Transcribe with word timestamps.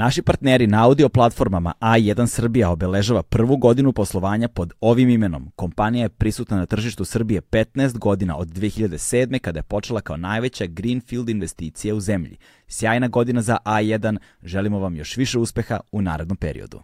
Naši 0.00 0.22
partneri 0.22 0.66
na 0.66 0.84
audio 0.84 1.08
platformama 1.08 1.72
A1 1.80 2.26
Srbija 2.26 2.70
obeležava 2.70 3.22
prvu 3.22 3.56
godinu 3.56 3.92
poslovanja 3.92 4.48
pod 4.48 4.72
ovim 4.80 5.10
imenom. 5.10 5.50
Kompanija 5.56 6.02
je 6.02 6.08
prisutna 6.08 6.56
na 6.56 6.66
tržištu 6.66 7.04
Srbije 7.04 7.40
15 7.40 7.98
godina 7.98 8.36
od 8.36 8.48
2007. 8.48 9.38
kada 9.38 9.58
je 9.58 9.62
počela 9.62 10.00
kao 10.00 10.16
najveća 10.16 10.66
greenfield 10.66 11.28
investicija 11.28 11.94
u 11.94 12.00
zemlji. 12.00 12.36
Sjajna 12.68 13.08
godina 13.08 13.42
za 13.42 13.56
A1, 13.64 14.18
želimo 14.42 14.78
vam 14.78 14.96
još 14.96 15.16
više 15.16 15.38
uspeha 15.38 15.80
u 15.92 16.02
narednom 16.02 16.36
periodu. 16.36 16.82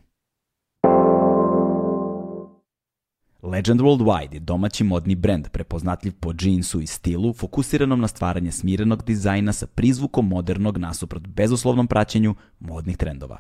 Legend 3.43 3.81
Worldwide 3.81 4.35
je 4.35 4.41
domaći 4.41 4.85
modni 4.85 5.15
brend 5.15 5.49
prepoznatljiv 5.49 6.13
po 6.21 6.33
džinsu 6.33 6.81
i 6.81 6.87
stilu, 6.87 7.33
fokusiranom 7.33 8.01
na 8.01 8.09
stvaranje 8.09 8.53
smirenog 8.53 9.05
dizajna 9.05 9.53
sa 9.53 9.67
prizvukom 9.67 10.29
modernog 10.29 10.79
nasuprot 10.79 11.27
bezuslovnom 11.27 11.87
praćenju 11.87 12.35
modnih 12.61 12.97
trendova. 12.97 13.39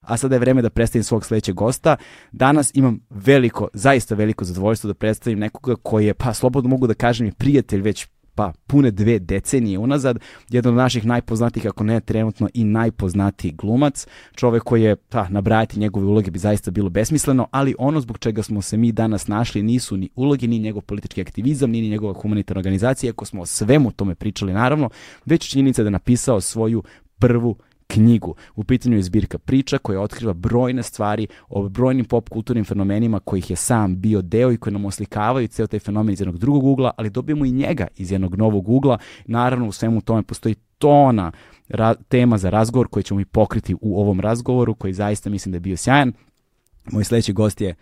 A 0.00 0.16
sada 0.16 0.34
je 0.34 0.38
vreme 0.38 0.62
da 0.62 0.70
predstavim 0.70 1.04
svog 1.04 1.26
sledećeg 1.26 1.54
gosta. 1.54 1.96
Danas 2.32 2.70
imam 2.74 3.00
veliko, 3.10 3.68
zaista 3.72 4.14
veliko 4.14 4.44
zadovoljstvo 4.44 4.88
da 4.88 4.94
predstavim 4.94 5.38
nekoga 5.38 5.76
koji 5.82 6.06
je, 6.06 6.14
pa 6.14 6.34
slobodno 6.34 6.70
mogu 6.70 6.86
da 6.86 6.94
kažem, 6.94 7.32
prijatelj 7.32 7.80
već 7.80 8.06
pa 8.34 8.52
pune 8.66 8.90
dve 8.90 9.18
decenije 9.18 9.78
unazad, 9.78 10.18
jedan 10.50 10.72
od 10.72 10.76
naših 10.76 11.06
najpoznatijih, 11.06 11.66
ako 11.66 11.84
ne 11.84 12.00
trenutno 12.00 12.48
i 12.54 12.64
najpoznatiji 12.64 13.52
glumac, 13.52 14.06
čovek 14.34 14.62
koji 14.62 14.82
je, 14.82 14.96
pa, 14.96 15.28
nabrajati 15.28 15.78
njegove 15.78 16.06
uloge 16.06 16.30
bi 16.30 16.38
zaista 16.38 16.70
bilo 16.70 16.90
besmisleno, 16.90 17.46
ali 17.50 17.74
ono 17.78 18.00
zbog 18.00 18.18
čega 18.18 18.42
smo 18.42 18.62
se 18.62 18.76
mi 18.76 18.92
danas 18.92 19.26
našli 19.26 19.62
nisu 19.62 19.96
ni 19.96 20.08
uloge, 20.14 20.46
ni 20.46 20.58
njegov 20.58 20.82
politički 20.82 21.20
aktivizam, 21.20 21.70
ni 21.70 21.88
njegova 21.88 22.14
humanitarna 22.14 22.58
organizacija, 22.58 23.10
ako 23.10 23.24
smo 23.24 23.42
o 23.42 23.46
svemu 23.46 23.90
tome 23.90 24.14
pričali 24.14 24.52
naravno, 24.52 24.90
već 25.26 25.50
činjenica 25.50 25.82
da 25.82 25.90
napisao 25.90 26.40
svoju 26.40 26.82
prvu 27.18 27.56
knjigu. 27.92 28.34
U 28.54 28.64
pitanju 28.64 28.96
je 28.96 29.02
zbirka 29.02 29.38
priča 29.38 29.78
koja 29.78 30.00
otkriva 30.00 30.32
brojne 30.32 30.82
stvari 30.82 31.26
o 31.48 31.68
brojnim 31.68 32.04
pop 32.04 32.28
kulturnim 32.28 32.64
fenomenima 32.64 33.20
kojih 33.20 33.50
je 33.50 33.56
sam 33.56 34.00
bio 34.00 34.22
deo 34.22 34.52
i 34.52 34.56
koji 34.56 34.72
nam 34.72 34.84
oslikavaju 34.84 35.48
ceo 35.48 35.66
taj 35.66 35.80
fenomen 35.80 36.12
iz 36.12 36.20
jednog 36.20 36.38
drugog 36.38 36.64
ugla, 36.64 36.90
ali 36.96 37.10
dobijemo 37.10 37.44
i 37.44 37.50
njega 37.52 37.86
iz 37.96 38.12
jednog 38.12 38.34
novog 38.34 38.68
ugla. 38.68 38.98
Naravno, 39.26 39.68
u 39.68 39.72
svemu 39.72 40.00
tome 40.00 40.22
postoji 40.22 40.54
tona 40.78 41.32
ra 41.68 41.94
tema 41.94 42.38
za 42.38 42.50
razgovor 42.50 42.88
koji 42.88 43.02
ćemo 43.02 43.20
i 43.20 43.24
pokriti 43.24 43.74
u 43.80 44.00
ovom 44.00 44.20
razgovoru, 44.20 44.74
koji 44.74 44.92
zaista 44.92 45.30
mislim 45.30 45.52
da 45.52 45.56
je 45.56 45.60
bio 45.60 45.76
sjajan. 45.76 46.12
Moj 46.92 47.04
sledeći 47.04 47.32
gost 47.32 47.60
je 47.60 47.74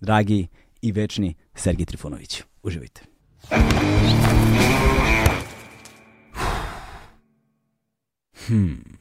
dragi 0.00 0.46
i 0.82 0.92
večni 0.92 1.34
Sergij 1.54 1.86
Trifunović. 1.86 2.42
Uživajte. 2.62 3.00
Hmm. 8.46 8.93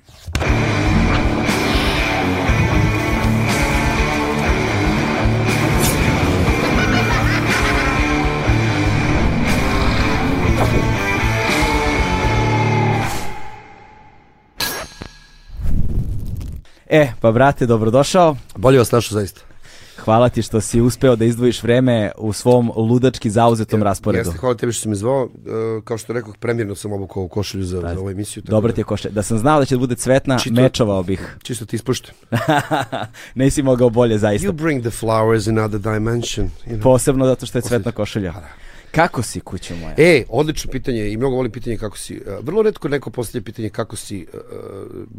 E, 16.94 17.12
pa 17.22 17.32
brate, 17.32 17.66
dobrodošao. 17.66 18.36
Bolje 18.56 18.78
vas 18.78 18.92
našao 18.92 19.14
zaista. 19.14 19.53
Hvala 19.98 20.30
ti 20.30 20.42
što 20.42 20.62
si 20.62 20.82
uspeo 20.82 21.16
da 21.16 21.26
izdvojiš 21.26 21.64
vreme 21.64 22.12
u 22.18 22.34
svom 22.34 22.72
ludački 22.76 23.30
zauzetom 23.30 23.80
ja, 23.80 23.84
rasporedu. 23.84 24.30
Jeste, 24.30 24.40
hvala 24.40 24.56
tebi 24.56 24.72
što 24.72 24.82
si 24.82 24.90
me 24.90 24.96
zvao. 24.96 25.24
Uh, 25.24 25.84
kao 25.84 25.98
što 25.98 26.14
rekao, 26.14 26.34
premjerno 26.40 26.76
sam 26.76 26.94
obukao 26.94 27.28
košulju 27.28 27.64
za, 27.64 27.82
za 27.82 28.00
ovu 28.00 28.10
emisiju. 28.10 28.44
Dobro 28.46 28.74
ti 28.74 28.82
je 28.82 28.86
košulja. 28.86 29.14
Da 29.14 29.24
sam 29.24 29.38
znao 29.38 29.60
da 29.60 29.66
će 29.66 29.76
da 29.76 29.80
bude 29.80 29.96
cvetna, 29.96 30.40
Čito, 30.40 30.62
mečovao 30.62 31.04
bih. 31.04 31.36
Čisto 31.44 31.66
ti 31.66 31.76
ispuštujem. 31.76 32.16
Nisi 33.36 33.64
mogao 33.64 33.90
bolje, 33.90 34.18
zaista. 34.18 34.48
You 34.48 34.52
bring 34.52 34.82
the 34.82 34.92
flowers 34.92 35.50
in 35.50 35.60
another 35.60 35.80
dimension. 35.80 36.50
You 36.68 36.70
know? 36.70 36.82
Posebno 36.84 37.26
zato 37.26 37.46
što 37.46 37.58
je 37.58 37.62
cvetna 37.62 37.92
košulja. 37.92 38.34
Da. 38.94 39.02
Kako 39.02 39.22
si, 39.24 39.40
kućo 39.40 39.76
moja? 39.76 39.96
E, 39.98 40.24
odlično 40.30 40.72
pitanje 40.72 41.12
i 41.12 41.18
mnogo 41.18 41.36
volim 41.36 41.52
pitanje 41.52 41.78
kako 41.78 41.98
si. 41.98 42.22
Vrlo 42.42 42.62
redko 42.62 42.88
neko 42.88 43.10
postavlja 43.10 43.44
pitanje 43.44 43.70
kako 43.70 43.96
si, 43.96 44.28
uh, 44.34 44.40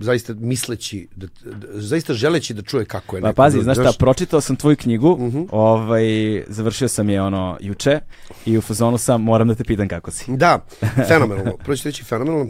zaista 0.00 0.34
misleći, 0.34 1.08
da, 1.16 1.26
da, 1.44 1.80
zaista 1.80 2.14
želeći 2.14 2.54
da 2.54 2.62
čuje 2.62 2.84
kako 2.84 3.16
je 3.16 3.22
pa, 3.22 3.28
neko. 3.28 3.36
Pa 3.36 3.42
pazi, 3.42 3.62
znaš 3.62 3.76
šta, 3.76 3.92
pročitao 3.98 4.40
sam 4.40 4.56
tvoju 4.56 4.76
knjigu, 4.76 5.10
uh 5.10 5.20
mhm. 5.20 5.38
-huh. 5.38 5.48
ovaj, 5.50 6.04
završio 6.48 6.88
sam 6.88 7.08
je 7.08 7.22
ono 7.22 7.58
juče 7.60 8.00
i 8.46 8.58
u 8.58 8.60
fazonu 8.60 8.98
sam, 8.98 9.22
moram 9.22 9.48
da 9.48 9.54
te 9.54 9.64
pitam 9.64 9.88
kako 9.88 10.10
si. 10.10 10.24
Da, 10.28 10.66
fenomenalno. 11.08 11.56
Prvo 11.64 11.76
ću 11.76 11.88
reći 11.88 12.04
fenomenalno. 12.04 12.46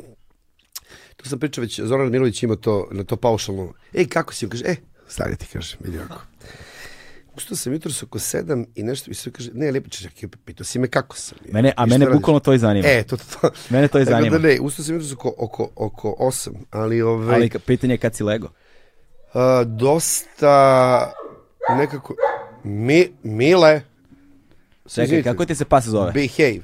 To 1.17 1.29
sam 1.29 1.39
pričao 1.39 1.63
već, 1.63 1.81
Zoran 1.81 2.11
Milović 2.11 2.43
ima 2.43 2.57
to, 2.57 2.89
na 2.91 3.05
to 3.05 3.17
paušalno. 3.17 3.73
Ej, 3.95 4.07
kako 4.07 4.35
si? 4.35 4.49
Kaže, 4.49 4.65
e, 4.67 4.77
stani 5.09 5.37
ti, 5.37 5.47
kaže, 5.53 5.77
vidi 5.81 5.99
ovako. 5.99 6.23
Ustao 7.37 7.57
sam 7.57 7.73
jutro 7.73 7.93
oko 8.03 8.19
sedam 8.19 8.67
i 8.75 8.83
nešto 8.83 9.11
mi 9.11 9.15
se 9.15 9.31
kaže, 9.31 9.51
ne, 9.55 9.71
lepo 9.71 9.89
ćeš, 9.89 10.07
pitao 10.45 10.65
si 10.65 10.79
me 10.79 10.89
kako 10.89 11.17
sam. 11.17 11.39
Mene, 11.53 11.73
a 11.77 11.87
mene 11.87 12.07
bukvalno 12.07 12.41
to 12.41 12.53
i 12.53 12.59
zanima. 12.59 12.89
E, 12.89 13.03
to, 13.03 13.17
to, 13.17 13.25
to. 13.41 13.51
Mene 13.71 13.89
to 13.89 13.99
i 13.99 14.05
zanima. 14.05 14.39
Da 14.39 14.49
ne, 14.49 14.59
ustao 14.61 14.85
sam 14.85 14.95
jutro 14.95 15.17
oko, 15.21 15.35
oko, 15.39 15.71
oko 15.77 16.17
osam, 16.19 16.55
ali 16.71 17.03
ove... 17.03 17.35
Ali 17.35 17.51
pitanje 17.67 17.95
je 17.95 17.99
kad 17.99 18.15
si 18.15 18.25
lego? 18.25 18.49
Uh, 19.35 19.41
dosta, 19.67 21.13
nekako, 21.79 22.15
mi, 22.65 23.13
Mile. 23.23 23.83
Čekaj, 24.95 25.23
kako 25.23 25.45
ti 25.45 25.55
se 25.55 25.65
pas 25.65 25.85
zove? 25.85 26.13
Behave. 26.13 26.61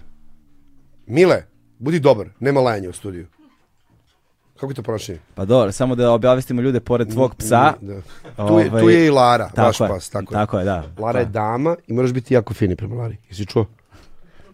Mile, 1.06 1.42
budi 1.78 2.00
dobar, 2.00 2.28
nema 2.40 2.60
lajanja 2.60 2.88
u 2.90 2.92
studiju. 2.92 3.26
Kako 4.60 4.70
je 4.70 4.74
to 4.74 4.82
ponašanje? 4.82 5.18
Pa 5.34 5.44
dobro, 5.44 5.72
samo 5.72 5.94
da 5.94 6.12
objavistimo 6.12 6.62
ljude 6.62 6.80
pored 6.80 7.12
tvog 7.12 7.34
psa. 7.34 7.74
Da. 7.80 8.00
Tu, 8.48 8.58
je, 8.58 8.70
tu 8.70 8.90
je 8.90 9.06
i 9.06 9.10
Lara, 9.10 9.48
tako 9.48 9.66
vaš 9.66 9.80
je, 9.80 9.88
pas. 9.88 10.10
Tako, 10.10 10.34
tako 10.34 10.58
je. 10.58 10.64
da. 10.64 10.84
Lara 10.98 11.20
je 11.20 11.26
dama 11.26 11.76
i 11.86 11.92
moraš 11.92 12.12
biti 12.12 12.34
jako 12.34 12.54
fini 12.54 12.76
prema 12.76 12.94
Lari. 12.94 13.16
Jesi 13.28 13.46
čuo? 13.46 13.66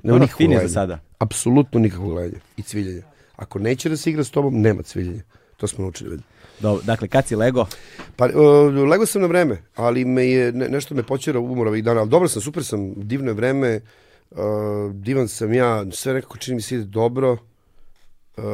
Nema 0.02 0.18
nikakvog 0.18 0.38
fini 0.38 0.58
za 0.62 0.68
sada. 0.68 0.98
Apsolutno 1.18 1.80
nikakvog 1.80 2.10
gledanja 2.10 2.40
i 2.56 2.62
cviljenja. 2.62 3.02
Ako 3.36 3.58
neće 3.58 3.88
da 3.88 3.96
se 3.96 4.10
igra 4.10 4.24
s 4.24 4.30
tobom, 4.30 4.60
nema 4.60 4.82
cviljenja. 4.82 5.22
To 5.56 5.66
smo 5.66 5.84
naučili. 5.84 6.18
Dobro, 6.60 6.82
dakle, 6.84 7.08
kad 7.08 7.26
si 7.26 7.36
lego? 7.36 7.66
Pa, 8.16 8.24
uh, 8.26 8.88
lego 8.90 9.06
sam 9.06 9.22
na 9.22 9.28
vreme, 9.28 9.62
ali 9.74 10.04
me 10.04 10.26
je, 10.26 10.52
ne, 10.52 10.68
nešto 10.68 10.94
me 10.94 11.02
počera 11.02 11.40
umora 11.40 11.70
ovih 11.70 11.84
dana, 11.84 12.00
ali 12.00 12.10
dobro 12.10 12.28
sam, 12.28 12.42
super 12.42 12.64
sam, 12.64 12.94
divno 12.96 13.30
je 13.30 13.34
vreme, 13.34 13.80
uh, 14.30 14.38
divan 14.92 15.28
sam 15.28 15.52
ja, 15.52 15.84
sve 15.90 16.14
nekako 16.14 16.36
čini 16.36 16.54
mi 16.54 16.62
se 16.62 16.74
ide 16.74 16.84
dobro, 16.84 17.36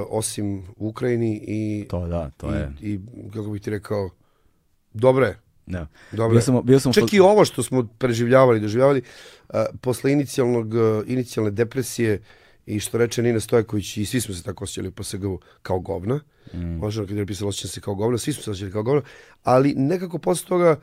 osim 0.08 0.58
u 0.76 0.88
Ukrajini 0.88 1.44
i 1.46 1.86
to 1.88 2.06
da, 2.06 2.30
to 2.36 2.50
i, 2.50 2.54
je. 2.54 2.72
I 2.80 3.00
kako 3.34 3.50
bih 3.50 3.62
ti 3.62 3.70
rekao 3.70 4.10
dobre. 4.92 5.38
Da. 5.66 5.86
Dobre. 6.12 6.34
Bio 6.34 6.40
sam, 6.40 6.60
bio 6.64 6.80
sam 6.80 6.92
Čak 6.92 7.12
i 7.12 7.20
ovo 7.20 7.44
što 7.44 7.62
smo 7.62 7.88
preživljavali, 7.98 8.60
doživljavali 8.60 9.02
uh, 9.48 9.60
posle 9.80 10.12
inicijalnog 10.12 10.74
uh, 10.74 10.80
inicijalne 11.06 11.50
depresije 11.50 12.22
i 12.66 12.80
što 12.80 12.98
reče 12.98 13.22
Nina 13.22 13.40
Stojković 13.40 13.96
i 13.96 14.04
svi 14.06 14.20
smo 14.20 14.34
se 14.34 14.42
tako 14.42 14.64
osjećali 14.64 14.90
po 14.90 15.02
SGU 15.02 15.40
kao 15.62 15.80
govna. 15.80 16.20
Mm. 16.54 16.58
Možda 16.58 17.06
kad 17.06 17.16
je 17.16 17.26
pisalo 17.26 17.48
osjećam 17.48 17.68
se 17.70 17.80
kao 17.80 17.94
govna, 17.94 18.18
svi 18.18 18.32
smo 18.32 18.42
se 18.42 18.50
osjećali 18.50 18.72
kao 18.72 18.82
govna, 18.82 19.02
ali 19.42 19.74
nekako 19.74 20.18
posle 20.18 20.48
toga 20.48 20.80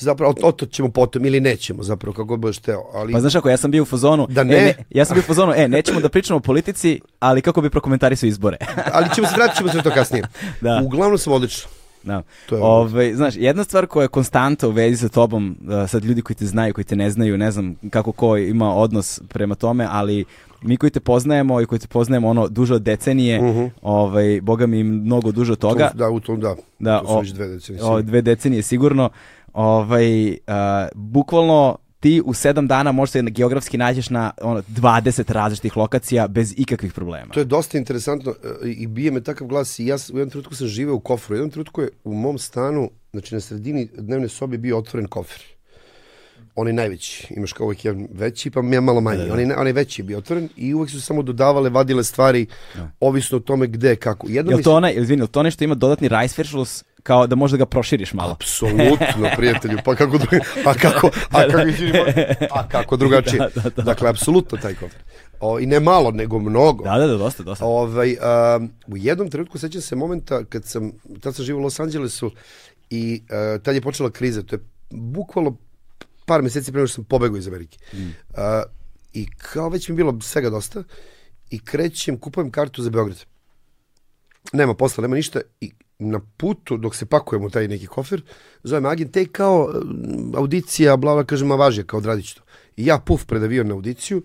zapravo 0.00 0.34
o 0.42 0.52
to 0.52 0.66
ćemo 0.66 0.88
potom 0.88 1.26
ili 1.26 1.40
nećemo 1.40 1.82
zapravo 1.82 2.14
kako 2.14 2.36
budeš 2.36 2.58
teo. 2.58 2.82
Ali... 2.94 3.12
Pa 3.12 3.20
znaš 3.20 3.34
ako 3.34 3.50
ja 3.50 3.56
sam 3.56 3.70
bio 3.70 3.82
u 3.82 3.86
fazonu, 3.86 4.26
da 4.26 4.44
ne? 4.44 4.56
E, 4.56 4.60
ne, 4.60 4.74
ja 4.90 5.04
sam 5.04 5.14
bio 5.14 5.20
u 5.20 5.26
fazonu, 5.26 5.52
e, 5.56 5.68
nećemo 5.68 6.00
da 6.00 6.08
pričamo 6.08 6.36
o 6.36 6.40
politici, 6.40 7.00
ali 7.20 7.42
kako 7.42 7.60
bi 7.60 7.70
prokomentarisao 7.70 8.26
izbore. 8.26 8.56
ali 8.94 9.06
ćemo 9.14 9.26
se 9.26 9.34
vratiti 9.36 9.58
ćemo 9.58 9.70
se 9.70 9.82
to 9.82 9.90
kasnije. 9.90 10.24
da. 10.60 10.82
Uglavnom 10.84 11.18
sam 11.18 11.32
odlično. 11.32 11.70
Da. 12.02 12.22
To 12.48 12.56
je 12.56 12.62
Ove, 12.62 13.14
znaš, 13.14 13.34
jedna 13.36 13.64
stvar 13.64 13.86
koja 13.86 14.02
je 14.04 14.08
konstanta 14.08 14.68
u 14.68 14.70
vezi 14.70 14.96
sa 14.96 15.08
tobom, 15.08 15.56
uh, 15.60 15.90
sad 15.90 16.04
ljudi 16.04 16.22
koji 16.22 16.36
te 16.36 16.46
znaju, 16.46 16.74
koji 16.74 16.84
te 16.84 16.96
ne 16.96 17.10
znaju, 17.10 17.38
ne 17.38 17.50
znam 17.50 17.74
kako 17.90 18.12
ko 18.12 18.36
ima 18.36 18.74
odnos 18.74 19.20
prema 19.28 19.54
tome, 19.54 19.86
ali 19.90 20.24
mi 20.62 20.76
koji 20.76 20.90
te 20.90 21.00
poznajemo 21.00 21.60
i 21.60 21.66
koji 21.66 21.78
te 21.78 21.88
poznajemo 21.88 22.28
ono 22.28 22.48
duže 22.48 22.74
od 22.74 22.82
decenije, 22.82 23.40
uh 23.40 23.46
mhm. 23.46 23.58
-huh. 23.58 23.70
ovaj, 23.82 24.40
boga 24.40 24.66
mi 24.66 24.82
mnogo 24.82 25.32
duže 25.32 25.52
od 25.52 25.58
toga. 25.58 25.88
To, 25.88 25.98
da, 25.98 26.10
u 26.10 26.20
tom 26.20 26.40
da. 26.40 26.56
Da, 26.78 27.00
to 27.00 27.06
su 27.06 27.12
o, 27.12 27.20
već 27.20 27.30
dve 27.30 27.48
decenije. 27.48 27.84
O, 27.84 28.02
dve 28.02 28.22
decenije 28.22 28.62
sigurno. 28.62 29.10
Ovaj, 29.52 30.30
uh, 30.30 30.34
bukvalno 30.94 31.76
ti 32.00 32.22
u 32.24 32.34
sedam 32.34 32.66
dana 32.66 32.92
možeš 32.92 33.12
se 33.12 33.22
geografski 33.22 33.78
nađeš 33.78 34.10
na 34.10 34.30
ono, 34.42 34.62
20 34.62 35.32
različitih 35.32 35.76
lokacija 35.76 36.28
bez 36.28 36.54
ikakvih 36.56 36.92
problema. 36.92 37.32
To 37.32 37.40
je 37.40 37.44
dosta 37.44 37.78
interesantno 37.78 38.34
e, 38.64 38.68
i 38.68 38.86
bije 38.86 39.10
me 39.10 39.20
takav 39.20 39.46
glas 39.46 39.78
i 39.78 39.86
ja 39.86 39.96
u 40.12 40.18
jednom 40.18 40.30
trenutku 40.30 40.54
sam 40.54 40.66
živeo 40.66 40.94
u 40.94 41.00
kofru. 41.00 41.34
U 41.34 41.36
jednom 41.36 41.50
trenutku 41.50 41.82
je 41.82 41.88
u 42.04 42.14
mom 42.14 42.38
stanu, 42.38 42.90
znači 43.12 43.34
na 43.34 43.40
sredini 43.40 43.88
dnevne 43.94 44.28
sobe 44.28 44.58
bio 44.58 44.78
otvoren 44.78 45.06
kofer. 45.06 45.42
On 46.54 46.66
je 46.66 46.72
najveći, 46.72 47.26
imaš 47.36 47.52
kao 47.52 47.64
uvijek 47.64 47.84
jedan 47.84 48.08
veći, 48.12 48.50
pa 48.50 48.60
ja 48.72 48.80
malo 48.80 49.00
manji. 49.00 49.18
Da, 49.18 49.26
da. 49.26 49.32
On, 49.32 49.40
je, 49.40 49.56
on 49.56 49.66
je 49.66 49.72
veći 49.72 50.02
bio 50.02 50.18
otvoren 50.18 50.48
i 50.56 50.74
uvek 50.74 50.90
su 50.90 51.00
samo 51.00 51.22
dodavale, 51.22 51.70
vadile 51.70 52.04
stvari, 52.04 52.46
da. 52.74 52.90
ovisno 53.00 53.36
o 53.36 53.40
tome 53.40 53.66
gde, 53.66 53.96
kako. 53.96 54.26
Jedno 54.30 54.52
je 54.52 54.62
to 54.62 54.74
onaj, 54.74 54.94
izvini, 54.96 55.26
to 55.26 55.42
nešto 55.42 55.64
ima 55.64 55.74
dodatni 55.74 56.08
rice 56.08 56.34
kao 57.02 57.26
da 57.26 57.36
možda 57.36 57.56
ga 57.56 57.66
proširiš 57.66 58.12
malo. 58.12 58.32
Apsolutno, 58.32 59.30
prijatelju, 59.36 59.78
pa 59.84 59.94
kako 59.94 60.16
a 60.66 60.74
kako, 60.74 61.10
a 61.30 61.48
kako, 61.48 61.90
a 62.50 62.68
kako 62.68 62.96
drugačije. 62.96 63.38
Da, 63.54 63.60
da, 63.62 63.70
da. 63.70 63.82
Dakle, 63.82 64.10
apsolutno 64.10 64.58
taj 64.58 64.74
kofer. 64.74 65.02
O, 65.40 65.58
I 65.60 65.66
ne 65.66 65.80
malo, 65.80 66.10
nego 66.10 66.38
mnogo. 66.38 66.84
Da, 66.84 66.98
da, 66.98 67.06
da, 67.06 67.16
dosta, 67.16 67.42
dosta. 67.42 67.64
Ovaj, 67.64 68.16
a, 68.20 68.60
u 68.86 68.96
jednom 68.96 69.30
trenutku 69.30 69.58
sećam 69.58 69.80
se 69.80 69.96
momenta 69.96 70.44
kad 70.44 70.64
sam, 70.64 70.92
tad 71.20 71.34
sam 71.34 71.44
živio 71.44 71.58
u 71.58 71.62
Los 71.62 71.80
Angelesu 71.80 72.30
i 72.90 73.22
a, 73.30 73.58
tad 73.62 73.74
je 73.74 73.80
počela 73.80 74.10
kriza. 74.10 74.42
To 74.42 74.56
je 74.56 74.60
bukvalno 74.90 75.56
par 76.24 76.42
meseci 76.42 76.72
pre 76.72 76.78
nego 76.78 76.86
što 76.86 76.94
sam 76.94 77.04
pobegao 77.04 77.36
iz 77.36 77.48
Amerike. 77.48 77.78
Mm. 77.92 78.10
A, 78.36 78.62
I 79.12 79.26
kao 79.36 79.68
već 79.68 79.88
mi 79.88 79.92
je 79.92 79.96
bilo 79.96 80.20
svega 80.20 80.50
dosta 80.50 80.82
i 81.50 81.58
krećem, 81.58 82.18
kupujem 82.18 82.50
kartu 82.50 82.82
za 82.82 82.90
Beograd. 82.90 83.24
Nema 84.52 84.74
posla, 84.74 85.02
nema 85.02 85.16
ništa 85.16 85.40
i 85.60 85.72
na 86.00 86.20
putu 86.36 86.76
dok 86.76 86.96
se 86.96 87.06
pakujemo 87.06 87.46
u 87.46 87.50
taj 87.50 87.68
neki 87.68 87.86
kofer, 87.86 88.22
zove 88.62 88.80
me 88.80 88.88
agent, 88.88 89.12
te 89.12 89.26
kao 89.26 89.72
mm, 89.84 90.34
audicija, 90.36 90.96
bla, 90.96 91.14
bla, 91.14 91.24
kaže, 91.24 91.44
ma 91.44 91.54
važi, 91.54 91.84
kao 91.84 91.98
odradit 91.98 92.34
to. 92.34 92.42
I 92.76 92.86
ja 92.86 92.98
puf 92.98 93.24
pred 93.24 93.42
avion 93.42 93.68
na 93.68 93.74
audiciju 93.74 94.22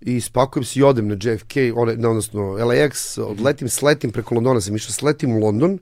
i 0.00 0.20
spakujem 0.20 0.64
se 0.64 0.80
i 0.80 0.82
odem 0.82 1.08
na 1.08 1.14
JFK, 1.14 1.56
one, 1.74 1.92
odnosno 1.92 2.42
LAX, 2.42 3.18
odletim, 3.18 3.68
sletim 3.68 4.10
preko 4.10 4.34
Londona, 4.34 4.60
sam 4.60 4.76
išao, 4.76 4.92
sletim 4.92 5.36
u 5.36 5.38
London, 5.38 5.78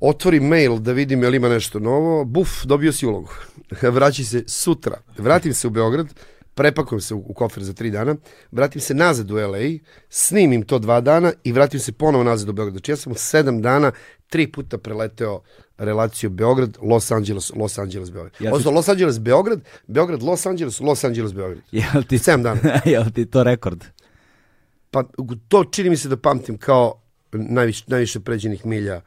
otvorim 0.00 0.46
mail 0.48 0.78
da 0.78 0.92
vidim 0.92 1.22
je 1.22 1.30
li 1.30 1.36
ima 1.36 1.48
nešto 1.48 1.78
novo, 1.78 2.24
buf, 2.24 2.64
dobio 2.64 2.92
si 2.92 3.06
ulogu. 3.06 3.30
Vraći 3.96 4.24
se 4.24 4.44
sutra. 4.46 5.00
Vratim 5.18 5.54
se 5.54 5.66
u 5.66 5.70
Beograd, 5.70 6.06
prepakujem 6.54 7.00
se 7.00 7.14
u, 7.14 7.34
kofer 7.34 7.62
za 7.62 7.72
tri 7.72 7.90
dana, 7.90 8.16
vratim 8.50 8.80
se 8.80 8.94
nazad 8.94 9.30
u 9.30 9.36
LA, 9.36 9.78
snimim 10.08 10.62
to 10.62 10.78
dva 10.78 11.00
dana 11.00 11.32
i 11.44 11.52
vratim 11.52 11.80
se 11.80 11.92
ponovo 11.92 12.24
nazad 12.24 12.48
u 12.48 12.52
Beograd. 12.52 12.72
Znači 12.72 12.92
ja 12.92 12.96
sam 12.96 13.14
sedam 13.14 13.62
dana 13.62 13.92
tri 14.30 14.46
puta 14.52 14.78
preleteo 14.78 15.42
relaciju 15.78 16.30
Beograd, 16.30 16.76
Los 16.82 17.12
Angeles, 17.12 17.52
Los 17.56 17.78
Angeles, 17.78 18.10
Beograd. 18.10 18.32
Ja 18.40 18.52
Odnosno, 18.52 18.70
Los 18.70 18.88
Angeles, 18.88 19.18
Beograd, 19.18 19.60
Beograd, 19.86 20.22
Los 20.22 20.46
Angeles, 20.46 20.80
Los 20.80 21.04
Angeles, 21.04 21.32
Beograd. 21.32 21.62
Jel 21.72 22.02
ti, 22.02 22.18
7 22.18 22.42
dana. 22.42 22.80
jel 22.92 23.10
ti 23.14 23.26
to 23.26 23.42
rekord? 23.44 23.84
Pa 24.90 25.04
to 25.48 25.64
čini 25.64 25.90
mi 25.90 25.96
se 25.96 26.08
da 26.08 26.16
pamtim 26.16 26.58
kao 26.58 27.00
najviše, 27.32 27.84
najviše 27.86 28.20
pređenih 28.20 28.66
milja 28.66 29.00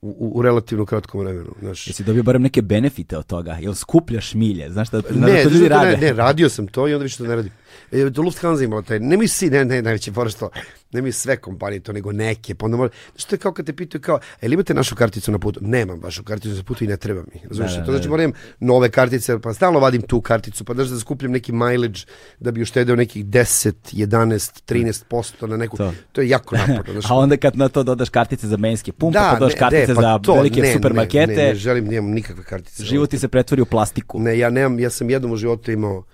u, 0.00 0.32
u 0.34 0.42
relativno 0.42 0.86
kratkom 0.86 1.20
vremenu. 1.20 1.54
Znaš. 1.60 1.86
Jesi 1.86 2.04
dobio 2.04 2.22
barem 2.22 2.42
neke 2.42 2.62
benefite 2.62 3.18
od 3.18 3.26
toga? 3.26 3.58
Jel 3.60 3.74
skupljaš 3.74 4.34
milje? 4.34 4.70
Znaš 4.70 4.90
da, 4.90 5.02
ne, 5.10 5.32
da 5.32 5.42
to 5.42 5.48
ljudi 5.48 5.68
rade? 5.68 5.90
Ne, 5.90 5.96
ne, 5.96 6.12
radio 6.12 6.48
sam 6.48 6.66
to 6.66 6.88
i 6.88 6.94
onda 6.94 7.02
više 7.02 7.16
to 7.16 7.24
ne 7.24 7.36
radim. 7.36 7.52
E, 7.92 8.04
do 8.04 8.22
Lufthansa 8.22 8.64
imala 8.64 8.82
taj, 8.82 9.00
nemoj 9.00 9.28
si, 9.28 9.50
ne, 9.50 9.64
ne, 9.64 9.82
najveće 9.82 10.12
fora 10.12 10.30
što, 10.30 10.50
nemoj 10.92 11.12
sve 11.12 11.36
kompanije 11.36 11.80
to, 11.80 11.92
nego 11.92 12.12
neke, 12.12 12.54
pa 12.54 12.64
onda 12.64 12.76
mora, 12.76 12.90
što 13.16 13.34
je 13.34 13.38
kao 13.38 13.52
kad 13.52 13.66
te 13.66 13.72
pitaju 13.72 14.02
kao, 14.02 14.18
e, 14.42 14.48
li 14.48 14.54
imate 14.54 14.74
našu 14.74 14.94
karticu 14.96 15.32
na 15.32 15.38
putu? 15.38 15.60
Nemam 15.62 16.00
vašu 16.00 16.24
karticu 16.24 16.54
na 16.54 16.62
putu 16.62 16.84
i 16.84 16.86
ne 16.86 16.96
treba 16.96 17.20
mi. 17.22 17.40
Razumiješ, 17.44 17.72
Da, 17.72 17.78
da, 17.78 17.84
to 17.86 17.92
znači 17.92 18.04
da. 18.04 18.10
moram 18.10 18.32
nove 18.60 18.90
kartice, 18.90 19.38
pa 19.38 19.54
stalno 19.54 19.78
vadim 19.78 20.02
tu 20.02 20.20
karticu, 20.20 20.64
pa 20.64 20.74
znaš 20.74 20.88
da 20.88 20.98
skupljam 20.98 21.32
neki 21.32 21.52
mileage 21.52 22.00
da 22.40 22.50
bi 22.50 22.62
uštedeo 22.62 22.96
nekih 22.96 23.26
10, 23.26 23.72
11, 23.86 24.74
13% 25.04 25.46
na 25.46 25.56
neku, 25.56 25.76
To. 25.76 25.92
to, 26.12 26.20
je 26.20 26.28
jako 26.28 26.56
naporno. 26.56 26.92
Znaš, 26.92 27.04
A 27.10 27.14
onda 27.14 27.36
kad 27.36 27.56
na 27.56 27.68
to 27.68 27.82
dodaš 27.82 28.08
kartice 28.08 28.46
za 28.46 28.56
menjske 28.56 28.92
pumpe, 28.92 29.18
da, 29.18 29.36
dodaš 29.38 29.52
ne, 29.52 29.58
kartice 29.58 29.88
ne, 29.88 29.94
pa 29.94 30.02
za 30.02 30.18
to, 30.18 30.34
velike 30.34 30.60
ne, 30.60 30.72
supermarkete, 30.72 31.26
Ne, 31.26 31.36
ne, 31.36 31.48
ne 31.48 31.54
želim, 31.54 31.84
nemam 31.84 32.10
nikakve 32.10 32.44
kartice. 32.44 32.84
život 32.84 33.10
ti 33.10 33.18
se 33.18 33.28
pretvori 33.28 33.62
u 33.62 33.66
plastiku. 33.66 34.18
Ne, 34.20 34.38
ja 34.38 34.50
nemam, 34.50 34.78
ja 34.80 34.90
sam 34.90 35.10
jednom 35.10 35.32
u 35.32 35.36
životu 35.36 35.70
imao 35.72 36.04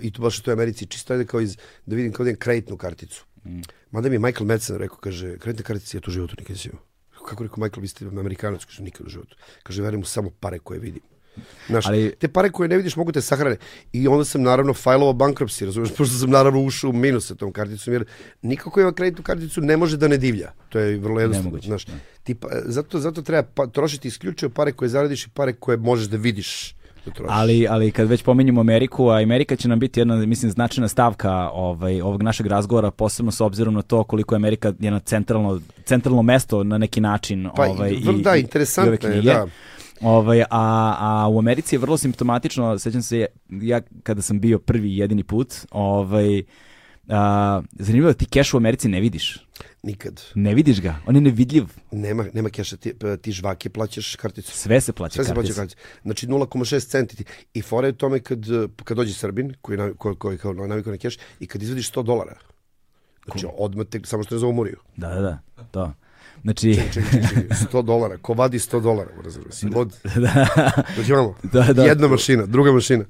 i 0.00 0.10
to 0.10 0.22
baš 0.22 0.38
u 0.38 0.42
toj 0.42 0.52
Americi, 0.52 0.86
čisto 0.86 1.12
ajde 1.12 1.26
kao 1.26 1.40
iz, 1.40 1.56
da 1.86 1.96
vidim 1.96 2.12
kao 2.12 2.24
da 2.24 2.36
kreditnu 2.36 2.76
karticu. 2.76 3.24
Mm. 3.44 3.60
Mada 3.90 4.08
mi 4.08 4.14
je 4.14 4.18
Michael 4.18 4.46
Madsen 4.46 4.76
rekao, 4.76 4.96
kaže, 4.96 5.38
kreditna 5.38 5.64
kartica 5.64 5.96
ja 5.96 6.00
tu 6.00 6.10
životu 6.10 6.34
nikad 6.38 6.56
nisam 6.56 6.70
imao. 6.72 6.84
Kako 7.28 7.42
rekao 7.42 7.64
Michael, 7.64 7.82
vi 7.82 7.88
ste 7.88 8.04
Amerikanac, 8.06 8.64
kaže, 8.64 8.82
nikad 8.82 9.06
u 9.06 9.10
životu. 9.10 9.36
Kaže, 9.62 9.82
verujem 9.82 10.04
samo 10.04 10.30
pare 10.40 10.58
koje 10.58 10.80
vidim. 10.80 11.02
Znaš, 11.66 11.86
Ali- 11.86 12.14
te 12.18 12.28
pare 12.28 12.50
koje 12.50 12.68
ne 12.68 12.76
vidiš 12.76 12.96
mogu 12.96 13.12
te 13.12 13.20
sahrane. 13.20 13.56
I 13.92 14.08
onda 14.08 14.24
sam 14.24 14.42
naravno 14.42 14.74
fajlovao 14.74 15.12
bankruptcy, 15.12 15.64
razumiješ, 15.64 15.94
pošto 15.96 16.16
sam 16.16 16.30
naravno 16.30 16.60
ušao 16.60 16.90
u 16.90 16.92
minus 16.92 17.26
sa 17.26 17.34
tom 17.34 17.52
karticom, 17.52 17.92
jer 17.92 18.04
nikako 18.42 18.80
ima 18.80 18.92
kreditnu 18.92 19.24
karticu 19.24 19.60
ne 19.60 19.76
može 19.76 19.96
da 19.96 20.08
ne 20.08 20.16
divlja. 20.16 20.52
To 20.68 20.78
je 20.78 20.96
vrlo 20.98 21.20
jednostavno. 21.20 21.50
Nemoguće, 21.50 21.66
Znaš, 21.66 21.84
da. 21.86 21.92
ti, 22.22 22.34
pa, 22.34 22.48
zato, 22.64 22.98
zato 23.00 23.22
treba 23.22 23.42
pa, 23.54 23.66
trošiti 23.66 24.08
isključivo 24.08 24.50
pare 24.50 24.72
koje 24.72 24.88
zaradiš 24.88 25.26
i 25.26 25.30
pare 25.30 25.52
koje 25.52 25.76
možeš 25.76 26.06
da 26.06 26.16
vidiš 26.16 26.74
da 27.08 27.14
trošiš. 27.14 27.34
Ali, 27.34 27.66
ali 27.68 27.90
kad 27.90 28.08
već 28.08 28.22
pominjemo 28.22 28.60
Ameriku, 28.60 29.08
a 29.08 29.22
Amerika 29.22 29.56
će 29.56 29.68
nam 29.68 29.78
biti 29.78 30.00
jedna, 30.00 30.16
mislim, 30.16 30.50
značajna 30.50 30.88
stavka 30.88 31.50
ovaj, 31.50 32.00
ovog 32.00 32.22
našeg 32.22 32.46
razgovora, 32.46 32.90
posebno 32.90 33.32
s 33.32 33.40
obzirom 33.40 33.74
na 33.74 33.82
to 33.82 34.04
koliko 34.04 34.34
je 34.34 34.36
Amerika 34.36 34.72
jedna 34.78 34.98
centralno, 34.98 35.60
centralno 35.84 36.22
mesto 36.22 36.64
na 36.64 36.78
neki 36.78 37.00
način. 37.00 37.48
Pa, 37.56 37.62
ovaj, 37.62 37.94
vrlo, 38.04 38.18
da, 38.18 38.36
interesantno 38.36 38.96
ove 39.04 39.16
je, 39.16 39.22
da. 39.22 39.46
Ovaj, 40.00 40.42
a, 40.42 40.46
a 40.98 41.28
u 41.28 41.38
Americi 41.38 41.74
je 41.74 41.78
vrlo 41.78 41.96
simptomatično, 41.96 42.78
sećam 42.78 43.02
se, 43.02 43.26
ja 43.48 43.80
kada 44.02 44.22
sam 44.22 44.40
bio 44.40 44.58
prvi 44.58 44.88
i 44.88 44.96
jedini 44.96 45.24
put, 45.24 45.54
ovaj, 45.70 46.42
a, 47.08 47.62
zanimljivo 47.72 48.10
da 48.10 48.18
ti 48.18 48.26
keš 48.26 48.54
u 48.54 48.56
Americi 48.56 48.88
ne 48.88 49.00
vidiš. 49.00 49.47
Nikad. 49.88 50.22
Ne 50.34 50.54
vidiš 50.54 50.80
ga, 50.80 50.96
on 51.06 51.14
je 51.14 51.20
nevidljiv. 51.20 51.64
Nema, 51.92 52.24
nema 52.32 52.50
keša, 52.50 52.76
ti, 52.76 52.92
ti 53.22 53.32
žvake 53.32 53.70
plaćaš 53.70 54.16
karticu. 54.16 54.52
Sve 54.52 54.80
se 54.80 54.92
plaća 54.92 55.14
Sve 55.14 55.24
se 55.24 55.34
plaća 55.34 55.52
karticu. 55.54 55.76
Znači 56.02 56.26
0,6 56.26 56.86
centi. 56.86 57.16
ti- 57.16 57.24
I 57.54 57.62
fora 57.62 57.86
je 57.86 57.92
u 57.92 57.96
tome 57.96 58.20
kad, 58.20 58.38
kad 58.84 58.96
dođe 58.96 59.14
Srbin, 59.14 59.54
koji, 59.62 59.78
na- 59.78 59.92
koji, 59.94 60.16
koji 60.16 60.38
kao 60.38 60.52
navikao 60.54 60.90
na 60.92 60.98
keš, 60.98 61.16
i 61.40 61.46
kad 61.46 61.62
izvadiš 61.62 61.88
100 61.88 62.02
dolara. 62.02 62.36
Znači 63.24 63.46
odmah 63.54 63.86
te, 63.86 64.00
samo 64.04 64.22
što 64.22 64.34
ne 64.34 64.38
zovu 64.38 64.52
Muriju. 64.52 64.76
Da, 64.96 65.08
da, 65.08 65.20
da, 65.20 65.38
to. 65.64 65.92
Znači, 66.42 66.74
Čekaj, 66.74 66.92
čekaj, 66.92 67.28
čekaj, 67.28 67.56
100 67.62 67.82
dolara. 67.82 68.16
Ko 68.18 68.34
vadi 68.34 68.58
100 68.58 68.80
dolara? 68.80 69.10
Razumiješ? 69.24 69.54
Si 69.54 69.66
lud. 69.66 69.94
da, 70.16 70.46
Dođi 70.96 71.12
vamo. 71.12 71.34
Da, 71.44 71.72
da. 71.72 71.84
Jedna 71.84 72.08
mašina, 72.08 72.46
druga 72.46 72.72
mašina. 72.72 73.04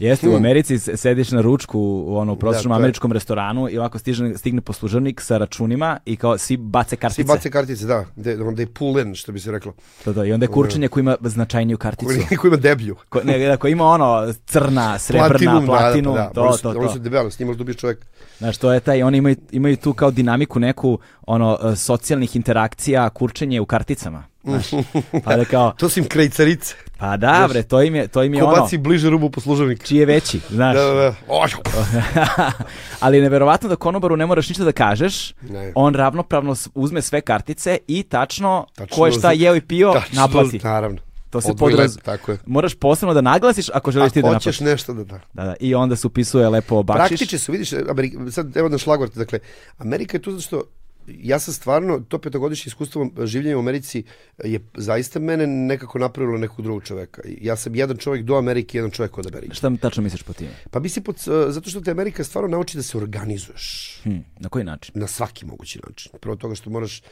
Jeste, 0.00 0.28
u 0.28 0.34
Americi 0.34 0.78
s- 0.78 0.88
sediš 0.96 1.30
na 1.30 1.40
ručku 1.40 1.78
u 2.06 2.16
ono, 2.16 2.32
u 2.32 2.36
prosječnom 2.36 2.70
Da, 2.70 2.74
to 2.74 2.78
američkom 2.78 3.12
restoranu 3.12 3.68
i 3.70 3.78
ovako 3.78 3.98
stiže, 3.98 4.36
stigne 4.36 4.60
poslužavnik 4.60 5.20
sa 5.20 5.38
računima 5.38 5.98
i 6.06 6.16
kao 6.16 6.38
svi 6.38 6.56
bace 6.56 6.96
kartice. 6.96 7.14
Svi 7.16 7.26
bace 7.26 7.50
kartice, 7.50 7.86
da. 7.86 8.04
De, 8.16 8.42
onda 8.42 8.62
je 8.62 8.66
pull 8.68 8.98
in, 8.98 9.14
što 9.14 9.32
bi 9.32 9.40
se 9.40 9.52
reklo. 9.52 9.72
To, 10.04 10.12
to. 10.14 10.24
I 10.24 10.32
onda 10.32 10.44
je 10.44 10.48
kurčenje 10.48 10.88
koji 10.88 11.02
ima 11.02 11.16
značajniju 11.20 11.78
karticu. 11.78 12.06
Koji, 12.20 12.38
koji 12.38 12.48
ima 12.48 12.56
deblju. 12.58 12.96
Ko, 13.08 13.20
ne, 13.24 13.38
da, 13.38 13.56
koji 13.56 13.72
ima 13.72 13.84
ono 13.86 14.32
crna, 14.46 14.98
srebrna, 14.98 15.62
platinum, 15.66 16.14
da, 16.14 16.20
da, 16.20 16.30
to, 16.30 16.42
oni 16.42 16.52
su, 16.52 16.62
to, 16.62 16.68
Oni 16.68 16.80
to. 16.80 16.92
su 16.92 16.98
debeli, 16.98 17.30
s 17.30 17.38
njima 17.38 17.54
dobiješ 17.54 17.76
čovjek. 17.76 18.06
Znaš, 18.40 18.58
to 18.58 18.72
je 18.72 18.80
taj, 18.80 19.02
oni 19.02 19.18
imaju, 19.18 19.36
imaju 19.50 19.76
tu 19.76 19.92
kao 19.92 20.10
dinamiku 20.10 20.60
neku 20.60 20.98
ono 21.22 21.58
e, 21.62 21.76
socijalnih 21.76 22.36
interakcija, 22.36 23.10
kurčenje 23.10 23.60
u 23.60 23.66
karticama. 23.66 24.24
Znaš, 24.44 24.66
pa 25.24 25.36
da 25.36 25.44
kao, 25.44 25.72
To 25.72 25.88
su 25.88 26.00
im 26.00 26.06
krejcarice. 26.06 26.74
pa 26.98 27.16
da 27.16 27.46
bre, 27.48 27.62
to 27.62 27.82
im 27.82 27.94
je, 27.94 28.08
to 28.08 28.22
im 28.22 28.34
je 28.34 28.40
Ko 28.40 28.46
ono, 28.46 28.56
baci 28.56 28.78
bliže 28.78 29.10
rubu 29.10 29.30
poslužavnika. 29.30 29.86
čiji 29.86 29.98
je 29.98 30.06
veći, 30.06 30.40
znaš. 30.50 30.76
Da, 30.76 30.84
da, 30.84 30.94
da. 30.94 31.14
Ali 33.00 33.16
je 33.16 33.22
neverovatno 33.22 33.68
da 33.68 33.76
konobaru 33.76 34.16
ne 34.16 34.26
moraš 34.26 34.48
ništa 34.48 34.64
da 34.64 34.72
kažeš, 34.72 35.32
Ne. 35.42 35.72
on 35.74 35.94
ravnopravno 35.94 36.54
uzme 36.74 37.02
sve 37.02 37.20
kartice 37.20 37.78
i 37.86 38.02
tačno, 38.02 38.66
Tačno 38.74 38.96
ko 38.96 39.06
je 39.06 39.12
šta 39.12 39.32
jeo 39.32 39.54
i 39.54 39.60
pio, 39.60 39.92
tačno, 39.92 40.20
naplati. 40.20 40.60
Naravno. 40.64 40.98
To 41.30 41.40
se 41.40 41.54
podraz... 41.54 41.96
Tako 41.96 42.32
je. 42.32 42.38
Moraš 42.46 42.74
posebno 42.74 43.14
da 43.14 43.20
naglasiš 43.20 43.68
ako 43.70 43.90
želiš 43.90 44.12
ti 44.12 44.22
da 44.22 44.26
Ako 44.26 44.32
naplatiš. 44.32 44.46
hoćeš 44.46 44.60
nešto 44.60 44.94
da 44.94 45.04
da. 45.04 45.20
Da, 45.32 45.44
da. 45.44 45.54
I 45.60 45.74
onda 45.74 45.96
se 45.96 46.06
upisuje 46.06 46.48
lepo 46.48 46.82
bakšiš. 46.82 47.08
Praktiče 47.08 47.38
su, 47.38 47.52
vidiš, 47.52 47.72
Amerika, 47.72 48.30
sad 48.30 48.56
evo 48.56 48.68
na 48.68 48.78
šlagvort, 48.78 49.14
dakle, 49.16 49.38
Amerika 49.78 50.16
je 50.16 50.22
tu 50.22 50.30
zato 50.30 50.42
što 50.42 50.62
ja 51.08 51.38
sam 51.38 51.54
stvarno, 51.54 52.00
to 52.00 52.18
petogodišnje 52.18 52.70
iskustvo 52.70 53.10
življenja 53.20 53.56
u 53.56 53.60
Americi 53.60 54.02
je 54.44 54.60
zaista 54.74 55.18
mene 55.18 55.46
nekako 55.46 55.98
napravilo 55.98 56.38
nekog 56.38 56.62
drugog 56.62 56.84
čoveka. 56.84 57.22
Ja 57.40 57.56
sam 57.56 57.74
jedan 57.74 57.96
čovjek 57.96 58.24
do 58.24 58.34
Amerike, 58.34 58.78
jedan 58.78 58.90
čovjek 58.90 59.18
od 59.18 59.26
Amerike. 59.26 59.54
Šta 59.54 59.70
tačno 59.76 60.02
misliš 60.02 60.22
po 60.22 60.32
time? 60.32 60.50
Pa 60.70 60.80
misli, 60.80 61.02
pod, 61.02 61.16
zato 61.48 61.70
što 61.70 61.80
te 61.80 61.90
Amerika 61.90 62.24
stvarno 62.24 62.48
nauči 62.48 62.76
da 62.76 62.82
se 62.82 62.98
organizuješ 62.98 64.00
Hm, 64.02 64.16
na 64.38 64.48
koji 64.48 64.64
način? 64.64 64.92
na 64.96 65.06
svaki 65.06 65.46
mogući 65.46 65.80
način. 65.88 66.12
Prvo 66.20 66.36
toga 66.36 66.54
što 66.54 66.70
moraš 66.70 67.02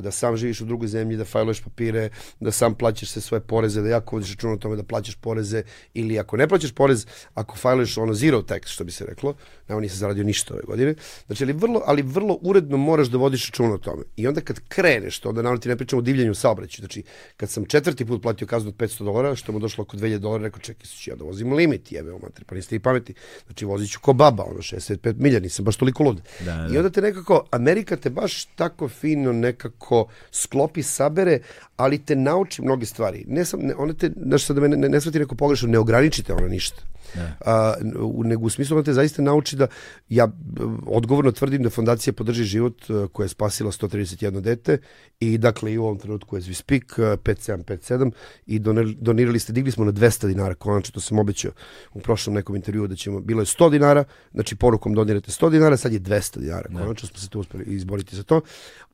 da 0.00 0.10
sam 0.10 0.36
živiš 0.36 0.60
u 0.60 0.64
drugoj 0.64 0.88
zemlji, 0.88 1.16
da 1.16 1.24
fajluješ 1.24 1.60
papire, 1.60 2.08
da 2.40 2.52
sam 2.52 2.74
plaćaš 2.74 3.08
sve 3.08 3.22
svoje 3.22 3.40
poreze, 3.40 3.82
da 3.82 3.88
jako 3.88 4.16
vodiš 4.16 4.30
računa 4.30 4.52
o 4.52 4.56
tome 4.56 4.76
da 4.76 4.82
plaćaš 4.82 5.14
poreze 5.14 5.62
ili 5.94 6.18
ako 6.18 6.36
ne 6.36 6.48
plaćaš 6.48 6.72
porez, 6.72 7.06
ako 7.34 7.56
fajluješ 7.56 7.98
ono 7.98 8.14
zero 8.14 8.42
tax, 8.42 8.66
što 8.66 8.84
bi 8.84 8.92
se 8.92 9.04
reklo, 9.06 9.34
nema 9.68 9.80
nisam 9.80 9.98
zaradio 9.98 10.24
ništa 10.24 10.54
ove 10.54 10.62
godine, 10.62 10.94
znači 11.26 11.44
ali 11.44 11.52
vrlo, 11.52 11.82
ali 11.86 12.02
vrlo 12.02 12.38
uredno 12.42 12.76
moraš 12.76 13.08
da 13.08 13.18
vodiš 13.18 13.46
računa 13.46 13.74
o 13.74 13.78
tome. 13.78 14.02
I 14.16 14.28
onda 14.28 14.40
kad 14.40 14.60
kreneš 14.68 15.18
to, 15.18 15.28
onda 15.28 15.42
naravno 15.42 15.60
ti 15.60 15.68
ne 15.68 15.76
pričamo 15.76 15.98
o 15.98 16.02
divljanju 16.02 16.30
u 16.30 16.34
saobraćaju, 16.34 16.82
znači 16.82 17.02
kad 17.36 17.50
sam 17.50 17.64
četvrti 17.64 18.04
put 18.04 18.22
platio 18.22 18.46
kaznu 18.46 18.68
od 18.68 18.76
500 18.76 19.04
dolara, 19.04 19.36
što 19.36 19.52
mu 19.52 19.58
došlo 19.58 19.82
oko 19.82 19.96
2000 19.96 20.18
dolara, 20.18 20.44
rekao 20.44 20.60
čekaj, 20.60 20.86
ću 20.86 21.10
ja 21.10 21.16
da 21.16 21.24
vozim 21.24 21.52
limit, 21.52 21.92
jebe, 21.92 22.12
matri, 22.22 22.44
pa 22.44 22.54
niste 22.54 22.76
i 22.76 22.78
pameti. 22.78 23.14
Znači 23.46 23.64
vozit 23.64 23.90
ću 23.90 24.00
ko 24.00 24.12
baba, 24.12 24.44
ono 24.44 24.58
65 24.58 25.14
milja, 25.18 25.40
nisam 25.40 25.64
baš 25.64 25.76
toliko 25.76 26.02
lud. 26.02 26.20
Da, 26.40 26.56
da. 26.56 26.74
I 26.74 26.78
onda 26.78 26.90
te 26.90 27.00
nekako, 27.00 27.46
Amerika 27.50 27.96
te 27.96 28.10
baš 28.10 28.44
tako 28.44 28.88
fino 28.88 29.32
nekako 29.32 29.71
sklopi, 30.30 30.82
sabere, 30.82 31.38
ali 31.76 31.98
te 31.98 32.16
nauči 32.16 32.62
mnoge 32.62 32.86
stvari. 32.86 33.24
Ne 33.28 33.44
sam, 33.44 33.60
ne, 33.60 33.74
one 33.74 33.94
te, 33.94 34.10
znaš 34.16 34.44
sad 34.44 34.56
da 34.56 34.62
me 34.62 34.68
ne, 34.68 34.76
ne, 34.76 34.88
ne 34.88 35.00
shvati 35.00 35.18
neko 35.18 35.34
pogrešno, 35.34 35.68
ne 35.68 35.78
ograničite 35.78 36.34
ona 36.34 36.48
ništa. 36.48 36.82
Da. 37.14 37.36
A, 37.44 37.74
nego 38.24 38.46
u 38.46 38.50
smislu 38.50 38.76
da 38.76 38.82
te 38.82 38.92
zaista 38.92 39.22
nauči 39.22 39.56
da, 39.56 39.66
ja 40.08 40.28
odgovorno 40.86 41.32
tvrdim 41.32 41.62
da 41.62 41.70
fondacija 41.70 42.12
podrži 42.12 42.44
život 42.44 42.84
koja 43.12 43.24
je 43.24 43.28
spasila 43.28 43.70
131 43.70 44.40
dete 44.40 44.78
i 45.20 45.38
dakle 45.38 45.72
i 45.72 45.78
u 45.78 45.84
ovom 45.84 45.98
trenutku 45.98 46.36
je 46.36 46.40
Zvispik 46.40 46.94
5757 46.98 48.10
i 48.46 48.58
donirali 48.98 49.38
ste, 49.38 49.52
digli 49.52 49.72
smo 49.72 49.84
na 49.84 49.92
200 49.92 50.26
dinara, 50.26 50.54
konačno 50.54 50.92
to 50.92 51.00
sam 51.00 51.18
obećao 51.18 51.52
u 51.94 52.00
prošlom 52.00 52.34
nekom 52.34 52.56
intervjuu 52.56 52.86
da 52.86 52.96
ćemo, 52.96 53.20
bilo 53.20 53.42
je 53.42 53.46
100 53.46 53.70
dinara, 53.70 54.04
znači 54.32 54.56
porukom 54.56 54.94
donirate 54.94 55.30
100 55.30 55.50
dinara, 55.50 55.76
sad 55.76 55.92
je 55.92 56.00
200 56.00 56.38
dinara, 56.38 56.68
konačno 56.68 57.08
smo 57.08 57.18
se 57.18 57.28
tu 57.28 57.40
uspeli 57.40 57.64
izboriti 57.64 58.16
za 58.16 58.22
to, 58.22 58.40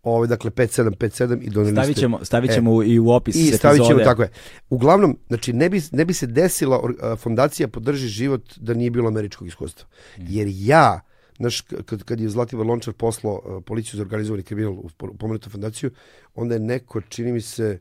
Ove, 0.03 0.27
dakle 0.27 0.51
5757 0.51 1.39
i 1.43 1.51
doneli 1.51 1.73
stavit 1.73 1.97
ćemo, 1.97 2.25
stavit 2.25 2.55
ćemo 2.55 2.83
e, 2.83 2.87
i 2.87 2.99
u 2.99 3.11
opis 3.11 3.37
i 3.37 3.53
stavit 3.53 3.83
ćemo, 3.87 4.01
tako 4.01 4.23
je. 4.23 4.29
Uglavnom, 4.71 5.19
znači 5.29 5.53
ne 5.53 5.69
bi, 5.69 5.83
ne 5.93 6.05
bi 6.05 6.15
se 6.15 6.27
desila 6.27 6.81
fondacija 7.17 7.69
podrži 7.69 7.98
život 8.07 8.55
da 8.57 8.75
nije 8.75 8.91
bilo 8.91 9.09
američkog 9.09 9.49
iskustva. 9.49 9.89
Mm. 10.19 10.23
Jer 10.29 10.47
ja, 10.51 11.01
znaš, 11.37 11.61
kad, 11.61 12.03
kad 12.05 12.21
je 12.21 12.29
Zlatibor 12.29 12.67
Lončar 12.67 12.95
poslao 12.95 13.61
policiju 13.67 13.97
za 13.97 14.03
organizovani 14.03 14.43
kriminal 14.43 14.73
u 14.73 14.89
pomenutu 15.19 15.51
fondaciju, 15.51 15.91
onda 16.35 16.55
je 16.55 16.61
neko, 16.61 17.01
čini 17.01 17.33
mi 17.33 17.41
se, 17.41 17.79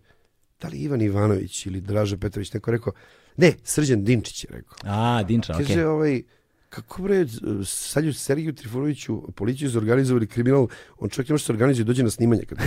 da 0.62 0.68
li 0.68 0.78
Ivan 0.78 1.02
Ivanović 1.02 1.66
ili 1.66 1.82
Draža 1.82 2.18
Petrović, 2.18 2.54
neko 2.54 2.72
rekao, 2.72 2.94
ne, 3.38 3.54
Srđan 3.64 4.04
Dinčić 4.04 4.44
je 4.44 4.50
rekao. 4.52 4.78
A, 4.84 5.24
Dinča, 5.24 5.54
okej. 5.54 5.66
Kaže, 5.66 5.80
okay. 5.80 5.86
ovaj, 5.86 6.24
kako 6.70 7.02
bre, 7.02 7.26
sad 7.66 8.06
je 8.06 8.14
Sergiju 8.14 8.54
Trifunoviću 8.54 9.22
policiju 9.36 9.70
za 9.70 9.80
organizovali 9.80 10.28
kriminal, 10.28 10.68
on 11.00 11.10
čovjek 11.10 11.30
ne 11.30 11.34
može 11.34 11.44
se 11.44 11.52
organizuje 11.52 11.86
dođe 11.86 12.04
na 12.04 12.10
snimanje. 12.10 12.44
Kad 12.46 12.58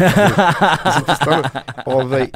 stvarno, 1.22 1.48
ovaj, 1.86 2.26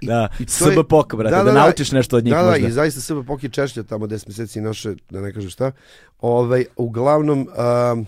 i, 0.00 0.06
da, 0.06 0.28
i 0.38 0.44
SBPOK, 0.46 1.14
brate, 1.14 1.36
da, 1.36 1.42
da, 1.42 1.52
da, 1.52 1.58
naučiš 1.58 1.92
nešto 1.92 2.16
od 2.16 2.24
njih 2.24 2.34
da, 2.34 2.42
možda. 2.42 2.60
Da, 2.60 2.68
i 2.68 2.72
zaista 2.72 3.00
SBPOK 3.00 3.42
je 3.42 3.50
češlja 3.50 3.82
tamo 3.82 4.06
10 4.06 4.28
meseci 4.28 4.60
naše, 4.60 4.94
da 5.10 5.20
ne 5.20 5.32
kažem 5.32 5.50
šta. 5.50 5.72
Ovaj, 6.20 6.64
uglavnom, 6.76 7.48
um, 7.92 8.06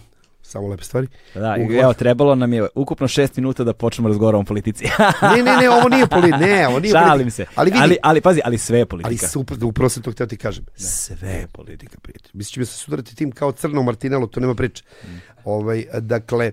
samo 0.50 0.69
lepe 0.69 0.85
stvari. 0.85 1.07
Da, 1.35 1.57
Uglav... 1.61 1.80
evo, 1.80 1.92
trebalo 1.92 2.35
nam 2.35 2.52
je 2.52 2.69
ukupno 2.75 3.09
šest 3.09 3.37
minuta 3.37 3.64
da 3.64 3.73
počnemo 3.73 4.09
razgovarati 4.09 4.40
o 4.40 4.45
politici. 4.45 4.85
ne, 5.37 5.42
ne, 5.42 5.57
ne, 5.57 5.71
ovo 5.71 5.88
nije 5.88 6.07
politika, 6.07 6.37
ne, 6.37 6.69
ovo 6.69 6.80
nije 6.80 6.92
Šalim 6.92 7.11
politika. 7.11 7.30
se. 7.30 7.47
Ali, 7.54 7.71
vidi, 7.71 7.83
ali, 7.83 7.97
ali, 8.02 8.21
pazi, 8.21 8.40
ali 8.45 8.59
sve 8.59 8.78
je 8.78 8.87
politika. 8.87 9.09
Ali 9.09 9.30
super, 9.30 9.57
da 9.57 9.66
upravo 9.66 9.88
sam 9.88 10.02
to 10.02 10.11
htio 10.11 10.26
ti 10.26 10.37
kažem. 10.37 10.64
Ne. 10.64 10.87
Sve 10.87 11.28
je 11.28 11.47
politika, 11.52 11.99
prijatelj. 12.02 12.30
Mislim, 12.33 12.52
će 12.52 12.61
me 12.61 12.66
se 12.66 12.73
sudarati 12.73 13.16
tim 13.16 13.33
kao 13.33 13.52
crno 13.52 13.83
Martinelo, 13.83 14.26
to 14.26 14.40
nema 14.40 14.54
priče. 14.54 14.85
Mm. 15.04 15.07
Ovaj, 15.45 15.85
dakle, 16.00 16.52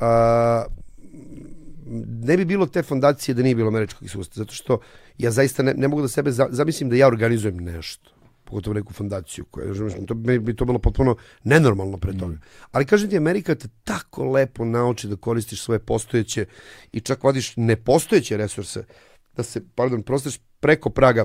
a, 0.00 0.64
ne 2.06 2.36
bi 2.36 2.44
bilo 2.44 2.66
te 2.66 2.82
fondacije 2.82 3.34
da 3.34 3.42
nije 3.42 3.54
bilo 3.54 3.68
američkog 3.68 4.02
iskustva, 4.02 4.40
zato 4.40 4.54
što 4.54 4.78
ja 5.18 5.30
zaista 5.30 5.62
ne, 5.62 5.74
ne 5.74 5.88
mogu 5.88 6.02
da 6.02 6.08
sebe 6.08 6.30
zamislim 6.30 6.90
da 6.90 6.96
ja 6.96 7.06
organizujem 7.06 7.56
nešto 7.56 8.13
pogotovo 8.54 8.74
neku 8.74 8.92
fondaciju 8.92 9.44
koja 9.50 9.66
to 10.06 10.14
bi, 10.14 10.38
bi 10.38 10.56
to 10.56 10.64
bilo 10.64 10.78
potpuno 10.78 11.16
nenormalno 11.44 11.98
pre 11.98 12.12
toga. 12.12 12.34
Mm. 12.34 12.40
Ali 12.72 12.86
kažem 12.86 13.10
ti 13.10 13.16
Amerika 13.16 13.54
te 13.54 13.68
tako 13.84 14.24
lepo 14.24 14.64
nauči 14.64 15.08
da 15.08 15.16
koristiš 15.16 15.62
svoje 15.62 15.78
postojeće 15.78 16.46
i 16.92 17.00
čak 17.00 17.24
vadiš 17.24 17.56
nepostojeće 17.56 18.36
resurse 18.36 18.84
da 19.36 19.42
se 19.42 19.62
pardon 19.74 20.02
prosteš 20.02 20.38
preko 20.60 20.90
praga 20.90 21.24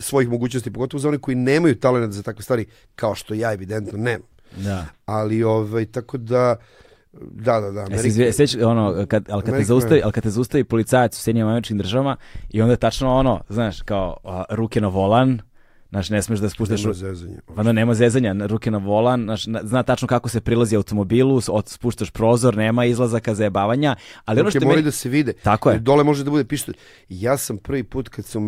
svojih 0.00 0.30
mogućnosti, 0.30 0.72
pogotovo 0.72 1.00
za 1.00 1.08
one 1.08 1.18
koji 1.18 1.34
nemaju 1.34 1.74
talent 1.74 2.12
za 2.12 2.22
takve 2.22 2.42
stvari, 2.42 2.66
kao 2.94 3.14
što 3.14 3.34
ja 3.34 3.52
evidentno 3.52 3.98
nemam. 3.98 4.28
Da. 4.56 4.86
Ali 5.04 5.42
ovaj 5.42 5.86
tako 5.86 6.18
da 6.18 6.56
Da, 7.20 7.60
da, 7.60 7.70
da. 7.70 7.80
Amerika... 7.80 8.32
Seć, 8.32 8.56
ono, 8.56 9.06
kad, 9.08 9.26
ali, 9.30 9.42
kad 9.42 9.56
te 9.56 9.64
zaustavi, 9.64 10.00
ali 10.04 10.12
kad 10.12 10.22
te 10.22 10.30
zaustavi 10.30 10.64
policajac 10.64 11.16
u 11.16 11.20
Sjedinjama 11.20 11.50
američkim 11.50 11.78
državama 11.78 12.16
i 12.50 12.62
onda 12.62 12.72
je 12.72 12.76
tačno 12.76 13.14
ono, 13.14 13.40
znaš, 13.48 13.82
kao 13.82 14.16
a, 14.24 14.44
ruke 14.50 14.80
na 14.80 14.88
volan, 14.88 15.40
Znaš, 15.90 16.10
ne 16.10 16.22
smeš 16.22 16.38
da 16.38 16.48
spuštaš... 16.48 16.82
Nema 16.82 16.94
zezanja. 16.94 17.38
Pa 17.56 17.62
da, 17.62 17.72
nema 17.72 17.94
zezanja, 17.94 18.34
ruke 18.46 18.70
na 18.70 18.78
volan, 18.78 19.22
znaš, 19.22 19.44
zna 19.62 19.82
tačno 19.82 20.08
kako 20.08 20.28
se 20.28 20.40
prilazi 20.40 20.76
automobilu, 20.76 21.40
od, 21.48 21.68
spuštaš 21.68 22.10
prozor, 22.10 22.56
nema 22.56 22.84
izlazaka 22.84 23.34
zajebavanja, 23.34 23.96
ali 24.24 24.40
ono 24.40 24.50
što 24.50 24.68
meni... 24.68 24.82
da 24.82 24.90
se 24.90 25.08
vide. 25.08 25.32
Tako 25.32 25.70
je. 25.70 25.78
Dole 25.78 26.04
može 26.04 26.24
da 26.24 26.30
bude 26.30 26.44
pištolj. 26.44 26.74
Ja 27.08 27.36
sam 27.36 27.56
prvi 27.56 27.84
put 27.84 28.08
kad 28.08 28.24
sam... 28.24 28.46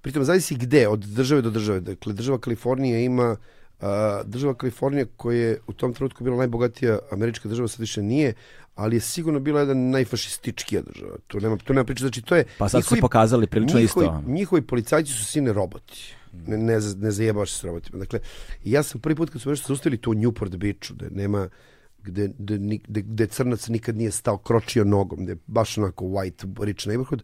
Pritom, 0.00 0.24
zavisi 0.24 0.54
gde, 0.54 0.88
od 0.88 0.98
države 0.98 1.42
do 1.42 1.50
države. 1.50 1.80
Dakle, 1.80 2.12
država 2.12 2.38
Kalifornija 2.38 2.98
ima... 2.98 3.36
Uh, 3.80 3.86
država 4.24 4.54
Kalifornija 4.54 5.06
koja 5.16 5.38
je 5.38 5.58
u 5.66 5.72
tom 5.72 5.92
trenutku 5.94 6.24
bila 6.24 6.36
najbogatija 6.36 6.98
američka 7.10 7.48
država, 7.48 7.68
sad 7.68 7.80
više 7.80 8.02
nije, 8.02 8.34
ali 8.74 8.96
je 8.96 9.00
sigurno 9.00 9.40
bila 9.40 9.60
jedna 9.60 9.74
najfašističkija 9.74 10.82
država. 10.82 11.16
Tu 11.26 11.40
nema, 11.40 11.56
tu 11.56 11.74
nema 11.74 11.84
priče, 11.84 12.00
znači 12.00 12.22
to 12.22 12.36
je... 12.36 12.44
Pa 12.58 12.68
sad 12.68 12.78
njihovi, 12.78 12.98
su 12.98 13.00
pokazali 13.00 13.46
prilično 13.46 13.80
njihovi, 13.80 14.06
isto. 14.06 14.22
Njihovi 14.26 14.62
policajci 14.62 15.12
su 15.12 15.24
sine 15.24 15.52
roboti 15.52 16.17
ne, 16.32 16.56
ne, 16.56 16.78
ne 16.96 17.10
zajebavaš 17.10 17.52
se 17.52 17.58
s 17.58 17.64
robotima. 17.64 17.98
Dakle, 17.98 18.20
ja 18.64 18.82
sam 18.82 19.00
prvi 19.00 19.16
put 19.16 19.30
kad 19.30 19.40
su 19.40 19.50
nešto 19.50 19.68
zaustavili 19.68 20.00
to 20.00 20.10
u 20.10 20.14
Newport 20.14 20.56
Beachu, 20.56 20.94
da 20.94 21.06
nema 21.10 21.48
gde, 22.02 22.30
gde, 22.38 23.02
gde, 23.02 23.26
crnac 23.26 23.68
nikad 23.68 23.96
nije 23.96 24.10
stao, 24.10 24.38
kročio 24.38 24.84
nogom, 24.84 25.24
gde 25.24 25.32
je 25.32 25.38
baš 25.46 25.78
onako 25.78 26.04
white, 26.04 26.64
rich 26.64 26.86
neighborhood. 26.86 27.22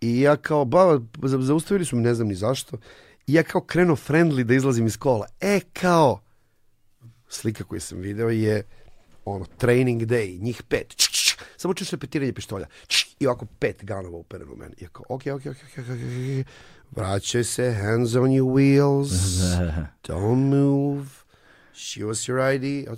I 0.00 0.20
ja 0.20 0.36
kao, 0.36 0.64
ba, 0.64 1.00
zaustavili 1.22 1.84
su 1.84 1.96
me, 1.96 2.02
ne 2.02 2.14
znam 2.14 2.28
ni 2.28 2.34
zašto. 2.34 2.78
I 3.26 3.34
ja 3.34 3.42
kao 3.42 3.60
krenuo 3.60 3.96
friendly 3.96 4.42
da 4.42 4.54
izlazim 4.54 4.86
iz 4.86 4.96
kola. 4.96 5.26
E, 5.40 5.60
kao, 5.72 6.20
slika 7.28 7.64
koju 7.64 7.80
sam 7.80 7.98
video 7.98 8.28
je 8.28 8.62
ono, 9.24 9.44
training 9.58 10.02
day, 10.02 10.40
njih 10.42 10.62
pet. 10.68 10.96
Č, 10.96 11.08
č, 11.12 11.36
samo 11.56 11.74
čuš 11.74 11.90
repetiranje 11.90 12.32
pištolja. 12.32 12.66
Č, 12.86 13.06
I 13.20 13.26
ovako 13.26 13.46
pet 13.58 13.84
ganova 13.84 14.18
upereno 14.18 14.52
u 14.52 14.56
meni. 14.56 14.74
I 14.78 14.84
ja 14.84 14.88
kao, 14.88 15.04
ok, 15.08 15.22
ok, 15.26 15.46
ok, 15.46 15.46
ok, 15.46 15.78
ok, 15.78 15.84
ok, 15.84 16.46
vraćaj 16.90 17.44
se, 17.44 17.72
hands 17.72 18.14
on 18.14 18.30
your 18.30 18.52
wheels, 18.52 19.10
don't 20.08 20.50
move, 20.50 21.06
show 21.74 22.10
us 22.10 22.28
your 22.28 22.54
ID. 22.54 22.88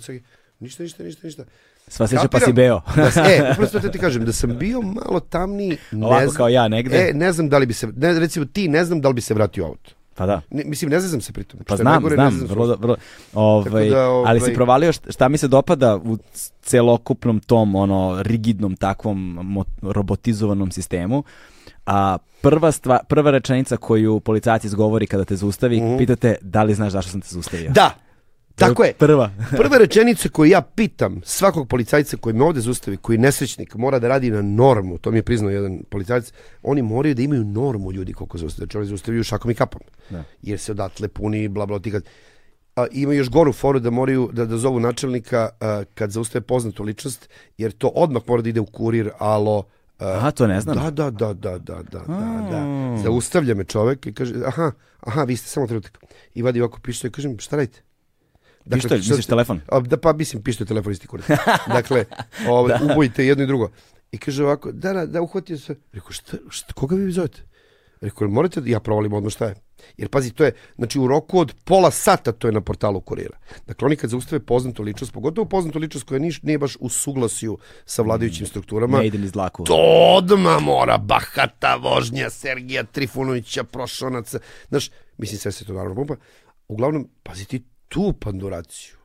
Ništa, 0.59 0.83
ništa, 0.83 1.03
ništa, 1.03 1.27
ništa. 1.27 1.43
Sva 1.87 2.07
seća 2.07 2.27
pa 2.27 2.39
si 2.39 2.53
beo. 2.53 2.81
da, 2.95 3.03
e, 3.31 3.51
uprosto 3.51 3.79
te 3.79 3.91
ti 3.91 3.99
kažem, 3.99 4.25
da 4.25 4.33
sam 4.33 4.57
bio 4.57 4.81
malo 4.81 5.19
tamniji, 5.19 5.77
ne 5.91 6.05
Ovako 6.05 6.23
znam, 6.23 6.35
kao 6.35 6.49
ja 6.49 6.67
negde. 6.67 6.97
E, 6.97 7.13
ne 7.13 7.31
znam 7.31 7.49
da 7.49 7.57
li 7.57 7.65
bi 7.65 7.73
se, 7.73 7.87
ne, 7.87 8.19
recimo 8.19 8.45
ti, 8.45 8.67
ne 8.67 8.85
znam 8.85 9.01
da 9.01 9.07
li 9.07 9.13
bi 9.13 9.21
se 9.21 9.33
vratio 9.33 9.65
auto. 9.65 9.91
Pa 10.15 10.25
da. 10.25 10.41
Ne, 10.49 10.63
mislim, 10.65 10.91
ne 10.91 10.99
znam 10.99 11.21
se 11.21 11.33
pritom. 11.33 11.59
Pa 11.67 11.75
znam, 11.75 11.93
najgore, 11.93 12.15
znam, 12.15 12.31
znam 12.31 12.47
vrlo, 12.47 12.75
vrlo, 12.75 12.95
ovaj, 13.33 13.89
da, 13.89 14.09
ovaj, 14.09 14.29
ali 14.29 14.39
si 14.39 14.53
provalio 14.53 14.93
šta, 14.93 15.11
šta 15.11 15.29
mi 15.29 15.37
se 15.37 15.47
dopada 15.47 15.95
u 15.95 16.17
celokupnom 16.61 17.39
tom, 17.39 17.75
ono, 17.75 18.17
rigidnom 18.21 18.75
takvom 18.75 19.65
robotizovanom 19.81 20.71
sistemu, 20.71 21.23
a 21.87 22.17
prva, 22.41 22.71
stva, 22.71 22.99
prva 23.07 23.31
rečenica 23.31 23.77
koju 23.77 24.19
policajac 24.19 24.63
izgovori 24.63 25.07
kada 25.07 25.25
te 25.25 25.35
zaustavi, 25.35 25.81
mm 25.81 25.83
-hmm. 25.83 25.97
pitate 25.97 26.35
da 26.41 26.63
li 26.63 26.73
znaš 26.73 26.91
zašto 26.91 27.11
sam 27.11 27.21
te 27.21 27.27
zaustavio. 27.29 27.71
Da, 27.71 27.91
tako 28.55 28.83
je. 28.83 28.93
Prva. 28.93 29.31
Prva 29.61 29.77
rečenica 29.77 30.29
koju 30.29 30.51
ja 30.51 30.61
pitam 30.61 31.21
svakog 31.25 31.67
policajca 31.67 32.17
koji 32.17 32.35
me 32.35 32.43
ovde 32.43 32.61
zaustavi, 32.61 32.97
koji 32.97 33.15
je 33.15 33.19
nesrećnik, 33.19 33.75
mora 33.75 33.99
da 33.99 34.07
radi 34.07 34.31
na 34.31 34.41
normu, 34.41 34.97
to 34.97 35.11
mi 35.11 35.17
je 35.17 35.23
priznao 35.23 35.51
jedan 35.51 35.79
policajac, 35.89 36.33
oni 36.63 36.81
moraju 36.81 37.15
da 37.15 37.21
imaju 37.21 37.43
normu 37.43 37.91
ljudi 37.91 38.13
koliko 38.13 38.37
zaustavljaju, 38.37 38.67
znači 38.67 38.77
oni 38.77 38.87
zaustavljaju 38.87 39.23
šakom 39.23 39.51
i 39.51 39.55
kapom, 39.55 39.81
da. 40.09 40.23
jer 40.41 40.59
se 40.59 40.71
odatle 40.71 41.07
puni, 41.07 41.47
bla, 41.47 41.65
bla, 41.65 41.79
tikad. 41.79 42.03
A, 42.75 42.85
ima 42.91 43.13
još 43.13 43.29
goru 43.29 43.53
foru 43.53 43.79
da 43.79 43.89
moraju 43.89 44.29
da, 44.33 44.45
da 44.45 44.57
zovu 44.57 44.79
načelnika 44.79 45.49
a, 45.59 45.83
kad 45.93 46.11
zaustave 46.11 46.41
poznatu 46.41 46.83
ličnost, 46.83 47.29
jer 47.57 47.71
to 47.71 47.87
odmah 47.87 48.23
mora 48.27 48.41
da 48.41 48.49
ide 48.49 48.59
u 48.59 48.65
kurir, 48.65 49.09
alo, 49.19 49.63
Aha, 49.99 50.31
to 50.31 50.47
ne 50.47 50.61
znam. 50.61 50.75
Da, 50.75 50.91
da, 50.91 51.11
da, 51.11 51.33
da, 51.33 51.57
da, 51.57 51.83
da, 51.83 51.99
da, 52.07 52.47
da. 52.51 52.97
Zaustavlja 53.03 53.55
me 53.55 53.63
čovek 53.63 54.05
i 54.05 54.13
kaže, 54.13 54.35
aha, 54.45 54.71
aha, 54.99 55.23
vi 55.23 55.37
ste 55.37 55.49
samo 55.49 55.67
trenutak. 55.67 55.97
I 56.33 56.41
vadi 56.41 56.61
ovako 56.61 56.79
pištolj 56.79 57.07
i 57.07 57.11
kažem, 57.11 57.39
šta 57.39 57.55
radite? 57.55 57.81
Dakle, 58.65 58.81
pištolj, 58.81 58.97
misliš 58.97 59.25
telefon? 59.25 59.61
A, 59.71 59.79
da, 59.79 59.97
pa 59.97 60.13
mislim 60.13 60.43
pištolj, 60.43 60.67
telefon 60.67 60.91
isti 60.91 61.07
kurac. 61.07 61.25
dakle, 61.77 62.05
ovaj, 62.47 62.77
da. 62.77 62.93
ubojite 62.93 63.25
jedno 63.25 63.43
i 63.43 63.47
drugo. 63.47 63.69
I 64.11 64.17
kaže 64.17 64.43
ovako, 64.43 64.71
da, 64.71 64.93
da, 64.93 65.05
da, 65.05 65.21
uhvatio 65.21 65.57
se. 65.57 65.75
Rekao, 65.93 66.11
šta, 66.11 66.37
šta, 66.49 66.73
koga 66.73 66.95
vi 66.95 67.11
zovete? 67.11 67.41
Rekao, 68.01 68.27
morate, 68.27 68.61
da 68.61 68.69
ja 68.69 68.79
provalim 68.79 69.13
odmah 69.13 69.31
šta 69.31 69.45
je. 69.45 69.55
Jer 69.97 70.09
pazi, 70.09 70.33
to 70.33 70.43
je, 70.43 70.51
znači 70.75 70.99
u 70.99 71.07
roku 71.07 71.39
od 71.39 71.53
pola 71.63 71.91
sata 71.91 72.31
to 72.31 72.47
je 72.47 72.51
na 72.51 72.61
portalu 72.61 73.01
kurira. 73.01 73.37
Dakle, 73.67 73.85
oni 73.85 73.95
kad 73.95 74.09
zaustave 74.09 74.39
poznatu 74.39 74.83
ličnost, 74.83 75.13
pogotovo 75.13 75.45
poznatu 75.45 75.79
ličnost 75.79 76.07
koja 76.07 76.19
niš, 76.19 76.41
nije 76.41 76.57
baš 76.57 76.77
u 76.79 76.89
suglasju 76.89 77.57
sa 77.85 78.01
vladajućim 78.01 78.43
mm. 78.43 78.47
strukturama, 78.47 78.99
ne 78.99 79.07
ide 79.07 79.17
iz 79.17 79.31
dlaku. 79.31 79.63
To 79.63 79.77
odmah 80.17 80.61
mora 80.61 80.97
bahata 80.97 81.75
vožnja 81.75 82.29
Sergija 82.29 82.83
Trifunovića, 82.83 83.63
Prošonaca. 83.63 84.39
Znaš, 84.69 84.91
mislim, 85.17 85.39
sve 85.39 85.51
se 85.51 85.65
to 85.65 85.73
naravno 85.73 85.95
pumpa. 85.95 86.15
Uglavnom, 86.67 87.09
pazi 87.23 87.45
ti 87.45 87.63
tu 87.87 88.13
panduraciju. 88.19 88.96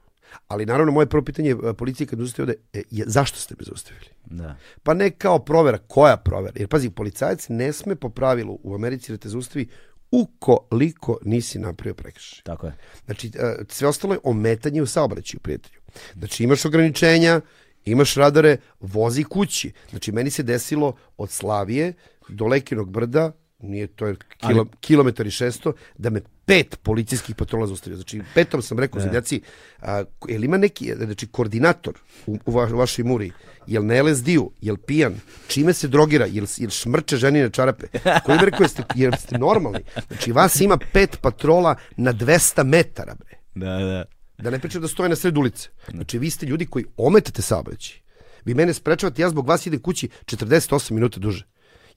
Ali 0.48 0.66
naravno 0.66 0.92
moje 0.92 1.06
prvo 1.06 1.24
pitanje 1.24 1.50
e, 1.50 1.74
policije 1.74 2.06
kad 2.06 2.20
uzete 2.20 2.42
ovde 2.42 2.54
e, 2.72 2.82
je 2.90 3.04
zašto 3.06 3.38
ste 3.38 3.54
me 3.58 3.64
zaustavili? 3.64 4.06
Da. 4.24 4.56
Pa 4.82 4.94
ne 4.94 5.10
kao 5.10 5.38
provera, 5.38 5.78
koja 5.78 6.16
provera? 6.16 6.52
Jer 6.56 6.68
pazi, 6.68 6.90
policajac 6.90 7.48
ne 7.48 7.72
sme 7.72 7.96
po 7.96 8.08
pravilu 8.08 8.58
u 8.62 8.74
Americi 8.74 9.12
da 9.12 9.18
te 9.18 9.28
zaustavi 9.28 9.68
ukoliko 10.10 11.18
nisi 11.22 11.58
napravio 11.58 11.94
prekršaj. 11.94 12.42
Tako 12.44 12.66
je. 12.66 12.74
Znači, 13.04 13.30
e, 13.34 13.54
sve 13.68 13.88
ostalo 13.88 14.14
je 14.14 14.20
ometanje 14.24 14.82
u 14.82 14.86
saobraćaju, 14.86 15.40
prijatelju. 15.40 15.80
Znači, 16.18 16.44
imaš 16.44 16.64
ograničenja, 16.64 17.40
imaš 17.84 18.14
radare, 18.14 18.56
vozi 18.80 19.24
kući. 19.24 19.72
Znači, 19.90 20.12
meni 20.12 20.30
se 20.30 20.42
desilo 20.42 20.96
od 21.16 21.30
Slavije 21.30 21.92
do 22.28 22.46
Lekinog 22.46 22.90
brda, 22.90 23.32
nije 23.58 23.86
to 23.86 24.06
je 24.06 24.16
kilo, 24.36 24.60
Ali... 24.60 24.68
kilometar 24.80 25.26
i 25.26 25.30
šesto, 25.30 25.72
da 25.98 26.10
me 26.10 26.20
pet 26.44 26.78
policijskih 26.82 27.34
patrola 27.34 27.66
zaustavio. 27.66 27.96
Znači, 27.96 28.20
petom 28.34 28.62
sam 28.62 28.78
rekao, 28.78 29.00
da. 29.00 29.08
djeci, 29.08 29.40
a, 29.80 30.04
jel 30.28 30.44
ima 30.44 30.56
neki, 30.56 30.92
znači, 30.96 31.26
koordinator 31.26 31.94
u, 32.26 32.38
u, 32.46 32.52
va, 32.52 32.68
u 32.72 32.76
vašoj 32.76 33.04
muri, 33.04 33.30
jel 33.66 33.86
na 33.86 34.02
LSD-u, 34.02 34.52
jel 34.60 34.76
pijan, 34.76 35.20
čime 35.48 35.72
se 35.72 35.88
drogira, 35.88 36.26
jel, 36.26 36.46
jel 36.56 36.70
šmrče 36.70 37.16
ženine 37.16 37.50
čarape? 37.50 37.86
Koji 38.24 38.38
bi 38.38 38.44
rekao, 38.44 38.64
jeste, 38.64 38.82
jel 38.94 39.12
ste 39.18 39.38
normalni? 39.38 39.84
Znači, 40.06 40.32
vas 40.32 40.60
ima 40.60 40.78
pet 40.92 41.18
patrola 41.20 41.76
na 41.96 42.12
200 42.12 42.64
metara, 42.64 43.14
bre. 43.14 43.38
Da, 43.54 43.78
da. 43.78 44.04
Da 44.38 44.50
ne 44.50 44.58
pričam 44.58 44.82
da 44.82 44.88
stoje 44.88 45.08
na 45.08 45.16
sred 45.16 45.36
ulice. 45.36 45.68
Znači, 45.90 46.18
vi 46.18 46.30
ste 46.30 46.46
ljudi 46.46 46.66
koji 46.66 46.84
ometate 46.96 47.42
saobraćaj. 47.42 47.96
Vi 48.44 48.54
mene 48.54 48.74
sprečavate, 48.74 49.22
ja 49.22 49.30
zbog 49.30 49.48
vas 49.48 49.66
idem 49.66 49.80
kući 49.80 50.08
48 50.24 50.92
minuta 50.92 51.20
duže. 51.20 51.46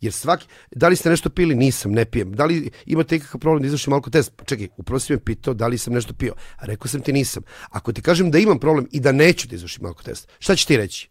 Jer 0.02 0.14
svaki, 0.14 0.48
da 0.72 0.88
li 0.88 0.96
ste 0.96 1.10
nešto 1.10 1.30
pili? 1.30 1.56
Nisam, 1.56 1.92
ne 1.92 2.06
pijem. 2.06 2.32
Da 2.32 2.46
li 2.46 2.70
imate 2.86 3.16
ikakav 3.16 3.42
problem 3.42 3.62
da 3.62 3.68
izvršim 3.68 3.94
alko 3.94 4.10
test? 4.10 4.34
Pa 4.36 4.44
čekaj, 4.44 4.68
upravo 4.78 5.00
si 5.00 5.14
me 5.14 5.20
pitao 5.20 5.54
da 5.54 5.68
li 5.68 5.78
sam 5.78 5.94
nešto 5.94 6.14
pio. 6.14 6.34
A 6.58 6.66
rekao 6.66 6.88
sam 6.88 7.02
ti 7.02 7.14
nisam. 7.14 7.44
Ako 7.70 7.94
ti 7.94 8.02
kažem 8.02 8.32
da 8.32 8.38
imam 8.38 8.60
problem 8.60 8.88
i 8.92 9.00
da 9.00 9.12
neću 9.12 9.48
da 9.48 9.56
izvršim 9.56 9.86
alko 9.86 10.04
test, 10.04 10.30
šta 10.40 10.56
će 10.56 10.66
ti 10.66 10.78
reći? 10.78 11.10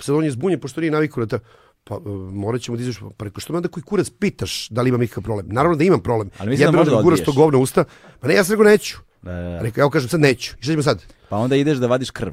Sad 0.00 0.14
on 0.14 0.24
je 0.24 0.30
zbunjen, 0.30 0.60
pošto 0.60 0.80
nije 0.80 0.90
navikao 0.90 1.24
da 1.24 1.38
ta, 1.38 1.44
pa 1.84 1.96
uh, 1.96 2.04
morat 2.32 2.60
ćemo 2.60 2.76
da. 2.76 2.84
Pa 3.16 3.24
rekao, 3.24 3.40
što 3.40 3.52
me 3.52 3.56
onda 3.56 3.68
koji 3.68 3.84
kurac 3.84 4.10
pitaš 4.10 4.68
da 4.68 4.82
li 4.82 4.88
imam 4.88 5.02
ikakav 5.02 5.24
problem? 5.24 5.46
Naravno 5.48 5.76
da 5.76 5.84
imam 5.84 6.02
problem. 6.02 6.30
Ali 6.38 6.50
mislim 6.50 6.72
da 6.72 6.78
možda 6.78 6.96
da 6.96 7.02
guraš 7.02 7.24
to 7.24 7.32
govno 7.32 7.58
usta. 7.60 7.84
Pa 8.20 8.28
ne, 8.28 8.34
ja 8.34 8.44
sam 8.44 8.52
rekao 8.52 8.70
neću. 8.70 8.96
Da, 9.22 9.32
da, 9.32 9.42
da. 9.42 9.62
Rekao, 9.62 9.82
ja 9.82 9.90
kažem 9.90 10.08
sad 10.08 10.20
neću. 10.20 10.54
I 10.60 10.62
šta 10.62 10.72
ćemo 10.72 10.82
sad? 10.82 11.02
Pa 11.28 11.36
onda 11.36 11.56
ideš 11.56 11.78
da 11.78 11.86
vadiš 11.86 12.10
krv. 12.10 12.32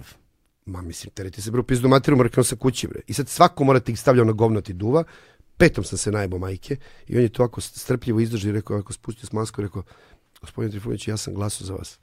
Ma 0.65 0.81
mislim, 0.81 1.13
tereti 1.13 1.41
se 1.41 1.51
bro 1.51 1.63
pizdu 1.63 1.87
materu, 1.87 2.17
mrknuo 2.17 2.43
sa 2.43 2.55
kući 2.55 2.87
bre. 2.87 3.01
I 3.07 3.13
sad 3.13 3.29
svako 3.29 3.63
mora 3.63 3.79
ti 3.79 3.95
stavlja 3.95 4.23
na 4.23 4.31
govno 4.31 4.61
ti 4.61 4.73
duva. 4.73 5.03
Petom 5.57 5.83
sam 5.83 5.97
se 5.97 6.11
najbo 6.11 6.37
majke 6.37 6.75
i 7.07 7.17
on 7.17 7.23
je 7.23 7.29
to 7.29 7.43
ako 7.43 7.61
strpljivo 7.61 8.19
izdržao 8.19 8.49
i 8.49 8.53
rekao, 8.53 8.77
ako 8.77 8.93
spustio 8.93 9.25
s 9.27 9.31
masku, 9.31 9.61
rekao, 9.61 9.83
gospodin 10.41 10.71
Trifunović, 10.71 11.07
ja 11.07 11.17
sam 11.17 11.33
glasao 11.33 11.67
za 11.67 11.73
vas. 11.73 11.99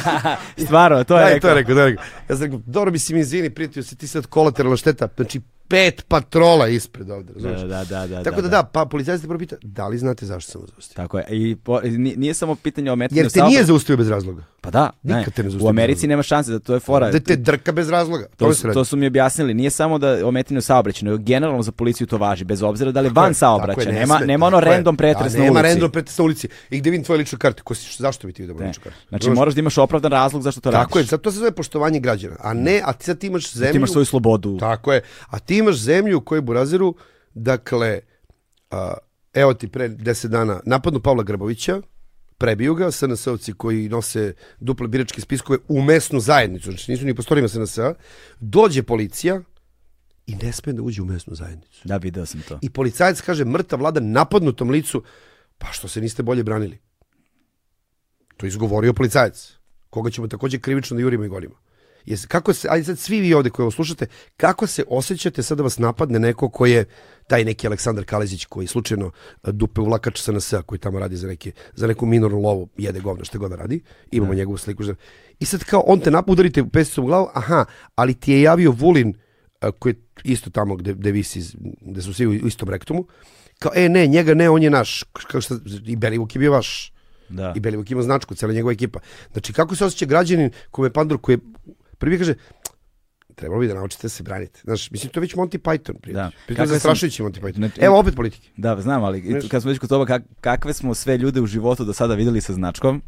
Stvarno, 0.64 1.04
to 1.04 1.18
je 1.18 1.24
Da, 1.24 1.28
rekao. 1.34 1.40
to 1.40 1.48
je 1.48 1.54
rekao, 1.54 1.74
to 1.74 1.80
je 1.80 1.90
rekao. 1.90 2.04
Ja 2.28 2.36
sam 2.36 2.44
rekao, 2.44 2.60
dobro 2.66 2.92
mi 2.92 2.98
si 2.98 3.14
mi 3.14 3.20
izvini, 3.20 3.50
prijatelju, 3.50 3.84
si 3.84 3.96
ti 3.96 4.06
sad 4.06 4.26
kolateralna 4.26 4.76
šteta. 4.76 5.08
Znači, 5.16 5.40
pet 5.72 6.04
patrola 6.08 6.68
ispred 6.68 7.10
ovde, 7.10 7.32
razumiješ? 7.34 7.60
Da, 7.60 7.66
da, 7.66 7.84
da, 7.86 8.06
da. 8.08 8.22
Tako 8.22 8.42
da 8.42 8.48
da, 8.48 8.62
pa 8.64 8.84
policajac 8.84 9.20
te 9.20 9.26
prvo 9.26 9.38
pita, 9.38 9.56
da 9.62 9.88
li 9.88 9.98
znate 9.98 10.26
zašto 10.26 10.52
sam 10.52 10.60
vas 10.60 10.70
zaustavio? 10.70 10.96
Tako 10.96 11.18
je. 11.18 11.24
I 11.30 11.56
po, 11.56 11.80
nije, 12.16 12.34
samo 12.34 12.54
pitanje 12.54 12.92
o 12.92 12.96
metanju 12.96 13.20
Jer 13.20 13.30
te 13.30 13.42
nije 13.42 13.64
zaustavio 13.64 13.96
bez 13.96 14.08
razloga. 14.08 14.44
Pa 14.60 14.70
da, 14.70 14.90
ne. 15.02 15.16
Nikad 15.16 15.34
te 15.34 15.42
ne 15.42 15.50
U 15.60 15.68
Americi 15.68 16.06
nema 16.06 16.22
šanse 16.22 16.52
da 16.52 16.58
to 16.58 16.74
je 16.74 16.80
fora. 16.80 17.10
Da 17.10 17.20
te 17.20 17.36
drka 17.36 17.72
bez 17.72 17.88
razloga. 17.88 18.26
To, 18.26 18.44
To, 18.46 18.54
su, 18.54 18.72
to 18.72 18.84
su 18.84 18.96
mi 18.96 19.06
objasnili, 19.06 19.54
nije 19.54 19.70
samo 19.70 19.98
da 19.98 20.26
ometanju 20.26 20.60
saobraćaja, 20.62 21.04
nego 21.04 21.22
generalno 21.22 21.62
za 21.62 21.72
policiju 21.72 22.06
to 22.06 22.18
važi, 22.18 22.44
bez 22.44 22.62
obzira 22.62 22.92
da 22.92 23.00
li 23.00 23.08
Tako 23.08 23.20
van 23.20 23.34
saobraćaja, 23.34 23.86
ne 23.86 23.92
nema, 23.92 24.18
nema 24.18 24.46
ono 24.46 24.60
random 24.60 24.96
pretres 24.96 25.32
Da, 25.32 25.38
na 25.38 25.44
Nema 25.44 25.52
ulici. 25.54 25.68
random 25.68 25.90
pretres 25.90 26.18
na 26.18 26.24
ulici. 26.24 26.48
I 26.70 26.78
gde 26.78 26.90
vidim 26.90 27.04
tvoje 27.04 27.18
lične 27.18 27.38
karte? 27.38 27.62
Ko 27.62 27.74
si, 27.74 27.96
zašto 27.98 28.26
bi 28.26 28.32
ti 28.32 28.42
vidio 28.42 28.54
moju 28.54 28.62
Ne. 28.62 28.68
ličnu 28.68 28.82
kartu? 28.84 28.98
Znači 29.08 29.30
moraš 29.30 29.54
da 29.54 29.60
imaš 29.60 29.78
opravdan 29.78 30.12
razlog 30.12 30.42
zašto 30.42 30.60
to 30.60 30.70
Tako 30.70 30.98
je, 30.98 31.02
radiš. 31.02 31.10
sad 31.10 31.20
to 31.20 31.30
se 31.32 31.38
zove 31.38 31.50
poštovanje 31.52 32.00
građana. 32.00 32.36
A 32.40 32.54
ne, 32.54 32.80
a 32.84 32.92
ti 32.92 33.04
sad 33.04 33.24
imaš 33.24 33.52
zemlju... 33.52 33.72
Ti 33.72 33.76
imaš 33.76 33.90
svoju 33.90 34.04
slobodu. 34.04 34.58
Tako 34.58 34.92
je. 34.92 35.02
A 35.26 35.38
ti 35.38 35.56
imaš 35.62 35.76
zemlju 35.76 36.18
u 36.18 36.20
kojoj 36.20 36.42
Burazeru, 36.42 36.94
dakle, 37.34 38.00
a, 38.70 38.94
evo 39.32 39.54
ti 39.54 39.68
pre 39.68 39.88
deset 39.88 40.30
dana 40.30 40.60
napadnu 40.66 41.00
Pavla 41.00 41.22
Grabovića, 41.22 41.82
prebiju 42.38 42.74
ga, 42.74 42.86
SNS-ovci 42.86 43.54
koji 43.54 43.88
nose 43.88 44.34
duple 44.60 44.88
biračke 44.88 45.20
spiskove 45.20 45.58
u 45.68 45.82
mesnu 45.82 46.20
zajednicu, 46.20 46.70
znači 46.70 46.90
nisu 46.90 47.06
ni 47.06 47.14
postorima 47.14 47.48
SNS-a, 47.48 47.94
dođe 48.40 48.82
policija 48.82 49.40
i 50.26 50.34
ne 50.34 50.52
sme 50.52 50.72
da 50.72 50.82
uđe 50.82 51.02
u 51.02 51.04
mesnu 51.04 51.34
zajednicu. 51.34 51.80
Da, 51.84 51.96
video 51.96 52.26
sam 52.26 52.42
to. 52.48 52.58
I 52.62 52.70
policajac 52.70 53.20
kaže, 53.20 53.44
mrtav 53.44 53.78
vlada 53.78 54.00
napadnutom 54.00 54.70
licu, 54.70 55.02
pa 55.58 55.66
što 55.72 55.88
se 55.88 56.00
niste 56.00 56.22
bolje 56.22 56.42
branili? 56.42 56.78
To 58.36 58.46
je 58.46 58.48
izgovorio 58.48 58.92
policajac, 58.92 59.52
koga 59.90 60.10
ćemo 60.10 60.28
takođe 60.28 60.58
krivično 60.58 60.94
da 60.96 61.02
jurimo 61.02 61.24
i 61.24 61.28
gonimo. 61.28 61.54
Jes, 62.06 62.26
kako 62.26 62.52
se, 62.52 62.68
ajde 62.70 62.84
sad 62.84 62.98
svi 62.98 63.20
vi 63.20 63.34
ovde 63.34 63.50
koji 63.50 63.64
ovo 63.64 63.70
slušate, 63.70 64.06
kako 64.36 64.66
se 64.66 64.84
osjećate 64.88 65.42
sad 65.42 65.58
da 65.58 65.62
vas 65.62 65.78
napadne 65.78 66.18
neko 66.18 66.48
ko 66.48 66.66
je 66.66 66.84
taj 67.26 67.44
neki 67.44 67.66
Aleksandar 67.66 68.04
Kalezić 68.04 68.44
koji 68.44 68.66
slučajno 68.66 69.10
e, 69.44 69.52
dupe 69.52 69.80
uvlakač 69.80 70.20
SNS-a 70.20 70.62
koji 70.62 70.78
tamo 70.78 70.98
radi 70.98 71.16
za, 71.16 71.28
neke, 71.28 71.52
za 71.74 71.86
neku 71.86 72.06
minornu 72.06 72.40
lovu, 72.40 72.68
jede 72.76 73.00
govno 73.00 73.24
što 73.24 73.38
god 73.38 73.50
da 73.50 73.56
radi, 73.56 73.82
imamo 74.10 74.34
njegovu 74.34 74.56
sliku. 74.56 74.82
I 75.38 75.44
sad 75.44 75.64
kao 75.64 75.82
on 75.86 76.00
te 76.00 76.10
nap 76.10 76.28
udarite 76.28 76.64
pesicom 76.72 77.04
u 77.04 77.06
glavu, 77.06 77.28
aha, 77.34 77.64
ali 77.94 78.14
ti 78.14 78.32
je 78.32 78.42
javio 78.42 78.70
Vulin 78.70 79.14
a, 79.60 79.70
koji 79.70 79.92
je 79.92 80.00
isto 80.24 80.50
tamo 80.50 80.76
gde, 80.76 80.94
gde 80.94 81.12
visi, 81.12 81.42
gde 81.80 82.02
su 82.02 82.14
svi 82.14 82.26
u 82.26 82.32
istom 82.32 82.68
rektumu, 82.68 83.06
kao, 83.58 83.72
e, 83.74 83.88
ne, 83.88 84.06
njega 84.06 84.34
ne, 84.34 84.50
on 84.50 84.62
je 84.62 84.70
naš, 84.70 85.02
kao 85.12 85.40
šta, 85.40 85.58
i 85.86 85.96
Belivuk 85.96 86.34
je 86.34 86.38
bio 86.38 86.52
vaš, 86.52 86.92
Da. 87.32 87.52
i 87.56 87.60
Belivuk 87.60 87.90
ima 87.90 88.02
značku, 88.02 88.34
cijela 88.34 88.54
njegova 88.54 88.72
ekipa. 88.72 89.00
Znači, 89.32 89.52
kako 89.52 89.76
se 89.76 89.84
osjeća 89.84 90.06
građanin 90.06 90.50
kome 90.70 90.90
Pandur, 90.92 91.18
koji 91.18 91.34
je, 91.34 91.38
prvi 92.02 92.18
kaže, 92.18 92.34
trebalo 93.34 93.60
bi 93.60 93.68
da 93.68 93.74
naučite 93.74 94.02
da 94.02 94.08
se 94.08 94.22
branite. 94.22 94.60
Znaš, 94.64 94.90
mislim, 94.90 95.12
to 95.12 95.20
je 95.20 95.22
već 95.22 95.34
Monty 95.34 95.58
Python, 95.58 95.98
prijatelj. 96.00 96.14
Da. 96.14 96.22
Da. 96.22 96.30
Pritom 96.46 96.56
Kakve 96.56 96.74
je 96.74 96.78
zastrašujući 96.78 97.22
Monty 97.22 97.40
Python. 97.40 97.56
Znači- 97.56 97.80
Evo 97.80 97.98
opet 97.98 98.16
politike. 98.16 98.48
Da, 98.56 98.80
znam, 98.80 99.04
ali 99.04 99.20
Znaš- 99.20 99.48
kad 99.48 99.62
smo 99.62 99.70
već 99.70 99.78
kod 99.78 99.88
toga 99.88 100.06
kak, 100.06 100.22
kakve 100.40 100.72
smo 100.72 100.94
sve 100.94 101.18
ljude 101.18 101.40
u 101.40 101.46
životu 101.46 101.84
do 101.84 101.92
sada 101.92 102.14
videli 102.14 102.40
sa 102.40 102.52
značkom, 102.52 103.02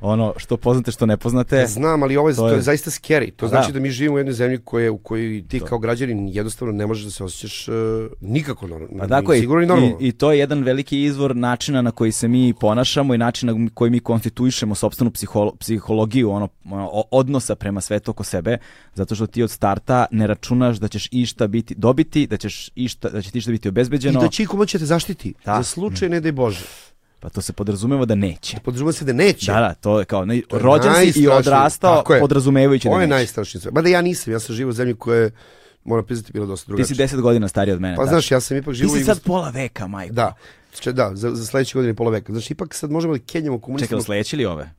ono 0.00 0.34
što 0.36 0.56
poznate, 0.56 0.90
što 0.92 1.06
ne 1.06 1.16
poznate. 1.16 1.66
Znam, 1.66 2.02
ali 2.02 2.16
ovo 2.16 2.28
je, 2.28 2.34
to 2.34 2.42
to 2.42 2.48
je- 2.48 2.54
je, 2.54 2.62
zaista 2.62 2.90
scary. 2.90 3.32
To 3.36 3.48
znači 3.48 3.68
da. 3.68 3.72
da. 3.72 3.80
mi 3.80 3.90
živimo 3.90 4.14
u 4.14 4.18
jednoj 4.18 4.32
zemlji 4.32 4.58
koje, 4.64 4.90
u 4.90 4.98
kojoj 4.98 5.44
ti 5.48 5.60
kao 5.60 5.78
građanin 5.78 6.28
jednostavno 6.28 6.72
ne 6.74 6.86
možeš 6.86 7.04
da 7.04 7.10
se 7.10 7.24
osjećaš 7.24 7.68
uh, 7.68 7.74
nikako 8.20 8.66
normalno. 8.66 8.98
Pa 8.98 9.06
tako 9.06 9.32
je, 9.32 9.40
sigurno 9.40 9.62
i 9.62 9.64
i, 9.64 9.68
normalno. 9.68 9.96
i 10.00 10.12
to 10.12 10.32
je 10.32 10.38
jedan 10.38 10.62
veliki 10.62 11.02
izvor 11.02 11.36
načina 11.36 11.82
na 11.82 11.90
koji 11.90 12.12
se 12.12 12.28
mi 12.28 12.54
ponašamo 12.60 13.14
i 13.14 13.18
načina 13.18 13.52
na 13.52 13.68
koji 13.74 13.90
mi 13.90 14.00
konstituišemo 14.00 14.74
sopstvenu 14.74 15.10
psiholo- 15.10 15.56
psihologiju 15.58 16.30
ono, 16.30 16.48
ono, 16.64 16.90
odnosa 17.10 17.54
prema 17.54 17.80
svetu 17.80 18.10
oko 18.10 18.24
sebe, 18.24 18.58
zato 18.94 19.14
što 19.14 19.26
ti 19.26 19.42
od 19.42 19.50
starta 19.50 20.06
ne 20.10 20.26
računaš 20.26 20.76
da 20.76 20.88
ćeš 20.88 21.08
išta 21.10 21.46
biti 21.46 21.74
dobiti, 21.74 22.26
da 22.26 22.36
ćeš 22.36 22.70
išta, 22.74 23.08
da 23.08 23.22
će 23.22 23.30
ti 23.30 23.38
išta 23.38 23.50
biti 23.50 23.68
I 23.68 23.70
obezbeđeno, 23.70 24.20
da 24.20 24.28
će 24.28 24.42
iko 24.42 24.56
moći 24.56 24.78
te 24.78 24.84
zaštiti. 24.84 25.34
Da. 25.44 25.56
Za 25.56 25.62
slučaj, 25.62 26.08
ne 26.08 26.20
daj 26.20 26.32
Bože. 26.32 26.64
Pa 27.20 27.28
to 27.28 27.40
se 27.40 27.52
podrazumeva 27.52 28.04
da 28.04 28.14
neće. 28.14 28.56
Podrazumeva 28.60 28.92
se 28.92 29.04
da 29.04 29.12
neće. 29.14 29.52
Da, 29.52 29.60
da, 29.60 29.74
to 29.74 29.98
je 29.98 30.04
kao, 30.04 30.24
ne, 30.24 30.40
To 30.42 30.56
je 30.56 30.62
rođen 30.62 31.12
si 31.12 31.20
i 31.20 31.28
odrastao 31.28 32.04
podrazumevajući 32.20 32.84
da 32.84 32.90
Ovo 32.90 33.00
je 33.00 33.06
neće. 33.06 33.14
najstrašnije. 33.14 33.60
sve. 33.62 33.70
Mada 33.70 33.88
ja 33.88 34.02
nisam, 34.02 34.32
ja 34.32 34.40
sam 34.40 34.54
živo 34.54 34.70
u 34.70 34.72
zemlji 34.72 34.94
koja 34.94 35.20
je, 35.20 35.30
moram 35.84 36.04
priznati, 36.04 36.32
bila 36.32 36.46
dosta 36.46 36.64
Ti 36.64 36.68
drugačija. 36.68 37.08
si 37.08 37.16
10 37.16 37.20
godina 37.20 37.48
stariji 37.48 37.74
od 37.74 37.80
mene. 37.80 37.96
Pa 37.96 38.02
tako. 38.02 38.10
znaš, 38.10 38.30
ja 38.30 38.40
sam 38.40 38.56
ipak 38.56 38.66
Ti 38.66 38.74
živo 38.74 38.90
si 38.90 39.04
sad 39.04 39.16
Jugos- 39.16 39.22
pola 39.22 39.50
veka, 39.50 39.86
majko. 39.86 40.14
Da, 40.14 40.34
Če- 40.72 40.92
da, 40.92 41.10
za, 41.14 41.30
za 41.30 41.46
sledeće 41.46 41.74
godine 41.74 41.90
i 41.90 41.96
pola 41.96 42.10
veka. 42.10 42.32
Znači, 42.32 42.52
ipak 42.52 42.74
sad 42.74 42.90
možemo 42.90 43.12
da 43.12 43.18
kenjamo 43.22 43.56
Čekaj, 43.56 43.64
komunistima. 43.64 43.96
ili 43.96 44.04
sledeći 44.04 44.36
ili 44.36 44.46
ove? 44.46 44.70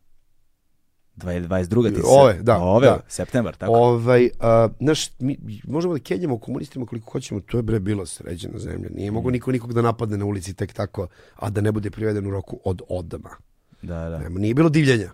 22. 1.17 1.95
ti 1.95 2.01
Ove, 2.05 2.33
da, 2.33 2.57
Ove, 2.57 2.87
da. 2.87 2.99
septembar, 3.07 3.55
tako? 3.55 3.71
Ovaj, 3.73 4.29
a, 4.39 4.69
znaš, 4.79 5.19
mi 5.19 5.37
možemo 5.63 5.93
da 5.93 5.99
kenjamo 5.99 6.37
komunistima 6.37 6.85
koliko 6.85 7.11
hoćemo, 7.11 7.39
to 7.39 7.57
je 7.57 7.63
bre 7.63 7.79
bila 7.79 8.05
sređena 8.05 8.59
zemlja. 8.59 8.89
Nije 8.89 9.11
Mm. 9.11 9.13
mogo 9.13 9.31
niko 9.31 9.51
nikog 9.51 9.73
da 9.73 9.81
napadne 9.81 10.17
na 10.17 10.25
ulici 10.25 10.53
tek 10.53 10.73
tako, 10.73 11.07
a 11.35 11.49
da 11.49 11.61
ne 11.61 11.71
bude 11.71 11.91
priveden 11.91 12.27
u 12.27 12.31
roku 12.31 12.59
od 12.63 12.81
odama. 12.89 13.29
Da, 13.81 14.09
da. 14.09 14.17
Nema, 14.19 14.39
nije 14.39 14.53
bilo 14.53 14.69
divljenja. 14.69 15.11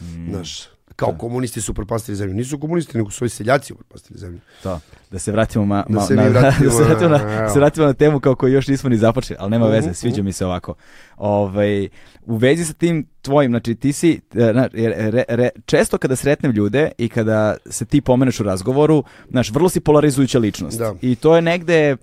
Mm. 0.00 0.30
Znaš, 0.30 0.68
kao 0.96 1.12
komunisti 1.12 1.60
su 1.60 1.74
propastili 1.74 2.16
zemlju. 2.16 2.34
Nisu 2.34 2.58
komunisti, 2.58 2.98
nego 2.98 3.10
su 3.10 3.24
ovi 3.24 3.30
seljaci 3.30 3.74
propastili 3.74 4.18
zemlju. 4.18 4.40
To. 4.62 4.80
Da 5.10 5.18
se 5.18 5.32
vratimo 5.32 5.64
ma, 5.64 5.84
Da 5.88 5.94
ma- 5.94 6.00
se 6.00 6.14
na, 6.14 6.22
vratimo 6.22 6.64
da 6.64 6.70
se 6.72 6.84
vratimo 6.84 7.08
na, 7.08 7.18
na- 7.18 7.40
da 7.40 7.48
se 7.48 7.58
vratimo 7.58 7.86
na 7.86 7.92
temu 7.92 8.20
kao 8.20 8.34
koju 8.34 8.52
još 8.52 8.68
nismo 8.68 8.90
ni 8.90 8.96
započeli, 8.98 9.36
ali 9.40 9.50
nema 9.50 9.66
veze, 9.66 9.86
Mhm, 9.86 9.94
sviđa 9.94 10.22
mi 10.22 10.32
se 10.32 10.46
ovako. 10.46 10.74
Ovaj 11.16 11.88
u 12.22 12.36
vezi 12.36 12.64
sa 12.64 12.72
tim 12.72 13.06
tvojim, 13.22 13.50
znači 13.50 13.74
ti 13.74 13.92
si 13.92 14.20
e, 14.34 14.52
na- 14.52 14.68
re- 14.72 15.24
re- 15.28 15.50
često 15.66 15.98
kada 15.98 16.16
sretnem 16.16 16.52
ljude 16.52 16.90
i 16.98 17.08
kada 17.08 17.56
se 17.66 17.84
ti 17.84 18.00
pomeneš 18.00 18.40
u 18.40 18.44
razgovoru, 18.44 19.04
znaš, 19.30 19.50
vrlo 19.50 19.68
si 19.68 19.80
polarizujuća 19.80 20.38
ličnost. 20.38 20.78
Da. 20.78 20.94
I 21.00 21.14
to 21.16 21.36
je 21.36 21.42
negde 21.42 21.96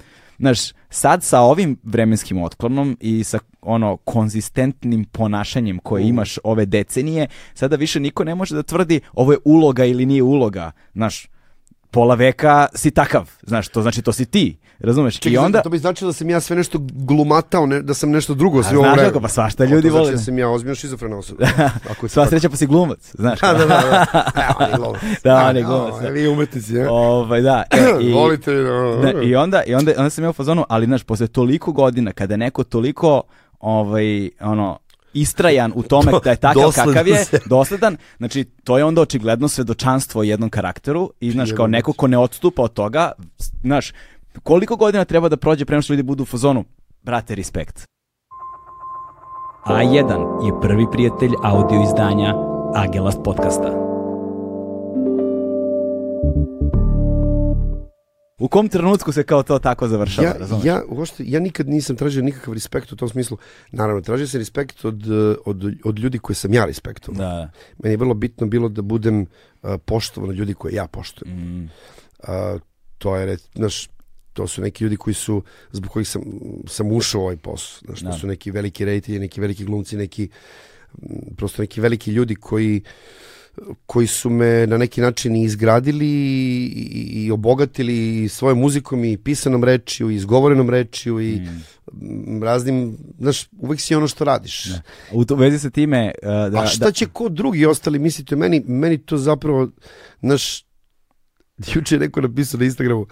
Znaš, 0.43 0.59
sad 0.89 1.23
sa 1.23 1.41
ovim 1.41 1.77
vremenskim 1.83 2.41
otklonom 2.43 2.97
i 2.99 3.23
sa 3.23 3.39
ono 3.61 3.97
konzistentnim 3.97 5.05
ponašanjem 5.05 5.79
koje 5.79 6.07
imaš 6.07 6.37
ove 6.43 6.65
decenije, 6.65 7.27
sada 7.53 7.75
više 7.75 7.99
niko 7.99 8.23
ne 8.23 8.35
može 8.35 8.55
da 8.55 8.63
tvrdi 8.63 9.01
ovo 9.13 9.31
je 9.31 9.37
uloga 9.45 9.85
ili 9.85 10.05
nije 10.05 10.23
uloga. 10.23 10.71
Znaš, 10.93 11.27
pola 11.93 12.15
veka 12.15 12.67
si 12.75 12.91
takav, 12.91 13.29
znaš, 13.41 13.67
to 13.67 13.81
znači 13.81 14.01
to 14.01 14.13
si 14.13 14.25
ti, 14.25 14.57
razumeš? 14.79 15.19
Čekaj, 15.19 15.33
I 15.33 15.37
onda, 15.37 15.61
to 15.61 15.69
bi 15.69 15.77
značilo 15.77 16.09
da 16.09 16.13
sam 16.13 16.29
ja 16.29 16.39
sve 16.39 16.55
nešto 16.55 16.79
glumatao, 16.81 17.65
ne, 17.65 17.81
da 17.81 17.93
sam 17.93 18.09
nešto 18.11 18.33
drugo 18.33 18.63
sve 18.63 18.77
ovo 18.77 18.87
znaš 18.87 18.99
kako, 19.07 19.19
pa 19.19 19.27
svašta 19.27 19.65
ljudi 19.65 19.87
to 19.87 19.93
vole. 19.93 20.05
Znači 20.05 20.17
da 20.17 20.23
sam 20.23 20.37
ja 20.39 20.49
ozbiljno 20.49 20.75
šizofrena 20.75 21.17
osoba. 21.17 21.45
Ako 21.91 22.05
je 22.05 22.09
sva 22.09 22.27
sreća 22.27 22.49
pa 22.49 22.55
si 22.55 22.67
glumac, 22.67 23.11
znaš. 23.13 23.39
Da, 23.39 23.53
da, 23.53 23.59
da. 23.59 23.65
da. 23.65 24.05
Evo, 24.43 24.55
on 24.59 24.69
je 24.69 24.77
glumac. 24.77 25.01
Da, 25.23 25.45
on 25.49 25.55
je 25.55 25.63
A, 25.63 25.67
glumac, 25.67 26.01
da. 26.01 26.09
Vi 26.09 26.27
umetnici, 26.27 26.73
ja? 26.73 26.91
Ovaj, 26.91 27.41
da. 27.41 27.63
E, 27.71 27.77
i, 28.07 28.13
Volite. 28.13 28.53
da, 28.53 29.21
I 29.23 29.35
onda, 29.35 29.63
i 29.63 29.75
onda, 29.75 29.91
onda 29.97 30.09
sam 30.09 30.23
ja 30.23 30.29
u 30.29 30.33
fazonu, 30.33 30.65
ali 30.69 30.85
znaš, 30.85 31.03
posle 31.03 31.27
toliko 31.27 31.71
godina, 31.71 32.11
kada 32.11 32.33
je 32.33 32.37
neko 32.37 32.63
toliko, 32.63 33.21
ovaj, 33.59 34.29
ono, 34.41 34.79
istrajan 35.13 35.71
u 35.75 35.83
tome 35.83 36.11
da 36.23 36.29
je 36.29 36.35
takav 36.35 36.63
Dosledan 36.63 36.93
kakav 36.93 37.07
je, 37.07 37.25
se. 37.25 37.39
dosledan, 37.45 37.97
znači 38.17 38.43
to 38.63 38.77
je 38.77 38.83
onda 38.83 39.01
očigledno 39.01 39.47
svedočanstvo 39.47 40.21
o 40.21 40.23
jednom 40.23 40.49
karakteru 40.49 41.11
i 41.19 41.31
znaš, 41.31 41.51
kao 41.51 41.67
neko 41.67 41.93
ko 41.93 42.07
ne 42.07 42.17
odstupa 42.17 42.61
od 42.61 42.73
toga, 42.73 43.11
znaš, 43.61 43.93
koliko 44.43 44.75
godina 44.75 45.05
treba 45.05 45.29
da 45.29 45.37
prođe 45.37 45.65
prema 45.65 45.81
što 45.81 45.93
ljudi 45.93 46.03
budu 46.03 46.23
u 46.23 46.25
fazonu, 46.25 46.65
brate, 47.01 47.35
respekt. 47.35 47.85
A1 49.65 50.45
je 50.45 50.61
prvi 50.61 50.85
prijatelj 50.91 51.31
audio 51.43 51.83
izdanja 51.83 52.33
Agelast 52.75 53.19
podcasta. 53.23 53.92
U 58.39 58.47
kom 58.47 58.69
trenutku 58.69 59.11
se 59.11 59.23
kao 59.23 59.43
to 59.43 59.59
tako 59.59 59.87
završava, 59.87 60.27
Ja, 60.27 60.33
razumeš? 60.33 60.65
ja, 60.65 60.81
uopšte, 60.87 61.23
ja 61.27 61.39
nikad 61.39 61.69
nisam 61.69 61.95
tražio 61.95 62.23
nikakav 62.23 62.53
respekt 62.53 62.91
u 62.91 62.95
tom 62.95 63.09
smislu. 63.09 63.37
Naravno, 63.71 64.01
tražio 64.01 64.27
sam 64.27 64.39
respekt 64.39 64.85
od, 64.85 65.03
od, 65.45 65.63
od 65.83 65.99
ljudi 65.99 66.19
koje 66.19 66.35
sam 66.35 66.53
ja 66.53 66.65
respektovao. 66.65 67.17
Da, 67.19 67.51
Meni 67.77 67.93
je 67.93 67.97
vrlo 67.97 68.13
bitno 68.13 68.47
bilo 68.47 68.69
da 68.69 68.81
budem 68.81 69.21
uh, 69.21 69.27
poštovan 69.85 70.29
od 70.29 70.35
ljudi 70.35 70.53
koje 70.53 70.73
ja 70.73 70.87
poštujem. 70.87 71.37
mm, 71.37 71.69
Uh, 72.19 72.61
to 72.97 73.15
je, 73.15 73.37
znaš, 73.55 73.89
to 74.33 74.47
su 74.47 74.61
neki 74.61 74.83
ljudi 74.83 74.95
koji 74.97 75.13
su, 75.13 75.43
zbog 75.71 75.91
kojih 75.91 76.07
sam, 76.07 76.21
sam 76.67 76.91
ušao 76.91 77.21
u 77.21 77.23
ovaj 77.23 77.37
posao. 77.37 77.81
Znaš, 77.85 77.99
to 77.99 78.05
Da. 78.05 78.13
su 78.13 78.27
neki 78.27 78.51
veliki 78.51 78.85
reditelji, 78.85 79.19
neki 79.19 79.41
veliki 79.41 79.65
glumci, 79.65 79.97
neki, 79.97 80.29
prosto 81.37 81.61
neki 81.61 81.81
veliki 81.81 82.11
ljudi 82.11 82.35
koji 82.35 82.81
koji 83.85 84.07
su 84.07 84.29
me 84.29 84.67
na 84.67 84.77
neki 84.77 85.01
način 85.01 85.35
i 85.35 85.43
izgradili 85.43 86.07
i, 86.07 87.25
i 87.25 87.31
obogatili 87.31 88.23
i 88.23 88.29
svojom 88.29 88.59
muzikom 88.59 89.03
i 89.03 89.17
pisanom 89.17 89.63
rečju 89.63 90.09
i 90.09 90.15
izgovorenom 90.15 90.69
rečju 90.69 91.21
i 91.21 91.41
mm. 91.91 92.43
raznim, 92.43 92.97
znaš, 93.19 93.47
uvek 93.59 93.79
si 93.79 93.95
ono 93.95 94.07
što 94.07 94.23
radiš. 94.23 94.65
Da. 94.65 94.81
U 95.11 95.25
to- 95.25 95.35
vezi 95.35 95.59
sa 95.59 95.69
time... 95.69 96.11
uh, 96.23 96.29
da, 96.51 96.61
A 96.61 96.67
šta 96.67 96.85
da, 96.85 96.91
će 96.91 97.05
ko 97.05 97.29
drugi 97.29 97.65
ostali 97.65 97.99
misliti 97.99 98.33
o 98.33 98.37
meni? 98.37 98.63
Meni 98.67 98.97
to 98.97 99.17
zapravo, 99.17 99.69
znaš, 100.21 100.65
juče 101.75 101.95
je 101.95 101.99
neko 101.99 102.21
napisao 102.21 102.57
na 102.57 102.65
Instagramu, 102.65 103.05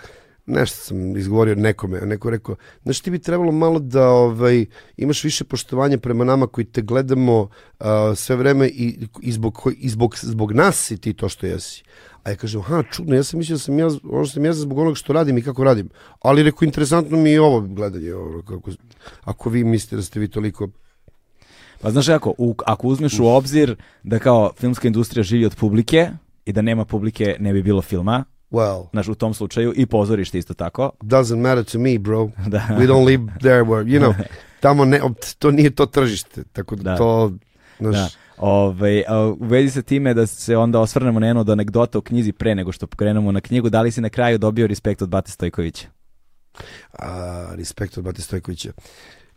nešto 0.52 0.78
sam 0.78 1.18
izgovorio 1.18 1.56
nekome, 1.56 2.00
a 2.02 2.06
neko 2.06 2.30
rekao, 2.30 2.56
znaš, 2.84 3.00
ti 3.00 3.12
bi 3.12 3.20
trebalo 3.20 3.52
malo 3.52 3.80
da 3.80 4.10
ovaj, 4.10 4.66
imaš 4.98 5.24
više 5.24 5.44
poštovanja 5.44 5.98
prema 5.98 6.24
nama 6.24 6.48
koji 6.48 6.66
te 6.66 6.82
gledamo 6.82 7.42
uh, 7.42 7.86
sve 8.16 8.36
vreme 8.36 8.68
i, 8.68 9.08
i, 9.22 9.32
zbog, 9.32 9.62
i 9.78 9.90
zbog, 9.90 10.18
zbog 10.22 10.52
nas 10.52 10.76
si 10.76 10.98
ti 10.98 11.14
to 11.14 11.30
što 11.30 11.46
jesi. 11.46 11.84
A 12.24 12.30
ja 12.30 12.36
kažem, 12.36 12.62
ha, 12.62 12.84
čudno, 12.92 13.16
ja 13.16 13.24
sam 13.24 13.38
mislio 13.38 13.56
da 13.56 13.60
sam 13.60 13.80
ja, 13.80 13.88
ono 14.04 14.26
sam 14.26 14.46
ja 14.46 14.54
zbog 14.54 14.78
onoga 14.78 14.96
što 14.96 15.14
radim 15.14 15.38
i 15.38 15.42
kako 15.42 15.64
radim. 15.64 15.90
Ali 16.22 16.44
rekao, 16.44 16.66
interesantno 16.66 17.18
mi 17.18 17.30
je 17.30 17.42
ovo 17.42 17.62
gledanje. 17.62 18.14
Ovo, 18.14 18.42
kako, 18.42 18.72
ako 19.24 19.50
vi 19.50 19.64
mislite 19.64 19.96
da 19.96 20.02
ste 20.02 20.20
vi 20.20 20.28
toliko 20.28 20.68
Pa 21.82 21.92
znaš 21.92 22.08
kako, 22.08 22.34
u, 22.38 22.56
ako 22.66 22.88
uzmeš 22.88 23.20
u 23.20 23.26
obzir 23.26 23.76
da 24.04 24.20
kao 24.20 24.52
filmska 24.58 24.88
industrija 24.88 25.24
živi 25.24 25.46
od 25.46 25.56
publike 25.56 26.10
i 26.46 26.54
da 26.54 26.62
nema 26.62 26.86
publike 26.86 27.36
ne 27.40 27.54
bi 27.54 27.64
bilo 27.64 27.82
filma, 27.82 28.24
well, 28.52 28.88
znaš 28.92 29.08
u 29.08 29.16
tom 29.16 29.34
slučaju 29.34 29.74
i 29.76 29.86
pozorište 29.86 30.38
isto 30.38 30.54
tako. 30.54 30.92
doesn't 31.02 31.40
matter 31.40 31.64
to 31.64 31.80
me, 31.80 32.00
bro. 32.00 32.30
Da. 32.48 32.60
We 32.80 32.88
don't 32.88 33.06
live 33.06 33.24
there 33.40 33.62
where, 33.64 33.84
you 33.86 34.00
know, 34.00 34.14
tamo 34.60 34.86
ne, 34.86 35.02
to 35.40 35.52
nije 35.52 35.70
to 35.70 35.86
tržište, 35.86 36.44
tako 36.54 36.76
da, 36.76 36.84
Da. 36.84 36.98
to, 36.98 37.32
znaš, 37.80 37.96
Da. 37.96 38.10
Ove, 38.38 39.04
a 39.08 39.20
u 39.20 39.38
vezi 39.42 39.72
sa 39.72 39.82
time 39.82 40.14
da 40.14 40.28
se 40.28 40.58
onda 40.58 40.80
osvrnemo 40.80 41.20
na 41.20 41.28
jednu 41.28 41.42
od 41.42 41.50
anegdota 41.50 41.98
u 41.98 42.02
knjizi 42.02 42.32
pre 42.32 42.56
nego 42.56 42.72
što 42.72 42.88
krenemo 42.88 43.32
na 43.32 43.42
knjigu, 43.42 43.70
da 43.70 43.82
li 43.82 43.92
si 43.92 44.02
na 44.02 44.10
kraju 44.10 44.38
dobio 44.38 44.68
respekt 44.68 45.02
od 45.02 45.10
Bate 45.10 45.32
Stojkovića? 45.32 45.88
a, 47.00 47.48
respekt 47.56 47.98
od 47.98 48.04
Bate 48.04 48.22
Stojkovića. 48.22 48.72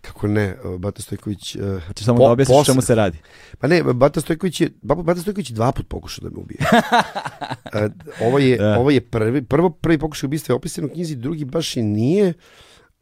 Kako 0.05 0.29
ne, 0.29 0.57
uh, 0.65 0.81
Bata 0.81 1.03
Stojković... 1.03 1.57
Uh, 1.57 1.63
samo 1.97 2.19
Po- 2.19 2.25
da 2.25 2.31
objasniš 2.31 2.55
posle- 2.55 2.65
čemu 2.67 2.83
se 2.83 2.95
radi? 2.95 3.19
pa 3.59 3.67
ne, 3.67 3.83
Bata 3.85 4.21
Stojković 4.21 4.61
je, 4.61 4.71
Bata 4.83 5.21
Stojković 5.21 5.51
je 5.51 5.55
dva 5.55 5.73
put 5.73 5.89
pokušao 5.89 6.23
da 6.23 6.31
me 6.31 6.43
ubije. 6.43 6.59
Uh, 6.61 7.91
ovo, 8.27 8.39
je, 8.39 8.57
Da. 8.57 8.79
ovo 8.79 8.91
je 8.91 9.01
prvi, 9.03 9.43
prvo 9.43 9.71
prvi 9.71 9.99
pokušaj 9.99 10.27
ubistva 10.27 10.53
je 10.53 10.57
opisan 10.57 10.85
u 10.85 10.89
knjizi, 10.89 11.17
drugi 11.17 11.45
baš 11.45 11.77
i 11.77 11.83
nije, 11.83 12.33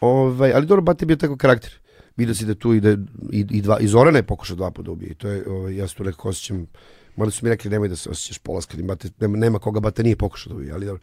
ovaj, 0.00 0.52
ali 0.52 0.66
dobro, 0.66 0.82
Bata 0.82 1.02
je 1.02 1.06
bio 1.06 1.16
tako 1.16 1.36
karakter. 1.36 1.78
Vidio 2.16 2.34
si 2.34 2.44
da 2.46 2.54
tu 2.54 2.74
ide 2.74 2.96
i, 3.32 3.46
i, 3.50 3.62
dva, 3.62 3.78
i 3.80 3.88
Zorana 3.88 4.18
je 4.18 4.22
pokušao 4.22 4.56
dva 4.56 4.70
puta 4.70 4.82
da 4.82 4.90
ubije. 4.90 5.10
I 5.10 5.14
to 5.14 5.28
je, 5.28 5.44
ovaj, 5.48 5.76
ja 5.76 5.88
se 5.88 5.94
tu 5.94 6.04
nekako 6.04 6.28
osjećam, 6.28 6.66
mada 7.16 7.30
su 7.30 7.44
mi 7.44 7.50
rekli 7.50 7.70
nemoj 7.70 7.88
da 7.88 7.96
se 7.96 8.10
osjećaš 8.10 8.38
polaskanim, 8.38 8.86
Bata, 8.86 9.08
nema, 9.20 9.36
nema 9.36 9.58
koga 9.58 9.80
Bata 9.80 10.02
nije 10.02 10.16
pokušao 10.16 10.52
da 10.52 10.56
ubije, 10.56 10.72
ali 10.72 10.86
dobro. 10.86 11.02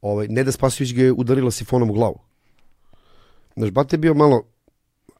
Ovaj, 0.00 0.28
Neda 0.28 0.52
Spasivić 0.52 0.94
ga 0.94 1.02
je 1.02 1.12
udarila 1.12 1.50
sifonom 1.50 1.90
u 1.90 1.94
glavu. 1.94 2.18
Znaš, 3.56 3.70
Bata 3.70 3.94
je 3.94 3.98
bio 3.98 4.14
malo, 4.14 4.42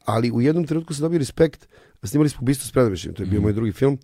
ali 0.07 0.31
u 0.31 0.41
jednom 0.41 0.67
trenutku 0.67 0.95
sam 0.95 1.03
dobio 1.03 1.19
respekt, 1.19 1.69
snimali 2.03 2.29
smo 2.29 2.39
ubistvo 2.43 2.67
s 2.67 2.73
Predomišljim, 2.73 3.15
to 3.15 3.23
je 3.23 3.27
bio 3.27 3.41
moj 3.41 3.53
drugi 3.53 3.73
film. 3.73 3.99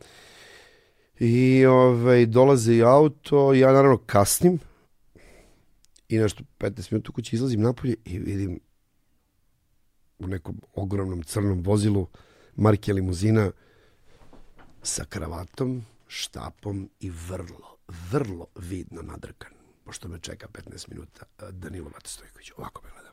I 1.18 1.66
ovaj, 1.66 2.26
dolaze 2.26 2.74
i 2.74 2.82
auto, 2.82 3.54
ja 3.54 3.72
naravno 3.72 3.98
kasnim 4.06 4.58
i 6.08 6.18
nešto 6.18 6.44
15 6.58 6.92
minuta 6.92 7.10
u 7.10 7.12
kući 7.12 7.36
izlazim 7.36 7.60
napolje 7.60 7.94
i 8.04 8.18
vidim 8.18 8.60
u 10.18 10.26
nekom 10.26 10.60
ogromnom 10.74 11.22
crnom 11.22 11.62
vozilu 11.62 12.06
marke 12.56 12.92
limuzina 12.92 13.50
sa 14.82 15.04
kravatom, 15.04 15.84
štapom 16.06 16.90
i 17.00 17.10
vrlo, 17.10 17.76
vrlo 18.10 18.46
vidno 18.56 19.02
nadrkan, 19.02 19.52
pošto 19.84 20.08
me 20.08 20.18
čeka 20.18 20.48
15 20.48 20.88
minuta, 20.88 21.26
Danilo 21.50 21.90
Bata 21.90 22.08
Stojković, 22.08 22.50
ovako 22.56 22.82
me 22.84 22.90
gleda. 22.90 23.11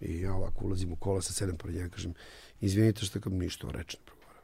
I 0.00 0.20
ja 0.20 0.34
ovako 0.34 0.64
ulazim 0.64 0.92
u 0.92 0.96
kola 0.96 1.22
sa 1.22 1.32
sedem 1.32 1.56
pored 1.56 1.76
njega, 1.76 1.88
kažem, 1.88 2.14
izvinite 2.60 3.04
što 3.04 3.20
kao 3.20 3.32
ništa 3.32 3.66
on 3.66 3.72
reče 3.72 3.98
ne 3.98 4.04
progovara. 4.04 4.40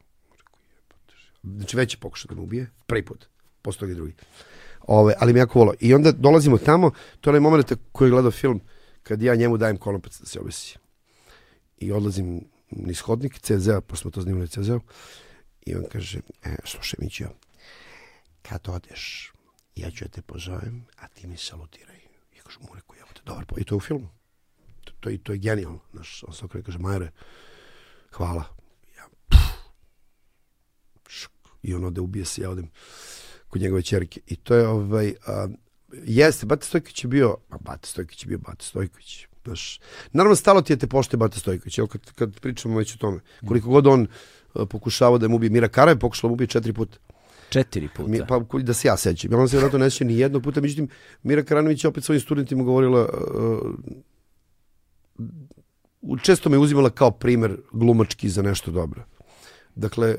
Znači 1.43 1.77
već 1.77 1.95
je 1.95 2.01
pokušao 2.01 2.29
da 2.29 2.35
me 2.35 2.41
ubije, 2.41 2.71
prvi 2.87 3.05
put, 3.05 3.27
posle 3.62 3.81
toga 3.81 3.93
i 3.93 3.95
drugi. 3.95 4.15
Ove, 4.81 5.15
ali 5.19 5.33
me 5.33 5.38
jako 5.38 5.59
volao. 5.59 5.75
I 5.81 5.95
onda 5.95 6.12
dolazimo 6.12 6.59
tamo, 6.59 6.91
to 7.21 7.31
je 7.31 7.33
onaj 7.33 7.41
moment 7.41 7.73
koji 7.93 8.09
je 8.09 8.11
gledao 8.11 8.31
film, 8.31 8.61
kad 9.03 9.23
ja 9.23 9.35
njemu 9.35 9.57
dajem 9.57 9.77
konopac 9.77 10.21
da 10.21 10.27
se 10.27 10.41
obesi. 10.41 10.79
I 11.79 11.93
odlazim 11.93 12.45
niz 12.71 13.01
hodnik 13.01 13.38
CZ-a, 13.38 13.81
pošto 13.81 14.03
smo 14.03 14.11
to 14.11 14.23
snimali 14.23 14.49
CZ-u, 14.49 14.81
i 15.67 15.75
on 15.75 15.85
kaže, 15.93 16.21
e, 16.45 16.57
slušaj 16.65 16.99
Mićo, 17.01 17.29
kad 18.43 18.69
odeš, 18.69 19.33
ja 19.77 19.91
ću 19.91 20.05
da 20.05 20.09
te 20.09 20.23
pozovem, 20.23 20.87
a 20.97 21.09
ti 21.09 21.27
mi 21.27 21.37
salutiraj. 21.37 22.01
I 22.33 22.38
kažu 22.38 22.61
mu, 22.61 22.75
rekao, 22.75 22.97
jebote, 22.97 23.21
dobar, 23.25 23.45
po... 23.47 23.55
i 23.59 23.65
to 23.65 23.75
je 23.75 23.77
u 23.77 23.81
filmu. 23.81 24.09
To, 24.85 24.92
to, 25.01 25.11
to 25.23 25.33
je 25.33 25.38
genijalno. 25.38 25.81
Znaš, 25.92 26.25
on 26.29 26.35
okreće, 26.42 26.64
kaže, 26.64 26.79
Majore, 26.79 27.11
hvala. 28.12 28.45
Ja, 28.97 29.05
pff, 29.29 29.42
šuk. 31.09 31.33
I 31.62 31.75
on 31.75 31.85
ode, 31.85 32.01
ubije 32.01 32.25
se, 32.25 32.42
ja 32.42 32.51
odem 32.51 32.71
kod 33.49 33.61
njegove 33.61 33.83
čerke. 33.83 34.21
I 34.27 34.37
to 34.37 34.55
je, 34.55 34.68
ovaj, 34.68 35.14
a, 35.27 35.49
jeste, 36.05 36.47
Bate 36.47 36.66
Stojković 36.66 37.05
je 37.05 37.09
bio, 37.09 37.37
a 37.51 37.59
Bate 37.61 37.88
Stojković 37.88 38.23
je 38.23 38.29
bio 38.29 38.38
Bate 38.38 38.64
Stojković. 38.64 39.27
Znaš, 39.45 39.81
naravno, 40.12 40.37
stalo 40.37 40.62
ti 40.62 40.73
je 40.73 40.77
te 40.77 40.87
pošte 40.87 41.16
Bate 41.16 41.38
Stojković, 41.38 41.79
evo 41.79 41.88
kad, 41.88 42.12
kad 42.12 42.40
pričamo 42.40 42.79
već 42.79 42.95
o 42.95 42.99
tome. 42.99 43.21
Koliko 43.49 43.68
god 43.68 43.87
on 43.87 44.07
a, 44.55 44.66
pokušavao 44.66 45.18
da 45.18 45.29
mu 45.29 45.37
ubije, 45.37 45.51
Mira 45.51 45.68
Kara 45.68 45.90
je 45.90 45.99
pokušala 45.99 46.29
da 46.29 46.31
mu 46.31 46.35
ubije 46.35 46.47
četiri 46.47 46.73
puta. 46.73 46.99
Četiri 47.51 47.88
puta. 47.97 48.09
Mi, 48.09 48.21
pa 48.29 48.40
da 48.59 48.73
se 48.73 48.88
ja 48.88 48.97
sećam. 48.97 49.33
Ja 49.33 49.38
on 49.38 49.49
se 49.49 49.57
vjerojatno 49.57 49.79
ne 49.79 49.90
seća 49.90 50.05
ni 50.05 50.18
jednog 50.18 50.42
puta, 50.42 50.61
međutim, 50.61 50.88
Mira 51.23 51.45
Karanović 51.45 51.85
je 51.85 51.88
opet 51.88 52.05
svojim 52.05 52.21
studentima 52.21 52.64
govorila, 52.64 53.01
uh, 53.03 53.75
često 56.22 56.51
me 56.51 56.59
uzimala 56.59 56.90
kao 56.90 57.11
primer 57.11 57.57
glumački 57.72 58.29
za 58.29 58.42
nešto 58.42 58.70
dobro. 58.70 59.05
Dakle, 59.75 60.16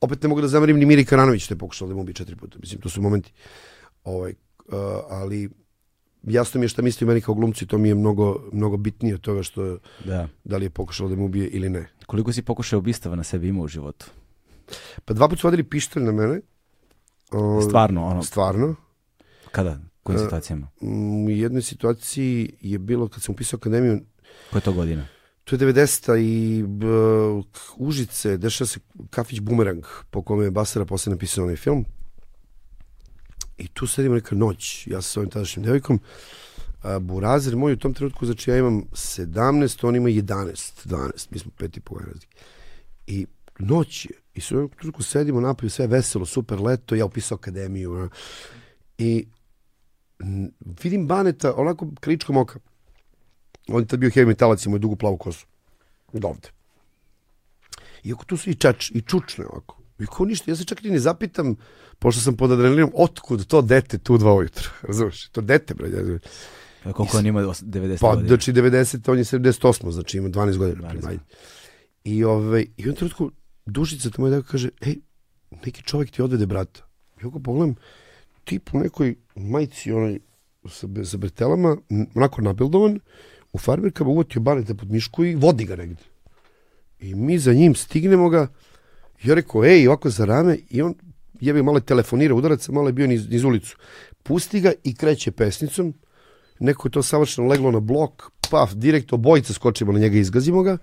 opet 0.00 0.22
ne 0.22 0.28
mogu 0.28 0.40
da 0.40 0.48
zamerim 0.48 0.76
ni 0.78 0.86
Miri 0.86 1.04
Karanović 1.04 1.42
što 1.42 1.54
je 1.54 1.58
pokušala 1.58 1.88
da 1.88 1.94
mu 1.94 2.00
ubije 2.00 2.14
četiri 2.14 2.36
puta. 2.36 2.58
Mislim, 2.60 2.80
to 2.80 2.88
su 2.88 3.02
momenti. 3.02 3.32
Ovaj, 4.04 4.30
uh, 4.30 4.74
ali 5.08 5.50
jasno 6.22 6.58
mi 6.60 6.64
je 6.64 6.68
šta 6.68 6.82
misli 6.82 7.06
meni 7.06 7.20
kao 7.20 7.34
glumci, 7.34 7.66
to 7.66 7.78
mi 7.78 7.88
je 7.88 7.94
mnogo, 7.94 8.48
mnogo 8.52 8.76
bitnije 8.76 9.14
od 9.14 9.20
toga 9.20 9.42
što 9.42 9.78
Da. 10.04 10.28
da 10.44 10.56
li 10.56 10.64
je 10.64 10.70
pokušala 10.70 11.10
da 11.10 11.16
mu 11.16 11.24
ubije 11.24 11.48
ili 11.48 11.68
ne. 11.68 11.88
Koliko 12.06 12.32
si 12.32 12.42
pokušao 12.42 12.78
ubistava 12.78 13.16
na 13.16 13.22
sebi 13.22 13.48
imao 13.48 13.64
u 13.64 13.68
životu? 13.68 14.06
Pa 15.04 15.14
dva 15.14 15.28
puta 15.28 15.40
su 15.40 15.46
vadili 15.46 15.64
pištolj 15.64 16.02
na 16.02 16.12
mene. 16.12 16.40
O, 17.30 17.62
Stvarno, 17.62 18.06
ono, 18.06 18.22
Stvarno. 18.22 18.74
kada? 19.52 19.78
Kojim 20.02 20.20
E, 20.20 20.24
situacijama? 20.24 20.68
Mm, 20.82 21.24
U 21.24 21.30
jednoj 21.30 21.62
situaciji 21.62 22.52
je 22.60 22.78
bilo 22.78 23.08
kad 23.08 23.22
sam 23.22 23.32
upisao 23.32 23.56
akademiju, 23.56 24.00
Koja 24.50 24.58
je 24.58 24.64
to 24.64 24.72
godina? 24.72 25.06
to 25.46 25.54
je 25.54 25.58
90-a 25.58 26.16
i 26.16 26.62
b, 26.66 26.86
Užice, 27.76 28.36
dešava 28.36 28.66
se 28.68 28.80
kafić 29.10 29.40
Bumerang 29.40 29.84
po 30.10 30.22
kome 30.22 30.44
je 30.44 30.50
Basara 30.50 30.84
posle 30.84 31.10
napisao 31.10 31.44
onaj 31.44 31.56
film. 31.56 31.84
I 33.58 33.68
tu 33.68 33.86
sedimo 33.86 34.14
neka 34.14 34.34
noć, 34.34 34.86
ja 34.86 35.02
sa 35.02 35.08
svojim 35.08 35.30
tadašnjim 35.30 35.64
devojkom, 35.64 36.00
a, 36.82 36.98
Burazer 36.98 37.56
moj 37.56 37.72
u 37.72 37.76
tom 37.76 37.94
trenutku, 37.94 38.26
znači 38.26 38.50
ja 38.50 38.58
imam 38.58 38.82
17, 38.92 39.86
on 39.86 39.96
ima 39.96 40.08
11, 40.08 40.88
12, 40.88 41.26
mi 41.30 41.38
smo 41.38 41.50
pet 41.56 41.76
i 41.76 41.80
po 41.80 41.94
godina 41.94 42.12
razlike. 42.12 42.36
I 43.06 43.26
noć 43.58 44.04
je, 44.04 44.10
i 44.34 44.40
sve 44.40 44.62
u 44.62 44.68
trenutku 44.68 45.02
sedimo 45.02 45.40
napolju, 45.40 45.70
sve 45.70 45.86
veselo, 45.86 46.26
super 46.26 46.60
leto, 46.60 46.94
ja 46.94 47.04
upisao 47.04 47.36
akademiju, 47.36 47.94
a, 47.94 48.08
i 48.98 49.26
vidim 50.82 51.06
Baneta 51.06 51.54
onako 51.56 51.88
kričkom 52.00 52.36
oka. 52.36 52.58
On 53.68 53.80
je 53.82 53.86
tad 53.86 54.00
bio 54.00 54.10
heavy 54.10 54.26
metalac, 54.26 54.66
imao 54.66 54.76
je 54.76 54.80
dugu 54.80 54.96
plavu 54.96 55.16
kosu. 55.16 55.46
Od 56.12 56.24
ovde. 56.24 56.48
I 58.02 58.12
ako 58.12 58.24
tu 58.24 58.36
svi 58.36 58.54
čač, 58.54 58.90
i 58.90 59.00
čučne 59.02 59.46
ovako. 59.46 59.82
I 59.98 60.06
ko 60.06 60.24
ništa, 60.24 60.50
ja 60.50 60.56
se 60.56 60.64
čak 60.64 60.84
i 60.84 60.90
ne 60.90 60.98
zapitam, 60.98 61.56
pošto 61.98 62.20
sam 62.20 62.36
pod 62.36 62.52
adrenalinom, 62.52 62.90
otkud 62.94 63.46
to 63.46 63.62
dete 63.62 63.98
tu 63.98 64.18
dva 64.18 64.34
ujutro, 64.34 64.70
razumeš? 64.88 65.28
To 65.28 65.40
dete, 65.40 65.74
bre, 65.74 65.88
ja, 65.88 66.18
Pa 66.84 66.92
Koliko 66.92 67.18
on 67.18 67.26
ima 67.26 67.40
os- 67.40 67.62
90 67.62 68.00
pa, 68.00 68.10
godina? 68.10 68.28
znači 68.28 68.52
90, 68.52 69.10
on 69.10 69.18
je 69.18 69.24
78, 69.24 69.90
znači 69.90 70.18
ima 70.18 70.28
12 70.28 70.56
godina. 70.56 70.88
12 70.88 71.00
12 71.00 71.18
I, 72.04 72.24
ovaj, 72.24 72.60
I 72.62 72.66
u 72.66 72.72
jednom 72.76 72.94
trenutku 72.96 73.30
Dušica, 73.66 74.10
to 74.10 74.22
moj 74.22 74.30
deko 74.30 74.48
kaže, 74.50 74.68
ej, 74.80 74.96
neki 75.64 75.82
čovjek 75.82 76.10
ti 76.10 76.22
odvede 76.22 76.46
brata. 76.46 76.86
Ja 77.22 77.28
ga 77.28 77.38
pogledam, 77.38 77.74
tip 78.44 78.70
u 78.74 78.78
nekoj 78.78 79.14
majici, 79.36 79.92
onaj, 79.92 80.18
sa, 80.68 80.86
sa 81.04 81.16
bretelama, 81.16 81.76
onako 82.14 82.42
nabildovan, 82.42 83.00
u 83.56 83.58
farmerkama 83.58 84.10
uvatio 84.10 84.40
baneta 84.40 84.74
pod 84.74 84.90
mišku 84.90 85.24
i 85.24 85.34
vodi 85.34 85.64
ga 85.64 85.76
negde. 85.76 86.02
I 87.00 87.14
mi 87.14 87.38
za 87.38 87.52
njim 87.52 87.74
stignemo 87.74 88.28
ga, 88.28 88.48
ja 89.24 89.34
rekao, 89.34 89.64
ej, 89.64 89.88
ovako 89.88 90.10
za 90.10 90.24
rame, 90.24 90.58
i 90.70 90.82
on 90.82 90.94
jebe 91.40 91.62
malo 91.62 91.80
telefonira 91.80 92.34
udaraca, 92.34 92.72
malo 92.72 92.88
je 92.88 92.92
bio 92.92 93.06
niz, 93.06 93.28
niz 93.28 93.44
ulicu. 93.44 93.76
Pusti 94.22 94.60
ga 94.60 94.72
i 94.84 94.94
kreće 94.94 95.30
pesnicom, 95.30 95.94
neko 96.60 96.88
je 96.88 96.92
to 96.92 97.02
savršeno 97.02 97.48
leglo 97.48 97.70
na 97.70 97.80
blok, 97.80 98.30
paf, 98.50 98.74
direkt 98.74 99.12
obojica 99.12 99.52
skočimo 99.52 99.92
na 99.92 99.98
njega 99.98 100.16
i 100.16 100.20
izgazimo 100.20 100.62
ga. 100.62 100.78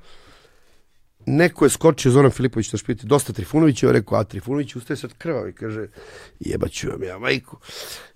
Neko 1.25 1.65
je 1.65 1.69
skočio, 1.69 2.11
Zoran 2.11 2.31
Filipović 2.31 2.71
na 2.73 2.77
špiti, 2.77 3.07
dosta 3.07 3.33
Trifunović, 3.33 3.83
je 3.83 3.91
rekao, 3.91 4.17
a 4.17 4.23
Trifunović 4.23 4.75
ustaje 4.75 4.97
sad 4.97 5.13
krvav 5.17 5.49
i 5.49 5.53
kaže, 5.53 5.87
jebaću 6.39 6.89
vam 6.89 7.03
ja, 7.03 7.19
majku. 7.19 7.57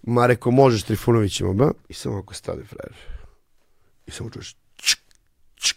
Ma 0.03 0.27
rekao, 0.27 0.51
možeš 0.51 0.83
Trifunovićem, 0.83 1.57
ba, 1.57 1.71
i 1.89 1.93
samo 1.93 2.17
ako 2.17 2.33
stade 2.33 2.63
frajer. 2.63 3.16
I 4.07 4.11
samo 4.11 4.29
čuješ, 4.29 4.55
čk, 4.75 4.99
čk. 5.55 5.75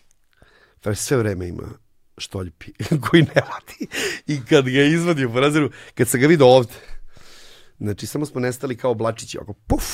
Frajer 0.83 0.97
sve 0.97 1.17
vreme 1.17 1.49
ima 1.49 1.69
štoljpi 2.19 2.73
koji 3.11 3.23
ne 3.23 3.43
vadi. 3.51 3.87
I 4.27 4.41
kad 4.45 4.65
ga 4.65 4.83
izvadio 4.83 5.29
po 5.29 5.41
razeru, 5.41 5.71
kad 5.95 6.09
sam 6.09 6.21
ga 6.21 6.27
vidio 6.27 6.47
ovde, 6.47 6.73
znači 7.79 8.07
samo 8.07 8.27
smo 8.27 8.41
nestali 8.41 8.77
kao 8.77 8.91
oblačići, 8.91 9.39
ovako, 9.39 9.53
puf. 9.53 9.85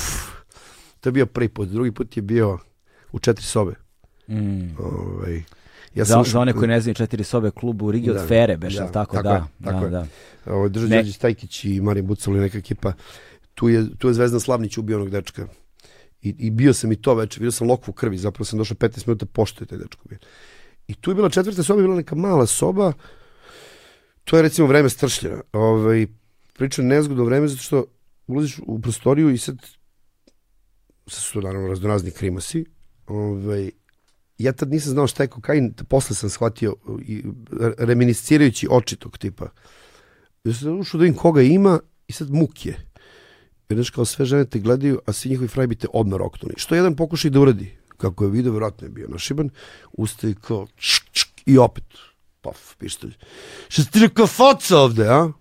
To 1.00 1.08
je 1.08 1.12
bio 1.12 1.26
prvi 1.26 1.48
put, 1.48 1.68
drugi 1.68 1.92
put 1.92 2.16
je 2.16 2.22
bio 2.22 2.58
u 3.12 3.18
četiri 3.18 3.44
sobe. 3.44 3.74
Mm. 4.28 4.76
Ovaj, 4.78 5.42
ja 5.94 6.04
Za, 6.04 6.20
ušao- 6.20 6.32
za 6.32 6.40
one 6.40 6.52
koji 6.52 6.68
ne 6.68 6.80
znaju 6.80 6.94
četiri 6.94 7.24
sobe 7.24 7.50
klubu 7.50 7.86
u 7.86 7.90
Rigi 7.90 8.12
Da, 8.12 8.22
od 8.22 8.28
Fere, 8.28 8.56
beš, 8.56 8.74
da, 8.74 8.92
tako, 8.92 9.16
tako 9.16 9.22
da, 9.22 9.34
je, 9.34 9.44
tako 9.64 9.88
da, 9.88 9.98
je. 9.98 10.06
da. 10.44 10.52
Ovo, 10.52 10.68
Drža 10.68 10.86
Ne. 10.86 10.96
Đorđe 10.96 11.12
Stajkić 11.12 11.64
i 11.64 11.80
Marin 11.80 12.06
Bucalo 12.06 12.36
i 12.36 12.40
neka 12.40 12.58
ekipa. 12.58 12.92
Tu 13.54 13.68
je, 13.68 13.96
tu 13.98 14.08
je 14.08 14.14
Zvezdan 14.14 14.40
Slavnić 14.40 14.78
ubio 14.78 14.96
onog 14.96 15.10
dečka. 15.10 15.46
I, 16.26 16.34
I 16.38 16.50
bio 16.50 16.74
sam 16.74 16.92
i 16.92 16.96
to 16.96 17.14
večer, 17.14 17.40
vidio 17.40 17.52
sam 17.52 17.68
lokvu 17.68 17.92
krvi, 17.94 18.18
zapravo 18.18 18.44
sam 18.44 18.58
došao 18.58 18.76
15 18.76 19.06
minuta 19.06 19.26
pošto 19.26 19.64
je 19.64 19.68
taj 19.68 19.78
dečko 19.78 20.08
bio. 20.08 20.18
I 20.88 20.94
tu 20.94 21.10
je 21.10 21.14
bila 21.14 21.30
četvrta 21.30 21.62
soba, 21.62 21.82
bila 21.82 21.96
neka 21.96 22.14
mala 22.14 22.46
soba, 22.46 22.92
to 24.24 24.36
je 24.36 24.42
recimo 24.42 24.68
vreme 24.68 24.88
stršljena. 24.88 25.40
Ovaj, 25.52 26.06
pričam 26.52 26.86
nezgodno 26.86 27.24
vreme 27.24 27.48
zato 27.48 27.62
što 27.62 27.84
ulaziš 28.26 28.58
u 28.66 28.80
prostoriju 28.80 29.30
i 29.30 29.38
sad 29.38 29.56
sad 31.06 31.22
su 31.22 31.40
naravno 31.40 31.68
raznorazni 31.68 32.10
krimasi. 32.10 32.64
Ovaj, 33.06 33.70
ja 34.38 34.52
tad 34.52 34.70
nisam 34.70 34.92
znao 34.92 35.06
šta 35.06 35.22
je 35.22 35.28
kokain, 35.28 35.74
posle 35.88 36.16
sam 36.16 36.30
shvatio 36.30 36.74
i 37.02 37.22
reminiscirajući 37.78 38.68
oči 38.70 38.96
tog 38.96 39.18
tipa. 39.18 39.48
Ja 40.44 40.54
sam 40.54 40.80
ušao 40.80 40.98
da 40.98 41.02
vidim 41.02 41.18
koga 41.18 41.42
ima 41.42 41.80
i 42.08 42.12
sad 42.12 42.30
muk 42.30 42.66
je. 42.66 42.85
Znaš 43.70 43.90
kao 43.90 44.04
sve 44.04 44.24
žene 44.24 44.44
te 44.44 44.58
gledaju, 44.58 45.00
a 45.06 45.12
svi 45.12 45.30
njihovi 45.30 45.48
fraji 45.48 45.66
bi 45.66 45.76
te 45.76 45.86
odmah 45.92 46.18
roknuli. 46.18 46.54
Što 46.56 46.74
jedan 46.74 46.96
pokušaj 46.96 47.30
da 47.30 47.40
uradi, 47.40 47.76
kako 47.96 48.24
je 48.24 48.30
video, 48.30 48.52
vjerojatno 48.52 48.86
je 48.86 48.90
bio 48.90 49.08
našiban, 49.08 49.50
ustaje 49.92 50.34
kao 50.40 50.66
čk, 50.76 51.04
čk, 51.12 51.28
i 51.46 51.58
opet, 51.58 51.84
paf, 52.40 52.74
pištolj. 52.78 53.14
Što 53.68 53.82
si 53.82 53.90
ti 53.90 53.98
rekao 53.98 54.26
faca 54.26 54.78
ovde, 54.78 55.08
a? 55.08 55.32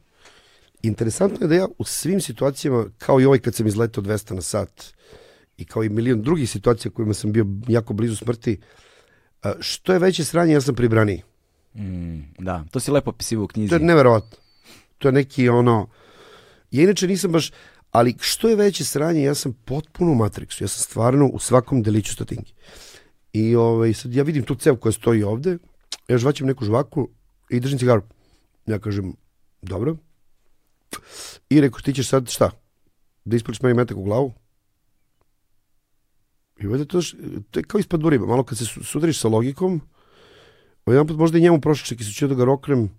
Interesantno 0.82 1.38
je 1.42 1.48
da 1.48 1.56
ja 1.56 1.68
u 1.78 1.84
svim 1.84 2.22
situacijama, 2.22 2.86
kao 2.98 3.22
i 3.22 3.26
ovaj 3.26 3.40
kad 3.40 3.56
sam 3.56 3.68
izletao 3.68 4.04
200 4.04 4.34
na 4.34 4.42
sat, 4.42 4.96
i 5.58 5.66
kao 5.66 5.84
i 5.84 5.90
milion 5.90 6.22
drugih 6.22 6.50
situacija 6.50 6.92
kojima 6.92 7.14
sam 7.14 7.32
bio 7.32 7.46
jako 7.68 7.94
blizu 7.94 8.16
smrti, 8.16 8.60
što 9.60 9.94
je 9.94 10.00
veće 10.00 10.26
sranje, 10.26 10.54
ja 10.54 10.62
sam 10.62 10.76
pribraniji. 10.76 11.22
Mm, 11.76 12.20
da, 12.40 12.64
to 12.72 12.80
si 12.80 12.92
lepo 12.92 13.10
opisivao 13.10 13.44
u 13.46 13.48
knjizi. 13.48 13.70
To 13.70 13.76
je 13.76 13.80
neverovatno. 13.80 14.38
To 14.98 15.08
je 15.08 15.12
neki 15.12 15.50
ono... 15.50 15.90
Ja 16.72 16.84
inače 16.84 17.08
nisam 17.08 17.32
baš... 17.32 17.52
Ali 17.96 18.16
što 18.20 18.50
je 18.50 18.56
veće 18.56 18.86
sranje, 18.86 19.22
ja 19.24 19.36
sam 19.36 19.54
potpuno 19.66 20.12
u 20.12 20.16
Matrixu. 20.16 20.62
Ja 20.62 20.68
sam 20.68 20.84
stvarno 20.84 21.28
u 21.28 21.40
svakom 21.40 21.84
deliću 21.84 22.14
stotinki. 22.14 22.54
I 23.34 23.56
ovaj, 23.56 23.94
sad 23.94 24.14
ja 24.14 24.24
vidim 24.24 24.44
tu 24.44 24.56
cev 24.56 24.76
koja 24.76 24.92
stoji 24.92 25.24
ovde, 25.24 25.58
ja 26.08 26.18
žvaćem 26.18 26.48
neku 26.48 26.66
žvaku 26.66 27.08
i 27.50 27.60
držim 27.60 27.80
cigaru. 27.80 28.02
Ja 28.66 28.80
kažem, 28.80 29.14
dobro. 29.62 29.96
I 31.50 31.62
rekao, 31.62 31.80
ti 31.80 31.94
ćeš 31.94 32.10
sad 32.10 32.30
šta? 32.30 32.52
Da 33.26 33.36
ispališ 33.36 33.62
meni 33.62 33.76
metak 33.76 33.98
u 33.98 34.04
glavu? 34.04 34.34
I 36.60 36.68
ovdje 36.68 36.86
to, 36.86 37.02
to 37.52 37.60
je 37.60 37.64
kao 37.64 37.80
ispod 37.80 38.00
durima. 38.00 38.26
Malo 38.26 38.44
kad 38.44 38.58
se 38.58 38.66
su- 38.66 38.84
sudariš 38.84 39.20
sa 39.20 39.28
logikom, 39.28 39.82
jedan 40.88 41.08
put 41.08 41.18
možda 41.18 41.38
i 41.38 41.42
njemu 41.42 41.62
prošao 41.62 41.86
čak 41.86 42.02
i 42.02 42.04
se 42.04 42.28
da 42.28 42.36
ga 42.36 42.44
roknem. 42.44 42.90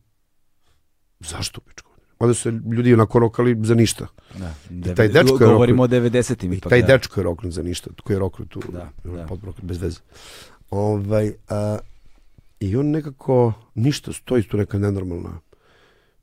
Zašto, 1.20 1.60
pičko? 1.60 1.95
Mada 2.20 2.34
su 2.34 2.50
ljudi 2.50 2.94
onako 2.94 3.18
rokali 3.18 3.56
za 3.62 3.74
ništa. 3.74 4.06
Da, 4.70 4.94
taj 4.94 5.08
dečko 5.08 5.44
je 5.44 5.48
Govorimo 5.48 5.82
o 5.82 5.86
90-im 5.86 6.52
I 6.52 6.56
ipak. 6.56 6.70
taj 6.70 6.80
da. 6.82 6.86
dečko 6.86 7.20
je 7.20 7.24
roknut 7.24 7.52
za 7.52 7.62
ništa, 7.62 7.90
koji 8.04 8.14
je 8.14 8.18
roknut 8.18 8.48
tu, 8.48 8.60
Da, 8.72 8.90
da. 9.04 9.26
bez 9.62 9.78
veze. 9.82 10.00
Ovaj, 10.70 11.32
a, 11.48 11.78
I 12.60 12.76
on 12.76 12.90
nekako 12.90 13.52
ništa, 13.74 14.12
stoji 14.12 14.42
tu 14.42 14.56
neka 14.56 14.78
nenormalna 14.78 15.40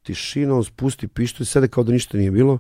tišina, 0.04 0.56
on 0.56 0.64
spusti 0.64 1.08
pištolj, 1.08 1.46
sede 1.46 1.68
kao 1.68 1.84
da 1.84 1.92
ništa 1.92 2.18
nije 2.18 2.32
bilo. 2.32 2.58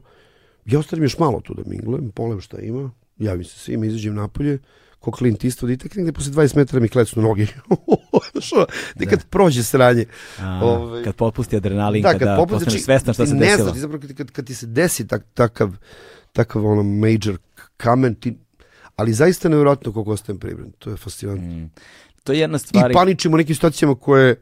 Ja 0.65 0.80
ostavim 0.80 1.04
još 1.04 1.17
malo 1.19 1.41
tu 1.41 1.54
da 1.54 1.62
minglujem, 1.65 2.12
pogledam 2.12 2.41
šta 2.41 2.60
ima, 2.60 2.91
javim 3.17 3.43
se 3.43 3.60
svima, 3.60 3.86
izađem 3.86 4.15
napolje, 4.15 4.60
ko 5.04 5.12
Clint 5.12 5.44
Eastwood 5.44 5.72
i 5.72 5.78
tek 5.78 5.96
negde 5.96 6.12
posle 6.12 6.32
20 6.32 6.56
metara 6.56 6.80
mi 6.80 6.89
klecnu 6.89 7.22
noge. 7.22 7.46
Što, 8.46 8.66
nekad 8.96 9.26
prođe 9.30 9.63
sranje. 9.63 10.06
A, 10.39 10.60
Ovaj- 10.63 11.04
Kad 11.04 11.16
popusti 11.16 11.58
adrenalin, 11.58 12.02
Da, 12.04 12.12
kada 12.12 12.26
kad 12.26 12.38
popusti, 12.38 12.54
postaneš 12.54 12.72
znači, 12.74 12.84
svestan 12.84 13.13
šta 13.13 13.26
se 13.26 13.34
ne 13.34 13.39
desilo. 13.39 13.63
znaš, 13.63 13.74
ti 13.74 13.80
zapravo 13.80 14.02
kad, 14.02 14.13
kad, 14.13 14.32
kad 14.32 14.46
ti 14.48 14.56
se 14.56 14.68
desi 14.68 15.08
tak, 15.08 15.24
takav, 15.34 15.76
takav 16.34 16.66
ono 16.66 16.84
major 16.84 17.38
kamen, 17.78 18.16
ti, 18.16 18.38
ali 18.96 19.13
zaista 19.13 19.50
nevjerojatno 19.50 19.92
koliko 19.92 20.12
ostajem 20.12 20.39
pribran. 20.39 20.72
To 20.80 20.89
je 20.89 20.98
fascinantno. 20.98 21.48
Mm. 21.56 21.72
To 22.24 22.34
je 22.34 22.39
jedna 22.39 22.58
stvar. 22.58 22.92
I 22.92 22.94
paničimo 22.94 23.36
u 23.36 23.38
nekim 23.38 23.56
situacijama 23.56 23.96
koje 23.96 24.36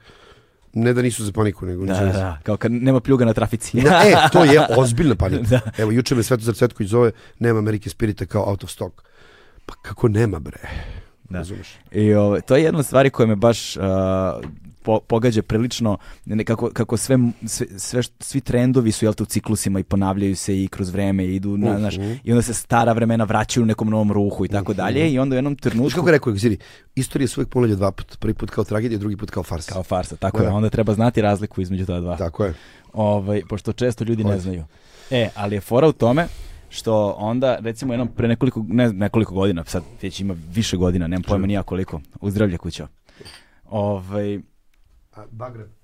ne 0.73 0.93
da 0.93 1.01
nisu 1.01 1.25
za 1.25 1.31
paniku, 1.31 1.65
nego 1.65 1.85
Da, 1.85 1.93
da, 1.93 2.05
da, 2.05 2.39
kao 2.43 2.57
kad 2.57 2.71
nema 2.71 2.99
pljuga 2.99 3.25
na 3.25 3.33
trafici. 3.33 3.81
Na, 3.81 4.01
e, 4.05 4.15
to 4.31 4.43
je 4.43 4.67
ozbiljna 4.77 5.15
panika. 5.15 5.43
Da. 5.43 5.59
Evo, 5.77 5.91
juče 5.91 6.15
me 6.15 6.23
Svetozar 6.23 6.55
Cvetković 6.55 6.89
zove, 6.89 7.11
nema 7.39 7.59
Amerike 7.59 7.89
Spirita 7.89 8.25
kao 8.25 8.49
out 8.49 8.63
of 8.63 8.69
stock. 8.71 9.01
Pa 9.71 9.75
kako 9.81 10.07
nema, 10.07 10.39
bre? 10.39 10.57
Da. 11.23 11.37
Razumeš? 11.37 11.67
I 11.91 12.13
ovaj, 12.13 12.41
to 12.41 12.55
je 12.55 12.63
jedna 12.63 12.79
od 12.79 12.85
stvari 12.85 13.09
koja 13.09 13.27
me 13.27 13.35
baš 13.35 13.77
uh, 13.77 13.83
po, 14.83 14.99
pogađa 14.99 15.41
prilično, 15.41 15.97
ne, 16.25 16.43
kako, 16.43 16.97
sve, 16.97 17.17
sve, 17.45 17.67
sve 17.77 18.01
svi 18.19 18.41
trendovi 18.41 18.91
su 18.91 19.05
jel 19.05 19.13
te, 19.13 19.23
u 19.23 19.25
ciklusima 19.25 19.79
i 19.79 19.83
ponavljaju 19.83 20.35
se 20.35 20.63
i 20.63 20.67
kroz 20.67 20.89
vreme 20.89 21.25
i 21.25 21.35
idu, 21.35 21.57
na, 21.57 21.79
znaš, 21.79 21.97
Mhm. 21.97 22.13
i 22.23 22.31
onda 22.31 22.41
se 22.41 22.53
stara 22.53 22.93
vremena 22.93 23.23
vraćaju 23.23 23.63
u 23.63 23.67
nekom 23.67 23.89
novom 23.89 24.11
ruhu 24.11 24.45
i 24.45 24.49
tako 24.49 24.73
dalje 24.73 25.11
i 25.11 25.19
onda 25.19 25.33
u 25.33 25.37
jednom 25.37 25.53
Znaš 25.53 25.61
trenutku 25.63 25.95
kako 25.95 26.11
rekao 26.11 26.35
Ziri, 26.35 26.57
istorija 26.95 27.27
se 27.27 27.39
uvijek 27.39 27.49
ponavlja 27.49 27.75
dva 27.75 27.91
put. 27.91 28.17
Prvi 28.19 28.33
put 28.33 28.49
kao 28.49 28.63
tragedija, 28.63 28.99
drugi 28.99 29.17
put 29.17 29.31
kao 29.31 29.43
farsa. 29.43 29.73
kao 29.73 29.83
farsa, 29.83 30.15
tako 30.15 30.37
Da. 30.37 30.43
je, 30.43 30.49
onda 30.49 30.69
treba 30.69 30.93
znati 30.93 31.21
razliku 31.21 31.61
između 31.61 31.85
ta 31.85 31.99
dva. 31.99 32.17
Tako 32.17 32.45
je. 32.45 32.53
Ovaj, 32.93 33.41
pošto 33.49 33.73
često 33.73 34.03
ljudi 34.03 34.23
ne 34.23 34.31
Oj. 34.31 34.39
znaju. 34.39 34.63
E, 35.11 35.29
ali 35.35 35.55
je 35.55 35.61
fora 35.61 35.87
u 35.87 35.93
tome 35.93 36.27
što 36.71 37.15
onda, 37.17 37.57
recimo, 37.59 37.93
jednom 37.93 38.07
pre 38.07 38.27
nekoliko, 38.27 38.65
ne, 38.67 38.93
nekoliko 38.93 39.33
godina, 39.33 39.63
sad 39.65 39.83
već 40.01 40.19
ima 40.19 40.35
više 40.53 40.77
godina, 40.77 41.07
nemam 41.07 41.23
pojma 41.23 41.47
nija 41.47 41.63
koliko, 41.63 42.01
uzdravlje 42.21 42.57
kućo. 42.57 42.87
Ovaj, 43.69 44.39
A, 45.15 45.25
Bagreb. 45.31 45.80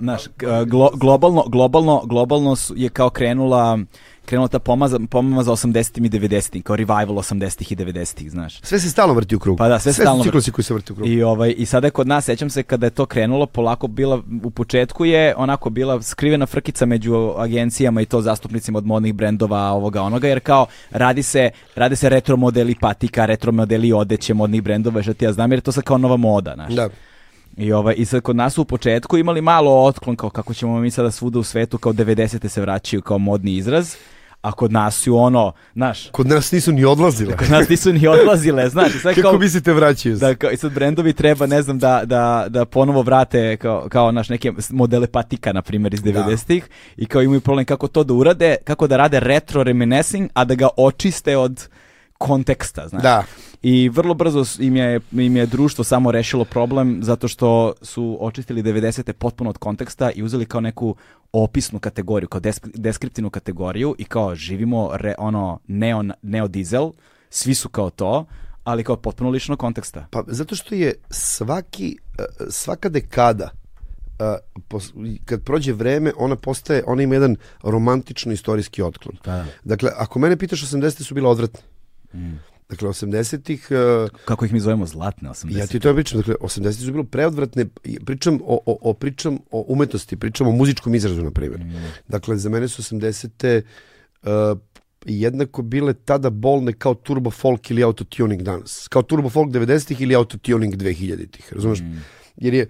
Znaš, 0.00 0.22
glo- 0.66 0.98
globalno, 0.98 1.44
globalno, 1.48 2.02
globalno 2.04 2.56
je 2.76 2.88
kao 2.88 3.10
krenula, 3.10 3.78
krenula 4.24 4.48
ta 4.48 4.58
pomaza, 4.58 4.98
pomama 5.10 5.42
za 5.42 5.52
80-im 5.52 6.04
i 6.04 6.10
90-im, 6.10 6.62
kao 6.62 6.76
revival 6.76 7.06
80-ih 7.08 7.72
i 7.72 7.76
90-ih, 7.76 8.30
znaš. 8.30 8.60
Sve 8.62 8.80
se 8.80 8.90
stalno 8.90 9.14
vrti 9.14 9.36
u 9.36 9.38
krug. 9.38 9.58
Pa 9.58 9.68
da, 9.68 9.78
sve 9.78 9.92
sve 9.92 10.04
stalno 10.04 10.22
ciklusi 10.24 10.52
koji 10.52 10.64
se 10.64 10.74
vrti 10.74 10.92
u 10.92 10.96
krug. 10.96 11.08
I 11.08 11.22
ovaj 11.22 11.54
i 11.56 11.66
sada 11.66 11.86
je 11.86 11.90
kod 11.90 12.06
nas 12.06 12.24
sećam 12.24 12.50
se 12.50 12.62
kada 12.62 12.86
je 12.86 12.90
to 12.90 13.06
krenulo 13.06 13.46
polako 13.46 13.86
bila 13.86 14.22
u 14.44 14.50
početku 14.50 15.04
je 15.04 15.34
onako 15.36 15.70
bila 15.70 16.02
skrivena 16.02 16.46
frkica 16.46 16.86
među 16.86 17.32
agencijama 17.36 18.00
i 18.00 18.06
to 18.06 18.20
zastupnicima 18.20 18.78
od 18.78 18.86
modnih 18.86 19.14
brendova 19.14 19.72
ovoga 19.72 20.02
onoga 20.02 20.28
jer 20.28 20.40
kao 20.40 20.66
radi 20.90 21.22
se 21.22 21.50
radi 21.74 21.96
se 21.96 22.08
retro 22.08 22.36
modeli 22.36 22.74
patika, 22.80 23.26
retro 23.26 23.52
modeli 23.52 23.92
odeće 23.92 24.34
modnih 24.34 24.62
brendova 24.62 25.02
što 25.02 25.14
ti 25.14 25.24
ja 25.24 25.32
znam 25.32 25.52
jer 25.52 25.58
je 25.58 25.62
to 25.62 25.72
sad 25.72 25.84
kao 25.84 25.98
nova 25.98 26.16
moda, 26.16 26.52
znaš. 26.54 26.72
Da. 26.74 26.88
I 27.56 27.72
ovaj 27.72 27.94
i 27.98 28.04
sad 28.04 28.20
kod 28.22 28.36
nas 28.36 28.58
u 28.58 28.64
početku 28.64 29.18
imali 29.18 29.40
malo 29.40 29.84
otklon 29.84 30.16
kao 30.16 30.30
kako 30.30 30.54
ćemo 30.54 30.80
mi 30.80 30.90
sada 30.90 31.10
svuda 31.10 31.38
u 31.38 31.42
svetu 31.42 31.78
kao 31.78 31.92
90 31.92 32.48
se 32.48 32.60
vraćaju 32.60 33.02
kao 33.02 33.18
modni 33.18 33.56
izraz. 33.56 33.94
A 34.42 34.52
kod 34.52 34.72
nas 34.72 34.96
su 34.96 35.16
ono, 35.16 35.52
znaš, 35.74 36.08
Kod 36.10 36.26
nas 36.26 36.52
nisu 36.52 36.72
ni 36.72 36.84
odlazile. 36.84 37.36
kod 37.36 37.50
nas 37.50 37.68
nisu 37.68 37.92
ni 37.92 38.06
odlazile, 38.08 38.68
znaš, 38.68 38.92
sad 39.02 39.14
Kako 39.14 39.28
kao, 39.30 39.38
mislite 39.38 39.72
vraćaju 39.72 40.16
se? 40.18 40.26
da, 40.26 40.34
kao, 40.34 40.50
i 40.50 40.56
sad 40.56 40.72
brendovi 40.72 41.12
treba, 41.12 41.46
ne 41.46 41.62
znam, 41.62 41.78
da, 41.78 42.02
da, 42.04 42.46
da 42.48 42.64
ponovo 42.64 43.02
vrate 43.02 43.56
kao, 43.56 43.86
kao 43.88 44.12
naš 44.12 44.28
neke 44.28 44.52
modele 44.70 45.06
patika, 45.06 45.52
na 45.52 45.62
primjer, 45.62 45.94
iz 45.94 46.02
90-ih 46.02 46.68
i 46.96 47.06
kao 47.06 47.22
imaju 47.22 47.40
problem 47.40 47.64
kako 47.64 47.88
to 47.88 48.04
da 48.04 48.14
urade, 48.14 48.56
kako 48.64 48.86
da 48.86 48.96
rade 48.96 49.20
retro 49.20 49.62
reminiscing, 49.62 50.30
a 50.34 50.44
da 50.44 50.54
ga 50.54 50.68
očiste 50.76 51.36
od 51.36 51.68
konteksta, 52.22 52.88
znaš. 52.88 53.02
Da. 53.02 53.24
I 53.62 53.88
vrlo 53.88 54.14
brzo 54.14 54.44
im 54.58 54.76
je, 54.76 55.00
im 55.12 55.36
je 55.36 55.46
društvo 55.46 55.84
samo 55.84 56.12
rešilo 56.12 56.44
problem 56.44 56.98
zato 57.02 57.28
što 57.28 57.72
su 57.82 58.18
očistili 58.20 58.62
90. 58.62 59.12
potpuno 59.12 59.50
od 59.50 59.58
konteksta 59.58 60.10
i 60.10 60.22
uzeli 60.22 60.46
kao 60.46 60.60
neku 60.60 60.96
opisnu 61.32 61.78
kategoriju, 61.78 62.28
kao 62.28 62.40
desk, 62.40 62.66
deskriptivnu 62.74 63.30
kategoriju 63.30 63.94
i 63.98 64.04
kao 64.04 64.34
živimo 64.34 64.90
re, 64.94 65.14
ono 65.18 65.58
neon, 65.66 66.12
neodizel, 66.22 66.92
svi 67.30 67.54
su 67.54 67.68
kao 67.68 67.90
to, 67.90 68.26
ali 68.64 68.84
kao 68.84 68.96
potpuno 68.96 69.30
lično 69.30 69.56
konteksta. 69.56 70.06
Pa 70.10 70.24
zato 70.26 70.54
što 70.54 70.74
je 70.74 70.94
svaki, 71.10 71.96
eh, 72.18 72.24
svaka 72.50 72.88
dekada 72.88 73.50
pos- 74.68 74.92
kad 75.24 75.44
prođe 75.44 75.72
vreme, 75.72 76.12
ona 76.16 76.36
postaje, 76.36 76.82
ona 76.86 77.02
ima 77.02 77.14
jedan 77.14 77.36
romantično 77.62 78.32
istorijski 78.32 78.82
otklon. 78.82 79.16
Da. 79.24 79.44
Dakle, 79.64 79.90
ako 79.96 80.18
mene 80.18 80.36
pitaš, 80.36 80.62
80. 80.62 81.02
su 81.02 81.14
bile 81.14 81.28
odvratne. 81.28 81.60
Dakle, 82.68 82.88
80-ih, 82.88 83.68
eh, 83.70 84.08
Kako 84.24 84.44
ih 84.44 84.52
mi 84.52 84.60
zovemo 84.60 84.86
zlatne 84.86 85.28
80. 85.28 85.58
ja 85.58 85.66
ti 85.66 85.80
to 85.80 85.94
pričam, 85.94 86.18
dakle, 86.18 86.34
80 86.40 86.72
su 86.72 86.92
bilo 86.92 87.04
preodvratne, 87.04 87.66
pričam 88.06 88.38
o, 88.44 88.60
o, 88.66 88.78
o, 88.80 88.94
pričam 88.94 89.38
o 89.50 89.64
umetnosti, 89.68 90.16
pričam 90.16 90.48
o 90.48 90.52
muzičkom 90.52 90.94
izrazu, 90.94 91.22
na 91.22 91.30
primjer. 91.30 91.60
Dakle, 92.08 92.36
za 92.36 92.48
mene 92.48 92.68
su 92.68 92.82
80-te 92.82 93.62
uh, 94.22 94.28
jednako 95.06 95.62
bile 95.62 95.94
tada 95.94 96.30
bolne 96.30 96.72
kao 96.72 96.94
turbo 96.94 97.30
folk 97.30 97.70
ili 97.70 97.82
autotuning 97.82 98.42
danas. 98.42 98.88
Kao 98.88 99.02
turbo 99.02 99.28
folk 99.28 99.50
90-ih 99.50 100.00
ili 100.00 100.14
autotuning 100.14 100.74
2000-ih, 100.74 101.52
razumeš? 101.52 101.78
Jer 102.36 102.54
je 102.54 102.68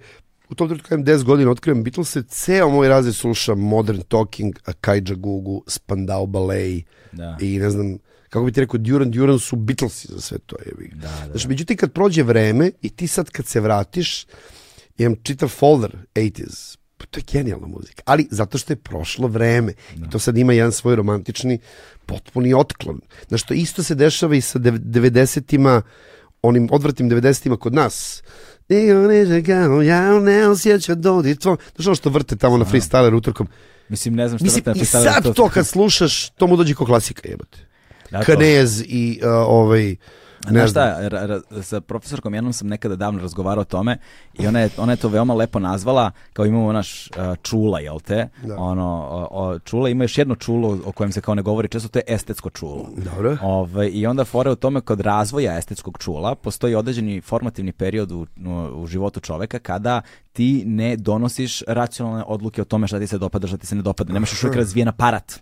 u 0.49 0.55
tom 0.55 0.67
trenutku 0.67 0.89
kada 0.89 1.11
imam 1.11 1.19
10 1.19 1.23
godina 1.23 1.51
otkrivam 1.51 1.83
Beatlese, 1.83 2.23
ceo 2.23 2.69
moj 2.69 2.87
razred 2.87 3.15
sluša 3.15 3.55
Modern 3.55 4.01
Talking, 4.01 4.59
Kaija 4.81 5.15
Gugu, 5.15 5.63
Spandau 5.67 6.25
Ballet 6.25 6.85
Da. 7.11 7.37
i 7.41 7.59
ne 7.59 7.69
znam, 7.69 7.97
kako 8.33 8.45
bi 8.45 8.51
ti 8.51 8.59
rekao, 8.59 8.77
Duran 8.77 9.11
Duran 9.11 9.39
su 9.39 9.55
Beatlesi 9.55 10.07
za 10.11 10.21
sve 10.21 10.37
to. 10.37 10.55
Je. 10.65 10.87
Da, 10.95 11.07
da, 11.07 11.25
Znači, 11.31 11.47
međutim, 11.47 11.77
kad 11.77 11.91
prođe 11.91 12.23
vreme 12.23 12.71
i 12.81 12.89
ti 12.89 13.07
sad 13.07 13.29
kad 13.29 13.45
se 13.45 13.59
vratiš, 13.61 14.25
imam 14.97 15.15
čitav 15.23 15.49
folder 15.49 15.97
80s, 16.15 16.77
pa 16.97 17.05
to 17.05 17.19
je 17.19 17.23
genijalna 17.31 17.67
muzika. 17.67 18.03
Ali 18.05 18.27
zato 18.31 18.57
što 18.57 18.73
je 18.73 18.77
prošlo 18.77 19.27
vreme. 19.27 19.73
I 19.95 20.09
to 20.09 20.19
sad 20.19 20.37
ima 20.37 20.53
jedan 20.53 20.71
svoj 20.71 20.95
romantični 20.95 21.59
potpuni 22.05 22.53
otklon. 22.53 23.01
Znaš, 23.27 23.43
to 23.43 23.53
isto 23.53 23.83
se 23.83 23.95
dešava 23.95 24.35
i 24.35 24.41
sa 24.41 24.59
dev- 24.59 24.79
90-ima, 24.79 25.81
onim 26.41 26.67
odvratnim 26.71 27.09
90-ima 27.09 27.57
kod 27.57 27.73
nas. 27.73 28.23
Niko 28.69 28.93
neće 28.93 29.43
kao 29.43 29.81
ja 29.81 30.19
ne 30.19 30.47
osjeća 30.47 30.95
dodi 30.95 31.35
tvoj. 31.35 31.57
Znaš 31.75 31.87
ono 31.87 31.95
što 31.95 32.09
vrte 32.09 32.35
tamo 32.35 32.57
na 32.57 32.65
freestyler 32.65 33.15
utorkom. 33.15 33.47
Mislim, 33.89 34.15
ne 34.15 34.27
znam 34.27 34.37
šta 34.39 34.43
Mislim, 34.43 34.63
vrte 34.65 34.69
na 34.69 34.75
i 34.75 34.85
freestyleru, 34.85 35.23
sad 35.23 35.35
to 35.35 35.49
kad 35.49 35.67
slušaš, 35.67 36.29
to 36.29 36.47
mu 36.47 36.57
dođe 36.57 36.75
kao 36.75 36.85
klasika 36.85 37.29
jebote. 37.29 37.72
Da, 38.13 38.23
Knez 38.23 38.83
i 38.87 39.19
uh, 39.23 39.29
ovaj... 39.47 39.95
Ne 40.45 40.51
Znaš 40.51 40.71
šta, 40.71 40.97
ra- 41.01 41.25
ra- 41.25 41.61
sa 41.63 41.81
profesorkom 41.81 42.33
jednom 42.33 42.53
sam 42.53 42.67
nekada 42.67 42.95
davno 42.95 43.21
razgovarao 43.21 43.61
o 43.61 43.65
tome 43.65 43.97
i 44.33 44.47
ona 44.47 44.59
je, 44.59 44.69
ona 44.77 44.93
je 44.93 44.97
to 44.97 45.07
veoma 45.07 45.33
lepo 45.33 45.59
nazvala, 45.59 46.11
kao 46.33 46.45
imamo 46.45 46.71
naš 46.71 47.07
uh, 47.07 47.35
čula, 47.43 47.79
jel 47.79 47.99
te? 47.99 48.29
Da. 48.43 48.57
Ono, 48.57 49.07
o, 49.11 49.27
o, 49.31 49.59
čula 49.59 49.89
ima 49.89 50.03
još 50.03 50.17
jedno 50.17 50.35
čulo 50.35 50.77
o 50.85 50.91
kojem 50.91 51.11
se 51.11 51.21
kao 51.21 51.35
ne 51.35 51.41
govori 51.41 51.67
često, 51.67 51.89
to 51.89 51.99
je 51.99 52.03
estetsko 52.07 52.49
čulo. 52.49 52.89
Dobro. 52.97 53.37
Ovaj, 53.41 53.89
I 53.93 54.07
onda 54.07 54.25
fora 54.25 54.49
je 54.49 54.53
u 54.53 54.55
tome 54.55 54.81
kod 54.81 54.99
razvoja 54.99 55.57
estetskog 55.57 55.97
čula 55.99 56.35
postoji 56.35 56.75
određeni 56.75 57.21
formativni 57.21 57.71
period 57.71 58.11
u, 58.11 58.19
u, 58.19 58.27
u 58.81 58.87
životu 58.87 59.19
čoveka 59.19 59.59
kada 59.59 60.01
ti 60.33 60.63
ne 60.65 60.95
donosiš 60.95 61.63
racionalne 61.67 62.23
odluke 62.27 62.61
o 62.61 62.65
tome 62.65 62.87
šta 62.87 62.99
ti 62.99 63.07
se 63.07 63.17
dopada, 63.17 63.47
šta 63.47 63.57
ti 63.57 63.67
se 63.67 63.75
ne 63.75 63.81
dopada. 63.81 64.13
Nemaš 64.13 64.31
još 64.31 64.43
uvijek 64.43 64.57
razvijen 64.57 64.87
aparat. 64.87 65.39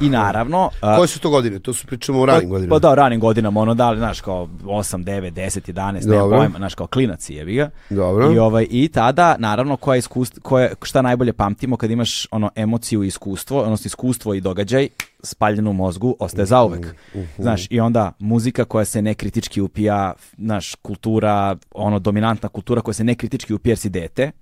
I 0.00 0.08
naravno... 0.08 0.70
a, 0.80 0.96
Koje 0.96 1.08
su 1.08 1.20
to 1.20 1.30
godine? 1.30 1.58
To 1.58 1.72
su 1.72 1.86
pričamo 1.86 2.20
o 2.20 2.26
ranim 2.26 2.48
godinama. 2.48 2.74
pa 2.74 2.88
da, 2.88 2.94
ranim 2.94 3.20
godinama, 3.20 3.60
ono 3.60 3.74
da, 3.74 3.90
li, 3.90 3.98
znaš, 3.98 4.20
kao 4.20 4.48
8, 4.64 5.04
9, 5.04 5.30
10, 5.32 5.72
11, 5.72 6.06
nema 6.06 6.22
Dobro. 6.22 6.38
pojma, 6.38 6.58
znaš, 6.58 6.74
kao 6.74 6.86
klinac 6.86 7.30
je, 7.30 7.44
ga. 7.44 7.70
Dobro. 7.90 8.32
I, 8.32 8.38
ovaj, 8.38 8.66
I 8.70 8.88
tada, 8.88 9.36
naravno, 9.38 9.76
koja 9.76 9.96
iskust, 9.96 10.38
koje, 10.42 10.74
šta 10.82 11.02
najbolje 11.02 11.32
pamtimo 11.32 11.76
kad 11.76 11.90
imaš 11.90 12.26
ono 12.30 12.50
emociju 12.56 13.02
i 13.02 13.06
iskustvo, 13.06 13.60
odnosno 13.60 13.86
iskustvo 13.88 14.34
i 14.34 14.40
događaj, 14.40 14.88
spaljeno 15.22 15.70
u 15.70 15.72
mozgu, 15.72 16.16
ostaje 16.18 16.46
zauvek. 16.46 16.94
Znaš, 17.38 17.66
i 17.70 17.80
onda 17.80 18.12
muzika 18.18 18.64
koja 18.64 18.84
se 18.84 19.02
nekritički 19.02 19.60
upija, 19.60 20.12
znaš, 20.38 20.74
kultura, 20.74 21.56
ono, 21.74 21.98
dominantna 21.98 22.48
kultura 22.48 22.80
koja 22.80 22.94
se 22.94 23.04
nekritički 23.04 23.54
upija 23.54 23.70
jer 23.70 23.78
si 23.78 23.88
dete, 23.88 24.32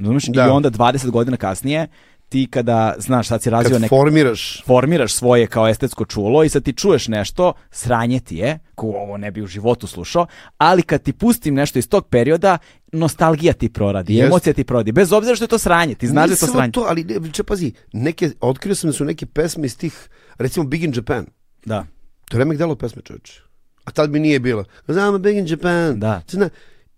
Razumeš? 0.00 0.24
Da. 0.24 0.46
I 0.46 0.48
onda 0.48 0.70
20 0.70 1.10
godina 1.10 1.36
kasnije, 1.36 1.86
ti 2.30 2.46
kada, 2.50 2.94
znaš, 2.98 3.28
sad 3.28 3.42
si 3.42 3.50
razvio 3.50 3.74
Kad 3.74 3.80
nek 3.80 3.88
formiraš 3.88 4.62
formiraš 4.66 5.14
svoje 5.14 5.46
kao 5.46 5.68
estetsko 5.68 6.04
čulo 6.04 6.44
i 6.44 6.48
sad 6.48 6.62
ti 6.62 6.72
čuješ 6.72 7.08
nešto, 7.08 7.52
sranje 7.70 8.20
ti 8.20 8.36
je, 8.36 8.58
ko 8.74 8.86
ovo 8.86 9.16
ne 9.16 9.30
bi 9.30 9.42
u 9.42 9.46
životu 9.46 9.86
slušao, 9.86 10.26
ali 10.58 10.82
kad 10.82 11.02
ti 11.02 11.12
pustim 11.12 11.54
nešto 11.54 11.78
iz 11.78 11.88
tog 11.88 12.06
perioda, 12.08 12.58
nostalgija 12.92 13.52
ti 13.52 13.68
proradi, 13.68 14.14
Jest. 14.14 14.26
emocija 14.26 14.52
ti 14.52 14.64
proradi, 14.64 14.92
bez 14.92 15.12
obzira 15.12 15.36
što 15.36 15.44
je 15.44 15.48
to 15.48 15.58
sranje, 15.58 15.94
ti 15.94 16.06
znaš 16.06 16.26
da 16.28 16.32
je 16.32 16.38
to 16.38 16.46
sranje. 16.46 16.72
to, 16.72 16.84
ali 16.88 17.32
če, 17.32 17.42
pazi, 17.42 17.72
neke, 17.92 18.30
otkrio 18.40 18.74
sam 18.74 18.90
da 18.90 18.94
su 18.94 19.04
neke 19.04 19.26
pesme 19.26 19.66
iz 19.66 19.78
tih, 19.78 20.08
recimo 20.38 20.66
Big 20.66 20.84
in 20.84 20.92
Japan. 20.96 21.26
Da. 21.64 21.86
To 22.28 22.36
je 22.36 22.38
remek 22.38 22.58
delo 22.58 22.74
pesme, 22.74 23.02
čovječe. 23.02 23.42
A 23.84 23.90
tad 23.90 24.10
mi 24.10 24.20
nije 24.20 24.40
bilo. 24.40 24.64
Znam, 24.88 25.22
Big 25.22 25.36
in 25.36 25.46
Japan. 25.48 26.00
Da. 26.00 26.22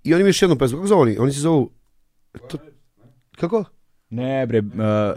I 0.05 0.15
oni 0.15 0.21
imaju 0.21 0.29
još 0.29 0.43
jednu 0.43 0.59
pesmu. 0.59 0.79
Kako 0.79 0.89
zove 0.89 1.01
oni? 1.01 1.19
Oni 1.19 1.33
se 1.33 1.41
zovu... 1.41 1.71
To, 2.49 2.59
kako? 3.37 3.65
Ne 4.13 4.47
bre, 4.47 4.59
uh, 4.59 5.17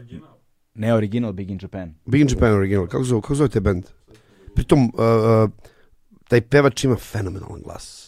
ne 0.76 0.94
original 0.94 1.34
Big 1.34 1.52
in 1.52 1.60
Japan. 1.60 1.94
Big 2.06 2.22
in 2.22 2.28
Japan 2.30 2.54
original. 2.54 2.88
Kako 2.88 3.04
zove, 3.04 3.22
kako 3.22 3.36
zove 3.36 3.50
te 3.50 3.60
band? 3.60 3.84
Pritom, 4.56 4.86
uh, 4.86 4.90
uh, 5.44 5.50
taj 6.28 6.42
pevač 6.42 6.84
ima 6.84 6.96
fenomenalan 6.96 7.62
glas. 7.62 8.02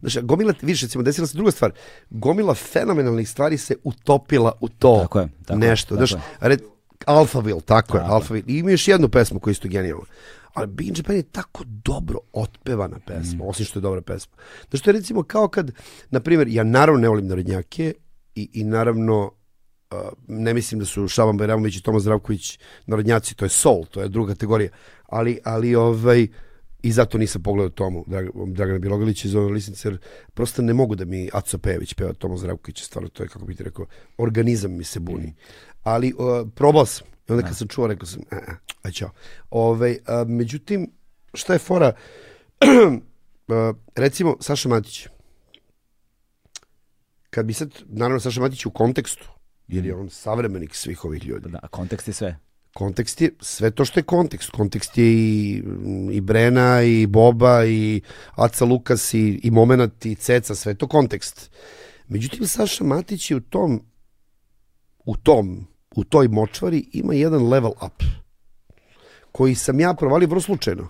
Znači, 0.00 0.20
gomila, 0.22 0.54
vidiš, 0.60 0.82
recimo, 0.82 1.02
desila 1.02 1.26
se 1.26 1.36
druga 1.36 1.50
stvar. 1.50 1.72
Gomila 2.10 2.54
fenomenalnih 2.54 3.28
stvari 3.28 3.58
se 3.58 3.76
utopila 3.84 4.52
u 4.60 4.68
to 4.68 4.98
Tako 5.02 5.20
je, 5.20 5.28
tako 5.44 5.52
je, 5.54 5.68
nešto. 5.68 5.88
tako 5.88 6.06
Znaš, 6.06 6.12
je. 6.12 6.48
red, 6.48 6.60
Alphaville, 7.06 7.60
tako, 7.60 7.96
je, 7.96 8.00
Tako 8.00 8.10
je. 8.10 8.14
Alphaville. 8.14 8.44
I 8.48 8.58
ima 8.58 8.70
još 8.70 8.88
jednu 8.88 9.08
pesmu 9.08 9.40
koja 9.40 9.50
je 9.50 9.52
isto 9.52 9.68
genijalna. 9.68 10.04
Ali 10.54 10.66
Big 10.66 10.88
in 10.88 10.94
Japan 10.96 11.16
je 11.16 11.22
tako 11.22 11.64
dobro 11.66 12.18
otpevana 12.32 12.98
pesma, 13.06 13.44
Mm. 13.44 13.48
osim 13.48 13.66
što 13.66 13.78
je 13.78 13.82
dobra 13.82 14.00
pesma. 14.02 14.32
Znaš, 14.70 14.82
to 14.82 14.90
je 14.90 14.94
recimo 14.94 15.22
kao 15.22 15.48
kad, 15.48 15.72
na 16.10 16.20
primjer, 16.20 16.48
ja 16.48 16.64
naravno 16.64 17.00
ne 17.00 17.08
volim 17.08 17.26
narodnjake 17.26 17.94
i, 18.34 18.48
i 18.52 18.64
naravno 18.64 19.32
ne 20.28 20.54
mislim 20.54 20.78
da 20.78 20.86
su 20.86 21.08
Šaban 21.08 21.36
Bajramović 21.36 21.76
i 21.76 21.82
Tomas 21.82 22.02
Zdravković 22.02 22.58
narodnjaci, 22.86 23.34
to 23.34 23.44
je 23.44 23.48
soul, 23.48 23.86
to 23.86 24.00
je 24.00 24.08
druga 24.08 24.32
kategorija. 24.32 24.70
Ali, 25.08 25.38
ali 25.44 25.74
ovaj, 25.74 26.26
i 26.84 26.92
zato 26.92 27.18
nisam 27.18 27.42
pogledao 27.42 27.68
Tomu 27.68 28.04
Drag, 28.06 28.26
Dragana 28.46 28.78
Bilogalića 28.78 29.28
iz 29.28 29.34
ove 29.34 29.52
lisnice, 29.52 29.88
jer 29.88 29.98
prosto 30.34 30.62
ne 30.62 30.74
mogu 30.74 30.94
da 30.94 31.04
mi 31.04 31.30
Aco 31.32 31.58
Pejević 31.58 31.94
peva 31.94 32.12
Tomas 32.12 32.40
Zdravković, 32.40 32.82
stvarno 32.82 33.08
to 33.08 33.22
je, 33.22 33.28
kako 33.28 33.44
bi 33.44 33.54
ti 33.54 33.64
rekao, 33.64 33.86
organizam 34.18 34.76
mi 34.76 34.84
se 34.84 35.00
buni. 35.00 35.34
Ali 35.82 36.12
uh, 36.12 36.48
probao 36.54 36.86
sam, 36.86 37.06
i 37.28 37.32
onda 37.32 37.46
kad 37.46 37.56
sam 37.56 37.68
čuo, 37.68 37.86
rekao 37.86 38.06
sam, 38.06 38.20
a, 38.30 38.36
a, 38.36 38.54
aj 38.82 38.92
čao. 38.92 39.10
Ovaj, 39.50 39.98
a, 40.06 40.24
međutim, 40.28 40.90
šta 41.34 41.52
je 41.52 41.58
fora? 41.58 41.92
Uh, 43.48 43.76
recimo, 43.94 44.36
Saša 44.40 44.68
Matić. 44.68 45.08
Kad 47.30 47.46
bi 47.46 47.52
sad, 47.52 47.74
naravno, 47.86 48.20
Saša 48.20 48.40
Matić 48.40 48.66
u 48.66 48.70
kontekstu, 48.70 49.28
jer 49.68 49.86
je 49.86 49.94
on 49.94 50.10
savremenik 50.10 50.74
svih 50.74 51.04
ovih 51.04 51.24
ljudi. 51.24 51.48
Da, 51.48 51.58
kontekst 51.58 52.08
je 52.08 52.14
sve. 52.14 52.38
Kontekst 52.72 53.20
je 53.20 53.30
sve 53.40 53.70
to 53.70 53.84
što 53.84 54.00
je 54.00 54.04
kontekst. 54.04 54.50
Kontekst 54.50 54.98
je 54.98 55.04
i, 55.04 55.62
i 56.12 56.20
Brena, 56.20 56.82
i 56.82 57.06
Boba, 57.06 57.64
i 57.66 58.00
Aca 58.30 58.64
Lukas, 58.64 59.14
i, 59.14 59.40
i 59.42 59.50
Momenat, 59.50 60.06
i 60.06 60.14
Ceca, 60.14 60.54
sve 60.54 60.74
to 60.74 60.88
kontekst. 60.88 61.50
Međutim, 62.08 62.46
Saša 62.46 62.84
Matić 62.84 63.30
je 63.30 63.36
u 63.36 63.40
tom, 63.40 63.82
u 65.04 65.16
tom, 65.16 65.66
u 65.96 66.04
toj 66.04 66.28
močvari 66.28 66.88
ima 66.92 67.14
jedan 67.14 67.48
level 67.48 67.72
up 67.86 68.02
koji 69.32 69.54
sam 69.54 69.80
ja 69.80 69.94
provalio 69.94 70.28
vrlo 70.28 70.40
slučajno. 70.40 70.88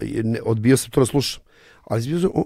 Ne, 0.00 0.40
odbio 0.44 0.76
sam 0.76 0.90
to 0.90 1.00
da 1.00 1.06
slušam. 1.06 1.42
Ali 1.84 2.02
zbio 2.02 2.20
sam, 2.20 2.30
o, 2.34 2.44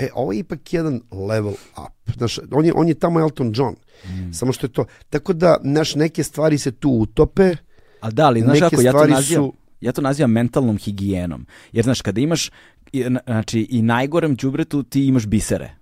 e, 0.00 0.08
ovo 0.14 0.32
je 0.32 0.38
ipak 0.38 0.72
jedan 0.72 1.00
level 1.12 1.52
up. 1.52 2.14
Znaš, 2.16 2.38
on, 2.52 2.64
je, 2.64 2.72
on 2.72 2.88
je 2.88 2.94
tamo 2.94 3.20
Elton 3.20 3.52
John. 3.54 3.74
Samo 4.32 4.52
što 4.52 4.66
je 4.66 4.72
to. 4.72 4.84
Tako 5.10 5.32
da, 5.32 5.56
znaš, 5.62 5.94
neke 5.94 6.22
stvari 6.22 6.58
se 6.58 6.72
tu 6.72 6.90
utope. 6.90 7.56
A 8.00 8.10
da, 8.10 8.26
ali 8.26 8.40
znaš 8.40 8.58
kako, 8.60 8.82
ja 8.82 8.92
to 8.92 8.98
nazivam, 9.10 9.44
su- 9.44 9.54
ja 9.80 9.92
to 9.92 10.00
nazivam 10.00 10.30
mentalnom 10.30 10.78
higijenom. 10.78 11.46
Jer 11.72 11.84
znaš, 11.84 12.02
kada 12.02 12.20
imaš, 12.20 12.50
znači, 13.26 13.60
i 13.60 13.82
najgorem 13.82 14.34
đubretu 14.34 14.82
ti 14.82 15.06
imaš 15.06 15.26
bisere. 15.26 15.74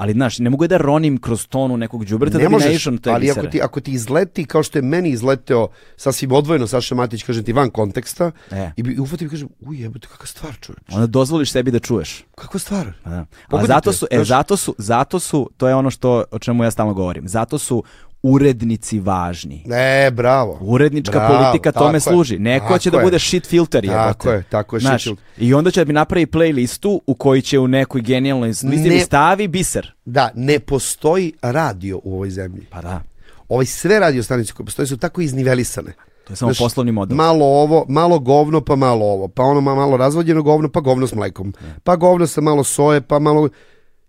Ali, 0.00 0.12
znaš, 0.12 0.38
ne 0.38 0.50
mogu 0.50 0.66
da 0.66 0.76
ronim 0.76 1.18
kroz 1.18 1.46
tonu 1.46 1.76
nekog 1.76 2.04
đubreta 2.04 2.32
da 2.32 2.38
ne 2.38 2.48
bi 2.48 2.52
možeš, 2.52 2.68
naišao 2.68 2.92
na 2.92 2.98
te 2.98 3.10
ali 3.10 3.30
ako 3.30 3.46
ti, 3.46 3.62
ako 3.62 3.80
ti 3.80 3.92
izleti, 3.92 4.44
kao 4.44 4.62
što 4.62 4.78
je 4.78 4.82
meni 4.82 5.10
izleteo 5.10 5.68
sasvim 5.96 6.32
odvojeno 6.32 6.66
Saša 6.66 6.94
Matić, 6.94 7.22
kažem 7.22 7.44
ti, 7.44 7.52
van 7.52 7.70
konteksta, 7.70 8.30
E. 8.50 8.70
i, 8.76 8.82
bi- 8.82 8.92
i 8.92 8.98
ufatim 8.98 9.26
i 9.26 9.30
kažem, 9.30 9.48
uj, 9.60 9.76
jebote, 9.76 10.08
kakva 10.08 10.26
stvar, 10.26 10.52
čovječ. 10.60 10.82
Onda 10.92 11.06
dozvoliš 11.06 11.52
sebi 11.52 11.70
da 11.70 11.78
čuješ. 11.78 12.24
Kakva 12.34 12.60
stvar? 12.60 12.92
Da. 13.04 13.26
A 13.48 13.66
zato 13.66 13.92
su, 13.92 14.06
e, 14.10 14.24
zato 14.24 14.56
su, 14.56 14.74
zato 14.78 15.20
su, 15.20 15.50
to 15.56 15.68
je 15.68 15.74
ono 15.74 15.90
što, 15.90 16.24
o 16.30 16.38
čemu 16.38 16.64
ja 16.64 16.70
stalno 16.70 16.94
govorim, 16.94 17.28
zato 17.28 17.58
su 17.58 17.84
urednici 18.22 19.00
važni. 19.00 19.64
E, 19.72 20.10
bravo. 20.10 20.58
Urednička 20.60 21.18
Bravo, 21.18 21.36
politika 21.36 21.72
tome 21.72 21.96
je, 21.96 22.00
služi. 22.00 22.38
Neko 22.38 22.78
će 22.78 22.90
da 22.90 22.98
je. 22.98 23.04
bude 23.04 23.18
shit 23.18 23.46
filter. 23.46 23.86
Tako 23.86 24.00
jebote. 24.00 24.30
je, 24.30 24.42
tako 24.42 24.76
je, 24.76 24.80
shit 24.80 24.88
Znaš, 24.88 25.02
filter. 25.04 25.24
I 25.38 25.54
onda 25.54 25.70
će 25.70 25.80
da 25.80 25.88
mi 25.88 25.92
napravi 25.92 26.26
playlistu 26.26 27.00
u 27.06 27.14
kojoj 27.14 27.40
će 27.40 27.58
u 27.58 27.68
nekoj 27.68 28.00
genijalnoj 28.00 28.48
listi 28.48 28.66
Ne- 28.66 29.00
stavi 29.00 29.48
biser. 29.48 29.92
Da, 30.04 30.30
ne 30.34 30.58
postoji 30.58 31.32
radio 31.42 32.00
u 32.04 32.14
ovoj 32.14 32.30
zemlji. 32.30 32.66
Pa 32.70 32.82
da, 32.82 33.02
Ovaj 33.48 33.66
sve 33.66 33.98
radio 33.98 34.22
stanice 34.22 34.52
koje 34.52 34.64
postoje 34.66 34.86
su 34.86 34.96
tako 34.96 35.20
iznivelisane. 35.20 35.92
to 36.26 36.32
je 36.32 36.36
samo 36.36 36.48
Znaš, 36.48 36.58
poslovni 36.58 36.92
model. 36.92 37.16
Malo 37.16 37.44
ovo, 37.46 37.84
malo 37.88 38.18
govno, 38.18 38.60
pa 38.60 38.76
malo 38.76 39.06
ovo. 39.06 39.28
Pa 39.28 39.42
ono 39.42 39.60
ma- 39.60 39.74
malo 39.74 39.96
razvodjeno 39.96 40.42
govno, 40.42 40.68
pa 40.68 40.80
govno 40.80 41.06
s 41.06 41.14
mlekom. 41.14 41.54
Pa 41.84 41.96
govno 41.96 42.26
sa 42.26 42.40
malo 42.40 42.64
soje, 42.64 43.00
pa 43.00 43.18
malo... 43.18 43.48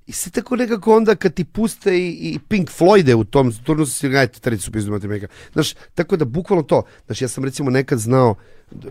I 0.07 0.11
sve 0.11 0.31
tako 0.31 0.55
nekako 0.55 0.95
onda 0.97 1.15
kad 1.15 1.33
ti 1.33 1.43
puste 1.43 1.97
i, 1.97 2.09
i 2.09 2.39
Pink 2.47 2.69
Floyde 2.69 3.13
u 3.13 3.23
tom 3.23 3.53
turnusu 3.63 3.93
si 3.93 4.09
gajte 4.09 4.39
tricu 4.39 4.71
pizdu 4.71 4.91
matemeka. 4.91 5.27
Znaš, 5.53 5.73
tako 5.93 6.17
da 6.17 6.25
bukvalno 6.25 6.63
to. 6.63 6.83
Znaš, 7.05 7.21
ja 7.21 7.27
sam 7.27 7.43
recimo 7.43 7.69
nekad 7.69 7.99
znao, 7.99 8.35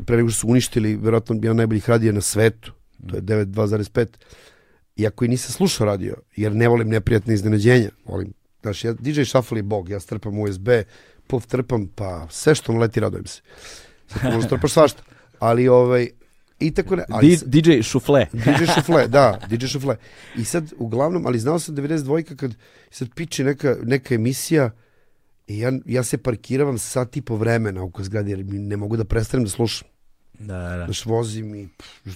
pre 0.06 0.16
nego 0.16 0.28
što 0.28 0.40
su 0.40 0.48
uništili, 0.48 0.96
verovatno 0.96 1.34
bio 1.34 1.54
najboljih 1.54 1.88
radija 1.88 2.12
na 2.12 2.20
svetu, 2.20 2.72
to 3.10 3.16
je 3.16 3.22
9.2.5, 3.22 4.06
iako 4.96 5.24
i 5.24 5.28
nisam 5.28 5.52
slušao 5.52 5.86
radio, 5.86 6.14
jer 6.36 6.54
ne 6.54 6.68
volim 6.68 6.88
neprijatne 6.88 7.34
iznenađenja. 7.34 7.90
Volim, 8.04 8.32
znaš, 8.62 8.84
ja, 8.84 8.92
DJ 8.92 9.22
Shuffle 9.22 9.58
je 9.58 9.62
bog, 9.62 9.88
ja 9.88 10.00
strpam 10.00 10.38
USB, 10.38 10.68
puf 11.26 11.46
trpam, 11.46 11.86
pa 11.86 12.26
sve 12.30 12.54
što 12.54 12.72
mu 12.72 12.78
leti 12.78 13.00
radojem 13.00 13.26
se. 13.26 13.40
Tu 14.08 14.30
možda 14.32 14.48
trpaš 14.48 14.72
svašta. 14.72 15.02
Ali 15.38 15.68
ovaj, 15.68 16.08
i 16.60 16.70
tako 16.74 16.96
ne, 16.96 17.04
ali 17.08 17.38
DJ 17.46 17.80
Šufle. 17.82 18.26
DJ 18.44 18.64
Šufle, 18.74 19.08
da, 19.08 19.38
DJ 19.50 19.66
Šufle. 19.66 19.96
I 20.36 20.44
sad, 20.44 20.72
uglavnom, 20.78 21.26
ali 21.26 21.38
znao 21.38 21.58
sam 21.58 21.76
92 21.76 22.36
kad 22.36 22.54
sad 22.90 23.08
piče 23.14 23.44
neka, 23.44 23.76
neka 23.82 24.14
emisija 24.14 24.70
i 25.46 25.58
ja, 25.58 25.72
ja 25.86 26.02
se 26.02 26.18
parkiravam 26.18 26.78
sat 26.78 27.16
i 27.16 27.22
po 27.22 27.36
vremena 27.36 27.82
oko 27.82 28.04
zgrade 28.04 28.30
jer 28.30 28.44
ne 28.44 28.76
mogu 28.76 28.96
da 28.96 29.04
prestanem 29.04 29.44
da 29.44 29.50
slušam. 29.50 29.88
Da, 30.38 30.76
da. 30.76 30.84
Znaš, 30.84 31.04
vozim 31.04 31.54
i... 31.54 31.62
i 31.62 32.10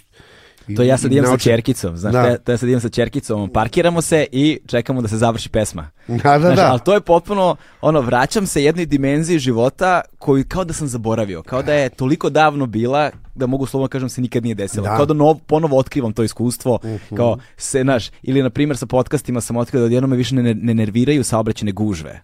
To 0.66 0.82
ja 0.82 0.98
sad 0.98 1.12
idem 1.12 1.24
sa 1.26 1.36
čerkicom, 1.38 1.96
znaš, 1.96 2.12
Da. 2.12 2.36
to 2.38 2.52
ja- 2.52 2.58
sad 2.58 2.68
idem 2.68 2.80
sa 2.80 2.88
čerkicom, 2.88 3.50
parkiramo 3.50 4.02
se 4.02 4.26
i 4.32 4.58
čekamo 4.66 5.02
da 5.02 5.08
se 5.08 5.16
završi 5.16 5.48
pesma. 5.48 5.90
Da, 6.08 6.16
da, 6.16 6.38
Znaš, 6.38 6.56
da. 6.56 6.70
ali 6.70 6.80
to 6.80 6.94
je 6.94 7.00
potpuno, 7.00 7.56
ono, 7.80 8.00
vraćam 8.00 8.46
se 8.46 8.64
jednoj 8.64 8.86
dimenziji 8.86 9.38
života 9.38 10.00
koju 10.18 10.44
kao 10.48 10.64
da 10.64 10.72
sam 10.72 10.88
zaboravio, 10.88 11.42
kao 11.42 11.62
da 11.62 11.74
je 11.74 11.88
toliko 11.88 12.30
davno 12.30 12.66
bila 12.66 13.10
da 13.34 13.46
mogu 13.46 13.66
slobodno 13.66 13.88
kažem 13.88 14.08
se 14.08 14.20
nikad 14.20 14.42
nije 14.42 14.54
desilo. 14.54 14.84
Da. 14.84 14.90
Mhm. 14.90 14.96
Kao 14.96 15.06
da 15.06 15.14
nov, 15.14 15.38
ponovo 15.38 15.78
otkrivam 15.78 16.12
to 16.12 16.22
iskustvo, 16.22 16.78
kao 17.16 17.36
se, 17.56 17.82
znaš, 17.82 18.10
ili 18.22 18.42
na 18.42 18.50
primjer 18.50 18.76
sa 18.76 18.86
podcastima 18.86 19.40
sam 19.40 19.56
otkrio 19.56 19.80
da 19.80 19.86
odjednom 19.86 20.10
me 20.10 20.16
više 20.16 20.34
ne, 20.34 20.54
ne 20.54 20.74
nerviraju 20.74 21.24
saobraćene 21.24 21.72
gužve. 21.72 22.20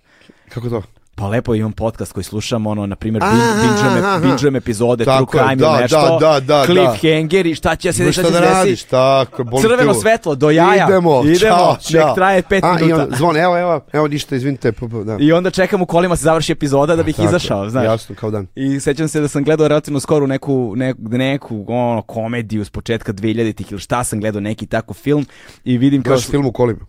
Kako 0.49 0.69
to? 0.69 0.83
Pa 1.21 1.29
lepo 1.29 1.55
imam 1.55 1.73
podcast 1.73 2.13
koji 2.13 2.25
slušam, 2.25 2.67
ono, 2.67 2.87
na 2.87 2.97
primjer, 2.97 3.23
Aha, 3.25 3.33
bin- 3.33 3.63
binge-ujem, 3.63 4.05
aha. 4.05 4.19
binge-ujem 4.19 4.57
epizode, 4.57 5.05
Tako 5.05 5.33
True 5.33 5.43
Crime 5.43 5.57
da, 5.57 5.71
ili 5.73 5.83
nešto, 5.83 6.19
da, 6.21 6.41
da, 6.41 6.41
da, 6.41 6.65
cliffhanger 6.67 7.47
i 7.47 7.55
šta 7.55 7.77
će 7.77 7.93
se 7.93 8.03
Imaš 8.03 8.15
šta 8.15 8.23
da 8.23 8.31
desiti. 8.31 8.55
radiš, 8.55 8.83
tako, 8.85 9.45
Crveno 9.63 9.95
svetlo, 9.95 10.35
do 10.35 10.51
jaja. 10.51 10.87
Idemo, 10.89 11.23
Idemo, 11.25 11.39
čao, 11.39 11.77
čao. 11.91 12.07
nek 12.07 12.15
traje 12.15 12.43
pet 12.43 12.65
A, 12.65 12.77
i 12.81 12.85
minuta. 12.85 13.03
on, 13.03 13.17
zvon, 13.17 13.37
evo, 13.37 13.59
evo, 13.59 13.81
evo, 13.93 14.09
ništa, 14.09 14.37
izvinite. 14.37 14.73
Da. 15.07 15.17
I 15.21 15.33
onda 15.33 15.51
čekam 15.51 15.83
u 15.83 15.87
kolima 15.87 16.17
se 16.17 16.23
završi 16.23 16.53
epizoda 16.53 16.97
da 16.97 17.03
bih 17.03 17.17
Tako, 17.17 17.29
izašao, 17.29 17.71
znaš. 17.71 17.85
Jasno, 17.85 18.15
kao 18.15 18.31
dan. 18.31 18.47
I 18.55 18.81
sećam 18.81 19.09
se 19.09 19.21
da 19.21 19.29
sam 19.29 19.45
gledao 19.45 19.69
relativno 19.69 20.01
skoro 20.01 20.27
neku, 20.27 20.73
neku, 20.77 21.01
neku 21.03 21.65
ono, 21.69 22.03
komediju 22.03 22.65
s 22.65 22.71
početka 22.71 23.13
2000-ih 23.13 23.73
ili 23.73 23.81
šta 23.81 24.05
sam 24.05 24.21
gledao, 24.21 24.41
neki 24.41 24.67
tako 24.67 24.95
film 24.95 25.27
i 25.65 25.79
vidim 25.79 26.03
kao... 26.03 26.11
Gledaš 26.11 26.27
film 26.31 26.47
u 26.47 26.53
kolima. 26.53 26.81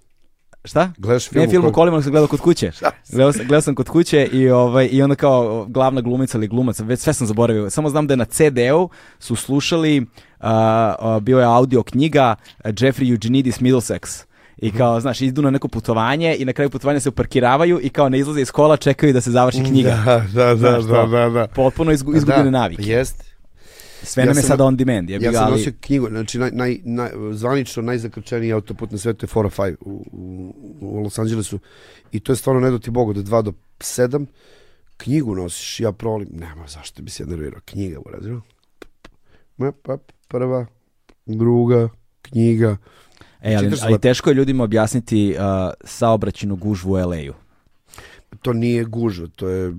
Šta? 0.66 0.92
Gledaš 0.98 1.30
film 1.30 1.46
ne, 1.46 1.50
film 1.50 1.66
u 1.66 1.72
kolima. 1.72 2.02
sam 2.02 2.12
gledao 2.12 2.28
kod 2.28 2.40
kuće. 2.40 2.72
Gledao 3.12 3.34
sam, 3.34 3.42
gledao 3.46 3.62
sam 3.62 3.76
kod 3.76 3.90
kuće 3.90 4.26
i, 4.26 4.50
ovaj, 4.50 4.90
i 4.92 5.02
onda 5.02 5.16
kao 5.16 5.66
glavna 5.70 6.02
glumica 6.02 6.38
ili 6.38 6.48
glumac, 6.48 6.80
već 6.80 7.00
sve 7.00 7.14
sam 7.14 7.28
zaboravio. 7.28 7.70
Samo 7.70 7.90
znam 7.90 8.08
da 8.08 8.14
je 8.14 8.18
na 8.18 8.26
CD-u 8.26 8.90
su 9.20 9.36
slušali, 9.36 10.06
a, 10.40 10.96
a, 11.00 11.20
bio 11.20 11.40
je 11.40 11.46
audio 11.46 11.84
knjiga 11.84 12.36
a, 12.64 12.70
Jeffrey 12.72 13.12
Eugenides 13.12 13.60
Middlesex. 13.60 14.24
Mhm. 14.58 14.66
I 14.68 14.78
kao, 14.78 15.00
znaš, 15.00 15.22
idu 15.22 15.42
na 15.42 15.50
neko 15.50 15.68
putovanje 15.68 16.36
i 16.40 16.46
na 16.46 16.54
kraju 16.54 16.70
putovanja 16.70 17.00
se 17.00 17.10
uparkiravaju 17.10 17.80
i 17.84 17.90
kao 17.90 18.10
ne 18.10 18.20
izlaze 18.20 18.42
iz 18.42 18.52
kola, 18.52 18.78
čekaju 18.78 19.14
da 19.14 19.22
se 19.22 19.32
završi 19.32 19.64
knjiga. 19.64 19.90
Da, 20.06 20.24
da, 20.34 20.46
da, 20.46 20.56
Znaš 20.56 20.84
da, 20.84 20.94
to? 21.02 21.08
da, 21.08 21.30
da. 21.30 21.48
Potpuno 21.48 21.92
izgu, 21.92 22.16
izgubljene 22.16 22.44
Da, 22.44 22.50
navike. 22.50 22.84
Jeste. 22.84 23.31
Sve 24.04 24.24
Ja 24.24 24.28
nam 24.28 24.38
je 24.38 24.44
sada 24.44 24.66
on 24.66 24.78
demand. 24.78 25.10
Ja 25.10 25.20
ga, 25.20 25.32
sam 25.32 25.44
ali- 25.44 25.52
nosio 25.52 25.74
knjigu, 25.80 26.08
znači 26.10 26.40
naj, 26.40 26.52
naj, 26.54 26.80
naj, 26.84 27.10
zvanično 27.32 27.84
najzakrčeniji 27.84 28.54
autoput 28.54 28.92
na 28.92 28.98
svetu 28.98 29.26
je 29.26 29.30
405 29.30 29.76
u, 29.82 30.06
u, 30.12 30.54
u 30.82 31.00
Los 31.00 31.20
Angelesu 31.20 31.60
i 32.12 32.20
to 32.20 32.32
je 32.32 32.36
stvarno 32.36 32.62
ne 32.62 32.72
do 32.72 32.80
ti 32.80 32.90
Bogu, 32.90 33.14
do 33.14 33.22
2 33.22 33.42
do 33.42 33.54
7 33.80 34.26
knjigu 34.98 35.36
nosiš, 35.36 35.80
ja 35.80 35.92
prolim, 35.92 36.28
nema 36.32 36.68
zašto 36.68 37.02
bi 37.02 37.10
se 37.12 37.26
nervirao, 37.26 37.62
knjiga 37.66 38.00
u 38.00 38.10
razinu. 38.14 38.42
Ma, 39.58 39.72
pa, 39.72 39.98
prva, 40.28 40.66
druga, 41.26 41.90
knjiga. 42.22 42.78
E, 43.42 43.56
ali, 43.56 43.72
ali 43.82 44.00
teško 44.00 44.30
je 44.30 44.34
ljudima 44.34 44.64
objasniti 44.64 45.36
uh, 45.38 45.44
saobraćenu 45.84 46.56
gužvu 46.56 46.92
u 46.92 46.96
LA-u. 46.96 47.34
To 48.42 48.54
nije 48.54 48.84
gužva, 48.84 49.28
to 49.36 49.50
je... 49.50 49.74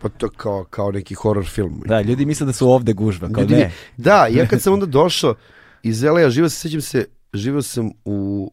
Pa 0.00 0.08
to 0.08 0.28
kao, 0.28 0.64
kao 0.64 0.90
neki 0.92 1.14
horror 1.14 1.46
film. 1.46 1.82
Da, 1.86 2.00
ljudi 2.00 2.26
misle 2.26 2.46
da 2.46 2.52
su 2.52 2.70
ovde 2.70 2.92
gužva, 2.92 3.28
kao 3.32 3.42
Ljudi- 3.42 3.54
ne. 3.54 3.72
Da, 3.96 4.26
ja 4.26 4.46
kad 4.46 4.62
sam 4.62 4.72
onda 4.72 4.86
došao 4.86 5.34
iz 5.82 6.02
LA, 6.02 6.30
živio 6.30 6.48
sam, 6.48 6.60
sećam 6.60 6.80
se, 6.80 7.04
živio 7.34 7.62
sam 7.62 7.90
u, 8.04 8.52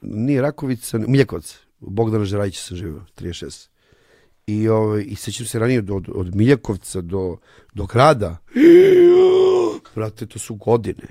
nije 0.00 0.42
Rakovica, 0.42 0.98
Miljakovac, 0.98 1.58
u 1.80 1.90
Bogdana 1.90 2.24
Žerajića 2.24 2.60
sam 2.62 2.76
živio, 2.76 3.04
36. 3.18 3.68
I, 4.46 4.68
ovaj, 4.68 5.04
i 5.06 5.14
sećam 5.16 5.46
se 5.46 5.58
ranije 5.58 5.84
od, 5.90 6.08
od 6.14 6.34
Miljakovca 6.34 7.00
do, 7.00 7.36
do 7.74 7.86
grada. 7.86 8.36
Brate, 9.94 10.26
to 10.26 10.38
su 10.38 10.54
godine. 10.54 11.08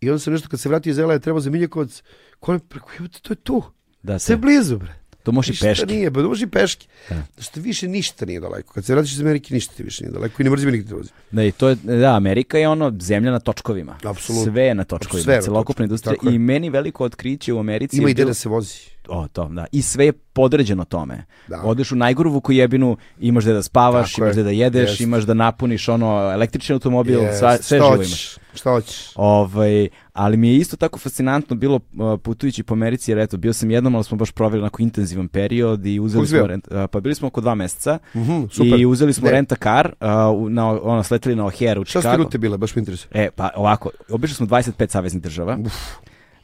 I 0.00 0.10
onda 0.10 0.18
sam 0.18 0.32
nešto, 0.32 0.48
kad 0.48 0.60
se 0.60 0.68
vratio 0.68 0.90
iz 0.90 0.98
LA, 0.98 1.18
trebao 1.18 1.40
za 1.40 1.50
Miljakovac, 1.50 2.02
ko 2.40 2.52
je 2.52 2.58
preko, 2.58 2.88
to 3.22 3.32
je 3.32 3.36
tu. 3.36 3.62
Da, 4.02 4.18
Sve 4.18 4.34
se, 4.34 4.36
blizu, 4.36 4.78
bre. 4.78 4.94
To 5.24 5.32
može 5.32 5.52
i 5.52 5.56
peški. 5.56 5.86
nije, 5.86 6.10
ba, 6.10 6.22
može 6.22 6.44
i 6.44 6.48
peški. 6.48 6.86
Da. 7.10 7.22
Što 7.38 7.60
više 7.60 7.88
ništa 7.88 8.26
nije 8.26 8.40
daleko. 8.40 8.72
Kad 8.72 8.84
se 8.84 8.92
vratiš 8.94 9.12
iz 9.12 9.20
Amerike, 9.20 9.54
ništa 9.54 9.74
ti 9.74 9.82
više 9.82 10.04
nije 10.04 10.12
daleko 10.12 10.42
i 10.42 10.44
ne 10.44 10.50
mrzim 10.50 10.70
nikad 10.70 10.86
da 10.86 10.94
vozim. 10.94 11.12
Da, 11.30 11.44
i 11.44 11.52
to 11.52 11.68
je, 11.68 11.74
da, 11.74 12.16
Amerika 12.16 12.58
je 12.58 12.68
ono 12.68 12.92
zemlja 13.00 13.30
na 13.30 13.38
točkovima. 13.38 13.96
Apsolutno. 14.04 14.52
Sve 14.52 14.62
je 14.62 14.74
na 14.74 14.84
točkovima, 14.84 15.40
celokupna 15.40 15.84
industrija. 15.84 16.14
I 16.24 16.38
meni 16.38 16.70
veliko 16.70 17.04
otkriće 17.04 17.52
u 17.52 17.58
Americi 17.58 17.96
Ima 17.96 18.08
je 18.08 18.10
i 18.10 18.14
gde 18.14 18.22
bilo- 18.22 18.30
da 18.30 18.34
se 18.34 18.48
vozi. 18.48 18.74
O, 19.08 19.28
to, 19.28 19.44
da. 19.46 19.66
I 19.72 19.82
sve 19.82 20.04
je 20.04 20.12
podređeno 20.12 20.84
tome. 20.84 21.24
Da. 21.48 21.60
Odeš 21.60 21.92
u 21.92 21.96
najgoru 21.96 22.30
vukojebinu, 22.30 22.96
imaš 23.18 23.44
gde 23.44 23.52
da 23.52 23.62
spavaš, 23.62 24.12
Tako 24.12 24.20
imaš 24.20 24.32
gde 24.32 24.42
da 24.42 24.50
jedeš, 24.50 24.90
Jest. 24.90 25.00
imaš 25.00 25.24
da 25.24 25.34
napuniš 25.34 25.88
ono 25.88 26.30
električni 26.32 26.72
automobil, 26.72 27.20
Jest. 27.20 27.38
sva, 27.38 27.56
sve 27.56 27.78
šta 27.78 27.86
živo 27.86 27.94
imaš. 27.96 28.36
Šta 28.54 28.70
hoćeš? 28.70 29.10
Ovaj, 29.16 29.88
ali 30.12 30.36
mi 30.36 30.48
je 30.48 30.56
isto 30.56 30.76
tako 30.76 30.98
fascinantno 30.98 31.56
bilo 31.56 31.76
uh, 31.76 31.80
putujući 32.20 32.62
po 32.62 32.74
Americi, 32.74 33.10
jer 33.10 33.18
eto, 33.18 33.36
bio 33.36 33.52
sam 33.52 33.70
jednom, 33.70 33.94
ali 33.94 34.04
smo 34.04 34.16
baš 34.16 34.30
proveli 34.30 34.60
onako 34.60 34.82
intenzivan 34.82 35.28
period 35.28 35.86
i 35.86 36.00
uzeli 36.00 36.26
smo, 36.28 36.46
rent, 36.46 36.68
uh, 36.68 36.84
pa 36.86 37.00
bili 37.00 37.14
smo 37.14 37.28
oko 37.28 37.40
dva 37.40 37.54
meseca 37.54 37.98
Mhm, 38.14 38.44
super. 38.46 38.80
i 38.80 38.86
uzeli 38.86 39.12
smo 39.12 39.24
Ne. 39.24 39.32
renta 39.32 39.56
car, 39.56 39.92
uh, 40.00 40.08
na, 40.50 40.68
ono, 40.72 41.02
sleteli 41.02 41.36
na 41.36 41.44
O'Hare 41.44 41.78
u 41.78 41.84
Šta 41.84 41.90
ste 41.90 41.98
Chicago. 42.00 42.22
rute 42.22 42.38
bile, 42.38 42.58
baš 42.58 42.76
me 42.76 42.80
interesuje. 42.80 43.10
E, 43.14 43.30
pa 43.30 43.50
ovako, 43.56 43.90
obišli 44.10 44.34
smo 44.36 44.46
25 44.46 44.88
saveznih 44.88 45.22
država 45.22 45.58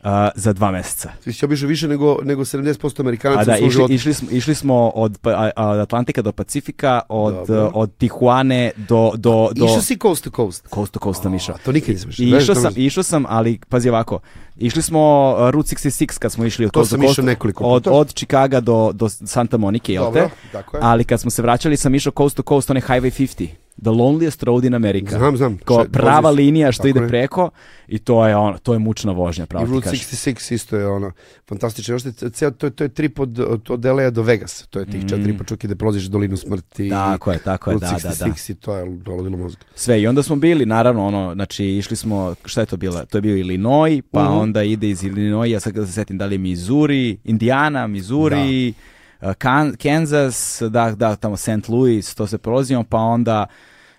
uh, 0.03 0.09
za 0.35 0.53
dva 0.53 0.71
meseca. 0.71 1.11
Ti 1.25 1.33
si 1.33 1.45
obišao 1.45 1.69
više 1.69 1.89
nego, 1.89 2.19
nego 2.23 2.43
70% 2.43 3.01
Amerikanaca 3.01 3.41
A 3.41 3.45
da, 3.47 3.53
u 3.55 3.57
išli, 3.57 3.71
životu. 3.71 3.93
išli, 3.93 4.15
smo, 4.15 4.29
išli 4.31 4.55
smo 4.55 4.89
od, 4.89 5.19
pa- 5.19 5.31
a- 5.31 5.51
a- 5.57 5.69
od 5.69 5.79
Atlantika 5.79 6.23
do 6.23 6.33
Pacifika, 6.33 7.01
od, 7.09 7.35
Dobro. 7.35 7.71
od 7.75 7.91
Tijuane 7.95 8.71
do... 8.77 9.13
do, 9.17 9.51
do 9.53 9.65
Išao 9.65 9.81
si 9.83 9.97
coast 9.97 10.25
to 10.25 10.31
coast. 10.31 10.69
Coast 10.69 10.93
to 10.93 11.01
coast 11.01 11.23
sam 11.23 11.35
išao. 11.35 11.55
A, 11.55 11.59
to 11.59 11.73
nikad 11.73 11.95
nisam 11.95 12.11
išao. 12.11 12.25
Išao 12.39 12.55
sam, 12.55 12.73
išao 12.77 13.03
sam, 13.03 13.25
ali 13.29 13.59
pazi 13.69 13.89
ovako, 13.89 14.19
išli 14.57 14.83
smo 14.83 15.01
uh, 15.39 15.51
Route 15.51 15.77
66 15.77 16.19
kad 16.19 16.33
smo 16.33 16.45
išli 16.45 16.67
od 16.67 16.73
To 16.73 16.81
Coast 16.81 16.91
to 16.91 16.95
sam 16.95 17.01
Coast, 17.01 17.13
išao 17.13 17.25
nekoliko 17.25 17.65
od, 17.65 17.83
puta. 17.83 17.93
od 17.93 18.15
Chicaga 18.15 18.61
do, 18.61 18.91
do 18.95 19.09
Santa 19.09 19.57
Monike, 19.57 19.93
jel 19.93 20.05
te? 20.05 20.21
Dobro, 20.21 20.31
tako 20.53 20.77
je. 20.77 20.81
Ali 20.83 21.05
kad 21.05 21.21
smo 21.21 21.31
se 21.31 21.43
vraćali 21.43 21.77
sam 21.77 21.95
išao 21.95 22.13
Coast 22.13 22.37
to 22.37 22.43
Coast, 22.43 22.71
onaj 22.71 22.83
Highway 22.83 23.27
50, 23.37 23.49
the 23.81 23.91
loneliest 23.91 24.43
road 24.43 24.65
in 24.65 24.75
America. 24.75 25.19
Znam, 25.19 25.37
znam. 25.37 25.59
Kao 25.59 25.85
prava 25.85 26.21
vozi 26.21 26.37
se. 26.37 26.37
linija 26.37 26.73
što 26.73 26.87
ide 26.87 27.01
je. 27.01 27.09
preko 27.09 27.51
i 27.89 27.99
to 27.99 28.27
je 28.27 28.37
ono, 28.37 28.59
to 28.59 28.73
je 28.73 28.79
mučna 28.79 29.13
vožnja, 29.13 29.45
I 29.45 29.47
pravo 29.47 29.67
ti 29.67 29.73
Route 29.73 29.85
kažem. 29.85 29.99
66 30.01 30.53
isto 30.53 30.77
je 30.77 30.87
ono, 30.89 31.13
fantastično. 31.49 31.95
Još 31.95 32.03
te- 32.05 32.31
ceo, 32.31 32.51
to, 32.51 32.67
je- 32.67 32.71
to 32.71 32.85
je 32.85 32.89
trip 32.89 33.19
od, 33.21 33.39
od, 33.69 33.85
LA 33.87 34.11
do 34.11 34.23
Vegas. 34.23 34.67
To 34.67 34.79
je 34.79 34.87
tih 34.87 35.01
četiri 35.03 35.39
po 35.39 35.45
čuki 35.45 35.69
da 35.69 35.75
prolaziš 35.77 36.05
dolinu 36.05 36.37
smrti. 36.37 36.83
Mm. 36.83 36.91
Tako 36.91 37.33
je, 37.33 37.39
tako 37.39 37.71
je, 37.71 37.75
Route 37.75 37.87
da, 37.87 37.93
da, 37.93 38.15
da. 38.17 38.25
66 38.27 38.51
i 38.51 38.55
to 38.55 38.77
je 38.77 38.97
dolodilo 38.97 39.37
mozga. 39.39 39.61
Sve 39.75 40.03
i 40.03 40.07
onda 40.07 40.23
smo 40.23 40.37
bili, 40.37 40.67
naravno, 40.67 41.07
ono, 41.07 41.35
znači 41.35 41.67
išli 41.67 41.97
smo, 41.97 42.35
šta 42.45 42.61
je 42.61 42.67
to 42.67 42.77
bilo? 42.77 43.05
To 43.05 43.19
je 43.19 43.23
bio 43.23 43.37
Illinois, 43.37 43.71
pa 44.11 44.25
Mhm. 44.25 44.33
onda 44.33 44.63
ide 44.63 44.89
iz 44.89 45.05
Illinois, 45.05 45.51
ja 45.51 45.61
sad 45.61 45.73
da 45.73 45.87
se 45.87 45.93
setim 45.93 46.19
da 46.19 46.27
li 46.27 46.35
je 46.35 46.39
Missouri, 46.41 47.19
Indiana, 47.25 47.87
Missouri, 47.87 48.75
uh, 49.21 49.29
Kan- 49.29 49.77
Kansas, 49.77 50.39
da, 50.63 50.91
da, 50.93 51.17
tamo 51.17 51.37
St. 51.37 51.49
Louis, 51.69 52.15
to 52.15 52.27
se 52.27 52.39
prolazimo, 52.39 52.85
pa 52.85 52.99
onda 52.99 53.47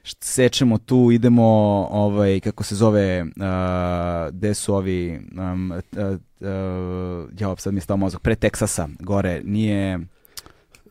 sečemo 0.03 0.77
tu, 0.77 1.11
idemo, 1.11 1.43
ovaj, 1.91 2.39
kako 2.39 2.63
se 2.63 2.75
zove, 2.75 3.21
uh, 3.21 4.33
gde 4.33 4.53
su 4.53 4.75
ovi, 4.75 5.19
um, 5.37 5.71
uh, 5.71 5.79
uh, 5.99 7.29
ja, 7.39 7.55
sad 7.57 7.73
mi 7.73 7.77
je 7.77 7.81
stao 7.81 7.97
mozak, 7.97 8.21
pre 8.21 8.35
Teksasa, 8.35 8.87
gore, 8.99 9.41
nije, 9.43 9.99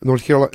North 0.02 0.24
Carolina, 0.24 0.48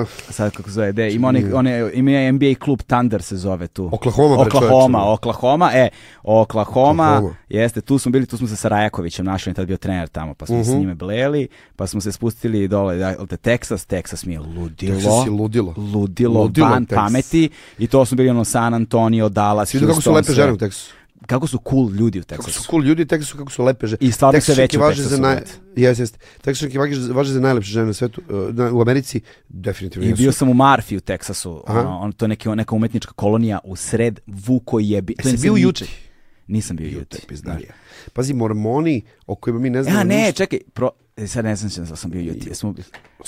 uh, 0.00 0.08
sad 0.30 0.52
kako 0.52 0.70
zove, 0.70 0.92
gde, 0.92 1.10
ima, 1.10 1.28
one, 1.28 1.54
one, 1.54 1.90
ima 1.94 2.32
NBA 2.32 2.54
klub 2.56 2.82
Thunder 2.82 3.22
se 3.22 3.36
zove 3.36 3.66
tu. 3.66 3.88
Oklahoma, 3.92 4.34
Oklahoma, 4.36 4.98
čoveče. 4.98 5.10
Oklahoma, 5.10 5.70
e, 5.74 5.88
Oklahoma, 6.24 7.08
Oklahoma. 7.08 7.36
jeste, 7.48 7.80
tu 7.80 7.98
smo 7.98 8.12
bili, 8.12 8.26
tu 8.26 8.36
smo 8.36 8.48
se 8.48 8.56
sa 8.56 8.68
Rajakovićem 8.68 9.24
našli, 9.26 9.50
on 9.50 9.52
je 9.52 9.54
tad 9.54 9.66
bio 9.66 9.76
trener 9.76 10.08
tamo, 10.08 10.34
pa 10.34 10.46
smo 10.46 10.56
Mhm. 10.56 10.64
se 10.64 10.70
s 10.70 10.74
njime 10.74 10.94
bleli, 10.94 11.48
pa 11.76 11.86
smo 11.86 12.00
se 12.00 12.12
spustili 12.12 12.68
dole, 12.68 12.96
da, 12.96 13.26
te 13.26 13.36
Texas, 13.38 13.86
Texas 13.86 14.26
mi 14.26 14.32
je 14.32 14.40
ludilo, 14.40 14.94
Texas 14.94 15.24
je 15.24 15.30
ludilo. 15.32 15.74
ludilo, 15.76 16.40
Ludilo 16.42 16.68
van 16.68 16.84
Texas. 16.84 16.94
pameti 16.96 17.48
i 17.78 17.86
to 17.86 18.04
smo 18.04 18.16
bili 18.16 18.28
ono 18.30 18.44
San 18.44 18.74
Antonio, 18.74 19.28
Dallas, 19.28 19.68
Svi 19.68 19.78
vidio 19.78 19.88
kako 19.88 20.02
su 20.02 20.10
Houston, 20.10 20.14
lepe 20.24 20.42
žene 20.42 20.52
u 20.52 20.56
Teksasu. 20.58 20.92
Kako 21.26 21.46
su 21.46 21.58
cool 21.60 21.90
ljudi 21.90 22.18
u 22.18 22.22
Kako 22.22 22.42
Texasu. 22.42 22.50
su 22.52 22.62
cool 22.64 22.82
ljudi 22.82 23.02
u 23.02 23.06
Teksasu, 23.06 23.36
kako 23.36 23.50
su 23.50 23.64
lepe 23.64 23.86
žene. 23.86 23.98
I 24.00 24.12
stvarno 24.12 24.40
se 24.40 24.54
veće 24.54 24.78
u 24.78 24.82
Teksasu, 24.82 25.08
za 25.08 25.16
naj... 25.18 25.36
Jes, 25.76 25.98
jes. 25.98 26.12
Teksašanke 26.40 26.78
važe, 26.78 27.12
važe 27.12 27.32
za 27.32 27.40
najlepše 27.40 27.70
žene 27.70 27.86
na 27.86 27.92
svetu. 27.92 28.22
uh, 28.28 28.54
na- 28.54 28.72
u 28.72 28.80
Americi 28.80 29.20
definitivno 29.48 30.06
I 30.06 30.10
jesu. 30.10 30.22
bio 30.22 30.32
sam 30.32 30.48
u 30.48 30.54
Marfi 30.54 30.96
u 30.96 31.00
Teksasu, 31.00 31.64
ono, 31.66 31.98
on, 31.98 32.12
to 32.12 32.24
je 32.24 32.28
neki, 32.28 32.48
neka 32.48 32.74
umetnička 32.74 33.12
kolonija 33.12 33.58
u 33.64 33.76
sred 33.76 34.20
Vuko 34.26 34.78
jebi. 34.80 35.14
to 35.14 35.28
Jesi 35.28 35.36
je 35.36 35.40
bio 35.40 35.52
u 35.52 35.58
Juti? 35.58 35.84
Nisam 36.46 36.76
bio 36.76 36.88
u 36.88 36.92
Juti. 36.92 37.18
Pizdarija. 37.28 37.72
Pazi, 38.12 38.34
mormoni 38.34 39.02
o 39.26 39.34
kojima 39.34 39.60
mi 39.60 39.70
ne 39.70 39.82
znamo 39.82 39.98
Ja, 39.98 40.04
ne, 40.04 40.16
ništa. 40.16 40.32
čekaj, 40.32 40.58
pro, 40.74 40.90
sad 41.26 41.44
ne 41.44 41.56
znam 41.56 41.86
da 41.88 41.96
sam 41.96 42.10
bio 42.10 42.20
Juti. 42.20 42.48
Jesmo, 42.48 42.74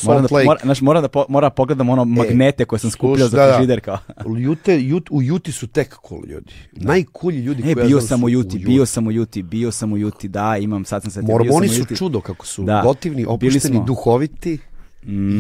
moram 0.03 0.23
da, 0.23 0.29
mora, 0.45 0.61
znaš, 0.63 0.81
moram 0.81 1.03
da, 1.03 1.09
po, 1.09 1.25
mora 1.29 1.51
pogledam 1.51 1.89
ono 1.89 2.05
magnete 2.05 2.65
koje 2.65 2.79
sam 2.79 2.91
skupljao 2.91 3.29
slušaj, 3.29 3.41
da, 3.41 3.47
za 3.47 3.51
da. 3.53 3.57
frižider 3.57 3.81
kao. 3.81 3.99
Jute, 4.45 4.81
Jut, 4.81 5.09
u 5.11 5.23
Juti 5.23 5.53
su 5.53 5.67
tek 5.67 5.97
cool 6.09 6.27
ljudi. 6.27 6.53
Najkulji 6.73 7.41
ljudi 7.41 7.63
E, 7.71 7.75
koje 7.75 7.83
ja 7.83 7.87
bio 7.87 8.01
sam 8.01 8.25
u 8.25 8.29
Juti, 8.29 8.59
bio 8.59 8.87
sam 8.87 9.07
u 9.07 9.11
Juti, 9.11 9.43
bio 9.43 9.73
sam 9.73 9.93
u 9.93 9.97
Juti, 9.99 10.29
da, 10.29 10.57
imam, 10.57 10.85
sad 10.85 11.03
sam 11.03 11.11
se 11.11 11.23
Mormoni 11.23 11.69
su 11.69 11.85
čudo 11.85 12.21
kako 12.21 12.47
su 12.47 12.65
Da. 12.65 12.83
gotivni, 12.85 13.25
opušteni, 13.29 13.83
duhoviti. 13.87 14.59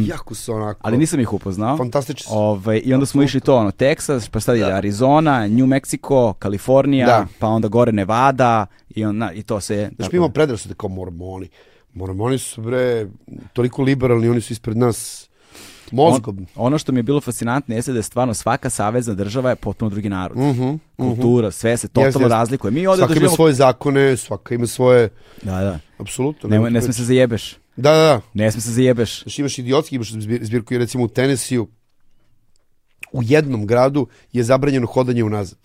Jako 0.07 0.34
su 0.34 0.53
onako... 0.53 0.80
Ali 0.82 0.99
nisam 0.99 1.20
ih 1.20 1.32
upoznao. 1.32 1.76
Fantastični 1.76 2.24
su. 2.28 2.34
Ovaj, 2.38 2.82
I 2.84 2.94
onda 2.94 3.07
smo 3.07 3.22
išli 3.22 3.40
to, 3.40 3.57
ono, 3.57 3.70
Texas, 3.70 4.30
pa 4.30 4.40
sad 4.40 4.57
ide 4.57 4.72
Arizona, 4.72 5.47
New 5.47 5.66
Mexico, 5.66 6.34
Kalifornija, 6.38 7.07
Da. 7.07 7.26
pa 7.38 7.47
onda 7.47 7.68
gore 7.68 7.92
Nevada 7.92 8.66
i, 8.88 9.05
on, 9.05 9.22
i 9.34 9.42
to 9.42 9.61
se... 9.61 9.90
Znaš, 9.97 10.12
mi 10.12 10.16
imamo 10.16 10.32
predrasude 10.32 10.74
kao 10.74 10.88
mormoni. 10.88 11.49
Mormoni 11.97 12.38
su, 12.38 12.62
bre, 12.62 13.07
toliko 13.53 13.82
liberalni, 13.82 14.28
oni 14.28 14.40
su 14.40 14.53
ispred 14.53 14.76
nas 14.76 15.28
mozgom. 15.92 16.38
On- 16.38 16.66
ono 16.66 16.78
što 16.78 16.92
mi 16.92 16.99
je 16.99 17.03
bilo 17.03 17.20
fascinantno 17.20 17.74
jeste 17.74 17.92
da 17.92 17.99
je 17.99 18.03
stvarno 18.03 18.34
svaka 18.34 18.70
savezna 18.70 19.14
država 19.14 19.51
je 19.51 19.57
potpuno 19.57 19.90
drugi 19.90 20.09
narod. 20.09 20.38
Mhm, 20.38 20.70
Kultura, 20.97 21.51
sve 21.51 21.76
se 21.76 21.88
totalno 21.88 22.07
Jeste, 22.07 22.20
jeste. 22.20 22.28
razlikuje. 22.28 22.70
Mi 22.70 22.86
ovde 22.86 22.99
Svaka 22.99 23.05
ima 23.05 23.14
doživljamo... 23.14 23.36
svoje 23.36 23.55
zakone, 23.55 24.16
svaka 24.16 24.55
ima 24.55 24.66
svoje... 24.66 25.09
Da, 25.42 25.61
da. 25.61 25.78
Apsolutno. 25.99 26.49
Ne, 26.49 26.70
ne 26.70 26.82
sme 26.82 26.92
se 26.92 27.05
zajebeš. 27.05 27.57
Da, 27.76 27.90
da, 27.90 27.97
da. 27.97 28.20
Ne 28.34 28.51
sme 28.53 28.61
se 28.61 28.72
zajebeš. 28.72 29.22
Znaš, 29.22 29.38
imaš 29.38 29.59
idiotski, 29.59 29.94
imaš 29.94 30.11
zbir, 30.12 30.44
zbirku 30.44 30.74
i 30.74 30.78
recimo 30.78 31.05
u 31.05 31.09
Tenesiju 31.09 31.68
u 33.12 33.22
jednom 33.22 33.66
gradu 33.66 34.07
je 34.32 34.42
zabranjeno 34.44 34.86
hodanje 34.86 35.24
unazad. 35.24 35.59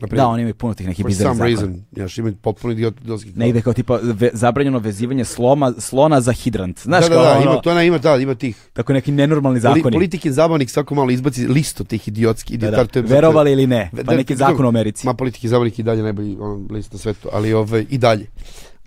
Naprimjer, 0.00 0.16
Da, 0.18 0.28
oni 0.28 0.42
imaju 0.42 0.54
puno 0.54 0.74
tih 0.74 0.86
nekih 0.86 1.02
for 1.02 1.08
bizarnih 1.08 1.36
some 1.36 1.50
zakona. 1.50 1.66
reason. 1.66 1.84
Znaš, 1.92 2.18
imaju 2.18 2.34
potpuno 2.36 2.72
idiot, 2.72 3.00
idiotski. 3.00 3.32
Negde 3.32 3.62
kao 3.62 3.72
tipa 3.72 3.98
ve, 4.02 4.30
zabranjeno 4.32 4.78
vezivanje 4.78 5.24
sloma, 5.24 5.72
slona 5.72 6.20
za 6.20 6.32
hidrant. 6.32 6.80
Znaš 6.80 7.02
da, 7.02 7.08
da, 7.08 7.14
kao 7.14 7.24
da, 7.24 7.32
ono, 7.32 7.42
ima, 7.44 7.56
to 7.56 7.70
ona 7.70 7.82
ima, 7.82 7.98
da, 7.98 8.16
ima 8.16 8.34
tih. 8.34 8.56
tako 8.72 8.92
neki 8.92 9.12
nenormalni 9.12 9.60
Poli, 9.60 9.74
zakoni. 9.74 9.92
politikin 9.92 10.32
zabavnik 10.32 10.70
svako 10.70 10.94
malo 10.94 11.10
izbaci 11.10 11.46
listo 11.46 11.84
tih 11.84 12.08
idiotski. 12.08 12.56
da, 12.56 12.70
da. 12.70 12.86
je- 12.94 13.02
Verovali 13.02 13.52
ili 13.52 13.66
ne, 13.66 13.90
pa 13.92 14.02
da, 14.02 14.16
neki 14.16 14.34
da, 14.34 14.38
zakon 14.38 14.64
u 14.64 14.68
Americi. 14.68 15.06
Ma 15.06 15.14
politiki 15.14 15.48
zabavnik 15.48 15.78
i 15.78 15.82
dalje 15.82 16.02
najbolji 16.02 16.36
on, 16.40 16.66
list 16.70 16.92
na 16.92 16.98
svetu, 16.98 17.28
ali 17.32 17.52
ove, 17.54 17.82
i 17.82 17.98
dalje. 17.98 18.26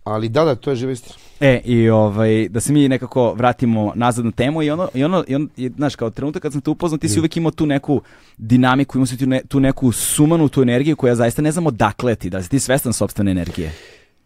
Ali 0.03 0.30
da, 0.30 0.43
da, 0.43 0.55
to 0.55 0.70
je 0.70 0.76
živa 0.76 0.91
istina. 0.91 1.16
E, 1.43 1.61
i 1.65 1.89
ovaj, 1.89 2.49
da 2.49 2.59
se 2.59 2.73
mi 2.73 2.89
nekako 2.89 3.33
vratimo 3.33 3.91
nazad 3.95 4.25
na 4.25 4.31
temu 4.31 4.63
i 4.63 4.69
ono, 4.69 4.89
i 4.93 5.03
ono, 5.03 5.23
i 5.27 5.35
on, 5.35 5.49
i, 5.57 5.69
znaš, 5.75 5.95
kao 5.95 6.09
trenutak 6.09 6.41
kad 6.41 6.51
sam 6.51 6.61
te 6.61 6.69
upoznao, 6.69 6.97
ti 6.97 7.09
si 7.09 7.19
uvek 7.19 7.37
imao 7.37 7.51
tu 7.51 7.65
neku 7.65 8.01
dinamiku, 8.37 8.97
imao 8.97 9.05
si 9.05 9.17
tu, 9.17 9.25
ne, 9.25 9.41
tu 9.47 9.59
neku 9.59 9.91
sumanu, 9.91 10.49
tu 10.49 10.61
energiju 10.61 10.95
koju 10.95 11.11
ja 11.11 11.15
zaista 11.15 11.41
ne 11.41 11.51
znam 11.51 11.67
odakle 11.67 12.15
ti, 12.15 12.29
da 12.29 12.43
si 12.43 12.49
ti 12.49 12.59
svestan 12.59 12.93
sopstvene 12.93 13.31
energije? 13.31 13.73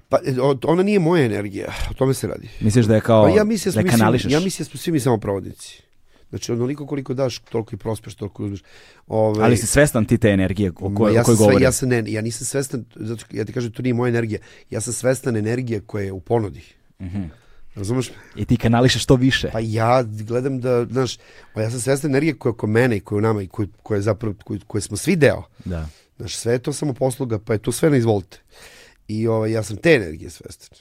Pa, 0.09 0.17
e, 0.17 0.35
ona 0.63 0.83
nije 0.83 0.99
moja 0.99 1.25
energija, 1.25 1.73
o 1.91 1.93
tome 1.93 2.13
se 2.13 2.27
radi. 2.27 2.49
Misliš 2.59 2.85
da 2.85 2.95
je 2.95 3.01
kao, 3.01 3.23
Pa 3.23 3.29
ja 3.29 3.43
mislim, 3.43 3.73
da 3.73 3.81
da 3.81 3.87
je 3.87 3.91
kanališeš? 3.91 4.31
ja 4.31 4.39
mislim 4.39 4.65
da 4.65 4.69
smo 4.69 4.79
svi 4.79 4.91
mi 4.91 4.99
samo 4.99 5.17
provodnici. 5.17 5.81
Znači, 6.29 6.51
onoliko 6.51 6.87
koliko 6.87 7.13
daš, 7.13 7.39
toliko 7.39 7.75
i 7.75 7.77
prospeš, 7.77 8.15
toliko 8.15 8.43
i 8.43 8.45
uzmeš. 8.45 8.63
Ove, 9.07 9.43
Ali 9.43 9.57
si 9.57 9.67
svestan 9.67 10.05
ti 10.05 10.17
te 10.17 10.29
energije 10.29 10.71
o 10.79 10.95
kojoj, 10.95 11.15
ja 11.15 11.21
o 11.21 11.23
kojoj 11.23 11.37
sve, 11.37 11.61
ja 11.61 11.71
sam 11.71 11.89
ne, 11.89 12.03
ja 12.07 12.21
nisam 12.21 12.45
svestan, 12.45 12.85
zato 12.95 13.25
ja 13.31 13.45
ti 13.45 13.53
kažem, 13.53 13.71
to 13.71 13.81
nije 13.81 13.93
moja 13.93 14.09
energija. 14.09 14.39
Ja 14.69 14.81
sam 14.81 14.93
svestan 14.93 15.37
energije 15.37 15.79
koja 15.79 16.03
je 16.03 16.11
u 16.11 16.19
ponudi. 16.19 16.77
Mhm. 17.01 17.23
Razumeš? 17.75 18.11
I 18.35 18.45
ti 18.45 18.57
kanališeš 18.57 19.03
što 19.03 19.15
više. 19.15 19.49
Pa 19.51 19.59
ja 19.59 20.03
gledam 20.03 20.59
da, 20.59 20.85
znaš, 20.85 21.17
pa 21.53 21.61
ja 21.61 21.71
sam 21.71 21.79
svestan 21.79 22.11
energije 22.11 22.33
koja 22.33 22.49
je 22.49 22.53
oko 22.53 22.67
mene 22.67 22.97
i 22.97 22.99
koja 22.99 23.15
je 23.15 23.19
u 23.19 23.21
nama 23.21 23.41
i 23.41 23.47
koja, 23.47 23.67
koja 23.83 23.95
je 23.95 24.01
zapravo, 24.01 24.35
koje, 24.43 24.59
koje 24.67 24.81
smo 24.81 24.97
svi 24.97 25.15
deo. 25.15 25.43
Da. 25.65 25.87
Znaš, 26.17 26.35
sve 26.35 26.53
je 26.53 26.59
to 26.59 26.73
samo 26.73 26.93
posluga, 26.93 27.39
pa 27.39 27.53
je 27.53 27.59
to 27.59 27.71
sve 27.71 27.89
na 27.89 27.97
izvolite. 27.97 28.37
I 29.07 29.27
ovaj, 29.27 29.51
ja 29.51 29.63
sam 29.63 29.77
te 29.77 29.93
energije 29.93 30.29
svestan. 30.29 30.77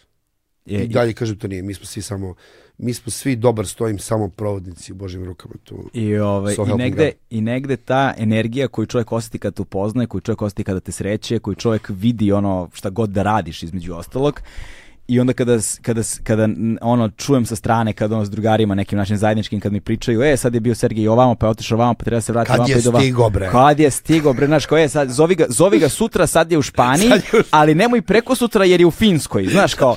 Je, 0.67 0.85
I 0.85 0.89
dalje 0.89 1.13
kažem 1.13 1.39
to 1.39 1.49
nije, 1.49 1.63
mi 1.63 1.75
smo 1.75 1.87
svi 1.87 2.03
samo, 2.03 2.35
mi 2.79 2.95
smo 2.95 3.11
svi 3.11 3.37
dobar 3.37 3.67
stojim 3.67 3.99
samo 3.99 4.29
provodnici 4.29 4.93
u 4.93 4.95
Božim 4.95 5.25
rukama 5.25 5.55
tu. 5.65 5.91
I, 5.93 6.17
ovaj, 6.19 6.55
So 6.55 6.67
i, 6.67 6.75
negde, 6.75 7.05
God. 7.05 7.13
I 7.31 7.41
negde 7.41 7.77
ta 7.77 8.15
energija 8.19 8.69
koju 8.69 8.87
čovjek 8.87 9.13
osjeti 9.13 9.39
kad 9.39 9.55
te 9.55 9.63
upoznaje, 9.63 10.07
koju 10.07 10.21
čovjek 10.21 10.43
osjeti 10.43 10.65
kada 10.65 10.81
te 10.81 10.93
sreće, 10.93 11.39
koju 11.39 11.55
čovjek 11.55 11.91
vidi 11.95 12.33
ono 12.33 12.71
šta 12.73 12.91
god 12.91 13.11
da 13.11 13.23
radiš 13.23 13.63
između 13.63 13.95
ostalog, 13.95 14.41
I 15.09 15.21
onda 15.21 15.33
kada, 15.33 15.53
kada, 15.83 16.03
kada 16.23 16.49
ono 16.81 17.11
čujem 17.11 17.47
sa 17.47 17.57
strane 17.57 17.93
kada 17.93 18.15
ono 18.15 18.25
s 18.25 18.31
drugarima 18.31 18.75
nekim 18.75 18.99
našim 18.99 19.17
zajedničkim 19.17 19.61
kad 19.61 19.73
mi 19.73 19.81
pričaju, 19.81 20.23
e 20.23 20.37
sad 20.37 20.55
je 20.55 20.61
bio 20.61 20.75
Sergej 20.75 21.09
ovamo 21.09 21.35
pa 21.35 21.47
je 21.47 21.51
otišao 21.51 21.77
ovamo 21.77 21.95
pa 21.95 22.05
treba 22.05 22.17
da 22.17 22.21
se 22.21 22.33
vratiti 22.33 22.53
Kad 22.53 22.61
ovamo 22.61 22.69
je 22.71 22.93
pa 22.93 22.99
stigo, 22.99 23.31
bre? 23.31 23.49
Kad 23.49 23.81
je 23.81 23.91
stigo 23.91 24.33
bre, 24.33 24.47
znaš 24.47 24.67
ko 24.67 24.77
je 24.77 24.89
sad 24.89 25.11
zovi 25.11 25.35
ga, 25.35 25.47
zovi 25.49 25.79
ga 25.79 25.89
sutra 25.89 26.27
sad 26.27 26.53
je 26.53 26.59
u 26.59 26.63
Španiji, 26.63 27.09
je 27.33 27.41
u- 27.41 27.43
ali 27.51 27.75
nemoj 27.75 28.03
preko 28.03 28.35
sutra 28.35 28.65
jer 28.65 28.81
je 28.81 28.87
u 28.87 28.91
Finskoj, 28.91 29.47
znaš 29.47 29.75
kao 29.75 29.97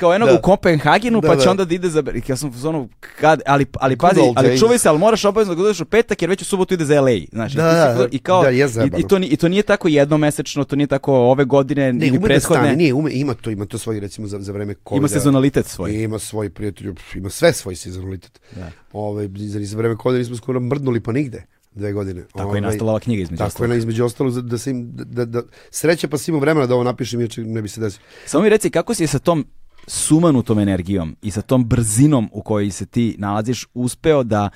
kao 0.00 0.12
jednog 0.12 0.28
Da. 0.28 0.34
u 0.34 0.42
Kopenhagenu 0.42 1.20
Da, 1.20 1.28
pa 1.28 1.36
će 1.36 1.44
da. 1.44 1.50
onda 1.50 1.64
da 1.64 1.74
ide 1.74 1.88
za 1.88 2.02
ja 2.28 2.36
sam 2.36 2.52
zonu 2.52 2.88
kad 3.20 3.40
ali 3.46 3.66
ali 3.72 3.96
pazi 3.96 4.20
ali 4.36 4.58
čuvaj 4.58 4.78
se, 4.78 4.88
ali 4.88 4.98
moraš 4.98 5.24
obavezno 5.24 5.54
da 5.54 5.82
u 5.82 5.84
petak 5.84 6.22
jer 6.22 6.30
već 6.30 6.42
u 6.42 6.44
subotu 6.44 6.74
ide 6.74 6.84
za 6.84 7.00
LA, 7.00 7.10
znaš. 7.32 7.52
Da, 7.52 7.62
da, 7.64 7.94
kao- 7.96 8.06
i 8.10 8.18
kao 8.18 8.42
da, 8.42 8.50
i, 8.50 8.60
i 8.98 9.08
to 9.08 9.18
i 9.18 9.36
to 9.36 9.48
nije 9.48 9.62
tako 9.62 9.88
jednomesečno, 9.88 10.64
to 10.64 10.76
nije 10.76 10.86
tako 10.86 11.14
ove 11.14 11.44
godine 11.44 11.92
Ne, 11.92 12.06
ili 12.06 12.18
ume 12.18 12.28
da 12.28 12.40
stane, 12.40 12.54
prethodne. 12.54 12.76
nije, 12.76 12.94
ume, 12.94 13.12
ima 13.12 13.34
to, 13.34 13.50
ima 13.50 13.66
to 13.66 13.78
svoj, 13.78 14.00
recimo, 14.00 14.26
za, 14.26 14.38
za 14.42 14.52
vreme 14.52 14.74
COVID. 14.88 14.98
Ima 14.98 15.08
sezonalitet 15.08 15.66
svoj. 15.66 16.02
Ima 16.02 16.18
svoj 16.18 16.50
prijatelj, 16.50 16.94
ima 17.14 17.30
sve 17.30 17.52
svoj 17.52 17.76
sezonalitet. 17.76 18.40
Da. 18.56 18.70
Ove, 18.92 19.28
za, 19.36 19.60
za 19.64 19.76
vreme 19.76 19.96
COVID 20.02 20.18
nismo 20.18 20.36
skoro 20.36 20.60
mrdnuli 20.60 21.00
pa 21.00 21.12
nigde 21.12 21.46
dve 21.74 21.92
godine. 21.92 22.22
Tako 22.22 22.48
Ovaj, 22.48 22.56
je 22.56 22.60
nastala 22.60 22.90
ova 22.90 23.00
knjiga 23.00 23.22
između 23.22 23.38
Tako 23.38 23.44
je 23.44 23.48
ostalog. 23.48 23.70
na 23.70 23.76
između 23.76 24.04
ostalo 24.04 24.30
da, 24.30 24.58
se 24.58 24.70
im, 24.70 24.90
da, 24.92 25.04
da, 25.04 25.24
da 25.24 25.42
sreća 25.70 26.08
pa 26.08 26.18
si 26.18 26.30
imao 26.30 26.40
vremena 26.40 26.66
da 26.66 26.74
ovo 26.74 26.84
napišem, 26.84 27.20
inače 27.20 27.40
ne 27.44 27.62
bi 27.62 27.68
se 27.68 27.80
desilo. 27.80 28.04
Samo 28.26 28.42
mi 28.42 28.48
reci 28.48 28.70
kako 28.70 28.94
si 28.94 29.06
sa 29.06 29.18
tom 29.18 29.46
sumanutom 29.86 30.58
energijom 30.58 31.16
i 31.22 31.30
sa 31.30 31.42
tom 31.42 31.64
brzinom 31.68 32.30
u 32.32 32.42
kojoj 32.42 32.70
se 32.70 32.86
ti 32.86 33.14
nalaziš 33.18 33.66
uspeo 33.74 34.22
da 34.24 34.50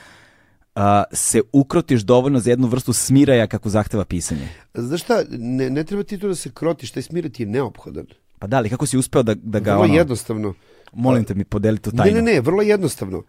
a, 0.74 1.04
se 1.12 1.40
ukrotiš 1.52 2.00
dovoljno 2.00 2.40
za 2.40 2.50
jednu 2.50 2.66
vrstu 2.66 2.92
smiraja 2.92 3.46
kako 3.46 3.68
zahteva 3.68 4.04
pisanje. 4.04 4.48
Znaš 4.74 5.02
šta, 5.02 5.22
ne, 5.30 5.70
ne 5.70 5.84
treba 5.84 6.02
ti 6.02 6.18
to 6.18 6.28
da 6.28 6.34
se 6.34 6.50
krotiš, 6.54 6.90
taj 6.90 7.02
smir 7.02 7.30
ti 7.30 7.42
je 7.42 7.46
neophodan. 7.46 8.06
Pa 8.38 8.46
da, 8.46 8.56
ali 8.56 8.70
kako 8.70 8.86
si 8.86 8.98
uspeo 8.98 9.22
da, 9.22 9.34
da 9.34 9.60
ga 9.60 9.72
Vrlo 9.72 9.84
ono, 9.84 9.94
jednostavno. 9.94 10.54
molim 10.92 11.24
te 11.24 11.34
mi 11.34 11.44
podeli 11.44 11.78
tu 11.78 11.90
Ne, 11.90 11.96
tajnu. 11.96 12.16
ne, 12.16 12.22
ne, 12.22 12.40
vrlo 12.40 12.62
jednostavno. 12.62 13.22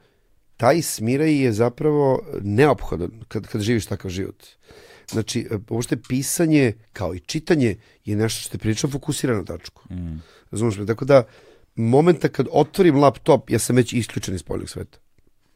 Taj 0.58 0.82
smiraj 0.82 1.44
je 1.44 1.54
zapravo 1.54 2.22
neophodan 2.42 3.12
kad, 3.28 3.48
kad 3.48 3.62
živiš 3.62 3.86
takav 3.86 4.12
život. 4.12 4.44
Znači, 5.12 5.48
uopšte 5.70 5.98
pisanje, 6.10 6.74
kao 6.94 7.16
i 7.16 7.20
čitanje, 7.20 7.76
je 8.06 8.16
nešto 8.16 8.42
što 8.42 8.52
te 8.52 8.58
prilično 8.58 8.90
fokusira 8.90 9.38
na 9.38 9.44
tačku. 9.44 9.94
Mm. 9.94 10.18
Razumeš 10.52 10.78
me? 10.78 10.86
Tako 10.86 11.06
da, 11.06 11.24
momenta 11.76 12.28
kad 12.28 12.48
otvorim 12.52 12.96
laptop, 12.96 13.50
ja 13.50 13.60
sam 13.60 13.76
već 13.76 13.94
isključen 13.94 14.36
iz 14.36 14.42
spoljnog 14.42 14.70
sveta. 14.70 14.98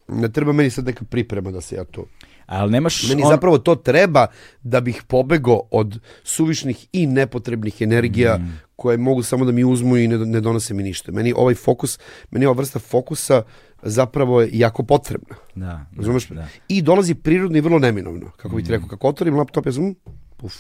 Ne 0.07 0.31
treba 0.31 0.51
meni 0.53 0.69
sad 0.69 0.85
neka 0.85 1.05
priprema 1.05 1.51
da 1.51 1.61
se 1.61 1.75
ja 1.75 1.83
to... 1.83 2.05
Ali 2.51 2.71
nemaš 2.71 3.03
Meni 3.03 3.23
on- 3.23 3.29
zapravo 3.29 3.57
to 3.57 3.75
treba 3.77 4.27
da 4.63 4.81
bih 4.81 5.03
pobego 5.03 5.59
od 5.71 5.99
suvišnih 6.23 6.87
i 6.93 7.07
nepotrebnih 7.07 7.81
energija 7.81 8.37
Mm. 8.37 8.59
koje 8.75 8.97
mogu 8.97 9.23
samo 9.23 9.45
da 9.45 9.51
mi 9.51 9.63
uzmu 9.63 9.97
i 9.97 10.07
ne, 10.07 10.17
ne 10.17 10.41
donose 10.41 10.73
mi 10.73 10.83
ništa. 10.83 11.11
Meni 11.11 11.33
ovaj 11.33 11.55
fokus, 11.55 11.99
meni 12.31 12.45
ova 12.45 12.55
vrsta 12.55 12.79
fokusa 12.79 13.43
zapravo 13.83 14.41
je 14.41 14.49
jako 14.51 14.83
potrebna. 14.83 15.35
Da, 15.55 15.65
da, 15.65 15.85
Razumeš 15.97 16.29
me? 16.29 16.35
da. 16.35 16.47
I 16.67 16.81
dolazi 16.81 17.15
prirodno 17.15 17.57
i 17.57 17.61
vrlo 17.61 17.79
neminovno. 17.79 18.31
Kako 18.31 18.55
bih 18.55 18.65
ti 18.65 18.71
rekao, 18.71 18.87
kako 18.87 19.07
otvorim 19.07 19.35
laptop, 19.35 19.65
ja 19.65 19.71
sam... 19.71 19.83
mm, 19.83 19.95
Uf. 20.41 20.53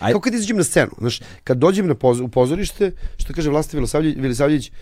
Aj- 0.00 0.12
Kao 0.12 0.20
kad 0.20 0.34
izađem 0.34 0.56
na 0.56 0.64
scenu. 0.64 0.90
Znaš, 0.98 1.20
kad 1.44 1.58
dođem 1.58 1.86
na 1.86 1.94
poz, 1.94 2.20
u 2.20 2.28
pozorište, 2.28 2.92
što 3.16 3.32
kaže 3.32 3.50
Vlasta 3.50 3.76
Vilosavljević 4.16 4.72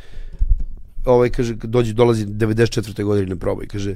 ovaj, 1.04 1.30
kaže, 1.30 1.54
dođe, 1.56 1.92
dolazi 1.92 2.26
94. 2.26 3.04
godine 3.04 3.26
na 3.26 3.36
probu 3.36 3.62
i 3.62 3.68
kaže, 3.68 3.94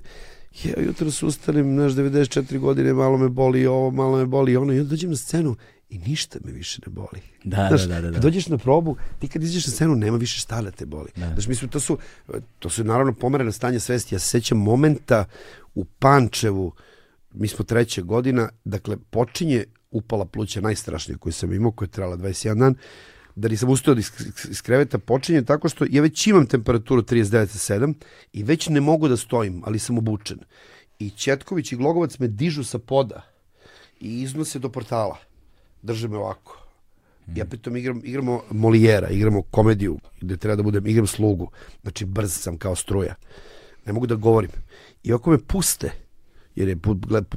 ja 0.65 0.83
jutro 0.83 1.11
se 1.11 1.27
ustanem, 1.27 1.75
znaš, 1.75 1.93
94 1.93 2.59
godine, 2.59 2.93
malo 2.93 3.19
me 3.19 3.29
boli 3.29 3.67
ovo, 3.67 3.91
malo 3.91 4.17
me 4.17 4.27
boli 4.27 4.57
ono, 4.57 4.73
i 4.73 4.79
onda 4.79 4.91
dođem 4.91 5.11
na 5.11 5.17
scenu 5.17 5.57
i 5.89 5.99
ništa 5.99 6.39
me 6.45 6.53
više 6.53 6.81
ne 6.87 6.91
boli. 6.93 7.21
Da, 7.45 7.67
Znaš, 7.69 7.83
da, 7.83 7.95
da, 7.95 8.01
da, 8.01 8.07
da. 8.07 8.13
Kad 8.13 8.23
dođeš 8.23 8.49
na 8.49 8.59
probu, 8.59 8.97
ti 9.19 9.29
kad 9.29 9.43
izađeš 9.43 9.67
na 9.67 9.73
scenu, 9.73 9.97
nema 9.97 10.17
više 10.17 10.41
šta 10.41 10.63
da 10.63 10.71
te 10.71 10.87
boli. 10.87 11.11
Da. 11.17 11.33
Znaš, 11.33 11.47
mislim, 11.47 11.71
to 11.71 11.81
su, 11.81 11.99
to 12.59 12.71
su 12.71 12.85
naravno 12.85 13.13
pomerena 13.13 13.53
stanja 13.53 13.81
svesti. 13.81 14.15
Ja 14.15 14.19
se 14.19 14.29
sećam 14.29 14.59
momenta 14.59 15.25
u 15.75 15.85
Pančevu, 15.85 16.73
mi 17.33 17.49
smo 17.49 17.65
treće 17.65 18.03
godina, 18.03 18.49
dakle, 18.65 18.97
počinje 19.11 19.65
upala 19.91 20.25
pluća 20.25 20.61
najstrašnija 20.61 21.19
koju 21.19 21.33
sam 21.33 21.53
imao, 21.53 21.73
koja 21.73 21.87
je 21.87 21.91
trajala 21.91 22.17
21 22.17 22.59
dan, 22.59 22.75
da 23.35 23.49
nisam 23.49 23.69
ustao 23.69 23.95
iz, 24.51 24.63
kreveta, 24.63 24.99
počinje 24.99 25.43
tako 25.43 25.69
što 25.69 25.87
ja 25.91 26.03
već 26.03 26.27
imam 26.27 26.47
temperaturu 26.47 27.03
39,7 27.03 27.95
i 28.33 28.43
već 28.43 28.69
ne 28.69 28.81
mogu 28.81 29.09
da 29.09 29.17
stojim, 29.17 29.63
ali 29.65 29.79
sam 29.79 29.99
obučen. 29.99 30.39
I 30.99 31.11
Četković 31.11 31.73
i 31.73 31.77
Glogovac 31.77 32.19
me 32.19 32.29
dižu 32.29 32.65
sa 32.65 32.79
poda 32.79 33.23
i 34.01 34.23
iznose 34.23 34.59
do 34.59 34.69
portala. 34.69 35.19
Drže 35.83 36.09
me 36.09 36.17
ovako. 36.17 36.59
Ja 37.35 37.45
pritom 37.45 37.77
igram, 37.77 38.01
igramo 38.05 38.43
Molijera, 38.51 39.09
igramo 39.09 39.43
komediju 39.43 39.99
gde 40.21 40.37
treba 40.37 40.57
da 40.57 40.63
budem, 40.63 40.87
igram 40.87 41.07
slugu. 41.07 41.51
Znači 41.83 42.05
brz 42.05 42.33
sam 42.33 42.59
kao 42.59 42.77
struja. 42.77 43.15
Ne 43.87 43.93
mogu 43.93 44.07
da 44.07 44.15
govorim. 44.15 44.51
I 45.03 45.13
ako 45.13 45.31
me 45.31 45.39
puste, 45.39 45.91
jer 46.55 46.69
je 46.69 46.77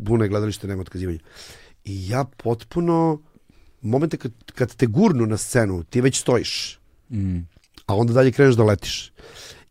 puno 0.06 0.24
je 0.24 0.30
gledalište, 0.30 0.68
nema 0.68 0.82
otkazivanja. 0.82 1.20
I 1.86 2.10
ja 2.10 2.26
potpuno, 2.38 3.22
momente 3.86 4.18
kad, 4.18 4.32
kad 4.56 4.76
te 4.76 4.86
gurnu 4.86 5.26
na 5.26 5.38
scenu, 5.38 5.84
ti 5.84 6.02
već 6.02 6.20
stojiš. 6.20 6.80
Mm, 7.10 7.38
A 7.86 7.96
onda 7.96 8.14
dalje 8.14 8.32
kreneš 8.32 8.56
da 8.56 8.64
letiš. 8.64 9.12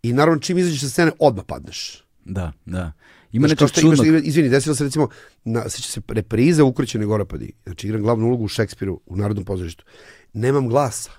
I 0.02 0.12
naravno 0.12 0.40
čim 0.40 0.58
izađeš 0.58 0.80
sa 0.80 0.88
scene, 0.88 1.12
odmah 1.18 1.44
padneš. 1.44 2.04
da, 2.24 2.52
da. 2.64 2.92
Ima 3.32 3.46
Znaš, 3.48 3.58
kao 3.58 3.64
nečeg 3.66 3.78
što 3.78 3.86
imaš, 3.86 3.98
čudnog. 3.98 4.26
izvini, 4.26 4.48
desilo 4.48 4.74
se 4.74 4.84
recimo, 4.84 5.08
na, 5.44 5.68
seća 5.68 5.88
se 5.88 6.00
repriza 6.08 6.64
Ukrećene 6.64 7.06
gorapadi. 7.06 7.52
Znači 7.64 7.86
igram 7.86 8.02
glavnu 8.02 8.26
ulogu 8.26 8.44
u 8.44 8.48
Šekspiru 8.48 9.00
u 9.06 9.16
Narodnom 9.16 9.44
pozorištu. 9.44 9.84
Nemam 10.32 10.68
glasa, 10.68 11.10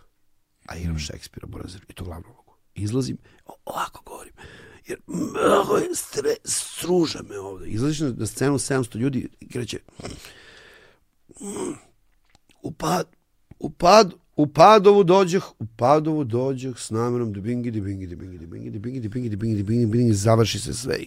a 0.66 0.76
igram 0.78 1.00
Šekspira, 1.00 1.48
Borazir, 1.48 1.86
i 1.90 1.94
to 1.94 2.04
glavnu 2.04 2.28
ulogu. 2.28 2.54
Izlazim, 2.76 3.18
ovako 3.66 4.04
govorim, 4.06 4.34
jer 4.88 5.00
mnogo 5.08 5.78
je 5.78 5.96
stre, 5.96 6.36
struža 6.44 7.20
me 7.30 7.40
ovde. 7.40 7.68
Izlaziš 7.68 8.00
na, 8.00 8.14
na 8.18 8.26
scenu 8.26 8.54
700 8.54 8.98
ljudi 8.98 9.28
i 9.40 9.48
kreće 9.50 9.80
"Mm, 11.42 11.74
u 12.66 12.72
pad, 12.72 13.06
u 13.60 13.70
pad, 13.70 14.14
u 14.36 14.48
Padovu 14.48 15.04
dođeh, 15.04 15.44
u 15.60 15.66
Padovu 15.78 16.24
dođeh 16.24 16.78
s 16.78 16.90
namerom 16.90 17.34
da 17.34 17.42
bingi, 17.42 17.72
di 17.72 17.82
bingi, 17.82 18.08
di 18.08 18.16
bingi, 18.16 18.38
di 18.38 18.46
bingi, 18.46 18.70
di 18.70 18.80
bingi, 18.80 19.00
di 19.00 19.10
bingi, 19.10 19.30
di 19.30 19.38
bingi, 19.38 19.56
di 19.56 19.64
bingi, 19.64 19.86
di 19.86 19.92
bingi, 19.92 20.14
završi 20.14 20.60
se 20.60 20.74
sve 20.74 20.98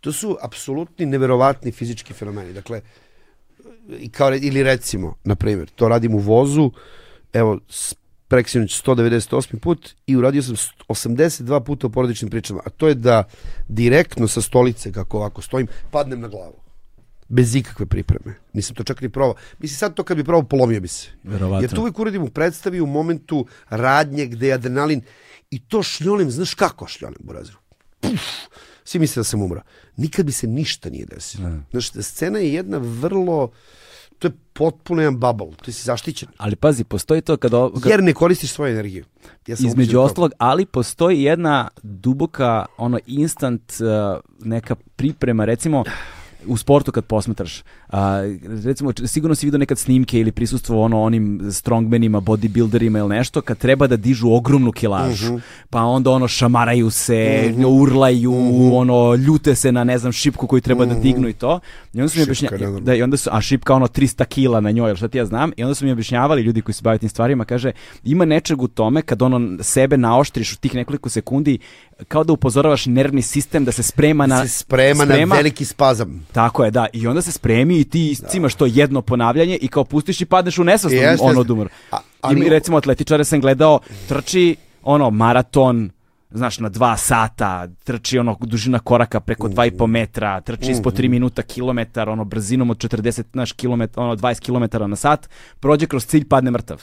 To 0.00 0.12
su 0.12 0.36
apsolutni 0.42 1.06
neverovatni 1.06 1.72
fizički 1.72 2.14
fenomeni. 2.14 2.52
Dakle, 2.52 2.80
i 3.98 4.08
kao, 4.08 4.34
ili 4.34 4.62
recimo, 4.62 5.14
na 5.24 5.34
primjer, 5.34 5.68
to 5.74 5.88
radim 5.88 6.14
u 6.14 6.18
vozu, 6.18 6.70
evo, 7.32 7.58
preksinoć 8.28 8.82
198. 8.84 9.58
put 9.58 9.94
i 10.06 10.16
uradio 10.16 10.42
sam 10.42 10.56
st- 10.56 10.84
82 10.88 11.64
puta 11.64 11.86
u 11.86 11.90
porodičnim 11.90 12.30
pričama, 12.30 12.60
a 12.64 12.70
to 12.70 12.88
je 12.88 12.94
da 12.94 13.24
direktno 13.68 14.28
sa 14.28 14.40
stolice, 14.40 14.92
kako 14.92 15.16
ovako 15.16 15.42
stojim, 15.42 15.66
padnem 15.90 16.20
na 16.20 16.28
glavu. 16.28 16.67
Bez 17.28 17.54
ikakve 17.54 17.86
pripreme. 17.86 18.34
Nisam 18.52 18.76
to 18.76 18.84
čak 18.84 19.00
ni 19.00 19.08
probao. 19.08 19.34
Mislim, 19.58 19.76
sad 19.78 19.94
to 19.94 20.02
kad 20.02 20.16
bi 20.16 20.24
probao, 20.24 20.48
polomio 20.48 20.80
bi 20.80 20.88
se. 20.88 21.08
Verovatno. 21.24 21.62
Ja 21.62 21.68
to 21.68 21.80
uvijek 21.80 21.98
uradim 21.98 22.22
u 22.22 22.30
predstavi 22.30 22.80
u 22.80 22.86
momentu 22.86 23.46
radnje 23.68 24.26
gde 24.26 24.46
je 24.46 24.52
adrenalin 24.52 25.02
i 25.50 25.58
to 25.58 25.82
šljolim, 25.82 26.30
znaš 26.30 26.54
kako 26.54 26.86
šljolim, 26.86 27.18
Buraziru? 27.20 27.58
Puf, 28.00 28.20
svi 28.84 28.98
misle 28.98 29.20
da 29.20 29.24
sam 29.24 29.42
umra. 29.42 29.62
Nikad 29.96 30.26
bi 30.26 30.32
se 30.32 30.46
ništa 30.46 30.90
nije 30.90 31.06
desilo. 31.06 31.48
Ne. 31.48 31.60
Znaš, 31.70 31.90
scena 31.92 32.38
je 32.38 32.54
jedna 32.54 32.78
vrlo, 32.78 33.50
to 34.18 34.28
je 34.28 34.32
potpuno 34.52 35.02
jedan 35.02 35.20
bubble, 35.20 35.56
ti 35.64 35.72
si 35.72 35.84
zaštićen. 35.84 36.28
Ali 36.36 36.56
pazi, 36.56 36.84
postoji 36.84 37.20
to 37.20 37.36
kad, 37.36 37.54
o- 37.54 37.72
kad 37.72 37.90
Jer 37.90 38.02
ne 38.02 38.12
koristiš 38.12 38.50
svoju 38.50 38.72
energiju. 38.72 39.04
Ja 39.46 39.56
sam 39.56 39.66
između 39.66 40.00
ostalog, 40.00 40.32
ali 40.38 40.66
postoji 40.66 41.22
jedna 41.22 41.68
duboka, 41.82 42.66
ono, 42.76 42.98
instant 43.06 43.72
uh, 43.72 43.86
neka 44.40 44.74
priprema, 44.96 45.44
recimo, 45.44 45.84
u 46.48 46.56
sportu 46.56 46.92
kad 46.92 47.04
posmetraš, 47.04 47.62
a, 47.88 48.20
recimo, 48.64 48.92
sigurno 49.06 49.34
si 49.34 49.46
vidio 49.46 49.58
nekad 49.58 49.78
snimke 49.78 50.20
ili 50.20 50.32
prisustvo 50.32 50.82
ono 50.82 51.02
onim 51.02 51.18
strongmanima, 51.52 52.20
bodybuilderima 52.20 52.98
ili 52.98 53.08
nešto, 53.08 53.40
kad 53.40 53.58
treba 53.58 53.86
da 53.86 53.96
dižu 53.96 54.30
ogromnu 54.30 54.72
kilažu, 54.72 55.26
Mhm. 55.26 55.36
pa 55.70 55.82
onda 55.82 56.10
ono 56.10 56.28
šamaraju 56.28 56.90
se, 56.90 57.18
urlaju, 57.66 58.32
Mhm. 58.32 58.72
ono 58.72 59.14
ljute 59.16 59.54
se 59.54 59.72
na 59.72 59.84
ne 59.84 59.98
znam 59.98 60.12
šipku 60.12 60.46
koju 60.46 60.60
treba 60.60 60.84
da 60.84 60.94
dignu 60.94 61.28
i 61.28 61.32
to. 61.32 61.60
I 61.94 62.00
onda 62.00 62.08
su 62.08 62.18
mi 62.18 62.24
Šipka 62.24 62.44
je 62.44 62.48
objašnja- 62.48 62.50
nenormalna. 62.52 62.80
da, 62.82 62.94
i 62.94 63.02
onda 63.02 63.16
su, 63.16 63.30
a 63.32 63.40
šipka 63.40 63.74
ono 63.74 63.86
300 63.88 64.24
kila 64.24 64.60
na 64.60 64.70
njoj, 64.70 64.88
ili 64.88 64.96
šta 64.96 65.08
ti 65.08 65.18
ja 65.18 65.26
znam, 65.26 65.52
i 65.56 65.62
onda 65.62 65.74
su 65.74 65.84
mi 65.84 65.92
objašnjavali 65.92 66.42
ljudi 66.42 66.60
koji 66.60 66.74
se 66.74 66.82
bave 66.82 66.98
tim 66.98 67.08
stvarima, 67.08 67.44
kaže, 67.44 67.72
ima 68.04 68.24
nečeg 68.24 68.62
u 68.62 68.68
tome 68.68 69.02
kad 69.02 69.22
ono 69.22 69.38
sebe 69.62 69.96
naoštriš 69.98 70.52
u 70.52 70.58
tih 70.58 70.74
nekoliko 70.74 71.08
sekundi, 71.08 71.58
kao 72.08 72.24
da 72.24 72.32
upozoravaš 72.32 72.86
nervni 72.86 73.22
sistem 73.22 73.64
da 73.64 73.72
se 73.72 73.82
sprema 73.82 74.26
na... 74.26 74.42
se 74.42 74.48
sprema, 74.50 75.04
na 75.04 75.14
veliki 75.34 75.64
spazam. 75.64 76.26
Tako 76.38 76.64
je, 76.64 76.70
da. 76.70 76.86
I 76.92 77.06
onda 77.06 77.22
se 77.22 77.32
spremi 77.32 77.78
i 77.80 77.84
ti 77.84 78.10
iscimaš 78.10 78.54
to 78.54 78.66
jedno 78.66 79.02
ponavljanje 79.02 79.56
i 79.56 79.68
kao 79.68 79.84
pustiš 79.84 80.20
i 80.20 80.24
padneš 80.24 80.58
u 80.58 80.64
nesvast 80.64 80.94
Jeste, 80.94 81.24
ono 81.24 81.40
od 81.40 81.50
umora. 81.50 81.70
I 82.36 82.48
recimo 82.48 82.76
atletičare 82.76 83.24
sam 83.24 83.40
gledao, 83.40 83.80
trči 84.08 84.56
ono 84.82 85.10
maraton, 85.10 85.90
znaš, 86.30 86.58
na 86.58 86.68
dva 86.68 86.96
sata, 86.96 87.68
trči 87.84 88.18
ono 88.18 88.36
dužina 88.40 88.78
koraka 88.78 89.20
preko 89.20 89.48
dva 89.48 89.66
i 89.66 89.70
po 89.70 89.86
metra, 89.86 90.40
trči 90.40 90.70
ispod 90.70 90.96
tri 90.96 91.08
minuta 91.08 91.42
kilometar, 91.42 92.08
ono 92.08 92.24
brzinom 92.24 92.70
od 92.70 92.76
40 92.78 93.22
znaš, 93.32 93.52
kilometra, 93.52 94.02
ono 94.02 94.16
20 94.16 94.40
kilometara 94.40 94.86
na 94.86 94.96
sat, 94.96 95.28
prođe 95.60 95.86
kroz 95.86 96.06
cilj, 96.06 96.28
padne 96.28 96.50
mrtav. 96.50 96.82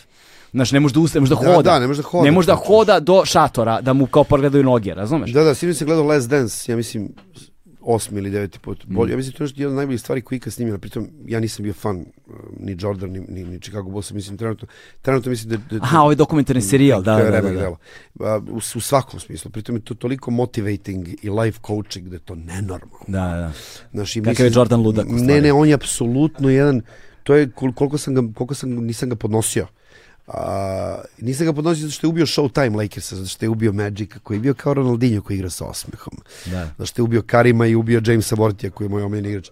Znaš, 0.51 0.71
ne 0.71 0.79
može 0.79 0.93
da 0.93 0.99
ustane, 0.99 1.19
ne 1.19 1.21
može 1.21 1.35
da 1.35 1.41
Da, 1.41 1.55
hoda. 1.55 1.71
da, 1.71 1.79
ne 1.79 1.87
može 1.87 2.01
da 2.01 2.07
hoda. 2.07 2.23
Ne 2.25 2.31
može 2.31 2.47
da 2.47 2.55
hoda 2.55 2.99
do 2.99 3.25
šatora, 3.25 3.81
da 3.81 3.93
mu 3.93 4.07
kao 4.07 4.23
pogledaju 4.23 4.63
noge, 4.63 4.93
razumeš? 4.93 5.31
Da, 5.31 5.43
da, 5.43 5.55
sinoć 5.55 5.77
sam 5.77 5.87
gledao 5.87 6.05
Last 6.05 6.29
Dance, 6.29 6.71
ja 6.71 6.75
mislim 6.75 7.09
osmi 7.85 8.17
ili 8.17 8.29
deveti 8.29 8.59
put. 8.59 8.85
Bolje, 8.85 9.11
ja 9.11 9.17
mislim 9.17 9.33
to 9.33 9.43
je 9.43 9.49
jedna 9.55 9.69
od 9.69 9.75
najboljih 9.75 10.01
stvari 10.01 10.21
koji 10.21 10.37
ikad 10.37 10.53
snimila. 10.53 10.77
Pritom 10.77 11.07
ja 11.25 11.39
nisam 11.39 11.63
bio 11.63 11.73
fan 11.73 11.97
uh, 11.97 12.33
ni 12.59 12.75
Jordan 12.79 13.09
ni, 13.09 13.19
ni, 13.19 13.43
ni 13.43 13.59
Chicago 13.59 13.89
Bulls, 13.89 14.11
mislim 14.11 14.37
trenutno 14.37 14.67
trenutno 15.01 15.29
mislim 15.29 15.49
da, 15.49 15.57
da, 15.57 15.77
da 15.79 15.83
Aha, 15.83 16.01
ovaj 16.01 16.15
dokumentarni 16.15 16.61
serijal, 16.61 17.03
da, 17.03 17.15
da, 17.15 17.31
da, 17.31 17.41
da. 17.41 17.49
delo. 17.51 17.77
A, 18.19 18.39
u, 18.49 18.55
u 18.57 18.79
svakom 18.81 19.19
smislu. 19.19 19.51
Pritom 19.51 19.75
je 19.75 19.81
to 19.81 19.93
toliko 19.93 20.31
motivating 20.31 21.07
i 21.21 21.29
life 21.29 21.59
coaching 21.67 22.07
da 22.07 22.15
je 22.15 22.19
to 22.19 22.35
nenormalno. 22.35 23.05
Da, 23.07 23.19
da. 23.27 23.51
Znaš, 23.91 24.15
i 24.15 24.19
Kakav 24.19 24.31
mislim- 24.31 24.47
je 24.47 24.51
Jordan 24.55 24.81
ludak, 24.81 25.05
Ne, 25.09 25.41
ne, 25.41 25.53
on 25.53 25.67
je 25.67 25.73
apsolutno 25.73 26.49
jedan, 26.49 26.81
to 27.23 27.35
je 27.35 27.47
kol- 27.49 27.73
koliko 27.73 27.97
sam 27.97 28.15
ga, 28.15 28.21
koliko 28.35 28.53
sam, 28.53 28.69
nisam 28.69 29.09
ga 29.09 29.15
podnosio. 29.15 29.67
A, 30.27 31.01
nisam 31.21 31.45
ga 31.45 31.53
podnosio 31.53 31.81
zato 31.81 31.91
što 31.91 32.07
je 32.07 32.09
ubio 32.09 32.25
Showtime 32.25 32.75
Lakersa, 32.75 33.15
zato 33.15 33.27
što 33.27 33.45
je 33.45 33.49
ubio 33.49 33.73
Magica, 33.73 34.19
koji 34.19 34.37
je 34.37 34.41
bio 34.41 34.53
kao 34.53 34.73
Ronaldinho 34.73 35.23
koji 35.23 35.35
igra 35.37 35.49
sa 35.49 35.65
osmehom. 35.65 36.13
Da. 36.45 36.65
Zato 36.65 36.85
što 36.85 37.01
je 37.01 37.03
ubio 37.03 37.21
Karima 37.21 37.67
i 37.67 37.75
ubio 37.75 38.01
Jamesa 38.05 38.35
Vortija 38.35 38.71
koji 38.71 38.85
je 38.85 38.89
moj 38.89 39.03
omiljeni 39.03 39.29
igrač. 39.29 39.49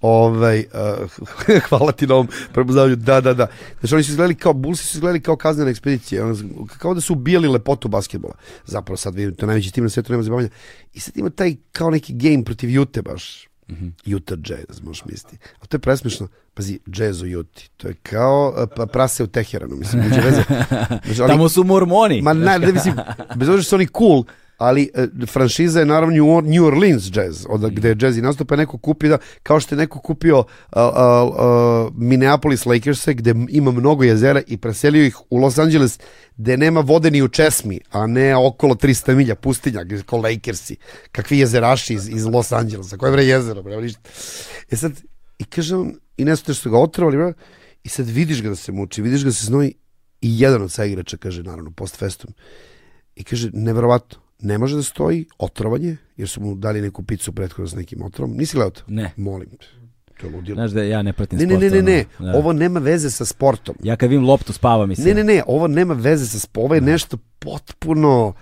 Ovaj, 0.00 0.64
uh, 1.48 1.58
hvala 1.68 1.92
ti 1.92 2.06
na 2.06 2.14
ovom 2.14 2.28
prepoznavanju, 2.52 2.96
da, 2.96 3.20
da, 3.20 3.34
da. 3.34 3.46
Znači 3.80 3.94
oni 3.94 4.04
su 4.04 4.10
izgledali 4.10 4.34
kao, 4.34 4.52
Bullsi 4.52 4.84
su 4.84 4.96
izgledali 4.96 5.20
kao 5.20 5.36
kaznena 5.36 5.70
ekspedicija, 5.70 6.24
kao 6.78 6.94
da 6.94 7.00
su 7.00 7.12
ubijali 7.12 7.48
lepotu 7.48 7.88
basketbola. 7.88 8.34
Zapravo 8.66 8.96
sad 8.96 9.14
vidim, 9.14 9.34
to 9.34 9.44
je 9.44 9.46
najveći 9.46 9.72
tim 9.72 9.84
na 9.84 9.90
svetu, 9.90 10.12
nema 10.12 10.22
zabavanja. 10.22 10.48
I 10.94 11.00
sad 11.00 11.16
ima 11.16 11.30
taj 11.30 11.56
kao 11.72 11.90
neki 11.90 12.12
game 12.12 12.44
protiv 12.44 12.70
Jute 12.70 13.02
baš. 13.02 13.47
Utah 14.06 14.38
Jazz, 14.40 14.80
možeš 14.82 15.04
misliti. 15.04 15.36
A 15.60 15.66
to 15.66 15.74
je 15.74 15.80
presmišno. 15.80 16.28
Pazi, 16.54 16.78
jazz 16.86 17.22
u 17.22 17.26
Juti. 17.26 17.70
To 17.76 17.88
je 17.88 17.94
kao 17.94 18.54
uh, 18.56 18.68
pa, 18.76 18.86
prase 18.86 19.22
u 19.22 19.26
Teheranu, 19.26 19.76
mislim. 19.76 20.02
Neće 20.04 20.20
veze. 20.20 20.42
Znači, 21.04 21.22
ali- 21.22 21.28
Tamo 21.28 21.48
su 21.48 21.64
mormoni. 21.64 22.22
Ma 22.22 22.32
ne, 22.32 22.58
ne 22.58 22.72
mislim, 22.72 22.94
bez 23.36 23.48
obzira 23.48 23.62
što 23.62 23.68
su 23.68 23.74
oni 23.74 23.86
cool, 23.88 24.24
ali 24.58 24.90
e, 24.94 25.06
franšiza 25.26 25.80
je 25.80 25.86
naravno 25.86 26.16
New, 26.16 26.26
Or- 26.26 26.56
New 26.56 26.66
Orleans 26.66 27.10
jazz, 27.14 27.46
od 27.48 27.70
gde 27.70 27.88
je 27.88 27.96
jazz 28.00 28.18
i 28.18 28.22
nastupa 28.22 28.56
neko 28.56 28.78
kupio, 28.78 29.10
da, 29.10 29.18
kao 29.42 29.60
što 29.60 29.74
je 29.74 29.78
neko 29.78 30.00
kupio 30.00 30.38
a, 30.38 30.44
a, 30.72 31.30
a, 31.38 31.88
Minneapolis 31.94 32.66
Lakers 32.66 33.08
gde 33.08 33.34
ima 33.48 33.70
mnogo 33.70 34.04
jezera 34.04 34.42
i 34.46 34.56
preselio 34.56 35.04
ih 35.04 35.16
u 35.30 35.36
Los 35.36 35.58
Angeles 35.58 35.98
gde 36.36 36.56
nema 36.56 36.80
vode 36.80 37.10
ni 37.10 37.22
u 37.22 37.28
česmi, 37.28 37.80
a 37.90 38.06
ne 38.06 38.36
okolo 38.36 38.74
300 38.74 39.14
milja 39.14 39.34
pustinja, 39.34 39.84
gde 39.84 40.02
kao 40.02 40.18
Lakersi, 40.18 40.76
kakvi 41.12 41.38
jezeraši 41.38 41.94
iz, 41.94 42.08
iz 42.08 42.24
Los 42.24 42.52
Angelesa, 42.52 42.96
koje 42.96 43.12
bre 43.12 43.24
jezero, 43.24 43.62
bre, 43.62 43.80
ništa. 43.80 44.00
E 44.70 44.76
sad, 44.76 44.92
i 45.38 45.44
kaže 45.44 45.76
on, 45.76 45.94
i 46.16 46.24
nešto 46.24 46.54
što 46.54 46.70
ga 46.70 46.78
otrovali, 46.78 47.16
bre, 47.16 47.32
i 47.84 47.88
sad 47.88 48.08
vidiš 48.08 48.42
ga 48.42 48.48
da 48.48 48.56
se 48.56 48.72
muči, 48.72 49.02
vidiš 49.02 49.22
ga 49.22 49.28
da 49.28 49.32
se 49.32 49.46
znoji 49.46 49.74
i 50.20 50.40
jedan 50.40 50.62
od 50.62 50.72
saigrača 50.72 51.16
kaže, 51.16 51.42
naravno, 51.42 51.70
post 51.70 51.96
festum, 51.96 52.34
i 53.16 53.24
kaže, 53.24 53.50
neverovatno, 53.52 54.27
ne 54.40 54.58
može 54.58 54.76
da 54.76 54.82
stoji 54.82 55.26
otrovanje, 55.38 55.96
jer 56.16 56.28
su 56.28 56.40
mu 56.40 56.54
dali 56.54 56.80
neku 56.80 57.02
picu 57.02 57.32
prethodno 57.32 57.66
s 57.66 57.74
nekim 57.74 58.02
otrovom. 58.02 58.36
Nisi 58.36 58.56
gledao 58.56 58.70
to? 58.70 58.82
Ne. 58.86 59.10
Molim 59.16 59.48
te. 59.50 59.66
To 60.20 60.26
je 60.26 60.32
ludilo. 60.32 60.54
Znaš 60.54 60.70
da 60.70 60.82
ja 60.82 61.02
ne 61.02 61.12
pratim 61.12 61.38
Ne, 61.38 61.46
ne, 61.46 61.52
sport. 61.52 61.62
ne, 61.64 61.70
ne, 61.72 61.82
ne. 61.84 62.04
ono, 62.18 62.32
da. 62.32 62.38
Ovo 62.38 62.52
nema 62.52 62.80
veze 62.80 63.10
sa 63.10 63.24
sportom. 63.24 63.74
Ja 63.82 63.96
kad 63.96 64.10
vidim 64.10 64.24
loptu 64.24 64.52
spava 64.52 64.86
mi 64.86 64.96
se. 64.96 65.02
Ne, 65.04 65.14
ne, 65.14 65.24
ne, 65.24 65.42
ovo 65.46 65.66
nema 65.68 65.94
veze 65.94 66.26
sa 66.26 66.38
sportom. 66.38 66.64
Ovo 66.64 66.74
je 66.74 66.80
nešto 66.80 67.16
potpuno... 67.38 68.32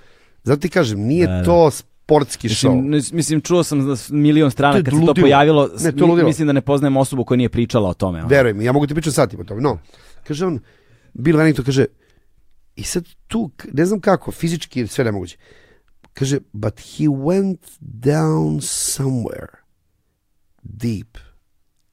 Zato 0.43 0.61
ti 0.61 0.69
kažem, 0.69 1.01
nije 1.01 1.27
Da, 1.27 1.33
da. 1.33 1.45
to 1.45 1.71
sportski 1.71 2.49
Mislim, 2.49 2.73
show. 2.73 2.83
ne- 2.83 3.17
mislim, 3.17 3.41
čuo 3.41 3.63
sam 3.63 3.87
da 3.87 3.95
milion 4.11 4.51
strana 4.51 4.75
kad 4.75 4.85
se 4.85 4.91
to 4.91 4.97
ludilo. 4.97 5.15
pojavilo, 5.15 5.69
Ne, 5.81 5.93
to 5.93 5.97
mi- 5.97 6.11
ludilo. 6.11 6.29
mislim 6.29 6.47
da 6.47 6.53
ne 6.53 6.61
poznajem 6.61 6.97
osobu 6.97 7.25
koja 7.25 7.37
nije 7.37 7.49
pričala 7.49 7.89
o 7.89 7.95
tome. 7.95 8.19
ono. 8.19 8.29
Veruj 8.29 8.53
mi, 8.53 8.65
ja 8.65 8.73
mogu 8.73 8.87
ti 8.87 8.95
pričati 8.95 9.15
satima 9.15 9.43
o 9.43 9.47
tome. 9.47 9.61
No, 9.61 9.79
kaže 10.25 10.47
on, 10.47 10.61
Bill 11.15 11.39
Wennington 11.39 11.65
kaže, 11.65 11.87
i 12.77 12.83
sad 12.83 13.05
tu, 13.27 13.51
ne 13.73 13.85
znam 13.85 14.01
kako, 14.01 14.33
fizički 14.33 14.87
sve 14.87 15.05
nemoguće. 15.05 15.37
Kaže, 16.17 16.41
but 16.53 16.81
he 16.81 17.05
went 17.09 17.61
down 17.81 18.61
somewhere 18.61 19.61
deep 20.63 21.19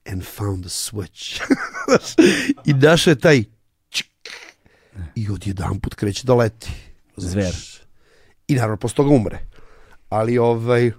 and 0.05 0.23
found 0.23 0.65
a 0.65 0.69
switch. 0.69 1.41
I 2.65 2.73
našao 2.73 3.11
je 3.11 3.15
taj 3.15 3.43
čik, 3.89 4.29
i 5.15 5.29
odjedan 5.29 5.79
put 5.79 5.95
kreće 5.95 6.23
da 6.25 6.35
leti. 6.35 6.71
Zver. 7.17 7.53
I 8.47 8.55
naravno, 8.55 8.77
posle 8.77 8.95
toga 8.95 9.09
umre. 9.09 9.39
Ali 10.09 10.37
ovaj, 10.37 10.91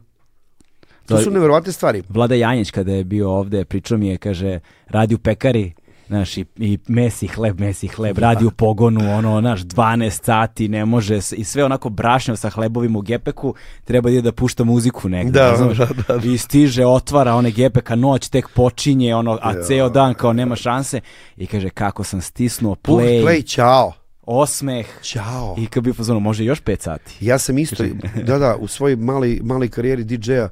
to 1.06 1.16
To- 1.16 1.22
su 1.22 1.30
neverovatne 1.30 1.72
stvari. 1.72 2.02
Vlada 2.08 2.34
Janjić 2.34 2.70
kada 2.70 2.92
je 2.92 3.04
bio 3.04 3.30
ovde, 3.30 3.64
pričao 3.64 3.98
mi 3.98 4.08
je, 4.08 4.18
kaže, 4.18 4.60
radi 4.86 5.14
u 5.14 5.18
pekari, 5.18 5.72
znaš, 6.06 6.36
i, 6.38 6.44
i 6.56 6.78
mesi 6.88 7.26
hleb, 7.26 7.60
mesi 7.60 7.88
hleb, 7.88 8.18
radi 8.18 8.44
u 8.44 8.50
pogonu, 8.50 9.14
ono, 9.14 9.40
znaš, 9.40 9.60
12 9.60 10.24
sati, 10.24 10.68
ne 10.68 10.84
može, 10.84 11.16
i 11.36 11.44
sve 11.44 11.64
onako 11.64 11.88
brašnjav 11.88 12.36
sa 12.36 12.50
hlebovima 12.50 12.98
u 12.98 13.02
gepeku, 13.02 13.54
treba 13.84 14.08
da 14.08 14.12
ide 14.12 14.22
da 14.22 14.32
pušta 14.32 14.64
muziku 14.64 15.08
negde, 15.08 15.38
Da, 15.40 15.50
razumeš? 15.50 15.78
da, 15.78 15.88
da, 16.08 16.28
I 16.28 16.38
stiže, 16.38 16.86
otvara 16.86 17.34
one 17.34 17.50
gepeka, 17.50 17.94
noć 17.94 18.28
tek 18.28 18.48
počinje, 18.54 19.14
ono, 19.14 19.38
a 19.42 19.62
ceo 19.62 19.88
dan 19.88 20.14
kao 20.14 20.32
nema 20.32 20.56
šanse, 20.56 21.00
i 21.36 21.46
kaže, 21.46 21.70
kako 21.70 22.04
sam 22.04 22.20
stisnuo 22.20 22.74
Puh, 22.74 22.94
play, 23.00 23.24
play, 23.24 23.54
čao. 23.54 23.92
osmeh, 24.22 24.86
Ćao. 25.02 25.54
i 25.58 25.66
kad 25.66 25.84
bi 25.84 25.92
fazonu, 25.92 26.20
može 26.20 26.44
još 26.44 26.62
5 26.62 26.80
sati. 26.80 27.16
Ja 27.20 27.38
sam 27.38 27.58
isto, 27.58 27.84
da, 28.26 28.38
da, 28.38 28.56
u 28.56 28.66
svojoj 28.66 28.96
mali, 28.96 29.40
mali 29.44 29.68
karijeri 29.68 30.04
DJ-a 30.04 30.32
e, 30.34 30.48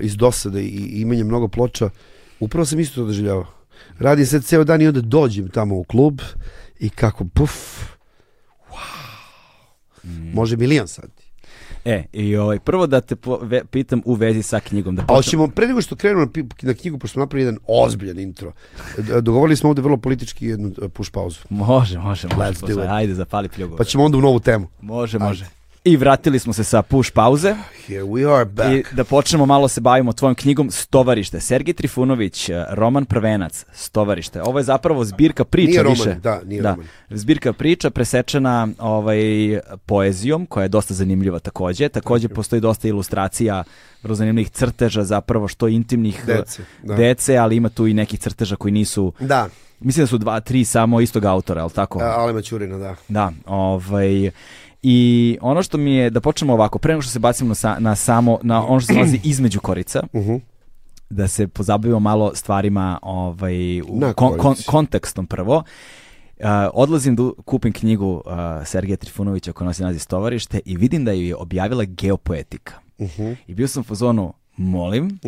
iz 0.00 0.16
dosade 0.16 0.62
i, 0.62 0.66
i 0.66 1.00
imenjem 1.00 1.26
mnogo 1.26 1.48
ploča, 1.48 1.90
upravo 2.40 2.64
sam 2.64 2.80
isto 2.80 3.00
to 3.00 3.06
doživljavao. 3.06 3.46
Radim 3.98 4.26
se 4.26 4.40
ceo 4.40 4.64
dan 4.64 4.82
i 4.82 4.88
onda 4.88 5.00
dođem 5.00 5.48
tamo 5.48 5.76
u 5.76 5.84
klub 5.84 6.20
i 6.78 6.90
kako, 6.90 7.24
puf, 7.24 7.52
wow, 8.70 8.76
može 10.34 10.56
milion 10.56 10.88
sati. 10.88 11.22
E, 11.84 12.04
i 12.12 12.36
ovaj, 12.36 12.58
prvo 12.58 12.86
da 12.86 13.00
te 13.00 13.16
po- 13.16 13.38
ve- 13.42 13.64
pitam 13.64 14.02
u 14.04 14.14
vezi 14.14 14.42
sa 14.42 14.60
knjigom. 14.60 14.96
Da 14.96 15.02
A 15.02 15.04
počnem- 15.04 15.16
hoćemo, 15.16 15.48
pre 15.48 15.66
nego 15.66 15.80
što 15.80 15.96
krenemo 15.96 16.20
na, 16.26 16.30
na 16.62 16.74
knjigu, 16.74 16.98
pošto 16.98 17.12
smo 17.12 17.20
napravili 17.20 17.46
jedan 17.46 17.58
ozbiljan 17.66 18.18
intro, 18.18 18.52
dogovorili 19.20 19.56
smo 19.56 19.68
ovde 19.68 19.82
vrlo 19.82 19.96
politički 19.96 20.46
jednu 20.46 20.72
push 20.88 21.10
pauzu. 21.10 21.38
Može, 21.50 21.98
može, 21.98 22.28
može. 22.28 22.40
Let's 22.40 22.74
do 22.74 22.82
it. 22.84 22.90
Ajde, 22.90 23.14
zapali 23.14 23.48
pljugu. 23.48 23.76
Pa 23.76 23.84
ćemo 23.84 24.04
onda 24.04 24.18
u 24.18 24.20
novu 24.20 24.40
temu. 24.40 24.68
Može, 24.80 25.18
može. 25.18 25.46
I 25.84 25.96
vratili 25.96 26.38
smo 26.38 26.52
se 26.52 26.64
sa 26.64 26.82
push 26.82 27.12
pauze 27.12 27.54
Here 27.86 28.02
we 28.02 28.34
are 28.36 28.44
back. 28.44 28.70
i 28.70 28.84
da 28.96 29.04
počnemo 29.04 29.46
malo 29.46 29.68
se 29.68 29.80
bavimo 29.80 30.12
tvojom 30.12 30.34
knjigom 30.34 30.70
Stovarište. 30.70 31.40
Sergij 31.40 31.74
Trifunović, 31.74 32.48
eh, 32.48 32.64
roman 32.70 33.04
Prvenac, 33.04 33.64
Stovarište. 33.72 34.42
Ovo 34.42 34.58
je 34.58 34.64
zapravo 34.64 35.04
zbirka 35.04 35.44
priča 35.44 35.70
Nije 35.70 35.82
roman, 35.82 35.96
više. 35.98 36.14
da, 36.14 36.40
nije 36.44 36.62
roman. 36.62 36.86
Zbirka 37.10 37.52
priča 37.52 37.90
presečena 37.90 38.68
ovaj, 38.78 39.20
poezijom, 39.86 40.46
koja 40.46 40.62
je 40.62 40.68
dosta 40.68 40.94
zanimljiva 40.94 41.38
takođe. 41.38 41.88
Takođe 41.88 42.28
postoji 42.28 42.60
dosta 42.60 42.88
ilustracija, 42.88 43.64
vrlo 44.02 44.14
zanimljivih 44.14 44.50
crteža 44.50 45.04
zapravo, 45.04 45.48
što 45.48 45.68
intimnih 45.68 46.20
eh, 46.22 46.34
Dece, 46.34 46.62
da. 46.82 46.94
dece, 46.94 47.36
ali 47.36 47.56
ima 47.56 47.68
tu 47.68 47.86
i 47.86 47.94
nekih 47.94 48.20
crteža 48.20 48.56
koji 48.56 48.72
nisu, 48.72 49.12
Da, 49.20 49.48
mislim 49.80 50.02
da 50.02 50.06
su 50.06 50.18
dva, 50.18 50.40
tri 50.40 50.64
samo 50.64 51.00
istog 51.00 51.24
autora, 51.24 51.62
ali 51.62 51.70
tako? 51.70 51.98
a, 51.98 52.04
Alema 52.04 52.42
Ćurina, 52.42 52.78
da. 52.78 52.96
Da, 53.08 53.32
ovaj, 53.46 54.30
i 54.82 54.98
ono 55.40 55.62
što 55.62 55.78
mi 55.78 55.94
je, 55.94 56.10
da 56.10 56.20
počnemo 56.20 56.52
ovako, 56.52 56.78
pre 56.78 56.92
nego 56.92 57.02
što 57.02 57.10
se 57.10 57.18
bacimo 57.18 57.54
na, 57.62 57.76
na 57.78 57.94
samo, 57.96 58.38
na 58.42 58.66
ono 58.66 58.80
što 58.80 58.86
se 58.86 58.94
nalazi 58.94 59.20
između 59.24 59.60
korica, 59.60 60.02
Mhm. 60.14 60.34
da 61.10 61.28
se 61.28 61.48
pozabavimo 61.48 62.00
malo 62.00 62.32
stvarima 62.34 62.98
ovaj, 63.02 63.80
u 63.80 63.84
kon- 63.84 64.36
kon- 64.36 64.66
kontekstom 64.66 65.26
prvo. 65.26 65.56
Uh, 66.36 66.46
odlazim 66.74 67.16
da 67.16 67.30
kupim 67.44 67.72
knjigu 67.72 68.12
uh, 68.16 68.22
Sergeja 68.64 68.96
Trifunovića 68.96 69.52
koja 69.52 69.66
nosi 69.66 69.82
naziv 69.82 69.98
Stovarište 69.98 70.60
i 70.64 70.76
vidim 70.76 71.04
da 71.04 71.12
ju 71.12 71.22
je 71.22 71.36
objavila 71.36 71.84
Geopoetika. 71.84 72.74
Mhm. 73.00 73.32
I 73.46 73.54
bio 73.54 73.68
sam 73.68 73.80
u 73.80 73.84
fazonu, 73.84 74.32
molim, 74.56 75.18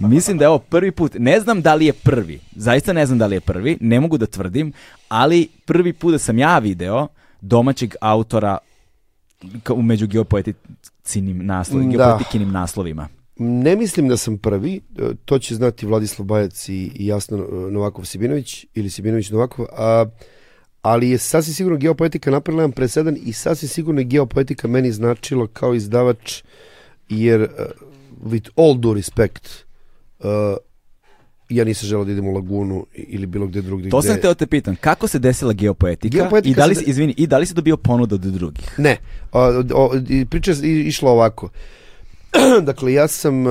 mislim 0.00 0.38
da 0.38 0.44
je 0.44 0.48
ovo 0.48 0.58
prvi 0.58 0.90
put, 0.90 1.12
ne 1.14 1.40
znam 1.40 1.62
da 1.62 1.74
li 1.74 1.86
je 1.86 1.92
prvi, 1.92 2.40
zaista 2.56 2.92
ne 2.92 3.06
znam 3.06 3.18
da 3.18 3.26
li 3.26 3.36
je 3.36 3.40
prvi, 3.40 3.78
ne 3.80 4.00
mogu 4.00 4.18
da 4.18 4.26
tvrdim, 4.26 4.72
ali 5.08 5.48
prvi 5.64 5.92
put 5.92 6.12
da 6.12 6.18
sam 6.18 6.38
ja 6.38 6.58
video 6.58 7.08
domaćeg 7.40 7.94
autora 8.00 8.58
u 9.74 9.82
među 9.82 10.06
geopoeticinim 10.06 11.46
naslovima, 11.46 11.92
Da. 11.92 12.04
geopoetikinim 12.04 12.50
naslovima. 12.50 13.08
Ne 13.36 13.76
mislim 13.76 14.08
da 14.08 14.16
sam 14.16 14.38
prvi, 14.38 14.80
e, 14.98 15.02
to 15.24 15.38
će 15.38 15.54
znati 15.54 15.86
Vladislav 15.86 16.26
Bajac 16.26 16.68
i, 16.68 16.90
Jasno 16.94 17.38
e, 17.38 17.70
Novakov 17.70 18.04
Sibinović 18.04 18.66
ili 18.74 18.90
Sibinović 18.90 19.30
Novakov, 19.30 19.66
a, 19.72 20.06
ali 20.82 21.10
je 21.10 21.18
sasvim 21.18 21.54
sigurno 21.54 21.78
geopoetika 21.78 22.30
napravila 22.30 22.62
jedan 22.62 22.72
presedan 22.72 23.16
i 23.24 23.32
sasvim 23.32 23.68
sigurno 23.68 24.00
je 24.00 24.04
geopoetika 24.04 24.68
meni 24.68 24.92
značilo 24.92 25.46
kao 25.46 25.74
izdavač 25.74 26.42
jer 27.08 27.42
uh, 27.42 27.48
with 28.32 28.50
all 28.56 28.78
due 28.78 28.94
respect 28.94 29.48
uh, 30.18 30.26
ja 31.50 31.64
nisam 31.64 31.88
želeo 31.88 32.04
da 32.04 32.12
idem 32.12 32.28
u 32.28 32.32
Lagunu 32.32 32.86
ili 32.94 33.26
bilo 33.26 33.46
gde 33.46 33.62
drugdje. 33.62 33.90
To 33.90 34.02
sam 34.02 34.16
hteo 34.16 34.34
te 34.34 34.46
pitam, 34.46 34.76
kako 34.80 35.08
se 35.08 35.18
desila 35.18 35.52
geopoetika, 35.52 36.16
Geopoetika 36.16 36.50
i 36.50 36.54
da 36.54 36.66
li 36.66 36.74
si, 36.74 36.84
izvini, 36.86 37.14
i 37.16 37.26
da 37.26 37.38
li 37.38 37.46
si 37.46 37.54
dobio 37.54 37.76
ponudu 37.76 38.14
od 38.14 38.20
drugih? 38.20 38.78
Ne, 38.78 38.96
o, 39.32 39.62
o, 39.74 39.92
priča 40.30 40.52
je 40.52 40.86
išla 40.86 41.10
ovako. 41.10 41.48
dakle, 42.68 42.92
ja 42.92 43.08
sam, 43.08 43.44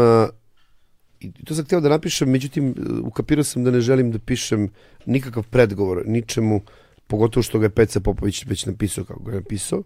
i 1.19 1.31
to 1.45 1.55
sam 1.55 1.65
htio 1.65 1.79
da 1.79 1.89
napišem, 1.89 2.29
međutim, 2.29 2.75
ukapirao 3.03 3.43
sam 3.43 3.63
da 3.63 3.71
ne 3.71 3.81
želim 3.81 4.11
da 4.11 4.19
pišem 4.19 4.69
nikakav 5.05 5.43
predgovor, 5.49 6.03
ničemu, 6.05 6.61
pogotovo 7.07 7.43
što 7.43 7.59
ga 7.59 7.65
je 7.65 7.69
Peca 7.69 7.99
Popović 7.99 8.45
već 8.45 8.65
napisao 8.65 9.03
kako 9.03 9.23
ga 9.23 9.31
je 9.31 9.35
napisao. 9.35 9.83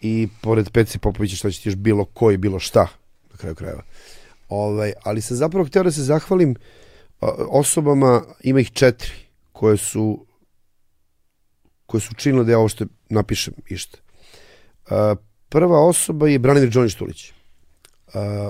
I 0.00 0.28
pored 0.40 0.70
Pece 0.70 0.98
Popovića 0.98 1.36
šta 1.36 1.50
će 1.50 1.60
ti 1.60 1.68
još 1.68 1.76
bilo 1.76 2.04
koji, 2.04 2.36
bilo 2.36 2.58
šta, 2.58 2.86
na 3.30 3.36
kraju 3.36 3.54
krajeva. 3.54 3.82
Ovaj, 4.48 4.92
ali 5.04 5.20
sam 5.20 5.36
zapravo 5.36 5.66
htio 5.66 5.82
da 5.82 5.90
se 5.90 6.02
zahvalim 6.02 6.50
a, 6.50 6.81
osobama, 7.48 8.22
ima 8.42 8.60
ih 8.60 8.70
četiri, 8.70 9.10
koje 9.52 9.76
su 9.76 10.26
koje 11.86 12.00
su 12.00 12.08
učinile 12.12 12.44
da 12.44 12.52
ja 12.52 12.58
ovo 12.58 12.68
što 12.68 12.84
napišem 13.08 13.54
išta. 13.68 13.98
Prva 15.48 15.80
osoba 15.80 16.28
je 16.28 16.38
Branimir 16.38 16.70
Đonić 16.70 16.94
Tulić. 16.94 17.32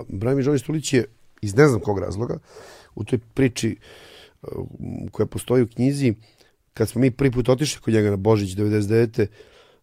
Branimir 0.08 0.44
Đonić 0.44 0.62
Tulić 0.62 0.92
je 0.92 1.04
iz 1.42 1.54
ne 1.56 1.68
znam 1.68 1.80
kog 1.80 1.98
razloga 1.98 2.38
u 2.94 3.04
toj 3.04 3.18
priči 3.34 3.76
koja 5.10 5.26
postoji 5.26 5.62
u 5.62 5.68
knjizi 5.68 6.14
kad 6.74 6.88
smo 6.88 7.00
mi 7.00 7.10
prvi 7.10 7.30
put 7.30 7.48
otišli 7.48 7.82
kod 7.82 7.94
njega 7.94 8.10
na 8.10 8.16
Božić 8.16 8.56
99. 8.56 9.26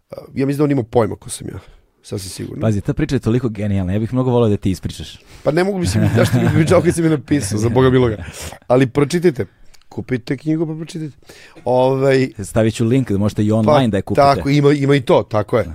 a, 0.09 0.15
ja 0.35 0.45
mislim 0.45 0.57
da 0.57 0.63
on 0.63 0.71
imao 0.71 0.83
pojma 0.83 1.15
ko 1.15 1.29
sam 1.29 1.47
ja. 1.47 1.59
Sasvim 2.03 2.29
sigurno. 2.29 2.61
Pazi, 2.61 2.81
ta 2.81 2.93
priča 2.93 3.15
je 3.15 3.19
toliko 3.19 3.49
genijalna, 3.49 3.93
ja 3.93 3.99
bih 3.99 4.13
mnogo 4.13 4.31
volio 4.31 4.49
da 4.49 4.57
ti 4.57 4.71
ispričaš. 4.71 5.19
Pa 5.43 5.51
ne 5.51 5.63
mogu 5.63 5.79
mislim, 5.79 6.09
zašto 6.15 6.37
mi 6.37 6.49
bi 6.57 6.67
čao 6.67 6.81
kad 6.81 6.95
si 6.95 7.01
mi 7.01 7.09
napisao, 7.09 7.59
za 7.59 7.69
Boga 7.69 7.89
miloga. 7.89 8.23
Ali 8.67 8.87
pročitajte. 8.87 9.45
Kupite 9.89 10.37
knjigu 10.37 10.67
pa 10.67 10.75
pročitajte. 10.75 11.17
Ovaj, 11.65 12.29
Stavit 12.43 12.73
ću 12.73 12.85
link 12.85 13.11
da 13.11 13.17
možete 13.17 13.43
i 13.43 13.51
online 13.51 13.87
da 13.87 13.97
je 13.97 14.01
kupite. 14.01 14.21
Tako, 14.21 14.49
ima, 14.49 14.71
ima 14.71 14.95
i 14.95 15.01
to, 15.01 15.23
tako 15.23 15.57
je. 15.57 15.65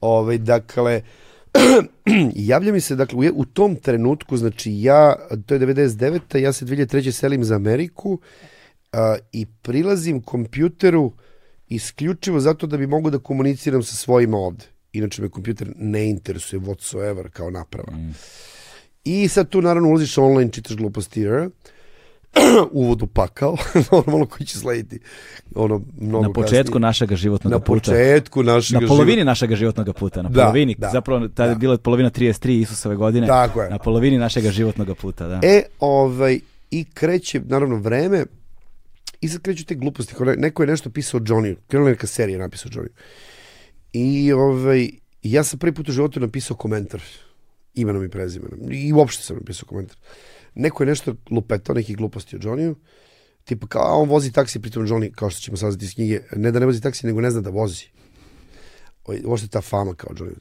Ovaj, 0.00 0.38
dakle, 0.38 1.00
javlja 2.34 2.72
mi 2.72 2.80
se, 2.80 2.96
dakle, 2.96 3.30
u 3.34 3.44
tom 3.44 3.76
trenutku, 3.76 4.36
znači 4.36 4.82
ja, 4.82 5.14
to 5.46 5.54
je 5.54 5.60
99. 5.60 6.38
ja 6.38 6.52
se 6.52 6.64
2003. 6.64 7.10
selim 7.10 7.44
za 7.44 7.54
Ameriku 7.54 8.18
a, 8.92 9.16
i 9.32 9.46
prilazim 9.46 10.22
kompjuteru 10.22 11.12
isključivo 11.68 12.40
zato 12.40 12.66
da 12.66 12.76
bi 12.76 12.86
mogu 12.86 13.10
da 13.10 13.18
komuniciram 13.18 13.82
sa 13.82 13.96
svojima 13.96 14.36
ovde. 14.36 14.73
Inače 14.94 15.22
me 15.22 15.28
kompjuter 15.28 15.72
ne 15.76 16.06
interesuje 16.06 16.60
whatsoever 16.60 17.28
kao 17.28 17.50
naprava. 17.50 17.92
I 19.04 19.28
sad 19.28 19.48
tu 19.48 19.62
naravno 19.62 19.88
ulaziš 19.88 20.18
online, 20.18 20.52
čitaš 20.52 20.76
gluposti, 20.76 21.20
jer, 21.20 21.48
uvod 22.72 23.02
u 23.02 23.06
pakao, 23.06 23.56
normalno 23.92 24.26
koji 24.26 24.46
će 24.46 24.58
slediti 24.58 24.98
ono, 25.54 25.80
mnogo 25.98 26.22
na 26.22 26.32
početku 26.32 26.64
kasnije. 26.64 26.80
našeg 26.80 27.14
životnog 27.14 27.52
na 27.52 27.58
puta. 27.58 27.80
početku 27.80 28.42
našeg 28.42 28.74
Na 28.74 28.88
polovini 28.88 29.24
našeg 29.24 29.54
životnog 29.54 29.92
puta, 29.92 30.22
na 30.22 30.28
Da, 30.28 30.40
polovini, 30.40 30.74
da, 30.74 30.90
zapravo 30.90 31.28
tada 31.28 31.44
je 31.44 31.54
da. 31.54 31.58
bila 31.58 31.78
polovina 31.78 32.10
33 32.10 32.60
Isusove 32.60 32.96
godine, 32.96 33.26
Tako 33.26 33.62
je. 33.62 33.70
na 33.70 33.78
polovini 33.78 34.18
našeg 34.18 34.50
životnog 34.50 34.96
puta, 34.96 35.28
da. 35.28 35.40
E, 35.42 35.62
ovaj, 35.80 36.40
i 36.70 36.84
kreće, 36.84 37.40
naravno, 37.40 37.76
vreme, 37.76 38.24
i 39.20 39.28
sad 39.28 39.42
kreću 39.42 39.64
te 39.64 39.74
gluposti. 39.74 40.14
Neko 40.36 40.62
je 40.62 40.66
nešto 40.66 40.90
pisao 40.90 41.18
o 41.18 41.22
Johnny, 41.22 41.56
krenula 41.68 41.90
neka 41.90 42.06
serija 42.06 42.38
napisao 42.38 42.70
o 42.70 42.74
Johnny. 42.74 42.88
I 43.94 44.32
ovaj, 44.32 44.90
ja 45.22 45.44
sam 45.44 45.58
prvi 45.58 45.74
put 45.74 45.88
u 45.88 45.92
životu 45.92 46.20
napisao 46.20 46.56
komentar, 46.56 47.02
imenom 47.74 48.04
i 48.04 48.08
prezimenom. 48.08 48.72
I 48.72 48.92
uopšte 48.92 49.22
sam 49.22 49.36
napisao 49.36 49.66
komentar. 49.66 49.96
Neko 50.54 50.82
je 50.82 50.86
nešto 50.86 51.14
lupetao, 51.30 51.74
nekih 51.74 51.96
gluposti 51.96 52.36
o 52.36 52.38
Johnny-u, 52.38 52.74
tipa 53.44 53.66
kao, 53.66 54.02
on 54.02 54.08
vozi 54.08 54.32
taksi, 54.32 54.60
pritom 54.60 54.86
Johnny, 54.86 55.12
kao 55.14 55.30
što 55.30 55.40
ćemo 55.40 55.56
saznati 55.56 55.84
iz 55.84 55.94
knjige, 55.94 56.20
ne 56.36 56.50
da 56.50 56.58
ne 56.58 56.66
vozi 56.66 56.80
taksi, 56.80 57.06
nego 57.06 57.20
ne 57.20 57.30
zna 57.30 57.40
da 57.40 57.50
vozi. 57.50 57.84
Ovaj, 59.04 59.20
Uopšte 59.24 59.48
ta 59.48 59.60
fama 59.60 59.94
kao 59.94 60.14
Johnny. 60.14 60.38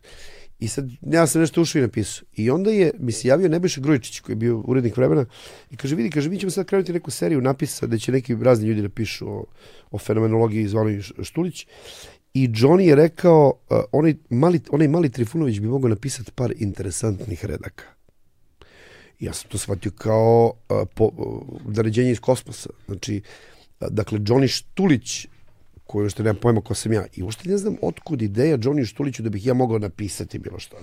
I 0.59 0.67
sad 0.67 0.89
ja 1.01 1.27
sam 1.27 1.41
nešto 1.41 1.61
ušao 1.61 1.79
i 1.79 1.81
napisao. 1.81 2.25
I 2.35 2.49
onda 2.49 2.71
je 2.71 2.91
mi 2.99 3.11
se 3.11 3.27
javio 3.27 3.49
Nebojša 3.49 3.81
Grujičić 3.81 4.19
koji 4.19 4.33
je 4.33 4.37
bio 4.37 4.59
urednik 4.59 4.97
vremena 4.97 5.25
i 5.69 5.77
kaže 5.77 5.95
vidi, 5.95 6.09
kaže 6.09 6.29
mi 6.29 6.39
ćemo 6.39 6.51
sad 6.51 6.65
krenuti 6.65 6.93
neku 6.93 7.11
seriju 7.11 7.41
napisa 7.41 7.87
da 7.87 7.97
će 7.97 8.11
neki 8.11 8.35
razni 8.35 8.67
ljudi 8.67 8.81
da 8.81 8.89
pišu 8.89 9.29
o, 9.29 9.45
o 9.91 9.97
fenomenologiji 9.97 10.67
zvani 10.67 11.01
Štulić. 11.01 11.67
I 12.33 12.49
Johnny 12.49 12.81
je 12.81 12.95
rekao, 12.95 13.53
uh, 13.69 13.77
onaj, 13.91 14.15
mali, 14.29 14.61
onaj 14.71 14.87
mali 14.87 15.09
Trifunović 15.09 15.59
bi 15.59 15.67
mogao 15.67 15.89
napisati 15.89 16.31
par 16.31 16.53
interesantnih 16.57 17.45
redaka. 17.45 17.83
Ja 19.19 19.33
sam 19.33 19.49
to 19.49 19.57
shvatio 19.57 19.91
kao 19.91 20.53
uh, 20.69 20.87
po, 20.95 21.03
uh, 21.03 21.75
naređenje 21.75 22.11
iz 22.11 22.19
kosmosa. 22.19 22.69
Znači, 22.85 23.21
uh, 23.79 23.87
dakle, 23.89 24.19
Johnny 24.19 24.47
Štulić 24.47 25.27
koju 25.83 26.09
što 26.09 26.23
nemam 26.23 26.41
pojma 26.41 26.61
ko 26.61 26.73
sam 26.73 26.93
ja. 26.93 27.05
I 27.13 27.23
uopšte 27.23 27.49
ne 27.49 27.57
znam 27.57 27.75
otkud 27.81 28.21
ideja 28.21 28.57
Johnny 28.57 28.85
Štuliću 28.85 29.23
da 29.23 29.29
bih 29.29 29.45
ja 29.45 29.53
mogao 29.53 29.79
napisati 29.79 30.39
bilo 30.39 30.59
što. 30.59 30.77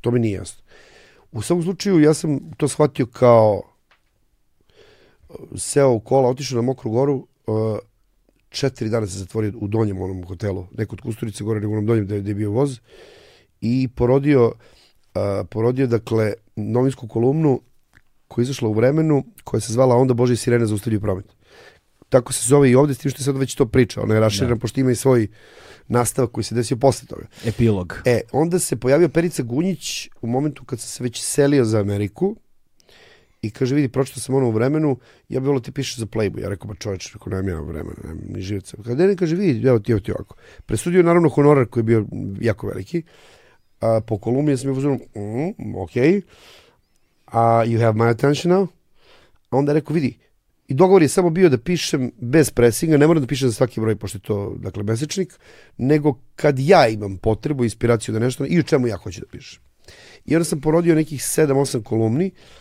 To 0.00 0.10
mi 0.10 0.20
nije 0.20 0.34
jasno. 0.34 0.62
U 1.32 1.42
svakom 1.42 1.62
slučaju 1.62 2.00
ja 2.00 2.14
sam 2.14 2.40
to 2.56 2.68
shvatio 2.68 3.06
kao 3.06 3.62
seo 5.56 5.92
u 5.92 6.00
kola, 6.00 6.28
otišao 6.28 6.56
na 6.56 6.62
Mokru 6.62 6.90
goru, 6.90 7.26
uh, 7.46 7.78
četiri 8.50 8.88
dana 8.88 9.06
se 9.06 9.18
zatvorio 9.18 9.52
u 9.54 9.68
donjem 9.68 10.02
onom 10.02 10.24
hotelu, 10.24 10.66
neko 10.78 10.94
od 10.94 11.00
Kusturice 11.00 11.44
gore, 11.44 11.60
nego 11.60 11.72
onom 11.72 11.86
donjem 11.86 12.04
gde, 12.04 12.20
gde 12.20 12.30
je 12.30 12.34
bio 12.34 12.50
voz 12.50 12.80
i 13.60 13.88
porodio, 13.88 14.46
uh, 14.46 15.22
porodio 15.50 15.86
dakle 15.86 16.32
novinsku 16.56 17.08
kolumnu 17.08 17.60
koja 18.28 18.42
je 18.42 18.44
izašla 18.44 18.68
u 18.68 18.72
vremenu, 18.72 19.24
koja 19.44 19.60
se 19.60 19.72
zvala 19.72 19.96
Onda 19.96 20.14
Bože 20.14 20.36
sirene 20.36 20.66
zaustavljaju 20.66 21.00
promet 21.00 21.26
tako 22.10 22.32
se 22.32 22.48
zove 22.48 22.70
i 22.70 22.74
ovde, 22.74 22.94
s 22.94 22.98
tim 22.98 23.10
što 23.10 23.20
je 23.20 23.24
sad 23.24 23.36
već 23.36 23.54
to 23.54 23.66
priča, 23.66 24.02
ona 24.02 24.14
je 24.14 24.20
raširena, 24.20 24.54
da. 24.54 24.60
pošto 24.60 24.80
ima 24.80 24.90
i 24.90 24.94
svoj 24.94 25.28
nastavak 25.88 26.30
koji 26.30 26.44
se 26.44 26.54
desio 26.54 26.76
posle 26.76 27.08
toga. 27.08 27.26
Epilog. 27.44 28.02
E, 28.04 28.20
onda 28.32 28.58
se 28.58 28.76
pojavio 28.76 29.08
Perica 29.08 29.42
Gunjić 29.42 30.08
u 30.22 30.26
momentu 30.26 30.64
kad 30.64 30.80
sam 30.80 30.88
se 30.88 31.02
već 31.02 31.22
selio 31.22 31.64
za 31.64 31.80
Ameriku 31.80 32.36
i 33.42 33.50
kaže, 33.50 33.74
vidi, 33.74 33.88
pročito 33.88 34.20
sam 34.20 34.34
ono 34.34 34.48
u 34.48 34.50
vremenu, 34.50 34.98
ja 35.28 35.40
bi 35.40 35.46
volio 35.46 35.60
da 35.60 35.64
ti 35.64 35.72
pišeš 35.72 35.96
za 35.98 36.06
Playboy. 36.06 36.42
Ja 36.42 36.48
rekao, 36.48 36.68
pa 36.68 36.74
čovječ, 36.74 37.12
rekao, 37.12 37.30
nemam 37.30 37.48
ja 37.48 37.60
vremena, 37.60 37.96
nemam 38.04 38.24
ni 38.28 38.40
živca. 38.40 38.76
Kada 38.84 39.06
ne, 39.06 39.16
kaže, 39.16 39.36
vidi, 39.36 39.68
evo 39.68 39.78
ti, 39.78 39.92
evo 39.92 40.00
ti 40.00 40.12
ovako. 40.12 40.34
Presudio 40.66 41.02
naravno 41.02 41.28
honorar 41.28 41.66
koji 41.66 41.80
je 41.80 41.84
bio 41.84 42.06
jako 42.40 42.66
veliki. 42.66 43.02
A, 43.80 44.00
po 44.06 44.18
Kolumbiji 44.18 44.56
sam 44.56 44.70
je 44.70 44.78
uzoro, 44.78 44.94
mm, 44.94 45.76
ok, 45.76 45.96
uh, 45.96 47.32
you 47.64 47.80
have 47.80 47.98
my 47.98 48.10
attention 48.10 48.52
now. 48.52 48.66
A 49.50 49.56
onda 49.56 49.72
je 49.72 49.74
rekao, 49.74 49.94
vidi, 49.94 50.18
I 50.70 50.74
dogovor 50.74 51.02
je 51.02 51.08
samo 51.08 51.30
bio 51.30 51.48
da 51.48 51.58
pišem 51.58 52.12
bez 52.20 52.50
presinga, 52.50 52.96
ne 52.96 53.06
moram 53.06 53.22
da 53.22 53.26
pišem 53.26 53.48
za 53.48 53.54
svaki 53.54 53.80
broj, 53.80 53.96
pošto 53.96 54.18
je 54.18 54.22
to, 54.22 54.54
dakle, 54.58 54.82
mesečnik, 54.82 55.32
nego 55.78 56.12
kad 56.36 56.58
ja 56.58 56.88
imam 56.88 57.16
potrebu, 57.16 57.64
inspiraciju 57.64 58.12
da 58.12 58.20
nešto, 58.22 58.46
i 58.46 58.60
u 58.60 58.62
čemu 58.62 58.86
ja 58.86 58.96
hoću 58.96 59.20
da 59.20 59.26
pišem. 59.26 59.62
I 60.24 60.36
onda 60.36 60.44
sam 60.44 60.60
porodio 60.60 60.94
nekih 60.94 61.20
7-8 61.20 61.82
kolumni, 61.82 62.30
Uh, 62.30 62.59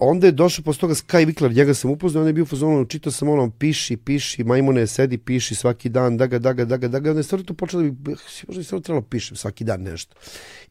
onda 0.00 0.26
je 0.26 0.32
došao 0.32 0.64
posle 0.64 0.80
toga 0.80 0.94
Sky 0.94 1.26
Vikler, 1.26 1.52
njega 1.52 1.74
sam 1.74 1.90
upoznao, 1.90 2.22
on 2.22 2.26
je 2.26 2.32
bio 2.32 2.44
fazonu, 2.44 2.84
čitao 2.84 3.12
sam 3.12 3.28
ono, 3.28 3.50
piši, 3.50 3.96
piši, 3.96 4.44
majmune, 4.44 4.86
sedi, 4.86 5.18
piši 5.18 5.54
svaki 5.54 5.88
dan, 5.88 6.16
daga, 6.16 6.38
daga, 6.38 6.64
daga, 6.64 6.88
daga, 6.88 7.10
onda 7.10 7.20
je 7.20 7.24
stvarno 7.24 7.44
to 7.44 7.54
počelo 7.54 7.82
da 7.82 7.90
bi, 7.90 8.10
možda 8.48 8.60
je 8.60 8.64
stvarno 8.64 8.82
trebalo 8.82 9.02
pišem 9.02 9.36
svaki 9.36 9.64
dan 9.64 9.82
nešto. 9.82 10.16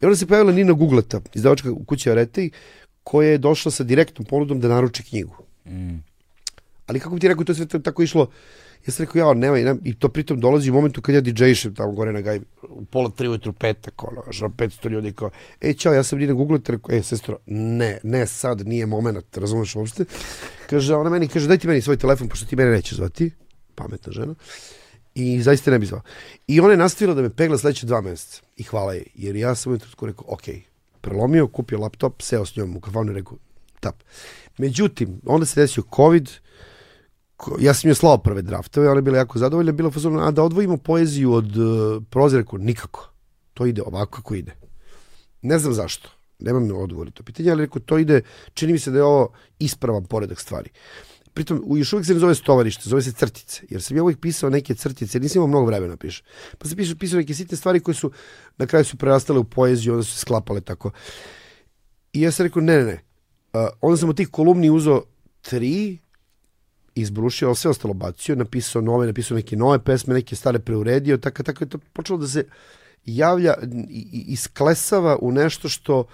I 0.02 0.06
onda 0.06 0.16
se 0.16 0.28
pojavila 0.28 0.52
Nina 0.52 0.74
Gugleta, 0.74 1.22
izdavačka 1.34 1.70
kuća 1.86 2.12
Aretej, 2.12 2.50
koja 3.04 3.30
je 3.30 3.38
došla 3.38 3.72
sa 3.72 3.84
direktnom 3.84 4.26
ponudom 4.26 4.60
da 4.60 4.68
naruči 4.68 5.04
knjigu. 5.04 5.36
Mm. 5.66 5.98
Ali 6.86 7.00
kako 7.00 7.16
bi 7.16 7.22
ti 7.22 7.28
rekao, 7.28 7.44
to 7.44 7.54
sve 7.54 7.66
tako 7.66 8.04
išlo, 8.04 8.30
ja 8.88 8.92
sam 8.92 9.06
rekao, 9.06 9.20
ja, 9.20 9.34
nemaj, 9.34 9.64
nemaj, 9.64 9.82
i 9.84 9.94
to 9.94 10.10
pritom 10.10 10.40
dolazi 10.40 10.72
u 10.72 10.74
momentu 10.74 11.02
kad 11.02 11.16
ja 11.16 11.22
DJ-šem 11.22 11.76
tamo 11.76 11.92
gore 11.92 12.14
na 12.14 12.22
gajbi, 12.22 12.46
u 12.70 12.86
pola 12.86 13.10
tri 13.10 13.28
ujutru 13.28 13.54
petak, 13.54 14.04
ono, 14.04 14.24
na 14.42 14.50
500 14.50 14.90
ljudi 14.90 15.14
kao, 15.14 15.30
e, 15.62 15.74
čao, 15.74 15.94
ja 15.94 16.04
sam 16.04 16.20
ni 16.20 16.28
na 16.28 16.34
Google, 16.34 16.60
e, 16.90 17.02
sestro, 17.04 17.38
ne, 17.46 18.00
ne 18.04 18.28
sad, 18.28 18.68
nije 18.68 18.86
moment, 18.86 19.38
razumeš 19.38 19.76
uopšte. 19.76 20.06
Kaže, 20.70 20.96
ona 20.96 21.10
meni, 21.10 21.28
kaže, 21.28 21.48
daj 21.48 21.58
ti 21.58 21.68
meni 21.68 21.82
svoj 21.82 21.98
telefon, 21.98 22.30
pošto 22.30 22.46
ti 22.46 22.56
mene 22.56 22.72
neće 22.72 22.96
zvati, 22.96 23.32
pametna 23.76 24.12
žena, 24.12 24.36
i 25.16 25.42
zaista 25.42 25.72
ne 25.72 25.80
bi 25.80 25.86
zvao. 25.86 26.02
I 26.48 26.60
ona 26.60 26.72
je 26.72 26.78
nastavila 26.78 27.16
da 27.16 27.22
me 27.22 27.30
pegla 27.30 27.58
sledeće 27.58 27.86
dva 27.86 28.02
meseca. 28.02 28.42
I 28.58 28.64
hvala 28.64 28.94
je, 28.94 29.04
jer 29.16 29.36
ja 29.36 29.56
sam 29.56 29.74
u 29.74 29.78
trenutku 29.78 30.06
rekao, 30.06 30.26
ok, 30.28 30.44
prelomio, 31.02 31.48
kupio 31.48 31.80
laptop, 31.80 32.22
seo 32.22 32.46
s 32.46 32.56
njom 32.56 32.78
u 32.78 32.80
kafanu 32.80 33.12
i 33.12 33.16
rekao, 33.16 33.38
tap. 33.80 33.96
Međutim, 34.58 35.22
onda 35.26 35.46
se 35.46 35.62
desio 35.62 35.84
COVID, 35.96 36.30
ja 37.60 37.74
sam 37.74 37.90
joj 37.90 37.96
slao 37.96 38.18
prve 38.18 38.42
draftove, 38.42 38.90
ona 38.90 38.98
je 38.98 39.02
bila 39.02 39.18
jako 39.18 39.40
zadovoljna, 39.40 39.72
bila 39.72 39.92
fazona, 39.92 40.28
a 40.28 40.32
da 40.32 40.44
odvojimo 40.44 40.78
poeziju 40.78 41.34
od 41.34 41.58
uh, 41.58 42.04
proze, 42.10 42.44
nikako. 42.52 43.10
To 43.54 43.66
ide 43.66 43.82
ovako 43.82 44.22
kako 44.22 44.36
ide. 44.36 44.56
Ne 45.42 45.60
znam 45.60 45.74
zašto. 45.74 46.10
Nemam 46.40 46.72
odgovor 46.76 47.08
na 47.08 47.12
to 47.12 47.24
pitanje, 47.24 47.52
ali 47.52 47.66
rekao, 47.66 47.82
to 47.82 47.98
ide, 47.98 48.22
čini 48.54 48.74
mi 48.74 48.80
se 48.80 48.92
da 48.92 48.98
je 48.98 49.04
ovo 49.04 49.34
ispravan 49.60 50.06
poredak 50.06 50.40
stvari. 50.40 50.70
Pritom, 51.34 51.64
u 51.66 51.78
još 51.78 51.94
uvijek 51.94 52.06
se 52.06 52.14
ne 52.14 52.20
zove 52.20 52.36
stovarište, 52.36 52.90
zove 52.90 53.02
se 53.02 53.12
crtice, 53.12 53.62
jer 53.70 53.82
sam 53.82 53.98
ja 53.98 54.04
uvijek 54.04 54.20
pisao 54.20 54.50
neke 54.50 54.76
crtice, 54.76 55.20
nisam 55.20 55.40
imao 55.40 55.48
mnogo 55.48 55.66
vremena 55.66 55.94
da 55.94 55.98
piše. 55.98 56.24
Pa 56.58 56.68
sam 56.68 56.78
pisao, 56.78 56.96
pisao 57.00 57.18
neke 57.18 57.34
sitne 57.34 57.58
stvari 57.58 57.80
koje 57.80 57.96
su 57.96 58.12
na 58.58 58.66
kraju 58.68 58.86
su 58.86 58.98
prerastale 58.98 59.40
u 59.40 59.44
poeziju, 59.44 59.94
onda 59.94 60.04
su 60.04 60.12
se 60.12 60.20
sklapale 60.20 60.62
tako. 60.62 60.92
I 62.14 62.22
ja 62.22 62.32
sam 62.32 62.46
rekao, 62.46 62.62
ne, 62.62 62.78
ne, 62.78 62.84
ne, 62.84 63.10
Uh, 63.54 63.62
onda 63.82 63.98
sam 63.98 64.10
od 64.10 64.18
tih 64.18 64.28
kolumni 64.28 64.70
uzeo 64.70 65.04
tri, 65.42 65.98
izbrušio, 66.96 67.48
ali 67.48 67.56
sve 67.56 67.72
ostalo 67.72 67.94
bacio, 67.94 68.36
napisao 68.36 68.82
nove, 68.82 69.08
napisao 69.08 69.36
neke 69.36 69.56
nove 69.56 69.84
pesme, 69.84 70.14
neke 70.14 70.36
stare 70.36 70.60
preuredio, 70.60 71.18
tako, 71.18 71.44
tako 71.44 71.64
je 71.64 71.70
to 71.70 71.78
počelo 71.94 72.20
da 72.20 72.28
se 72.28 72.46
javlja 73.06 73.54
i 73.90 74.26
isklesava 74.28 75.18
u 75.22 75.32
nešto 75.32 75.70
što 75.70 76.06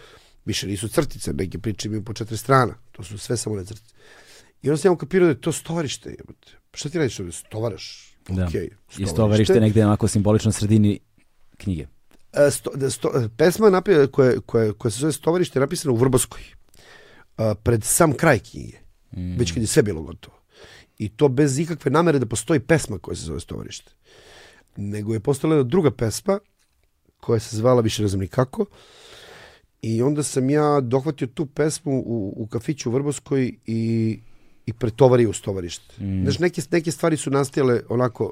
više 0.46 0.68
nisu 0.68 0.88
crtice, 0.88 1.34
neke 1.34 1.60
priče 1.60 1.88
imaju 1.88 2.04
po 2.04 2.14
četiri 2.14 2.38
strana, 2.38 2.74
to 2.92 3.04
su 3.04 3.18
sve 3.18 3.38
samo 3.38 3.56
ne 3.56 3.66
crtice. 3.66 3.96
I 4.62 4.70
onda 4.70 4.78
sam 4.78 4.90
ja 4.90 4.94
ukapirao 4.94 5.26
da 5.26 5.32
je 5.32 5.42
to 5.42 5.52
stovarište, 5.52 6.10
jebate. 6.10 6.52
Šta 6.74 6.90
ti 6.90 6.98
radiš 6.98 7.20
ovdje? 7.20 7.34
Stovaraš? 7.34 8.16
Da. 8.30 8.48
Okay, 8.48 8.70
I 8.98 9.06
stovarište 9.06 9.60
negde 9.60 9.86
onako 9.86 10.08
simbolično 10.08 10.52
sredini 10.52 11.00
knjige. 11.58 11.88
E, 12.34 12.52
sto, 12.52 12.72
da, 12.76 12.90
sto, 12.90 13.30
pesma 13.38 13.70
napija, 13.70 14.08
koja, 14.08 14.40
koja, 14.46 14.74
koja 14.74 14.92
se 14.92 15.00
zove 15.00 15.14
Stovarište 15.14 15.60
je 15.60 15.62
napisana 15.62 15.94
u 15.94 15.96
Vrboskoj 15.96 16.42
pred 17.64 17.84
sam 17.84 18.14
kraj 18.14 18.40
knjige. 18.40 18.78
Mm. 19.12 19.38
Već 19.38 19.52
kad 19.52 19.64
je 19.64 19.68
sve 19.68 19.84
bilo 19.84 20.02
gotovo. 20.02 20.35
I 20.98 21.10
to 21.10 21.28
bez 21.28 21.60
ikakve 21.60 21.92
namere 21.92 22.20
da 22.20 22.26
postoji 22.26 22.60
pesma 22.60 22.98
koja 23.00 23.16
se 23.16 23.22
zove 23.22 23.40
Stovarište. 23.40 23.92
Nego 24.76 25.14
je 25.14 25.20
postala 25.20 25.64
druga 25.64 25.92
pesma 25.92 26.40
koja 27.20 27.40
se 27.40 27.58
zvala 27.58 27.82
više 27.82 28.02
ne 28.02 28.08
znam 28.08 28.20
ni 28.20 28.28
kako. 28.28 28.66
I 29.82 30.02
onda 30.02 30.24
sam 30.24 30.50
ja 30.50 30.82
dohvatio 30.82 31.28
tu 31.28 31.46
pesmu 31.46 32.04
u, 32.06 32.34
u 32.38 32.48
kafiću 32.48 32.90
u 32.90 32.94
Vrboskoj 32.94 33.54
i, 33.66 34.20
i 34.66 34.74
pretovario 34.74 35.30
u 35.30 35.34
stovarište. 35.34 36.04
Mm. 36.04 36.24
Znaš, 36.24 36.40
neke, 36.40 36.62
neke 36.72 36.92
stvari 36.92 37.18
su 37.18 37.32
nastajale 37.32 37.82
onako 37.90 38.32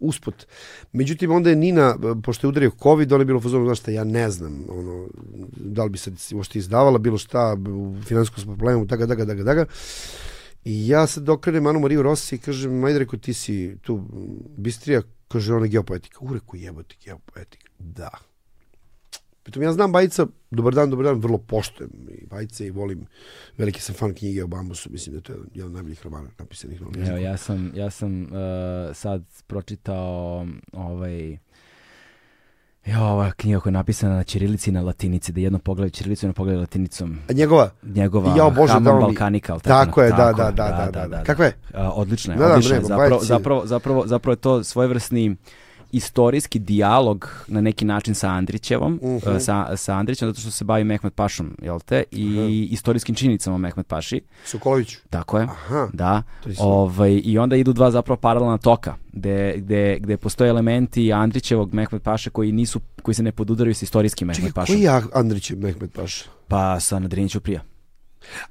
usput. 0.00 0.46
Međutim, 0.92 1.30
onda 1.30 1.50
je 1.50 1.56
Nina, 1.56 1.96
pošto 2.22 2.46
je 2.46 2.48
udario 2.48 2.70
COVID, 2.82 3.12
ona 3.12 3.22
je 3.22 3.26
bilo 3.26 3.40
fazonu, 3.40 3.64
znaš 3.64 3.80
šta, 3.80 3.90
ja 3.90 4.04
ne 4.04 4.30
znam, 4.30 4.64
ono, 4.68 5.08
da 5.56 5.84
li 5.84 5.90
bi 5.90 5.98
se 5.98 6.12
uopšte 6.34 6.58
izdavala, 6.58 6.98
bilo 6.98 7.18
šta, 7.18 7.56
u 7.68 7.96
finansijskom 8.06 8.44
problemu, 8.44 8.84
daga, 8.84 9.06
daga, 9.06 9.24
daga, 9.24 9.42
daga. 9.42 9.66
I 10.64 10.88
ja 10.88 11.06
sad 11.06 11.24
dokrenem 11.24 11.66
Anu 11.66 11.80
Mariju 11.80 12.02
Rossi 12.02 12.34
i 12.34 12.38
kažem, 12.38 12.84
ajde 12.84 12.98
reko, 12.98 13.16
ti 13.16 13.34
si 13.34 13.76
tu 13.82 14.00
bistrija, 14.56 15.02
kaže 15.28 15.54
ona 15.54 15.66
geopoetika. 15.66 16.18
U, 16.20 16.34
reku, 16.34 16.56
jebote, 16.56 16.96
geopoetika. 17.04 17.70
Da. 17.78 18.10
Pritom 19.44 19.62
ja 19.62 19.72
znam 19.72 19.92
Bajica, 19.92 20.26
dobar 20.50 20.74
dan, 20.74 20.90
dobar 20.90 21.04
dan, 21.04 21.18
vrlo 21.20 21.38
poštujem 21.38 21.90
i 22.08 22.26
Bajice 22.26 22.66
i 22.66 22.70
volim, 22.70 23.06
veliki 23.58 23.80
sam 23.80 23.94
fan 23.94 24.14
knjige 24.14 24.44
o 24.44 24.46
bambusu, 24.46 24.90
mislim 24.92 25.14
da 25.14 25.20
to 25.20 25.32
je 25.32 25.38
jedan 25.54 25.68
od 25.68 25.74
najboljih 25.74 26.02
romana 26.02 26.28
napisanih 26.38 26.80
na 26.80 27.08
Evo, 27.08 27.18
ja 27.18 27.36
sam, 27.36 27.72
ja 27.74 27.90
sam 27.90 28.22
uh, 28.22 28.28
sad 28.94 29.24
pročitao 29.46 30.46
ovaj, 30.72 31.38
Jo, 32.86 33.00
ova 33.00 33.32
knjiga 33.32 33.60
koja 33.60 33.70
je 33.70 33.72
napisana 33.72 34.14
na 34.14 34.22
ćirilici 34.22 34.70
i 34.70 34.72
na 34.72 34.82
latinici, 34.82 35.32
da 35.32 35.40
jedno 35.40 35.58
pogleda 35.58 35.90
ćirilicom, 35.90 36.26
jedno 36.26 36.34
pogleda 36.34 36.60
latinicom. 36.60 37.18
A 37.30 37.32
njegova? 37.32 37.70
Njegova 37.82 38.36
ja, 38.36 38.50
Bože, 38.50 38.80
da 38.80 38.92
Balkanika. 38.92 39.52
Tako, 39.52 39.68
tako 39.68 40.02
je, 40.02 40.10
da, 40.10 40.32
da, 40.36 40.50
da, 40.50 40.50
da, 40.50 40.90
da, 40.92 41.08
da. 41.08 41.22
Kakva 41.22 41.44
je? 41.44 41.52
Uh, 41.74 41.78
odlična 41.98 42.34
je, 42.34 42.38
da, 42.38 42.46
odlična 42.46 42.76
je. 42.76 42.82
Zapravo, 42.82 43.20
zapravo, 43.22 43.66
zapravo, 43.66 44.06
zapravo 44.06 44.32
je 44.32 44.36
to 44.36 44.64
svojevrsni 44.64 45.36
istorijski 45.94 46.58
dijalog 46.58 47.44
na 47.48 47.60
neki 47.60 47.84
način 47.84 48.14
sa 48.14 48.28
Andrićevom, 48.28 48.98
uh 49.02 49.22
-huh. 49.22 49.38
sa, 49.38 49.76
sa 49.76 49.94
Andrićem, 49.94 50.28
zato 50.28 50.40
što 50.40 50.50
se 50.50 50.64
bavi 50.64 50.84
Mehmet 50.84 51.14
Pašom, 51.14 51.56
jel 51.62 51.80
te? 51.80 52.04
I 52.10 52.28
uh 52.28 52.34
-huh. 52.34 52.68
istorijskim 52.70 53.14
činjenicama 53.14 53.58
Mehmet 53.58 53.86
Paši. 53.86 54.20
Sokolović. 54.44 54.96
Tako 55.10 55.38
je. 55.38 55.44
Aha. 55.44 55.88
Da. 55.92 56.22
Ovaj, 56.58 57.20
I 57.24 57.38
onda 57.38 57.56
idu 57.56 57.72
dva 57.72 57.90
zapravo 57.90 58.20
paralelna 58.20 58.58
toka, 58.58 58.94
gde, 59.12 59.54
gde, 59.56 59.98
gde 60.00 60.16
postoje 60.16 60.48
elementi 60.48 61.12
Andrićevog 61.12 61.74
Mehmet 61.74 62.02
Paše 62.02 62.30
koji 62.30 62.52
nisu 62.52 62.80
koji 63.02 63.14
se 63.14 63.22
ne 63.22 63.32
podudaraju 63.32 63.74
sa 63.74 63.84
istorijskim 63.84 64.28
Mehmet 64.28 64.54
Pašom. 64.54 64.76
Čekaj, 64.76 65.00
koji 65.00 65.04
je 65.04 65.20
Andrićev 65.20 65.58
Mehmet 65.58 65.92
Paša? 65.92 66.24
Pa 66.48 66.80
sa 66.80 66.98
Nadriniću 66.98 67.40
prija. 67.40 67.73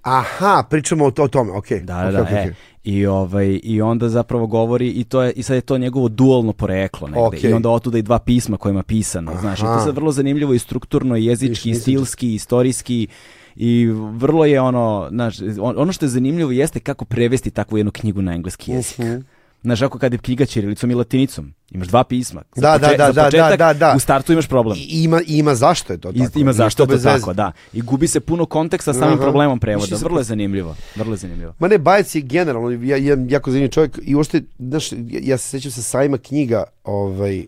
Aha, 0.01 0.63
pričamo 0.69 1.05
o, 1.05 1.11
to, 1.11 1.23
o 1.23 1.27
tome, 1.27 1.51
okej. 1.51 1.79
Da, 1.79 1.99
okej, 1.99 2.11
da, 2.11 2.21
okej, 2.21 2.37
e. 2.37 2.41
okej. 2.41 2.53
I, 2.83 3.05
ovaj, 3.05 3.59
I 3.63 3.81
onda 3.81 4.09
zapravo 4.09 4.47
govori 4.47 4.89
i 4.89 5.03
to 5.03 5.21
je 5.21 5.31
i 5.31 5.43
sad 5.43 5.55
je 5.55 5.61
to 5.61 5.77
njegovo 5.77 6.09
dualno 6.09 6.53
poreklo 6.53 7.07
negde. 7.07 7.21
I 7.41 7.53
onda 7.53 7.69
otuda 7.69 7.97
i 7.97 8.01
dva 8.01 8.19
pisma 8.19 8.57
kojima 8.57 8.83
pisano, 8.83 9.31
znaš. 9.39 9.59
I 9.59 9.63
to 9.63 9.67
Aha. 9.67 9.85
je 9.85 9.91
vrlo 9.91 10.11
zanimljivo 10.11 10.53
i 10.53 10.59
strukturno, 10.59 11.17
i 11.17 11.25
jezički, 11.25 11.69
i 11.69 11.75
stilski, 11.75 12.29
i 12.29 12.35
istorijski 12.35 13.07
i 13.55 13.85
vrlo 14.11 14.45
je 14.45 14.61
ono, 14.61 15.07
znaš, 15.11 15.35
on- 15.61 15.75
ono 15.77 15.91
što 15.91 16.05
je 16.05 16.09
zanimljivo 16.09 16.51
jeste 16.51 16.79
kako 16.79 17.05
prevesti 17.05 17.51
takvu 17.51 17.77
jednu 17.77 17.91
knjigu 17.91 18.21
na 18.21 18.33
engleski 18.33 18.71
jezik. 18.71 18.97
Mhm. 18.99 19.15
Znaš, 19.63 19.81
ako 19.81 19.99
kad 19.99 20.13
je 20.13 20.19
knjiga 20.19 20.45
ćirilicom 20.45 20.91
i 20.91 20.95
latinicom, 20.95 21.53
imaš 21.71 21.87
dva 21.87 22.03
pisma. 22.03 22.41
Za 22.55 22.61
Da, 22.61 22.77
da, 22.77 22.87
poče- 22.87 22.97
da, 22.97 23.05
za 23.05 23.11
da, 23.13 23.23
početak, 23.23 23.57
da, 23.57 23.73
da. 23.73 23.93
U 23.95 23.99
startu 23.99 24.33
imaš 24.33 24.47
problem. 24.47 24.77
I 24.79 25.03
ima, 25.03 25.21
i 25.21 25.37
ima 25.37 25.55
zašto 25.55 25.93
je 25.93 25.99
to 25.99 26.09
I- 26.09 26.19
tako. 26.19 26.39
Ima 26.39 26.45
nije 26.45 26.53
zašto 26.53 26.83
je 26.83 26.87
to 26.87 26.93
veze. 26.93 27.03
tako, 27.05 27.33
da. 27.33 27.51
I 27.73 27.81
gubi 27.81 28.07
se 28.07 28.19
puno 28.19 28.45
konteksta 28.45 28.93
samim 28.93 29.13
Aha. 29.13 29.21
problemom 29.21 29.59
prevoda. 29.59 29.95
Vrlo 29.95 30.19
je 30.19 30.23
zanimljivo. 30.23 30.75
Vrlo 30.95 31.13
je 31.13 31.17
zanimljivo. 31.17 31.53
Ma 31.59 31.67
ne, 31.67 31.77
Bajec 31.77 32.15
je 32.15 32.21
generalno 32.21 32.69
ja, 32.71 32.97
ja, 32.97 33.17
jako 33.29 33.51
zanimljiv 33.51 33.69
čovjek 33.69 33.99
i 34.01 34.15
uopšte, 34.15 34.41
znaš, 34.59 34.89
ja, 35.09 35.37
se 35.37 35.49
sećam 35.49 35.71
sa 35.71 35.81
sajma 35.81 36.17
knjiga, 36.17 36.63
ovaj, 36.83 37.39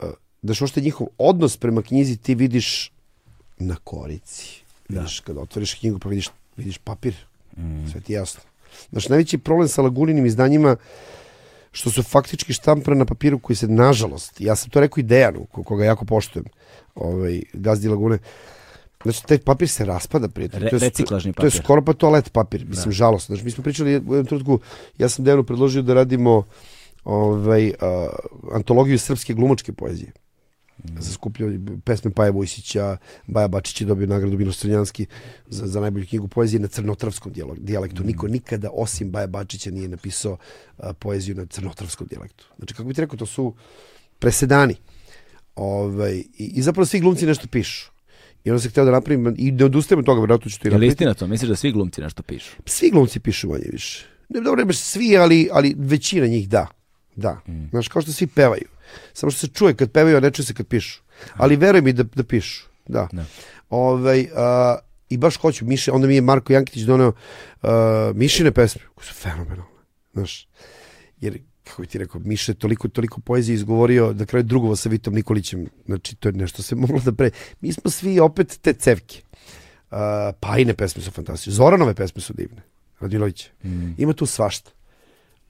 uh, 0.00 0.08
znaš, 0.42 0.60
uopšte 0.60 0.80
njihov 0.80 1.06
odnos 1.18 1.56
prema 1.56 1.82
knjizi 1.82 2.16
ti 2.16 2.34
vidiš 2.34 2.92
na 3.58 3.76
korici. 3.76 4.62
Vidiš, 4.88 5.20
kada 5.20 5.40
otvoriš 5.40 5.74
knjigu 5.74 5.98
pa 5.98 6.08
vidiš, 6.08 6.28
vidiš 6.56 6.78
papir, 6.78 7.14
sve 7.92 8.00
ti 8.00 8.12
jasno. 8.12 8.40
Znaš, 8.90 9.08
najveći 9.08 9.38
problem 9.38 9.68
sa 9.68 9.82
Laguninim 9.82 10.26
izdanjima 10.26 10.76
što 11.76 11.90
su 11.90 12.02
faktički 12.02 12.52
štampane 12.52 12.96
na 12.96 13.04
papiru 13.04 13.38
koji 13.38 13.56
se, 13.56 13.68
nažalost, 13.68 14.40
ja 14.40 14.56
sam 14.56 14.70
to 14.70 14.80
rekao 14.80 15.00
i 15.00 15.04
Dejanu, 15.04 15.46
ko- 15.46 15.62
koga 15.62 15.84
jako 15.84 16.04
poštujem, 16.04 16.46
ovaj, 16.94 17.42
gazdi 17.52 17.88
Lagune, 17.88 18.18
Znači, 19.04 19.24
taj 19.24 19.38
papir 19.38 19.68
se 19.68 19.84
raspada 19.84 20.28
prijatelj. 20.28 20.60
Re- 20.60 20.70
To 20.70 20.76
je- 20.76 20.80
reciklažni 20.80 21.32
To 21.32 21.42
je 21.42 21.50
papir. 21.50 21.62
skoro 21.62 21.82
pa 21.82 21.92
toalet 21.94 22.32
papir, 22.32 22.64
mislim, 22.66 22.92
žalosno. 22.92 23.26
Znači, 23.28 23.44
mi 23.44 23.50
smo 23.50 23.64
pričali 23.64 23.90
u 23.90 23.94
jednom 23.94 24.24
trenutku, 24.24 24.58
ja 24.98 25.08
sam 25.08 25.24
Dejanu 25.24 25.44
predložio 25.44 25.82
da 25.82 25.94
radimo 25.94 26.42
ovaj, 27.04 27.72
a, 27.80 28.08
antologiju 28.52 28.98
srpske 28.98 29.34
glumačke 29.34 29.72
poezije. 29.72 30.12
Za 30.98 31.12
skupljanje 31.12 31.60
pesme 31.84 32.10
Paja 32.10 32.30
Vojsića, 32.30 32.96
Baja 33.26 33.48
Bačić 33.48 33.80
je 33.80 33.86
dobio 33.86 34.06
nagradu 34.06 34.38
Miloš 34.38 34.56
Crnjanski 34.56 35.06
za, 35.48 35.66
za 35.66 35.80
najbolju 35.80 36.06
knjigu 36.06 36.28
poezije 36.28 36.60
na 36.60 36.68
crnotravskom 36.68 37.32
dijalektu. 37.58 38.04
Niko 38.04 38.28
nikada 38.28 38.70
osim 38.72 39.10
Baja 39.10 39.26
Bačića 39.26 39.70
nije 39.70 39.88
napisao 39.88 40.36
a, 40.78 40.92
poeziju 40.92 41.34
na 41.34 41.46
crnotravskom 41.46 42.06
dijalektu. 42.06 42.46
Znači, 42.56 42.74
kako 42.74 42.88
bi 42.88 42.94
ti 42.94 43.00
rekao, 43.00 43.16
to 43.18 43.26
su 43.26 43.54
presedani. 44.18 44.74
Ovaj, 45.56 46.14
i, 46.14 46.52
I 46.54 46.62
zapravo 46.62 46.86
svi 46.86 47.00
glumci 47.00 47.26
nešto 47.26 47.46
pišu. 47.48 47.90
I 48.44 48.50
onda 48.50 48.60
se 48.60 48.68
htio 48.68 48.84
da 48.84 48.90
napravim, 48.90 49.34
i 49.38 49.52
ne 49.52 49.64
odustajem 49.64 49.98
od 49.98 50.04
toga, 50.06 50.20
vjerojatno 50.20 50.50
ću 50.50 50.60
to 50.60 50.68
i 50.68 50.68
Je 50.68 50.70
li 50.70 50.74
napraviti. 50.74 50.92
istina 50.92 51.14
to? 51.14 51.26
Misliš 51.26 51.48
da 51.48 51.56
svi 51.56 51.72
glumci 51.72 52.00
nešto 52.00 52.22
pišu? 52.22 52.56
Svi 52.66 52.90
glumci 52.90 53.20
pišu 53.20 53.48
manje 53.48 53.64
više. 53.72 54.06
Ne, 54.28 54.40
dobro, 54.40 54.56
ne 54.60 54.64
baš 54.64 54.76
svi, 54.78 55.16
ali, 55.16 55.48
ali 55.52 55.74
većina 55.78 56.26
njih 56.26 56.48
da. 56.48 56.66
Da. 57.16 57.40
Mm. 57.48 57.68
Znaš, 57.70 57.88
kao 57.88 58.02
što 58.02 58.12
svi 58.12 58.26
pevaju. 58.26 58.68
Samo 59.12 59.30
što 59.30 59.46
se 59.46 59.52
čuje 59.52 59.74
kad 59.74 59.92
pevaju, 59.92 60.16
a 60.16 60.20
ne 60.20 60.30
čuje 60.30 60.46
se 60.46 60.54
kad 60.54 60.66
pišu. 60.66 61.02
Ali 61.34 61.56
veruj 61.56 61.80
mi 61.80 61.92
da, 61.92 62.02
da 62.02 62.24
pišu. 62.24 62.66
Da. 62.88 63.08
Da. 63.12 63.24
Ovaj, 63.70 64.28
a, 64.36 64.78
I 65.08 65.16
baš 65.16 65.36
hoću, 65.36 65.64
Miše, 65.64 65.92
onda 65.92 66.06
mi 66.06 66.14
je 66.14 66.20
Marko 66.20 66.52
Jankitić 66.52 66.82
doneo 66.82 67.12
a, 67.62 68.12
Mišine 68.14 68.50
pesme, 68.50 68.82
koje 68.94 69.06
su 69.06 69.14
fenomenalne. 69.14 69.82
Znaš, 70.12 70.48
jer 71.20 71.38
kako 71.64 71.82
bi 71.82 71.88
ti 71.88 71.98
rekao, 71.98 72.20
Miše 72.24 72.54
toliko, 72.54 72.88
toliko 72.88 73.20
poezije 73.20 73.54
izgovorio 73.54 74.12
da 74.12 74.26
kraju 74.26 74.42
drugovo 74.42 74.76
sa 74.76 74.88
Vitom 74.88 75.14
Nikolićem. 75.14 75.66
Znači, 75.86 76.16
to 76.16 76.28
je 76.28 76.32
nešto 76.32 76.62
se 76.62 76.74
moglo 76.86 77.00
da 77.04 77.12
pre... 77.12 77.30
Mi 77.60 77.72
smo 77.72 77.90
svi 77.90 78.20
opet 78.20 78.58
te 78.62 78.72
cevke. 78.72 79.22
Uh, 79.90 79.98
Pajine 80.40 80.74
pesme 80.74 81.02
su 81.02 81.10
fantastične. 81.10 81.52
Zoranove 81.52 81.94
pesme 81.94 82.22
su 82.22 82.32
divne. 82.32 82.62
Radilović. 83.00 83.48
Ima 83.98 84.12
tu 84.12 84.26
svašta. 84.26 84.70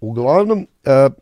Uglavnom, 0.01 0.67
uh, 0.85 1.13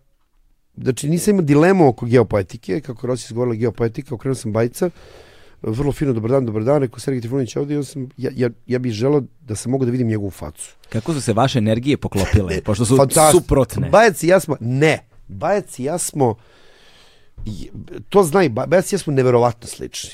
znači 0.77 1.09
nisam 1.09 1.31
imao 1.35 1.43
dilemu 1.45 1.89
oko 1.89 2.07
geopoetike, 2.07 2.81
kako 2.81 3.07
je 3.07 3.09
Rosija 3.09 3.27
izgovorila 3.27 3.55
geopoetika, 3.55 4.15
okrenuo 4.15 4.35
sam 4.35 4.53
bajca, 4.53 4.91
vrlo 5.63 5.93
fino, 5.93 6.13
dobar 6.13 6.31
dan, 6.31 6.47
dobar 6.47 6.65
dan, 6.65 6.83
rekao 6.83 6.99
Sergej 6.99 7.21
Trifunović 7.21 7.57
ovdje, 7.57 7.75
i 7.75 7.79
onda 7.79 7.87
sam, 7.87 8.09
ja, 8.17 8.31
ja, 8.35 8.51
ja 8.67 8.79
bih 8.79 8.93
želeo 8.93 9.23
da 9.41 9.55
sam 9.55 9.73
mogu 9.73 9.85
da 9.85 9.91
vidim 9.91 10.09
njegovu 10.09 10.31
facu. 10.31 10.75
Kako 10.89 11.13
su 11.13 11.21
se 11.21 11.33
vaše 11.33 11.59
energije 11.59 11.97
poklopile? 11.97 12.61
Pošto 12.65 12.85
su 12.85 12.97
Fantast- 12.97 13.33
suprotne. 13.33 13.89
Bajac 13.91 14.23
i 14.23 14.29
ja 14.29 14.41
smo, 14.41 14.57
ne, 14.61 14.99
Bajac 15.29 15.79
i 15.79 15.85
ja 15.85 15.99
smo, 15.99 16.35
to 18.09 18.23
zna 18.23 18.45
i 18.45 18.49
Ba- 18.49 18.67
Bajac 18.67 18.93
i 18.93 18.95
ja 18.95 18.99
smo 18.99 19.13
neverovatno 19.13 19.69
slični. 19.69 20.11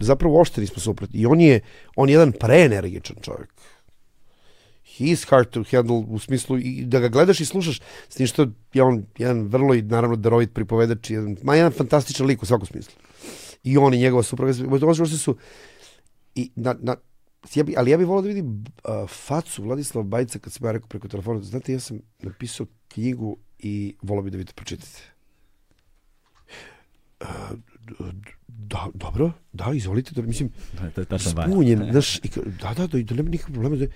Zapravo 0.00 0.34
uopšte 0.34 0.60
nismo 0.60 0.78
suprotni. 0.78 1.20
I 1.20 1.26
on 1.26 1.40
je, 1.40 1.60
on 1.96 2.08
je 2.08 2.12
jedan 2.12 2.32
preenergičan 2.32 3.16
čovjek. 3.22 3.48
He 4.98 5.04
is 5.04 5.24
hard 5.24 5.50
to 5.50 5.64
handle 5.70 5.96
u 6.08 6.18
smislu 6.18 6.58
i 6.58 6.84
da 6.84 6.98
ga 7.00 7.08
gledaš 7.08 7.40
i 7.40 7.44
slušaš 7.44 7.80
s 8.08 8.14
tim 8.14 8.26
što 8.26 8.46
je 8.74 8.82
on 8.82 9.04
jedan 9.18 9.42
vrlo 9.42 9.74
i 9.74 9.82
naravno 9.82 10.16
darovit 10.16 10.54
pripovedač, 10.54 11.10
jedan, 11.10 11.36
ma 11.42 11.54
jedan 11.54 11.72
fantastičan 11.72 12.26
lik 12.26 12.42
u 12.42 12.46
svakom 12.46 12.66
smislu. 12.66 12.94
I 13.64 13.78
on 13.78 13.94
i 13.94 13.98
njegova 13.98 14.22
supruga, 14.22 14.52
uopšte 14.86 15.16
su 15.16 15.36
i 16.34 16.50
na, 16.56 16.74
na, 16.80 16.96
ja 17.54 17.64
bi, 17.64 17.74
ali 17.76 17.90
ja 17.90 17.96
bih 17.96 18.06
volao 18.06 18.22
da 18.22 18.28
vidim 18.28 18.46
uh, 18.84 19.08
facu 19.08 19.62
Vladislava 19.62 20.04
Bajca 20.06 20.38
kad 20.38 20.52
sam 20.52 20.66
ja 20.66 20.72
rekao 20.72 20.88
preko 20.88 21.08
telefona. 21.08 21.42
Znate, 21.42 21.72
ja 21.72 21.80
sam 21.80 21.98
napisao 22.18 22.66
knjigu 22.88 23.36
i 23.58 23.94
volao 24.02 24.22
bih 24.22 24.32
da 24.32 24.38
vi 24.38 24.44
to 24.44 24.52
pročitate. 24.54 25.02
Uh, 27.20 27.26
da, 28.48 28.86
dobro, 28.94 29.32
da, 29.52 29.72
izvolite. 29.74 30.12
Da, 30.14 30.22
mislim, 30.22 30.50
To 30.94 31.00
je 31.00 31.04
tačno 31.04 31.32
Baja. 31.32 31.48
zbunjen, 31.48 31.88
znaš, 31.90 32.16
i, 32.16 32.20
ka- 32.28 32.44
da, 32.62 32.74
da, 32.74 32.86
da, 32.86 33.02
da 33.02 33.14
nema 33.14 33.30
nikakvog 33.30 33.54
problema. 33.54 33.76
Da, 33.76 33.86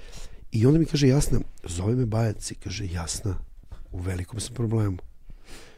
I 0.52 0.66
onda 0.66 0.78
mi 0.78 0.86
kaže 0.86 1.08
Jasna, 1.08 1.40
zove 1.64 1.94
me 1.94 2.06
Bajac 2.06 2.50
i 2.50 2.54
kaže 2.54 2.86
Jasna, 2.86 3.38
u 3.92 3.98
velikom 3.98 4.40
sam 4.40 4.54
problemu. 4.54 4.98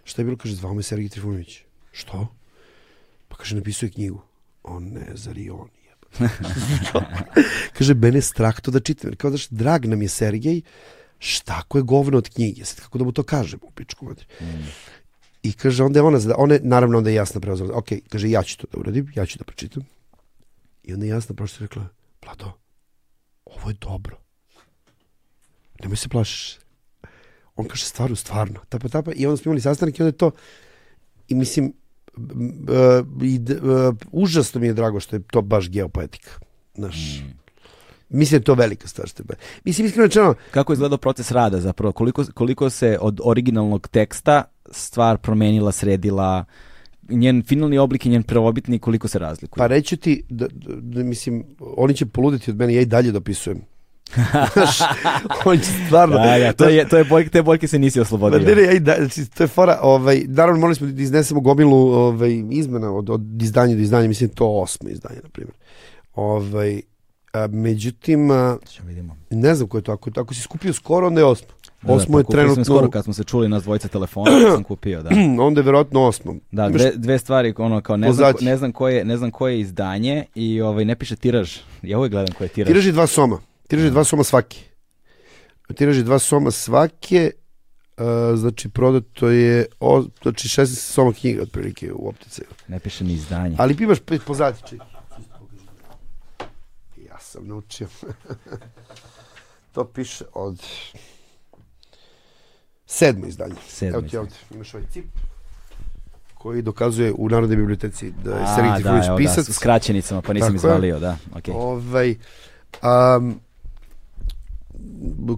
Šta 0.05 0.23
je 0.23 0.25
bilo? 0.25 0.37
Kaže, 0.37 0.55
zvao 0.55 0.75
me 0.75 0.83
Sergij 0.83 1.09
Trifunović. 1.09 1.61
Što? 1.93 2.29
Pa 3.29 3.37
kaže, 3.37 3.57
napisao 3.57 3.87
je 3.87 3.91
knjigu. 3.91 4.23
On 4.63 4.85
ne, 4.85 5.07
zar 5.15 5.39
i 5.39 5.51
on 5.51 5.69
kaže, 7.79 7.95
mene 7.95 8.19
je 8.19 8.23
strah 8.23 8.61
to 8.61 8.71
da 8.71 8.81
čitam. 8.81 9.17
Kao, 9.17 9.31
znaš, 9.31 9.49
drag 9.49 9.87
nam 9.87 10.03
je 10.03 10.09
Sergej, 10.09 10.61
šta 11.19 11.57
ako 11.59 11.79
je 11.79 11.83
govno 11.83 12.19
od 12.19 12.29
knjige? 12.29 12.65
Sad, 12.65 12.81
kako 12.81 12.99
da 12.99 13.05
mu 13.05 13.13
to 13.13 13.23
kažem 13.23 13.61
u 13.63 13.71
pičku 13.71 14.05
materi? 14.05 14.27
I 15.43 15.53
kaže, 15.53 15.85
onda 15.85 15.99
je 15.99 16.03
ona, 16.03 16.19
ona 16.37 16.59
naravno, 16.63 16.99
onda 16.99 17.11
je 17.11 17.17
jasna 17.17 17.41
preuzela. 17.41 17.77
Ok, 17.77 17.89
kaže, 18.09 18.31
ja 18.31 18.43
ću 18.43 18.59
to 18.59 18.67
da 18.73 18.81
uradim, 18.81 19.13
ja 19.15 19.27
ću 19.27 19.39
da 19.39 19.45
pročitam. 19.45 19.83
I 20.83 20.95
onda 20.95 21.07
je 21.07 21.11
jasna 21.11 21.35
prosto 21.35 21.65
rekla, 21.65 21.89
Vlado, 22.25 22.53
ovo 23.45 23.71
je 23.71 23.77
dobro. 23.81 24.24
Nemoj 25.83 25.97
se 25.97 26.09
plašiš. 26.09 26.59
On 27.57 27.69
kaže, 27.69 27.85
stvarno, 27.85 28.17
stvarno. 28.17 28.61
Tapa, 28.69 28.89
tapa. 28.89 29.13
I 29.17 29.27
onda 29.27 29.37
smo 29.37 29.51
imali 29.51 29.61
sastanak 29.61 29.99
i 29.99 30.03
onda 30.03 30.09
je 30.09 30.19
to, 30.19 30.31
i 31.29 31.35
mislim, 31.35 31.73
i 33.23 33.41
užasno 34.13 34.61
mi 34.61 34.67
je 34.67 34.73
drago 34.73 35.01
što 35.01 35.17
je 35.17 35.23
to 35.23 35.43
baš 35.43 35.71
geopoetika. 35.71 36.31
Znaš, 36.75 37.23
mislim 38.09 38.39
da 38.39 38.43
je 38.43 38.45
to 38.45 38.55
velika 38.55 38.89
stvar. 38.89 39.09
Što 39.09 39.23
je, 39.23 39.37
mislim, 39.65 39.87
iskreno 39.87 40.07
rečeno, 40.07 40.35
Kako 40.51 40.73
je 40.73 40.75
izgledao 40.75 40.99
proces 40.99 41.31
rada 41.31 41.61
zapravo? 41.61 41.93
Koliko, 41.93 42.25
koliko 42.35 42.71
se 42.71 42.99
od 43.01 43.21
originalnog 43.25 43.89
teksta 43.89 44.45
stvar 44.71 45.19
promenila, 45.19 45.73
sredila, 45.73 46.45
njen 47.09 47.43
finalni 47.43 47.79
oblik 47.79 48.07
i 48.07 48.09
njen 48.09 48.23
prvobitni, 48.23 48.79
koliko 48.79 49.09
se 49.09 49.19
razlikuju? 49.19 49.59
Pa 49.59 49.67
reću 49.67 49.97
ti, 49.97 50.25
da, 50.29 50.47
da, 50.53 50.75
da, 50.81 51.03
mislim, 51.03 51.45
oni 51.61 51.95
će 51.95 52.07
poluditi 52.07 52.51
od 52.51 52.57
mene, 52.57 52.75
ja 52.75 52.81
i 52.81 52.87
dalje 52.87 53.13
dopisujem. 53.13 53.61
Oni 55.45 55.59
će 55.59 55.71
stvarno... 55.87 56.19
Da, 56.19 56.39
da, 56.39 56.53
to 56.53 56.69
je, 56.69 56.89
to 56.89 56.99
je 56.99 57.05
boljke, 57.05 57.31
te 57.31 57.43
boljke 57.43 57.69
se 57.69 57.79
nisi 57.79 58.01
oslobodio. 58.01 58.39
ne, 58.39 58.55
ne, 58.55 58.63
ja 58.63 58.81
dalje, 58.81 58.99
znači, 58.99 59.31
to 59.31 59.43
je 59.43 59.49
fora, 59.49 59.79
ovaj, 59.83 60.25
naravno 60.29 60.61
morali 60.61 60.75
smo 60.75 60.87
da 60.87 61.03
iznesemo 61.03 61.41
gomilu 61.41 61.93
ovaj, 61.93 62.43
izmena 62.51 62.93
od, 62.93 63.11
od 63.11 63.43
izdanja 63.43 63.75
do 63.75 63.81
izdanja, 63.81 64.09
mislim 64.09 64.31
to 64.31 64.49
osmo 64.49 64.89
izdanje, 64.89 65.21
na 65.23 65.29
primjer. 65.29 65.55
Ovaj, 66.15 66.83
a, 67.33 67.47
međutim, 67.47 68.31
a, 68.31 68.57
vidimo. 68.83 69.17
ne 69.31 69.55
znam 69.55 69.69
ko 69.69 69.79
je 69.79 69.83
to, 69.83 69.93
ako, 69.93 70.11
ako 70.17 70.35
si 70.35 70.41
skupio 70.41 70.73
skoro, 70.73 71.07
onda 71.07 71.21
je 71.21 71.25
osmo. 71.25 71.49
Da, 71.83 71.89
da, 71.89 71.95
Osmo 71.95 72.19
je 72.19 72.25
pa 72.25 72.31
trenutno, 72.31 72.65
Skoro 72.65 72.91
kad 72.91 73.05
smo 73.05 73.13
se 73.13 73.25
čuli 73.25 73.49
nas 73.49 73.63
dvojica 73.63 73.89
telefona, 73.89 74.31
sam 74.55 74.65
kupio, 74.65 75.03
da. 75.03 75.11
onda 75.47 75.61
je 75.61 75.65
verovatno 75.65 76.03
osmo. 76.03 76.35
Da, 76.51 76.69
dve, 76.69 76.93
dve 76.95 77.19
stvari, 77.19 77.55
ono 77.57 77.81
kao 77.81 77.97
ne 77.97 78.13
znam, 78.13 78.33
ne 78.41 78.57
znam 78.57 78.73
koje, 78.73 79.05
ne 79.05 79.17
znam 79.17 79.31
koje 79.31 79.55
je 79.55 79.61
izdanje 79.61 80.25
i 80.35 80.61
ovaj 80.61 80.85
ne 80.85 80.97
piše 80.97 81.17
tiraž. 81.17 81.57
Ja 81.83 81.99
uvijek 81.99 82.13
gledam 82.13 82.35
koje 82.39 82.47
je 82.47 82.51
tiraž. 82.53 82.69
Tiraž 82.69 82.87
je 82.87 82.93
dva 82.93 83.07
soma. 83.07 83.39
Tiraž 83.69 83.85
je 83.85 83.91
dva 83.91 84.05
soma 84.05 84.25
svaki. 84.25 84.65
Tiraž 85.77 85.97
je 85.97 86.03
dva 86.03 86.19
soma 86.19 86.51
svake, 86.51 87.31
a, 87.97 88.33
znači 88.37 88.69
prodato 88.69 89.29
je, 89.29 89.67
o, 89.81 90.05
znači 90.23 90.49
16 90.49 90.67
soma 90.67 91.13
knjiga 91.13 91.43
otprilike 91.43 91.93
u 91.93 92.09
optice. 92.09 92.43
Ne 92.69 92.79
piše 92.79 93.05
ni 93.05 93.13
izdanje. 93.13 93.57
Ali 93.59 93.77
imaš 93.81 93.99
čekaj. 94.69 94.87
Ja 97.09 97.19
sam 97.21 97.49
naučio. 97.49 97.89
to 99.75 99.85
piše 99.85 100.25
od 100.35 100.63
sedmo 102.87 103.27
izdanje. 103.27 103.55
Sedmo 103.69 103.99
Evo 103.99 104.09
ti 104.09 104.17
ovdje, 104.17 104.37
imaš 104.51 104.75
ovaj 104.75 104.87
cip 104.93 105.05
koji 106.35 106.63
dokazuje 106.63 107.13
u 107.13 107.29
Narodnoj 107.29 107.57
biblioteci 107.57 108.13
da 108.25 108.31
je 108.31 108.47
Sergej 108.55 108.71
da, 108.71 108.75
Trifunović 108.75 109.07
evo, 109.09 109.17
pisac. 109.17 109.47
da, 109.47 109.53
s 109.53 109.59
kraćenicama, 109.59 110.23
pa 110.23 110.33
nisam 110.33 110.49
Tako 110.49 110.67
je. 110.67 110.71
izvalio, 110.71 110.99
da. 110.99 111.17
okej. 111.35 111.55
Ovaj, 111.57 112.17
um, 113.17 113.41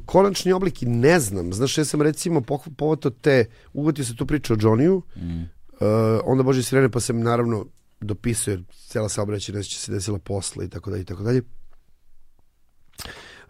konačni 0.06 0.52
oblik 0.52 0.82
i 0.82 0.86
ne 0.86 1.20
znam. 1.20 1.52
Znaš, 1.52 1.78
ja 1.78 1.84
sam 1.84 2.02
recimo 2.02 2.40
povatao 2.76 3.10
te, 3.10 3.44
uvatio 3.72 4.04
se 4.04 4.16
tu 4.16 4.26
priču 4.26 4.52
o 4.52 4.56
Johnny-u, 4.56 5.02
mm. 5.16 5.40
uh, 5.40 6.20
onda 6.24 6.42
Bože 6.42 6.62
sirene, 6.62 6.90
pa 6.90 7.00
sam 7.00 7.20
naravno 7.20 7.66
dopisao, 8.00 8.52
jer 8.52 8.62
cela 8.86 9.08
saobraćaj 9.08 9.62
će 9.62 9.78
se 9.78 9.92
desila 9.92 10.18
posle 10.18 10.64
i 10.64 10.68
tako 10.68 10.90
dalje 10.90 11.02
i 11.02 11.04
tako 11.04 11.22
dalje. 11.22 11.42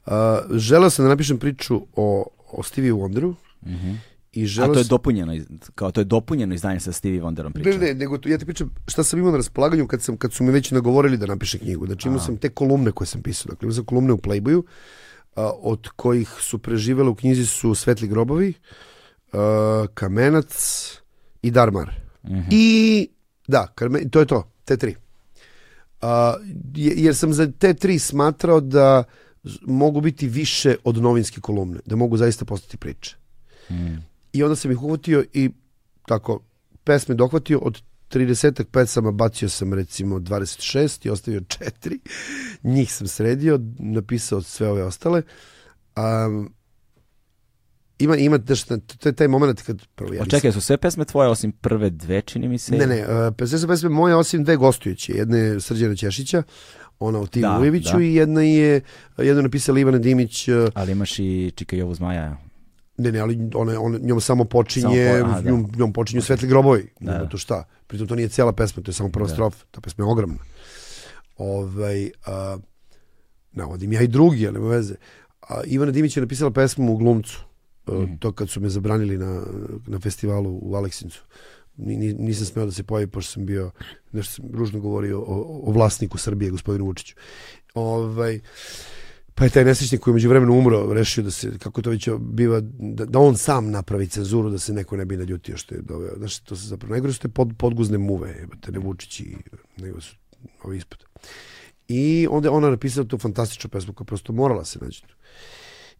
Uh, 0.06 0.12
želeo 0.50 0.90
sam 0.90 1.04
da 1.04 1.08
napišem 1.08 1.38
priču 1.38 1.86
o, 1.96 2.26
o 2.52 2.62
Stevie 2.62 2.92
Wonderu, 2.92 3.34
mm 3.62 3.70
-hmm. 3.70 3.96
I 4.36 4.46
želeo... 4.46 4.70
A 4.70 4.74
to 4.74 4.80
je 4.80 4.84
dopunjeno, 4.84 5.34
kao 5.74 5.90
to 5.90 6.00
je 6.00 6.04
dopunjeno 6.04 6.54
izdanje 6.54 6.80
sa 6.80 6.92
Stevie 6.92 7.22
Wonderom 7.22 7.52
priča. 7.52 7.70
Ne, 7.70 7.78
ne, 7.78 7.94
nego 7.94 8.18
ja 8.24 8.38
ti 8.38 8.44
pričam 8.44 8.74
šta 8.86 9.04
sam 9.04 9.18
imao 9.18 9.30
na 9.30 9.36
raspolaganju 9.36 9.86
kad, 9.86 10.02
sam, 10.02 10.16
kad 10.16 10.32
su 10.32 10.44
mi 10.44 10.52
već 10.52 10.70
nagovorili 10.70 11.16
da 11.16 11.26
napišem 11.26 11.60
knjigu. 11.60 11.86
Znači 11.86 12.08
imao 12.08 12.20
sam 12.20 12.36
te 12.36 12.48
kolumne 12.48 12.92
koje 12.92 13.06
sam 13.06 13.22
pisao. 13.22 13.50
Dakle, 13.50 13.66
imao 13.66 13.74
sam 13.74 13.84
kolumne 13.84 14.12
u 14.12 14.18
Playboyu, 14.18 14.62
od 15.44 15.88
kojih 15.88 16.28
su 16.40 16.58
preživele 16.58 17.08
u 17.08 17.14
knjizi 17.14 17.46
su 17.46 17.74
Svetli 17.74 18.08
grobovi, 18.08 18.52
Kamenac 19.94 20.54
i 21.42 21.50
Darmar. 21.50 21.90
Mm 22.22 22.34
-hmm. 22.34 22.46
I, 22.50 23.08
da, 23.48 23.74
to 24.10 24.20
je 24.20 24.26
to, 24.26 24.50
te 24.64 24.76
tri. 24.76 24.96
Jer 26.74 27.16
sam 27.16 27.32
za 27.32 27.52
te 27.58 27.74
tri 27.74 27.98
smatrao 27.98 28.60
da 28.60 29.04
mogu 29.62 30.00
biti 30.00 30.28
više 30.28 30.76
od 30.84 30.96
novinske 30.96 31.40
kolumne, 31.40 31.80
da 31.86 31.96
mogu 31.96 32.16
zaista 32.16 32.44
postati 32.44 32.76
priče. 32.76 33.16
Mm. 33.70 33.96
I 34.32 34.42
onda 34.42 34.56
sam 34.56 34.70
ih 34.70 34.82
uhvatio 34.82 35.24
i 35.32 35.50
tako 36.06 36.40
pesme 36.84 37.14
dohvatio 37.14 37.58
od 37.58 37.82
30 38.10 38.64
pesama 38.64 39.12
bacio 39.12 39.48
sam 39.48 39.74
recimo 39.74 40.18
26 40.18 41.06
i 41.06 41.10
ostavio 41.10 41.40
četiri. 41.40 42.00
Njih 42.62 42.92
sam 42.92 43.08
sredio, 43.08 43.60
napisao 43.78 44.42
sve 44.42 44.68
ove 44.68 44.82
ostale. 44.82 45.22
Um, 45.96 46.52
ima 47.98 48.16
ima 48.16 48.38
to 48.98 49.08
je 49.08 49.12
taj 49.12 49.28
moment 49.28 49.62
kad 49.62 49.86
prvo 49.94 50.14
ja. 50.14 50.22
Očekaj, 50.22 50.52
su 50.52 50.60
sve 50.60 50.76
pesme 50.76 51.04
tvoje 51.04 51.28
osim 51.28 51.52
prve 51.52 51.90
dve, 51.90 52.20
čini 52.20 52.48
mi 52.48 52.58
se. 52.58 52.76
Ne, 52.76 52.86
ne, 52.86 53.06
uh, 53.28 53.48
sve 53.48 53.58
su 53.58 53.68
pesme 53.68 53.88
moje 53.88 54.16
osim 54.16 54.44
dve 54.44 54.56
gostujuće. 54.56 55.12
Jedna 55.12 55.36
je 55.36 55.60
Srđana 55.60 55.94
Ćešića, 55.94 56.42
ona 56.98 57.18
u 57.18 57.26
Timu 57.26 57.46
da, 57.46 57.58
Ujeviću 57.60 57.96
da. 57.96 58.02
i 58.02 58.14
jedna 58.14 58.42
je 58.42 58.80
jedno 59.18 59.42
napisala 59.42 59.80
Ivana 59.80 59.98
Dimić. 59.98 60.48
Uh, 60.48 60.68
Ali 60.74 60.92
imaš 60.92 61.18
i 61.18 61.52
Čika 61.56 61.76
Jovu 61.76 61.94
Zmaja. 61.94 62.45
Ne, 62.98 63.12
ne, 63.12 63.20
ali 63.20 63.38
ona, 63.54 63.80
ona, 63.80 63.98
njom 63.98 64.20
samo 64.20 64.44
počinje, 64.44 65.10
samo 65.12 65.24
po, 65.24 65.30
aha, 65.30 65.40
da. 65.40 65.50
njom, 65.50 65.70
njom 65.76 65.92
počinju 65.92 66.22
svetli 66.22 66.48
grobovi, 66.48 66.88
da, 67.00 67.12
da. 67.12 67.28
to 67.28 67.38
šta. 67.38 67.64
Pritom 67.86 68.06
to 68.06 68.14
nije 68.14 68.28
cijela 68.28 68.52
pesma, 68.52 68.82
to 68.82 68.90
je 68.90 68.94
samo 68.94 69.08
prva 69.08 69.26
da. 69.26 69.32
strofa, 69.32 69.64
ta 69.70 69.80
pesma 69.80 70.04
je 70.04 70.10
ogromna. 70.10 70.38
Ovaj, 71.36 72.10
a, 72.26 72.58
navodim 73.52 73.92
ja 73.92 74.02
i 74.02 74.08
drugi, 74.08 74.46
ali 74.46 74.54
nema 74.54 74.68
veze. 74.68 74.94
A, 75.40 75.60
Ivana 75.64 75.92
Dimić 75.92 76.16
je 76.16 76.20
napisala 76.20 76.50
pesmu 76.50 76.92
u 76.92 76.96
Glumcu, 76.96 77.44
mm. 77.88 78.16
to 78.18 78.32
kad 78.32 78.50
su 78.50 78.60
me 78.60 78.68
zabranili 78.68 79.18
na, 79.18 79.42
na 79.86 80.00
festivalu 80.00 80.58
u 80.62 80.74
Aleksincu. 80.74 81.22
Nisam 81.76 82.46
smeo 82.46 82.64
da 82.64 82.72
se 82.72 82.82
pojavi, 82.82 83.06
pošto 83.06 83.32
sam 83.32 83.46
bio, 83.46 83.70
nešto 84.12 84.32
sam 84.32 84.44
ružno 84.54 84.80
govorio 84.80 85.20
o, 85.20 85.62
o 85.66 85.70
vlasniku 85.72 86.18
Srbije, 86.18 86.50
gospodinu 86.50 86.84
Vučiću. 86.84 87.14
Ovaj, 87.74 88.40
Pa 89.38 89.44
je 89.44 89.50
taj 89.50 89.64
nesrećnik 89.64 90.00
koji 90.00 90.12
je 90.12 90.14
među 90.14 90.28
vremenu 90.28 90.52
umro 90.52 90.92
rešio 90.94 91.24
da 91.24 91.30
se, 91.30 91.58
kako 91.58 91.82
to 91.82 91.90
već 91.90 92.08
biva, 92.18 92.60
da, 92.78 93.04
da 93.04 93.18
on 93.18 93.36
sam 93.36 93.70
napravi 93.70 94.08
cenzuru 94.08 94.50
da 94.50 94.58
se 94.58 94.72
neko 94.72 94.96
ne 94.96 95.04
bi 95.04 95.16
naljutio 95.16 95.56
što 95.56 95.74
je 95.74 95.82
doveo. 95.82 96.16
Znaš, 96.16 96.38
to 96.38 96.56
se 96.56 96.68
zapravo, 96.68 96.90
najgore 96.90 97.12
su 97.12 97.20
te 97.20 97.28
pod, 97.28 97.52
podguzne 97.58 97.98
muve, 97.98 98.30
jebate, 98.40 98.72
ne 98.72 98.78
Vučići, 98.78 99.36
nego 99.76 100.00
su 100.00 100.16
ovi 100.62 100.76
ispod. 100.76 101.04
I 101.88 102.26
onda 102.30 102.50
ona 102.50 102.70
napisala 102.70 103.06
tu 103.06 103.18
fantastičnu 103.18 103.70
pesmu 103.70 103.92
koja 103.92 104.04
prosto 104.06 104.32
morala 104.32 104.64
se 104.64 104.78
naći. 104.82 105.02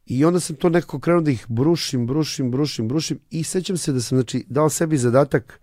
I 0.07 0.25
onda 0.25 0.41
sam 0.41 0.57
to 0.57 0.69
nekako 0.69 1.01
krenuo 1.01 1.23
da 1.23 1.31
ih 1.31 1.47
brušim, 1.49 2.07
brušim, 2.07 2.51
brušim, 2.51 2.89
brušim 2.89 3.19
i 3.31 3.45
sećam 3.45 3.77
se 3.77 3.93
da 3.93 4.01
sam 4.01 4.19
znači, 4.19 4.45
dao 4.49 4.69
sebi 4.69 4.99
zadatak 4.99 5.61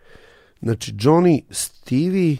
znači 0.62 0.92
Johnny, 0.92 1.42
Stevie 1.50 2.38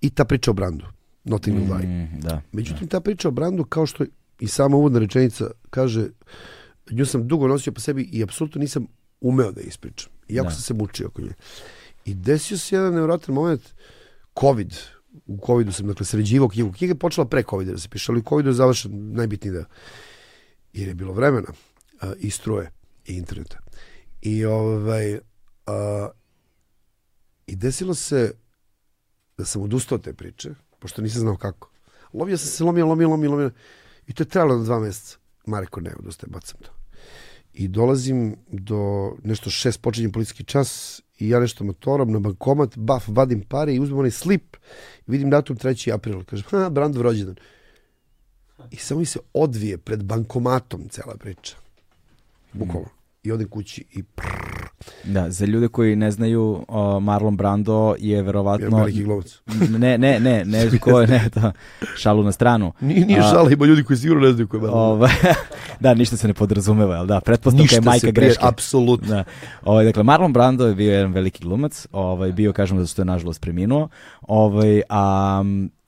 i 0.00 0.10
ta 0.10 0.24
priča 0.24 0.50
o 0.50 0.54
Brandu. 0.54 0.93
Nothing 1.24 1.58
Will 1.58 1.78
Die. 1.78 1.86
Mm, 1.86 2.20
da, 2.20 2.42
Međutim, 2.52 2.86
da. 2.86 2.90
ta 2.90 3.00
priča 3.00 3.28
o 3.28 3.30
Brandu, 3.30 3.64
kao 3.64 3.86
što 3.86 4.04
i 4.40 4.46
sama 4.46 4.76
uvodna 4.76 4.98
rečenica 4.98 5.50
kaže, 5.70 6.08
nju 6.90 7.06
sam 7.06 7.28
dugo 7.28 7.48
nosio 7.48 7.72
po 7.72 7.80
sebi 7.80 8.02
i 8.02 8.22
apsolutno 8.22 8.60
nisam 8.60 8.86
umeo 9.20 9.52
da 9.52 9.60
ispričam. 9.60 10.12
Iako 10.28 10.48
da. 10.48 10.54
sam 10.54 10.62
se 10.62 10.74
mučio 10.74 11.06
oko 11.06 11.22
nje. 11.22 11.32
I 12.04 12.14
desio 12.14 12.58
se 12.58 12.76
jedan 12.76 12.92
nevjerojatan 12.92 13.34
moment, 13.34 13.62
COVID, 14.40 14.74
u 15.26 15.38
covidu 15.46 15.72
sam 15.72 15.86
dakle 15.86 16.06
sređivao 16.06 16.48
knjigu. 16.48 16.72
Knjiga 16.72 16.90
je 16.90 16.98
počela 16.98 17.26
pre 17.26 17.42
covida 17.50 17.72
da 17.72 17.78
se 17.78 17.88
piše, 17.88 18.12
ali 18.12 18.20
u 18.20 18.28
covidu 18.28 18.48
je 18.48 18.54
završen 18.54 19.12
najbitniji 19.12 19.52
deo. 19.52 19.64
Jer 20.72 20.88
je 20.88 20.94
bilo 20.94 21.12
vremena 21.12 21.48
a, 22.00 22.12
i 22.18 22.30
struje 22.30 22.70
i 23.06 23.14
interneta. 23.14 23.58
I 24.22 24.44
ovaj 24.44 25.18
a, 25.66 26.08
i 27.46 27.56
desilo 27.56 27.94
se 27.94 28.32
da 29.38 29.44
sam 29.44 29.62
odustao 29.62 29.98
te 29.98 30.12
priče 30.12 30.50
pošto 30.84 31.02
nisam 31.02 31.20
znao 31.20 31.36
kako. 31.36 31.70
Lovio 32.12 32.38
sam 32.38 32.48
se, 32.48 32.64
lomio, 32.64 32.86
lomio, 32.86 33.08
lomio, 33.08 33.30
lomio. 33.30 33.50
I 34.06 34.12
to 34.12 34.22
je 34.22 34.28
trajalo 34.28 34.58
na 34.58 34.64
dva 34.64 34.78
meseca. 34.78 35.16
Mareko, 35.46 35.80
ne, 35.80 35.94
odustaje, 35.98 36.30
bacam 36.30 36.60
to. 36.60 36.72
I 37.54 37.68
dolazim 37.68 38.36
do 38.48 39.12
nešto 39.22 39.50
šest, 39.50 39.80
počinjem 39.80 40.12
policijski 40.12 40.44
čas 40.44 41.00
i 41.18 41.28
ja 41.28 41.40
nešto 41.40 41.64
motorom 41.64 42.12
na 42.12 42.20
bankomat, 42.20 42.76
baf, 42.76 43.04
vadim 43.08 43.40
pare 43.48 43.74
i 43.74 43.80
uzmem 43.80 43.98
onaj 43.98 44.10
slip 44.10 44.56
i 45.06 45.10
vidim 45.10 45.30
datum 45.30 45.56
3. 45.56 45.94
april. 45.94 46.24
Kažem, 46.24 46.44
ha, 46.50 46.68
Brandov 46.68 47.02
rođendan. 47.02 47.36
I 48.70 48.76
samo 48.76 49.00
mi 49.00 49.06
se 49.06 49.18
odvije 49.32 49.78
pred 49.78 50.04
bankomatom 50.04 50.88
cela 50.88 51.16
priča. 51.16 51.56
Bukvalno. 52.52 52.88
I 53.24 53.32
odem 53.32 53.48
kući 53.48 53.84
i 53.92 54.02
prrr, 54.02 54.54
Da, 55.04 55.30
za 55.30 55.46
ljude 55.46 55.68
koji 55.68 55.96
ne 55.96 56.10
znaju, 56.10 56.64
o, 56.68 57.00
Marlon 57.00 57.36
Brando 57.36 57.94
je 57.98 58.22
verovatno... 58.22 58.66
Je 58.66 58.70
veliki 58.70 59.04
glumac. 59.04 59.40
Ne, 59.78 59.98
ne, 59.98 60.20
ne, 60.20 60.44
ne, 60.44 60.70
ko 60.80 61.00
je, 61.00 61.06
ne, 61.06 61.30
to, 61.34 61.52
šalu 61.96 62.22
na 62.22 62.32
stranu. 62.32 62.72
Nije, 62.80 63.06
nije 63.06 63.22
šala, 63.22 63.50
ima 63.50 63.66
ljudi 63.66 63.84
koji 63.84 63.96
sigurno 63.96 64.26
ne 64.26 64.32
znaju 64.32 64.48
ko 64.48 64.56
je 64.56 64.60
Marlon 64.60 64.78
Ova, 64.78 65.08
da, 65.80 65.94
ništa 65.94 66.16
se 66.16 66.28
ne 66.28 66.34
podrazumeva, 66.34 66.96
ali 66.96 67.08
da, 67.08 67.20
pretpostavka 67.20 67.74
je 67.74 67.80
majka 67.80 68.10
greške. 68.10 68.46
apsolutno. 68.46 69.08
Da. 69.08 69.24
Ovaj, 69.62 69.84
dakle, 69.84 70.02
Marlon 70.02 70.32
Brando 70.32 70.66
je 70.66 70.74
bio 70.74 70.92
jedan 70.92 71.12
veliki 71.12 71.42
glumac, 71.42 71.86
ovaj, 71.92 72.32
bio, 72.32 72.52
kažemo 72.52 72.80
da 72.80 72.86
su 72.86 72.96
to 72.96 73.04
nažalost 73.04 73.40
preminuo, 73.40 73.88
ovaj, 74.22 74.82
a 74.88 75.42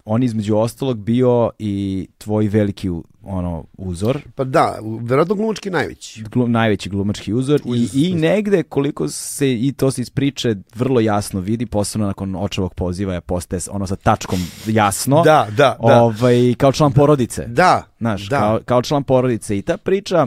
on 0.06 0.22
između 0.22 0.56
ostalog 0.56 0.98
bio 0.98 1.50
i 1.58 2.06
tvoj 2.18 2.48
veliki 2.48 2.90
ono 3.22 3.64
uzor. 3.78 4.18
Pa 4.34 4.44
da, 4.44 4.78
verovatno 5.00 5.34
glumački 5.34 5.70
najveći. 5.70 6.22
Glum, 6.22 6.52
najveći 6.52 6.88
glumački 6.88 7.32
uzor 7.32 7.60
i, 7.74 7.88
i 7.94 8.14
negde 8.14 8.62
koliko 8.62 9.08
se 9.08 9.52
i 9.52 9.72
to 9.72 9.90
se 9.90 10.00
iz 10.00 10.10
priče 10.10 10.54
vrlo 10.74 11.00
jasno 11.00 11.40
vidi, 11.40 11.66
posebno 11.66 12.06
nakon 12.06 12.36
očevog 12.36 12.74
poziva 12.74 13.14
je 13.14 13.20
postaje 13.20 13.60
ono 13.70 13.86
sa 13.86 13.96
tačkom 13.96 14.38
jasno. 14.66 15.22
Da, 15.22 15.46
da, 15.56 15.76
da. 15.86 16.02
Ovaj, 16.02 16.54
kao 16.58 16.72
član 16.72 16.92
porodice. 16.92 17.46
Da, 17.46 17.82
Znaš, 17.98 18.28
da. 18.28 18.38
Kao, 18.38 18.60
kao 18.64 18.82
član 18.82 19.04
porodice 19.04 19.58
i 19.58 19.62
ta 19.62 19.76
priča 19.76 20.26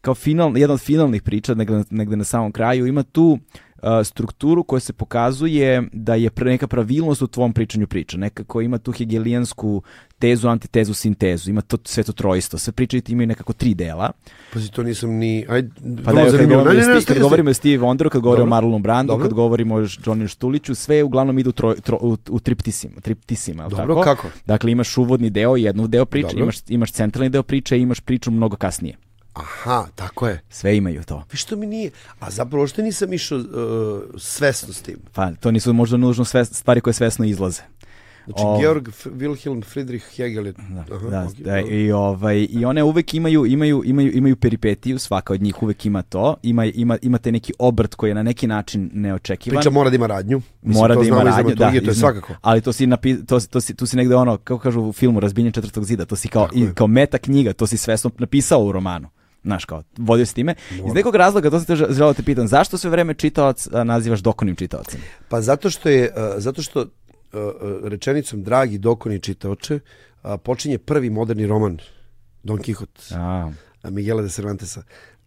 kao 0.00 0.14
final, 0.14 0.58
jedna 0.58 0.74
od 0.74 0.80
finalnih 0.80 1.22
priča 1.22 1.54
negde, 1.54 1.82
negde 1.90 2.16
na 2.16 2.24
samom 2.24 2.52
kraju 2.52 2.86
ima 2.86 3.02
tu 3.02 3.22
uh, 3.24 3.38
strukturu 4.04 4.62
koja 4.62 4.80
se 4.80 4.92
pokazuje 4.92 5.82
da 5.92 6.14
je 6.14 6.30
pre 6.30 6.50
neka 6.50 6.66
pravilnost 6.66 7.22
u 7.22 7.26
tvom 7.26 7.52
pričanju 7.52 7.86
priča. 7.86 8.16
Nekako 8.16 8.60
ima 8.60 8.78
tu 8.78 8.92
hegelijansku 8.92 9.82
tezu, 10.18 10.48
antitezu, 10.48 10.94
sintezu. 10.94 11.50
Ima 11.50 11.60
to 11.60 11.76
sve 11.84 12.02
to 12.02 12.12
trojstvo. 12.12 12.58
Sve 12.58 12.72
priče 12.72 13.02
imaju 13.08 13.26
nekako 13.26 13.52
tri 13.52 13.74
dela. 13.74 14.10
Pazi, 14.52 14.70
to 14.70 14.82
nisam 14.82 15.10
ni... 15.10 15.46
Aj, 15.48 15.62
pa 16.04 16.12
da, 16.12 16.24
kad 16.24 16.30
govorimo, 16.30 16.64
ne, 16.64 16.74
ne, 16.74 16.94
ne, 16.94 17.00
kad 17.06 17.18
govorimo 17.18 17.50
o 17.50 17.54
Steve 17.54 17.78
Wonderu, 17.78 18.08
kad 18.08 18.22
govorimo 18.22 18.44
o 18.44 18.48
Marlonu 18.48 18.78
Brandu, 18.78 19.12
Dobro. 19.12 19.24
kad 19.24 19.34
govorimo 19.34 19.74
o 19.74 19.80
Johnny 19.80 20.28
Štuliću, 20.28 20.74
sve 20.74 21.02
uglavnom 21.02 21.38
idu 21.38 21.52
troj, 21.52 21.80
tro, 21.80 21.98
u, 22.00 22.16
u 22.30 22.40
triptisima. 22.40 23.00
triptisima 23.00 23.68
Dobro, 23.68 23.94
tako? 23.94 24.02
kako? 24.02 24.28
Dakle, 24.46 24.72
imaš 24.72 24.98
uvodni 24.98 25.30
deo, 25.30 25.56
jednu 25.56 25.86
deo 25.86 26.04
priče, 26.04 26.36
imaš, 26.36 26.56
imaš 26.68 26.92
centralni 26.92 27.30
deo 27.30 27.42
priče 27.42 27.78
i 27.78 27.82
imaš 27.82 28.00
priču 28.00 28.30
mnogo 28.30 28.56
kasnije. 28.56 28.96
Aha, 29.36 29.86
tako 29.94 30.28
je. 30.28 30.40
Sve 30.48 30.76
imaju 30.76 31.04
to. 31.04 31.24
Vi 31.32 31.36
što 31.36 31.56
mi 31.56 31.66
nije, 31.66 31.90
a 32.20 32.30
zapravo 32.30 32.66
što 32.66 32.82
nisam 32.82 33.12
išao 33.12 33.38
uh, 33.38 33.44
svesno 34.18 34.72
s 34.72 34.82
tim. 34.82 34.96
Pa, 35.12 35.30
to 35.32 35.50
nisu 35.50 35.72
možda 35.72 35.96
nužno 35.96 36.24
sve, 36.24 36.44
stvari 36.44 36.80
koje 36.80 36.94
svesno 36.94 37.24
izlaze. 37.24 37.62
Znači, 38.26 38.42
o... 38.44 38.58
Georg 38.60 38.88
Wilhelm 39.04 39.64
Friedrich 39.64 40.06
Hegel 40.16 40.46
je... 40.46 40.52
Da, 40.52 40.84
Aha, 40.96 41.08
da, 41.08 41.26
okay, 41.26 41.42
da, 41.42 41.60
i, 41.60 41.92
ovaj, 41.92 42.46
i 42.50 42.64
one 42.64 42.82
uvek 42.82 43.14
imaju, 43.14 43.46
imaju, 43.46 43.82
imaju, 43.84 44.12
imaju 44.14 44.36
peripetiju, 44.36 44.98
svaka 44.98 45.32
od 45.32 45.42
njih 45.42 45.62
uvek 45.62 45.86
ima 45.86 46.02
to, 46.02 46.36
ima, 46.42 46.64
ima, 46.64 46.98
imate 47.02 47.32
neki 47.32 47.52
obrt 47.58 47.94
koji 47.94 48.10
je 48.10 48.14
na 48.14 48.22
neki 48.22 48.46
način 48.46 48.90
neočekivan. 48.94 49.56
Priča 49.56 49.70
mora 49.70 49.90
da 49.90 49.96
ima 49.96 50.06
radnju. 50.06 50.42
Mislim, 50.62 50.82
mora 50.82 50.94
da 50.94 51.02
ima 51.02 51.22
radnju, 51.22 51.54
da, 51.54 51.70
to 51.70 51.90
je 51.90 51.94
svakako. 51.94 52.34
Ali 52.42 52.60
to 52.60 52.72
si, 52.72 52.86
napi, 52.86 53.26
to, 53.26 53.40
to, 53.40 53.60
si, 53.60 53.74
tu 53.74 53.86
si 53.86 53.96
negde 53.96 54.14
ono, 54.14 54.36
kako 54.36 54.58
kažu 54.60 54.80
u 54.80 54.92
filmu 54.92 55.20
Razbijenje 55.20 55.52
četvrtog 55.52 55.84
zida, 55.84 56.04
to 56.04 56.16
si 56.16 56.28
kao, 56.28 56.48
i, 56.54 56.66
kao 56.74 56.86
meta 56.86 57.18
knjiga, 57.18 57.52
to 57.52 57.66
si 57.66 57.76
svesno 57.76 58.10
napisao 58.18 58.64
u 58.64 58.72
romanu. 58.72 59.08
Znaš 59.46 59.64
kao, 59.64 59.82
vodio 59.98 60.26
se 60.26 60.34
time. 60.34 60.54
Iz 60.70 60.94
nekog 60.94 61.14
razloga, 61.14 61.50
to 61.50 61.60
se 61.60 61.66
te 61.66 61.76
želeo 61.76 62.12
da 62.12 62.14
te 62.14 62.22
pitam, 62.22 62.48
zašto 62.48 62.78
sve 62.78 62.90
vreme 62.90 63.14
čitalac 63.14 63.68
nazivaš 63.84 64.20
dokonim 64.20 64.56
čitaocem? 64.56 65.00
Pa 65.28 65.40
zato 65.40 65.70
što 65.70 65.88
je, 65.88 66.12
zato 66.36 66.62
što 66.62 66.86
rečenicom 67.82 68.42
dragi 68.42 68.78
dokoni 68.78 69.20
čitaoče 69.20 69.80
počinje 70.42 70.78
prvi 70.78 71.10
moderni 71.10 71.46
roman 71.46 71.78
Don 72.42 72.58
Quixote. 72.58 73.14
A. 73.14 73.50
Miguela 73.90 74.22
de 74.22 74.28
Cervantesa. 74.28 74.82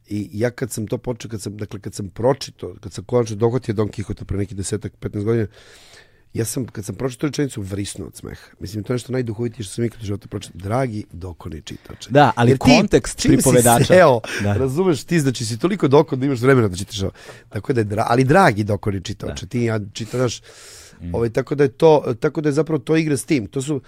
I 0.07 0.29
ja 0.33 0.49
kad 0.51 0.71
sam 0.71 0.87
to 0.87 0.97
počeo, 0.97 1.31
kad 1.31 1.41
sam, 1.41 1.57
dakle, 1.57 1.79
kad 1.79 1.93
sam 1.93 2.09
pročito, 2.09 2.75
kad 2.81 2.93
sam 2.93 3.03
konačno 3.03 3.35
dohvatio 3.35 3.73
Don 3.73 3.87
Quixote 3.87 4.23
pre 4.23 4.37
neki 4.37 4.55
desetak, 4.55 4.93
15 5.01 5.23
godina, 5.23 5.47
ja 6.33 6.45
sam, 6.45 6.65
kad 6.65 6.85
sam 6.85 6.95
pročito 6.95 7.27
rečenicu, 7.27 7.61
vrisnuo 7.61 8.07
od 8.07 8.15
smeha. 8.15 8.41
Mislim, 8.59 8.83
to 8.83 8.93
je 8.93 8.95
nešto 8.95 9.11
najduhovitije 9.11 9.63
što 9.63 9.73
sam 9.73 9.83
ikad 9.85 10.01
u 10.01 10.05
životu 10.05 10.27
pročito. 10.27 10.57
Dragi 10.57 11.03
dokoni 11.11 11.61
čitače. 11.61 12.09
Da, 12.11 12.31
ali 12.35 12.51
Jer 12.51 12.57
ti, 12.57 12.71
kontekst 12.77 13.19
čim 13.19 13.41
si 13.41 13.49
seo, 13.85 14.19
Da. 14.43 14.53
razumeš, 14.53 15.03
ti 15.03 15.19
znači 15.19 15.45
si 15.45 15.59
toliko 15.59 15.87
dokon 15.87 16.19
da 16.19 16.25
imaš 16.25 16.39
vremena 16.39 16.67
da 16.67 16.75
čitaš 16.75 17.01
ovo. 17.01 17.11
Tako 17.49 17.73
da 17.73 17.81
je, 17.81 17.85
dra, 17.85 18.05
ali 18.09 18.23
dragi 18.23 18.63
dokoni 18.63 19.01
čitače, 19.03 19.47
ti 19.47 19.61
ja 19.61 19.79
čitaš, 19.93 20.41
Mm. 21.01 21.15
ovaj, 21.15 21.29
tako 21.29 21.55
da 21.55 21.63
je 21.63 21.69
to, 21.69 22.13
tako 22.19 22.41
da 22.41 22.49
je 22.49 22.53
zapravo 22.53 22.79
to 22.79 22.95
igra 22.95 23.17
s 23.17 23.25
tim. 23.25 23.47
To 23.47 23.61
su, 23.61 23.81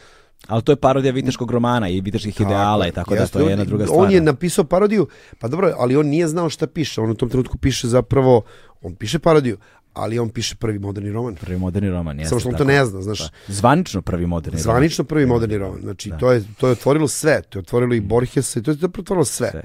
Ali 0.47 0.63
to 0.63 0.71
je 0.71 0.75
parodija 0.75 1.13
viteškog 1.13 1.51
romana 1.51 1.89
i 1.89 2.01
viteških 2.01 2.41
ideala 2.41 2.87
i 2.87 2.91
tako 2.91 3.15
da 3.15 3.21
jeste, 3.21 3.39
to 3.39 3.45
je 3.45 3.49
jedna 3.51 3.65
druga 3.65 3.85
stvar. 3.85 3.99
On 3.99 4.11
je 4.11 4.21
napisao 4.21 4.65
parodiju, 4.65 5.07
pa 5.39 5.47
dobro, 5.47 5.73
ali 5.77 5.95
on 5.95 6.07
nije 6.07 6.27
znao 6.27 6.49
šta 6.49 6.67
piše. 6.67 7.01
On 7.01 7.09
u 7.11 7.15
tom 7.15 7.29
trenutku 7.29 7.57
piše 7.57 7.87
zapravo, 7.87 8.41
on 8.81 8.95
piše 8.95 9.19
parodiju, 9.19 9.57
ali 9.93 10.19
on 10.19 10.29
piše 10.29 10.55
prvi 10.55 10.79
moderni 10.79 11.11
roman. 11.11 11.35
Prvi 11.35 11.57
moderni 11.59 11.89
roman, 11.89 12.19
jeste. 12.19 12.29
Samo 12.29 12.39
što 12.39 12.49
on 12.49 12.55
to 12.55 12.63
ne 12.63 12.85
zna, 12.85 13.01
znaš. 13.01 13.19
Da. 13.19 13.29
Zvanično 13.47 14.01
prvi 14.01 14.25
moderni 14.25 14.57
roman. 14.57 14.63
Zvanično 14.63 15.03
prvi 15.03 15.25
moderni 15.25 15.57
roman. 15.57 15.81
Znači, 15.81 16.11
to, 16.19 16.31
je, 16.31 16.43
to 16.57 16.67
je 16.67 16.71
otvorilo 16.71 17.07
sve. 17.07 17.41
To 17.41 17.59
je 17.59 17.61
otvorilo 17.61 17.93
i 17.93 17.99
Borgesa 17.99 18.59
i 18.59 18.63
to 18.63 18.71
je 18.71 18.77
otvorilo 18.99 19.25
sve. 19.25 19.51
Sve. 19.51 19.63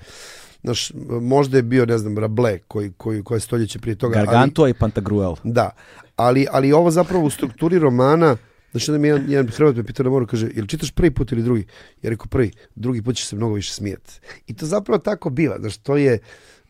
Znaš, 0.62 0.92
možda 1.20 1.56
je 1.56 1.62
bio, 1.62 1.86
ne 1.86 1.98
znam, 1.98 2.18
Rabelais, 2.18 2.60
koji, 2.68 2.92
koji, 2.96 3.22
koje 3.22 3.36
je 3.36 3.40
stoljeće 3.40 3.78
prije 3.78 3.94
toga. 3.94 4.18
ali- 4.18 4.26
Gargantua 4.26 4.68
i 4.68 4.74
Pantagruel. 4.74 5.34
Da, 5.44 5.70
ali, 6.16 6.46
ali 6.50 6.72
ovo 6.72 6.90
zapravo 6.90 7.24
u 7.24 7.30
strukturi 7.30 7.78
romana, 7.78 8.36
znači 8.70 8.90
da 8.90 8.98
mi 8.98 9.08
jedan, 9.08 9.24
jedan 9.30 9.48
Hrvat 9.48 9.76
me 9.76 9.84
pitao 9.84 10.04
na 10.04 10.10
moru, 10.10 10.26
kaže, 10.26 10.48
jel 10.54 10.66
čitaš 10.66 10.90
prvi 10.90 11.10
put 11.10 11.32
ili 11.32 11.42
drugi? 11.42 11.66
Ja 12.02 12.10
rekao 12.10 12.26
prvi, 12.26 12.50
drugi 12.74 13.02
put 13.02 13.16
ćeš 13.16 13.26
se 13.26 13.36
mnogo 13.36 13.54
više 13.54 13.72
smijati. 13.72 14.20
I 14.46 14.54
to 14.54 14.66
zapravo 14.66 14.98
tako 14.98 15.30
biva, 15.30 15.56
znaš, 15.60 15.76
to 15.76 15.96
je, 15.96 16.18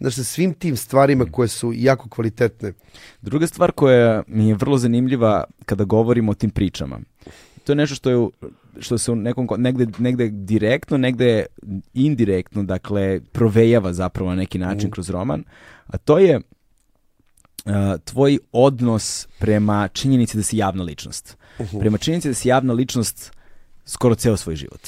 znaš, 0.00 0.14
sa 0.14 0.24
svim 0.24 0.54
tim 0.54 0.76
stvarima 0.76 1.24
koje 1.24 1.48
su 1.48 1.72
jako 1.74 2.08
kvalitetne. 2.08 2.72
Druga 3.22 3.46
stvar 3.46 3.72
koja 3.72 4.22
mi 4.26 4.48
je 4.48 4.54
vrlo 4.54 4.78
zanimljiva 4.78 5.44
kada 5.64 5.84
govorimo 5.84 6.32
o 6.32 6.34
tim 6.34 6.50
pričama. 6.50 7.00
To 7.64 7.72
je 7.72 7.76
nešto 7.76 7.94
što 7.94 8.10
je 8.10 8.28
što 8.80 8.98
se 8.98 9.12
u 9.12 9.16
nekom 9.16 9.48
ko- 9.48 9.56
negde, 9.56 9.86
negde 9.98 10.28
direktno, 10.28 10.96
negde 10.96 11.46
indirektno, 11.94 12.62
dakle 12.62 13.20
provejava 13.32 13.92
zapravo 13.92 14.30
na 14.30 14.36
neki 14.36 14.58
način 14.58 14.90
kroz 14.90 15.10
roman, 15.10 15.44
a 15.86 15.98
to 15.98 16.18
je 16.18 16.36
uh, 16.36 17.72
tvoj 18.04 18.38
odnos 18.52 19.28
prema 19.38 19.88
činjenici 19.88 20.36
da 20.36 20.42
si 20.42 20.56
javna 20.56 20.82
ličnost. 20.82 21.36
Prema 21.80 21.98
činjenici 21.98 22.28
da 22.28 22.34
si 22.34 22.48
javna 22.48 22.72
ličnost 22.72 23.32
skoro 23.84 24.14
ceo 24.14 24.36
svoj 24.36 24.56
život. 24.56 24.80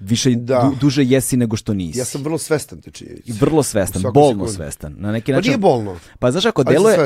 Više 0.00 0.30
Da. 0.30 0.60
du- 0.62 0.76
duže 0.76 1.04
jesi 1.04 1.36
nego 1.36 1.56
što 1.56 1.74
nisi. 1.74 1.98
Ja 1.98 2.04
sam 2.04 2.22
vrlo 2.22 2.38
svestan 2.38 2.80
te 2.80 2.90
činjenice. 2.90 3.22
I 3.26 3.32
vrlo 3.32 3.62
svestan, 3.62 4.02
bolno 4.04 4.28
sekundi. 4.30 4.52
svestan. 4.54 4.94
Na 4.98 5.12
neki 5.12 5.32
Pa 5.32 5.36
način 5.36 5.50
nije 5.50 5.58
bolno. 5.58 5.96
pa 6.18 6.30
znaš 6.30 6.44
ako 6.44 6.64
deluje, 6.64 6.96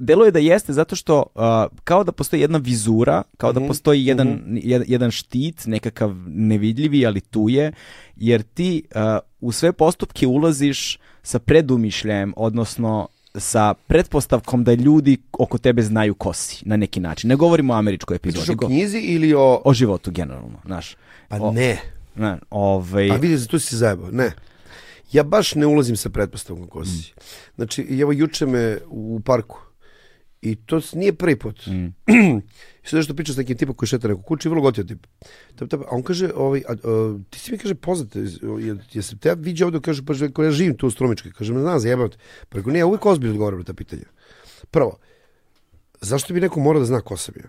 deluje 0.00 0.30
da 0.30 0.38
jeste 0.38 0.72
zato 0.72 0.96
što 0.96 1.24
uh, 1.34 1.42
kao 1.84 2.04
da 2.04 2.12
postoji 2.12 2.40
jedna 2.40 2.58
vizura, 2.58 3.22
kao 3.36 3.52
Mhm, 3.52 3.60
da 3.60 3.66
postoji 3.66 4.06
jedan, 4.06 4.28
jed- 4.46 4.84
jedan 4.86 5.10
štit, 5.10 5.66
nekakav 5.66 6.14
nevidljivi, 6.26 7.06
ali 7.06 7.20
tu 7.20 7.48
je, 7.48 7.72
jer 8.16 8.42
ti 8.44 8.82
uh, 8.86 9.00
u 9.40 9.52
sve 9.52 9.72
postupke 9.72 10.26
ulaziš 10.26 10.98
sa 11.22 11.38
predumišljajem, 11.38 12.34
odnosno 12.36 13.08
sa 13.34 13.74
pretpostavkom 13.76 14.64
da 14.64 14.74
ljudi 14.74 15.16
oko 15.32 15.58
tebe 15.58 15.82
znaju 15.82 16.14
ko 16.14 16.32
si, 16.32 16.62
na 16.64 16.76
neki 16.76 17.00
način. 17.00 17.28
Ne 17.28 17.36
govorimo 17.36 17.74
o 17.74 17.76
američkoj 17.76 18.18
Pričaš 18.18 18.42
epizodi, 18.42 18.64
o 18.64 18.68
knjizi 18.68 18.98
ili 18.98 19.34
o... 19.34 19.62
o 19.64 19.74
životu 19.74 20.10
generalno, 20.10 20.58
znaš. 20.66 20.96
Pa 21.28 21.36
O- 21.36 21.52
ne. 21.52 21.78
Ne, 22.14 22.38
ovaj, 22.50 23.10
A 23.10 23.16
vidi, 23.16 23.46
tu 23.46 23.58
si 23.58 23.76
zajebao. 23.76 24.10
Ne. 24.10 24.32
Ja 25.12 25.22
baš 25.22 25.54
ne 25.54 25.66
ulazim 25.66 25.96
sa 25.96 26.10
pretpostavkom 26.10 26.66
ko 26.66 26.84
si. 26.84 27.12
Znači, 27.54 27.82
i 27.82 28.00
evo 28.00 28.12
juče 28.12 28.46
me 28.46 28.78
u 28.86 29.20
parku 29.24 29.58
i 30.42 30.56
to 30.56 30.80
nije 30.92 31.12
prvi 31.12 31.36
put. 31.38 31.66
I 31.66 31.90
sad 32.88 32.96
nešto 32.96 33.14
pričam 33.14 33.34
s 33.34 33.38
nekim 33.38 33.56
tipom 33.56 33.74
koji 33.76 33.86
šeta 33.86 34.08
neko 34.08 34.22
kući, 34.22 34.48
vrlo 34.48 34.62
gotio 34.62 34.84
tip. 34.84 35.06
Tap, 35.54 35.68
tap, 35.68 35.80
a 35.80 35.90
on 35.90 36.02
kaže, 36.02 36.30
ovaj, 36.36 36.62
a, 36.68 36.72
a, 36.72 37.18
ti 37.30 37.38
si 37.38 37.52
mi 37.52 37.58
kaže 37.58 37.74
poznat, 37.74 38.16
je, 38.16 38.76
jesam 38.92 39.18
te 39.18 39.28
ja 39.28 39.34
vidio 39.34 39.66
ovdje, 39.66 39.80
kaže, 39.80 40.02
pa 40.34 40.44
ja 40.44 40.50
živim 40.50 40.76
tu 40.76 40.86
u 40.86 40.90
Strumičkoj. 40.90 41.32
Kaže, 41.32 41.52
me 41.52 41.60
znam, 41.60 41.80
zajebam 41.80 42.10
te. 42.10 42.16
Pa 42.48 42.58
rekao, 42.58 42.72
ne, 42.72 42.78
ja 42.78 42.86
uvijek 42.86 43.06
ozbiljno 43.06 43.32
odgovaram 43.34 43.58
na 43.58 43.64
ta 43.64 43.74
pitanja. 43.74 44.08
Prvo, 44.70 44.98
zašto 46.00 46.34
bi 46.34 46.40
neko 46.40 46.60
morao 46.60 46.80
da 46.80 46.86
zna 46.86 47.00
ko 47.00 47.16
sam 47.16 47.34
ja? 47.38 47.48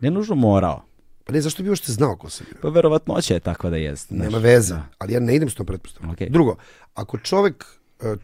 ne 0.00 0.10
nužno 0.10 0.34
morao. 0.34 0.82
Pa 1.30 1.34
ne, 1.34 1.40
zašto 1.40 1.62
bi 1.62 1.68
uopšte 1.68 1.92
znao 1.92 2.16
ko 2.16 2.30
sam 2.30 2.46
ja? 2.50 2.58
Pa 2.62 2.68
verovatnoća 2.68 3.34
je 3.34 3.40
takva 3.40 3.70
da 3.70 3.76
jeste. 3.76 4.14
Nema 4.14 4.38
veze, 4.38 4.74
Da. 4.74 4.86
ali 4.98 5.12
ja 5.12 5.20
ne 5.20 5.36
idem 5.36 5.50
s 5.50 5.54
tom 5.54 5.66
pretpostavkom. 5.66 6.10
Okej. 6.10 6.28
Drugo, 6.30 6.56
ako 6.94 7.18
čovek 7.18 7.64
e, 8.00 8.14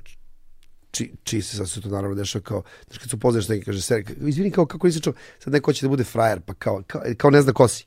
či, 0.91 1.13
čiji 1.25 1.43
se 1.43 1.57
sad 1.57 1.71
se 1.71 1.81
to 1.81 1.89
naravno 1.89 2.17
dešava 2.17 2.43
kao, 2.43 2.63
znaš 2.87 2.99
kad 2.99 3.11
se 3.11 3.17
upoznaš 3.17 3.49
neki 3.49 3.65
kaže, 3.65 3.83
ser, 3.83 4.05
izvini 4.21 4.51
kao 4.51 4.67
kako 4.67 4.87
nisi 4.87 5.01
čovek, 5.01 5.19
sad 5.39 5.53
neko 5.53 5.71
hoće 5.71 5.87
da 5.87 5.91
bude 5.91 6.05
frajer, 6.05 6.41
pa 6.41 6.55
kao, 6.55 6.83
kao, 6.87 7.03
kao 7.17 7.31
ne 7.31 7.43
zna 7.43 7.53
ko 7.53 7.69
si. 7.69 7.87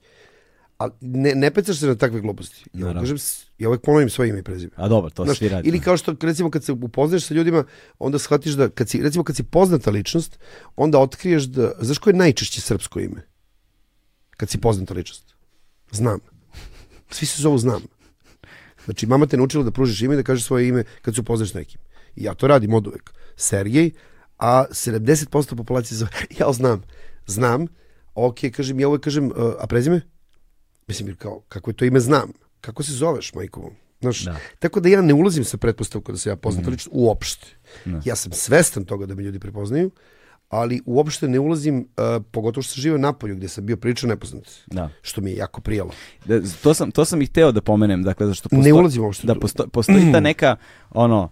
Ali 0.77 0.91
ne, 1.01 1.35
ne 1.35 1.51
pecaš 1.51 1.77
se 1.77 1.87
na 1.87 1.95
takve 1.95 2.21
gluposti. 2.21 2.63
Ja, 2.73 2.79
Naravno. 2.79 3.01
kažem, 3.01 3.17
ja 3.57 3.69
uvek 3.69 3.81
ponovim 3.81 4.09
svoje 4.09 4.29
ime 4.29 4.39
i 4.39 4.43
prezime. 4.43 4.71
A 4.75 4.87
dobro, 4.87 5.09
to 5.09 5.23
Znaš, 5.25 5.37
svi 5.37 5.49
radi. 5.49 5.69
ili 5.69 5.79
kao 5.81 5.97
što 5.97 6.15
recimo 6.21 6.49
kad 6.51 6.63
se 6.63 6.71
upoznaš 6.73 7.23
sa 7.23 7.33
ljudima, 7.33 7.63
onda 7.99 8.19
shvatiš 8.19 8.53
da 8.53 8.69
kad 8.69 8.89
si 8.89 9.01
recimo 9.01 9.23
kad 9.23 9.35
si 9.35 9.43
poznata 9.43 9.91
ličnost, 9.91 10.39
onda 10.75 10.99
otkriješ 10.99 11.43
da 11.43 11.71
znaš 11.79 11.97
koje 11.97 12.11
je 12.13 12.17
najčešće 12.17 12.61
srpsko 12.61 12.99
ime? 12.99 13.27
Kad 14.39 14.49
si 14.49 14.57
poznata 14.57 14.93
ličnost. 14.93 15.35
Znam. 15.91 16.19
Svi 17.11 17.25
se 17.25 17.41
zovu 17.41 17.57
znam. 17.57 17.81
Znači 18.85 19.07
mama 19.07 19.27
te 19.27 19.37
naučila 19.37 19.63
da 19.63 19.71
pružiš 19.71 20.01
ime 20.01 20.13
i 20.13 20.17
da 20.17 20.23
kažeš 20.23 20.45
svoje 20.45 20.67
ime 20.67 20.83
kad 21.01 21.15
se 21.15 21.21
upoznaš 21.21 21.53
nekim. 21.53 21.81
I 22.15 22.23
ja 22.23 22.33
to 22.33 22.47
radim 22.47 22.73
od 22.73 22.87
uvek. 22.87 23.11
Sergej, 23.35 23.91
a 24.37 24.65
70% 24.65 25.55
populacije 25.55 25.97
zove 25.97 26.11
ja 26.39 26.53
znam. 26.53 26.83
Znam. 27.27 27.67
Ok, 28.15 28.35
kažem, 28.53 28.79
ja 28.79 28.87
uvek 28.87 29.01
kažem, 29.01 29.25
uh, 29.25 29.31
a 29.59 29.67
prezime? 29.67 30.01
Mislim, 30.87 31.15
kao, 31.15 31.41
kako 31.41 31.69
je 31.69 31.75
to 31.75 31.85
ime 31.85 31.99
znam? 31.99 32.31
Kako 32.61 32.83
se 32.83 32.91
zoveš, 32.93 33.33
majkovo? 33.33 33.73
Znaš, 34.01 34.23
Da. 34.23 34.37
tako 34.59 34.79
da 34.79 34.89
ja 34.89 35.01
ne 35.01 35.13
ulazim 35.13 35.43
sa 35.43 35.57
pretpostavkom 35.57 36.15
da 36.15 36.19
se 36.19 36.29
ja 36.29 36.35
poznata 36.35 36.61
Mhm. 36.63 36.71
ličnost 36.71 36.89
uopšte. 36.91 37.47
Ja 38.05 38.15
sam 38.15 38.31
svestan 38.31 38.85
toga 38.85 39.05
da 39.05 39.15
me 39.15 39.23
ljudi 39.23 39.39
prepoznaju, 39.39 39.91
ali 40.49 40.81
uopšte 40.85 41.27
ne 41.27 41.39
ulazim, 41.39 41.77
uh, 41.77 42.23
pogotovo 42.31 42.61
što 42.61 42.73
sam 42.73 42.81
živio 42.81 42.97
napolju 42.97 43.35
gdje 43.35 43.49
sam 43.49 43.65
bio 43.65 43.77
pričao 43.77 44.07
nepoznat. 44.07 44.43
Da. 44.67 44.89
Što 45.01 45.21
mi 45.21 45.31
je 45.31 45.38
jako 45.38 45.61
prijalo. 45.61 45.91
Da, 46.26 46.41
to 46.63 46.73
sam 46.73 46.91
to 46.91 47.05
sam 47.05 47.21
i 47.21 47.26
hteo 47.26 47.51
da 47.51 47.61
pomenem, 47.61 48.03
dakle 48.03 48.27
zašto 48.27 48.49
Ne 48.51 48.73
ulazim 48.73 49.03
uopšte 49.03 49.27
da 49.27 49.35
posto, 49.35 49.67
postoji 49.67 50.11
ta 50.11 50.19
neka 50.30 50.55
ono 50.91 51.30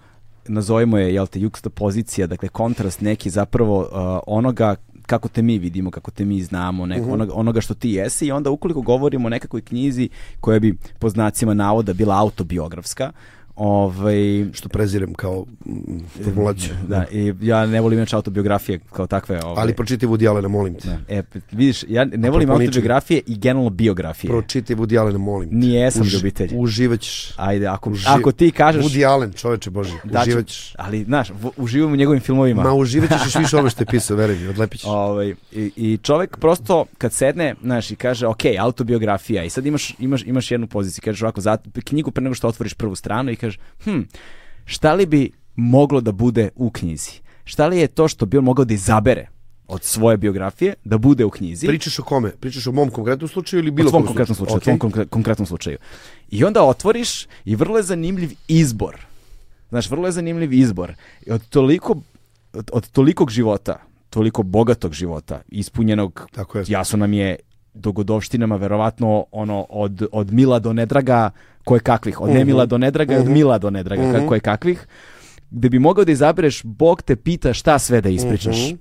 nazovimo 0.47 0.97
je 0.97 1.13
jel 1.13 1.27
te 1.27 1.39
pozicija, 1.69 2.27
dakle 2.27 2.49
kontrast 2.49 3.01
neki 3.01 3.29
zapravo 3.29 3.79
uh, 3.79 3.87
onoga 4.27 4.75
kako 5.05 5.27
te 5.27 5.41
mi 5.41 5.59
vidimo, 5.59 5.91
kako 5.91 6.11
te 6.11 6.25
mi 6.25 6.43
znamo, 6.43 6.85
nek, 6.85 7.01
Mhm. 7.01 7.11
onoga, 7.11 7.33
onoga 7.33 7.61
što 7.61 7.73
ti 7.73 7.89
jesi 7.91 8.25
i 8.25 8.31
onda 8.31 8.49
ukoliko 8.49 8.81
govorimo 8.81 9.25
o 9.27 9.29
nekakvoj 9.29 9.61
knjizi 9.61 10.09
koja 10.39 10.59
bi 10.59 10.77
po 10.99 11.09
znacima 11.09 11.53
navoda 11.53 11.93
bila 11.93 12.19
autobiografska, 12.19 13.11
ovaj, 13.57 14.15
Što 14.53 14.69
prezirem 14.69 15.13
kao 15.13 15.45
mm, 15.65 15.99
formulaciju. 16.23 16.73
da, 16.87 17.05
i 17.11 17.33
ja 17.41 17.65
ne 17.65 17.81
volim 17.81 17.99
inače 17.99 18.15
autobiografije 18.15 18.79
kao 18.79 19.07
takve. 19.07 19.39
Ovaj, 19.43 19.61
Ali 19.61 19.73
pročitaj 19.73 20.09
Woody 20.09 20.29
Allena, 20.29 20.47
molim 20.47 20.73
te. 20.75 20.87
da. 20.87 20.97
E, 21.09 21.23
vidiš, 21.51 21.85
ja 21.87 22.05
ne 22.05 22.29
volim 22.29 22.49
Apropo 22.49 22.59
ničega. 22.59 22.67
autobiografije 22.67 23.21
i 23.27 23.37
generalno 23.37 23.69
biografije. 23.69 24.29
Pročitaj 24.29 24.75
Woody 24.75 24.99
Allena, 24.99 25.17
molim 25.17 25.49
te. 25.49 25.55
Nijesam 25.55 26.03
Uži- 26.03 26.13
ljubitelj. 26.13 26.49
Uživat 26.53 26.99
ćeš. 26.99 27.31
Ajde, 27.37 27.67
ako, 27.67 27.89
Uži- 27.89 28.05
ako 28.09 28.31
ti 28.31 28.51
kažeš... 28.51 28.85
Woody 28.85 29.05
Allen, 29.05 29.33
čoveče 29.33 29.69
Boži, 29.69 29.93
da 30.03 30.19
ću- 30.19 30.23
uživat 30.23 30.47
ćeš. 30.47 30.73
ali, 30.77 31.03
znaš, 31.03 31.27
uživam 31.57 31.93
u 31.93 31.95
njegovim 31.95 32.21
filmovima. 32.21 32.63
Ma 32.63 32.73
uživat 32.73 33.09
ćeš 33.09 33.25
još 33.25 33.35
više 33.43 33.57
ono 33.57 33.69
što 33.69 33.81
je 33.81 33.87
pisao, 33.87 34.17
veruj 34.17 34.37
ćeš. 34.71 34.81
Ovaj, 34.85 35.35
i, 35.51 35.71
I 35.75 35.97
čovek 35.97 36.37
prosto 36.37 36.85
kad 36.97 37.13
sedne, 37.13 37.55
znaš, 37.61 37.91
i 37.91 37.95
kaže, 37.95 38.27
ok, 38.27 38.41
autobiografija, 38.59 39.43
i 39.43 39.49
sad 39.49 39.65
imaš, 39.65 39.93
imaš, 39.99 40.23
imaš 40.23 40.51
jednu 40.51 40.67
poziciju, 40.67 41.01
kažeš 41.05 41.21
ovako, 41.21 41.41
za, 41.41 41.57
knjigu 41.85 42.11
pre 42.11 42.23
nego 42.23 42.35
što 42.35 42.47
otvoriš 42.47 42.73
prvu 42.73 42.95
stranu 42.95 43.31
i 43.31 43.35
kažeš, 43.35 43.46
hm, 43.83 44.01
šta 44.65 44.93
li 44.93 45.05
bi 45.05 45.31
moglo 45.55 46.01
da 46.01 46.11
bude 46.11 46.49
u 46.55 46.69
knjizi? 46.71 47.11
Šta 47.43 47.67
li 47.67 47.77
je 47.79 47.87
to 47.87 48.07
što 48.07 48.25
bi 48.25 48.37
on 48.37 48.43
mogao 48.43 48.65
da 48.65 48.73
izabere 48.73 49.27
od 49.67 49.83
svoje 49.83 50.17
biografije 50.17 50.73
da 50.83 50.97
bude 50.97 51.25
u 51.25 51.29
knjizi? 51.29 51.67
Pričaš 51.67 51.99
o 51.99 52.03
kome? 52.03 52.31
Pričaš 52.39 52.67
o 52.67 52.71
mom 52.71 52.89
konkretnom 52.89 53.29
slučaju 53.29 53.59
ili 53.59 53.71
bilo 53.71 53.89
svom 53.89 54.01
kom 54.01 54.07
konkretnom 54.07 54.35
slučaju, 54.35 54.57
u 54.57 54.61
svom 54.63 54.79
konkre- 54.79 55.07
konkretnom 55.09 55.45
slučaju. 55.45 55.77
I 56.29 56.43
onda 56.43 56.63
otvoriš 56.63 57.27
i 57.45 57.55
vrlo 57.55 57.77
je 57.77 57.83
zanimljiv 57.83 58.31
izbor. 58.47 59.05
Znaš, 59.69 59.89
vrlo 59.89 60.05
je 60.07 60.11
zanimljiv 60.11 60.53
izbor. 60.53 60.93
I 61.25 61.31
od 61.31 61.49
toliko, 61.49 61.95
od, 62.53 62.69
od 62.73 62.89
tolikog 62.91 63.29
života, 63.29 63.79
toliko 64.09 64.43
bogatog 64.43 64.93
života, 64.93 65.41
ispunjenog, 65.47 66.27
Tako 66.31 66.57
je. 66.57 66.65
jasno 66.67 66.97
nam 66.97 67.13
je 67.13 67.35
dogodovštinama 67.77 68.55
verovatno 68.55 69.25
ono 69.31 69.65
od, 69.69 70.07
od 70.11 70.33
mila 70.33 70.59
do 70.59 70.73
nedraga 70.73 71.29
koje 71.63 71.79
kakvih, 71.79 72.21
od 72.21 72.29
nemila 72.29 72.65
do 72.65 72.77
nedraga, 72.77 73.17
od 73.17 73.27
mila 73.27 73.57
do 73.57 73.69
nedraga 73.69 74.01
Mhm. 74.03 74.27
koje 74.27 74.39
kakvih, 74.39 74.87
gde 75.51 75.69
bi 75.69 75.79
mogao 75.79 76.05
da 76.05 76.11
izabereš, 76.11 76.63
Bog 76.63 77.01
te 77.01 77.15
pita 77.15 77.53
šta 77.53 77.79
sve 77.79 78.01
da 78.01 78.09
ispričaš. 78.09 78.57
Mhm. 78.65 78.75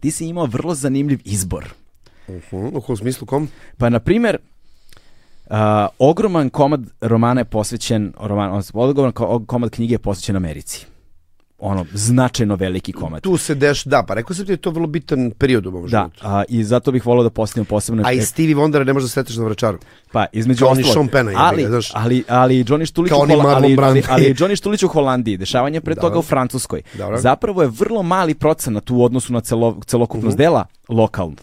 Ti 0.00 0.10
si 0.10 0.26
imao 0.26 0.46
vrlo 0.46 0.74
zanimljiv 0.74 1.20
izbor. 1.24 1.68
Mhm, 2.28 2.56
U 2.88 2.96
smislu 2.96 3.26
kom? 3.26 3.48
Pa, 3.78 3.88
na 3.88 3.98
primjer, 4.00 4.38
Uh, 5.46 5.56
ogroman 5.98 6.50
komad 6.50 6.80
romana 7.00 7.40
je 7.40 7.44
posvećen, 7.44 8.12
roman, 8.20 8.50
odnosno, 8.50 8.80
ogroman 8.80 9.12
ko- 9.12 9.44
komad 9.46 9.70
knjige 9.70 9.94
je 9.94 9.98
posvećen 9.98 10.36
Americi. 10.36 10.86
Ono, 11.62 11.86
značajno 11.92 12.56
veliki 12.56 12.92
komad. 12.92 13.22
Tu 13.22 13.36
se 13.36 13.54
deš, 13.54 13.84
da, 13.84 14.02
pa 14.02 14.14
rekao 14.14 14.34
sam 14.34 14.44
ti 14.44 14.46
da 14.46 14.52
je 14.52 14.56
to 14.56 14.70
vrlo 14.70 14.86
bitan 14.86 15.30
period 15.30 15.66
u 15.66 15.70
mom 15.70 15.82
Da, 15.82 15.88
životu. 15.88 16.20
a, 16.22 16.42
i 16.48 16.64
zato 16.64 16.92
bih 16.92 17.06
volio 17.06 17.22
da 17.22 17.30
postavim 17.30 17.64
posebno... 17.64 18.02
A 18.06 18.12
i 18.12 18.20
Stevie 18.20 18.54
Wondera 18.56 18.84
ne 18.84 18.92
možeš 18.92 19.04
da 19.04 19.12
sreteš 19.12 19.36
na 19.36 19.44
vračaru. 19.44 19.78
Pa, 20.12 20.26
između 20.32 20.64
Kao 20.64 20.74
ni 20.74 20.80
ostalog. 20.80 20.94
Sean 20.96 21.08
Penna, 21.08 21.32
ali, 21.36 21.64
znaš. 21.64 21.90
ali, 21.94 22.24
ali 22.28 22.64
Johnny 22.64 22.86
Štulić 22.86 23.10
Kao 23.10 23.20
u 23.20 23.26
ni 23.26 23.34
Hola- 23.34 23.42
Marlon 23.44 23.64
ali, 23.64 23.76
ali, 23.80 24.02
ali 24.10 24.34
Johnny 24.34 24.56
Štulić 24.56 24.82
u 24.82 24.88
Holandiji, 24.88 25.36
dešavanje 25.36 25.80
pre 25.80 25.94
toga 25.94 26.18
u 26.18 26.22
Francuskoj. 26.22 26.82
Dobro. 26.94 27.18
Zapravo 27.18 27.62
je 27.62 27.68
vrlo 27.70 28.02
mali 28.02 28.34
procenat 28.34 28.90
u 28.90 29.04
odnosu 29.04 29.32
na 29.32 29.40
celo, 29.40 29.80
celokupnost 29.86 30.36
dela 30.36 30.64
lokalno. 30.88 31.36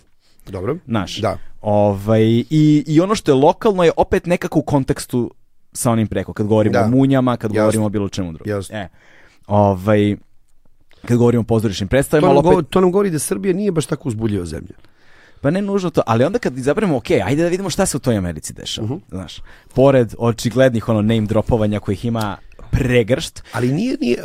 Dobro? 0.47 0.77
Naš. 0.85 1.17
Da. 1.17 1.37
Ovaj, 1.61 2.23
i, 2.49 2.83
I 2.87 2.99
ono 2.99 3.15
što 3.15 3.31
je 3.31 3.35
lokalno 3.35 3.83
je 3.83 3.91
opet 3.97 4.25
nekako 4.25 4.59
u 4.59 4.63
kontekstu 4.63 5.31
sa 5.73 5.91
onim 5.91 6.07
preko, 6.07 6.33
kad 6.33 6.47
govorimo 6.47 6.73
Da. 6.73 6.83
o 6.83 6.89
munjama, 6.89 7.37
kad 7.37 7.51
Jasno. 7.51 7.61
govorimo 7.61 7.85
o 7.85 7.89
bilo 7.89 8.09
čemu 8.09 8.31
drugom. 8.31 8.49
Jasno. 8.49 8.75
E, 8.77 8.87
ovaj, 9.47 10.15
kad 11.05 11.17
govorimo 11.17 11.41
o 11.41 11.45
pozorišnim 11.45 11.87
To 11.87 11.89
predstavima, 11.89 12.27
nam, 12.27 12.37
ali 12.37 12.39
opet, 12.39 12.49
govori, 12.49 12.67
to 12.69 12.81
nam 12.81 12.91
govori 12.91 13.09
da 13.09 13.19
Srbija 13.19 13.53
nije 13.53 13.71
baš 13.71 13.85
tako 13.85 14.09
uzbudljiva 14.09 14.45
zemlja. 14.45 14.75
pa 15.41 15.51
ne 15.51 15.61
nužno 15.61 15.89
to, 15.89 16.01
ali 16.05 16.23
onda 16.23 16.39
kad 16.39 16.57
izaberemo, 16.57 16.97
ok, 16.97 17.11
ajde 17.11 17.43
da 17.43 17.49
vidimo 17.49 17.69
šta 17.69 17.85
se 17.85 17.97
u 17.97 17.99
toj 17.99 18.17
Americi 18.17 18.53
dešava, 18.53 18.87
Mhm. 18.87 18.97
znaš, 19.09 19.41
pored 19.73 20.13
očiglednih 20.17 20.89
ono 20.89 21.01
name 21.01 21.21
dropovanja 21.27 21.79
kojih 21.79 22.05
ima 22.05 22.37
pregršt, 22.71 23.43
Ali 23.51 23.71
nije, 23.71 23.97
nije, 24.01 24.17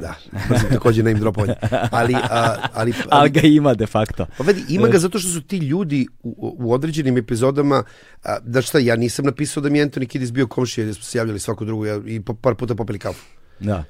da, 0.00 0.14
mrzim 0.50 0.68
takođe 0.70 1.02
name 1.02 1.18
dropovanje. 1.20 1.54
Ali, 1.90 2.14
a, 2.14 2.56
ali, 2.72 2.72
ali, 2.74 2.92
ali 3.10 3.30
ga 3.30 3.40
ima 3.40 3.74
de 3.74 3.86
facto. 3.86 4.26
Pa 4.38 4.44
vidi, 4.44 4.64
ima 4.68 4.88
ga 4.88 4.98
zato 4.98 5.18
što 5.18 5.28
su 5.28 5.40
ti 5.42 5.56
ljudi 5.56 6.06
u, 6.22 6.56
u 6.58 6.72
određenim 6.72 7.18
epizodama, 7.18 7.82
a, 8.24 8.38
da 8.40 8.62
šta, 8.62 8.78
ja 8.78 8.96
nisam 8.96 9.24
napisao 9.24 9.62
da 9.62 9.68
mi 9.70 9.78
je 9.78 9.86
Anthony 9.86 10.06
Kiddis 10.06 10.32
bio 10.32 10.46
komšija, 10.46 10.86
jer 10.86 10.94
smo 10.94 11.04
se 11.04 11.18
javljali 11.18 11.38
svako 11.38 11.64
drugo 11.64 11.86
ja, 11.86 12.00
i 12.06 12.20
po, 12.20 12.34
par 12.34 12.54
puta 12.54 12.74
popili 12.74 12.98
kafu. 12.98 13.24
Da. 13.60 13.84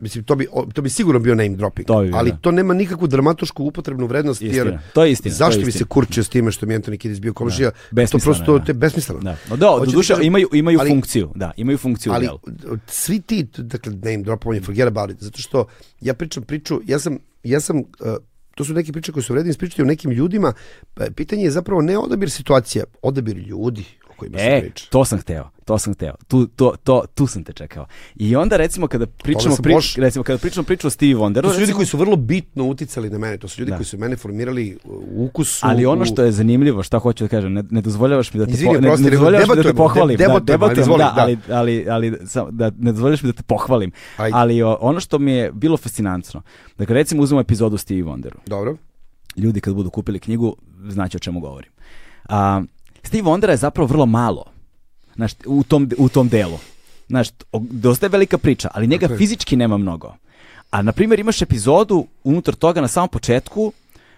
Mislim, 0.00 0.24
to 0.24 0.36
bi, 0.36 0.46
to 0.74 0.82
bi 0.82 0.90
sigurno 0.90 1.20
bio 1.20 1.34
name 1.34 1.56
dropping. 1.56 1.86
To 1.86 2.00
bi 2.00 2.10
ali 2.14 2.30
da. 2.30 2.36
to 2.36 2.50
nema 2.50 2.74
nikakvu 2.74 3.06
dramatošku 3.06 3.64
upotrebnu 3.64 4.06
vrednost, 4.06 4.42
jer 4.42 4.50
Istina. 4.50 4.82
To 4.94 5.04
je 5.04 5.12
istina, 5.12 5.32
to 5.32 5.36
zašto 5.36 5.60
je 5.60 5.64
bi 5.64 5.72
se 5.72 5.84
kurčio 5.84 6.24
s 6.24 6.28
time 6.28 6.50
što 6.52 6.66
mi 6.66 6.74
Anthony 6.74 6.96
Kiddis 6.96 7.20
bio 7.20 7.32
komšija? 7.34 7.70
to 7.70 7.76
Besmisleno 7.90 8.34
prosto 8.34 8.58
da. 8.58 8.64
te 8.64 8.72
besmisleno. 8.72 9.20
Da. 9.20 9.36
No, 9.50 9.56
da, 9.56 9.66
doduše 9.84 10.12
kažem, 10.14 10.26
imaju, 10.26 10.48
imaju 10.52 10.78
ali- 10.80 10.90
funkciju, 10.90 11.32
da, 11.34 11.52
imaju 11.56 11.78
funkciju 11.78 12.12
ali 12.12 12.26
delu. 12.26 12.38
svi 12.86 13.20
ti, 13.20 13.46
dakle, 13.56 13.92
name 13.92 14.22
dropovanje, 14.22 14.60
forget 14.60 14.86
about 14.86 15.10
it, 15.10 15.20
zato 15.20 15.38
što 15.38 15.66
ja 16.00 16.14
pričam 16.14 16.42
priču, 16.42 16.80
ja 16.86 16.98
sam, 16.98 17.18
ja 17.44 17.60
sam 17.60 17.78
uh, 17.78 17.84
to 18.54 18.64
su 18.64 18.74
neke 18.74 18.92
priče 18.92 19.12
koje 19.12 19.22
su 19.22 19.32
vredne 19.32 19.50
ispričati 19.50 19.82
o 19.82 19.84
nekim 19.84 20.10
ljudima, 20.10 20.52
pa 20.94 21.04
pitanje 21.14 21.44
je 21.44 21.50
zapravo 21.50 21.82
ne 21.82 21.98
odabir 21.98 22.30
situacija, 22.30 22.84
odabir 23.02 23.36
ljudi 23.36 23.84
kojima 24.18 24.38
se 24.38 24.44
E, 24.46 24.60
priča. 24.60 24.86
to 24.90 25.04
sam 25.04 25.18
hteo, 25.18 25.50
to 25.64 25.78
sam 25.78 25.94
hteo. 25.94 26.14
Tu, 26.28 26.46
to, 26.48 26.74
to, 26.78 27.04
tu 27.14 27.26
sam 27.26 27.44
te 27.44 27.52
čekao. 27.52 27.86
I 28.16 28.36
onda 28.36 28.56
recimo 28.56 28.86
kada 28.86 29.06
pričamo, 29.06 29.56
pri, 29.56 29.74
loš. 29.74 29.96
recimo 29.96 30.24
kada 30.24 30.38
pričamo 30.38 30.64
priču 30.64 30.86
o 30.86 30.90
Stevie 30.90 31.16
Wonderu, 31.16 31.42
To 31.42 31.48
su 31.48 31.52
ljudi 31.52 31.60
recimo, 31.60 31.76
koji 31.76 31.86
su 31.86 31.96
vrlo 31.96 32.16
bitno 32.16 32.64
uticali 32.64 33.10
na 33.10 33.18
mene, 33.18 33.38
to 33.38 33.48
su 33.48 33.60
ljudi 33.60 33.70
Da. 33.70 33.76
koji 33.76 33.86
su 33.86 33.98
mene 33.98 34.16
formirali 34.16 34.78
u 34.84 35.24
ukusu. 35.24 35.60
ali 35.62 35.86
ono 35.86 36.04
što 36.04 36.22
je 36.22 36.32
zanimljivo, 36.32 36.82
šta 36.82 36.98
hoću 36.98 37.24
da 37.24 37.28
kažem, 37.28 37.52
ne, 37.52 37.64
ne 37.70 37.80
dozvoljavaš 37.80 38.34
mi 38.34 38.38
da 38.38 38.46
te, 38.46 38.52
Izvini, 38.52 38.74
po, 38.74 38.80
ne, 38.80 38.88
oprosti, 38.88 39.04
ne 39.04 39.10
dozvoljavaš 39.10 39.48
mi 39.48 39.56
da 39.56 39.62
te 39.62 39.62
debatujemo, 39.62 39.88
pohvalim, 39.88 40.16
de- 40.16 40.24
da, 40.24 40.28
debatujemo, 40.28 40.64
ali 40.64 40.74
debatujemo, 40.74 40.82
izvoli, 40.82 40.98
da, 40.98 41.12
da. 41.46 41.54
ali, 41.54 41.84
ali, 41.88 42.10
ali 42.10 42.26
sam, 42.26 42.46
da 42.50 42.70
ne 42.78 42.92
dozvoljavaš 42.92 43.22
mi 43.22 43.26
da 43.26 43.32
te 43.32 43.42
pohvalim. 43.42 43.90
Ajde. 44.16 44.36
Ali 44.36 44.62
o, 44.62 44.78
ono 44.80 45.00
što 45.00 45.18
mi 45.18 45.32
je 45.32 45.52
bilo 45.52 45.76
fascinantno, 45.76 46.42
dakle 46.78 46.94
recimo 46.94 47.22
uzmemo 47.22 47.40
epizodu 47.40 47.74
o 47.74 47.78
Stevie 47.78 48.04
Wonderu. 48.04 48.36
Dobro. 48.46 48.76
ljudi 49.36 49.60
kad 49.60 49.74
budu 49.74 49.90
kupili 49.90 50.18
knjigu 50.18 50.56
znaće 50.88 51.16
o 51.16 51.20
čemu 51.20 51.40
govorim. 51.40 51.70
A, 52.24 52.62
Steve 53.08 53.22
Wondera 53.22 53.50
je 53.50 53.56
zapravo 53.56 53.86
vrlo 53.86 54.06
malo 54.06 54.44
znaš, 55.14 55.32
u, 55.46 55.62
tom, 55.62 55.90
u 55.98 56.08
tom 56.08 56.28
delu. 56.28 56.58
Znaš, 57.08 57.28
dosta 57.70 58.06
je 58.06 58.10
velika 58.10 58.38
priča, 58.38 58.68
ali 58.74 58.86
njega 58.86 59.06
je. 59.06 59.16
fizički 59.16 59.56
nema 59.56 59.76
mnogo. 59.76 60.14
A 60.70 60.82
na 60.82 60.92
primjer 60.92 61.20
imaš 61.20 61.42
epizodu 61.42 62.06
unutar 62.24 62.54
toga 62.54 62.80
na 62.80 62.88
samom 62.88 63.08
početku 63.08 63.72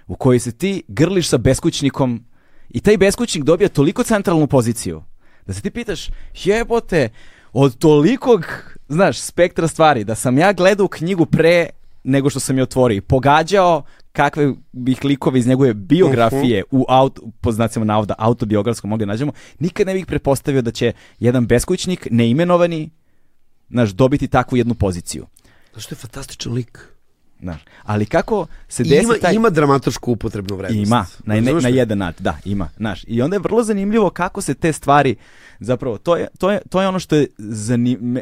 u 0.07 0.15
kojoj 0.17 0.39
se 0.39 0.53
ti 0.53 0.83
grliš 0.89 1.29
sa 1.29 1.39
beskućnikom 1.39 2.25
i 2.71 2.81
taj 2.81 2.97
beskućnik 2.97 3.45
dobija 3.45 3.69
toliko 3.69 4.03
centralnu 4.03 4.47
poziciju 4.47 5.03
da 5.47 5.53
se 5.53 5.61
ti 5.61 5.71
pitaš 5.71 6.09
jebote 6.45 7.09
od 7.53 7.79
tolikog 7.79 8.47
znaš 8.89 9.21
spektra 9.21 9.69
stvari 9.69 10.05
da 10.05 10.15
sam 10.15 10.39
ja 10.39 10.53
gledao 10.53 10.89
knjigu 10.89 11.27
pre 11.27 11.69
nego 12.05 12.31
što 12.31 12.41
sam 12.41 12.57
je 12.57 12.63
otvorio 12.63 12.97
i 12.97 13.01
pogađao 13.01 13.83
kakve 14.13 14.55
bih 14.73 15.05
likove 15.05 15.39
iz 15.39 15.47
njegove 15.47 15.75
biografije 15.75 16.65
u 16.71 16.85
auto, 16.89 17.23
po 17.41 17.53
znacima 17.53 17.85
navoda 17.85 18.15
autobiografskom 18.19 18.91
mogli 18.91 19.07
da 19.07 19.13
nađemo, 19.13 19.33
nikad 19.59 19.87
ne 19.87 19.95
bih 19.95 20.07
pretpostavio 20.07 20.63
da 20.63 20.71
će 20.71 20.93
jedan 21.19 21.47
beskućnik, 21.47 22.09
neimenovani, 22.11 22.91
znaš, 23.71 23.91
dobiti 23.91 24.29
takvu 24.29 24.57
jednu 24.57 24.75
poziciju. 24.75 25.27
Zato 25.67 25.81
što 25.81 25.95
je 25.95 25.97
fantastičan 25.97 26.53
lik. 26.53 26.79
Znaš, 27.43 27.61
ali 27.83 28.07
kako 28.07 28.47
se 28.69 28.85
desi 28.85 29.05
ima, 29.05 29.15
taj... 29.21 29.35
ima 29.35 29.51
dramatošku 29.51 30.13
upotrebnu 30.13 30.57
vrednost. 30.57 30.87
Ima, 30.87 31.07
na, 31.25 31.35
Razumeš 31.35 31.63
na 31.63 31.69
jedan 31.69 31.99
način, 31.99 32.25
da, 32.25 32.39
ima, 32.45 32.69
znaš. 32.77 33.05
I 33.07 33.23
onda 33.23 33.37
je 33.37 33.41
vrlo 33.41 33.63
zanimljivo 33.63 34.11
kako 34.11 34.41
se 34.41 34.55
te 34.55 34.73
stvari, 34.73 35.17
zapravo, 35.61 35.99
to 35.99 36.17
je, 36.17 36.29
to 36.39 36.51
je, 36.51 36.61
to 36.71 36.83
je 36.83 36.89
ono 36.89 36.99
što 36.99 37.17
je 37.17 37.27
zanim, 37.39 38.19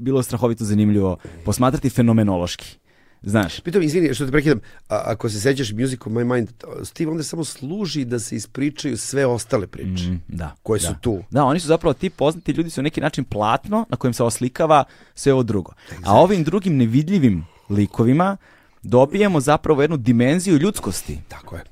bilo 0.00 0.22
strahovito 0.22 0.64
zanimljivo 0.64 1.16
posmatrati 1.44 1.90
fenomenološki. 1.90 2.78
Znaš, 3.22 3.60
Pitam, 3.60 3.82
izvini, 3.82 4.14
što 4.14 4.26
te 4.26 4.32
prekidam, 4.32 4.60
a, 4.88 5.02
ako 5.04 5.28
se 5.28 5.40
sećaš 5.40 5.72
Music 5.72 6.00
of 6.00 6.12
My 6.12 6.34
Mind, 6.34 6.48
Steve 6.84 7.10
onda 7.10 7.22
samo 7.22 7.44
služi 7.44 8.04
da 8.04 8.18
se 8.18 8.36
ispričaju 8.36 8.96
sve 8.96 9.26
ostale 9.26 9.66
priče. 9.66 10.04
Mm, 10.04 10.22
da. 10.28 10.54
Koje 10.62 10.80
da. 10.80 10.86
su 10.86 10.94
tu. 11.00 11.22
Da, 11.30 11.44
oni 11.44 11.60
su 11.60 11.66
zapravo 11.66 11.92
ti 11.94 12.10
poznati 12.10 12.52
ljudi 12.52 12.70
su 12.70 12.80
na 12.80 12.84
neki 12.84 13.00
način 13.00 13.24
platno 13.24 13.86
na 13.88 13.96
kojem 13.96 14.14
se 14.14 14.22
oslikava 14.22 14.84
sve 15.14 15.32
ovo 15.32 15.42
drugo. 15.42 15.72
A 16.04 16.14
ovim 16.14 16.44
drugim 16.44 16.76
nevidljivim 16.76 17.46
likovima 17.70 18.36
dobijemo 18.82 19.40
zapravo 19.40 19.82
jednu 19.82 19.96
dimenziju 19.96 20.56
ljudskosti, 20.56 21.18
Tako 21.28 21.56
je, 21.56 21.64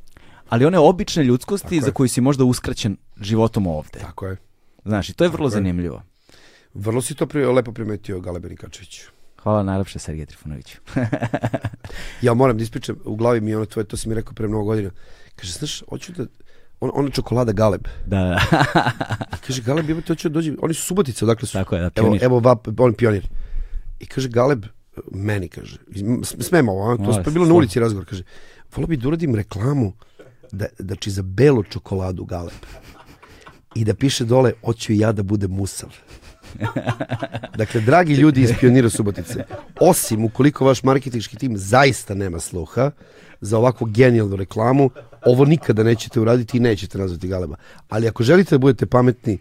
ali 0.48 0.64
one 0.64 0.78
obične 0.78 1.24
ljudskosti 1.24 1.68
Tako 1.68 1.81
za 1.81 1.86
je. 1.86 1.93
koju 1.93 2.09
si 2.09 2.20
možda 2.20 2.44
uskraćen 2.44 2.97
životom 3.20 3.66
ovde. 3.66 3.98
tako 3.98 4.27
je. 4.27 4.36
Znaš, 4.85 5.09
i 5.09 5.12
to 5.12 5.24
je 5.24 5.31
vrlo 5.31 5.47
je. 5.47 5.51
zanimljivo. 5.51 6.02
Vrlo 6.74 7.02
si 7.02 7.14
to 7.14 7.27
pri, 7.27 7.47
lepo 7.47 7.73
primetio, 7.73 8.20
Galebe 8.20 8.48
Nikačević. 8.48 9.01
Hvala 9.47 9.62
najlepše 9.62 9.98
Sergej 9.98 10.27
Trifunoviću. 10.27 10.78
Ja 12.23 12.35
moram 12.35 12.56
da 12.56 12.62
ispričam, 12.62 12.97
u 13.05 13.16
glavi 13.16 13.40
mi 13.40 13.51
je 13.51 13.56
ono 13.56 13.66
tvoje, 13.66 13.85
to 13.85 13.97
si 13.97 14.09
mi 14.09 14.14
rekao 14.14 14.32
pre 14.32 14.48
mnogo 14.48 14.64
godina. 14.64 14.90
Kaže, 15.36 15.52
znaš, 15.52 15.82
hoću 15.89 16.12
da, 16.12 16.27
on, 16.81 16.90
ona 16.94 17.10
čokolada 17.10 17.52
Galeb. 17.52 17.89
da, 18.06 18.18
da. 18.18 18.40
Kaže, 19.47 19.62
Galeb, 19.62 19.89
jebate, 19.89 20.06
hoću 20.12 20.28
da 20.28 20.32
dođem, 20.32 20.56
oni 20.62 20.74
su 20.74 20.82
subotice, 20.82 21.24
odakle 21.24 21.47
su? 21.47 21.52
Tako 21.52 21.77
je, 21.77 21.81
da, 21.81 21.90
Evo, 21.94 22.06
pionir. 22.06 22.24
evo, 22.24 22.40
vap, 22.40 22.68
on 22.78 22.94
pionir. 22.94 23.28
I 24.01 24.06
kaže, 24.06 24.28
Galeb, 24.28 24.64
meni, 25.12 25.48
kaže, 25.48 25.78
smemo 26.40 26.73
ovo, 26.73 26.93
a? 26.93 26.97
to 26.97 27.31
je 27.31 27.32
bilo 27.32 27.47
na 27.47 27.55
ulici 27.55 27.81
razgovor, 27.81 28.06
kaže, 28.06 28.23
volio 28.77 28.86
bi 28.86 28.97
da 28.97 29.09
uradim 29.09 29.35
reklamu, 29.35 29.93
da, 30.52 30.66
znači 30.78 31.10
za 31.10 31.23
belu 31.23 31.62
čokoladu 31.62 32.24
Galeb. 32.24 32.66
I 33.74 33.85
da 33.85 33.94
piše 33.94 34.24
dole, 34.24 34.52
hoću 34.64 34.93
i 34.93 34.98
ja 34.98 35.12
da 35.12 35.23
budem 35.23 35.51
musav. 35.51 35.94
Dakle, 37.59 37.81
dragi 37.81 38.14
ljudi 38.14 38.43
iz 38.43 38.51
Pionira 38.60 38.90
Subotice, 38.90 39.44
osim 39.81 40.24
ukoliko 40.24 40.64
vaš 40.64 40.82
marketinški 40.82 41.36
tim 41.36 41.56
zaista 41.56 42.14
nema 42.14 42.40
sluha 42.40 42.90
za 43.40 43.59
ovakvu 43.59 43.86
genijalnu 43.86 44.36
reklamu, 44.36 44.90
ovo 45.27 45.44
nikada 45.44 45.82
nećete 45.82 46.20
uraditi 46.20 46.56
i 46.56 46.60
nećete 46.60 46.98
nazvati 46.98 47.28
Galeba. 47.28 47.56
Ali 47.89 48.09
ako 48.09 48.23
želite 48.23 48.51
da 48.51 48.59
budete 48.59 48.86
pametni, 48.86 49.39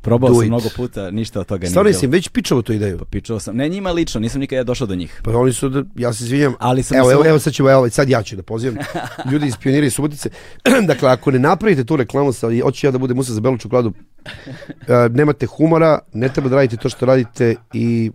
Probao 0.00 0.34
sam 0.34 0.46
mnogo 0.46 0.68
puta, 0.76 1.10
ništa 1.10 1.40
od 1.40 1.46
toga 1.46 1.60
nije 1.60 1.70
stvarno 1.70 1.90
bilo. 1.90 2.00
im 2.02 2.10
već 2.10 2.28
pičao 2.28 2.62
tu 2.62 2.72
ideju. 2.72 2.98
Pa 2.98 3.04
Pičao 3.04 3.40
sam, 3.40 3.56
ne 3.56 3.68
njima 3.68 3.90
lično, 3.90 4.20
nisam 4.20 4.40
nikada 4.40 4.64
došao 4.64 4.86
do 4.86 4.94
njih. 4.94 5.20
Pa 5.24 5.30
oni 5.30 5.52
su, 5.52 5.68
da, 5.68 5.82
ja 5.96 6.12
se 6.12 6.24
izvinjam, 6.24 6.54
Ali 6.58 6.82
sam 6.82 6.96
evo, 6.98 7.12
evo, 7.12 7.26
evo 7.26 7.38
sad 7.38 7.52
ćemo, 7.52 7.70
evo, 7.70 7.90
sad 7.90 8.08
ja 8.08 8.22
ću 8.22 8.36
da 8.36 8.42
pozivam 8.42 8.76
ljudi 9.30 9.46
iz 9.46 9.56
Pionira 9.56 9.86
i 9.86 9.90
Subotice. 9.90 10.30
dakle, 10.88 11.10
ako 11.10 11.30
ne 11.30 11.38
napravite 11.38 11.84
tu 11.84 11.96
reklamu 11.96 12.32
sa 12.32 12.48
hoću 12.62 12.86
ja 12.86 12.90
da 12.90 12.98
budem 12.98 13.16
musa 13.16 13.32
za 13.32 13.40
belu 13.40 13.58
čokoladu, 13.58 13.92
e, 14.24 15.08
nemate 15.10 15.46
humora, 15.46 15.98
ne 16.12 16.28
treba 16.28 16.48
da 16.48 16.56
radite 16.56 16.76
to 16.76 16.88
što 16.88 17.06
radite 17.06 17.54
i 17.72 18.10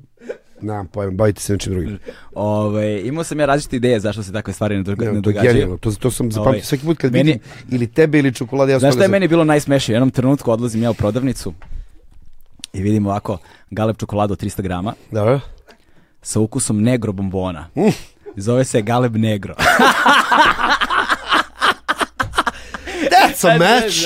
nemam 0.64 0.88
pojma, 0.88 1.12
bavite 1.14 1.42
se 1.42 1.54
nečim 1.54 1.74
drugim. 1.74 2.00
Ove, 2.34 3.02
imao 3.02 3.24
sam 3.24 3.40
ja 3.40 3.46
različite 3.46 3.76
ideje 3.76 4.00
zašto 4.00 4.24
se 4.24 4.32
takve 4.32 4.54
stvari 4.54 4.76
ne, 4.76 4.84
doga- 4.84 5.06
Ne, 5.06 5.12
ne 5.12 5.22
to 5.22 5.30
je 5.30 5.34
događaju. 5.34 5.78
to, 5.78 5.92
to 5.92 6.12
sam 6.12 6.32
zapamtio 6.32 6.50
Ovaj, 6.50 6.62
svaki 6.62 6.86
put 6.86 6.98
kad 6.98 7.12
meni- 7.12 7.24
vidim 7.26 7.40
ili 7.72 7.88
tebe 7.88 8.20
ili 8.20 8.34
čokolade, 8.34 8.72
ja 8.72 8.80
Znaš 8.80 8.94
šta 8.94 9.04
je 9.04 9.10
meni 9.10 9.28
bilo 9.28 9.44
najsmešnije? 9.44 9.96
U 9.96 9.98
jednom 9.98 10.12
trenutku 10.12 10.52
odlazim 10.52 10.84
ja 10.84 10.92
u 10.92 10.94
prodavnicu 10.94 11.54
i 12.74 12.82
vidim 12.82 13.06
ovako 13.06 13.38
Galeb 13.72 13.98
čokoladu 13.98 14.34
od 14.34 14.40
300 14.40 14.62
grama 14.62 14.94
Da, 15.12 15.40
sa 16.22 16.40
ukusom 16.40 16.82
negro 16.82 17.12
bombona. 17.12 17.68
Mm. 17.76 17.82
Zove 18.36 18.66
se 18.66 18.82
Galeb 18.82 19.16
Negro. 19.16 19.56
That's 23.34 23.48
a 23.48 23.58
match! 23.58 24.00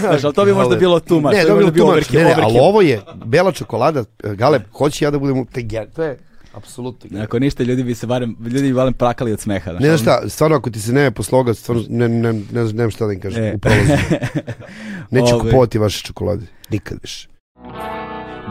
Znaš, 0.00 0.24
ali 0.24 0.34
to 0.34 0.44
bi 0.44 0.52
možda 0.52 0.76
bilo 0.76 1.00
much. 1.10 1.34
Ne, 1.34 1.44
to 1.44 1.56
bi 1.56 1.70
bilo 1.70 1.90
tumač. 1.92 2.10
Ne, 2.10 2.24
ne, 2.24 2.34
ali 2.42 2.58
ovo 2.60 2.82
je 2.82 3.00
bela 3.24 3.52
čokolada, 3.52 4.04
e, 4.24 4.34
Galeb, 4.34 4.62
hoće 4.72 5.04
ja 5.04 5.10
da 5.10 5.18
budem, 5.18 5.46
to 5.94 6.02
je, 6.02 6.18
Apsolutno. 6.54 7.22
Ako 7.22 7.38
ništa, 7.38 7.62
ljudi 7.62 7.82
bi 7.82 7.94
se 7.94 8.06
barem, 8.06 8.36
ljudi 8.44 8.62
bi 8.62 8.74
barem 8.74 8.92
plakali 8.94 9.32
od 9.32 9.40
smeha. 9.40 9.72
Ne 9.72 9.86
znaš 9.88 10.00
šta, 10.00 10.28
stvarno 10.28 10.56
ako 10.56 10.70
ti 10.70 10.80
se 10.80 10.92
ne 10.92 11.10
po 11.10 11.22
sloga, 11.22 11.54
stvarno 11.54 11.82
ne, 11.88 12.08
ne, 12.08 12.32
ne, 12.32 12.42
ne 12.52 12.66
znam 12.66 12.90
šta 12.90 13.06
da 13.06 13.12
im 13.12 13.20
kažem 13.20 13.44
E. 13.44 13.52
u 13.54 13.58
prolazu. 13.58 13.92
Neću 15.10 15.34
Ove. 15.34 15.44
kupovati 15.44 15.78
vaše 15.78 16.04
čokolade. 16.04 16.46
Nikad 16.70 16.98
više. 17.02 17.28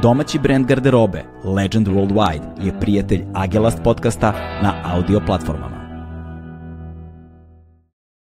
Domaći 0.01 0.39
brend 0.39 0.67
garderobe 0.67 1.23
Legend 1.43 1.87
Worldwide 1.87 2.65
je 2.65 2.79
prijatelj 2.79 3.23
Agelast 3.33 3.77
podcasta 3.83 4.31
na 4.63 4.81
audio 4.85 5.21
platformama. 5.25 5.86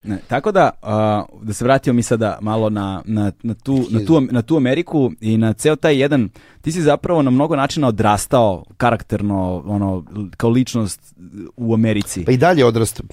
Ne, 0.06 0.18
tako 0.28 0.52
da, 0.52 0.70
a, 0.82 1.24
da 1.42 1.52
se 1.52 1.64
vratimo 1.64 1.94
mi 1.94 2.02
sada 2.02 2.38
malo 2.40 2.70
na, 2.70 3.02
na, 3.04 3.32
na, 3.42 3.54
tu, 3.54 3.86
na, 3.90 4.04
tu, 4.06 4.20
na 4.20 4.42
tu 4.42 4.56
Ameriku 4.56 5.12
i 5.20 5.36
na 5.36 5.52
ceo 5.52 5.76
taj 5.76 6.00
jedan, 6.00 6.28
ti 6.60 6.72
si 6.72 6.82
zapravo 6.82 7.22
na 7.22 7.30
mnogo 7.30 7.56
načina 7.56 7.88
odrastao 7.88 8.64
karakterno, 8.76 9.62
ono, 9.66 10.04
kao 10.36 10.50
ličnost 10.50 11.14
u 11.56 11.74
Americi. 11.74 12.24
Pa 12.24 12.32
i 12.32 12.36
dalje 12.36 12.64
odrastam. 12.64 13.06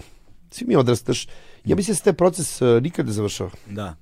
Svi 0.51 0.65
mi 0.67 0.75
odrastaš. 0.75 1.27
Ja 1.65 1.75
mislim 1.75 1.93
da 1.93 1.97
se 1.97 2.03
taj 2.03 2.13
proces 2.13 2.61
uh, 2.61 2.81
nikad 2.83 3.05
ne 3.05 3.11
završava. 3.11 3.49
Da. 3.69 3.95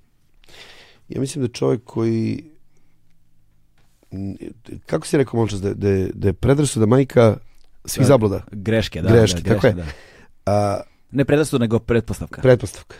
Ja 1.09 1.21
mislim 1.21 1.45
da 1.45 1.51
čovjek 1.51 1.83
koji 1.83 2.43
kako 4.85 5.07
si 5.07 5.17
rekao 5.17 5.37
malo 5.37 5.59
da, 5.59 5.73
da, 5.73 6.07
da 6.13 6.27
je 6.27 6.33
predrasuda 6.33 6.85
majka 6.85 7.37
svih 7.85 8.03
Da. 8.03 8.07
zabluda. 8.07 8.41
Greške, 8.51 9.01
da. 9.01 9.09
Greške, 9.09 9.41
da, 9.41 9.53
tako 9.53 9.67
je. 9.67 9.73
Da. 9.73 9.85
A, 10.45 10.81
Ne 11.11 11.25
predrasu, 11.25 11.59
nego 11.59 11.79
pretpostavka. 11.79 12.41
pretpostavka. 12.41 12.95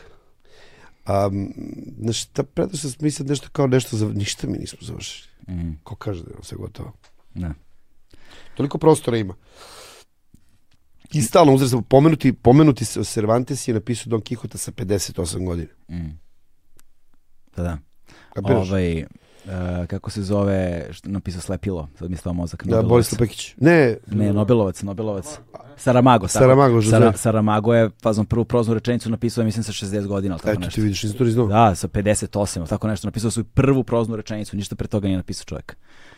A, 1.06 1.26
m, 1.26 1.54
znaš, 2.00 2.26
ta 2.26 2.44
predrasuda 2.44 2.94
mi 3.00 3.12
sad 3.12 3.28
nešto 3.28 3.48
kao 3.52 3.68
nešto 3.68 3.98
za, 3.98 4.06
ništa 4.08 4.48
mi 4.48 4.58
nismo 4.58 4.80
završili. 4.82 5.28
Mhm, 5.50 5.72
Ko 5.84 5.96
kaže 5.96 6.24
da 6.24 6.30
je 6.30 6.36
sve 6.42 6.58
gotovo? 6.58 6.94
da. 7.36 7.54
Toliko 8.56 8.78
prostora 8.78 9.18
ima. 9.18 9.34
I 11.14 11.22
stalno 11.22 11.54
uzrastam, 11.54 11.84
pomenuti, 11.84 12.34
pomenuti 12.34 12.86
se 12.86 13.04
Cervantes 13.04 13.68
je 13.68 13.74
napisao 13.74 14.10
Don 14.10 14.22
Quixota 14.22 14.58
sa 14.58 14.72
58 14.72 15.46
godina. 15.46 15.70
Mhm. 15.90 16.10
Da, 17.56 17.64
da. 17.64 17.78
Kapiraš? 18.34 18.70
Ovaj, 18.70 19.06
e, 19.47 19.88
kako 19.88 20.09
se 20.09 20.22
zove, 20.22 20.88
što 20.91 21.09
napisao 21.09 21.41
Slepilo, 21.41 21.88
sad 21.99 22.09
mi 22.09 22.13
je 22.13 22.18
stao 22.18 22.34
mozak. 22.34 22.68
Da. 22.68 22.81
Boris 22.81 23.11
Lepekić. 23.11 23.53
Ne, 23.57 23.97
Ne, 24.07 24.34
Nobelovac, 24.34 24.81
Nobelovac. 24.81 25.39
Saramago. 25.77 26.27
tako. 26.27 26.39
Saramago. 26.39 26.81
Sara, 26.81 27.13
Saramago 27.13 27.73
je, 27.73 27.89
fazom, 28.01 28.26
prvu 28.26 28.45
proznu 28.45 28.73
rečenicu 28.73 29.09
napisao, 29.09 29.43
mislim, 29.43 29.63
sa 29.63 29.72
60 29.72 30.07
godina, 30.07 30.38
tako 30.38 30.49
eto 30.49 30.59
nešto. 30.59 30.76
ti 30.76 30.81
vidiš, 30.81 31.03
nisam 31.03 31.18
to 31.18 31.26
znao. 31.26 31.47
Da, 31.47 31.76
sa 31.76 31.88
58, 31.88 32.57
ili 32.57 32.68
tako 32.68 32.88
nešto. 32.88 33.07
Napisao 33.07 33.31
svoju 33.31 33.45
prvu 33.45 33.84
proznu 33.84 34.15
rečenicu, 34.15 34.55
ništa 34.57 34.76
pre 34.76 34.88
toga 34.88 35.07
nije 35.07 35.18
napisao 35.18 35.45
čovjek. 35.45 35.77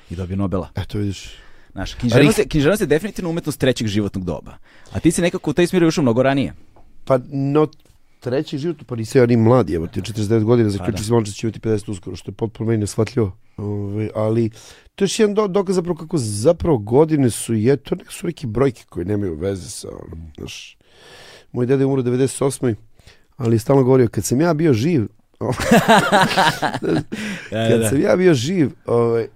I 0.10 0.16
dobio 0.16 0.38
Nobela. 0.38 0.70
Eto 0.76 0.98
vidiš. 0.98 1.32
Znaš, 1.72 1.94
književnost 1.94 2.40
je, 2.40 2.48
književnost 2.48 2.82
je 2.82 2.88
definitivno 2.88 3.30
umetnost 3.30 3.60
trećeg 3.60 3.88
životnog 3.88 4.26
doba. 4.26 4.58
A 4.92 5.00
ti 5.00 5.12
si 5.12 5.22
nekako 5.22 5.50
u 5.50 5.54
taj 5.54 5.68
smjer 5.68 5.84
ušao 5.84 6.02
mnogo 6.02 6.24
ranije. 6.24 6.54
Pa 7.06 7.20
no, 7.32 7.68
treći 8.24 8.58
život, 8.58 8.78
pa 8.86 8.96
nisam 8.96 9.22
ja 9.22 9.26
ni 9.26 9.38
mlad, 9.38 9.70
evo 9.70 9.88
ti 9.88 10.02
49 10.02 10.44
godina, 10.44 10.70
da. 10.70 10.78
zaključio 10.78 11.04
sam 11.04 11.24
da 11.24 11.32
će 11.32 11.48
imati 11.48 11.60
50 11.60 11.92
uskoro, 11.92 12.16
što 12.16 12.32
je 12.32 12.36
potpuno 12.36 12.68
meni 12.68 12.80
nesvatljivo. 12.82 13.38
Ove, 13.58 14.10
ali 14.16 14.50
to 14.96 15.04
je 15.04 15.06
još 15.06 15.20
jedan 15.20 15.34
do, 15.36 15.48
dokaz 15.48 15.76
zapravo 15.76 15.98
kako 15.98 16.18
zapravo 16.18 16.78
godine 16.78 17.30
su, 17.30 17.54
je, 17.54 17.78
to 17.78 17.96
nek 17.96 18.12
su 18.12 18.28
neki 18.28 18.48
brojke 18.48 18.84
koje 18.90 19.06
nemaju 19.06 19.36
veze 19.36 19.70
sa, 19.70 19.88
ono, 19.90 20.28
znaš, 20.38 20.78
moj 21.52 21.66
deda 21.66 21.82
je 21.82 21.86
umro 21.86 22.02
98. 22.02 22.76
Ali 23.38 23.56
je 23.56 23.60
stalno 23.60 23.84
govorio, 23.84 24.08
kad 24.08 24.26
sam 24.26 24.42
ja 24.42 24.54
bio 24.54 24.74
živ, 24.74 25.08
Da, 27.52 27.70
kad 27.70 27.90
sam 27.90 28.02
ja 28.02 28.16
bio 28.16 28.34
živ, 28.34 28.70
ovaj, 28.86 29.28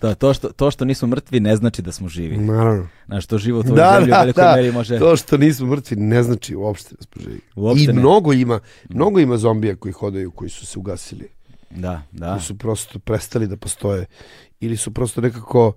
To, 0.00 0.14
to, 0.14 0.34
što, 0.34 0.48
to 0.48 0.70
što 0.70 0.84
nismo 0.84 1.08
mrtvi 1.08 1.40
ne 1.40 1.56
znači 1.56 1.82
da 1.82 1.92
smo 1.92 2.08
živi. 2.08 2.36
naravno, 2.36 2.88
Znaš, 3.06 3.26
to 3.26 3.38
život 3.38 3.66
u 3.66 3.68
ovoj 3.72 3.76
Da, 3.76 3.92
zemlji 3.92 4.10
u 4.10 4.14
da, 4.14 4.20
velikoj 4.20 4.44
da. 4.44 4.54
meri 4.56 4.72
može... 4.72 4.98
to 4.98 5.16
što 5.16 5.36
nismo 5.36 5.66
mrtvi 5.66 5.96
ne 5.96 6.22
znači 6.22 6.54
uopšte 6.54 6.94
da 6.98 7.02
smo 7.02 7.22
živi. 7.22 7.40
Uopšte 7.56 7.84
I 7.84 7.86
ne. 7.86 7.92
mnogo 7.92 8.32
ima, 8.32 8.60
mnogo 8.88 9.20
ima 9.20 9.36
zombija 9.36 9.76
koji 9.76 9.92
hodaju, 9.92 10.30
koji 10.30 10.50
su 10.50 10.66
se 10.66 10.78
ugasili. 10.78 11.28
Da, 11.70 12.02
da. 12.12 12.30
koji 12.30 12.42
su 12.42 12.58
prosto 12.58 12.98
prestali 12.98 13.46
da 13.46 13.56
postoje 13.56 14.06
ili 14.60 14.76
su 14.76 14.90
prosto 14.90 15.20
nekako 15.20 15.72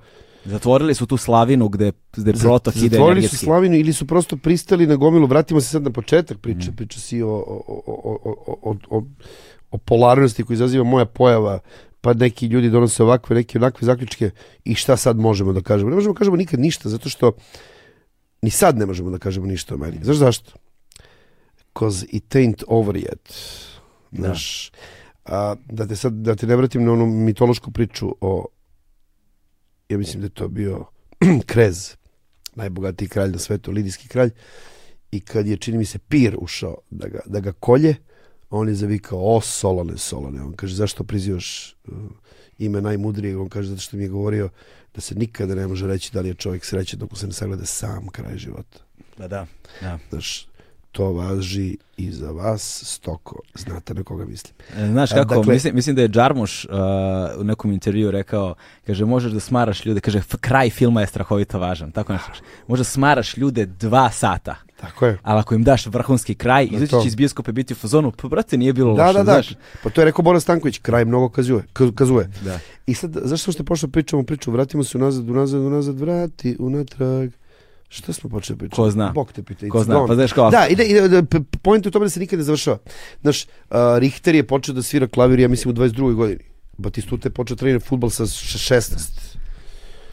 Zatvorili 0.46 0.94
su 0.96 1.06
tu 1.06 1.18
slavinu 1.18 1.68
gde, 1.70 1.92
gde 2.18 2.34
protok 2.34 2.76
ide 2.76 2.90
zatvorili 2.90 3.28
su 3.28 3.38
slavinu 3.38 3.76
ili 3.76 3.94
su 3.94 4.08
prosto 4.08 4.38
pristali 4.38 4.88
na 4.88 4.96
gomilu. 4.96 5.28
Vratimo 5.28 5.62
se 5.62 5.68
sad 5.68 5.84
na 5.84 5.90
početak 5.92 6.38
priče. 6.38 6.72
Priča 6.72 7.00
si 7.00 7.22
o, 7.22 7.30
o, 7.30 7.64
o, 7.68 8.20
o, 8.24 8.56
o, 8.62 8.76
o, 8.90 9.04
o 9.72 9.78
polarnosti 9.78 10.44
koju 10.44 10.56
izaziva 10.56 10.84
moja 10.84 11.06
pojava 11.06 11.60
pa 12.02 12.14
neki 12.14 12.48
ljudi 12.48 12.70
donose 12.70 13.04
ovakve, 13.04 13.36
neke 13.36 13.58
onakve 13.58 13.86
zaključke 13.86 14.30
i 14.64 14.76
šta 14.76 14.98
sad 14.98 15.18
možemo 15.18 15.54
da 15.54 15.62
kažemo? 15.62 15.90
Ne 15.90 15.96
možemo 15.96 16.14
da 16.14 16.18
kažemo 16.18 16.38
nikad 16.38 16.60
ništa, 16.60 16.90
zato 16.90 17.10
što 17.10 17.32
ni 18.42 18.50
sad 18.50 18.78
ne 18.78 18.86
možemo 18.86 19.10
da 19.10 19.18
kažemo 19.18 19.46
ništa 19.46 19.76
o 19.76 19.78
meni. 19.78 20.00
Znaš 20.04 20.18
zašto? 20.18 20.52
Cause 21.80 22.06
it 22.10 22.36
ain't 22.36 22.64
over 22.68 22.96
yet. 22.96 23.34
Znaš, 24.12 24.72
a, 25.26 25.56
da 25.70 25.88
te 25.88 25.96
sad, 25.96 26.14
da 26.14 26.36
te 26.36 26.48
ne 26.48 26.56
vratim 26.56 26.84
na 26.84 26.92
onu 26.92 27.06
mitološku 27.06 27.72
priču 27.72 28.16
o 28.22 28.48
ja 29.90 29.98
mislim 29.98 30.22
da 30.22 30.26
je 30.26 30.30
to 30.30 30.48
bio 30.48 30.86
Krez, 31.52 31.96
najbogatiji 32.56 33.08
kralj 33.08 33.32
na 33.32 33.40
svetu, 33.40 33.72
lidijski 33.72 34.08
kralj, 34.08 34.30
i 35.12 35.20
kad 35.20 35.48
je, 35.48 35.58
čini 35.58 35.78
mi 35.78 35.86
se, 35.86 36.00
Pir 36.00 36.38
ušao 36.40 36.78
da 36.90 37.08
ga, 37.08 37.20
da 37.26 37.40
ga 37.40 37.52
kolje, 37.52 37.96
on 38.52 38.70
je 38.70 38.76
zavikao, 38.76 39.20
o 39.20 39.42
Solone, 39.42 39.98
Solone. 39.98 40.42
On 40.42 40.54
kaže, 40.54 40.76
zašto 40.76 41.04
prizivaš 41.04 41.76
uh, 41.88 41.94
ime 42.58 42.82
najmudrijeg? 42.82 43.40
On 43.40 43.50
kaže, 43.50 43.70
zato 43.70 43.82
što 43.82 43.98
mi 43.98 44.04
je 44.04 44.10
govorio 44.10 44.50
da 44.96 45.02
se 45.02 45.16
nikada 45.16 45.56
ne 45.56 45.68
može 45.68 45.88
reći 45.88 46.14
da 46.14 46.22
li 46.22 46.28
je 46.28 46.34
čovjek 46.34 46.66
srećan 46.66 47.00
dok 47.00 47.18
se 47.18 47.28
ne 47.28 47.34
sagleda 47.34 47.66
sam 47.66 48.08
kraj 48.08 48.38
života. 48.38 48.80
Da, 49.18 49.28
da. 49.28 49.46
da. 49.82 50.00
Znaš, 50.10 50.48
to 50.92 51.14
važi 51.14 51.78
i 51.98 52.12
za 52.12 52.32
vas, 52.32 52.84
stoko. 52.86 53.40
Znate 53.56 53.94
na 53.94 54.04
koga 54.04 54.26
mislim. 54.26 54.54
E, 54.78 54.88
Znaš 54.88 55.10
kako, 55.12 55.36
dakle- 55.36 55.54
mislim, 55.54 55.76
mislim 55.76 55.96
da 55.96 56.02
je 56.02 56.10
Džarmuš 56.10 56.66
uh, 56.66 56.72
u 57.38 57.44
nekom 57.44 57.72
intervju 57.72 58.12
rekao, 58.12 58.56
kaže, 58.88 59.06
možeš 59.06 59.32
da 59.32 59.40
smaraš 59.40 59.86
ljude, 59.86 60.00
kaže, 60.00 60.18
"F- 60.20 60.36
kraj 60.38 60.70
filma 60.70 61.02
je 61.02 61.08
strahovito 61.08 61.60
važan, 61.60 61.92
tako 61.92 62.14
nešto. 62.14 62.32
Možda 62.68 62.84
smaraš 62.84 63.38
ljude 63.38 63.66
dva 63.66 64.12
sata, 64.12 64.56
Tako 64.82 65.06
je. 65.06 65.18
ali 65.24 65.40
ako 65.40 65.56
im 65.56 65.64
daš 65.64 65.86
vrhunski 65.86 66.36
kraj, 66.36 66.68
Da, 66.68 66.76
izaći 66.76 66.92
će 66.94 67.08
iz 67.08 67.16
bioskopa 67.16 67.50
i 67.50 67.54
biti 67.54 67.74
u 67.74 67.78
fazonu, 67.78 68.12
pa 68.12 68.28
brate, 68.28 68.58
nije 68.58 68.74
bilo 68.74 68.96
Da, 68.96 69.06
loše, 69.06 69.14
da, 69.14 69.24
da. 69.24 69.34
znaš. 69.34 69.54
Pa 69.84 69.90
to 69.90 70.02
je 70.02 70.06
rekao 70.06 70.24
Boris 70.24 70.44
Stanković, 70.44 70.78
kraj 70.80 71.06
mnogo 71.06 71.30
kazuje. 71.30 71.64
ka- 71.74 71.96
kazuje. 71.96 72.30
Da. 72.42 72.60
I 72.86 72.94
sad, 72.94 73.12
zašto 73.16 73.44
smo 73.44 73.54
što 73.54 73.64
počeli 73.64 73.90
da 73.90 73.94
pričamo 73.94 74.24
priču, 74.24 74.52
vratimo 74.52 74.84
se 74.84 74.98
unazad, 74.98 75.30
unazad, 75.30 75.62
unazad, 75.62 76.00
vrati, 76.00 76.56
unatrag. 76.60 77.30
Šta 77.90 78.14
smo 78.14 78.30
počeli 78.30 78.60
pričati? 78.60 78.76
Ko 78.76 78.92
zna? 78.92 79.12
Bog 79.12 79.32
te 79.32 79.44
pita. 79.44 79.70
Ko 79.70 79.84
zna, 79.84 80.06
pa 80.08 80.16
znaš 80.16 80.34
kao, 80.34 80.50
Da, 80.52 80.68
ide, 80.68 80.84
ide, 80.86 81.08
da, 81.22 81.24
point 81.62 81.86
u 81.86 81.92
tome 81.92 82.06
da 82.06 82.10
se 82.10 82.20
nikad 82.20 82.40
ne 82.40 82.46
završava. 82.46 82.78
Znaš, 83.22 83.44
uh, 83.44 83.48
Richter 83.98 84.36
je 84.36 84.44
počeo 84.46 84.76
da 84.76 84.82
svira 84.82 85.08
klavir, 85.08 85.40
ja 85.40 85.48
mislim, 85.48 85.72
u 85.72 85.76
22. 85.76 86.14
godini. 86.14 86.40
Batistuta 86.78 87.28
je 87.28 87.34
počeo 87.34 87.56
da 87.56 87.60
trenira 87.60 87.80
futbol 87.80 88.10
sa 88.10 88.24
š- 88.24 88.58
16. 88.74 89.38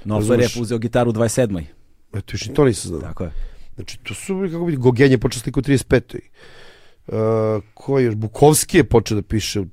Nofler 0.05 0.40
je 0.40 0.49
uzeo 0.59 0.78
gitaru 0.78 1.11
u 1.11 1.15
27. 1.15 1.65
Eto, 2.12 2.32
još 2.32 2.43
i 2.43 2.49
to 2.49 2.65
nisam 2.65 2.89
znao. 2.89 3.01
Tako 3.01 3.24
je. 3.24 3.31
Znači, 3.78 3.98
to 3.98 4.14
su, 4.14 4.48
kako 4.52 4.64
bi, 4.64 4.76
Gogen 4.76 5.10
je 5.10 5.18
počeo 5.18 5.40
sliku 5.40 5.60
u 5.60 5.62
35. 5.62 6.18
Uh, 7.06 7.14
ko 7.74 7.98
je 7.98 8.05
još? 8.05 8.14
Bukovski 8.14 8.76
je 8.76 8.84
počeo 8.84 9.14
da 9.14 9.22
piše, 9.22 9.60
u- 9.60 9.66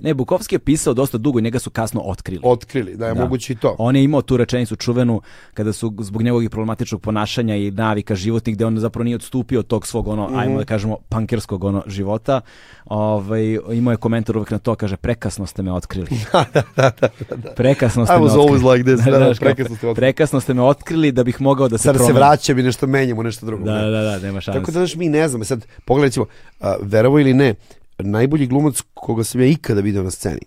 Ne, 0.00 0.14
Bukovski 0.14 0.54
je 0.54 0.58
pisao 0.58 0.94
dosta 0.94 1.18
dugo 1.18 1.38
i 1.38 1.42
njega 1.42 1.58
su 1.58 1.70
kasno 1.70 2.00
otkrili. 2.00 2.40
otkrili, 2.44 2.96
da 2.96 3.06
je 3.06 3.14
Da. 3.14 3.20
moguće 3.20 3.52
i 3.52 3.56
to. 3.56 3.76
On 3.78 3.96
je 3.96 4.04
imao 4.04 4.22
tu 4.22 4.36
rečenicu 4.36 4.76
čuvenu 4.76 5.20
kada 5.54 5.72
su 5.72 5.94
zbog 6.00 6.22
njegovog 6.22 6.50
problematičnog 6.50 7.00
ponašanja 7.00 7.56
i 7.56 7.70
navika 7.70 8.14
životnih 8.14 8.56
gde 8.56 8.66
on 8.66 8.78
zapravo 8.78 9.04
nije 9.04 9.16
odstupio 9.16 9.60
od 9.60 9.66
tog 9.66 9.86
svog 9.86 10.08
ono, 10.08 10.28
Mhm. 10.28 10.38
ajmo 10.38 10.58
da 10.58 10.64
kažemo, 10.64 10.96
pankerskog 11.08 11.64
ono 11.64 11.82
života. 11.86 12.40
Ovaj, 12.86 13.42
imao 13.70 13.92
je 13.92 13.96
komentar 13.96 14.36
uvek 14.36 14.50
na 14.50 14.58
to, 14.58 14.74
kaže, 14.74 14.96
prekasno 14.96 15.46
ste 15.46 15.62
me 15.62 15.72
otkrili. 15.72 16.06
Prekasno 17.56 18.06
ste 18.06 18.14
I 18.14 18.18
me 18.18 18.22
was 18.22 18.28
otkrili. 18.30 18.58
always 18.58 18.72
like 18.72 18.84
this, 18.86 19.04
da, 19.04 19.10
da, 19.10 19.18
kao, 19.18 19.34
prekasno 19.36 19.64
ste 19.66 19.86
otkrili. 19.86 19.94
Prekasno 19.96 20.40
ste 20.40 20.54
me 20.54 20.62
otkrili 20.62 21.12
da 21.12 21.24
bih 21.24 21.40
mogao 21.40 21.68
da 21.68 21.78
se 21.78 21.82
Sad 21.82 21.96
se 21.98 22.12
vraćam 22.12 22.58
i 22.58 22.62
nešto 22.62 22.86
menjamo, 22.86 23.22
nešto 23.22 23.46
drugo. 23.46 23.64
Da, 23.64 23.72
da, 23.74 24.02
da, 24.02 24.18
nema 24.18 24.40
šanse. 24.40 24.60
Tako 24.60 24.66
da, 24.66 24.78
znaš, 24.78 24.94
mi 24.94 25.08
ne 25.08 25.28
znamo. 25.28 25.44
Sad, 25.44 25.66
pogledaj, 25.84 26.06
recimo, 26.06 26.26
a, 26.60 26.76
verovo 26.82 27.18
ili 27.18 27.34
ne, 27.34 27.54
najbolji 28.02 28.46
glumac 28.46 28.82
koga 28.94 29.24
sam 29.24 29.40
ja 29.40 29.46
ikada 29.46 29.80
video 29.80 30.02
na 30.02 30.10
sceni, 30.10 30.40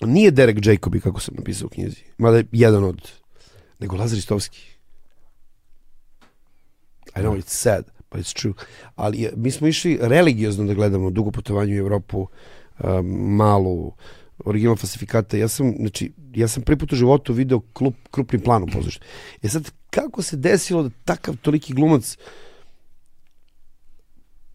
nije 0.00 0.30
Derek 0.30 0.66
Jacobi, 0.66 1.00
kako 1.00 1.20
sam 1.20 1.34
napisao 1.38 1.66
u 1.66 1.70
knjizi, 1.70 2.02
mada 2.18 2.36
je 2.36 2.44
jedan 2.52 2.84
od, 2.84 3.10
nego 3.78 3.96
Lazar 3.96 4.18
Istovski. 4.18 4.58
I 7.16 7.20
know 7.20 7.36
it's 7.36 7.50
sad, 7.50 7.84
but 8.10 8.20
it's 8.20 8.40
true. 8.40 8.54
Ali 8.96 9.28
mi 9.36 9.50
smo 9.50 9.66
išli 9.68 9.98
religiozno 10.00 10.64
da 10.64 10.74
gledamo 10.74 11.10
dugo 11.10 11.30
putovanje 11.30 11.74
u 11.74 11.78
Evropu, 11.78 12.26
um, 12.78 13.06
malu, 13.36 13.92
original 14.44 14.76
falsifikata. 14.76 15.36
Ja 15.36 15.48
sam, 15.48 15.74
znači, 15.78 16.12
ja 16.34 16.48
sam 16.48 16.62
prvi 16.62 16.78
put 16.78 16.92
u 16.92 16.96
životu 16.96 17.32
video 17.32 17.60
krupni 18.10 18.38
plan 18.38 18.62
u 18.62 18.66
pozorištu. 18.66 19.04
E 19.42 19.48
sad, 19.48 19.70
kako 19.90 20.22
se 20.22 20.36
desilo 20.36 20.82
da 20.82 20.90
takav 21.04 21.36
toliki 21.36 21.74
glumac 21.74 22.16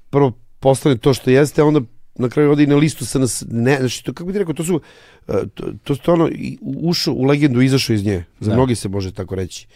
prvo 0.10 0.32
postane 0.64 0.98
to 0.98 1.14
što 1.14 1.30
jeste, 1.30 1.62
a 1.62 1.66
onda 1.66 1.82
na 2.16 2.30
kraju 2.30 2.52
ode 2.52 2.64
i 2.64 2.68
na 2.68 2.76
listu 2.76 3.06
sa 3.06 3.20
nas, 3.20 3.44
ne, 3.50 3.78
znači, 3.80 4.04
to, 4.04 4.14
kako 4.14 4.28
bi 4.28 4.34
ti 4.34 4.40
rekao, 4.40 4.54
to 4.54 4.64
su, 4.64 4.76
uh, 4.76 5.36
to, 5.54 5.64
to, 5.84 5.96
to 5.96 6.14
ono, 6.14 6.30
ušao 6.62 7.14
u 7.14 7.24
legendu, 7.24 7.62
izašao 7.62 7.94
iz 7.94 8.06
nje. 8.06 8.24
Za 8.40 8.50
Da. 8.50 8.56
mnogi 8.56 8.76
se 8.76 8.90
može 8.90 9.12
tako 9.12 9.36
reći. 9.36 9.68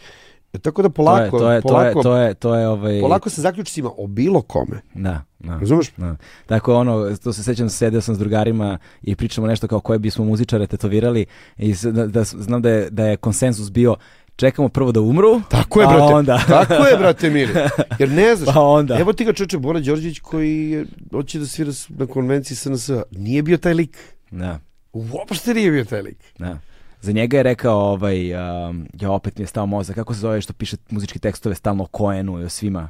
Tako 0.62 0.82
da 0.82 0.90
polako, 0.90 1.40
to 1.40 1.52
je, 1.52 1.52
to 1.52 1.52
je, 1.52 1.62
polako, 1.62 2.04
to 2.04 2.18
je, 2.18 2.24
to 2.24 2.28
je, 2.28 2.34
to 2.34 2.56
je 2.56 2.68
ovaj... 2.68 3.02
polako 3.02 3.30
sa 3.30 3.42
zaključcima 3.42 3.92
o 3.98 4.08
bilo 4.08 4.42
kome. 4.42 4.82
Da, 4.94 5.24
da. 5.40 5.58
Razumeš? 5.60 5.92
Da. 5.98 6.16
Tako 6.46 6.76
ono, 6.76 7.16
to 7.24 7.34
se 7.34 7.44
sećam, 7.44 7.70
sedeo 7.70 8.02
sam 8.02 8.16
s 8.16 8.20
drugarima 8.20 8.78
i 9.02 9.16
pričamo 9.16 9.48
nešto 9.48 9.68
kao 9.68 9.80
koje 9.80 10.00
bismo 10.00 10.26
muzičare 10.26 10.68
tetovirali 10.68 11.26
i 11.58 11.76
da, 11.84 12.08
da, 12.08 12.24
znam 12.24 12.62
da 12.62 12.70
je, 12.70 12.90
da 12.90 13.06
je 13.06 13.18
konsenzus 13.18 13.72
bio 13.72 13.96
čekamo 14.38 14.70
prvo 14.70 14.92
da 14.92 15.02
umru, 15.02 15.42
Tako 15.50 15.82
je, 15.82 15.88
brate. 15.88 16.02
onda... 16.14 16.44
Tako 16.48 16.74
je, 16.74 16.98
brate 16.98 17.30
Mili. 17.30 17.54
Jer 18.00 18.10
ne 18.12 18.36
znaš. 18.36 18.54
Pa 18.54 18.62
onda. 18.62 19.00
Evo 19.00 19.14
ti 19.14 19.26
ga 19.26 19.34
čoče 19.34 19.58
Bora 19.58 19.80
Đorđević 19.80 20.20
koji 20.20 20.70
je, 20.72 20.86
hoće 21.12 21.40
da 21.40 21.46
svira 21.46 21.72
na 21.90 22.06
konvenciji 22.06 22.58
SNS. 22.58 22.90
Nije 23.12 23.44
bio 23.44 23.58
taj 23.58 23.74
lik. 23.74 23.98
Da, 24.32 24.60
Uopšte 24.94 25.54
nije 25.54 25.72
bio 25.72 25.86
taj 25.86 26.02
lik. 26.02 26.18
da. 26.40 26.60
Za 27.02 27.12
njega 27.12 27.38
je 27.38 27.44
rekao, 27.44 27.80
ovaj, 27.80 28.34
um, 28.34 28.88
ja 29.02 29.12
opet 29.12 29.38
mi 29.38 29.44
je 29.44 29.48
stao 29.48 29.66
mozak, 29.66 29.96
kako 29.96 30.14
se 30.14 30.20
zove 30.20 30.42
što 30.42 30.54
piše 30.54 30.78
muzičke 30.90 31.20
tekstove 31.20 31.56
stalno 31.56 31.84
o 31.84 31.88
Koenu 31.88 32.42
i 32.42 32.44
o 32.44 32.50
svima. 32.50 32.90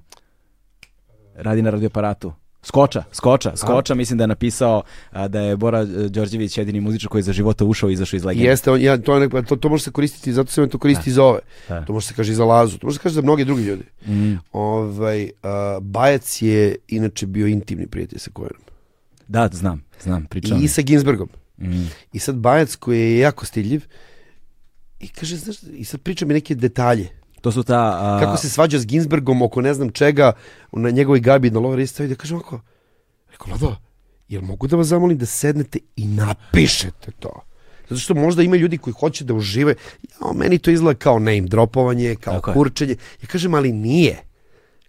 Radi 1.36 1.62
na 1.62 1.70
radioaparatu. 1.70 2.34
Skoča, 2.68 3.04
Skoča, 3.12 3.56
Skoča, 3.56 3.96
mislim 3.96 4.18
da 4.18 4.24
je 4.24 4.28
napisao 4.28 4.84
a, 5.12 5.28
da 5.28 5.40
je 5.40 5.58
Bora 5.58 5.82
e, 5.82 5.86
Đorđević 5.86 6.58
jedini 6.58 6.82
muzičar 6.82 7.10
koji 7.10 7.20
je 7.20 7.24
za 7.24 7.34
života 7.34 7.66
ušao 7.66 7.90
i 7.90 7.94
izašao 7.94 8.18
iz 8.18 8.24
legende. 8.24 8.50
Jeste, 8.50 8.72
on, 8.72 8.82
ja, 8.82 8.98
to, 8.98 9.18
je 9.18 9.30
to, 9.46 9.56
to 9.56 9.70
može 9.70 9.84
se 9.84 9.92
koristiti, 9.92 10.34
zato 10.34 10.52
se 10.52 10.68
to 10.68 10.78
koristi 10.78 11.10
i 11.10 11.14
za 11.14 11.24
ove. 11.24 11.40
Da. 11.70 11.86
To 11.86 11.94
može 11.94 12.08
se 12.08 12.14
kaže 12.14 12.32
i 12.32 12.36
za 12.36 12.46
Lazu, 12.46 12.78
to 12.78 12.88
može 12.88 12.98
se 12.98 13.04
kaže 13.04 13.16
za 13.16 13.22
mnogi 13.22 13.46
drugi 13.46 13.64
ljudi. 13.64 13.84
Mm, 14.08 14.36
Ovaj, 14.52 15.30
a, 15.44 15.80
Bajac 15.82 16.42
je 16.42 16.76
inače 16.88 17.26
bio 17.26 17.48
intimni 17.48 17.88
prijatelj 17.88 18.20
sa 18.20 18.30
Kojenom. 18.34 18.62
da, 19.28 19.50
znam, 19.54 19.84
znam, 20.04 20.26
pričam. 20.26 20.64
I 20.64 20.68
sa 20.68 20.82
Ginsbergom. 20.82 21.30
Mm, 21.58 21.88
I 22.14 22.20
sad 22.20 22.36
Bajac 22.36 22.76
koji 22.76 23.00
je 23.00 23.20
jako 23.20 23.46
stiljiv 23.46 23.86
i 25.00 25.08
kaže, 25.08 25.36
znaš, 25.38 25.56
i 25.74 25.86
sad 25.86 26.02
priča 26.02 26.26
mi 26.26 26.34
neke 26.34 26.56
detalje. 26.56 27.10
To 27.42 27.52
su 27.52 27.64
ta... 27.64 27.80
a, 28.02 28.20
Kako 28.22 28.38
se 28.38 28.50
svađa 28.50 28.80
s 28.80 28.86
Ginsbergom 28.86 29.42
oko 29.42 29.62
ne 29.62 29.74
znam 29.74 29.90
čega 29.90 30.32
na 30.72 30.90
njegovoj 30.90 31.20
gabi 31.20 31.52
na 31.52 31.60
lovari 31.60 31.88
stavi 31.88 32.10
da 32.10 32.16
kaže 32.16 32.36
ovako, 32.36 32.60
rekao, 33.32 33.52
Lado, 33.52 33.76
jel 34.28 34.42
mogu 34.42 34.68
da 34.68 34.76
vas 34.76 34.88
zamolim 34.88 35.18
da 35.18 35.26
sednete 35.26 35.80
i 35.96 36.08
napišete 36.08 37.12
to? 37.20 37.30
Zato 37.90 38.00
što 38.00 38.16
možda 38.16 38.44
ima 38.44 38.56
ljudi 38.56 38.78
koji 38.78 38.94
hoće 38.94 39.24
da 39.24 39.34
užive. 39.34 39.76
Ja, 40.04 40.34
meni 40.34 40.58
to 40.58 40.72
izgleda 40.72 41.00
kao 41.00 41.20
name 41.20 41.42
dropovanje, 41.42 42.16
kao 42.16 42.34
Tako 42.34 42.50
je. 42.50 42.54
kurčenje. 42.54 42.96
Ja 43.22 43.28
kažem, 43.28 43.54
ali 43.54 43.72
nije. 43.72 44.18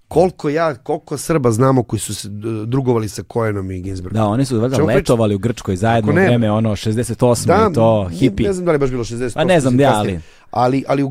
Koliko 0.09 0.49
ja, 0.49 0.75
koliko 0.75 1.19
Srba 1.19 1.51
znamo 1.51 1.83
koji 1.83 2.01
su 2.01 2.15
se 2.15 2.29
drugovali 2.67 3.09
sa 3.09 3.23
Kojenom 3.23 3.71
i 3.71 3.81
Ginsbergom. 3.81 4.15
Da, 4.15 4.27
oni 4.27 4.45
su 4.45 4.61
valjda 4.61 4.85
letovali 4.85 5.35
u 5.35 5.39
Grčkoj 5.39 5.77
zajedno 5.77 6.13
u 6.13 6.15
ne- 6.15 6.25
vreme 6.25 6.51
ono 6.51 6.71
68 6.71 7.71
i 7.71 7.75
to 7.75 8.09
hipi. 8.09 8.43
Ne 8.43 8.53
znam 8.53 8.65
da 8.65 8.71
li 8.71 8.75
je 8.75 8.79
baš 8.79 8.91
bilo 8.91 9.05
60. 9.05 9.35
Pa 9.35 9.45
ne 9.45 9.61
znam, 9.61 9.81
ja, 9.81 9.93
ali- 9.95 10.11
ali... 10.11 10.21
Ali 10.51 10.85
ali 10.89 11.03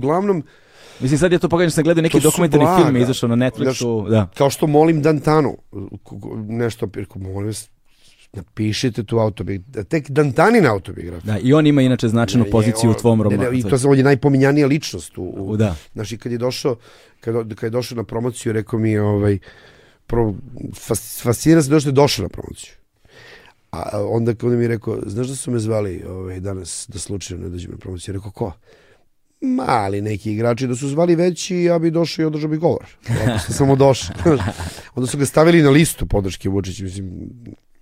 Mislim 0.99 1.19
sad 1.19 1.32
je 1.32 1.40
to 1.40 1.49
pogledam 1.49 1.72
sam 1.72 1.84
gledao 1.84 2.02
neki 2.02 2.19
dokumentarni 2.19 2.65
film 2.82 2.95
je 2.95 3.02
izašao 3.02 3.30
na 3.30 3.36
Netflixu, 3.36 4.10
da. 4.10 4.28
kao 4.38 4.49
što 4.49 4.68
molim 4.68 5.02
Dantanu, 5.02 5.57
nešto, 6.48 6.88
molim 7.15 7.48
vas, 7.48 7.69
napišite 8.34 9.03
tu 9.03 9.19
autobiografiju, 9.19 9.84
tek 9.84 10.10
Dantanin 10.10 10.65
autobiografiju. 10.65 11.32
Da, 11.32 11.40
i 11.40 11.53
on 11.53 11.68
ima 11.68 11.82
inače 11.82 12.07
značajnu 12.07 12.45
poziciju 12.52 12.90
u 12.90 12.94
on- 12.94 12.99
tvom 12.99 13.18
ne, 13.18 13.24
romanu. 13.24 13.52
ne, 13.52 13.60
I 13.60 13.64
to 13.64 13.90
on 13.90 13.98
je 13.98 14.03
najpominjanija 14.03 14.68
ličnost. 14.68 15.18
U, 15.18 15.24
u, 15.24 15.49
U, 15.52 15.57
da. 15.57 15.76
Znaš, 15.94 16.11
i 16.11 16.18
kad 16.18 16.32
je 16.32 16.38
došao, 16.38 16.76
kad, 17.19 17.56
kad 17.56 17.64
je 17.64 17.69
došao 17.69 17.95
na 17.95 18.03
promociju, 18.03 18.53
rekao 18.53 18.80
mi 18.80 18.91
je, 18.91 19.02
ovaj, 19.02 19.38
prvo, 20.07 20.36
fas, 20.76 21.22
fascinira 21.24 21.61
se 21.61 21.69
došto 21.69 21.90
je 21.90 21.94
došao 21.94 22.24
na 22.24 22.30
promociju. 22.30 22.72
A 23.72 23.90
a 23.94 24.06
onda, 24.06 24.34
onda 24.44 24.57
mi 24.57 24.64
je 24.64 24.68
rekao, 24.68 24.99
znaš 25.06 25.28
da 25.28 25.36
su 25.36 25.52
me 25.52 25.60
zvali 25.60 26.03
ovaj, 26.10 26.40
danas 26.40 26.86
da 26.94 26.99
slučajno 26.99 27.44
ne 27.44 27.49
dođem 27.49 27.72
na 27.72 27.78
promociju? 27.78 28.14
Ja 28.14 28.18
rekao, 28.18 28.32
ko? 28.32 28.53
Mali 29.41 30.01
neki 30.01 30.31
igrači 30.31 30.68
da 30.68 30.76
su 30.76 30.88
zvali 30.88 31.15
veći, 31.15 31.57
ja 31.57 31.80
bi 31.80 31.91
došao 31.91 32.23
i 32.23 32.26
održao 32.26 32.49
bi 32.49 32.57
govor. 32.57 32.85
Ovako 33.09 33.39
sam 33.39 33.53
samo 33.53 33.76
došao. 33.76 34.15
onda 34.95 35.07
su 35.07 35.18
ga 35.18 35.26
stavili 35.26 35.61
na 35.61 35.69
listu 35.69 36.05
podrške 36.05 36.49
Vučić, 36.49 36.80
mislim, 36.80 37.30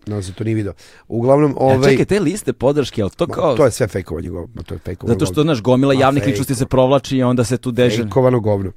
nadam 0.06 0.24
se 0.24 0.34
to 0.34 0.44
nije 0.44 0.56
video. 0.56 0.74
Uglavnom, 1.08 1.56
Ovaj... 1.58 1.76
ovaj, 1.76 1.90
čekaj, 1.90 2.06
te 2.06 2.20
liste 2.20 2.54
podrške, 2.54 3.02
ali 3.02 3.12
to 3.12 3.28
kao... 3.28 3.56
to 3.56 3.66
je 3.66 3.72
sve 3.72 3.88
fejkovanje, 3.88 4.30
to 4.66 4.74
je 4.74 4.80
fejkovanje. 4.80 5.14
Zato 5.14 5.26
što, 5.26 5.44
znaš, 5.44 5.62
gomila 5.62 5.94
Ma, 5.94 6.00
javnih 6.02 6.24
fejko. 6.24 6.32
ličnosti 6.32 6.56
se 6.56 6.66
provlači 6.66 7.18
i 7.18 7.24
onda 7.24 7.44
se 7.44 7.58
tu 7.58 7.72
deže... 7.72 8.04
Fejkovano 8.04 8.40
govno. 8.40 8.72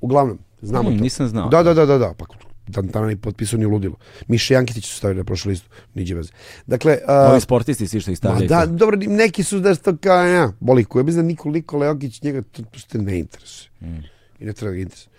Uglavnom, 0.00 0.38
znamo 0.62 0.88
Hmm, 0.88 0.98
to. 0.98 1.02
nisam 1.02 1.28
znao. 1.28 1.48
Da, 1.48 1.62
da, 1.62 1.74
da, 1.74 1.86
da, 1.86 1.98
da. 1.98 2.14
Pa 2.18 2.24
Dantana 2.68 3.06
ni 3.06 3.16
potpisao 3.16 3.58
ni 3.58 3.66
ludilo. 3.66 3.96
Miše 4.28 4.54
Jankitić 4.54 4.86
su 4.86 4.96
stavili 4.96 5.18
na 5.18 5.24
prošlu 5.24 5.48
listu. 5.48 5.68
Niđe 5.94 6.14
veze. 6.14 6.32
Dakle, 6.66 6.98
a, 7.06 7.28
Ovi 7.30 7.40
sportisti 7.40 7.88
svi 7.88 8.00
što 8.00 8.10
ih 8.10 8.14
ma 8.14 8.16
stavljaju. 8.16 8.48
da, 8.48 8.66
dobro, 8.66 8.98
neki 9.06 9.42
su 9.42 9.60
da 9.60 9.74
što 9.74 9.96
kao, 9.96 10.26
ja, 10.26 10.52
boli 10.60 10.84
ko. 10.84 10.98
Ja 10.98 11.02
mislim 11.04 11.24
da 11.24 11.28
Niko 11.28 11.50
Nikola 11.50 11.86
Jokić 11.86 12.22
njega 12.22 12.42
to 12.42 12.62
prosto 12.62 12.98
ne 12.98 13.18
interesuje. 13.18 13.70
Mm. 13.80 13.98
I 14.40 14.44
ne 14.44 14.52
treba 14.52 14.72
ga 14.72 14.80
interesuje. 14.80 15.10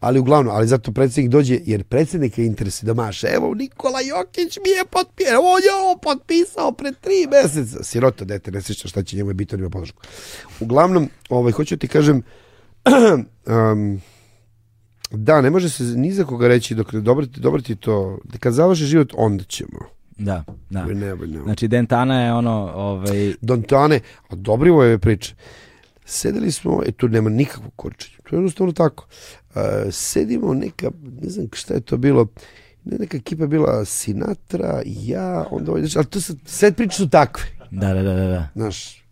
Ali 0.00 0.18
uglavnom, 0.18 0.54
ali 0.54 0.66
zato 0.66 0.92
predsjednik 0.92 1.30
dođe, 1.30 1.60
jer 1.64 1.84
predsjednika 1.84 2.42
interesuje 2.42 2.86
da 2.86 2.94
maše. 2.94 3.26
Evo, 3.26 3.54
Nikola 3.54 4.00
Jokić 4.00 4.58
mi 4.64 4.70
je 4.70 4.84
potpisao, 4.90 5.40
on 5.40 5.62
je 5.62 5.74
ovo 5.84 5.98
potpisao 5.98 6.72
pre 6.72 6.92
tri 7.00 7.26
meseca. 7.30 7.84
Sirota, 7.84 8.24
dete, 8.24 8.50
ne 8.50 8.62
sjeća 8.62 8.88
šta 8.88 9.02
će 9.02 9.16
njemu 9.16 9.30
je 9.30 9.34
biti, 9.34 9.54
on 9.54 9.60
ima 9.60 9.70
podršku. 9.70 10.02
Uglavnom, 10.60 11.08
ovaj, 11.28 11.52
hoću 11.52 11.76
ti 11.76 11.88
kažem, 11.88 12.22
um, 13.46 14.00
da, 15.10 15.40
ne 15.40 15.50
može 15.50 15.68
se 15.70 15.82
ni 15.82 16.12
za 16.12 16.24
koga 16.24 16.48
reći 16.48 16.74
dok 16.74 16.92
ne 16.92 17.00
dobro 17.00 17.26
ti, 17.26 17.40
dobro 17.40 17.62
ti 17.62 17.76
to, 17.76 18.18
kad 18.40 18.52
završi 18.52 18.84
život, 18.84 19.12
onda 19.16 19.44
ćemo. 19.44 19.78
Da, 20.18 20.44
da. 20.70 20.84
Ne, 20.84 20.94
ne, 20.94 21.16
ne. 21.16 21.42
Znači, 21.42 21.68
Dentana 21.68 22.24
je 22.24 22.32
ono, 22.32 22.72
ovaj... 22.74 23.34
Dontane, 23.40 24.00
a 24.28 24.34
dobri 24.34 24.70
ovo 24.70 24.84
je 24.84 24.98
priča. 24.98 25.34
Sedeli 26.04 26.52
smo, 26.52 26.82
e 26.86 26.92
tu 26.92 27.08
nema 27.08 27.30
nikakvog 27.30 27.72
korčenja, 27.76 28.16
to 28.22 28.36
je 28.36 28.38
jednostavno 28.38 28.72
tako. 28.72 29.06
Uh, 29.54 29.62
sedimo 29.90 30.54
neka, 30.54 30.90
ne 31.22 31.28
znam 31.28 31.46
šta 31.52 31.74
je 31.74 31.80
to 31.80 31.96
bilo, 31.96 32.26
ne, 32.84 32.98
neka 32.98 33.16
ekipa 33.16 33.46
bila 33.46 33.84
Sinatra, 33.84 34.82
ja, 34.84 35.46
onda 35.50 35.70
ovaj, 35.70 35.82
ali 35.96 36.06
to 36.06 36.20
su, 36.20 36.36
sve 36.44 36.72
priče 36.72 36.96
su 36.96 37.08
takve, 37.08 37.44
Da, 37.70 37.94
da, 37.94 38.02
da, 38.02 38.14
da, 38.14 38.26
da. 38.26 38.48
znaš. 38.54 39.05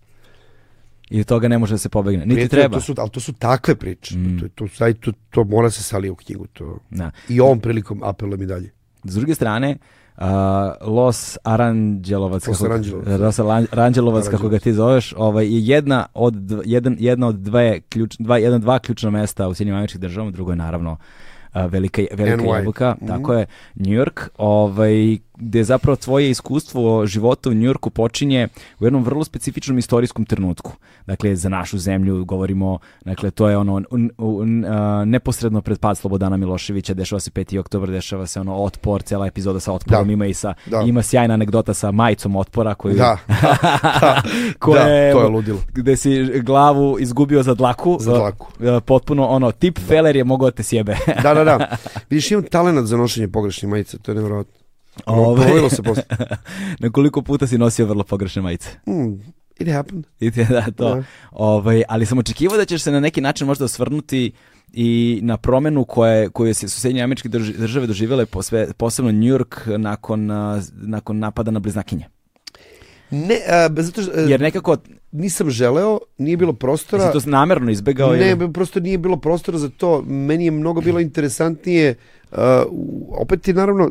I 1.14 1.20
od 1.20 1.26
toga 1.26 1.48
ne 1.48 1.58
može 1.58 1.74
da 1.74 1.78
se 1.78 1.88
pobegne. 1.88 2.20
Niti 2.20 2.34
Prijatelju, 2.34 2.60
treba. 2.60 2.74
To 2.74 2.80
su, 2.82 2.94
ali 2.98 3.10
to 3.10 3.20
su 3.20 3.32
takve 3.34 3.74
priče, 3.76 4.16
Mm. 4.16 4.38
to, 4.40 4.48
to, 4.48 4.66
to, 4.68 4.92
to, 4.94 5.12
to 5.30 5.44
mora 5.46 5.70
se 5.70 5.82
salije 5.82 6.10
u 6.10 6.16
knjigu, 6.16 6.46
to. 6.48 6.78
Da. 6.90 7.10
I 7.28 7.40
ovom 7.40 7.60
prilikom 7.60 8.00
apelujem 8.02 8.42
i 8.42 8.46
dalje. 8.46 8.70
S 9.04 9.14
druge 9.14 9.34
strane, 9.34 9.76
uh, 10.16 10.22
Los 10.82 11.38
Aranđelovac, 11.44 12.46
Los 12.46 12.58
kako, 12.58 12.66
Aranđelovac. 12.66 13.20
Los 13.20 13.38
Aran- 13.38 13.66
Aranđelovac, 13.70 14.28
kako 14.28 14.48
ga 14.48 14.58
ti 14.58 14.72
zoveš, 14.72 15.14
ovaj, 15.16 15.46
je 15.46 15.66
jedna 15.66 16.06
od, 16.14 16.34
jedan, 16.64 16.96
jedna 17.00 17.26
od 17.26 17.36
dve 17.36 17.80
ključ, 17.82 18.16
dva, 18.18 18.38
jedan, 18.38 18.60
dva 18.60 18.78
ključna 18.78 19.10
mesta 19.10 19.48
u 19.48 19.54
Sjedinjim 19.54 19.76
američkih 19.76 20.00
državama, 20.00 20.30
drugo 20.30 20.52
je 20.52 20.56
naravno 20.56 20.96
a, 21.52 21.66
velika, 21.66 22.02
velika 22.12 22.36
NY. 22.38 22.56
jabuka, 22.56 22.94
Mhm. 22.96 23.06
tako 23.06 23.34
je, 23.34 23.46
New 23.76 23.92
York, 23.94 24.28
ovaj, 24.38 25.18
gde 25.36 25.64
zapravo 25.64 25.96
tvoje 25.96 26.30
iskustvo 26.30 27.06
života 27.06 27.50
u 27.50 27.54
New 27.54 27.62
Yorku 27.64 27.90
počinje 27.90 28.48
u 28.80 28.84
jednom 28.84 29.04
vrlo 29.04 29.24
specifičnom 29.24 29.78
istorijskom 29.78 30.24
trenutku. 30.24 30.72
Dakle, 31.06 31.36
za 31.36 31.48
našu 31.48 31.78
zemlju 31.78 32.24
govorimo, 32.24 32.78
dakle, 33.04 33.30
to 33.30 33.48
je 33.48 33.56
ono 33.56 33.82
un- 33.90 34.10
un- 34.18 34.64
a, 34.64 35.04
neposredno 35.04 35.60
pred 35.60 35.78
pad 35.78 35.98
Slobodana 35.98 36.36
Miloševića, 36.36 36.94
dešava 36.94 37.20
se 37.20 37.30
5. 37.30 37.58
oktobar, 37.58 37.90
dešava 37.90 38.26
se 38.26 38.40
ono 38.40 38.54
otpor, 38.54 39.02
cela 39.02 39.26
epizoda 39.26 39.60
sa 39.60 39.72
otporom, 39.72 40.06
Da. 40.06 40.12
ima 40.12 40.26
i 40.26 40.34
sa, 40.34 40.54
Da. 40.66 40.80
ima 40.80 41.02
sjajna 41.02 41.34
anegdota 41.34 41.74
sa 41.74 41.90
majicom 41.90 42.36
otpora 42.36 42.74
koju, 42.74 42.94
Da, 42.94 43.16
koja 44.58 44.84
da, 44.84 44.90
je, 44.90 45.12
to 45.12 45.20
je 45.20 45.28
ludilo. 45.28 45.58
gde 45.68 45.96
si 45.96 46.10
glavu 46.40 46.96
izgubio 47.00 47.42
za 47.42 47.54
dlaku, 47.54 47.96
Za 48.00 48.12
dlaku. 48.12 48.46
a, 48.60 48.80
potpuno 48.80 49.26
ono, 49.26 49.52
tip 49.52 49.78
feler 49.78 50.16
je 50.16 50.24
mogao 50.24 50.50
da 50.50 50.56
te 50.56 50.62
sjebe. 50.62 50.96
Da, 51.22 51.34
da, 51.34 51.44
da. 51.44 51.76
Vidiš, 52.10 52.30
imam 52.30 52.44
talent 52.44 52.86
za 52.86 52.96
nošenje 52.96 53.28
pogrešnih 53.28 53.70
majica, 53.70 53.98
to 53.98 54.10
je 54.10 54.14
nevjerojatno. 54.14 54.63
Ove- 55.06 55.70
se 55.70 55.82
posle. 55.82 56.02
Na 56.80 56.90
koliko 56.90 57.22
puta 57.22 57.46
si 57.46 57.58
nosio 57.58 57.86
vrlo 57.86 58.04
pogrešne 58.04 58.42
majice? 58.42 58.68
Mm, 58.88 59.12
it 59.58 59.68
happened. 59.68 60.04
I 60.20 60.30
ti- 60.30 60.44
da, 60.50 60.66
to. 60.76 60.94
Da. 60.94 61.02
Ovaj, 61.32 61.82
ali 61.88 62.06
sam 62.06 62.18
očekivao 62.18 62.56
da 62.56 62.64
ćeš 62.64 62.82
se 62.82 62.92
na 62.92 63.00
neki 63.00 63.20
način 63.20 63.46
možda 63.46 63.64
osvrnuti 63.64 64.32
i 64.72 65.20
na 65.22 65.36
promenu 65.36 65.84
koje, 65.84 66.28
koju 66.28 66.54
se 66.54 66.68
su 66.68 66.80
Sjedinje 66.80 67.02
američke 67.02 67.28
drž- 67.28 67.56
države 67.56 67.86
doživjele, 67.86 68.26
posve, 68.26 68.72
posebno 68.72 69.12
New 69.12 69.22
York 69.28 69.76
nakon, 69.76 70.30
a, 70.30 70.60
nakon 70.72 71.18
napada 71.18 71.50
na 71.50 71.60
bliznakinje. 71.60 72.06
Ne, 73.10 73.38
a, 73.48 73.68
zato 73.76 74.02
što, 74.02 74.12
e, 74.12 74.22
Jer 74.22 74.40
nekako, 74.40 74.76
nisam 75.12 75.50
želeo, 75.50 75.98
nije 76.18 76.36
bilo 76.36 76.52
prostora. 76.52 77.12
si 77.12 77.24
to 77.24 77.30
namerno 77.30 77.70
izbegao? 77.70 78.12
Ne, 78.12 78.30
ili? 78.30 78.52
prosto 78.52 78.80
nije 78.80 78.98
bilo 78.98 79.16
prostora 79.16 79.58
za 79.58 79.68
to. 79.68 80.02
Meni 80.02 80.44
je 80.44 80.50
mnogo 80.50 80.80
bilo 80.80 81.00
interesantnije. 81.00 81.94
Uh, 82.32 82.38
opet 83.10 83.48
je 83.48 83.54
naravno, 83.54 83.90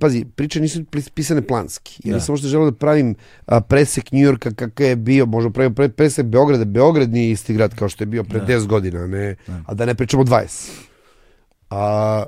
pazi, 0.00 0.24
priče 0.36 0.60
nisu 0.60 0.84
pisane 1.14 1.42
planski. 1.42 2.00
Ja 2.04 2.14
Da. 2.14 2.20
sam 2.20 2.32
možda 2.32 2.48
želeo 2.48 2.70
da 2.70 2.76
pravim 2.76 3.14
a, 3.46 3.60
presek 3.60 4.12
Njujorka 4.12 4.50
kakav 4.50 4.86
je 4.86 4.96
bio, 4.96 5.26
možda 5.26 5.50
pravim 5.50 5.74
pre, 5.74 5.88
presek 5.88 6.26
Beograda. 6.26 6.64
Beograd 6.64 7.12
nije 7.12 7.30
isti 7.30 7.54
grad 7.54 7.74
kao 7.74 7.88
što 7.88 8.02
je 8.02 8.06
bio 8.06 8.24
pre 8.24 8.40
Da. 8.40 8.46
10 8.46 8.66
godina, 8.66 9.06
ne, 9.06 9.36
Da. 9.46 9.62
a 9.66 9.74
da 9.74 9.84
ne 9.86 9.94
pričamo 9.94 10.24
20. 10.24 10.70
A, 11.70 12.24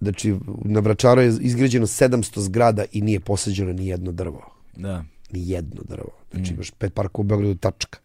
znači, 0.00 0.34
na 0.64 0.80
Vračaru 0.80 1.20
je 1.20 1.34
izgrađeno 1.40 1.86
700 1.86 2.40
zgrada 2.40 2.84
i 2.92 3.00
nije 3.02 3.20
posađeno 3.20 3.72
ni 3.72 3.86
jedno 3.86 4.12
drvo. 4.12 4.52
Da. 4.76 5.04
ni 5.30 5.50
jedno 5.50 5.82
drvo. 5.88 6.10
Znači 6.32 6.54
imaš 6.54 6.70
pet 6.70 6.94
parkova 6.94 7.24
u 7.24 7.28
Beogradu 7.28 7.54
tačka. 7.54 7.98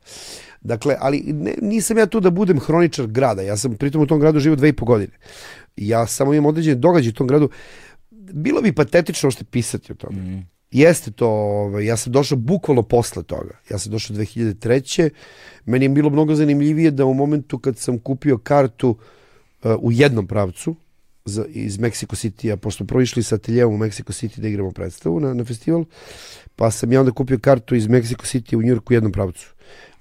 Dakle, 0.61 0.95
ali 0.99 1.19
ne, 1.19 1.55
nisam 1.61 1.97
ja 1.97 2.05
tu 2.05 2.19
da 2.19 2.29
budem 2.29 2.59
hroničar 2.59 3.07
grada. 3.07 3.41
Ja 3.41 3.57
sam 3.57 3.73
pritom 3.75 4.01
u 4.01 4.07
tom 4.07 4.19
gradu 4.19 4.39
živio 4.39 4.55
dve 4.55 4.69
i 4.69 4.73
po 4.73 4.85
godine. 4.85 5.11
Ja 5.77 6.07
samo 6.07 6.33
imam 6.33 6.45
određene 6.45 6.75
događaje 6.75 7.09
u 7.09 7.13
tom 7.13 7.27
gradu. 7.27 7.49
Bilo 8.33 8.61
bi 8.61 8.75
patetično 8.75 9.31
što 9.31 9.45
pisati 9.45 9.91
o 9.91 9.95
tome. 9.95 10.43
Jeste 10.71 11.11
to, 11.11 11.27
ovaj, 11.29 11.85
ja 11.85 11.97
sam 11.97 12.13
došao 12.13 12.37
bukvalno 12.37 12.83
posle 12.83 13.23
toga. 13.23 13.59
Ja 13.69 13.77
sam 13.77 13.91
došao 13.91 14.15
2003. 14.15 15.09
Meni 15.65 15.85
je 15.85 15.89
bilo 15.89 16.09
mnogo 16.09 16.35
zanimljivije 16.35 16.91
da 16.91 17.05
u 17.05 17.13
momentu 17.13 17.59
kad 17.59 17.77
sam 17.77 17.99
kupio 17.99 18.37
kartu 18.37 18.89
uh, 18.89 19.71
u 19.79 19.91
jednom 19.91 20.27
pravcu, 20.27 20.75
za, 21.25 21.45
iz 21.49 21.77
Mexico 21.77 22.15
City-a, 22.15 22.57
pošto 22.57 22.77
smo 22.77 22.87
prvo 22.87 23.01
išli 23.01 23.23
sa 23.23 23.35
ateljevom 23.35 23.75
u 23.75 23.77
Mexico 23.77 24.11
City 24.11 24.39
da 24.39 24.47
igramo 24.47 24.71
predstavu 24.71 25.19
na, 25.19 25.33
na 25.33 25.45
festival, 25.45 25.85
pa 26.55 26.71
sam 26.71 26.91
ja 26.91 26.99
onda 26.99 27.11
kupio 27.11 27.39
kartu 27.39 27.75
iz 27.75 27.87
Mexico 27.87 28.25
City 28.25 28.55
u 28.55 28.61
Njurku 28.61 28.93
u 28.93 28.95
jednom 28.95 29.11
pravcu. 29.11 29.53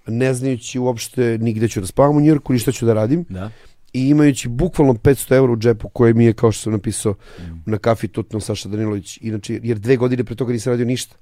Ne 0.07 0.35
znajući 0.35 0.79
uopšte 0.79 1.39
nigde 1.39 1.69
ću 1.69 1.81
da 1.81 1.87
spavam 1.87 2.17
u 2.17 2.21
Njurku, 2.21 2.53
ni 2.53 2.59
šta 2.59 2.73
ću 2.73 2.87
da 2.87 2.95
radim. 2.95 3.25
Da. 3.29 3.51
I 3.93 4.09
imajući 4.09 4.49
bukvalno 4.49 4.95
500 4.95 5.35
eura 5.35 5.53
u 5.53 5.57
džepu 5.57 5.89
koje 5.89 6.15
mi 6.15 6.25
je, 6.25 6.33
kao 6.33 6.53
što 6.53 6.63
sam 6.63 6.73
napisao, 6.73 7.15
na 7.67 7.79
kafi 7.79 8.09
tutno 8.09 8.41
Saša 8.41 8.69
Danilović. 8.69 9.19
Inače, 9.23 9.61
jer 9.63 9.79
dve 9.79 9.97
godine 9.97 10.25
pre 10.25 10.35
toga 10.35 10.53
nisam 10.53 10.73
radio 10.73 10.87
ništa. 10.87 11.17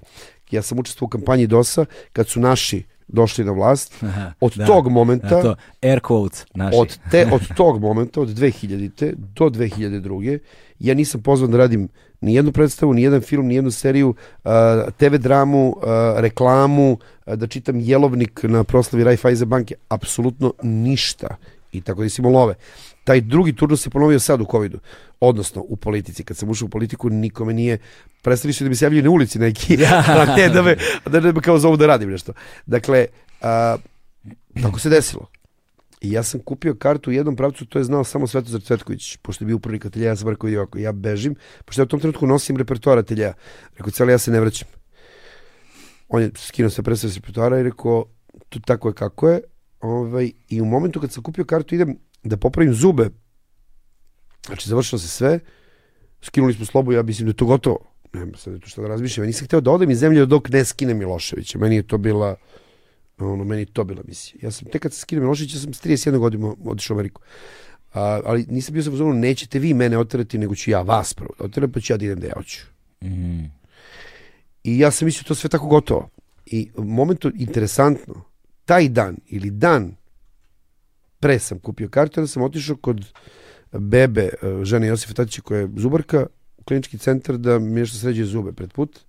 Ja 0.51 0.61
sam 0.61 0.79
učestvovao 0.79 1.07
u 1.07 1.09
kampanji 1.09 1.47
DOS-a 1.47 1.85
kad 2.13 2.27
su 2.27 2.39
naši 2.39 2.83
došli 3.07 3.45
na 3.45 3.51
vlast. 3.51 4.03
Od 4.41 4.53
Da. 4.55 4.65
tog 4.65 4.89
momenta... 4.89 5.29
Da, 5.29 5.41
to, 5.41 5.55
air 5.81 5.99
quotes 5.99 6.45
naši. 6.55 6.77
Od, 6.77 6.97
te, 7.11 7.27
od 7.31 7.41
tog 7.57 7.81
momenta, 7.81 8.21
od 8.21 8.29
2000. 8.29 9.13
do 9.15 9.45
2002. 9.45 10.39
ja 10.79 10.93
nisam 10.93 11.21
pozvan 11.21 11.51
da 11.51 11.57
radim 11.57 11.89
ni 12.21 12.35
jednu 12.35 12.51
predstavu, 12.51 12.93
ni 12.93 13.01
jedan 13.01 13.21
film, 13.21 13.47
ni 13.47 13.55
jednu 13.55 13.71
seriju, 13.71 14.09
uh, 14.09 14.51
TV 14.97 15.15
dramu, 15.15 15.67
uh, 15.67 15.83
reklamu, 16.17 16.97
uh, 17.25 17.33
da 17.33 17.47
čitam 17.47 17.79
jelovnik 17.79 18.43
na 18.43 18.63
proslavi 18.63 19.03
Raiffeisen 19.03 19.49
banke, 19.49 19.75
apsolutno 19.89 20.53
ništa. 20.63 21.35
I 21.71 21.81
tako 21.81 22.01
da 22.03 22.09
imao 22.17 22.31
love. 22.31 22.55
Taj 23.03 23.21
drugi 23.21 23.55
turnus 23.55 23.83
se 23.83 23.89
ponovio 23.89 24.19
sad 24.19 24.41
u 24.41 24.45
covidu. 24.51 24.79
Odnosno, 25.19 25.61
u 25.67 25.75
politici. 25.75 26.23
Kad 26.23 26.37
sam 26.37 26.49
ušao 26.49 26.65
u 26.65 26.69
politiku, 26.69 27.09
nikome 27.09 27.53
nije... 27.53 27.77
Prestali 28.21 28.53
su 28.53 28.63
da 28.63 28.69
mi 28.69 28.75
se 28.75 28.85
javljaju 28.85 29.03
na 29.03 29.09
ulici 29.09 29.39
neki, 29.39 29.77
a 30.07 30.35
ne 30.37 30.49
da 30.49 30.61
me, 30.61 30.75
da 31.05 31.19
ne 31.19 31.31
me 31.31 31.41
kao 31.41 31.59
zovu 31.59 31.77
da 31.77 31.87
radim 31.87 32.09
nešto. 32.09 32.33
Dakle, 32.65 33.05
a, 33.41 33.77
tako 34.61 34.79
se 34.79 34.89
desilo. 34.89 35.29
I 36.01 36.11
ja 36.11 36.23
sam 36.23 36.39
kupio 36.39 36.75
kartu 36.75 37.09
u 37.09 37.13
jednom 37.13 37.35
pravcu, 37.35 37.65
to 37.65 37.79
je 37.79 37.83
znao 37.83 38.03
samo 38.03 38.27
Svetozar 38.27 38.61
Cvetković, 38.61 39.17
pošto 39.17 39.43
je 39.43 39.45
bio 39.45 39.55
upravnik 39.55 39.85
ateljeja, 39.85 40.09
ja 40.09 40.15
sam 40.15 40.29
rekao, 40.29 40.49
"Joko, 40.49 40.77
ja 40.77 40.91
bežim, 40.91 41.35
pošto 41.65 41.81
ja 41.81 41.83
u 41.83 41.87
tom 41.87 41.99
trenutku 41.99 42.27
nosim 42.27 42.57
repertoar 42.57 42.97
ateljeja. 42.97 43.33
Rekao, 43.77 43.91
cijelo 43.91 44.11
ja 44.11 44.17
se 44.17 44.31
ne 44.31 44.39
vraćam. 44.39 44.67
On 46.09 46.21
je 46.21 46.31
skinuo 46.35 46.69
se 46.69 46.83
predstav 46.83 47.09
s 47.09 47.15
repertoara 47.15 47.59
i 47.59 47.63
rekao, 47.63 48.05
tu 48.49 48.59
tako 48.59 48.87
je 48.87 48.93
kako 48.93 49.29
je. 49.29 49.41
Ovaj, 49.81 50.31
I 50.49 50.61
u 50.61 50.65
momentu 50.65 50.99
kad 50.99 51.11
sam 51.11 51.23
kupio 51.23 51.45
kartu 51.45 51.75
idem 51.75 51.97
da 52.23 52.37
popravim 52.37 52.73
zube, 52.73 53.09
znači 54.45 54.69
završilo 54.69 54.99
se 54.99 55.07
sve, 55.07 55.39
skinuli 56.21 56.53
smo 56.53 56.65
slobu, 56.65 56.91
ja 56.91 57.03
mislim 57.03 57.25
da 57.25 57.29
je 57.29 57.35
to 57.37 57.45
gotovo. 57.45 57.79
Nema 58.13 58.37
sad 58.37 58.59
tu 58.59 58.69
šta 58.69 58.81
da 58.81 58.87
razmišljam. 58.87 59.23
Ja 59.23 59.27
nisam 59.27 59.45
hteo 59.45 59.61
da 59.61 59.71
odem 59.71 59.91
iz 59.91 59.99
zemlje 59.99 60.25
dok 60.25 60.49
ne 60.49 60.65
skine 60.65 60.93
Miloševića. 60.93 61.57
Meni 61.59 61.75
je 61.75 61.87
to 61.87 61.97
bila 61.97 62.35
ono, 63.19 63.43
meni 63.43 63.61
je 63.61 63.65
to 63.65 63.83
bila 63.83 64.01
misija. 64.07 64.39
Ja 64.43 64.51
sam, 64.51 64.67
tek 64.71 64.81
kad 64.81 64.93
se 64.93 64.99
skine 64.99 65.21
Milošević, 65.21 65.53
ja 65.53 65.59
sam 65.59 65.73
s 65.73 65.81
31 65.81 66.17
godina 66.17 66.53
otišao 66.65 66.95
u 66.95 66.97
Ameriku. 66.97 67.21
A, 67.93 68.21
ali 68.25 68.45
nisam 68.49 68.73
bio 68.73 68.83
sam 68.83 69.01
u 69.01 69.13
nećete 69.13 69.59
vi 69.59 69.73
mene 69.73 69.97
oterati, 69.97 70.37
nego 70.37 70.55
ću 70.55 70.71
ja 70.71 70.81
vas 70.81 71.13
prvo 71.13 71.29
da 71.39 71.45
oteram, 71.45 71.71
pa 71.71 71.79
ću 71.79 71.93
ja 71.93 71.97
da 71.97 72.05
idem 72.05 72.19
da 72.19 72.27
ja 72.27 72.33
hoću. 72.35 72.61
Mhm. 73.03 73.43
I 74.63 74.79
ja 74.79 74.91
sam 74.91 75.05
mislio 75.05 75.23
to 75.27 75.35
sve 75.35 75.49
tako 75.49 75.67
gotovo. 75.67 76.09
I 76.45 76.69
momentu, 76.77 77.31
interesantno, 77.35 78.28
taj 78.69 78.89
dan 78.89 79.17
ili 79.27 79.49
dan 79.49 79.95
pre 81.19 81.39
sam 81.39 81.59
kupio 81.59 81.89
kartu, 81.89 82.19
onda 82.19 82.27
sam 82.27 82.43
otišao 82.43 82.75
kod 82.75 83.05
bebe, 83.71 84.21
eh, 84.21 84.63
žene 84.63 84.87
Josifa 84.87 85.13
Tatića 85.13 85.41
koja 85.41 85.59
je 85.59 85.69
zubarka, 85.77 86.25
u 86.57 86.63
klinički 86.63 86.97
centar 86.97 87.37
da 87.37 87.59
mi 87.59 87.81
nešto 87.81 87.97
sređuje 87.97 88.25
zube 88.25 88.51
pred 88.51 88.73
put. 88.73 88.99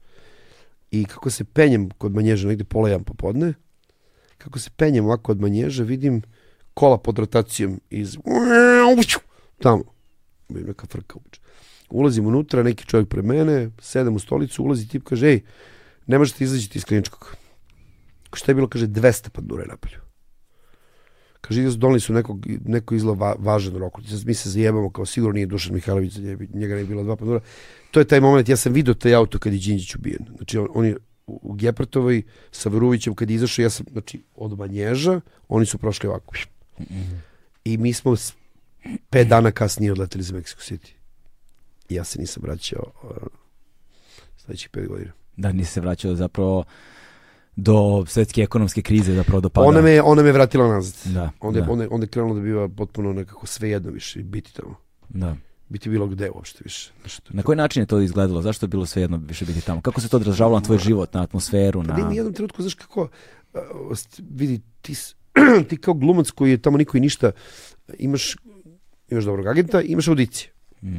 I 0.90 1.04
kako 1.04 1.30
se 1.30 1.44
penjem 1.44 1.90
kod 1.90 2.14
manježa, 2.14 2.48
negde 2.48 2.64
pola 2.64 2.88
jedan 2.88 3.04
popodne, 3.04 3.52
kako 4.38 4.58
se 4.58 4.70
penjem 4.76 5.04
ovako 5.04 5.32
od 5.32 5.40
manježa, 5.40 5.82
vidim 5.82 6.22
kola 6.74 6.98
pod 6.98 7.18
rotacijom 7.18 7.80
iz 7.90 8.16
tamo. 9.58 9.84
Vidim 10.48 10.68
neka 10.68 10.86
frka 10.86 11.18
ubiče. 11.18 11.40
Ulazim 11.90 12.26
unutra, 12.26 12.62
neki 12.62 12.86
čovjek 12.86 13.08
pre 13.08 13.22
mene, 13.22 13.70
sedem 13.80 14.16
u 14.16 14.18
stolicu, 14.18 14.64
ulazi 14.64 14.88
tip, 14.88 15.04
kaže, 15.04 15.28
ej, 15.28 15.40
ne 16.06 16.18
možete 16.18 16.44
izađiti 16.44 16.78
iz 16.78 16.84
kliničkog. 16.84 17.36
Šta 18.32 18.50
je 18.50 18.54
bilo, 18.54 18.68
kaže, 18.68 18.86
200 18.86 19.28
pandura 19.28 19.62
je 19.62 19.68
napolju. 19.68 20.00
Kaže, 21.40 21.76
doneli 21.76 22.00
su 22.00 22.12
nekog, 22.12 22.46
neko 22.46 22.94
izla 22.94 23.12
va, 23.12 23.34
važan 23.38 23.76
rok. 23.76 23.98
Mi 24.24 24.34
se 24.34 24.50
zajebamo, 24.50 24.90
kao 24.90 25.06
sigurno 25.06 25.34
nije 25.34 25.46
Dušan 25.46 25.74
Mihajlović, 25.74 26.16
njega 26.54 26.74
ne 26.74 26.80
je 26.80 26.86
bilo 26.86 27.02
dva 27.02 27.16
pandura. 27.16 27.40
To 27.90 28.00
je 28.00 28.04
taj 28.04 28.20
moment, 28.20 28.48
ja 28.48 28.56
sam 28.56 28.72
vidio 28.72 28.94
taj 28.94 29.14
auto 29.14 29.38
kad 29.38 29.52
je 29.52 29.58
Đinđić 29.58 29.94
ubijen. 29.94 30.26
Znači, 30.36 30.58
on, 30.58 30.68
on 30.74 30.86
je 30.86 30.96
u 31.26 31.54
Gepartovoj 31.54 32.22
sa 32.52 32.68
Veruvićem 32.68 33.14
kad 33.14 33.30
je 33.30 33.34
izašao, 33.34 33.62
ja 33.62 33.70
sam, 33.70 33.86
znači, 33.92 34.22
od 34.34 34.58
Manježa, 34.58 35.20
oni 35.48 35.66
su 35.66 35.78
prošli 35.78 36.08
ovako. 36.08 36.34
I 37.64 37.76
mi 37.76 37.92
smo 37.92 38.14
pet 39.10 39.28
dana 39.28 39.50
kasnije 39.50 39.92
odleteli 39.92 40.24
za 40.24 40.34
Mexico 40.34 40.72
City. 40.72 40.92
I 41.88 41.94
ja 41.94 42.04
se 42.04 42.20
nisam 42.20 42.42
vraćao 42.42 42.92
uh, 43.02 43.10
sledećih 44.36 44.68
pet 44.70 44.88
godina. 44.88 45.12
Da, 45.36 45.52
nisi 45.52 45.72
se 45.72 45.80
vraćao 45.80 46.14
zapravo 46.14 46.64
do 47.56 47.74
svetske 48.06 48.42
ekonomske 48.42 48.82
krize, 48.82 49.14
zapravo 49.14 49.40
do 49.40 49.48
pada. 49.48 49.66
Ona 49.66 49.80
me, 49.80 50.02
ona 50.02 50.22
me 50.22 50.32
vratila 50.32 50.68
nazad. 50.68 51.12
Da, 51.14 51.30
Onda, 51.40 51.58
je- 51.58 51.64
da, 51.64 51.72
onda, 51.72 51.84
je- 51.84 51.88
onda 51.90 52.04
je 52.04 52.08
krenulo 52.08 52.34
da 52.34 52.40
biva 52.40 52.68
potpuno 52.68 53.12
nekako 53.12 53.46
svejedno 53.46 53.90
više, 53.90 54.18
biti 54.20 54.54
tamo. 54.54 54.74
da. 55.08 55.36
Biti 55.68 55.88
bilo 55.88 56.06
gde 56.06 56.30
uopšte 56.30 56.60
više. 56.64 56.90
Znači, 57.00 57.22
to- 57.22 57.30
Na 57.30 57.42
koji 57.42 57.56
način 57.56 57.82
je 57.82 57.86
to 57.86 58.00
izgledalo? 58.00 58.42
Zašto 58.42 58.64
je 58.64 58.68
bilo 58.68 58.86
svejedno 58.86 59.16
više 59.18 59.44
biti 59.44 59.60
tamo? 59.60 59.80
Kako 59.80 60.00
se 60.00 60.08
to 60.08 60.16
odražavalo 60.16 60.58
na 60.58 60.64
tvoj 60.64 60.78
život, 60.78 61.14
na 61.14 61.22
atmosferu? 61.22 61.82
Pa 61.84 61.96
Na... 61.96 62.08
u 62.08 62.12
jednom 62.12 62.34
trenutku, 62.34 62.62
znaš 62.62 62.74
kako, 62.74 63.08
vidi, 64.30 64.60
ti, 64.82 64.94
ti 65.68 65.76
kao 65.76 65.94
glumac 65.94 66.30
koji 66.30 66.50
je 66.50 66.58
tamo 66.58 66.78
niko 66.78 66.96
i 66.96 67.00
ništa, 67.00 67.30
imaš, 67.98 68.36
imaš 69.08 69.24
dobrog 69.24 69.46
agenta, 69.46 69.80
imaš 69.80 70.08
audicije. 70.08 70.52
Mm. 70.82 70.96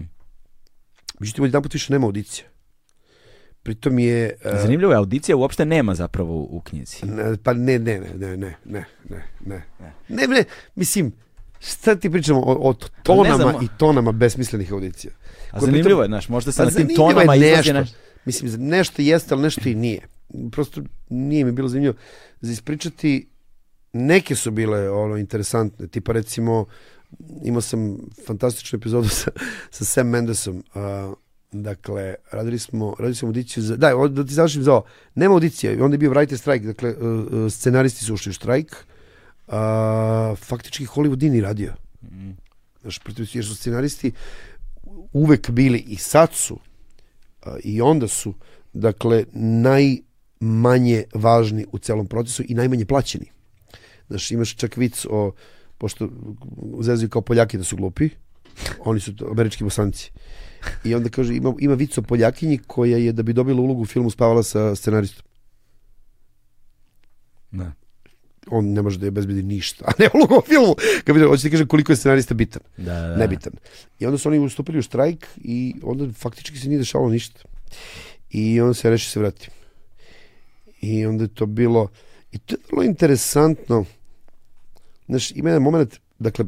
Međutim, 1.20 1.46
jedan 1.46 1.64
put 1.64 1.74
više 1.74 1.94
nema 1.94 2.06
audicije. 2.06 2.51
Pritom 3.64 4.00
je... 4.00 4.36
uh, 4.46 4.62
Zanimljivo 4.62 4.92
je, 4.92 4.98
audicija 4.98 5.36
uopšte 5.36 5.66
nema 5.66 5.96
zapravo 5.96 6.34
u, 6.34 6.48
u 6.52 6.62
knjizi. 6.62 6.98
Pa 7.44 7.54
ne, 7.54 7.80
ne, 7.80 8.00
ne, 8.00 8.12
ne, 8.12 8.38
ne, 8.38 8.56
ne, 8.66 8.86
ne, 9.06 9.64
ne. 9.80 9.94
Ne, 10.10 10.28
ne, 10.28 10.44
mislim, 10.76 11.12
šta 11.60 11.96
ti 11.96 12.10
pričamo 12.10 12.40
o, 12.40 12.70
o 12.70 12.74
tonama 13.04 13.36
znamo. 13.36 13.62
i 13.62 13.68
tonama 13.78 14.12
besmislenih 14.12 14.74
audicija. 14.74 15.14
A 15.52 15.60
Koje 15.60 15.62
zanimljivo 15.62 16.00
pritom- 16.00 16.04
je, 16.04 16.08
znaš, 16.08 16.30
možda 16.30 16.52
se 16.52 16.58
Pa 16.58 16.66
na 16.66 16.72
tim 16.72 16.90
je 16.90 16.96
tonama 16.96 17.36
izlazi 17.36 17.52
nešto. 17.52 17.74
nešto. 17.74 17.98
Mislim, 18.26 18.52
nešto 18.60 19.02
jeste, 19.02 19.34
ali 19.34 19.44
nešto 19.44 19.70
i 19.70 19.76
nije. 19.76 20.02
Prosto 20.52 20.82
nije 21.10 21.46
mi 21.46 21.52
bilo 21.52 21.68
zanimljivo 21.68 21.96
za 22.42 22.52
ispričati. 22.52 23.28
Neke 23.94 24.36
su 24.36 24.52
bile 24.52 24.90
ono 24.90 25.18
interesantne, 25.18 25.88
tipa 25.88 26.12
recimo 26.12 26.66
imao 27.44 27.62
sam 27.62 27.98
fantastičnu 28.28 28.78
epizodu 28.78 29.10
sa, 29.20 29.32
sa 29.70 29.86
Sam 29.86 30.08
Mendesom. 30.08 30.64
Uh, 30.76 31.14
dakle, 31.52 32.16
radili 32.32 32.60
smo, 32.60 32.96
radili 33.00 33.16
smo 33.16 33.28
audiciju 33.28 33.64
za... 33.64 33.76
Da, 33.76 34.08
da 34.10 34.26
ti 34.26 34.34
završim 34.34 34.64
za 34.64 34.72
ovo. 34.72 34.86
Nema 35.16 35.34
audicije, 35.34 35.84
onda 35.84 35.94
je 35.94 35.98
bio 35.98 36.12
writer 36.12 36.38
strike, 36.38 36.66
dakle, 36.66 36.96
uh, 36.98 37.04
uh, 37.04 37.52
scenaristi 37.52 38.06
su 38.06 38.14
ušli 38.14 38.30
u 38.30 38.34
štrajk. 38.34 38.76
Uh, 39.48 39.54
faktički 40.38 40.86
Hollywood 40.86 41.20
nije 41.20 41.32
ni 41.32 41.42
radio. 41.42 41.74
Znaš, 42.82 43.00
protiv, 43.00 43.28
jer 43.34 43.46
su 43.46 43.56
scenaristi 43.56 44.12
uvek 45.14 45.50
bili 45.50 45.80
i 45.80 45.96
sad 45.96 46.34
su 46.34 46.60
a, 47.42 47.58
i 47.64 47.82
onda 47.82 48.08
su 48.08 48.34
dakle 48.74 49.24
najmanje 49.34 51.04
važni 51.14 51.66
u 51.72 51.80
celom 51.80 52.08
procesu 52.08 52.44
i 52.48 52.54
najmanje 52.54 52.86
plaćeni. 52.86 53.26
Znaš, 54.08 54.32
imaš 54.32 54.56
čak 54.56 54.78
vic 54.78 55.06
o, 55.10 55.32
pošto 55.78 56.10
zezuju 56.82 57.10
kao 57.10 57.22
Poljaki 57.22 57.58
da 57.58 57.64
su 57.64 57.76
glupi, 57.76 58.10
oni 58.80 59.00
su 59.00 59.16
to, 59.16 59.28
američki 59.32 59.64
bosanci. 59.64 60.12
I 60.84 60.96
onda 60.96 61.10
kaže, 61.10 61.36
ima, 61.36 61.54
ima 61.60 61.74
vic 61.74 61.98
o 61.98 62.02
Poljakinji 62.02 62.60
koja 62.68 62.98
je 62.98 63.12
da 63.12 63.24
bi 63.24 63.34
dobila 63.34 63.62
ulogu 63.62 63.82
u 63.82 63.86
filmu 63.86 64.10
spavala 64.10 64.44
sa 64.44 64.76
scenaristom. 64.76 65.26
Da. 67.52 67.72
On 68.48 68.74
ne 68.74 68.82
može 68.82 69.00
da 69.00 69.06
je 69.06 69.12
bezbedi 69.12 69.44
ništa, 69.44 69.86
a 69.90 69.92
ne 70.00 70.10
ulogu 70.14 70.36
u 70.38 70.42
filmu. 70.48 70.76
Kad 71.06 71.16
bi, 71.16 71.22
hoće 71.22 71.44
ti 71.44 71.52
kaže 71.52 71.66
koliko 71.66 71.92
je 71.92 71.96
scenarista 71.96 72.34
bitan. 72.34 72.62
Da, 72.78 73.02
da. 73.02 73.16
nebitan. 73.16 73.54
I 74.00 74.06
onda 74.06 74.18
su 74.18 74.30
oni 74.30 74.40
ustupili 74.40 74.80
u 74.80 74.82
štrajk 74.82 75.28
i 75.38 75.76
onda 75.84 76.14
faktički 76.14 76.58
se 76.58 76.68
nije 76.68 76.78
dešavalo 76.78 77.10
ništa. 77.10 77.40
I 78.30 78.62
onda 78.62 78.74
se 78.74 78.90
reši 78.90 79.10
se 79.10 79.20
vrati. 79.20 79.50
I 80.82 81.06
onda 81.06 81.24
je 81.24 81.28
to 81.28 81.46
bilo, 81.46 81.90
i 82.32 82.38
to 82.38 82.56
je 82.56 82.60
vrlo 82.72 82.84
interesantno, 82.84 83.86
znaš, 85.08 85.32
ima 85.32 85.50
jedan 85.50 85.64
moment, 85.64 86.00
dakle, 86.20 86.46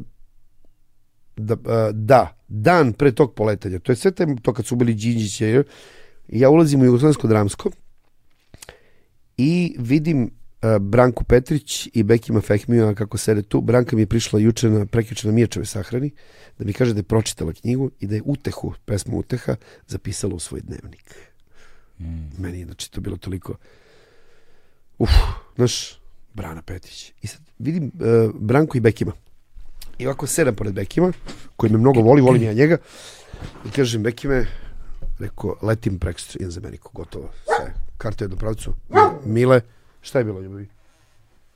da, 1.36 1.56
da, 1.92 2.36
dan 2.62 2.92
pre 2.92 3.12
tog 3.12 3.34
poletanja, 3.34 3.78
to 3.78 3.92
je 3.92 3.96
sve 3.96 4.10
taj, 4.10 4.26
to 4.42 4.52
kad 4.52 4.66
su 4.66 4.74
ubili 4.74 4.94
Đinđića, 4.94 5.46
je, 5.46 5.64
i 6.28 6.40
ja 6.40 6.50
ulazim 6.50 6.80
u 6.80 6.84
Jugoslovensko 6.84 7.28
dramsko 7.28 7.70
I 9.36 9.76
vidim 9.78 10.22
uh, 10.22 10.78
Branku 10.78 11.24
Petrić 11.24 11.88
i 11.92 12.02
Bekima 12.02 12.40
Fehmija 12.40 12.94
kako 12.94 13.18
sede 13.18 13.42
tu. 13.42 13.60
Branka 13.60 13.96
mi 13.96 14.02
je 14.02 14.06
prišla 14.06 14.40
juče 14.40 14.70
na, 14.70 14.86
prekjuče 14.86 15.28
na 15.28 15.32
Mirčeve 15.32 15.66
sahrani 15.66 16.10
da 16.58 16.64
mi 16.64 16.72
kaže 16.72 16.92
da 16.92 16.98
je 16.98 17.02
pročitala 17.02 17.52
knjigu 17.52 17.90
i 18.00 18.06
da 18.06 18.14
je 18.14 18.22
Utehu, 18.24 18.74
pesmu 18.84 19.18
Uteha, 19.18 19.56
zapisala 19.86 20.34
u 20.34 20.38
svoj 20.38 20.60
dnevnik. 20.60 21.14
Mm. 21.98 22.42
Meni 22.42 22.58
je, 22.58 22.64
znači, 22.64 22.92
to 22.92 23.00
bilo 23.00 23.16
toliko... 23.16 23.56
Uf, 24.98 25.10
znaš, 25.56 26.00
Brana 26.34 26.62
Petić. 26.62 27.12
I 27.22 27.26
sad 27.26 27.40
vidim 27.58 27.84
uh, 27.94 28.34
Branku 28.40 28.76
i 28.76 28.80
Bekima. 28.80 29.12
I 29.98 30.06
ovako 30.06 30.26
sedam 30.26 30.54
pored 30.54 30.74
Bekima, 30.74 31.12
koji 31.56 31.72
me 31.72 31.78
mnogo 31.78 32.00
voli, 32.00 32.22
volim 32.22 32.42
ja 32.42 32.52
njega. 32.52 32.76
I 33.66 33.70
kažem, 33.70 34.02
Bekime, 34.02 34.46
rekao, 35.18 35.56
letim 35.62 35.98
prekstru, 35.98 36.38
idem 36.40 36.50
za 36.50 36.60
Ameriku, 36.60 36.90
gotovo, 36.94 37.30
sve. 37.44 37.74
Karta 37.98 38.24
je 38.24 38.28
do 38.28 38.36
pravcu. 38.36 38.74
Mile, 39.24 39.60
šta 40.00 40.18
je 40.18 40.24
bilo, 40.24 40.40
ljubavi? 40.40 40.68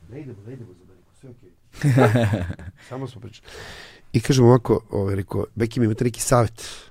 Ne 0.09 0.21
idemo, 0.21 0.39
ne 0.47 0.53
idemo 0.53 0.75
za 0.75 0.85
Ameriku, 0.85 1.11
sve 1.21 1.31
okej. 1.31 1.51
Okay. 1.73 2.45
Samo 2.89 3.09
smo 3.09 3.21
pričali. 3.21 3.49
I 4.13 4.21
kažem 4.21 4.45
ovako, 4.45 4.81
ovaj, 4.91 5.15
rekao, 5.15 5.47
Bekim, 5.55 5.83
imate 5.83 6.05
neki 6.05 6.21
savjet? 6.21 6.91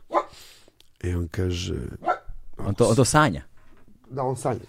I 1.03 1.13
on 1.13 1.27
kaže... 1.27 1.75
On 2.57 2.75
to, 2.75 2.87
on 2.87 2.95
to 2.95 3.05
sanja? 3.05 3.41
Da, 4.09 4.23
on 4.23 4.35
sanja. 4.35 4.59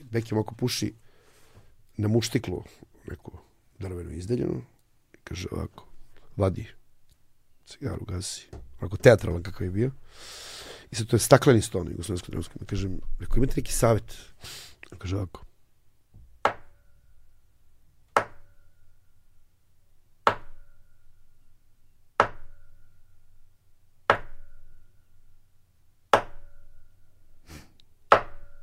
Bekim 0.00 0.38
ovako 0.38 0.54
puši 0.54 0.94
na 1.96 2.08
muštiklu 2.08 2.64
neku 3.08 3.32
drvenu 3.78 4.10
izdeljenu 4.10 4.62
i 5.12 5.16
kaže 5.24 5.48
ovako, 5.50 5.86
vadi 6.36 6.66
cigaru, 7.66 8.04
gasi. 8.04 8.48
Ovako 8.80 8.96
teatralan 8.96 9.42
kakav 9.42 9.66
je 9.66 9.70
bio. 9.70 9.90
I 10.90 10.96
sad 10.96 11.06
to 11.06 11.16
je 11.16 11.20
stakleni 11.20 11.62
sto 11.62 11.84
na 11.84 11.90
jugoslovenskom 11.90 12.32
drumskom. 12.32 12.56
Ja 12.60 12.66
kažem, 12.66 13.00
rekao, 13.20 13.36
imate 13.36 13.54
neki 13.56 13.72
savjet? 13.72 14.16
On 14.92 14.98
kaže 14.98 15.16
ovako. 15.16 15.44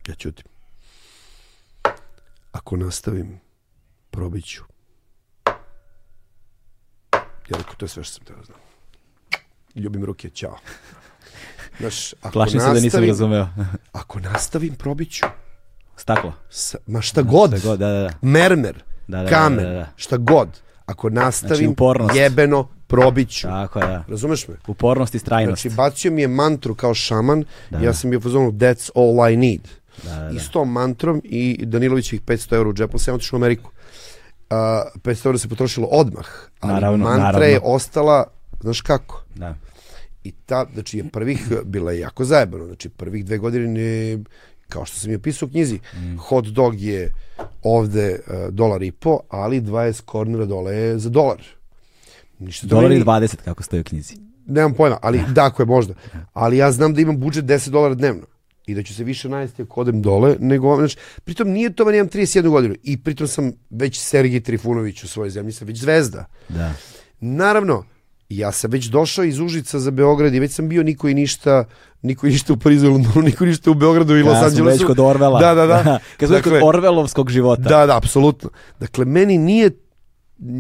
Ja 0.08 0.16
ćutim. 0.16 0.46
Ako 2.52 2.78
nastavim, 2.78 3.40
probit 4.12 4.46
ću. 4.46 4.64
Ja 7.50 7.58
rekao, 7.58 7.74
to 7.78 7.86
je 7.86 7.90
sve 7.90 8.04
što 8.04 8.14
sam 8.14 8.26
teo 8.26 8.44
znam. 8.46 8.58
Ljubim 9.76 10.06
ruke, 10.06 10.30
čao. 10.30 10.58
Znaš, 11.80 12.14
ako 12.14 12.32
Plašim 12.32 12.60
se 12.60 12.66
da 12.66 12.80
nisam 12.80 13.04
razumeo. 13.04 13.48
Ako 13.92 14.20
nastavim, 14.20 14.76
probit 14.76 15.12
ću. 15.12 15.26
Staklo. 15.98 16.34
Sa, 16.50 16.78
ma 16.88 17.02
šta 17.02 17.22
god. 17.22 17.58
Šta 17.58 17.68
god, 17.70 17.80
da, 17.80 17.88
da, 17.88 18.00
da. 18.00 18.10
Mermer, 18.22 18.84
Da, 19.08 19.24
da, 19.24 19.30
kamen, 19.30 19.58
da, 19.58 19.70
da, 19.70 19.76
da. 19.76 19.88
šta 19.96 20.18
god. 20.18 20.50
Ako 20.86 21.10
nastavim, 21.10 21.56
Znači, 21.58 21.68
upornost. 21.68 22.16
jebeno, 22.16 22.68
probit 22.88 23.30
ću. 23.30 23.48
Tako 23.48 23.80
je, 23.80 23.88
da. 23.88 24.04
Razumeš 24.08 24.48
me? 24.48 24.56
Upornost 24.68 25.16
i 25.16 25.20
strajnost. 25.20 25.62
Znači, 25.62 25.76
bacio 25.76 26.12
mi 26.12 26.22
je 26.22 26.28
mantru 26.28 26.76
kao 26.76 26.94
šaman, 26.94 27.44
Da, 27.70 27.78
ja 27.78 27.84
da. 27.84 27.94
sam 27.94 28.10
bio 28.10 28.20
fazonu 28.20 28.52
that's 28.52 28.90
all 28.96 29.34
I 29.34 29.38
need. 29.38 29.62
Da, 30.04 30.16
da, 30.16 30.30
I 30.30 30.34
da. 30.34 30.40
s 30.40 30.50
tom 30.50 30.72
mantrom 30.72 31.22
i 31.24 31.66
Danilovićih 31.66 32.22
500 32.22 32.54
eura 32.56 32.70
u 32.70 32.74
džepu 32.74 32.98
sam 32.98 33.16
otišao 33.16 33.38
u 33.38 33.42
Ameriku. 33.42 33.72
Uh, 34.52 34.56
500 35.00 35.26
eura 35.26 35.38
se 35.38 35.50
potrošilo 35.50 35.88
odmah, 35.88 36.26
ali 36.60 36.74
Naravno, 36.74 37.06
mantra 37.06 37.24
naravno. 37.24 37.46
je 37.46 37.60
ostala, 37.64 38.24
znaš 38.60 38.82
kako? 38.82 39.24
da. 39.36 39.56
I 40.24 40.32
ta, 40.32 40.66
znači 40.74 40.98
je 40.98 41.04
prvih, 41.06 41.40
bila 41.66 41.92
je 41.92 42.00
jako 42.00 42.26
zajebano, 42.26 42.66
znači 42.66 42.90
prvih 42.90 43.26
dve 43.26 43.38
godine, 43.38 43.68
ne, 43.68 44.24
kao 44.70 44.86
što 44.86 44.98
sam 44.98 45.12
je 45.12 45.18
opisao 45.18 45.46
u 45.46 45.50
knjizi, 45.50 45.80
Mm. 45.96 46.18
hot 46.18 46.46
dog 46.46 46.80
je 46.80 47.14
ovde 47.64 48.20
uh, 48.20 48.50
dolar 48.50 48.84
i 48.84 48.92
po, 48.92 49.20
ali 49.30 49.62
20 49.62 50.02
kornera 50.02 50.46
dole 50.46 50.76
je 50.76 51.00
za 51.00 51.10
dolar. 51.10 51.38
Ništa 52.40 52.68
Dolar 52.68 52.86
i 52.86 52.90
meni- 52.90 53.04
20, 53.04 53.36
kako 53.38 53.64
stoji 53.64 53.82
u 53.82 53.86
knjizi. 53.86 54.16
Nemam 54.46 54.74
pojma, 54.74 54.98
ali 55.02 55.22
dakle 55.32 55.66
možda. 55.66 55.94
Ali 56.34 56.58
ja 56.58 56.72
znam 56.72 56.94
da 56.94 57.02
imam 57.02 57.18
budžet 57.18 57.46
10 57.46 57.70
dolara 57.70 57.94
dnevno 57.96 58.26
i 58.70 58.76
da 58.76 58.84
ću 58.84 58.94
se 58.96 59.04
više 59.04 59.30
najesti 59.30 59.62
ako 59.62 59.82
odem 59.82 60.02
dole, 60.02 60.36
nego, 60.40 60.76
znači, 60.76 60.98
pritom 61.24 61.50
nije 61.50 61.74
to, 61.74 61.86
meni 61.86 61.98
imam 61.98 62.10
31 62.10 62.50
godinu 62.50 62.76
i 62.84 63.04
pritom 63.04 63.28
sam 63.28 63.52
već 63.70 64.00
Sergij 64.00 64.42
Trifunović 64.42 65.04
u 65.04 65.08
svojoj 65.08 65.30
zemlji, 65.30 65.52
sam 65.52 65.68
već 65.68 65.78
zvezda. 65.80 66.26
Da. 66.50 66.74
Naravno, 67.20 67.84
ja 68.30 68.52
sam 68.52 68.72
već 68.72 68.86
došao 68.86 69.26
iz 69.26 69.40
Užica 69.40 69.80
za 69.80 69.92
Beograd 69.92 70.34
i 70.34 70.40
već 70.40 70.52
sam 70.52 70.70
bio 70.70 70.84
niko 70.84 71.10
i 71.10 71.14
ništa, 71.14 71.66
niko 72.02 72.28
i 72.28 72.30
ništa 72.30 72.54
u 72.54 72.58
Parizu 72.58 72.92
Londonu, 72.92 73.22
niko 73.30 73.46
ništa 73.46 73.72
u 73.72 73.74
Beogradu 73.74 74.18
i 74.18 74.24
Los 74.24 74.34
Ja 74.34 74.40
sam 74.40 74.50
Angelesu. 74.50 74.78
već 74.78 74.88
kod 74.88 75.00
Orvela. 75.00 75.40
Da, 75.40 75.54
da, 75.54 75.66
da. 75.66 76.00
Kad 76.20 76.30
Dakle, 76.30 76.60
kod 76.60 76.70
Orvelovskog 76.70 77.30
života. 77.30 77.62
Da, 77.62 77.86
da, 77.86 77.98
apsolutno. 77.98 78.50
Dakle, 78.80 79.06
meni 79.06 79.38
nije 79.38 79.72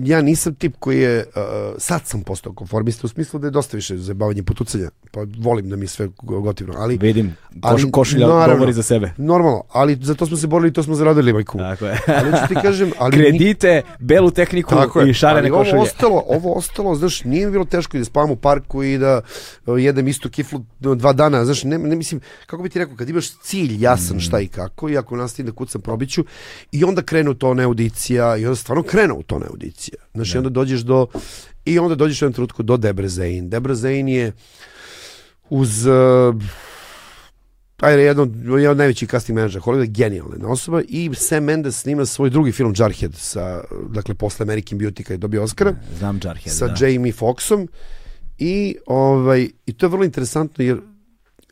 ja 0.03 0.21
nisam 0.21 0.55
tip 0.55 0.75
koji 0.79 0.99
je, 0.99 1.25
uh, 1.27 1.41
sad 1.77 2.01
sam 2.05 2.21
postao 2.21 2.53
konformista 2.53 3.01
u 3.03 3.09
smislu 3.09 3.39
da 3.39 3.47
je 3.47 3.51
dosta 3.51 3.77
više 3.77 3.97
zabavanje 3.97 4.43
potucanja, 4.43 4.89
pa 5.11 5.19
volim 5.37 5.69
da 5.69 5.75
mi 5.75 5.83
je 5.83 5.87
sve 5.87 6.07
gotivno, 6.19 6.73
ali 6.77 6.97
Vidim, 6.97 7.35
Ali, 7.61 7.81
koš, 7.81 7.91
košulja 7.91 8.27
naravno. 8.29 8.55
govori 8.55 8.73
za 8.73 8.83
sebe. 8.83 9.11
normalno, 9.17 9.63
ali 9.69 9.97
za 9.97 10.15
to 10.15 10.25
smo 10.25 10.37
se 10.37 10.47
borili 10.47 10.69
i 10.69 10.73
to 10.73 10.83
smo 10.83 10.95
zaradili, 10.95 11.33
majku. 11.33 11.57
Tako 11.57 11.85
je. 11.85 11.97
Ali 12.09 12.31
ću 12.31 12.47
ti 12.47 12.55
kažem, 12.55 12.91
ali 12.99 13.11
ni- 13.17 13.23
Kredite, 13.23 13.81
belu 13.99 14.31
tehniku 14.31 14.69
Tako 14.69 15.01
i 15.01 15.13
šarene 15.13 15.39
ali 15.39 15.49
ovo 15.49 15.59
košulje. 15.59 15.81
ostalo, 15.81 16.23
ovo 16.27 16.53
ostalo, 16.53 16.95
znaš, 16.95 17.23
nije 17.23 17.45
mi 17.45 17.51
bilo 17.51 17.65
teško 17.65 17.97
i 17.97 18.01
da 18.01 18.05
spavam 18.05 18.31
u 18.31 18.35
parku 18.35 18.83
i 18.83 18.97
da 18.97 19.21
uh, 19.65 19.81
jedem 19.81 20.07
istu 20.07 20.29
kiflu 20.29 20.61
dva 20.79 21.13
dana, 21.13 21.45
znaš, 21.45 21.63
ne, 21.63 21.77
ne 21.77 21.95
mislim, 21.95 22.21
kako 22.45 22.63
bi 22.63 22.69
ti 22.69 22.79
rekao, 22.79 22.95
kad 22.95 23.09
imaš 23.09 23.31
cilj 23.33 23.77
jasan 23.79 24.09
Mm. 24.09 24.19
šta 24.19 24.39
i 24.39 24.47
kako 24.47 24.89
i 24.89 24.97
ako 24.97 25.15
nastavim 25.15 25.45
da 25.45 25.55
kucam 25.55 25.81
probiću 25.81 26.25
i 26.71 26.83
onda 26.83 27.01
krenu 27.01 27.33
to 27.33 27.55
audicija 27.59 28.37
i 28.37 28.45
onda 28.45 28.55
stvarno 28.55 28.83
krenu 28.83 29.15
u 29.15 29.23
to 29.23 29.35
audicija. 29.43 29.68
Znaš, 30.13 30.35
i 30.35 30.37
onda 30.37 30.49
dođeš 30.49 30.81
do, 30.81 31.07
i 31.65 31.79
onda 31.79 31.95
dođeš 31.95 32.21
u 32.21 32.25
jednom 32.25 32.33
trenutku 32.33 32.63
do 32.63 32.77
Debrezein. 32.77 33.49
Debrezein 33.49 34.07
je 34.07 34.31
uz 35.49 35.85
uh, 35.85 36.35
ajde, 37.79 38.03
jedan 38.03 38.23
od, 38.23 38.35
jedan 38.45 38.71
od 38.71 38.77
najvećih 38.77 39.09
casting 39.09 39.35
menadžera 39.35 39.63
Hollywood, 39.65 39.91
genijalna 39.91 40.47
osoba 40.47 40.81
i 40.87 41.09
Sam 41.13 41.43
Mendes 41.43 41.81
snima 41.81 42.05
svoj 42.05 42.29
drugi 42.29 42.51
film 42.51 42.73
Jarhead 42.77 43.15
sa, 43.15 43.63
dakle, 43.89 44.15
posle 44.15 44.43
American 44.43 44.79
Beauty 44.79 45.03
kad 45.03 45.11
je 45.11 45.17
dobio 45.17 45.43
Oscara 45.43 45.75
Znam 45.97 46.19
Jarhead, 46.23 46.55
sa 46.55 46.67
da. 46.67 46.85
Jamie 46.85 47.13
Foxxom 47.13 47.67
i 48.37 48.75
ovaj 48.85 49.49
i 49.65 49.73
to 49.73 49.85
je 49.85 49.89
vrlo 49.89 50.05
interesantno 50.05 50.63
jer 50.63 50.77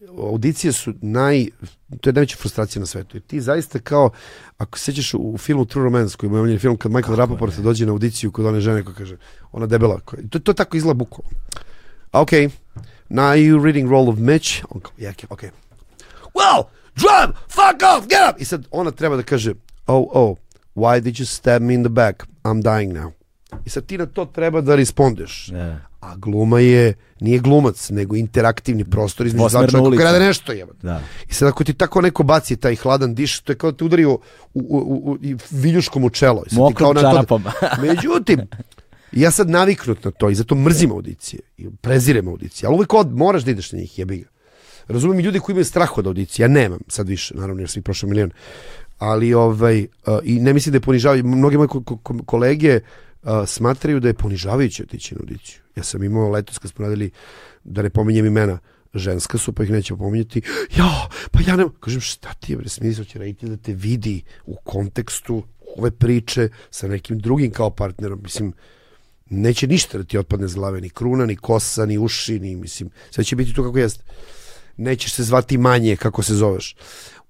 audicije 0.08 0.74
su 0.74 0.94
naj 1.02 1.48
to 2.02 2.10
je 2.10 2.14
najveća 2.14 2.38
frustracija 2.38 2.80
na 2.80 2.86
svetu. 2.86 3.18
I 3.18 3.20
ti 3.20 3.42
zaista 3.42 3.80
kao 3.80 4.10
ako 4.58 4.78
se 4.78 4.84
sećaš 4.84 5.14
u 5.14 5.38
filmu 5.38 5.66
True 5.66 5.84
Romance 5.84 6.18
koji 6.18 6.28
je 6.28 6.32
moj 6.32 6.40
omiljeni 6.40 6.60
film 6.60 6.78
kad 6.78 6.92
Michael 6.92 7.16
Rapaport 7.16 7.58
dođe 7.58 7.86
na 7.86 7.92
audiciju 7.92 8.32
kod 8.32 8.46
one 8.46 8.60
žene 8.60 8.84
koja 8.84 8.96
kaže 8.96 9.18
ona 9.52 9.66
debela 9.66 10.00
koja, 10.00 10.22
to, 10.30 10.40
to 10.40 10.54
tako 10.54 10.78
izgleda 10.78 10.98
bukvalno. 10.98 11.38
A 12.12 12.22
okay. 12.22 12.50
Now 13.10 13.36
you 13.36 13.64
reading 13.64 13.90
role 13.90 14.10
of 14.10 14.18
Mitch? 14.18 14.64
On 14.70 14.82
kao, 14.82 14.92
yeah, 14.98 15.28
okay. 15.30 15.50
Well, 16.34 16.64
drum, 16.96 17.34
fuck 17.50 17.82
off, 17.84 18.08
get 18.08 18.20
up! 18.30 18.42
I 18.42 18.46
sad 18.46 18.68
ona 18.72 18.92
treba 18.92 19.16
da 19.16 19.24
kaže, 19.24 19.54
oh, 19.88 20.08
oh, 20.14 20.38
why 20.76 21.02
did 21.02 21.20
you 21.20 21.26
stab 21.26 21.62
me 21.62 21.74
in 21.74 21.84
the 21.84 21.90
back? 21.90 22.28
I'm 22.44 22.62
dying 22.62 22.94
now. 22.94 23.12
I 23.66 23.70
sad 23.70 23.86
ti 23.86 23.98
na 23.98 24.06
to 24.06 24.26
treba 24.26 24.62
da 24.62 24.76
respondeš. 24.76 25.48
Da. 25.48 25.80
A 26.00 26.16
gluma 26.16 26.60
je, 26.60 26.94
nije 27.20 27.40
glumac, 27.40 27.90
nego 27.90 28.16
interaktivni 28.16 28.86
prostor 28.86 29.28
između 29.28 29.50
dva 29.50 29.68
čovjeka 29.68 30.04
rade 30.04 30.20
nešto 30.20 30.52
jebate. 30.52 30.80
Da. 30.82 31.02
I 31.30 31.34
sad 31.34 31.48
ako 31.48 31.64
ti 31.64 31.74
tako 31.74 32.02
neko 32.02 32.24
baci 32.24 32.56
taj 32.56 32.76
hladan 32.76 33.16
diš, 33.16 33.40
to 33.40 33.52
je 33.52 33.56
kao 33.56 33.72
da 33.72 33.78
te 33.78 33.84
udario 33.84 34.12
u, 34.12 34.20
u, 34.54 34.78
u, 34.78 35.12
u, 35.12 35.18
viljuškom 35.52 36.04
u 36.04 36.10
čelo. 36.10 36.44
I 36.46 36.50
sad 36.50 36.56
ti 36.56 36.62
Mokrom 36.62 36.94
kao 36.94 37.14
na 37.14 37.24
to-. 37.24 37.42
Međutim, 37.88 38.40
ja 39.12 39.32
sad 39.32 39.50
naviknut 39.50 40.04
na 40.06 40.12
to 40.12 40.30
i 40.30 40.36
zato 40.36 40.56
mrzim 40.56 40.92
audicije. 40.92 41.40
I 41.58 41.70
prezirem 41.82 42.28
audicije. 42.28 42.68
Ali 42.68 42.76
uvijek 42.76 42.94
od, 42.94 43.14
moraš 43.14 43.44
da 43.44 43.52
ideš 43.52 43.72
na 43.72 43.80
njih, 43.80 44.00
jebi 44.00 44.18
ga. 44.18 44.30
Razumem 44.88 45.20
i 45.20 45.24
ljudi 45.24 45.40
koji 45.40 45.54
imaju 45.54 45.66
strah 45.66 45.98
od 45.98 46.08
audicije. 46.08 46.44
Ja 46.44 46.48
nemam 46.48 46.80
sad 46.88 47.10
više, 47.10 47.36
naravno 47.36 47.62
jer 47.62 47.70
svi 47.70 47.82
prošao 47.82 48.10
milion. 48.10 48.32
Ali 49.00 49.34
ovaj, 49.34 49.82
uh, 49.82 50.20
i 50.24 50.40
ne 50.40 50.54
mislim 50.54 50.72
da 50.72 50.76
je 50.76 50.82
ponižavaju. 50.82 51.24
Mnoge 51.24 51.58
moje 51.58 51.68
ko- 51.68 51.84
ko- 52.04 52.24
kolege 52.26 52.80
smatraju 53.48 54.00
da 54.00 54.08
je 54.08 54.14
ponižavajuće 54.14 54.84
otići 54.84 55.16
na 55.16 55.22
audiciju. 55.22 55.62
Ja 55.76 55.84
sam 55.84 56.04
imao 56.04 56.30
letos 56.30 56.58
kad 56.58 56.72
smo 56.72 56.86
radili, 56.86 57.12
da 57.64 57.82
ne 57.82 57.90
pominjem 57.90 58.26
imena, 58.26 58.60
ženska 58.94 59.38
su, 59.38 59.54
pa 59.54 59.64
ih 59.64 59.72
nećemo 59.72 60.00
pominjati. 60.00 60.42
Ja, 60.78 61.10
pa 61.32 61.40
ja 61.48 61.56
ne... 61.56 61.66
Kažem, 61.80 62.02
šta 62.02 62.34
ti 62.34 62.52
je, 62.52 62.58
bre, 62.58 62.70
smisao 62.70 63.06
će 63.06 63.20
raditi 63.20 63.50
da 63.50 63.58
te 63.58 63.74
vidi 63.74 64.24
u 64.46 64.56
kontekstu 64.64 65.44
ove 65.78 65.92
priče 65.92 66.50
sa 66.70 66.88
nekim 66.88 67.20
drugim 67.20 67.52
kao 67.52 67.70
partnerom. 67.70 68.20
Mislim, 68.24 68.54
neće 69.30 69.68
ništa 69.68 69.98
da 69.98 70.04
ti 70.04 70.18
otpadne 70.18 70.48
z 70.48 70.56
glave, 70.56 70.82
ni 70.82 70.90
kruna, 70.90 71.26
ni 71.26 71.36
kosa, 71.36 71.86
ni 71.86 71.98
uši, 71.98 72.40
ni, 72.40 72.56
mislim, 72.56 72.90
sve 73.12 73.24
će 73.24 73.36
biti 73.36 73.54
to 73.54 73.64
kako 73.64 73.78
jeste. 73.78 74.04
Nećeš 74.78 75.14
se 75.14 75.24
zvati 75.24 75.58
manje 75.58 75.96
kako 75.96 76.24
se 76.24 76.36
zoveš. 76.36 76.76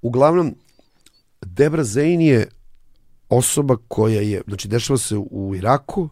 Uglavnom, 0.01 0.55
Debra 1.41 1.83
Zein 1.83 2.21
je 2.21 2.47
osoba 3.29 3.77
koja 3.87 4.21
je, 4.21 4.41
znači 4.47 4.67
dešava 4.67 4.97
se 4.97 5.17
u 5.17 5.55
Iraku, 5.55 6.09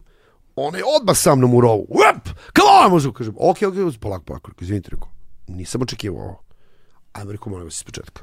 ona 0.56 0.78
je 0.78 0.84
odmah 1.00 1.16
sa 1.16 1.34
mnom 1.34 1.54
u 1.54 1.60
rovu. 1.60 1.82
Up! 1.82 2.28
Come 2.56 2.70
on! 2.84 2.90
Možda 2.90 3.12
kažem, 3.12 3.34
ok, 3.38 3.56
ok, 3.62 4.00
polako, 4.00 4.24
polako. 4.24 4.50
Izvinite, 4.60 4.88
rekao, 4.92 5.08
nisam 5.48 5.82
očekivao 5.82 6.22
ovo. 6.22 6.42
Ajmo, 7.12 7.32
rekao, 7.32 7.50
molim 7.50 7.64
vas 7.64 7.76
iz 7.76 7.84
početka. 7.84 8.22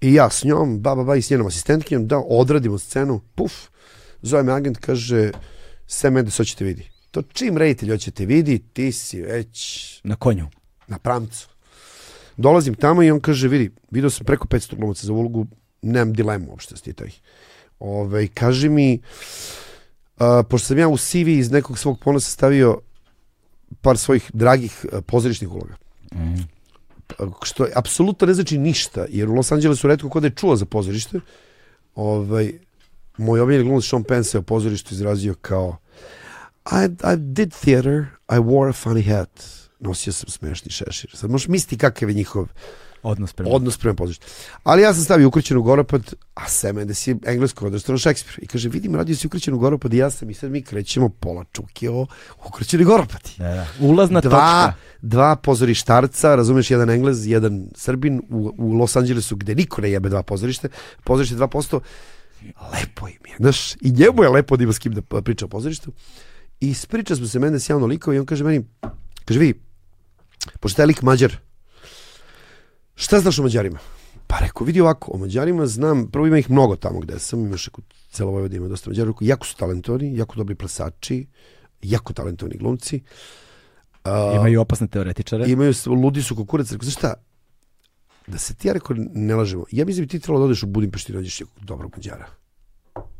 I 0.00 0.14
ja 0.14 0.30
s 0.30 0.44
njom, 0.44 0.80
ba, 0.80 0.94
ba, 0.94 1.04
ba, 1.04 1.16
i 1.16 1.22
s 1.22 1.30
njenom 1.30 1.46
asistentkinjom, 1.46 2.06
da 2.06 2.18
odradimo 2.18 2.78
scenu, 2.78 3.20
puf, 3.34 3.52
zove 4.22 4.42
me 4.42 4.52
agent, 4.52 4.78
kaže, 4.78 5.30
Sam 5.86 6.12
Mendes 6.12 6.36
hoćete 6.36 6.64
vidi. 6.64 6.90
To 7.10 7.22
čim 7.22 7.56
reditelj 7.58 7.90
hoćete 7.90 8.26
vidi, 8.26 8.58
ti 8.72 8.92
si 8.92 9.22
već 9.22 10.00
Na 10.04 10.16
konju. 10.16 10.48
na 10.86 10.98
pramcu. 10.98 11.48
Dolazim 12.36 12.74
tamo 12.74 13.02
i 13.02 13.10
on 13.10 13.20
kaže, 13.20 13.48
vidi, 13.48 13.70
vidio 13.90 14.10
sam 14.10 14.26
preko 14.26 14.46
500 14.48 14.76
glumaca 14.76 15.06
za 15.06 15.12
ulogu, 15.12 15.46
nemam 15.82 16.12
dilemu 16.12 16.50
uopšte 16.50 16.76
s 16.76 16.82
ti 16.82 16.92
taj. 16.92 17.10
Ove, 17.78 18.28
kaže 18.28 18.68
mi, 18.68 19.00
a, 20.18 20.42
pošto 20.50 20.66
sam 20.66 20.78
ja 20.78 20.88
u 20.88 20.96
CV 20.96 21.28
iz 21.28 21.50
nekog 21.50 21.78
svog 21.78 22.00
ponosa 22.00 22.30
stavio 22.30 22.80
par 23.80 23.98
svojih 23.98 24.30
dragih 24.34 24.86
a, 24.92 25.00
pozorišnih 25.00 25.50
uloga. 25.50 25.74
Mm. 26.14 26.42
Što 27.42 27.64
je, 27.64 27.72
apsolutno 27.74 28.26
ne 28.26 28.34
znači 28.34 28.58
ništa, 28.58 29.06
jer 29.08 29.28
u 29.28 29.34
Los 29.34 29.52
Angelesu 29.52 29.88
redko 29.88 30.08
ko 30.08 30.20
da 30.20 30.26
je 30.26 30.34
čuo 30.34 30.56
za 30.56 30.64
pozorište. 30.64 31.20
Ovaj, 31.94 32.52
moj 33.18 33.40
omiljeni 33.40 33.64
glumac 33.64 33.84
Sean 33.84 34.04
Penn 34.04 34.24
se 34.24 34.38
o 34.38 34.42
pozorištu 34.42 34.94
izrazio 34.94 35.34
kao 35.34 35.76
I, 36.72 36.84
I 36.84 37.16
did 37.16 37.52
theater, 37.52 38.06
I 38.28 38.38
wore 38.38 38.68
a 38.68 38.72
funny 38.72 39.02
hat. 39.02 39.44
Nosio 39.80 40.12
sam 40.12 40.28
smešni 40.28 40.70
šešir. 40.70 41.10
Sad 41.14 41.30
možeš 41.30 41.48
misliti 41.48 41.78
kakav 41.78 42.08
je 42.08 42.14
njihov 42.14 42.48
Odnos 43.06 43.32
prema. 43.32 43.50
odnos 43.50 43.78
prema 43.78 43.94
pozorištu. 43.94 44.26
Ali 44.62 44.82
ja 44.82 44.94
sam 44.94 45.04
stavio 45.04 45.28
ukrćenu 45.28 45.62
goropad, 45.62 46.14
a 46.34 46.48
Sam 46.48 46.76
Mendes 46.76 47.06
je 47.06 47.16
englesko 47.26 47.66
odrastao 47.66 47.98
Šekspir. 47.98 48.38
I 48.42 48.46
kaže, 48.46 48.68
vidim, 48.68 48.94
radio 48.94 49.16
si 49.16 49.26
ukrćenu 49.26 49.58
goropad 49.58 49.94
i 49.94 49.96
ja 49.96 50.10
sam 50.10 50.30
i 50.30 50.34
sad 50.34 50.50
mi 50.50 50.62
krećemo 50.62 51.08
pola 51.08 51.44
čuke 51.52 51.90
o 51.90 52.06
ukrćeni 52.46 52.84
goropadi. 52.84 53.30
Da, 53.38 53.44
da. 53.44 53.66
Ulazna 53.80 54.20
Dva, 54.20 54.30
točka. 54.30 54.74
dva 55.02 55.36
pozorištarca, 55.36 56.34
razumeš, 56.34 56.70
jedan 56.70 56.90
Englez, 56.90 57.26
jedan 57.26 57.68
Srbin 57.74 58.22
u, 58.30 58.54
u 58.58 58.72
Los 58.72 58.96
Angelesu 58.96 59.36
gde 59.36 59.54
niko 59.54 59.80
ne 59.80 59.90
jebe 59.90 60.08
dva 60.08 60.22
pozorište, 60.22 60.68
pozorište 61.04 61.36
2%, 61.36 61.80
lepo 62.72 63.08
im 63.08 63.26
je, 63.28 63.36
znaš, 63.38 63.74
i 63.74 63.90
njemu 63.90 64.22
je 64.22 64.28
lepo 64.28 64.56
da 64.56 64.62
ima 64.62 64.72
s 64.72 64.78
kim 64.78 64.92
da 64.92 65.22
priča 65.22 65.44
o 65.44 65.48
pozorištu. 65.48 65.92
I 66.60 66.68
ispriča 66.70 67.16
smo 67.16 67.26
se 67.26 67.38
Mendes 67.38 67.70
javno 67.70 67.86
likao 67.86 68.14
i 68.14 68.18
on 68.18 68.26
kaže 68.26 68.44
meni, 68.44 68.64
kaže 69.24 69.40
vi, 69.40 69.54
pošto 70.60 70.82
je 70.82 70.86
lik 70.86 71.02
Mađar, 71.02 71.45
šta 72.96 73.20
znaš 73.20 73.38
o 73.38 73.42
Mađarima? 73.42 73.78
Pa 74.26 74.38
rekao, 74.38 74.64
vidi 74.64 74.80
ovako, 74.80 75.12
o 75.14 75.18
Mađarima 75.18 75.66
znam, 75.66 76.06
prvo 76.10 76.26
ima 76.26 76.38
ih 76.38 76.50
mnogo 76.50 76.76
tamo 76.76 77.00
gde 77.00 77.18
sam, 77.18 77.40
imaš 77.46 77.68
ako 77.68 77.82
celo 78.10 78.30
Vojvodina 78.30 78.56
ima 78.56 78.68
dosta 78.68 78.90
Mađara, 78.90 79.12
jako 79.20 79.46
su 79.46 79.56
talentovani, 79.56 80.16
jako 80.16 80.36
dobri 80.36 80.54
plesači, 80.54 81.26
jako 81.82 82.12
talentovani 82.12 82.56
glumci. 82.58 83.00
A, 84.04 84.32
Imaju 84.36 84.60
opasne 84.60 84.86
teoretičare. 84.88 85.44
imaju, 85.48 85.72
ludi 85.86 86.22
su 86.22 86.36
kukurac, 86.36 86.72
rekao, 86.72 86.84
znaš 86.84 86.94
šta, 86.94 87.14
da 88.26 88.38
se 88.38 88.54
ti 88.54 88.68
ja 88.68 88.74
rekao 88.74 88.96
ne 88.98 89.34
lažemo, 89.34 89.64
ja 89.70 89.84
mislim 89.84 90.02
da 90.02 90.06
bi 90.06 90.10
ti 90.10 90.20
trebalo 90.20 90.38
da 90.38 90.44
odeš 90.44 90.62
u 90.62 90.66
Budimpešti 90.66 91.12
i 91.12 91.16
nađeš 91.16 91.40
nekog 91.40 91.64
dobrog 91.64 91.92
Mađara 91.96 92.26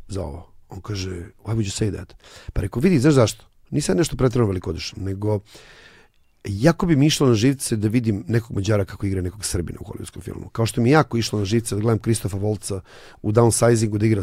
za 0.07 0.23
ovo. 0.23 0.53
On 0.69 0.81
kaže, 0.81 1.09
why 1.43 1.55
would 1.55 1.63
you 1.65 1.83
say 1.83 1.95
that? 1.95 2.13
Pa 2.53 2.61
rekao, 2.61 2.79
vidi, 2.81 2.99
znaš 2.99 3.13
zašto? 3.13 3.45
Nisam 3.69 3.97
nešto 3.97 4.15
pretredno 4.15 4.47
velikodušan, 4.47 5.03
nego 5.03 5.39
jako 6.49 6.85
bi 6.85 6.95
mi 6.95 7.05
išlo 7.05 7.27
na 7.27 7.33
živce 7.33 7.75
da 7.75 7.87
vidim 7.87 8.23
nekog 8.27 8.51
Mađara 8.51 8.85
kako 8.85 9.05
igra 9.05 9.21
nekog 9.21 9.45
Srbina 9.45 9.79
u 9.81 9.85
hollywoodskom 9.85 10.21
filmu. 10.21 10.49
Kao 10.49 10.65
što 10.65 10.81
mi 10.81 10.89
jako 10.89 11.17
išlo 11.17 11.39
na 11.39 11.45
živce 11.45 11.75
da 11.75 11.81
gledam 11.81 11.99
Kristofa 11.99 12.37
Volca 12.37 12.81
u 13.21 13.31
downsizingu 13.31 13.97
da 13.97 14.05
igra 14.05 14.21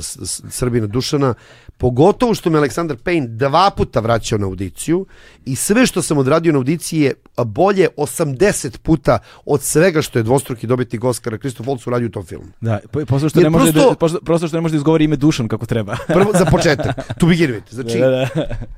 Srbina 0.51 0.87
Dušana, 0.87 1.35
pogotovo 1.79 2.35
što 2.35 2.51
me 2.51 2.59
Aleksandar 2.59 2.97
Payne 2.97 3.27
dva 3.29 3.71
puta 3.71 4.01
vraćao 4.01 4.39
na 4.39 4.47
audiciju 4.47 5.07
i 5.45 5.57
sve 5.57 5.87
što 5.87 6.03
sam 6.03 6.19
odradio 6.19 6.53
na 6.53 6.59
audiciji 6.59 7.01
je 7.01 7.15
bolje 7.39 7.89
80 7.97 8.79
puta 8.79 9.19
od 9.45 9.63
svega 9.63 10.03
što 10.03 10.19
je 10.19 10.23
dvostruki 10.23 10.67
dobitnik 10.67 11.05
Oscara 11.05 11.39
Kristof 11.39 11.67
Volc 11.67 11.87
uradio 11.87 12.07
u 12.07 12.11
tom 12.11 12.25
filmu. 12.25 12.47
Da, 12.61 12.81
po- 12.93 13.05
prosto 13.05 13.29
što 13.29 13.39
Jer 13.41 13.45
ne 13.45 13.51
može 13.51 13.73
prosto- 13.73 13.91
da 13.91 13.97
prosto, 13.97 14.21
prosto 14.21 14.49
što 14.49 14.57
ne 14.57 14.61
može 14.61 14.73
da 14.73 14.77
izgovori 14.77 15.05
ime 15.05 15.17
Dušan 15.17 15.49
kako 15.49 15.67
treba. 15.67 15.97
Prvo, 16.07 16.33
za 16.39 16.45
početak, 16.45 16.97
to 17.19 17.27
begin 17.27 17.51
with. 17.51 17.71
Znači, 17.71 17.99
da, 18.01 18.09
da. 18.09 18.29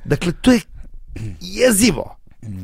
Dakle, 0.04 0.32
to 0.40 0.52
je 0.52 0.60
jezivo. 1.40 2.16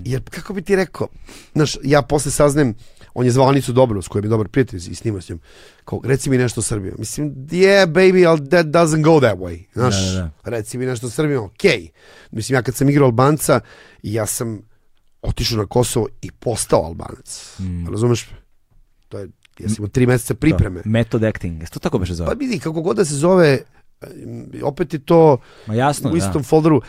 Jer, 0.05 0.23
kako 0.31 0.55
bi 0.55 0.63
ti 0.63 0.77
rekao, 0.77 1.09
znaš, 1.55 1.77
ja 1.83 2.03
posle 2.03 2.31
saznajem, 2.31 2.75
on 3.15 3.25
je 3.25 3.33
zvao 3.33 3.49
Anicu 3.49 3.73
Dobru, 3.73 4.03
s 4.03 4.09
kojom 4.09 4.25
je 4.25 4.29
dobar 4.29 4.49
prijatelj 4.49 4.81
i 4.91 4.95
snima 4.95 5.21
s 5.21 5.29
njom, 5.29 5.41
kao, 5.85 6.01
reci 6.05 6.31
mi 6.31 6.39
nešto 6.39 6.61
o 6.61 6.63
Srbiji. 6.63 6.93
Mislim, 6.99 7.35
yeah, 7.35 7.87
baby, 7.87 8.29
ali 8.29 8.49
that 8.49 8.67
doesn't 8.67 9.03
go 9.03 9.21
that 9.21 9.39
way. 9.39 9.65
Znaš, 9.73 9.95
Da, 9.95 10.13
da, 10.13 10.31
reci 10.45 10.79
mi 10.79 10.87
nešto 10.87 11.07
o 11.07 11.11
Srbiji, 11.11 11.37
okej. 11.37 11.89
Mislim, 12.31 12.55
ja 12.55 12.63
kad 12.63 12.75
sam 12.75 12.89
igrao 12.89 13.07
Albanca, 13.07 13.61
ja 14.03 14.27
sam 14.27 14.63
otišao 15.23 15.59
na 15.59 15.67
Kosovo 15.67 16.09
i 16.23 16.31
postao 16.31 16.85
Albanac. 16.85 17.57
Razumeš? 17.91 18.29
To 19.09 19.19
je, 19.19 19.29
ja 19.59 19.69
sam 19.69 19.77
imao 19.79 19.89
tri 19.89 20.07
meseca 20.07 20.35
pripreme. 20.35 20.83
To, 20.83 20.89
Method 20.89 21.25
acting. 21.25 21.69
To 21.71 21.79
tako 21.79 21.99
beše 21.99 22.15
zove? 22.15 22.27
Pa 22.31 22.35
vidi, 22.39 22.59
kako 22.59 22.83
god 22.83 22.97
da 22.97 23.05
se 23.05 23.15
zove, 23.15 23.59
e, 24.01 24.07
opet 24.63 24.95
je 24.95 24.99
to 24.99 25.39
Ma 25.67 25.75
jasno, 25.75 26.11
u 26.11 26.17
istom 26.17 26.43
da. 26.43 26.49
folderu, 26.49 26.83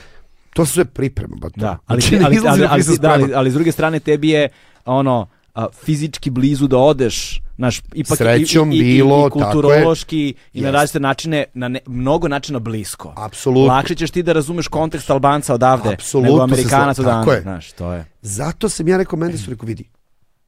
to 0.54 0.66
su 0.66 0.74
sve 0.74 0.86
priprema, 0.86 1.36
ba. 1.42 1.50
Da, 1.56 1.78
ali, 1.86 2.02
Znači, 2.02 2.26
ali, 2.26 2.40
ali, 2.48 2.66
ali, 2.70 2.84
da, 3.00 3.12
ali, 3.12 3.34
ali 3.34 3.52
s 3.52 3.54
druge 3.54 3.72
strane 3.72 4.00
tebi 4.00 4.30
je 4.30 4.50
ono 4.86 5.28
a, 5.54 5.68
fizički 5.84 6.30
blizu 6.30 6.68
da 6.68 6.78
odeš 6.78 7.42
znaš, 7.58 7.82
ipak 7.94 8.18
Srećom 8.18 8.72
i, 8.72 8.76
i, 8.76 8.80
i, 8.80 8.84
bilo, 8.84 9.20
i 9.20 9.24
tako 9.24 9.40
je. 9.40 9.44
kulturološki 9.44 10.34
i 10.54 10.62
na 10.62 10.72
različite 10.72 11.00
načine, 11.00 11.46
na 11.54 11.68
ne, 11.68 11.80
mnogo 11.88 12.28
načina 12.28 12.60
blisko. 12.60 13.14
Apsolutno. 13.18 13.74
Lakše 13.74 13.96
ćeš 13.96 14.12
ti 14.12 14.24
da 14.24 14.34
razumeš 14.34 14.68
kontekst 14.68 15.10
Albanca 15.10 15.54
odavde 15.54 15.94
Apsolutno 15.94 16.32
nego 16.32 16.44
Amerikanac 16.44 17.00
odavde. 17.00 17.32
je. 17.32 17.42
Znaš, 17.42 17.72
to 17.72 17.94
je. 17.94 18.06
Zato 18.22 18.70
sam 18.70 18.88
ja 18.88 18.98
rekao 18.98 19.20
Mendesu, 19.20 19.50
rekao, 19.50 19.66
vidi, 19.66 19.90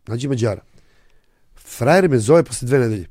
nađi 0.07 0.27
Mađara. 0.27 0.61
Frajer 1.55 2.09
me 2.09 2.17
zove 2.17 2.43
posle 2.43 2.65
dve 2.67 2.79
nedelje. 2.79 3.07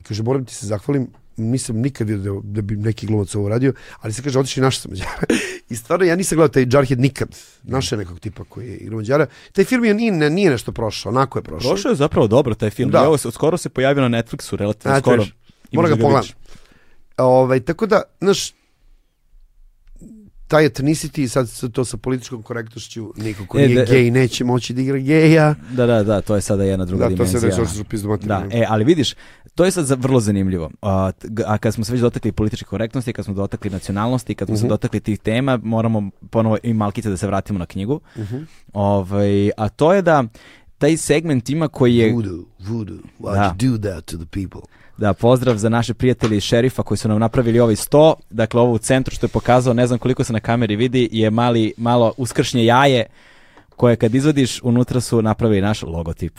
I 0.00 0.02
kaže, 0.02 0.22
moram 0.22 0.44
ti 0.44 0.54
se 0.54 0.66
zahvalim, 0.66 1.08
nisam 1.36 1.76
nikad 1.76 2.08
vidio 2.08 2.34
da, 2.34 2.40
da 2.44 2.62
bi 2.62 2.76
neki 2.76 3.06
glumac 3.06 3.34
ovo 3.34 3.48
radio, 3.48 3.72
ali 4.00 4.12
se 4.12 4.22
kaže, 4.22 4.38
otišli 4.38 4.62
naš 4.62 4.78
sa 4.78 4.88
Mađara. 4.88 5.10
I 5.70 5.76
stvarno, 5.76 6.04
ja 6.04 6.16
nisam 6.16 6.36
gledao 6.36 6.48
taj 6.48 6.66
Jarhead 6.70 7.00
nikad. 7.00 7.28
Naše 7.62 7.96
nekog 7.96 8.20
tipa 8.20 8.44
koji 8.44 8.66
je 8.66 8.76
igrao 8.76 8.96
Mađara. 8.96 9.26
Taj 9.52 9.64
film 9.64 9.84
je 9.84 9.94
nije, 9.94 10.30
nije 10.30 10.50
nešto 10.50 10.72
prošao, 10.72 11.10
onako 11.10 11.38
je 11.38 11.42
prošao. 11.42 11.70
Prošao 11.70 11.90
je 11.90 11.96
zapravo 11.96 12.26
dobro 12.26 12.54
taj 12.54 12.70
film. 12.70 12.90
Da. 12.90 13.04
Evo, 13.04 13.18
se- 13.18 13.30
skoro 13.30 13.56
se 13.56 13.68
pojavio 13.68 14.08
na 14.08 14.18
Netflixu, 14.18 14.56
relativno 14.56 14.96
A, 14.96 15.00
skoro. 15.00 15.24
da 15.72 15.82
ga 15.82 15.96
pogledam. 15.96 16.14
vidiš. 16.16 16.34
Ovaj, 17.16 17.60
tako 17.60 17.86
da, 17.86 18.02
znaš, 18.20 18.54
taj 20.48 20.64
ethnicity, 20.64 21.28
sad 21.28 21.48
sa- 21.48 21.68
to 21.68 21.84
sa 21.84 21.96
političkom 21.96 22.42
korektnošću, 22.42 23.12
niko 23.16 23.46
ko 23.46 23.58
E, 23.58 23.62
nije 23.62 23.74
da- 23.76 23.84
gej 23.84 24.10
neće 24.10 24.44
moći 24.44 24.74
da 24.74 24.80
igra 24.82 24.98
geja. 24.98 25.54
Da, 25.70 25.86
da, 25.86 26.02
da, 26.02 26.20
to 26.20 26.34
je 26.34 26.40
sada 26.40 26.64
jedna 26.64 26.84
druga 26.84 27.04
Da, 27.04 27.10
to 27.10 27.26
se 27.26 27.38
dimenzija. 27.38 27.64
desilo 27.64 27.86
što 28.08 28.16
Da, 28.18 28.44
e, 28.52 28.64
ali 28.68 28.84
vidiš, 28.84 29.14
to 29.54 29.64
je 29.64 29.70
sad 29.70 29.90
vrlo 29.92 30.20
zanimljivo. 30.20 30.70
A, 30.82 31.10
a 31.46 31.58
kad 31.58 31.74
smo 31.74 31.84
se 31.84 31.92
već 31.92 32.00
dotakli 32.00 32.32
političke 32.32 32.66
korektnosti, 32.66 33.12
kad 33.12 33.24
smo 33.24 33.34
dotakli 33.34 33.70
nacionalnosti, 33.70 34.34
kad 34.34 34.48
smo 34.48 34.56
se 34.56 34.62
Mhm. 34.62 34.68
dotakli 34.68 35.00
tih 35.00 35.18
tema, 35.18 35.58
moramo 35.58 36.10
ponovo 36.30 36.56
i 36.62 36.72
malkice 36.74 37.10
da 37.10 37.16
se 37.16 37.26
vratimo 37.26 37.58
na 37.58 37.66
knjigu. 37.66 38.00
Mhm. 38.18 38.36
Ovaj, 38.72 39.50
a 39.56 39.68
to 39.68 39.92
je 39.92 40.02
da 40.02 40.24
taj 40.78 40.96
segment 40.96 41.50
ima 41.50 41.68
koji 41.68 41.96
je, 41.96 42.12
Voodoo, 42.12 42.38
voodoo, 42.60 42.96
why 43.20 43.32
Da. 43.32 43.54
you 43.58 43.70
do 43.70 43.90
that 43.90 44.04
to 44.04 44.16
the 44.16 44.26
people? 44.26 44.60
da 44.98 45.12
pozdrav 45.12 45.56
za 45.56 45.68
naše 45.68 45.94
prijatelje 45.94 46.36
iz 46.36 46.42
šerifa 46.42 46.82
koji 46.82 46.98
su 46.98 47.08
nam 47.08 47.20
napravili 47.20 47.60
ovaj 47.60 47.76
sto, 47.76 48.14
dakle 48.30 48.60
ovo 48.60 48.72
u 48.72 48.78
centru 48.78 49.14
što 49.14 49.26
je 49.26 49.30
pokazao, 49.30 49.74
ne 49.74 49.86
znam 49.86 49.98
koliko 49.98 50.24
se 50.24 50.32
na 50.32 50.40
kameri 50.40 50.76
vidi, 50.76 51.08
je 51.12 51.30
mali, 51.30 51.72
malo 51.76 52.12
uskršnje 52.16 52.64
jaje 52.64 53.06
koje 53.70 53.96
kad 53.96 54.14
izvadiš 54.14 54.62
unutra 54.62 55.00
su 55.00 55.22
napravili 55.22 55.60
naš 55.60 55.82
logotip. 55.82 56.38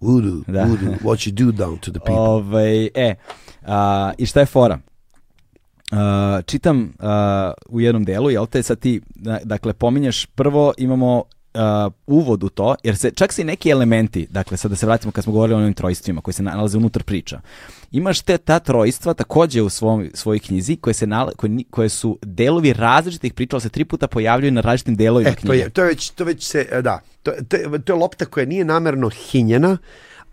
Voodoo, 0.00 0.40
Da. 0.46 0.64
voodoo, 0.64 0.94
what 0.94 1.28
you 1.28 1.44
do 1.44 1.64
down 1.64 1.78
to 1.78 1.90
the 1.90 1.98
people. 1.98 2.14
Ovaj, 2.18 2.84
e, 2.86 3.14
a, 3.62 4.12
i 4.18 4.26
šta 4.26 4.40
je 4.40 4.46
fora? 4.46 4.78
A, 5.92 6.40
čitam 6.42 6.92
a, 6.98 7.52
u 7.68 7.80
jednom 7.80 8.04
delu, 8.04 8.30
jel 8.30 8.46
te, 8.46 8.62
sad 8.62 8.78
ti, 8.78 9.00
da- 9.14 9.40
dakle, 9.44 9.72
pominješ 9.72 10.26
prvo, 10.26 10.72
imamo 10.78 11.22
a, 11.54 11.90
uvod 12.06 12.44
u 12.44 12.48
to, 12.48 12.74
jer 12.82 12.96
se 12.96 13.10
čak 13.10 13.32
se 13.32 13.42
i 13.42 13.44
neki 13.44 13.70
elementi, 13.70 14.26
dakle, 14.30 14.56
sad 14.56 14.70
da 14.70 14.76
se 14.76 14.86
vratimo 14.86 15.12
kad 15.12 15.24
smo 15.24 15.32
govorili 15.32 15.54
o 15.54 15.62
onim 15.62 15.74
trojstvima 15.74 16.20
koji 16.20 16.34
se 16.34 16.42
nalaze 16.42 16.78
unutar 16.78 17.02
priča, 17.02 17.40
imaš 17.92 18.20
te 18.20 18.38
ta 18.38 18.58
trojstva 18.58 19.14
takođe 19.14 19.62
u 19.62 19.68
svom, 19.68 20.10
svojoj 20.14 20.38
knjizi 20.38 20.76
koje, 20.76 20.94
se 20.94 21.06
nala, 21.06 21.32
koje, 21.36 21.50
koje 21.70 21.88
su 21.88 22.18
delovi 22.22 22.72
različitih 22.72 23.34
priča, 23.34 23.56
ali 23.56 23.60
se 23.60 23.68
tri 23.68 23.84
puta 23.84 24.06
pojavljaju 24.06 24.52
na 24.52 24.60
različitim 24.60 24.96
delovima 24.96 25.30
E, 25.30 25.34
to 25.34 25.40
knjige. 25.40 25.56
je, 25.56 25.70
to 25.70 25.82
je 25.82 25.88
već, 25.88 26.10
to 26.10 26.24
već 26.24 26.44
se, 26.44 26.68
e, 26.72 26.82
da, 26.82 27.00
to, 27.22 27.32
to, 27.48 27.56
to 27.84 27.92
je 27.92 27.96
lopta 27.98 28.24
koja 28.24 28.46
nije 28.46 28.64
namerno 28.64 29.08
hinjena, 29.08 29.78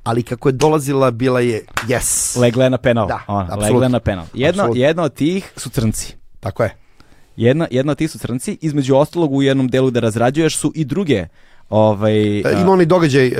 ali 0.03 0.23
kako 0.23 0.49
je 0.49 0.53
dolazila, 0.53 1.11
bila 1.11 1.39
je 1.39 1.65
yes. 1.87 2.39
Legla 2.39 2.63
je 2.63 2.69
na 2.69 2.77
penal. 2.77 3.07
Da, 3.07 3.19
Ona, 3.27 3.55
legla 3.55 3.83
je 3.83 3.89
na 3.89 3.99
penal. 3.99 4.25
Jedna, 4.33 4.63
Apsolutno. 4.63 4.83
jedna 4.83 5.03
od 5.03 5.13
tih 5.13 5.51
su 5.57 5.69
crnci. 5.69 6.15
Tako 6.39 6.63
je. 6.63 6.80
Jedna, 7.35 7.67
jedna 7.71 7.95
tih 7.95 8.11
su 8.11 8.19
crnci, 8.19 8.57
između 8.61 8.95
ostalog 8.95 9.33
u 9.33 9.41
jednom 9.41 9.67
delu 9.67 9.91
da 9.91 9.99
razrađuješ 9.99 10.57
su 10.57 10.71
i 10.75 10.85
druge 10.85 11.25
ovaj, 11.69 12.41
a, 12.45 12.51
ima 12.61 12.71
onaj 12.71 12.85
događaj, 12.85 13.27
uh, 13.27 13.33
uh, 13.33 13.37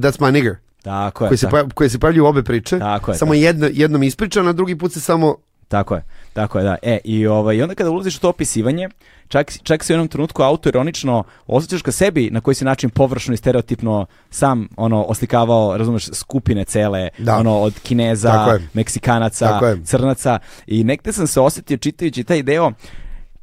That's 0.00 0.20
My 0.20 0.30
Nigger, 0.30 0.56
tako 0.82 1.24
je, 1.24 1.28
koji 1.28 1.38
se, 1.38 1.46
tako, 1.46 1.50
pojav, 1.50 1.68
koji 1.74 1.90
se 1.90 1.98
pojavljuju 1.98 2.26
obe 2.26 2.42
priče. 2.42 2.78
Tako 2.78 3.10
je, 3.10 3.18
Samo 3.18 3.32
tako. 3.32 3.42
jedno, 3.42 3.68
jednom 3.72 4.02
ispričan, 4.02 4.48
a 4.48 4.52
drugi 4.52 4.78
put 4.78 4.92
se 4.92 5.00
samo 5.00 5.36
Tako 5.74 5.94
je, 5.94 6.02
tako 6.32 6.58
je, 6.58 6.64
da. 6.64 6.76
E, 6.82 6.98
i, 7.04 7.26
ovaj, 7.26 7.56
i 7.56 7.62
onda 7.62 7.74
kada 7.74 7.90
ulaziš 7.90 8.16
u 8.16 8.20
to 8.20 8.28
opisivanje, 8.28 8.88
čak, 9.28 9.52
čak 9.62 9.84
se 9.84 9.92
u 9.92 9.94
jednom 9.94 10.08
trenutku 10.08 10.42
autoironično 10.42 11.24
osjećaš 11.46 11.82
ka 11.82 11.92
sebi 11.92 12.30
na 12.30 12.40
koji 12.40 12.54
si 12.54 12.64
način 12.64 12.90
površno 12.90 13.34
i 13.34 13.36
stereotipno 13.36 14.06
sam 14.30 14.68
ono 14.76 15.02
oslikavao, 15.02 15.76
razumeš, 15.76 16.08
skupine 16.12 16.64
cele, 16.64 17.08
Da. 17.18 17.36
ono 17.36 17.58
od 17.58 17.80
Kineza, 17.82 18.32
Tako 18.32 18.50
je. 18.50 18.68
Meksikanaca, 18.74 19.48
Tako 19.48 19.66
je. 19.66 19.84
Crnaca 19.84 20.38
i 20.66 20.84
nekde 20.84 21.12
sam 21.12 21.26
se 21.26 21.40
osjetio 21.40 21.76
čitajući 21.76 22.24
taj 22.24 22.42
deo 22.42 22.72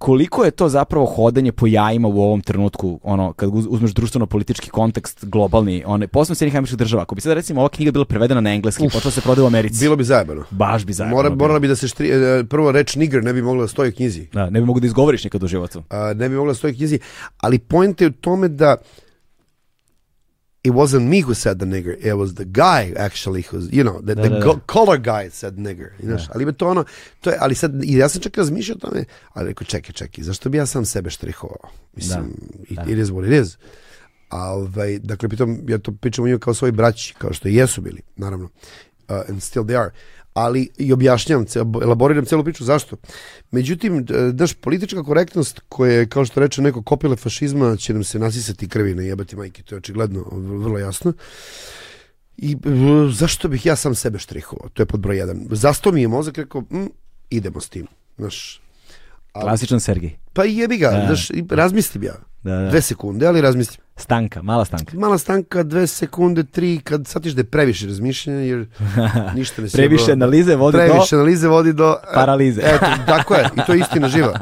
koliko 0.02 0.44
je 0.46 0.52
to 0.52 0.70
zapravo 0.70 1.06
hodanje 1.06 1.52
po 1.52 1.68
jajima 1.68 2.08
u 2.08 2.22
ovom 2.22 2.42
trenutku, 2.42 3.00
ono, 3.04 3.34
kad 3.34 3.50
uz- 3.50 3.68
uzmeš 3.70 3.92
društveno-politički 3.92 4.70
kontekst 4.70 5.26
globalni, 5.26 5.84
one, 5.86 6.08
posebno 6.08 6.36
Sjednih 6.36 6.56
američkih 6.56 6.78
država. 6.78 7.04
Ako 7.04 7.16
bi 7.16 7.22
sad 7.22 7.34
recimo 7.34 7.62
ova 7.62 7.70
knjiga 7.70 7.92
bila 7.92 8.06
prevedena 8.06 8.42
na 8.42 8.54
engleski, 8.54 8.86
Uf. 8.86 8.94
počela 8.94 9.12
se 9.12 9.22
prodaje 9.22 9.44
u 9.44 9.48
Americi. 9.48 9.80
Bilo 9.80 9.96
bi 9.96 10.04
zajebano. 10.04 10.44
Baš 10.52 10.86
bi 10.86 10.94
zajedno. 10.94 11.16
Mora, 11.16 11.30
morala 11.30 11.60
bi 11.60 11.68
da 11.68 11.76
se 11.76 11.88
štri... 11.88 12.10
e, 12.10 12.44
Prvo 12.50 12.72
reč 12.72 12.96
nigger 12.96 13.24
ne 13.24 13.34
bi 13.34 13.42
mogla 13.42 13.62
da 13.62 13.68
stoji 13.68 13.90
u 13.90 13.94
knjizi. 13.94 14.28
Da, 14.34 14.50
ne 14.50 14.60
bi 14.60 14.66
mogu 14.66 14.80
da 14.80 14.86
izgovoriš 14.86 15.24
nikad 15.24 15.44
u 15.44 15.48
životu. 15.48 15.84
A, 15.90 16.14
ne 16.14 16.30
bi 16.30 16.36
mogla 16.36 16.52
da 16.52 16.58
stoji 16.58 16.74
u 16.74 16.78
knjizi. 16.78 17.00
Ali 17.38 17.60
point 17.60 18.02
je 18.02 18.08
u 18.08 18.12
tome 18.12 18.48
da 18.48 18.76
it 20.64 20.74
wasn't 20.74 21.08
me 21.10 21.22
who 21.22 21.34
said 21.34 21.60
the 21.60 21.66
nigger, 21.66 21.98
it 22.06 22.14
was 22.14 22.36
the 22.36 22.46
guy 22.46 22.94
actually 22.96 23.42
who's, 23.42 23.72
you 23.74 23.84
know, 23.84 24.00
the, 24.02 24.16
Da, 24.16 24.22
the 24.22 24.30
da, 24.30 24.40
da. 24.40 24.60
color 24.68 24.98
guy 24.98 25.30
said 25.30 25.58
nigger. 25.58 25.90
Znaš, 26.04 26.30
ali 26.34 26.46
me 26.46 26.54
to 26.54 26.68
ono, 26.68 26.86
to 27.22 27.30
je, 27.30 27.38
ali 27.40 27.56
sad, 27.56 27.84
i 27.84 27.98
ja 27.98 28.10
sam 28.10 28.22
čak 28.22 28.38
razmišljao 28.38 28.76
o 28.76 28.80
tome, 28.80 29.06
ali 29.34 29.48
rekao, 29.48 29.66
čekaj, 29.66 29.94
čekaj, 29.94 30.24
zašto 30.24 30.50
bi 30.50 30.58
ja 30.58 30.66
sam 30.66 30.86
sebe 30.86 31.10
štrihovao? 31.10 31.70
Mislim, 31.94 32.34
it, 32.70 32.76
da. 32.76 32.84
it 32.92 32.98
is 32.98 33.10
what 33.10 33.28
it 33.28 33.46
is. 33.46 33.58
A, 34.30 34.52
ovaj, 34.54 35.00
dakle, 35.00 35.30
pritom, 35.30 35.60
ja 35.68 35.78
to 35.78 35.92
pričam 35.92 36.24
o 36.24 36.28
njima 36.28 36.40
kao 36.40 36.54
svoji 36.54 36.72
braći, 36.72 37.16
kao 37.18 37.34
što 37.34 37.48
i 37.48 37.56
jesu 37.56 37.82
bili, 37.82 38.02
naravno. 38.16 38.46
Uh, 39.10 39.30
and 39.30 39.42
still 39.44 39.66
they 39.66 39.82
are. 39.82 39.92
Ali 40.34 40.70
i 40.78 40.94
objašnjam, 40.94 41.46
elaboriram 41.84 42.26
celu 42.26 42.44
priču 42.44 42.64
zašto. 42.64 42.96
Međutim, 43.52 44.06
daš 44.34 44.54
politička 44.54 45.04
korektnost 45.04 45.62
koja 45.70 45.94
je, 45.94 46.10
kao 46.10 46.26
što 46.26 46.40
reče 46.40 46.62
neko, 46.62 46.84
kopile 46.84 47.16
fašizma, 47.16 47.78
će 47.78 47.94
nam 47.94 48.04
se 48.04 48.20
nasisati 48.20 48.70
krvi 48.70 48.96
na 48.96 49.02
jebati 49.02 49.36
majke, 49.36 49.64
to 49.64 49.76
je 49.76 49.78
očigledno 49.78 50.24
vrlo 50.32 50.78
jasno. 50.80 51.14
I 52.38 52.58
zašto 53.12 53.48
bih 53.48 53.66
ja 53.66 53.76
sam 53.76 53.96
sebe 53.96 54.20
štrihovao? 54.20 54.70
To 54.70 54.82
je 54.82 54.86
pod 54.86 55.00
broj 55.00 55.18
jedan. 55.18 55.48
Zasto 55.52 55.92
mi 55.92 56.02
je 56.02 56.08
mozak 56.08 56.38
rekao, 56.38 56.62
mm, 56.62 56.88
idemo 57.30 57.62
s 57.62 57.70
tim. 57.70 57.88
Znaš, 58.18 58.62
Klasičan 59.32 59.80
Sergej. 59.80 60.18
pa 60.34 60.44
jebi 60.44 60.78
ga, 60.78 60.90
Da. 60.90 61.06
znaš, 61.06 61.30
i 61.30 61.44
razmislim 61.50 62.04
ja. 62.04 62.14
Da, 62.44 62.56
da. 62.56 62.70
Dve 62.70 62.82
sekunde, 62.82 63.28
ali 63.28 63.42
razmislim. 63.42 63.82
Stanka, 64.02 64.42
mala 64.42 64.66
stanka. 64.66 64.98
Mala 64.98 65.18
stanka, 65.18 65.64
dve 65.64 65.88
sekunde, 65.88 66.44
tri, 66.46 66.80
kad 66.80 67.08
shvatiš 67.08 67.34
da 67.34 67.40
je 67.40 67.46
previše 67.46 67.88
razmišljanja, 67.88 68.40
jer 68.40 68.66
ništa 69.36 69.62
ne 69.62 69.70
sjeba. 69.70 69.78
Previše 69.80 70.12
analize 70.12 70.56
vodi 70.56 70.78
Previše 70.78 71.16
analize 71.16 71.48
vodi 71.48 71.74
do... 71.74 71.84
do 71.84 71.96
paralize. 72.14 72.62
Eto, 72.66 72.86
tako 73.06 73.34
je, 73.36 73.50
i 73.54 73.66
to 73.66 73.74
je 73.74 73.80
istina 73.82 74.10
živa. 74.10 74.40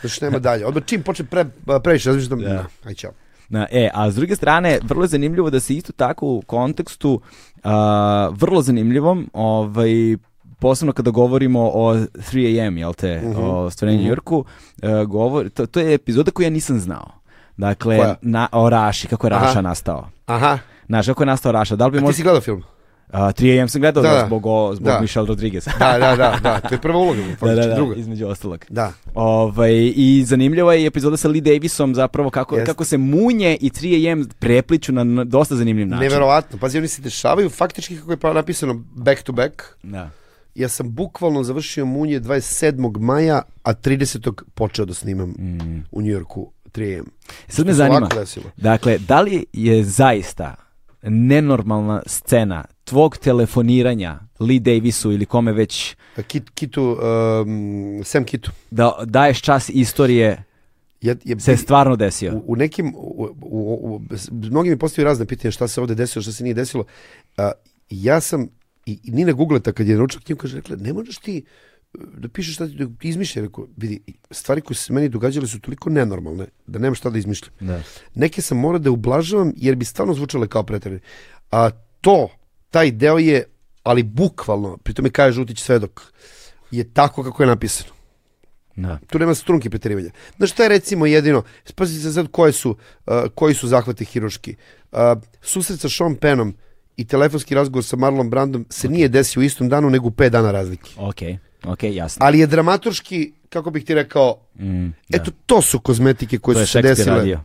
Znači, 0.00 0.24
nema 0.24 0.38
dalje. 0.38 0.66
Odmah 0.66 0.82
čim 0.84 1.02
počne 1.02 1.24
pre, 1.24 1.44
previše 1.80 2.08
razmišljam, 2.08 2.40
Da. 2.40 2.64
aj 2.84 2.94
čao. 2.94 3.12
Na, 3.48 3.66
e, 3.70 3.90
a 3.94 4.10
s 4.10 4.14
druge 4.14 4.36
strane, 4.36 4.78
vrlo 4.82 5.04
je 5.04 5.08
zanimljivo 5.08 5.50
da 5.50 5.60
se 5.60 5.74
isto 5.74 5.92
tako 5.92 6.26
u 6.26 6.42
kontekstu, 6.42 7.20
a, 7.62 8.28
vrlo 8.32 8.62
zanimljivom, 8.62 9.30
ovaj, 9.32 9.90
posebno 10.58 10.92
kada 10.92 11.10
govorimo 11.10 11.60
o 11.64 11.94
3AM, 11.94 12.78
jel 12.78 12.94
te, 12.94 13.20
Mhm. 13.20 13.40
o 13.40 13.70
stvarenju 13.70 13.98
Mhm. 13.98 14.08
Jurku, 14.08 14.44
e, 14.82 15.04
govor, 15.04 15.50
to, 15.50 15.66
to 15.66 15.80
je 15.80 15.94
epizoda 15.94 16.30
koju 16.30 16.46
ja 16.46 16.50
nisam 16.50 16.80
znao. 16.80 17.21
Dakle, 17.56 17.96
Koja? 17.96 18.14
na, 18.22 18.48
o 18.52 18.70
Raši, 18.70 19.08
kako 19.08 19.26
je 19.26 19.30
Raša 19.30 19.44
Aha. 19.48 19.60
nastao. 19.60 20.08
Aha, 20.26 20.58
Znaš, 20.86 21.06
kako 21.06 21.22
je 21.22 21.26
nastao 21.26 21.52
Raša? 21.52 21.76
Da 21.76 21.86
li 21.86 21.90
bi 21.90 21.96
a 21.96 22.00
ti 22.00 22.04
možda... 22.04 22.16
si 22.16 22.22
gledao 22.22 22.40
film? 22.40 22.62
A, 23.10 23.20
3AM 23.22 23.68
sam 23.68 23.80
gledao 23.80 24.02
Da, 24.02 24.10
da, 24.10 24.26
zbog, 24.26 24.46
o, 24.46 24.74
zbog 24.74 24.86
Da. 24.86 25.00
Michelle 25.00 25.28
Rodriguez. 25.28 25.64
Da, 25.78 25.98
da, 25.98 26.16
da, 26.16 26.38
da, 26.42 26.60
to 26.68 26.74
je 26.74 26.80
prva 26.80 26.98
uloga, 26.98 27.20
da, 27.40 27.54
da, 27.54 27.66
da, 27.66 27.74
druga. 27.74 27.94
između 27.96 28.26
ostalog. 28.26 28.64
Da, 28.68 28.92
Ovaj, 29.14 29.92
I 29.96 30.24
zanimljiva 30.26 30.74
je 30.74 30.86
epizoda 30.86 31.16
sa 31.16 31.28
Lee 31.28 31.40
Davisom 31.40 31.94
zapravo 31.94 32.30
kako, 32.30 32.56
Jeste. 32.56 32.66
kako 32.66 32.84
se 32.84 32.98
munje 32.98 33.56
i 33.56 33.70
3AM 33.70 34.28
prepliču 34.38 34.92
na, 34.92 35.04
na 35.04 35.24
dosta 35.24 35.56
zanimljiv 35.56 35.86
način. 35.86 36.02
neverovatno. 36.02 36.58
Pazi, 36.58 36.78
oni 36.78 36.88
se 36.88 37.02
dešavaju 37.02 37.50
faktički 37.50 37.96
kako 37.96 38.10
je 38.10 38.16
pa 38.16 38.32
napisano 38.32 38.74
back 38.86 39.22
to 39.22 39.32
back. 39.32 39.52
Da. 39.82 40.10
Ja 40.54 40.68
sam 40.68 40.90
bukvalno 40.90 41.42
završio 41.42 41.84
munje 41.86 42.20
27. 42.20 42.98
maja, 42.98 43.42
a 43.62 43.74
30. 43.74 44.32
počeo 44.54 44.84
da 44.84 44.94
snimam 44.94 45.28
Mm. 45.28 45.84
u 45.90 46.02
Njujorku 46.02 46.52
3am. 46.74 47.04
Sad 47.48 47.66
me 47.66 47.72
zanima, 47.72 48.08
dakle, 48.56 48.98
da 48.98 49.20
li 49.20 49.44
je 49.52 49.84
zaista 49.84 50.54
nenormalna 51.02 52.02
scena 52.06 52.64
tvog 52.84 53.16
telefoniranja 53.16 54.18
Lee 54.40 54.58
Davisu 54.60 55.12
ili 55.12 55.26
kome 55.26 55.52
već 55.52 55.96
Kit, 56.26 56.50
Kitu, 56.50 56.98
um, 57.42 58.02
Sam 58.04 58.24
Kitu. 58.24 58.50
da 58.70 58.92
daješ 59.04 59.42
čas 59.42 59.68
istorije 59.68 60.44
Ja, 61.00 61.14
je, 61.24 61.40
se 61.40 61.56
stvarno 61.56 61.96
desio? 61.96 62.32
u, 62.34 62.44
u 62.46 62.56
nekim, 62.56 62.94
u, 62.96 63.28
u, 63.42 63.78
u, 63.82 64.00
mnogi 64.32 64.70
mi 64.70 64.78
postavljaju 64.78 65.08
razne 65.08 65.26
pitanja 65.26 65.52
šta 65.52 65.68
se 65.68 65.80
ovde 65.80 65.94
desilo, 65.94 66.22
šta 66.22 66.32
se 66.32 66.44
nije 66.44 66.54
desilo. 66.54 66.84
A, 67.36 67.52
ja 67.90 68.20
sam, 68.20 68.48
i, 68.86 68.98
i 69.04 69.10
Nina 69.10 69.32
Googleta 69.32 69.72
kad 69.72 69.86
je 69.88 69.94
naručila 69.94 70.22
knjigu, 70.24 70.40
kaže, 70.40 70.56
rekla, 70.56 70.76
ne 70.76 70.92
možeš 70.92 71.18
ti 71.18 71.44
da 71.94 72.28
pišeš 72.28 72.54
šta 72.54 72.66
ti 72.66 72.74
da 72.74 72.86
izmišlja. 73.02 73.42
Rekao, 73.42 73.66
vidi, 73.76 74.00
stvari 74.30 74.60
koje 74.60 74.76
se 74.76 74.92
meni 74.92 75.08
događale 75.08 75.46
su 75.46 75.60
toliko 75.60 75.90
nenormalne 75.90 76.46
da 76.66 76.78
nemam 76.78 76.94
šta 76.94 77.10
da 77.10 77.18
izmišljam. 77.18 77.54
Da. 77.60 77.82
Neke 78.14 78.42
sam 78.42 78.58
morao 78.58 78.78
da 78.78 78.90
ublažavam 78.90 79.52
jer 79.56 79.74
bi 79.76 79.84
stalno 79.84 80.14
zvučale 80.14 80.48
kao 80.48 80.62
preterane. 80.62 81.00
A 81.50 81.70
to, 82.00 82.28
taj 82.70 82.90
deo 82.90 83.18
je, 83.18 83.44
ali 83.82 84.02
bukvalno, 84.02 84.76
pri 84.76 84.94
tome 84.94 85.10
kaže 85.10 85.34
Žutić 85.34 85.60
svedok, 85.60 86.02
je 86.70 86.84
tako 86.84 87.22
kako 87.22 87.42
je 87.42 87.46
napisano. 87.46 87.92
Da. 88.76 88.98
Tu 89.06 89.18
nema 89.18 89.34
strunke 89.34 89.70
preterivanja. 89.70 90.10
Znaš 90.36 90.50
šta 90.50 90.62
je 90.62 90.68
recimo 90.68 91.06
jedino, 91.06 91.42
spazi 91.64 92.00
se 92.02 92.12
sad 92.12 92.28
koje 92.30 92.52
su, 92.52 92.70
uh, 92.70 93.14
koji 93.34 93.54
su 93.54 93.68
zahvati 93.68 94.04
hiruški. 94.04 94.56
Uh, 94.92 94.98
susret 95.42 95.80
sa 95.80 95.88
Sean 95.88 96.14
Pennom 96.14 96.54
i 96.96 97.04
telefonski 97.04 97.54
razgovor 97.54 97.84
sa 97.84 97.96
Marlon 97.96 98.30
Brandom 98.30 98.66
se 98.70 98.88
nije 98.88 99.08
desio 99.08 99.40
u 99.40 99.42
istom 99.42 99.68
danu, 99.68 99.90
nego 99.90 100.08
u 100.08 100.10
pet 100.10 100.32
dana 100.32 100.50
razlike. 100.50 100.90
Ok, 100.96 101.22
ok, 101.64 101.82
jasno. 101.84 102.26
Ali 102.26 102.38
je 102.38 102.46
dramaturški, 102.46 103.32
kako 103.48 103.70
bih 103.70 103.84
ti 103.84 103.94
rekao, 103.94 104.38
Mm, 104.54 104.86
da. 104.86 104.92
eto 105.12 105.30
to 105.46 105.62
su 105.62 105.80
kozmetike 105.80 106.38
koje 106.38 106.54
to 106.54 106.60
su 106.60 106.72
se 106.72 106.82
desile. 106.82 107.16
radio 107.16 107.40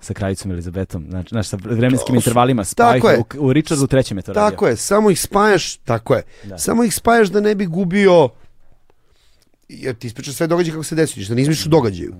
sa 0.00 0.14
kraljicom 0.14 0.50
Elizabetom, 0.50 1.06
znači, 1.08 1.28
znaš, 1.28 1.48
sa 1.48 1.56
vremenskim 1.56 2.08
To 2.08 2.16
intervalima, 2.16 2.64
tako 2.66 2.98
spaj, 2.98 3.14
je. 3.14 3.18
u, 3.18 3.24
u 3.38 3.52
Richardu 3.52 3.86
trećem 3.86 4.16
je 4.16 4.22
to 4.22 4.32
radio. 4.32 4.50
Tako 4.50 4.68
je, 4.68 4.76
samo 4.76 5.10
ih 5.10 5.20
spajaš, 5.20 5.76
tako 5.76 6.14
je. 6.14 6.22
Da. 6.44 6.58
Samo 6.58 6.84
ih 6.84 6.94
spajaš 6.94 7.28
da 7.28 7.40
ne 7.40 7.54
bi 7.54 7.66
gubio 7.66 8.28
jer 9.68 9.94
ti 9.94 10.06
ispričaš 10.06 10.34
sve 10.34 10.46
događaje 10.46 10.72
kako 10.72 10.84
se 10.84 10.94
desilo, 10.94 11.20
ništa 11.20 11.34
ne 11.34 11.42
izmišljaš 11.42 11.66
u 11.66 11.70
događaju. 11.70 12.14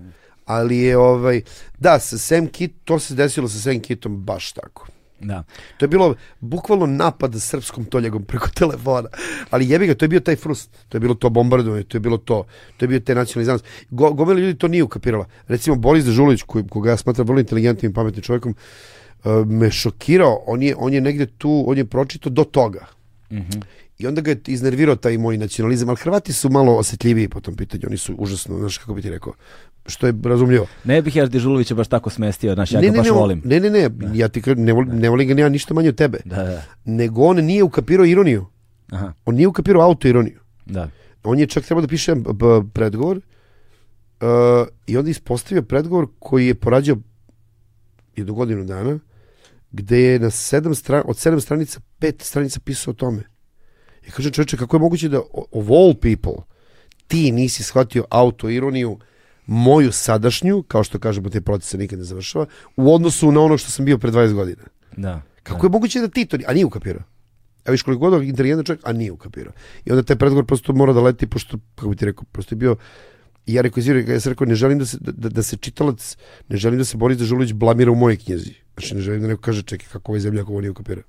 Ali 0.44 0.78
je 0.78 0.96
ovaj 0.98 1.42
da, 1.78 1.98
sa 1.98 2.18
Sam 2.18 2.46
Kit, 2.46 2.72
to 2.84 2.98
se 2.98 3.14
desilo 3.14 3.48
sa 3.48 3.58
Sam 3.60 3.80
Kitom 3.80 4.16
baš 4.16 4.52
tako. 4.52 4.86
Da. 5.20 5.42
To 5.76 5.84
je 5.84 5.88
bilo 5.88 6.14
bukvalno 6.40 6.86
napad 6.86 7.34
srpskom 7.40 7.84
toljagom 7.84 8.24
preko 8.24 8.48
telefona. 8.60 9.08
Ali 9.50 9.70
jebi 9.70 9.86
ga, 9.86 9.94
to 9.94 10.04
je 10.04 10.08
bio 10.08 10.20
taj 10.20 10.36
frust. 10.36 10.70
To 10.88 10.96
je 10.96 11.00
bilo 11.00 11.14
to 11.14 11.30
bombardovanje, 11.30 11.82
to 11.82 11.96
je 11.96 12.00
bilo 12.00 12.16
to. 12.16 12.44
To 12.76 12.84
je 12.84 12.88
bio 12.88 13.00
taj 13.00 13.14
nacionalni 13.14 13.46
zanos. 13.46 13.62
Go, 13.90 14.12
gomila 14.12 14.40
ljudi 14.40 14.58
to 14.58 14.68
nije 14.68 14.82
ukapirala. 14.82 15.26
Recimo 15.48 15.76
Boris 15.76 16.04
Dežulović, 16.04 16.42
koji, 16.42 16.68
koga 16.68 16.90
ja 16.90 16.96
smatram 16.96 17.26
vrlo 17.26 17.40
inteligentnim 17.40 17.90
i 17.90 17.94
pametnim 17.94 18.22
čovjekom, 18.22 18.54
uh, 19.24 19.46
me 19.46 19.70
šokirao. 19.70 20.42
On 20.46 20.62
je, 20.62 20.74
on 20.78 20.94
je 20.94 21.00
negde 21.00 21.26
tu, 21.26 21.64
on 21.66 21.78
je 21.78 21.84
pročito 21.84 22.30
do 22.30 22.44
toga. 22.44 22.86
Mhm. 23.32 23.60
I 23.98 24.06
onda 24.06 24.20
ga 24.20 24.30
je 24.30 24.40
iznervirao 24.46 24.96
taj 24.96 25.18
moj 25.18 25.38
nacionalizam, 25.38 25.88
ali 25.88 25.98
Hrvati 25.98 26.32
su 26.32 26.50
malo 26.50 26.76
osjetljiviji 26.76 27.28
po 27.28 27.40
tom 27.40 27.56
pitanju, 27.56 27.82
oni 27.86 27.96
su 27.96 28.14
užasno, 28.14 28.58
znaš 28.58 28.78
kako 28.78 28.94
bi 28.94 29.02
ti 29.02 29.10
rekao, 29.10 29.32
što 29.88 30.06
je 30.06 30.14
razumljivo. 30.24 30.66
Ne 30.84 31.02
bih 31.02 31.16
ja 31.16 31.26
Dežulovića 31.26 31.74
baš 31.74 31.88
tako 31.88 32.10
smestio, 32.10 32.54
znaš, 32.54 32.72
ja 32.72 32.80
ne, 32.80 32.86
ga 32.86 32.92
ne, 32.92 32.98
baš 32.98 33.06
ne, 33.06 33.12
volim. 33.12 33.42
ne, 33.44 33.60
ne, 33.60 33.70
ne, 33.70 33.90
ja 34.14 34.28
ti 34.28 34.42
kažem, 34.42 34.64
ne, 34.64 34.72
volim, 34.72 34.98
ne 34.98 35.08
volim 35.08 35.28
ga 35.28 35.42
ja 35.42 35.48
ništa 35.48 35.74
manje 35.74 35.88
od 35.88 35.94
tebe, 35.94 36.18
Da, 36.24 36.36
da. 36.36 36.62
nego 36.84 37.22
on 37.22 37.36
nije 37.36 37.62
ukapirao 37.62 38.06
ironiju, 38.06 38.46
Aha, 38.90 39.12
on 39.24 39.34
nije 39.34 39.48
ukapirao 39.48 39.82
autoironiju. 39.82 40.40
da. 40.66 40.90
On 41.24 41.38
je 41.38 41.46
čak 41.46 41.64
trebao 41.64 41.82
da 41.82 41.88
piše 41.88 42.14
predgovor 42.72 43.16
uh, 43.16 44.26
i 44.86 44.96
onda 44.96 45.10
ispostavio 45.10 45.62
predgovor 45.62 46.06
koji 46.18 46.46
je 46.46 46.54
porađao 46.54 46.96
jednu 48.16 48.34
godinu 48.34 48.64
dana, 48.64 48.98
gde 49.72 50.00
je 50.00 50.18
na 50.18 50.30
sedam 50.30 50.74
stran, 50.74 51.02
od 51.06 51.18
sedam 51.18 51.40
stranica, 51.40 51.80
pet 51.98 52.22
stranica 52.22 52.60
pisao 52.60 52.90
o 52.90 52.94
tome. 52.94 53.22
I 54.02 54.10
kažem 54.10 54.32
čoveče, 54.32 54.56
kako 54.56 54.76
je 54.76 54.80
moguće 54.80 55.08
da 55.08 55.20
o- 55.20 55.46
of 55.52 55.70
all 55.70 55.94
people 55.94 56.42
ti 57.06 57.32
nisi 57.32 57.62
shvatio 57.62 58.04
autoironiju 58.10 58.98
moju 59.48 59.92
sadašnju, 59.92 60.62
kao 60.62 60.84
što 60.84 60.98
kažemo, 60.98 61.28
te 61.28 61.40
procese 61.40 61.78
nikad 61.78 61.98
ne 61.98 62.04
završava, 62.04 62.46
u 62.76 62.94
odnosu 62.94 63.32
na 63.32 63.40
ono 63.40 63.58
što 63.58 63.70
sam 63.70 63.84
bio 63.84 63.98
pre 63.98 64.10
20 64.10 64.32
godina. 64.32 64.62
Da. 64.96 65.22
Kako 65.42 65.66
je 65.66 65.70
moguće 65.70 66.00
da 66.00 66.08
ti 66.08 66.26
to, 66.26 66.36
a 66.46 66.52
nije 66.52 66.66
ukapirao. 66.66 67.02
A 67.64 67.70
viš 67.70 67.82
koliko 67.82 68.10
god 68.10 68.22
inteligentan 68.22 68.64
čovjek, 68.64 68.80
a 68.84 68.92
nije 68.92 69.12
ukapirao. 69.12 69.52
I 69.84 69.90
onda 69.90 70.02
taj 70.02 70.16
predgovor 70.16 70.44
prosto 70.44 70.72
mora 70.72 70.92
da 70.92 71.00
leti, 71.00 71.26
pošto, 71.26 71.58
kako 71.74 71.88
bi 71.88 71.96
ti 71.96 72.04
rekao, 72.04 72.24
prosto 72.32 72.54
je 72.54 72.56
bio 72.56 72.76
I 73.48 73.54
ja 73.54 73.62
rekao, 73.62 73.80
izviri, 73.80 74.12
ja 74.12 74.20
sam 74.20 74.32
rekao, 74.32 74.46
ne 74.46 74.54
želim 74.54 74.78
da 74.78 74.86
se, 74.86 74.98
da, 75.00 75.28
da 75.28 75.42
se 75.42 75.56
čitalac, 75.56 76.16
ne 76.48 76.56
želim 76.56 76.78
da 76.78 76.84
se 76.84 76.96
Boris 76.96 77.18
Dežulović 77.18 77.52
blamira 77.52 77.92
u 77.92 77.94
mojoj 77.94 78.16
knjizi. 78.16 78.54
Znači, 78.74 78.94
ne 78.94 79.00
želim 79.00 79.22
da 79.22 79.28
neko 79.28 79.40
kaže, 79.40 79.62
čekaj, 79.62 79.86
kako 79.92 80.12
ovaj 80.12 80.20
zemljak 80.20 80.48
ovo 80.48 80.60
nije 80.60 80.70
ukapirao. 80.70 81.04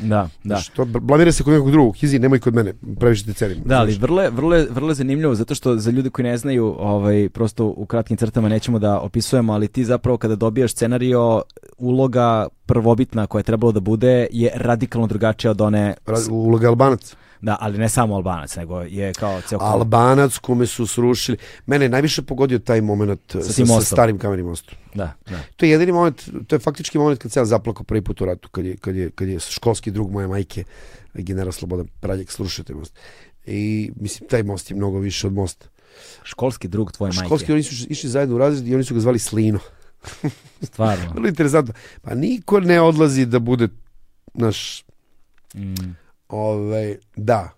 Da, 0.00 0.28
da. 0.44 0.56
Što, 0.56 0.84
blamira 0.84 1.32
se 1.32 1.42
kod 1.42 1.52
nekog 1.52 1.70
drugog, 1.70 1.94
Kizi, 1.94 2.18
nemoj 2.18 2.38
kod 2.40 2.54
mene, 2.54 2.74
previše 2.96 3.24
te 3.24 3.32
cenim. 3.32 3.58
Da, 3.64 3.78
ali 3.78 3.94
vrlo, 3.94 4.30
vrlo, 4.30 4.56
je- 4.56 4.66
vrlo 4.70 4.94
zanimljivo, 4.94 5.34
zato 5.34 5.54
što 5.54 5.76
za 5.76 5.90
ljude 5.90 6.10
koji 6.10 6.24
ne 6.24 6.36
znaju, 6.36 6.74
ovaj, 6.78 7.28
prosto 7.28 7.66
u 7.66 7.86
kratkim 7.86 8.16
crtama 8.16 8.48
nećemo 8.48 8.78
da 8.78 9.00
opisujemo, 9.00 9.52
ali 9.52 9.68
ti 9.68 9.84
zapravo 9.84 10.18
kada 10.18 10.36
dobijaš 10.36 10.72
scenario, 10.72 11.42
uloga 11.78 12.46
prvobitna 12.66 13.26
koja 13.26 13.40
je 13.40 13.44
trebalo 13.44 13.72
da 13.72 13.80
bude 13.80 14.26
je 14.32 14.50
radikalno 14.54 15.06
drugačija 15.06 15.50
od 15.50 15.60
one, 15.60 15.94
Ra- 16.06 16.30
Uloga 16.30 16.68
Albanac. 16.68 17.14
Da, 17.40 17.56
ali 17.60 17.78
ne 17.78 17.88
samo 17.88 18.14
Albanac, 18.14 18.56
nego 18.56 18.80
je 18.80 19.12
kao 19.14 19.40
ceo 19.40 19.58
Albanac 19.60 20.38
kome 20.38 20.66
su 20.66 20.86
srušili. 20.86 21.38
Mene 21.66 21.84
je 21.84 21.88
najviše 21.88 22.22
pogodio 22.22 22.58
taj 22.58 22.80
moment 22.80 23.20
sa, 23.32 23.52
sa, 23.52 23.64
mostom. 23.64 23.84
starim 23.84 24.18
kamenim 24.18 24.46
mostom. 24.46 24.74
Da, 24.94 25.12
da. 25.30 25.38
To 25.56 25.66
je 25.66 25.70
jedini 25.70 25.92
moment, 25.92 26.28
to 26.46 26.56
je 26.56 26.60
faktički 26.60 26.98
moment 26.98 27.22
kad 27.22 27.32
se 27.32 27.40
ja 27.40 27.44
zaplakao 27.44 27.84
prvi 27.84 28.02
put 28.02 28.20
u 28.20 28.24
ratu, 28.24 28.48
kad 28.48 28.64
je, 28.64 28.76
kad 28.76 28.96
je, 28.96 29.10
kad 29.10 29.28
je 29.28 29.40
školski 29.40 29.90
drug 29.90 30.10
moje 30.12 30.28
majke, 30.28 30.64
general 31.14 31.52
Slobodan 31.52 31.86
Praljak, 32.00 32.30
srušio 32.32 32.64
taj 32.64 32.76
most. 32.76 32.98
I 33.46 33.90
mislim, 33.96 34.28
taj 34.28 34.42
most 34.42 34.70
je 34.70 34.76
mnogo 34.76 34.98
više 34.98 35.26
od 35.26 35.32
mosta. 35.32 35.66
Školski 36.22 36.68
drug 36.68 36.92
tvoje 36.92 37.12
majke. 37.12 37.26
Školski 37.26 37.52
oni 37.52 37.62
su 37.62 37.86
išli 37.90 38.10
zajedno 38.10 38.34
u 38.34 38.38
razred 38.38 38.68
i 38.68 38.74
oni 38.74 38.84
su 38.84 38.94
ga 38.94 39.00
zvali 39.00 39.18
Slino. 39.18 39.58
Stvarno. 40.62 41.10
Vrlo 41.14 41.28
interesantno. 41.28 41.74
Pa 42.02 42.14
niko 42.14 42.60
ne 42.60 42.80
odlazi 42.80 43.26
da 43.26 43.38
bude 43.38 43.68
naš, 44.34 44.84
Mm. 45.54 45.96
Ovaj, 46.28 46.96
da. 47.16 47.50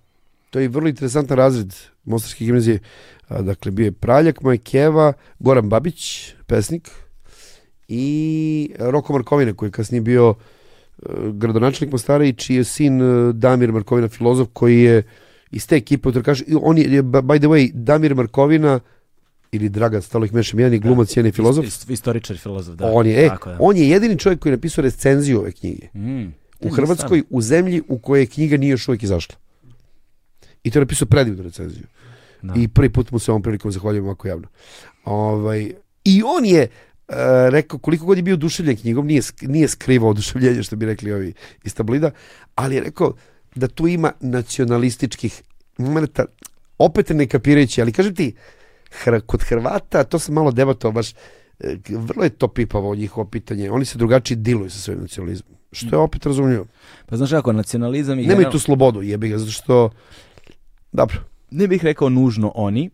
To 0.51 0.61
je 0.61 0.69
vrlo 0.69 0.89
interesantan 0.89 1.37
razred 1.37 1.75
Mostarske 2.05 2.45
gimnazije. 2.45 2.79
A, 3.29 3.43
Dakle, 3.43 3.71
bio 3.73 3.85
je 3.85 3.93
Praljak, 3.93 4.43
moja 4.43 4.57
Keva, 4.59 5.13
Goran 5.39 5.69
Babić, 5.69 6.33
pesnik, 6.47 6.91
i 7.89 8.07
Roko 8.79 9.13
Markovina, 9.13 9.53
koji 9.53 9.69
je 9.69 9.73
kasnije 9.73 10.01
bio 10.01 10.35
e, 10.99 11.03
gradonačelnik 11.33 11.93
Mostara 11.93 12.25
i 12.25 12.33
čiji 12.33 12.57
je 12.57 12.65
sin 12.65 13.03
e, 13.03 13.33
Damir 13.33 13.73
Markovina, 13.73 14.09
filozof, 14.09 14.49
koji 14.53 14.81
je 14.81 15.03
iz 15.51 15.67
te 15.67 15.77
ekipe 15.77 16.09
u 16.09 16.13
Trkašu. 16.13 16.45
I 16.47 16.57
on 16.63 16.79
je, 16.79 17.03
by 17.03 17.39
the 17.39 17.49
way, 17.49 17.71
Damir 17.75 18.15
Markovina, 18.15 18.81
ili 19.53 19.69
Dragan 19.69 20.03
Stalo 20.03 20.25
ih 20.25 20.35
mešam, 20.35 20.59
jedan 20.61 20.73
je 20.73 20.79
glumac, 20.79 21.17
jedan 21.17 21.27
je 21.27 21.33
filozof. 21.33 21.65
Ist- 21.65 21.93
Istoričar, 21.93 22.39
filozof, 22.39 22.75
da. 22.77 22.87
on 22.93 23.07
je, 23.07 23.25
e, 23.25 23.29
Tako 23.29 23.51
je. 23.51 23.57
on 23.61 23.77
je 23.77 23.89
jedini 23.89 24.19
čovjek 24.19 24.41
koji 24.41 24.51
je 24.53 24.57
napisao 24.57 24.83
recenziju 24.83 25.39
ove 25.39 25.53
knjige. 25.53 25.89
Mm. 25.95 26.35
U 26.61 26.70
Hrvatskoj, 26.70 27.23
u 27.31 27.43
zemlji 27.43 27.82
u 27.89 27.99
kojoj 27.99 28.27
knjiga 28.27 28.57
nije 28.57 28.70
još 28.70 28.89
uvijek 28.89 29.03
izašla. 29.03 29.37
I 30.65 30.70
to 30.70 30.78
je 30.78 30.81
napisao 30.81 31.09
predivnu 31.09 31.43
recenziju. 31.43 31.87
Da. 32.43 32.55
I 32.57 32.69
prvi 32.69 32.89
put 32.93 33.11
mu 33.11 33.19
se 33.19 33.31
ovom 33.31 33.43
prilikom 33.43 33.73
zahvaljujem 33.73 34.05
ovako 34.05 34.28
javno. 34.28 34.49
Ovaj, 35.05 35.73
I 36.05 36.23
on 36.23 36.45
je 36.45 36.62
e, 36.62 36.69
rekao 37.51 37.78
koliko 37.78 38.07
god 38.07 38.16
je 38.16 38.23
bio 38.23 38.35
oduševljen 38.35 38.77
knjigom, 38.77 39.07
nije, 39.07 39.23
nije 39.43 39.69
skrivao 39.69 40.11
oduševljenje 40.11 40.62
što 40.62 40.77
bi 40.77 40.87
rekli 40.87 41.12
ovi 41.12 41.32
iz 41.65 41.74
tablida, 41.74 42.11
ali 42.55 42.74
je 42.74 42.81
rekao 42.81 43.15
da 43.55 43.69
tu 43.69 43.89
ima 43.89 44.12
nacionalističkih 44.20 45.43
momenta, 45.78 46.24
opet 46.78 47.09
ne 47.09 47.27
kapirajući, 47.27 47.82
ali 47.82 47.93
kažem 47.93 48.15
ti, 48.15 48.35
Hr 48.91 49.20
kod 49.27 49.43
Hrvata, 49.43 50.05
to 50.05 50.19
sam 50.19 50.35
malo 50.35 50.51
debatovao 50.51 50.93
baš, 50.93 51.12
e, 51.61 51.77
vrlo 51.89 52.24
je 52.24 52.31
to 52.31 52.49
pipavo 52.49 52.95
njihovo 52.95 53.27
pitanje, 53.27 53.70
oni 53.70 53.85
se 53.85 53.99
drugačije 53.99 54.37
diluju 54.37 54.70
sa 54.70 54.78
svojim 54.78 55.01
nacionalizmom, 55.01 55.57
što 55.73 55.97
je 55.97 56.01
opet 56.01 56.27
razumljivo. 56.27 56.67
Pa 57.07 57.17
znaš 57.17 57.31
kako, 57.31 57.53
nacionalizam 57.53 58.19
i 58.19 58.23
Nemaju 58.27 58.47
general- 58.47 58.53
tu 58.53 58.59
slobodu, 58.59 59.03
jebi 59.03 59.29
ga, 59.29 59.39
zato 59.39 59.51
što, 59.51 59.91
dobro, 60.93 61.17
ne 61.51 61.69
bih 61.69 61.85
rekao 61.85 62.09
nužno 62.09 62.53
oni, 62.55 62.91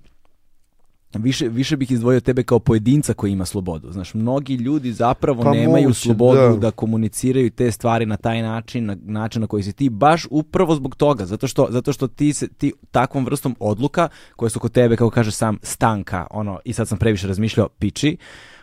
više, 1.14 1.48
više 1.48 1.76
bih 1.76 1.90
izdvojio 1.90 2.20
tebe 2.20 2.42
kao 2.42 2.58
pojedinca 2.58 3.14
koji 3.14 3.32
ima 3.32 3.44
slobodu. 3.44 3.92
Znaš, 3.92 4.14
mnogi 4.14 4.54
ljudi 4.54 4.92
zapravo 4.92 5.42
Pa 5.42 5.50
nemaju 5.52 5.82
moguće, 5.82 6.00
slobodu 6.00 6.40
da. 6.40 6.56
da. 6.56 6.70
komuniciraju 6.70 7.50
te 7.50 7.70
stvari 7.72 8.06
na 8.06 8.16
taj 8.16 8.42
način, 8.42 8.86
na 8.86 8.96
način 9.02 9.40
na 9.40 9.46
koji 9.46 9.62
si 9.62 9.72
ti, 9.72 9.88
baš 9.88 10.26
upravo 10.30 10.74
zbog 10.74 10.96
toga, 10.96 11.26
zato 11.26 11.46
što, 11.46 11.68
zato 11.70 11.92
što 11.92 12.08
ti, 12.08 12.32
se, 12.32 12.48
ti 12.48 12.72
takvom 12.90 13.24
vrstom 13.24 13.56
odluka, 13.60 14.08
koje 14.36 14.50
su 14.50 14.60
kod 14.60 14.72
tebe, 14.72 14.96
kako 14.96 15.10
kaže 15.10 15.30
sam, 15.30 15.58
stanka, 15.62 16.26
ono, 16.30 16.60
i 16.64 16.72
sad 16.72 16.88
sam 16.88 16.98
previše 16.98 17.26
razmišljao, 17.28 17.68
piči, 17.68 18.16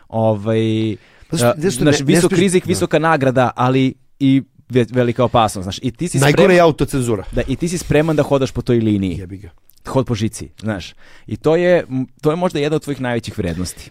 ovaj, 0.08 0.96
znaš, 1.30 1.80
ne 1.80 1.92
visok 2.04 2.32
rizik, 2.32 2.66
visoka 2.66 2.98
nagrada, 2.98 3.50
ali 3.56 3.94
i 4.20 4.42
ve- 4.68 4.86
velika 4.90 5.24
opasnost, 5.24 5.64
znaš, 5.64 5.78
i 5.82 5.90
ti 5.90 6.08
si 6.08 6.18
najgore 6.18 6.32
spreman, 6.34 6.54
je 6.54 6.60
autocenzura. 6.60 7.24
da, 7.32 7.42
i 7.48 7.56
ti 7.56 7.68
si 7.68 7.78
spreman 7.78 8.16
da 8.16 8.22
hodaš 8.22 8.50
po 8.52 8.62
toj 8.62 8.78
liniji 8.78 9.16
Jebi 9.18 9.36
ga. 9.36 9.50
hod 9.86 10.06
po 10.06 10.14
žici, 10.14 10.48
znaš. 10.60 10.94
I 11.26 11.36
to 11.36 11.56
je, 11.56 11.86
to 12.20 12.30
je 12.30 12.36
možda 12.36 12.58
jedna 12.58 12.76
od 12.76 12.82
tvojih 12.82 13.00
najvećih 13.00 13.38
vrednosti. 13.38 13.90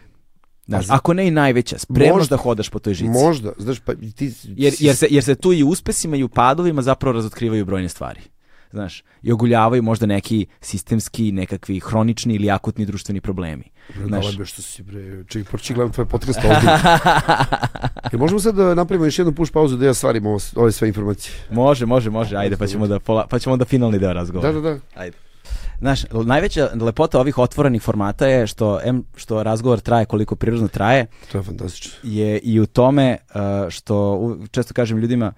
Znaš, 0.66 0.86
ako 0.90 1.14
ne 1.14 1.28
i 1.28 1.32
najveća, 1.32 1.78
spremnost 1.78 2.16
Možda. 2.20 2.36
da 2.36 2.42
hodaš 2.42 2.70
po 2.70 2.80
toj 2.80 2.94
žici. 2.94 3.10
Možda, 3.10 3.52
znaš, 3.58 3.80
pa 3.80 3.94
ti... 3.96 4.32
Jer, 4.48 4.74
jer, 4.80 4.96
se, 4.96 5.08
jer 5.10 5.24
se 5.24 5.36
tu 5.36 5.54
i 5.54 5.64
u 5.64 5.70
uspesima 5.70 6.16
i 6.16 6.24
u 6.24 6.30
padovima 6.30 6.82
zapravo 6.82 7.14
razotkrivaju 7.14 7.66
brojne 7.66 7.90
stvari. 7.90 8.22
Znaš, 8.74 9.04
i 9.22 9.32
oguljavaju 9.32 9.84
možda 9.84 10.06
neki 10.06 10.46
sistemski, 10.62 11.32
nekakvi 11.32 11.80
hronični 11.80 12.36
ili 12.36 12.52
akutni 12.52 12.86
društveni 12.86 13.22
problemi. 13.22 13.64
Bre, 13.90 14.06
Znaš. 14.08 14.36
Znaš. 14.36 14.50
što 14.50 14.62
si 14.62 14.84
bre, 14.84 15.24
čekaj, 15.26 15.52
početi 15.52 15.74
gledam 15.74 15.92
tvoj 15.92 16.06
podcast 16.06 16.40
ovdje. 16.40 16.70
Jer 18.12 18.20
možemo 18.20 18.40
sad 18.40 18.56
da 18.56 18.76
napravimo 18.76 19.06
još 19.06 19.20
jednu 19.20 19.34
push 19.34 19.52
pauzu 19.52 19.78
da 19.78 19.86
ja 19.86 19.94
stvarim 19.94 20.26
ovo, 20.26 20.40
ove 20.56 20.72
sve 20.72 20.88
informacije. 20.88 21.34
Može, 21.52 21.86
može, 21.86 22.10
može, 22.10 22.36
ajde, 22.36 22.58
pa 22.58 22.68
ćemo 22.68 22.88
da, 22.88 23.00
pola, 23.00 23.28
pa 23.28 23.40
ćemo 23.40 23.58
da 23.58 23.66
finalni 23.66 24.00
deo 24.00 24.14
razgovora. 24.14 24.52
Da, 24.52 24.62
da, 24.62 24.70
da. 24.70 24.80
Ajde. 24.96 25.18
Znaš, 25.80 26.02
najveća 26.26 26.70
lepota 26.76 27.20
ovih 27.20 27.38
otvorenih 27.38 27.82
formata 27.82 28.28
je 28.28 28.48
što, 28.48 28.80
em, 28.84 29.04
što 29.16 29.44
razgovor 29.44 29.80
traje 29.80 30.06
koliko 30.06 30.36
prirodno 30.36 30.68
traje, 30.68 31.06
To 31.32 31.38
je 31.38 31.44
fantastično. 31.44 31.92
je 32.04 32.40
i 32.40 32.60
u 32.60 32.66
tome 32.66 33.18
uh, 33.30 33.42
što 33.70 34.14
u- 34.14 34.48
često 34.48 34.74
kažem 34.74 34.98
ljudima 34.98 35.34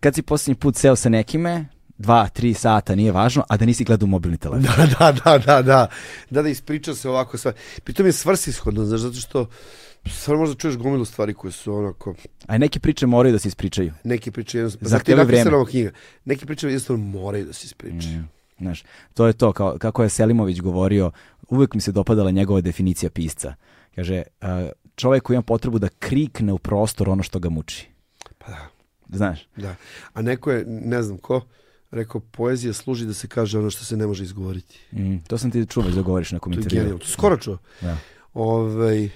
kad 0.00 0.14
si 0.14 0.22
posljednji 0.22 0.54
put 0.54 0.76
seo 0.76 0.96
sa 0.96 1.08
nekime 1.08 1.66
dva, 1.98 2.28
tri 2.28 2.54
sata, 2.54 2.94
nije 2.94 3.12
važno, 3.12 3.44
a 3.48 3.56
da 3.56 3.66
nisi 3.66 3.84
gledao 3.84 4.06
mobilni 4.08 4.38
telefon. 4.38 4.62
Da, 4.76 4.86
da, 4.88 5.12
da, 5.14 5.38
da, 5.38 5.62
da. 5.62 5.88
Da, 6.30 6.42
da 6.42 6.48
ispriča 6.48 6.94
se 6.94 7.08
ovako 7.08 7.38
sve. 7.38 7.52
Pritom 7.84 8.06
je 8.06 8.12
svrsishodno, 8.12 8.84
znaš, 8.84 9.00
zato 9.00 9.16
što 9.16 9.46
stvarno 10.06 10.40
možda 10.40 10.54
čuješ 10.56 10.76
gomilu 10.76 11.04
stvari 11.04 11.34
koje 11.34 11.52
su 11.52 11.74
onako, 11.74 12.14
A 12.46 12.58
neke 12.58 12.80
priče 12.80 13.06
moraju 13.06 13.32
da 13.32 13.38
se 13.38 13.48
ispričaju. 13.48 13.92
neki 14.04 14.30
priče 14.30 14.58
jednostavno, 14.58 14.98
pa 14.98 15.12
je 15.12 15.16
napisana 15.16 15.50
vreme. 15.50 15.70
knjiga. 15.70 15.90
Neki 16.24 16.46
priče 16.46 16.66
jednostavno 16.66 17.04
moraju 17.04 17.44
da 17.44 17.52
se 17.52 17.64
ispričaju. 17.66 18.18
Mm, 18.18 18.28
Znaš, 18.58 18.84
to 19.14 19.26
je 19.26 19.32
to, 19.32 19.52
kao, 19.52 19.78
kako 19.78 20.02
je 20.02 20.08
Selimović 20.08 20.60
govorio, 20.60 21.10
uvek 21.48 21.74
mi 21.74 21.80
se 21.80 21.92
dopadala 21.92 22.30
njegova 22.30 22.60
definicija 22.60 23.10
pisca. 23.10 23.54
Kaže, 23.94 24.22
uh, 24.42 24.48
čovjek 24.96 25.22
koji 25.22 25.34
ima 25.34 25.42
potrebu 25.42 25.78
da 25.78 25.88
krikne 25.88 26.52
u 26.52 26.58
prostor 26.58 27.08
ono 27.08 27.22
što 27.22 27.38
ga 27.38 27.48
muči. 27.48 27.88
Pa 28.38 28.46
da. 28.48 28.68
Znaš, 29.08 29.48
Da. 29.56 29.74
A 30.12 30.22
neko 30.22 30.50
je, 30.50 30.64
ne 30.66 31.02
znam 31.02 31.18
ko, 31.18 31.40
rekao, 31.96 32.20
poezija 32.20 32.72
služi 32.72 33.06
da 33.06 33.14
se 33.14 33.28
kaže 33.28 33.58
ono 33.58 33.70
što 33.70 33.84
se 33.84 33.96
ne 33.96 34.06
može 34.06 34.24
izgovoriti. 34.24 34.78
mm, 34.92 35.16
to 35.18 35.38
sam 35.38 35.50
ti 35.50 35.66
čuo 35.66 35.82
već 35.82 35.94
da 35.94 36.02
govoriš 36.02 36.30
na 36.32 36.36
nekom 36.36 36.52
To 36.98 37.06
skoro 37.06 37.36
čuo. 37.36 37.58
Da. 37.80 37.96
Ovaj, 38.34 39.08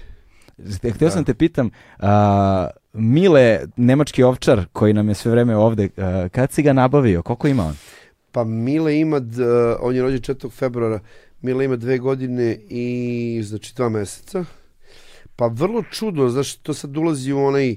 Htio 0.95 1.09
sam 1.09 1.23
te 1.23 1.33
pitam, 1.33 1.69
a, 1.99 2.67
Mile, 2.93 3.59
nemački 3.75 4.23
ovčar 4.23 4.65
koji 4.73 4.93
nam 4.93 5.09
je 5.09 5.15
sve 5.15 5.31
vreme 5.31 5.55
ovde, 5.55 5.89
a, 5.97 6.27
kad 6.31 6.51
si 6.51 6.63
ga 6.63 6.73
nabavio, 6.73 7.21
koliko 7.23 7.47
ima 7.47 7.63
on? 7.65 7.75
pa 8.31 8.43
Mile 8.43 8.99
ima, 8.99 9.19
d- 9.19 9.43
on 9.79 9.95
je 9.95 10.01
rođen 10.01 10.19
4. 10.19 10.51
februara, 10.51 10.99
Mile 11.41 11.65
ima 11.65 11.75
dve 11.75 11.97
godine 11.97 12.57
i 12.69 13.41
znači 13.43 13.75
dva 13.75 13.89
meseca. 13.89 14.45
Pa 15.35 15.47
vrlo 15.47 15.83
čudno, 15.91 16.29
znaš, 16.29 16.55
to 16.55 16.73
sad 16.73 16.97
ulazi 16.97 17.31
u 17.33 17.39
onaj, 17.39 17.75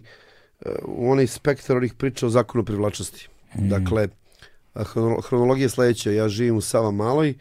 u 0.84 1.10
onaj 1.10 1.26
spektar 1.26 1.76
onih 1.76 1.94
priča 1.94 2.26
o 2.26 2.30
zakonu 2.30 2.64
privlačnosti. 2.64 3.28
Dakle, 3.54 4.02
a, 4.02 4.06
hrono- 4.74 5.20
hronologija 5.20 5.64
je 5.64 5.68
sledeća, 5.68 6.10
ja 6.10 6.28
živim 6.28 6.56
u 6.56 6.60
Sava 6.60 6.90
Maloj, 6.90 7.34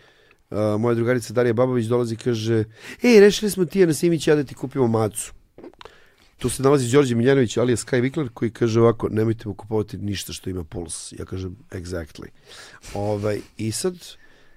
moja 0.79 0.95
drugarica 0.95 1.33
Darija 1.33 1.53
Babović 1.53 1.85
dolazi 1.85 2.13
i 2.13 2.17
kaže, 2.17 2.63
ej, 3.03 3.19
rešili 3.19 3.51
smo 3.51 3.65
ti 3.65 3.85
na 3.85 3.93
Simić 3.93 4.27
ja 4.27 4.35
da 4.35 4.43
ti 4.43 4.55
kupimo 4.55 4.87
macu. 4.87 5.33
Tu 6.37 6.49
se 6.49 6.63
nalazi 6.63 6.91
Đorđe 6.91 7.15
Miljanović, 7.15 7.57
ali 7.57 7.71
je 7.71 7.77
Sky 7.77 8.01
Vikler, 8.01 8.29
koji 8.33 8.51
kaže 8.51 8.81
ovako, 8.81 9.09
nemojte 9.09 9.47
mu 9.47 9.53
kupovati 9.55 9.97
ništa 9.97 10.33
što 10.33 10.49
ima 10.49 10.63
puls. 10.63 11.11
Ja 11.11 11.25
kažem, 11.25 11.55
exactly. 11.71 12.25
Ovaj, 12.93 13.39
I 13.57 13.71
sad 13.71 13.93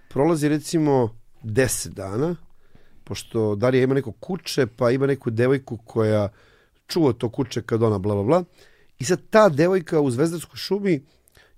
prolazi 0.08 0.48
recimo 0.48 1.16
10 1.42 1.88
dana, 1.88 2.36
pošto 3.04 3.54
Darija 3.54 3.84
ima 3.84 3.94
neko 3.94 4.12
kuće, 4.12 4.66
pa 4.66 4.90
ima 4.90 5.06
neku 5.06 5.30
devojku 5.30 5.76
koja 5.76 6.28
čuva 6.86 7.12
to 7.12 7.28
kuće 7.28 7.62
kad 7.62 7.82
ona 7.82 7.98
bla 7.98 8.14
bla 8.14 8.24
bla. 8.24 8.44
I 8.98 9.04
sad 9.04 9.20
ta 9.30 9.48
devojka 9.48 10.00
u 10.00 10.10
Zvezdarskoj 10.10 10.56
šumi 10.56 11.04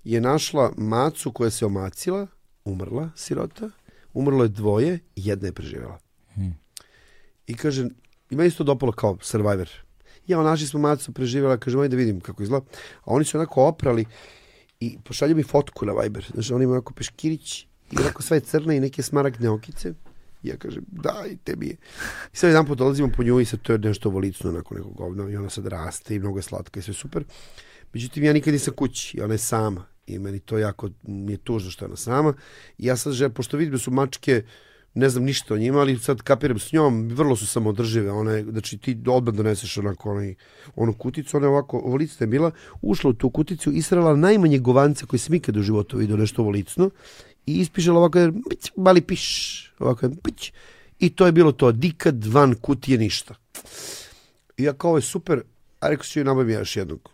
je 0.05 0.21
našla 0.21 0.73
macu 0.77 1.33
koja 1.33 1.51
se 1.51 1.67
omacila, 1.67 2.27
umrla, 2.65 3.11
sirota, 3.17 3.71
umrlo 4.15 4.43
je 4.43 4.49
dvoje 4.49 4.99
jedna 5.17 5.49
je 5.49 5.53
preživjela. 5.53 5.99
I 7.47 7.57
kaže, 7.57 7.89
ima 8.31 8.45
isto 8.45 8.65
dopalo 8.65 8.93
kao 8.93 9.19
Survivor. 9.21 9.71
Ja, 10.27 10.43
našli 10.43 10.67
smo 10.67 10.81
macu, 10.81 11.13
preživjela, 11.13 11.57
kaže, 11.57 11.79
ajde 11.79 11.89
da 11.89 11.97
vidim 11.97 12.21
kako 12.21 12.43
izgleda. 12.43 12.67
A 13.01 13.05
oni 13.05 13.25
su 13.25 13.39
onako 13.39 13.65
oprali 13.65 14.05
i 14.81 14.99
pošalju 15.05 15.37
mi 15.37 15.43
fotku 15.43 15.87
na 15.87 15.93
Viber. 15.93 16.31
Znači, 16.35 16.53
oni 16.53 16.65
imaju 16.65 16.75
onako 16.75 16.95
peškirić 16.95 17.63
i 17.91 17.97
onako 17.99 18.23
sve 18.23 18.41
crne 18.41 18.77
i 18.77 18.81
neke 18.81 19.03
smaragdne 19.03 19.51
okice. 19.51 19.95
I 20.43 20.49
ja 20.49 20.57
kažem, 20.57 20.85
dajte 20.87 21.57
mi 21.57 21.67
je. 21.67 21.77
I 22.33 22.37
sad 22.37 22.51
jedan 22.51 22.67
put 22.67 22.79
dolazimo 22.79 23.09
po 23.17 23.23
nju 23.23 23.41
i 23.41 23.45
sad 23.45 23.63
to 23.63 23.73
je 23.73 23.79
nešto 23.79 24.11
volicno, 24.11 24.51
onako 24.51 24.75
neko 24.75 24.89
govno. 24.89 25.31
I 25.31 25.37
ona 25.37 25.51
sad 25.51 25.67
raste 25.67 26.15
i 26.15 26.19
mnogo 26.19 26.39
je 26.39 26.43
slatka 26.43 26.81
i 26.81 26.83
sve 26.83 26.95
super. 26.95 27.25
Međutim, 27.93 28.25
ja 28.25 28.33
nikad 28.33 28.53
nisam 28.53 28.75
kući 28.75 29.21
ona 29.21 29.35
je 29.35 29.39
sama. 29.39 29.85
I 30.07 30.19
meni 30.19 30.41
to 30.41 30.59
jako 30.59 30.89
mi 31.03 31.33
je 31.33 31.39
tužno 31.39 31.71
što 31.71 31.85
je 31.85 31.87
ona 31.87 31.97
sama. 31.97 32.35
I 32.79 32.87
ja 32.87 32.97
sad 32.97 33.13
želim, 33.13 33.35
pošto 33.35 33.57
vidim 33.57 33.73
da 33.73 33.79
su 33.79 33.91
mačke, 33.91 34.43
ne 34.95 35.09
znam 35.09 35.25
ništa 35.25 35.55
o 35.55 35.59
njima, 35.59 35.81
ali 35.81 35.99
sad 35.99 36.23
kapiram 36.23 36.59
s 36.59 36.73
njom, 36.73 37.09
vrlo 37.09 37.37
su 37.37 37.47
samodržive. 37.47 38.11
Ona 38.11 38.33
je, 38.33 38.45
znači 38.45 38.79
ti 38.79 38.99
odmah 39.07 39.35
doneseš 39.35 39.79
onako 39.79 40.11
onaj, 40.11 40.35
onu 40.77 40.93
kuticu, 40.93 41.37
ona 41.37 41.47
je 41.47 41.51
ovako, 41.51 41.79
ovolicna 41.79 42.25
je 42.25 42.29
bila, 42.29 42.51
ušla 42.83 43.11
u 43.11 43.13
tu 43.13 43.31
kuticu, 43.31 43.73
israla 43.73 44.17
najmanje 44.17 44.59
govance 44.59 45.07
koje 45.07 45.21
sam 45.21 45.35
ikad 45.35 45.57
u 45.57 45.63
životu 45.63 45.97
vidio 45.97 46.17
nešto 46.17 46.43
ovolicno 46.43 46.91
i 47.47 47.59
ispišala 47.61 47.99
ovako, 47.99 48.19
pić, 48.51 48.73
mali 48.77 49.01
piš, 49.01 49.25
ovako, 49.79 50.11
pić, 50.23 50.53
i 50.99 51.11
to 51.11 51.27
je 51.27 51.33
bilo 51.33 51.53
to, 51.53 51.73
dikad 51.73 52.25
van 52.25 52.55
kutije 52.55 52.99
ništa. 52.99 53.35
I 54.57 54.63
ja 54.63 54.73
kao, 54.73 54.91
ovo 54.91 54.99
je 54.99 55.03
super, 55.03 55.43
a 55.81 55.89
rekao 55.89 56.05
ću 56.05 56.21
i 56.21 56.25
nabavim 56.25 56.51
ja 56.51 56.59
još 56.59 56.77
jednog. 56.77 57.11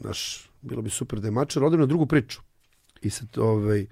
Znaš, 0.00 0.50
bilo 0.62 0.82
bi 0.82 0.90
super 0.90 1.20
da 1.20 1.26
je 1.26 1.32
mačar, 1.32 1.64
odem 1.64 1.80
na 1.80 1.86
drugu 1.86 2.06
priču. 2.06 2.40
I 3.02 3.10
sad, 3.10 3.38
ovaj, 3.38 3.86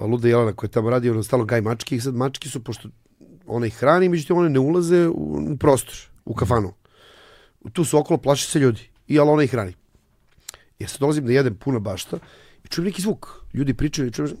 Luda 0.00 0.28
Jelena 0.28 0.52
koja 0.52 0.70
tamo 0.70 0.90
radi, 0.90 1.10
ono 1.10 1.22
stalo 1.22 1.44
gaj 1.44 1.60
mačke 1.60 1.96
i 1.96 2.00
sad 2.00 2.14
mačke 2.14 2.48
su, 2.48 2.64
pošto 2.64 2.88
ona 3.46 3.66
ih 3.66 3.74
hrani, 3.74 4.08
međutim 4.08 4.36
one 4.36 4.48
ne 4.48 4.60
ulaze 4.60 5.08
u, 5.08 5.52
u 5.52 5.56
prostor, 5.56 5.94
u 6.24 6.34
kafanu. 6.34 6.72
Tu 7.72 7.84
su 7.84 7.98
okolo, 7.98 8.18
plaše 8.18 8.46
se 8.46 8.58
ljudi. 8.58 8.90
I 9.06 9.18
ali 9.18 9.30
ona 9.30 9.42
ih 9.42 9.50
hrani. 9.50 9.74
Ja 10.78 10.88
sad 10.88 11.00
dolazim 11.00 11.26
da 11.26 11.32
jedem 11.32 11.56
puna 11.56 11.78
bašta 11.78 12.18
i 12.64 12.68
čujem 12.68 12.86
neki 12.86 13.02
zvuk. 13.02 13.28
Ljudi 13.54 13.74
pričaju 13.74 14.08
i 14.08 14.12
čujem 14.12 14.36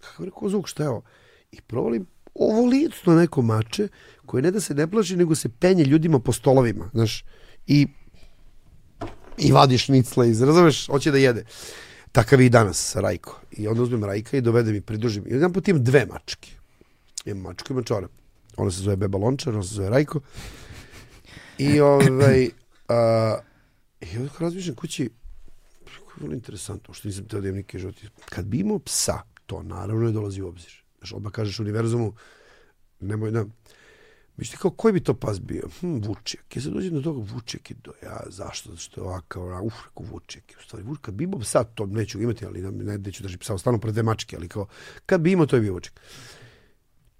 kakav 0.00 0.24
rekao 0.24 0.48
zvuk, 0.48 0.68
šta 0.68 0.82
je 0.82 0.88
ovo? 0.88 1.02
I 1.52 1.60
provalim 1.60 2.06
ovo 2.34 2.66
licno 2.66 3.14
neko 3.14 3.42
mače 3.42 3.88
koje 4.26 4.42
ne 4.42 4.50
da 4.50 4.60
se 4.60 4.74
ne 4.74 4.90
plaši, 4.90 5.16
nego 5.16 5.34
se 5.34 5.48
penje 5.48 5.84
ljudima 5.84 6.18
po 6.18 6.32
stolovima, 6.32 6.90
znaš, 6.94 7.24
i 7.66 7.86
i 9.40 9.52
vadi 9.52 9.78
šnicle 9.78 10.30
iz, 10.30 10.42
razumeš, 10.42 10.86
hoće 10.86 11.10
da 11.10 11.18
jede. 11.18 11.44
Takav 12.12 12.40
je 12.40 12.46
i 12.46 12.50
danas 12.50 12.96
Rajko. 12.96 13.40
I 13.52 13.68
onda 13.68 13.82
uzmem 13.82 14.04
Rajka 14.04 14.36
i 14.36 14.40
dovedem 14.40 14.74
i 14.74 14.80
pridružim. 14.80 15.26
I 15.26 15.32
jedan 15.32 15.52
put 15.52 15.68
imam 15.68 15.84
dve 15.84 16.06
mačke. 16.06 16.50
Imam 17.24 17.42
mačku 17.42 17.72
i 17.72 17.76
mačora. 17.76 18.08
Ona 18.56 18.70
se 18.70 18.82
zove 18.82 18.96
Beba 18.96 19.18
Lončar, 19.18 19.54
ona 19.54 19.62
se 19.62 19.74
zove 19.74 19.90
Rajko. 19.90 20.20
I 21.58 21.80
ovaj, 21.80 22.50
a, 22.88 23.38
i 24.00 24.16
onda 24.18 24.30
razmišljam 24.38 24.76
kući, 24.76 25.10
vrlo 26.16 26.34
interesantno, 26.34 26.94
što 26.94 27.08
nisam 27.08 27.24
teo 27.24 27.40
da 27.40 27.48
imam 27.48 27.56
neke 27.56 27.78
životi. 27.78 28.08
Kad 28.28 28.44
bi 28.46 28.58
imao 28.58 28.78
psa, 28.78 29.22
to 29.46 29.62
naravno 29.62 30.06
ne 30.06 30.12
dolazi 30.12 30.42
u 30.42 30.48
obzir. 30.48 30.82
Znaš, 30.98 31.12
odmah 31.12 31.32
kažeš 31.32 31.60
univerzumu, 31.60 32.14
nemoj 33.00 33.30
da... 33.30 33.44
Mišli 34.40 34.58
kao, 34.58 34.70
koji 34.70 34.92
bi 34.92 35.00
to 35.00 35.14
pas 35.14 35.40
bio? 35.40 35.68
Hm, 35.80 35.98
Vuček. 35.98 36.56
Ja 36.56 36.62
sad 36.62 36.72
dođem 36.72 36.94
do 36.94 37.00
toga, 37.00 37.24
Vuček 37.32 37.70
je 37.70 37.76
do, 37.84 37.92
ja, 38.02 38.20
zašto? 38.28 38.70
Zato 38.70 38.80
što 38.80 39.00
je 39.00 39.04
ovakav, 39.04 39.42
ona, 39.42 39.62
uf, 39.62 39.74
rekao 39.84 40.06
Vuček. 40.12 40.44
U 40.58 40.62
stvari, 40.62 40.84
Vuček, 40.84 41.04
kad 41.04 41.14
bi 41.14 41.24
imao 41.24 41.40
psa, 41.40 41.64
to 41.64 41.86
neću 41.86 42.22
imati, 42.22 42.46
ali 42.46 42.62
ne, 42.62 42.70
ne 42.70 42.98
neću 42.98 43.22
držati 43.22 43.40
psa, 43.40 43.54
ostanu 43.54 43.78
pred 43.78 43.94
dve 43.94 44.02
mačke, 44.02 44.36
ali 44.36 44.48
kao, 44.48 44.66
kad 45.06 45.20
bi 45.20 45.32
imao, 45.32 45.46
to 45.46 45.56
je 45.56 45.62
bio 45.62 45.72
Vuček. 45.72 46.00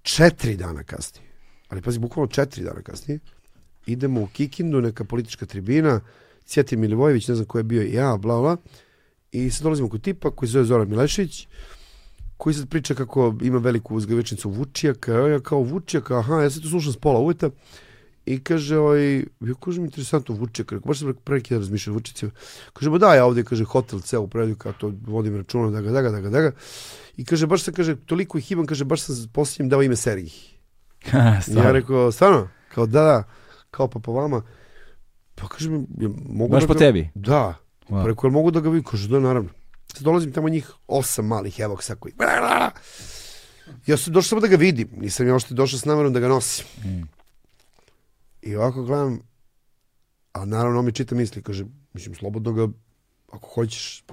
Četiri 0.01 0.57
dana 0.57 0.83
kasnije, 0.83 1.27
ali 1.69 1.81
pazi, 1.81 1.99
bukvalno 1.99 2.31
četiri 2.31 2.63
dana 2.63 2.81
kasnije, 2.81 3.19
idemo 3.85 4.21
u 4.21 4.27
Kikindu, 4.27 4.81
neka 4.81 5.03
politička 5.03 5.45
tribina, 5.45 6.01
Cjetin 6.45 6.79
Milivojević, 6.79 7.27
ne 7.27 7.35
znam 7.35 7.47
ko 7.47 7.57
je 7.57 7.63
bio 7.63 7.81
ja, 7.81 8.17
bla, 8.17 8.41
bla, 8.41 8.57
i 9.31 9.49
sad 9.49 9.63
dolazimo 9.63 9.89
kod 9.89 10.01
tipa 10.01 10.31
koji 10.31 10.49
se 10.49 10.51
zove 10.51 10.65
Zoran 10.65 10.89
Milešić, 10.89 11.47
koji 12.41 12.53
sad 12.53 12.69
priča 12.69 12.95
kako 12.95 13.35
ima 13.41 13.57
veliku 13.57 13.95
uzgavičnicu 13.95 14.49
Vučijaka, 14.49 15.13
ja 15.13 15.39
kao 15.39 15.59
Vučijaka, 15.59 16.19
aha, 16.19 16.41
ja 16.41 16.49
sad 16.49 16.63
to 16.63 16.69
slušam 16.69 16.93
s 16.93 16.97
pola 16.97 17.19
uveta, 17.19 17.49
i 18.25 18.39
kaže, 18.39 18.79
oj, 18.79 19.25
ja 19.39 19.53
kažem, 19.65 19.85
interesantno 19.85 20.35
Vučijak, 20.35 20.71
rekao, 20.71 20.87
baš 20.87 20.99
sam 20.99 21.13
pre 21.23 21.35
neki 21.35 21.53
dan 21.53 21.61
razmišljao 21.61 21.93
Vučicima, 21.93 22.31
kaže, 22.73 22.89
ba 22.89 22.97
da, 22.97 23.13
ja 23.15 23.25
ovde, 23.25 23.43
kaže, 23.43 23.63
hotel 23.63 23.99
ceo 23.99 24.21
u 24.21 24.27
predu, 24.27 24.55
kao 24.55 24.73
to 24.73 24.91
vodim 25.05 25.37
računa, 25.37 25.69
daga, 25.69 25.91
daga, 25.91 26.09
daga, 26.09 26.29
daga, 26.29 26.51
i 27.17 27.25
kaže, 27.25 27.47
baš 27.47 27.63
sam, 27.63 27.73
kaže, 27.73 27.95
toliko 27.95 28.37
ih 28.37 28.51
imam, 28.51 28.65
kaže, 28.65 28.85
baš 28.85 29.01
sam 29.01 29.15
posljednjem 29.33 29.69
dao 29.69 29.83
ime 29.83 29.95
Sergij. 29.95 30.33
ja 31.57 31.71
rekao, 31.71 32.11
stvarno? 32.11 32.47
Kao, 32.73 32.85
da, 32.85 33.03
da, 33.03 33.23
kao 33.71 33.87
pa 33.87 33.99
po 33.99 34.13
vama, 34.13 34.41
pa 35.35 35.47
kažem, 35.47 35.85
ja, 35.97 36.09
mogu 36.29 36.51
Baš 36.51 36.63
da 36.63 36.67
po 36.67 36.73
ga, 36.73 36.79
tebi? 36.79 37.09
Da, 37.15 37.55
Wow. 37.89 38.03
preko, 38.03 38.27
jel 38.27 38.31
mogu 38.31 38.51
da 38.51 38.59
ga 38.59 38.69
vidim? 38.69 38.83
Kaže, 38.83 39.09
da, 39.09 39.19
naravno. 39.19 39.49
Sad 39.93 40.03
dolazim 40.03 40.31
tamo 40.31 40.49
njih 40.49 40.71
osam 40.87 41.25
malih 41.25 41.59
evoksa 41.59 41.95
koji... 41.95 42.13
Ja 43.87 43.97
sam 43.97 44.13
došao 44.13 44.29
samo 44.29 44.41
da 44.41 44.47
ga 44.47 44.55
vidim. 44.55 44.89
Nisam 44.97 45.27
ja 45.27 45.35
ošte 45.35 45.53
došao 45.53 45.79
s 45.79 45.85
namerom 45.85 46.13
da 46.13 46.19
ga 46.19 46.27
nosim. 46.27 46.65
Mm. 46.83 47.03
I 48.41 48.55
ovako 48.55 48.83
gledam, 48.83 49.19
a 50.33 50.45
naravno 50.45 50.79
on 50.79 50.85
mi 50.85 50.91
čita 50.91 51.15
misli, 51.15 51.43
kaže, 51.43 51.65
mislim, 51.93 52.15
slobodno 52.15 52.53
ga, 52.53 52.67
ako 53.31 53.47
hoćeš, 53.47 54.03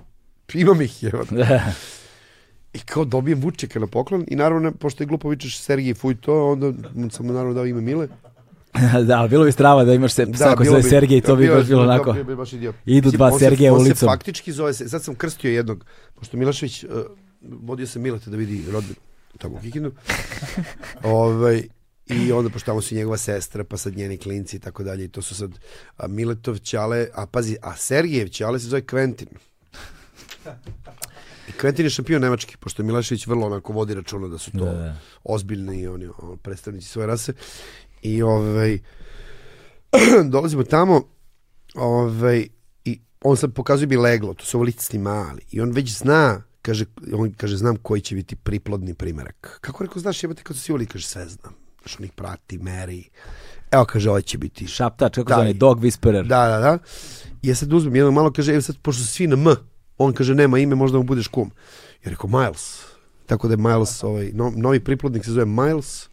imam 0.55 0.83
ih, 0.83 1.05
evo. 1.05 1.25
I 2.73 2.79
kao 2.79 3.05
dobijem 3.05 3.41
Vučeka 3.41 3.79
na 3.79 3.87
poklon 3.87 4.25
i 4.29 4.37
naravno, 4.37 4.73
pošto 4.73 5.03
je 5.03 5.07
glupo 5.07 5.29
vičeš 5.29 5.61
Sergij 5.61 5.95
fuj 5.95 6.21
to, 6.21 6.53
onda 6.53 6.73
sam 7.11 7.27
mu 7.27 7.33
naravno 7.33 7.55
dao 7.55 7.67
ime 7.67 7.81
Mile. 7.81 8.09
da, 9.07 9.27
bilo 9.31 9.45
bi 9.45 9.53
strava 9.53 9.85
da 9.85 9.95
imaš 9.95 10.13
se 10.13 10.25
koji 10.57 10.67
se 10.67 10.71
zove 10.71 10.83
Sergej, 10.83 11.21
to 11.21 11.37
bi 11.37 11.49
baš 11.49 11.67
bilo 11.67 11.83
onako. 11.83 12.13
bi 12.15 12.37
baš. 12.37 12.51
Idu 12.87 13.11
dva 13.11 13.27
on 13.27 13.33
se- 13.33 13.39
Sergeja 13.39 13.73
on 13.73 13.79
se 13.79 13.83
ulicom. 13.83 14.09
faktički 14.09 14.53
zove 14.53 14.75
se, 14.75 14.89
sad 14.89 15.05
sam 15.05 15.15
krstio 15.15 15.51
jednog, 15.51 15.85
pošto 16.15 16.37
Milošević, 16.37 16.85
uh, 16.85 16.91
vodio 17.43 17.87
sam 17.87 18.03
Mileta 18.03 18.31
da 18.31 18.37
vidi 18.37 18.65
rodbinu 18.71 18.95
tamo 19.39 19.57
u 19.57 19.61
Kikindu. 19.61 19.93
ovaj, 21.05 21.63
I 22.07 22.33
onda, 22.33 22.51
pošto 22.51 22.67
tamo 22.67 22.81
su 22.81 22.95
njegova 22.95 23.17
sestra, 23.17 23.65
pa 23.65 23.77
sad 23.77 23.97
njeni 23.97 24.19
klinci 24.19 24.57
i 24.57 24.61
tako 24.61 24.83
dalje, 24.83 25.05
i 25.05 25.09
to 25.09 25.23
su 25.23 25.35
sad 25.35 25.51
a 25.97 26.07
Miletov 26.09 26.59
Ćale, 26.59 27.09
a 27.15 27.27
pazi, 27.27 27.57
a 27.63 27.77
Sergijev 27.77 28.29
Ćale 28.29 28.59
se 28.59 28.67
zove 28.67 28.83
Quentin. 28.83 29.27
I 31.49 31.53
Quentin 31.53 31.83
je 31.83 31.91
šampion 31.91 32.23
Nemački, 32.23 32.57
pošto 32.57 32.83
Milošević 32.83 33.27
vrlo 33.27 33.47
onako 33.47 33.73
vodi 33.73 33.95
računa 33.95 34.29
da 34.29 34.39
su 34.39 34.51
to 34.51 34.59
Da, 34.59 34.73
da. 34.73 34.97
ozbiljni 35.25 35.87
oni 35.87 36.09
predstavnici 36.43 36.89
svoje 36.89 37.07
rase. 37.07 37.33
I 38.03 38.23
ovaj, 38.23 38.79
dolazimo 40.33 40.63
tamo, 40.63 41.03
ovaj, 41.75 42.47
i 42.85 43.01
on 43.23 43.37
sad 43.37 43.55
pokazuje 43.55 43.87
bi 43.87 43.97
leglo, 43.97 44.35
to 44.35 44.45
su 44.45 44.57
ovo 44.57 44.65
licni 44.65 44.99
mali. 44.99 45.43
I 45.51 45.61
on 45.61 45.73
već 45.73 45.99
zna, 45.99 46.43
kaže, 46.63 46.85
on 47.13 47.33
kaže, 47.33 47.57
znam 47.57 47.77
koji 47.77 48.01
će 48.01 48.15
biti 48.15 48.37
priplodni 48.37 48.95
primerak. 48.95 49.59
Kako 49.61 49.85
rekao, 49.85 50.01
znaš, 50.01 50.23
jebate 50.23 50.43
kad 50.43 50.57
su 50.57 50.73
voli, 50.73 50.87
kaže, 50.87 51.07
sve 51.07 51.29
znam. 51.29 51.55
Znaš, 51.81 51.99
on 51.99 52.05
ih 52.05 52.13
prati, 52.13 52.59
meri. 52.59 53.09
Evo, 53.71 53.85
kaže, 53.85 54.11
ovo 54.11 54.21
će 54.21 54.39
biti 54.39 54.67
Šaptač, 54.67 55.15
kako 55.15 55.33
zove, 55.35 55.53
dog 55.53 55.81
whisperer. 55.81 56.27
Da, 56.27 56.49
da, 56.49 56.59
da. 56.59 56.79
I 57.43 57.49
ja 57.49 57.55
sad 57.55 57.73
uzmem 57.73 57.97
jedno 57.97 58.11
malo, 58.11 58.33
kaže, 58.33 58.53
evo 58.53 58.63
sad, 58.63 58.77
pošto 58.83 59.03
su 59.03 59.09
svi 59.09 59.27
na 59.27 59.35
M, 59.35 59.57
on 59.99 60.13
kaže, 60.13 60.35
nema 60.35 60.59
ime, 60.59 60.75
možda 60.75 60.99
mu 60.99 61.05
budeš 61.05 61.29
kum. 61.29 61.51
Ja 62.05 62.11
rekao, 62.11 62.31
Miles. 62.31 62.81
Tako 63.27 63.49
da 63.49 63.53
je 63.53 63.59
Miles, 63.59 64.03
ovaj, 64.03 64.31
no, 64.35 64.53
novi 64.57 64.81
priplodnik 64.81 65.25
se 65.25 65.31
zove 65.31 65.47
Miles. 65.47 66.09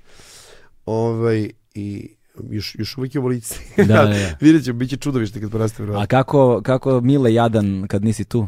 Ovaj, 0.86 1.52
I 1.76 2.10
još, 2.50 2.76
još 2.80 2.98
uvijek 2.98 3.16
je 3.16 3.22
u 3.22 3.28
lici. 3.28 3.60
Da, 3.78 3.84
da, 3.84 4.04
da. 4.06 4.36
Vidjet 4.42 4.64
ćemo, 4.64 4.80
bit 4.80 4.90
će 4.90 4.98
čudovište 4.98 5.42
kad 5.42 5.52
poraste 5.52 5.84
A 5.84 5.86
vrlo. 5.86 6.06
kako, 6.08 6.62
kako 6.62 7.02
Mile 7.02 7.34
jadan 7.34 7.88
kad 7.88 8.04
nisi 8.04 8.24
tu? 8.24 8.48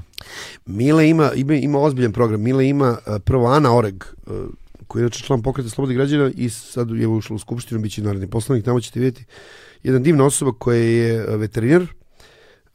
Mile 0.65 1.09
ima, 1.09 1.31
ima, 1.33 1.53
ima 1.53 1.79
ozbiljan 1.79 2.13
program. 2.13 2.41
Mile 2.41 2.67
ima 2.67 2.97
prvo 3.19 3.47
Ana 3.47 3.75
Oreg, 3.75 4.03
koji 4.87 5.01
je 5.01 5.03
inače 5.03 5.23
član 5.23 5.41
pokreta 5.41 5.69
Slobodnih 5.69 5.97
građana 5.97 6.31
i 6.35 6.49
sad 6.49 6.89
je 6.89 7.07
ušla 7.07 7.35
u 7.35 7.39
skupštinu, 7.39 7.81
bit 7.81 7.91
će 7.91 8.01
narodni 8.01 8.27
poslanik, 8.27 8.65
tamo 8.65 8.79
ćete 8.79 8.99
vidjeti 8.99 9.25
jedna 9.83 9.99
divna 9.99 10.25
osoba 10.25 10.51
koja 10.53 10.77
je 10.77 11.37
veterinar, 11.37 11.85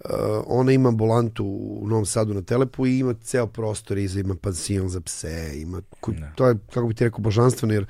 Uh, 0.05 0.11
ona 0.47 0.73
ima 0.73 0.89
ambulantu 0.89 1.45
u 1.45 1.89
Novom 1.89 2.07
Sadu 2.07 2.35
na 2.35 2.43
Telepu 2.43 2.87
i 2.87 2.99
ima 2.99 3.15
ceo 3.15 3.47
prostor 3.47 3.99
iza, 3.99 4.21
ima 4.21 4.35
pansion 4.35 4.89
za 4.89 5.01
pse, 5.01 5.53
ima, 5.57 5.83
ko- 6.01 6.13
Da. 6.13 6.33
to 6.35 6.49
je, 6.49 6.55
kako 6.75 6.87
bi 6.87 6.95
ti 6.95 7.05
rekao, 7.05 7.21
božanstveno, 7.21 7.75
jer 7.75 7.87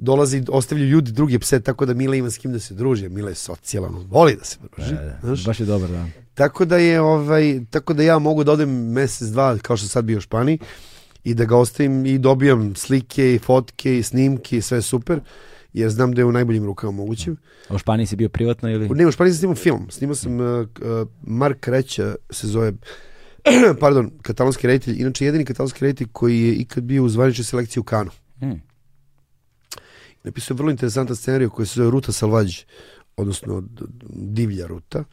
dolazi, 0.00 0.44
ostavljaju 0.48 0.90
ljudi 0.90 1.12
druge 1.12 1.38
pse, 1.38 1.60
tako 1.60 1.86
da 1.86 1.94
Mila 1.94 2.16
ima 2.16 2.30
s 2.30 2.38
kim 2.38 2.52
da 2.52 2.58
se 2.58 2.74
druži, 2.74 3.08
Mila 3.08 3.28
je 3.28 3.34
socijalan, 3.34 3.94
voli 4.10 4.36
da 4.36 4.44
se 4.44 4.58
druži, 4.76 4.94
znaš? 5.22 5.44
Baš 5.44 5.60
je 5.60 5.66
dobar, 5.66 5.90
da. 5.90 6.06
Tako 6.34 6.64
da 6.64 6.76
je 6.76 7.00
ovaj 7.00 7.60
tako 7.70 7.94
da 7.94 8.02
ja 8.02 8.18
mogu 8.18 8.44
da 8.44 8.52
odem 8.52 8.92
mesec 8.92 9.28
dva 9.28 9.58
kao 9.58 9.76
što 9.76 9.88
sad 9.88 10.04
bio 10.04 10.18
u 10.18 10.20
Španiji 10.20 10.58
i 11.24 11.34
da 11.34 11.44
ga 11.44 11.56
ostavim 11.56 12.06
i 12.06 12.18
dobijam 12.18 12.74
slike 12.74 13.34
i 13.34 13.38
fotke 13.38 13.98
i 13.98 14.02
snimke 14.02 14.56
i 14.56 14.62
sve 14.62 14.82
super 14.82 15.20
jer 15.72 15.90
znam 15.90 16.12
da 16.12 16.20
je 16.20 16.24
u 16.24 16.32
najboljim 16.32 16.64
rukama 16.64 16.92
mogućim. 16.92 17.36
A 17.68 17.74
u 17.74 17.78
Španiji 17.78 18.06
si 18.06 18.16
bio 18.16 18.28
privatno 18.28 18.70
ili? 18.70 18.88
Ne, 18.88 19.06
u 19.06 19.12
Španiji 19.12 19.32
sam 19.32 19.38
snimao 19.38 19.54
film. 19.54 19.86
Snimao 19.90 20.14
sam 20.14 20.40
uh, 20.40 20.60
uh, 20.60 21.08
Mark 21.22 21.68
Reća 21.68 22.14
se 22.30 22.46
zove 22.46 22.72
pardon, 23.80 24.10
katalonski 24.22 24.66
reditelj, 24.66 25.00
inače 25.00 25.24
jedini 25.24 25.44
katalonski 25.44 25.84
reditelj 25.84 26.06
koji 26.12 26.40
je 26.40 26.54
ikad 26.54 26.84
bio 26.84 27.04
u 27.04 27.08
zvaničnoj 27.08 27.44
selekciji 27.44 27.80
u 27.80 27.84
Kanu. 27.84 28.10
Hmm. 28.38 28.60
Napisao 30.24 30.56
vrlo 30.56 30.70
interesantan 30.70 31.16
scenariju 31.16 31.50
koji 31.50 31.66
se 31.66 31.74
zove 31.74 31.90
Ruta 31.90 32.12
Salvađ, 32.12 32.58
odnosno 33.16 33.62
divlja 34.10 34.66
ruta, 34.66 35.04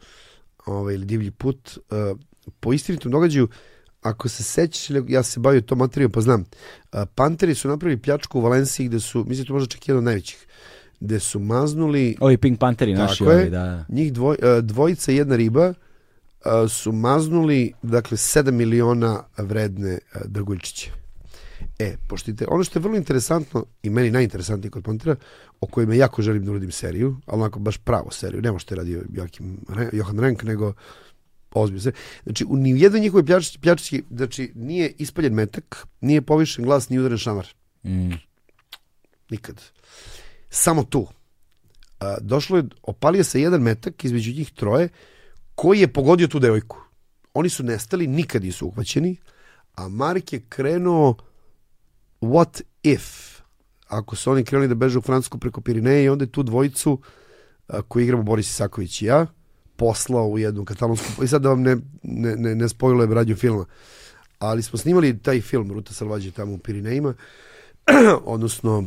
ovaj, 0.66 0.94
ili 0.94 1.04
divlji 1.04 1.30
put. 1.30 1.78
Uh, 1.90 2.18
po 2.60 2.72
istinitom 2.72 3.12
događaju, 3.12 3.48
ako 4.02 4.28
se 4.28 4.42
sećaš, 4.42 4.96
ja 5.08 5.22
se 5.22 5.40
bavio 5.40 5.60
tom 5.60 5.78
materijom, 5.78 6.12
pa 6.12 6.20
znam, 6.20 6.40
uh, 6.40 7.00
Panteri 7.14 7.54
su 7.54 7.68
napravili 7.68 8.02
pljačku 8.02 8.38
u 8.38 8.42
Valenciji 8.42 8.88
gde 8.88 9.00
su, 9.00 9.24
mislim, 9.24 9.46
to 9.46 9.52
možda 9.52 9.68
čak 9.68 9.88
jedan 9.88 9.98
od 9.98 10.04
najvećih, 10.04 10.46
gde 11.00 11.20
su 11.20 11.38
maznuli 11.38 12.16
Ovi 12.20 12.36
Pink 12.36 12.60
Pantheri 12.60 12.94
naši 12.94 13.24
je. 13.24 13.30
ovi, 13.30 13.50
da. 13.50 13.84
njih 13.88 14.12
dvoj, 14.12 14.36
uh, 14.42 14.64
dvojica 14.64 15.12
jedna 15.12 15.36
riba, 15.36 15.74
su 16.68 16.92
maznuli, 16.92 17.72
dakle, 17.82 18.16
7 18.16 18.50
miliona 18.50 19.22
vredne 19.36 19.98
drguljčiće. 20.24 20.90
E, 21.78 21.96
poštite, 22.08 22.46
ono 22.48 22.64
što 22.64 22.78
je 22.78 22.82
vrlo 22.82 22.96
interesantno 22.96 23.64
i 23.82 23.90
meni 23.90 24.10
najinteresantnije 24.10 24.70
kod 24.70 24.84
Pontera, 24.84 25.16
o 25.60 25.66
kojima 25.66 25.94
jako 25.94 26.22
želim 26.22 26.44
da 26.44 26.50
uradim 26.50 26.70
seriju, 26.70 27.16
ali 27.26 27.40
onako 27.40 27.58
baš 27.58 27.78
pravo 27.78 28.10
seriju, 28.10 28.42
nema 28.42 28.58
što 28.58 28.74
je 28.74 28.78
radio 28.78 29.02
Joachim, 29.12 29.58
Johan 29.92 30.18
Renk, 30.18 30.42
nego 30.42 30.72
ozbiljno 31.52 31.82
se. 31.82 31.92
Znači, 32.22 32.44
u 32.48 32.56
ni 32.56 32.80
jednoj 32.80 33.00
njihovoj 33.00 33.26
pljački, 33.26 33.58
pljački, 33.58 34.02
znači, 34.10 34.52
nije 34.54 34.92
ispaljen 34.98 35.34
metak, 35.34 35.86
nije 36.00 36.22
povišen 36.22 36.64
glas, 36.64 36.88
ni 36.88 36.98
udaren 36.98 37.18
šamar. 37.18 37.46
Mm. 37.84 38.12
Nikad. 39.30 39.62
Samo 40.50 40.84
tu. 40.84 41.06
A, 42.00 42.16
došlo 42.20 42.56
je, 42.56 42.64
opalio 42.82 43.24
se 43.24 43.40
jedan 43.40 43.62
metak 43.62 44.04
između 44.04 44.32
njih 44.32 44.52
troje, 44.52 44.88
koji 45.54 45.80
je 45.80 45.92
pogodio 45.92 46.26
tu 46.26 46.38
devojku. 46.38 46.78
Oni 47.34 47.48
su 47.48 47.62
nestali, 47.62 48.06
nikad 48.06 48.42
nisu 48.42 48.66
uhvaćeni, 48.66 49.16
a 49.74 49.88
Mark 49.88 50.32
je 50.32 50.40
krenuo 50.48 51.16
what 52.20 52.62
if? 52.82 53.38
Ako 53.88 54.16
su 54.16 54.30
oni 54.30 54.44
krenuli 54.44 54.68
da 54.68 54.74
beže 54.74 54.98
u 54.98 55.02
Francusku 55.02 55.38
preko 55.38 55.60
Pirineje 55.60 56.04
i 56.04 56.08
onda 56.08 56.24
je 56.24 56.32
tu 56.32 56.42
dvojicu 56.42 57.00
a, 57.68 57.82
koju 57.82 58.02
igramo 58.04 58.22
Boris 58.22 58.50
Isaković 58.50 59.02
i 59.02 59.06
ja 59.06 59.26
poslao 59.76 60.26
u 60.26 60.38
jednu 60.38 60.64
katalonsku 60.64 61.24
i 61.24 61.28
sad 61.28 61.42
da 61.42 61.48
vam 61.48 61.62
ne, 61.62 61.76
ne, 62.02 62.36
ne, 62.36 62.54
ne 62.54 62.68
spojlujem 62.68 63.12
radnju 63.12 63.36
filma 63.36 63.64
ali 64.38 64.62
smo 64.62 64.78
snimali 64.78 65.18
taj 65.18 65.40
film 65.40 65.70
Ruta 65.70 65.94
Salvađe 65.94 66.30
tamo 66.30 66.52
u 66.52 66.58
Pirinejima 66.58 67.14
odnosno 68.24 68.84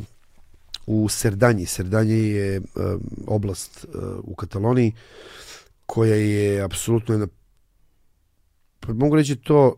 u 0.86 1.10
Serdanji. 1.10 1.66
Serdanje 1.66 2.16
je 2.16 2.60
um, 2.60 3.02
oblast 3.28 3.86
uh, 3.86 4.02
u 4.24 4.36
Kataloniji 4.36 4.92
koja 5.86 6.16
je 6.16 6.62
apsolutno 6.62 7.14
jedna 7.14 7.28
pa 8.80 8.94
mogu 8.94 9.16
reći 9.16 9.36
to 9.36 9.76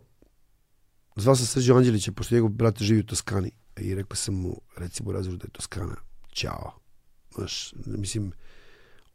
zvao 1.15 1.35
sam 1.35 1.45
Srđe 1.45 1.73
Anđelića 1.73 2.11
pošto 2.11 2.35
njegov 2.35 2.49
brat 2.49 2.81
živi 2.81 2.99
u 2.99 3.05
Toskani 3.05 3.51
i 3.77 3.95
rekao 3.95 4.15
sam 4.15 4.35
mu 4.35 4.61
recimo 4.77 5.09
u 5.09 5.13
razvoru 5.13 5.37
da 5.37 5.45
je 5.45 5.51
Toskana 5.51 5.95
ćao 6.33 6.71
Znaš, 7.35 7.73
mislim 7.85 8.31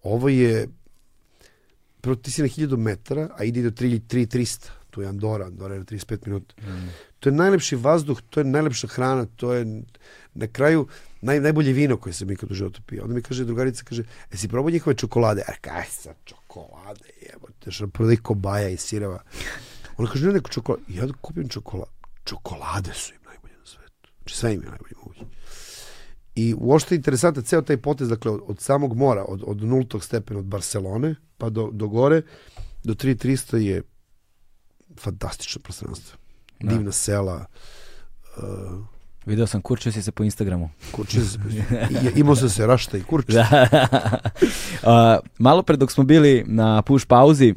ovo 0.03 0.29
je 0.29 0.69
prvo 2.01 2.17
ti 2.17 2.31
si 2.31 2.43
na 2.43 2.49
1000 2.49 2.77
metara 2.77 3.29
a 3.39 3.45
ide 3.45 3.63
do 3.63 3.71
3300 3.71 4.69
tu 4.91 5.03
je 5.03 5.09
Andora, 5.09 5.47
Andora 5.47 5.75
je 5.75 5.81
na 5.81 5.85
35 5.87 6.27
minuta 6.27 6.55
Mm. 6.59 6.89
to 7.21 7.29
je 7.29 7.33
najlepši 7.33 7.77
vazduh, 7.77 8.21
to 8.31 8.41
je 8.41 8.45
najlepša 8.45 8.87
hrana, 8.87 9.27
to 9.37 9.53
je 9.53 9.83
na 10.35 10.47
kraju 10.47 10.87
naj, 11.21 11.41
najbolje 11.41 11.73
vino 11.73 11.97
koje 11.97 12.13
sam 12.13 12.31
ikad 12.31 12.51
u 12.51 12.55
životu 12.55 12.83
pio. 12.87 13.03
Onda 13.03 13.15
mi 13.15 13.23
kaže 13.23 13.45
drugarica, 13.45 13.85
kaže, 13.85 14.03
e 14.33 14.37
si 14.37 14.49
probao 14.49 14.71
njihove 14.71 14.97
čokolade? 14.97 15.43
A 15.49 15.53
kaj 15.61 15.85
sa 15.91 16.15
čokolade, 16.25 17.05
jebote, 17.33 17.71
što 17.71 17.89
prodaj 17.89 18.17
kobaja 18.17 18.69
i 18.69 18.77
sireva. 18.77 19.23
Ona 19.99 20.11
kaže, 20.11 20.27
ne, 20.27 20.33
neko 20.33 20.51
čokolade. 20.51 20.85
Ja 20.89 21.07
kupim 21.21 21.49
čokolade. 21.49 21.91
Čokolade 22.25 22.93
su 22.95 23.15
im 23.15 23.21
najbolje 23.27 23.55
na 23.55 23.67
svetu. 23.67 24.11
Znači 24.19 24.37
sve 24.37 24.55
im 24.55 24.63
je 24.63 24.69
najbolje 24.69 24.93
moguće. 24.97 25.21
I 26.35 26.55
uopšte 26.59 26.95
je 26.95 26.97
interesantan 26.97 27.45
ceo 27.45 27.63
taj 27.63 27.77
potez, 27.77 28.09
dakle, 28.09 28.31
od, 28.31 28.41
od 28.47 28.61
samog 28.61 28.97
mora, 28.97 29.25
od, 29.25 29.43
od 29.47 29.63
nultog 29.63 30.05
stepena, 30.05 30.41
od 30.41 30.47
Barcelone, 30.47 31.15
pa 31.39 31.51
do, 31.51 31.71
do 31.73 31.89
gore, 31.89 32.23
do 32.85 32.95
3300 32.95 33.57
je 33.57 33.83
fantastično 34.97 35.61
prostranstvo. 35.61 36.19
Da. 36.61 36.69
Divna 36.69 36.93
sela, 36.93 37.45
uh, 38.37 38.45
Video 39.27 39.47
sam 39.47 39.61
kurčio 39.63 39.93
si 39.93 40.03
se 40.03 40.13
po 40.13 40.25
Instagramu. 40.25 40.71
kurče, 40.93 41.19
i- 42.15 42.21
imao 42.21 42.37
sam 42.37 42.49
se 42.49 42.67
rašta 42.67 42.99
i 42.99 43.03
kurče. 43.03 43.33
Da. 43.33 43.69
A, 44.85 45.19
malo 45.39 45.63
pre 45.63 45.77
dok 45.77 45.93
smo 45.93 46.05
bili 46.05 46.45
na 46.47 46.83
push 46.83 47.07
pauzi, 47.07 47.55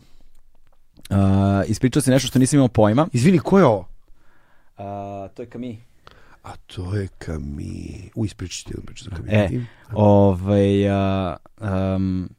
a, 1.12 1.64
ispričao 1.68 2.02
si 2.02 2.10
nešto 2.10 2.28
što 2.28 2.40
nisam 2.40 2.58
imao 2.58 2.68
pojma. 2.68 3.08
Izvini, 3.14 3.40
ko 3.40 3.60
je 3.60 3.66
ovo? 3.66 3.88
A, 4.78 5.28
to 5.34 5.42
je 5.42 5.46
Kami. 5.46 5.82
A 6.44 6.56
to 6.56 6.96
je 6.96 7.08
Kami. 7.18 8.10
U, 8.16 8.26
ispričati 8.26 8.72
jednu 8.72 8.86
priču 8.86 9.04
za 9.04 9.10
Kami. 9.10 9.30
E, 9.32 9.50
Ovaj, 9.94 10.90
a, 10.90 11.38
um, 11.96 12.30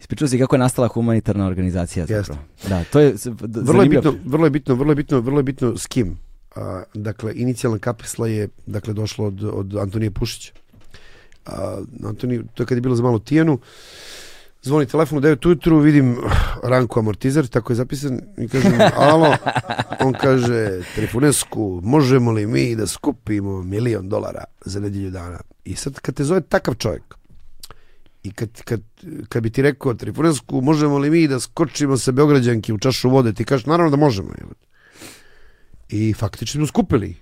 ispričao 0.00 0.28
si 0.28 0.38
kako 0.38 0.56
je 0.56 0.60
nastala 0.60 0.88
humanitarna 0.88 1.46
organizacija 1.46 2.06
zapravo. 2.06 2.40
Da, 2.68 2.84
to 2.84 3.00
je 3.00 3.14
vrlo 3.42 3.82
je 3.82 3.88
bitno, 3.88 4.14
vrlo 4.24 4.46
je 4.46 4.50
bitno, 4.50 4.74
vrlo 4.74 4.90
je 4.90 4.96
bitno, 4.96 5.20
vrlo 5.20 5.38
je 5.38 5.42
bitno 5.42 5.76
s 5.76 5.86
kim. 5.86 6.18
A, 6.56 6.82
dakle, 6.94 7.32
inicijalna 7.34 7.78
kapisla 7.78 8.28
je 8.28 8.48
dakle, 8.66 8.94
došla 8.94 9.26
od, 9.26 9.44
od 9.44 9.76
Antonije 9.76 10.10
Pušića. 10.10 10.52
A, 11.46 11.80
Antoni, 12.04 12.40
to 12.54 12.62
je 12.62 12.66
kad 12.66 12.78
je 12.78 12.82
bilo 12.82 12.96
za 12.96 13.02
malo 13.02 13.18
tijenu, 13.18 13.58
zvoni 14.68 14.86
telefon 14.86 15.18
u 15.18 15.20
9 15.20 15.46
ujutru, 15.46 15.78
vidim 15.78 16.16
Ranko 16.62 17.00
amortizer, 17.00 17.46
tako 17.46 17.72
je 17.72 17.76
zapisan, 17.76 18.20
i 18.38 18.48
kažem, 18.48 18.72
alo, 18.96 19.34
on 20.00 20.12
kaže, 20.12 20.80
Trifunesku, 20.94 21.80
možemo 21.84 22.32
li 22.32 22.46
mi 22.46 22.76
da 22.76 22.86
skupimo 22.86 23.62
milion 23.62 24.08
dolara 24.08 24.44
za 24.64 24.80
nedjelju 24.80 25.10
dana? 25.10 25.40
I 25.64 25.74
sad, 25.74 26.00
kad 26.00 26.14
te 26.14 26.24
zove 26.24 26.40
takav 26.40 26.74
čovjek, 26.74 27.14
i 28.22 28.32
kad, 28.32 28.62
kad, 28.62 28.80
kad 29.28 29.42
bi 29.42 29.50
ti 29.50 29.62
rekao, 29.62 29.94
Trifunesku, 29.94 30.60
možemo 30.60 30.98
li 30.98 31.10
mi 31.10 31.28
da 31.28 31.40
skočimo 31.40 31.96
sa 31.96 32.12
Beograđanki 32.12 32.72
u 32.72 32.78
čašu 32.78 33.10
vode, 33.10 33.32
ti 33.32 33.44
kažeš, 33.44 33.66
naravno 33.66 33.90
da 33.90 33.96
možemo. 33.96 34.30
I 35.88 36.12
faktično 36.12 36.58
smo 36.58 36.66
skupili, 36.66 37.16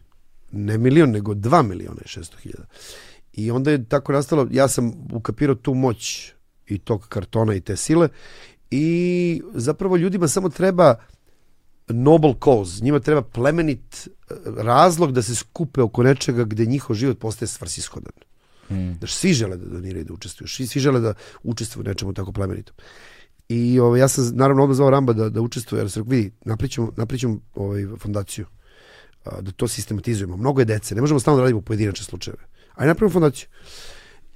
ne 0.52 0.78
milion, 0.78 1.10
nego 1.10 1.35
dva 1.35 1.62
miliona 1.62 2.01
i 2.05 2.09
šesto 2.09 2.36
hiljada. 2.43 2.66
I 3.32 3.51
onda 3.51 3.70
je 3.70 3.85
tako 3.85 4.12
nastalo, 4.12 4.48
ja 4.51 4.68
sam 4.68 4.93
ukapirao 5.12 5.55
tu 5.55 5.74
moć 5.74 6.32
i 6.66 6.78
tog 6.78 7.09
kartona 7.09 7.55
i 7.55 7.60
te 7.60 7.76
sile 7.76 8.09
i 8.70 9.43
zapravo 9.55 9.97
ljudima 9.97 10.28
samo 10.28 10.48
treba 10.48 10.94
noble 11.88 12.34
cause, 12.44 12.84
njima 12.84 13.01
treba 13.01 13.22
plemenit 13.22 14.09
eh, 14.09 14.34
razlog 14.56 15.12
da 15.12 15.22
se 15.22 15.34
skupe 15.34 15.82
oko 15.82 16.02
nečega 16.02 16.44
gde 16.44 16.66
njihov 16.66 16.97
život 16.97 17.18
postaje 17.18 17.48
svrsishodan. 17.48 18.12
Mm. 18.70 18.98
Znaš, 18.98 19.14
svi 19.14 19.32
žele 19.32 19.56
da 19.56 19.66
doniraju 19.66 20.05
da 20.05 20.12
učestvuju, 20.12 20.48
svi, 20.48 20.66
svi 20.66 20.80
žele 20.80 21.01
da 21.01 21.14
učestvuju 21.43 21.84
nečemu 21.84 22.12
tako 22.12 22.32
plemenitom. 22.32 22.74
I 23.48 23.80
ovaj, 23.80 24.01
ja 24.01 24.09
sam 24.09 24.30
naravno 24.34 24.62
odmah 24.62 24.76
zvao 24.76 24.90
Ramba 24.90 25.12
da, 25.12 25.28
da 25.28 25.40
učestvuje, 25.40 25.80
jer 25.80 25.90
sam 25.90 26.02
rekao, 26.02 26.10
vidi, 26.10 26.32
napričamo, 26.44 26.93
napričamo 26.97 27.38
ovaj, 27.55 27.86
fondaciju, 27.98 28.47
a, 29.24 29.40
da 29.40 29.52
to 29.52 29.68
sistematizujemo. 29.68 30.36
Mnogo 30.36 30.60
je 30.60 30.64
dece, 30.64 30.94
ne 30.94 31.01
možemo 31.01 31.20
stalno 31.20 31.36
da 31.36 31.43
radimo 31.43 31.60
pojedinačne 31.60 32.05
slučajeve. 32.05 32.43
Ajde 32.74 32.88
napravimo 32.88 33.12
fondaciju. 33.12 33.48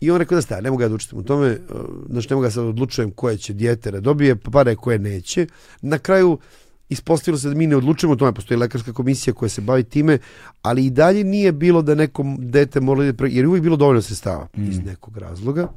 I 0.01 0.10
on 0.10 0.18
rekao 0.18 0.36
da 0.36 0.43
staje, 0.43 0.62
ne 0.62 0.70
mogu 0.70 0.82
ja 0.82 0.89
da 0.89 0.94
učestvujem 0.94 1.24
u 1.24 1.27
tome, 1.27 1.59
a, 1.70 1.74
znači 2.09 2.28
ne 2.31 2.35
mogu 2.36 2.44
ja 2.47 2.51
sad 2.51 2.62
da 2.64 2.68
odlučujem 2.68 3.10
koje 3.10 3.36
će 3.36 3.52
dijete 3.52 3.90
da 3.90 4.01
dobije, 4.01 4.36
pa 4.36 4.51
pare 4.51 4.77
koje 4.77 4.98
neće. 4.98 5.47
Na 5.82 5.98
kraju 5.98 6.39
ispostavilo 6.89 7.39
se 7.39 7.48
da 7.48 7.55
mi 7.55 7.66
ne 7.66 7.77
odlučujemo 7.77 8.12
o 8.12 8.16
tome, 8.16 8.32
postoji 8.32 8.59
lekarska 8.59 8.93
komisija 8.93 9.35
koja 9.35 9.48
se 9.48 9.60
bavi 9.60 9.85
time, 9.85 10.18
ali 10.62 10.86
i 10.86 10.90
dalje 10.90 11.24
nije 11.24 11.52
bilo 11.52 11.82
da 11.82 11.94
nekom 11.94 12.36
dete 12.40 12.81
mora 12.81 13.12
da 13.12 13.27
jer 13.27 13.44
je 13.44 13.48
uvijek 13.48 13.62
bilo 13.62 13.77
dovoljno 13.77 14.02
sredstava 14.02 14.48
Mm. 14.56 14.70
iz 14.70 14.78
nekog 14.85 15.16
razloga. 15.16 15.68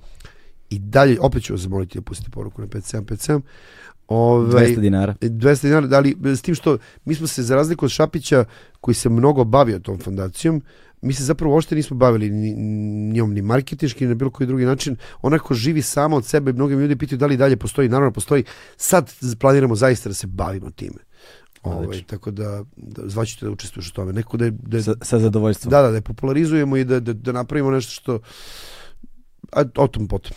I 0.69 0.79
dalje, 0.79 1.17
opet 1.21 1.43
ću 1.43 1.53
vas 1.53 1.61
zamoliti 1.61 1.97
da 1.97 2.01
pustite 2.01 2.31
poruku 2.31 2.61
na 2.61 2.67
5757. 2.67 3.41
Ovaj, 4.07 4.65
200 4.67 4.79
dinara. 4.79 5.15
200 5.21 5.61
dinara, 5.61 5.87
da 5.87 5.99
li, 5.99 6.17
s 6.23 6.41
tim 6.41 6.55
što 6.55 6.77
mi 7.05 7.15
smo 7.15 7.27
se 7.27 7.43
za 7.43 7.55
razliku 7.55 7.85
od 7.85 7.91
Šapića 7.91 8.45
koji 8.81 8.95
se 8.95 9.09
mnogo 9.09 9.43
bavio 9.43 9.79
tom 9.79 9.99
fondacijom, 9.99 10.61
mi 11.03 11.13
se 11.13 11.23
zapravo 11.23 11.53
uopšte 11.53 11.75
nismo 11.75 11.97
bavili 11.97 12.29
ni, 12.29 12.53
njom 13.13 13.33
ni 13.33 13.41
marketinški 13.41 14.03
ni 14.03 14.09
na 14.09 14.15
bilo 14.15 14.31
koji 14.31 14.47
drugi 14.47 14.65
način. 14.65 14.95
Onako 15.21 15.53
živi 15.53 15.81
sama 15.81 16.17
od 16.17 16.25
sebe, 16.25 16.53
mnogi 16.53 16.73
ljudi 16.73 16.95
pitaju 16.95 17.19
da 17.19 17.25
li 17.25 17.33
i 17.33 17.37
dalje 17.37 17.57
postoji, 17.57 17.89
naravno 17.89 18.11
postoji. 18.11 18.43
Sad 18.77 19.11
planiramo 19.39 19.75
zaista 19.75 20.09
da 20.09 20.13
se 20.15 20.27
bavimo 20.27 20.71
time. 20.71 20.97
Ovaj, 21.63 22.03
tako 22.07 22.31
da, 22.31 22.63
da 22.75 23.01
zvaćete 23.05 23.45
da 23.45 23.51
učestvuješ 23.51 23.89
u 23.89 23.93
tome. 23.93 24.13
Neko 24.13 24.37
da 24.37 24.45
je, 24.45 24.51
da 24.51 24.77
je 24.77 24.83
Sa, 24.83 24.95
sa 25.01 25.19
zadovoljstvom. 25.19 25.71
da, 25.71 25.81
da, 25.81 25.89
da 25.89 25.95
je 25.95 26.01
popularizujemo 26.01 26.77
i 26.77 26.83
da, 26.83 26.99
da, 26.99 27.13
da 27.13 27.31
napravimo 27.31 27.71
nešto 27.71 27.91
što 27.91 28.19
a, 29.55 29.63
o 29.75 29.87
tom 29.87 30.07
potom. 30.07 30.31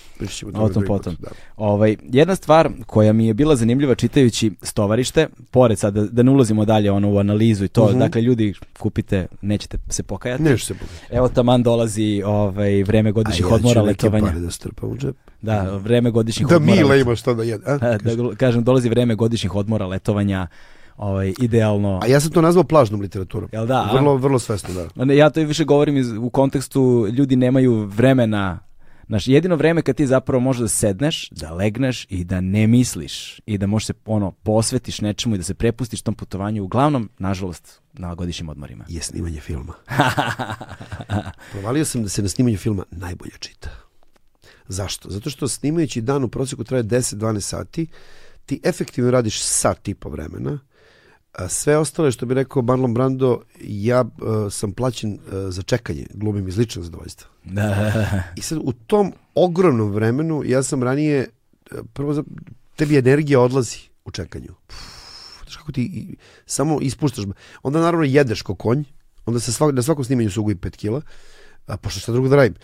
O 0.54 0.68
tom 0.68 0.84
potom. 0.84 1.16
Da. 1.18 1.28
Ovaj, 1.56 1.96
jedna 2.02 2.36
stvar 2.36 2.70
koja 2.86 3.12
mi 3.12 3.26
je 3.26 3.34
bila 3.34 3.56
zanimljiva 3.56 3.94
čitajući 3.94 4.52
stovarište, 4.62 5.26
pored 5.50 5.78
sad 5.78 5.94
da, 5.94 6.02
da 6.02 6.22
ne 6.22 6.30
ulazimo 6.30 6.64
dalje 6.64 6.90
ono 6.90 7.10
u 7.10 7.18
analizu 7.18 7.64
i 7.64 7.68
to, 7.68 7.88
Mhm. 7.88 7.98
dakle 7.98 8.22
ljudi 8.22 8.54
kupite, 8.78 9.26
nećete 9.42 9.78
se 9.88 10.02
pokajati. 10.02 10.42
Nešto 10.42 10.66
se 10.66 10.74
pogledati. 10.74 11.06
Evo 11.10 11.28
taman 11.28 11.62
dolazi 11.62 12.22
ovaj, 12.26 12.82
vreme 12.82 13.12
godišnjih 13.12 13.52
odmora, 13.52 13.82
letovanja. 13.82 14.30
da 14.32 14.50
strpam 14.50 14.90
u 14.90 14.96
džep. 14.96 15.16
Da, 15.42 15.62
vreme 15.74 16.10
godišnjih 16.10 16.48
Da 16.48 16.56
odmora. 16.56 16.76
Mila 16.76 16.90
let- 16.90 17.00
ima 17.00 17.16
šta 17.16 17.34
da 17.34 17.42
jede. 17.42 17.64
A? 17.66 17.78
Da, 17.78 17.98
da, 17.98 18.34
kažem, 18.34 18.64
dolazi 18.64 18.88
vreme 18.88 19.14
godišnjih 19.14 19.54
odmora, 19.54 19.86
letovanja, 19.86 20.46
ovaj, 20.96 21.32
idealno. 21.40 22.00
a 22.02 22.06
ja 22.06 22.20
sam 22.20 22.30
to 22.30 22.42
nazvao 22.42 22.64
plažnom 22.64 23.00
literaturom. 23.00 23.48
Jel 23.52 23.66
da? 23.66 23.74
a? 23.82 23.92
Vrlo, 23.92 24.16
vrlo 24.16 24.38
svesno, 24.38 24.68
da. 24.96 25.12
Ja 25.12 25.30
to 25.30 25.40
više 25.40 25.64
govorim 25.64 25.96
iz, 25.96 26.12
u 26.12 26.30
kontekstu 26.30 26.80
ljudi 27.08 27.36
nemaju 27.36 27.74
vremena 27.76 28.58
Znaš, 29.06 29.28
jedino 29.28 29.56
vreme 29.56 29.82
kad 29.82 29.96
ti 29.96 30.06
zapravo 30.06 30.40
možeš 30.40 30.60
da 30.60 30.68
sedneš, 30.68 31.30
da 31.30 31.52
legneš 31.52 32.06
i 32.08 32.24
da 32.24 32.40
ne 32.40 32.66
misliš 32.66 33.40
i 33.46 33.58
da 33.58 33.66
možeš 33.66 33.86
se 33.86 33.94
ono 34.04 34.30
posvetiš 34.30 35.00
nečemu 35.00 35.34
i 35.34 35.38
da 35.38 35.44
se 35.44 35.54
prepustiš 35.54 36.02
tom 36.02 36.14
putovanju, 36.14 36.64
uglavnom, 36.64 37.10
nažalost, 37.18 37.80
na 37.92 38.14
godišnjim 38.14 38.48
odmorima. 38.48 38.84
Je 38.88 39.02
snimanje 39.02 39.40
filma. 39.40 39.72
Provalio 41.52 41.84
sam 41.84 42.02
da 42.02 42.08
se 42.08 42.22
na 42.22 42.28
snimanju 42.28 42.58
filma 42.58 42.84
najbolje 42.90 43.32
čita. 43.38 43.70
Zašto? 44.68 45.10
Zato 45.10 45.30
što 45.30 45.48
snimajući 45.48 46.00
dan 46.00 46.24
u 46.24 46.28
prosjeku 46.28 46.64
traje 46.64 46.84
10-12 46.84 47.40
sati, 47.40 47.86
ti 48.46 48.60
efektivno 48.64 49.10
radiš 49.10 49.42
sat 49.42 49.88
i 49.88 49.94
po 49.94 50.08
vremena, 50.08 50.58
sve 51.48 51.76
ostale, 51.76 52.12
što 52.12 52.26
bi 52.26 52.34
rekao 52.34 52.62
Marlon 52.62 52.94
Brando, 52.94 53.42
ja 53.60 54.00
uh, 54.00 54.52
sam 54.52 54.72
plaćen 54.72 55.12
uh, 55.12 55.18
za 55.48 55.62
čekanje, 55.62 56.06
glumim 56.14 56.48
iz 56.48 56.58
ličnog 56.58 56.84
zadovoljstva. 56.84 57.28
I 58.38 58.40
sad 58.40 58.58
u 58.62 58.72
tom 58.72 59.12
ogromnom 59.34 59.90
vremenu, 59.90 60.42
ja 60.44 60.62
sam 60.62 60.82
ranije, 60.82 61.28
uh, 61.72 61.78
prvo, 61.92 62.14
za, 62.14 62.24
tebi 62.76 62.98
energija 62.98 63.40
odlazi 63.40 63.78
u 64.04 64.10
čekanju. 64.10 64.54
Znaš 65.42 65.56
kako 65.56 65.72
ti 65.72 65.82
i, 65.82 66.16
samo 66.46 66.78
ispuštaš. 66.80 67.24
Onda 67.62 67.80
naravno 67.80 68.04
jedeš 68.04 68.42
ko 68.42 68.54
konj, 68.54 68.84
onda 69.26 69.40
se 69.40 69.52
svak, 69.52 69.74
na 69.74 69.82
svakom 69.82 70.04
snimanju 70.04 70.30
se 70.30 70.40
ugoji 70.40 70.56
5 70.56 70.76
kila, 70.76 71.00
a 71.66 71.76
pošto 71.76 72.00
šta 72.00 72.12
drugo 72.12 72.28
da 72.28 72.36
radim. 72.36 72.54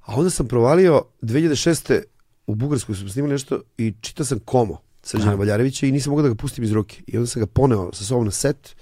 A 0.00 0.14
onda 0.14 0.30
sam 0.30 0.48
provalio 0.48 1.02
2006. 1.22 2.02
u 2.46 2.54
Bugarskoj 2.54 2.94
sam 2.94 3.08
snimali 3.08 3.32
nešto 3.32 3.60
i 3.78 3.94
čitao 4.00 4.26
sam 4.26 4.38
Komo 4.38 4.91
Srđana 5.02 5.34
Valjarevića 5.34 5.86
i 5.86 5.92
nisam 5.92 6.10
mogao 6.10 6.22
da 6.22 6.28
ga 6.28 6.34
pustim 6.34 6.64
iz 6.64 6.72
ruke. 6.72 7.02
I 7.06 7.16
onda 7.16 7.26
sam 7.26 7.40
ga 7.40 7.46
poneo 7.46 7.90
sa 7.92 8.04
sobom 8.04 8.24
na 8.24 8.30
set 8.30 8.76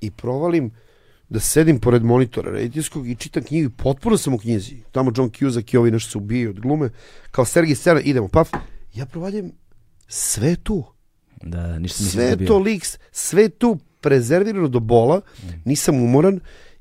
i 0.00 0.10
provalim 0.10 0.70
da 1.28 1.40
sedim 1.40 1.80
pored 1.80 2.04
monitora 2.04 2.50
rediteljskog 2.50 3.08
i 3.08 3.14
čitam 3.14 3.42
knjigu 3.42 3.66
i 3.66 3.76
potpuno 3.76 4.16
sam 4.16 4.34
u 4.34 4.38
knjizi. 4.38 4.76
Tamo 4.92 5.12
John 5.16 5.30
Cusack 5.38 5.74
i 5.74 5.76
ovi 5.76 5.90
nešto 5.90 6.10
se 6.10 6.18
ubijaju 6.18 6.50
od 6.50 6.60
glume. 6.60 6.90
Kao 7.30 7.44
Sergij 7.44 7.74
Scena, 7.74 8.00
idemo, 8.00 8.28
paf. 8.28 8.48
Ja 8.94 9.06
provaljem 9.06 9.52
sve 10.08 10.56
tu. 10.56 10.84
Da, 11.42 11.78
ništa 11.78 12.04
Sve 12.04 12.46
to 12.46 12.58
lik, 12.58 12.86
sve 13.12 13.48
tu 13.48 13.78
prezervirano 14.00 14.68
do 14.68 14.80
bola, 14.80 15.20
nisam 15.64 16.02
umoran 16.02 16.40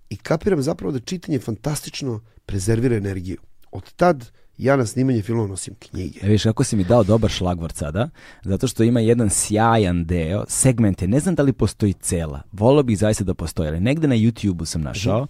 i 0.10 0.18
kapiram 0.18 0.62
zapravo 0.62 0.92
da 0.92 1.00
čitanje 1.00 1.40
fantastično 1.40 2.22
prezervira 2.46 2.96
energiju. 2.96 3.38
Od 3.72 3.94
tad 3.94 4.32
ja 4.60 4.76
na 4.76 4.86
snimanje 4.86 5.22
filmova 5.22 5.48
nosim 5.48 5.76
knjige. 5.80 6.20
E, 6.24 6.30
viš 6.30 6.44
kako 6.44 6.64
si 6.64 6.76
mi 6.76 6.84
dao 6.84 7.04
dobar 7.04 7.32
šlagvort 7.32 7.76
sada, 7.76 8.10
zato 8.44 8.68
što 8.68 8.84
ima 8.84 9.00
jedan 9.00 9.30
sjajan 9.30 10.06
deo, 10.06 10.46
segmente, 10.48 11.08
ne 11.08 11.20
znam 11.20 11.36
da 11.36 11.44
li 11.44 11.54
postoji 11.54 11.94
cela, 11.94 12.42
volio 12.52 12.84
bih 12.84 12.98
zaista 12.98 13.24
da 13.24 13.34
postoji, 13.34 13.70
ali 13.70 13.80
negde 13.80 14.08
na 14.08 14.16
YouTube-u 14.16 14.66
sam 14.66 14.82
našao, 14.82 15.28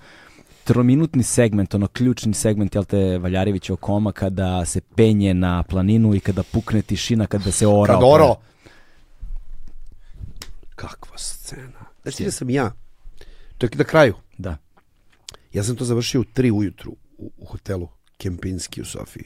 trominutni 0.63 1.23
segment, 1.23 1.73
ono 1.73 1.87
ključni 1.87 2.33
segment, 2.33 2.75
jel 2.75 2.83
te, 2.83 3.17
Valjarevića 3.17 3.75
koma 3.75 4.11
kada 4.11 4.65
se 4.65 4.81
penje 4.81 5.33
na 5.33 5.63
planinu 5.63 6.15
i 6.15 6.19
kada 6.19 6.43
pukne 6.43 6.81
tišina, 6.81 7.27
kada 7.27 7.51
se 7.51 7.67
ora. 7.67 7.93
Kad 7.93 8.03
oro! 8.03 8.35
Kakva 10.75 11.17
scena. 11.17 11.85
Znači 12.03 12.23
da 12.23 12.31
sam 12.31 12.49
ja, 12.49 12.71
to 13.57 13.65
je 13.65 13.69
na 13.75 13.83
kraju, 13.83 14.13
Da. 14.37 14.57
ja 15.53 15.63
sam 15.63 15.75
to 15.75 15.85
završio 15.85 16.21
u 16.21 16.23
tri 16.23 16.51
ujutru 16.51 16.91
u, 17.17 17.31
u 17.37 17.45
hotelu 17.45 17.87
Kempinski 18.19 18.81
u 18.81 18.85
Sofiji. 18.85 19.23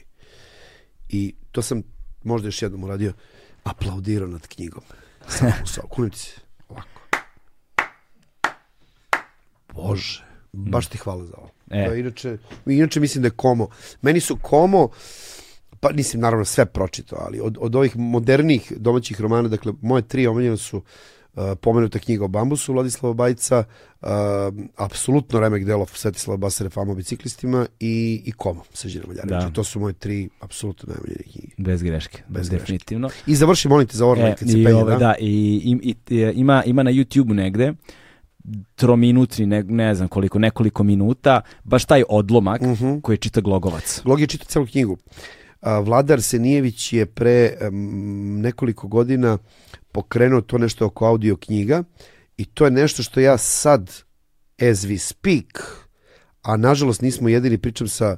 I 1.08 1.34
to 1.52 1.62
sam 1.62 1.82
možda 2.22 2.48
još 2.48 2.62
jednom 2.62 2.84
uradio, 2.84 3.12
aplaudirao 3.64 4.28
nad 4.28 4.46
knjigom. 4.46 4.82
Samo 5.28 5.52
u 5.64 5.66
se. 6.16 6.40
Ovako. 6.68 7.00
Bože, 9.74 10.24
baš 10.52 10.86
ti 10.86 10.98
hvala 10.98 11.24
za 11.24 11.34
ovo. 11.36 11.50
E. 11.70 11.78
Je 11.78 12.00
inače, 12.00 12.38
inače 12.66 13.00
mislim 13.00 13.22
da 13.22 13.26
je 13.26 13.36
Komo. 13.36 13.68
Meni 14.02 14.20
su 14.20 14.38
Komo, 14.42 14.88
pa 15.80 15.92
nisam 15.92 16.20
naravno 16.20 16.44
sve 16.44 16.66
pročitao, 16.66 17.18
ali 17.26 17.40
od, 17.40 17.56
od 17.60 17.76
ovih 17.76 17.96
modernih 17.96 18.72
domaćih 18.76 19.20
romana, 19.20 19.48
dakle, 19.48 19.72
moje 19.80 20.02
tri 20.08 20.26
omiljene 20.26 20.56
su 20.56 20.82
pomenuta 21.60 21.98
knjiga 21.98 22.24
o 22.24 22.28
bambusu 22.28 22.72
Vladislava 22.72 23.14
Bajca, 23.14 23.64
uh, 24.00 24.08
apsolutno 24.76 25.40
remek 25.40 25.64
delo 25.64 25.86
Svetislava 25.86 26.36
Basare 26.36 26.70
Fama 26.70 26.92
o 26.92 26.94
biciklistima 26.94 27.66
i, 27.80 28.22
i 28.24 28.32
Komo, 28.32 28.62
Srđana 28.72 29.04
Maljarevića. 29.08 29.38
Da. 29.40 29.50
To 29.50 29.64
su 29.64 29.80
moje 29.80 29.92
tri 29.94 30.28
apsolutno 30.40 30.88
najomiljenije 30.88 31.24
knjige. 31.32 31.48
Bez 31.58 31.82
greške, 31.82 32.22
Bez 32.28 32.48
greške. 32.48 32.56
definitivno. 32.62 33.10
I 33.26 33.34
završi, 33.34 33.68
molim 33.68 33.86
te, 33.86 33.96
za 33.96 34.06
Orla 34.06 34.24
E, 34.24 34.34
i, 34.42 34.64
penje, 34.64 34.74
ovaj, 34.74 34.92
da? 34.92 34.98
da, 34.98 35.14
i, 35.20 35.26
i, 35.82 35.94
i- 36.10 36.32
ima, 36.34 36.62
ima 36.64 36.82
na 36.82 36.90
YouTube-u 36.90 37.34
negde 37.34 37.72
trominutni, 38.74 39.46
ne, 39.46 39.62
ne 39.62 39.94
znam 39.94 40.08
koliko, 40.08 40.38
nekoliko 40.38 40.82
minuta, 40.82 41.40
baš 41.64 41.84
taj 41.84 42.02
odlomak 42.08 42.60
Mhm. 42.62 42.98
koji 42.98 43.18
čita 43.18 43.40
Glogovac. 43.40 44.00
Glog 44.04 44.20
je 44.20 44.26
čitao 44.26 44.46
celu 44.46 44.66
knjigu. 44.66 44.96
Vladar 45.82 46.22
Senijević 46.22 46.92
je 46.92 47.06
pre 47.06 47.56
em, 47.60 47.74
nekoliko 48.40 48.88
godina 48.88 49.38
pokrenuo 49.94 50.40
to 50.40 50.58
nešto 50.58 50.86
oko 50.86 51.06
audio 51.06 51.36
knjiga 51.36 51.84
i 52.36 52.44
to 52.44 52.64
je 52.64 52.70
nešto 52.70 53.02
što 53.02 53.20
ja 53.20 53.38
sad 53.38 53.90
as 54.58 54.84
we 54.84 54.98
speak, 54.98 55.62
a 56.42 56.56
nažalost 56.56 57.02
nismo 57.02 57.28
jedini, 57.28 57.58
pričam 57.58 57.88
sa 57.88 58.16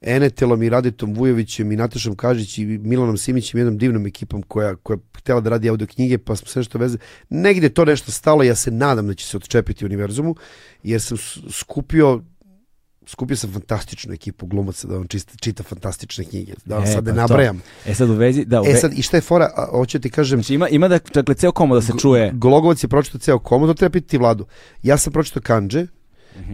Enetelom 0.00 0.62
i 0.62 0.68
Raditom 0.68 1.14
Vujovićem 1.14 1.72
i 1.72 1.76
Natašom 1.76 2.16
Kažić 2.16 2.58
i 2.58 2.64
Milanom 2.64 3.16
Simićem, 3.16 3.58
jednom 3.58 3.78
divnom 3.78 4.06
ekipom 4.06 4.42
koja, 4.42 4.76
koja 4.76 4.94
je 4.94 5.00
htjela 5.18 5.40
da 5.40 5.50
radi 5.50 5.68
audio 5.68 5.86
knjige, 5.86 6.18
pa 6.18 6.36
smo 6.36 6.48
sve 6.48 6.64
što 6.64 6.78
veze. 6.78 6.98
Negde 7.28 7.68
to 7.68 7.84
nešto 7.84 8.12
stalo, 8.12 8.42
ja 8.42 8.54
se 8.54 8.70
nadam 8.70 9.06
da 9.06 9.14
će 9.14 9.26
se 9.26 9.36
odčepiti 9.36 9.84
univerzumu, 9.84 10.36
jer 10.82 11.02
sam 11.02 11.16
skupio 11.50 12.22
skupio 13.08 13.36
sam 13.36 13.52
fantastičnu 13.52 14.12
ekipu 14.12 14.46
glumaca 14.46 14.88
da 14.88 14.94
vam 14.94 15.06
čista, 15.06 15.32
čita 15.36 15.62
fantastične 15.62 16.24
knjige. 16.24 16.52
Da 16.64 16.76
E, 16.76 16.86
sad 16.86 17.04
ne 17.04 17.10
pa 17.10 17.16
to. 17.16 17.20
nabrajam. 17.22 17.62
E 17.86 17.94
sad 17.94 18.10
u 18.10 18.14
vezi, 18.14 18.44
da, 18.44 18.62
u 18.62 18.64
E 18.64 18.68
ve- 18.68 18.76
sad, 18.76 18.92
i 18.92 19.02
šta 19.02 19.16
je 19.16 19.20
fora, 19.22 19.50
a, 19.56 19.66
hoću 19.66 19.98
ti 19.98 20.10
kažem, 20.10 20.38
znači 20.38 20.54
ima, 20.54 20.68
ima 20.68 20.88
da, 20.88 20.98
dakle, 21.14 21.34
ceo 21.34 21.52
komo 21.52 21.74
da 21.74 21.82
se 21.82 21.92
čuje. 21.94 22.30
Gologovac 22.34 22.84
je 22.84 22.88
pročitao 22.88 23.18
ceo 23.20 23.38
komo, 23.38 23.66
to 23.66 23.74
treba 23.74 23.92
pitati 23.92 24.18
vladu. 24.18 24.46
Ja 24.82 24.96
sam 24.96 25.12
pročitao 25.12 25.42
Kanđe, 25.42 25.86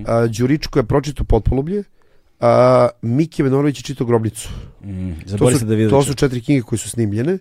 a, 0.07 0.27
Đuričko 0.29 0.79
je 0.79 0.85
pročitao 0.85 1.25
Potpolublje, 1.25 1.83
a, 2.41 2.89
Miki 3.03 3.43
Venorović 3.43 3.79
je 3.79 3.85
čitao 3.85 4.07
Grobnicu. 4.07 4.49
Mm, 4.83 5.13
To 5.29 5.51
su, 5.51 5.59
Davidovića. 5.59 5.91
to 5.91 6.03
su 6.03 6.15
četiri 6.15 6.41
knjige 6.41 6.63
koje 6.63 6.79
su 6.79 6.91
snimljene. 6.91 7.39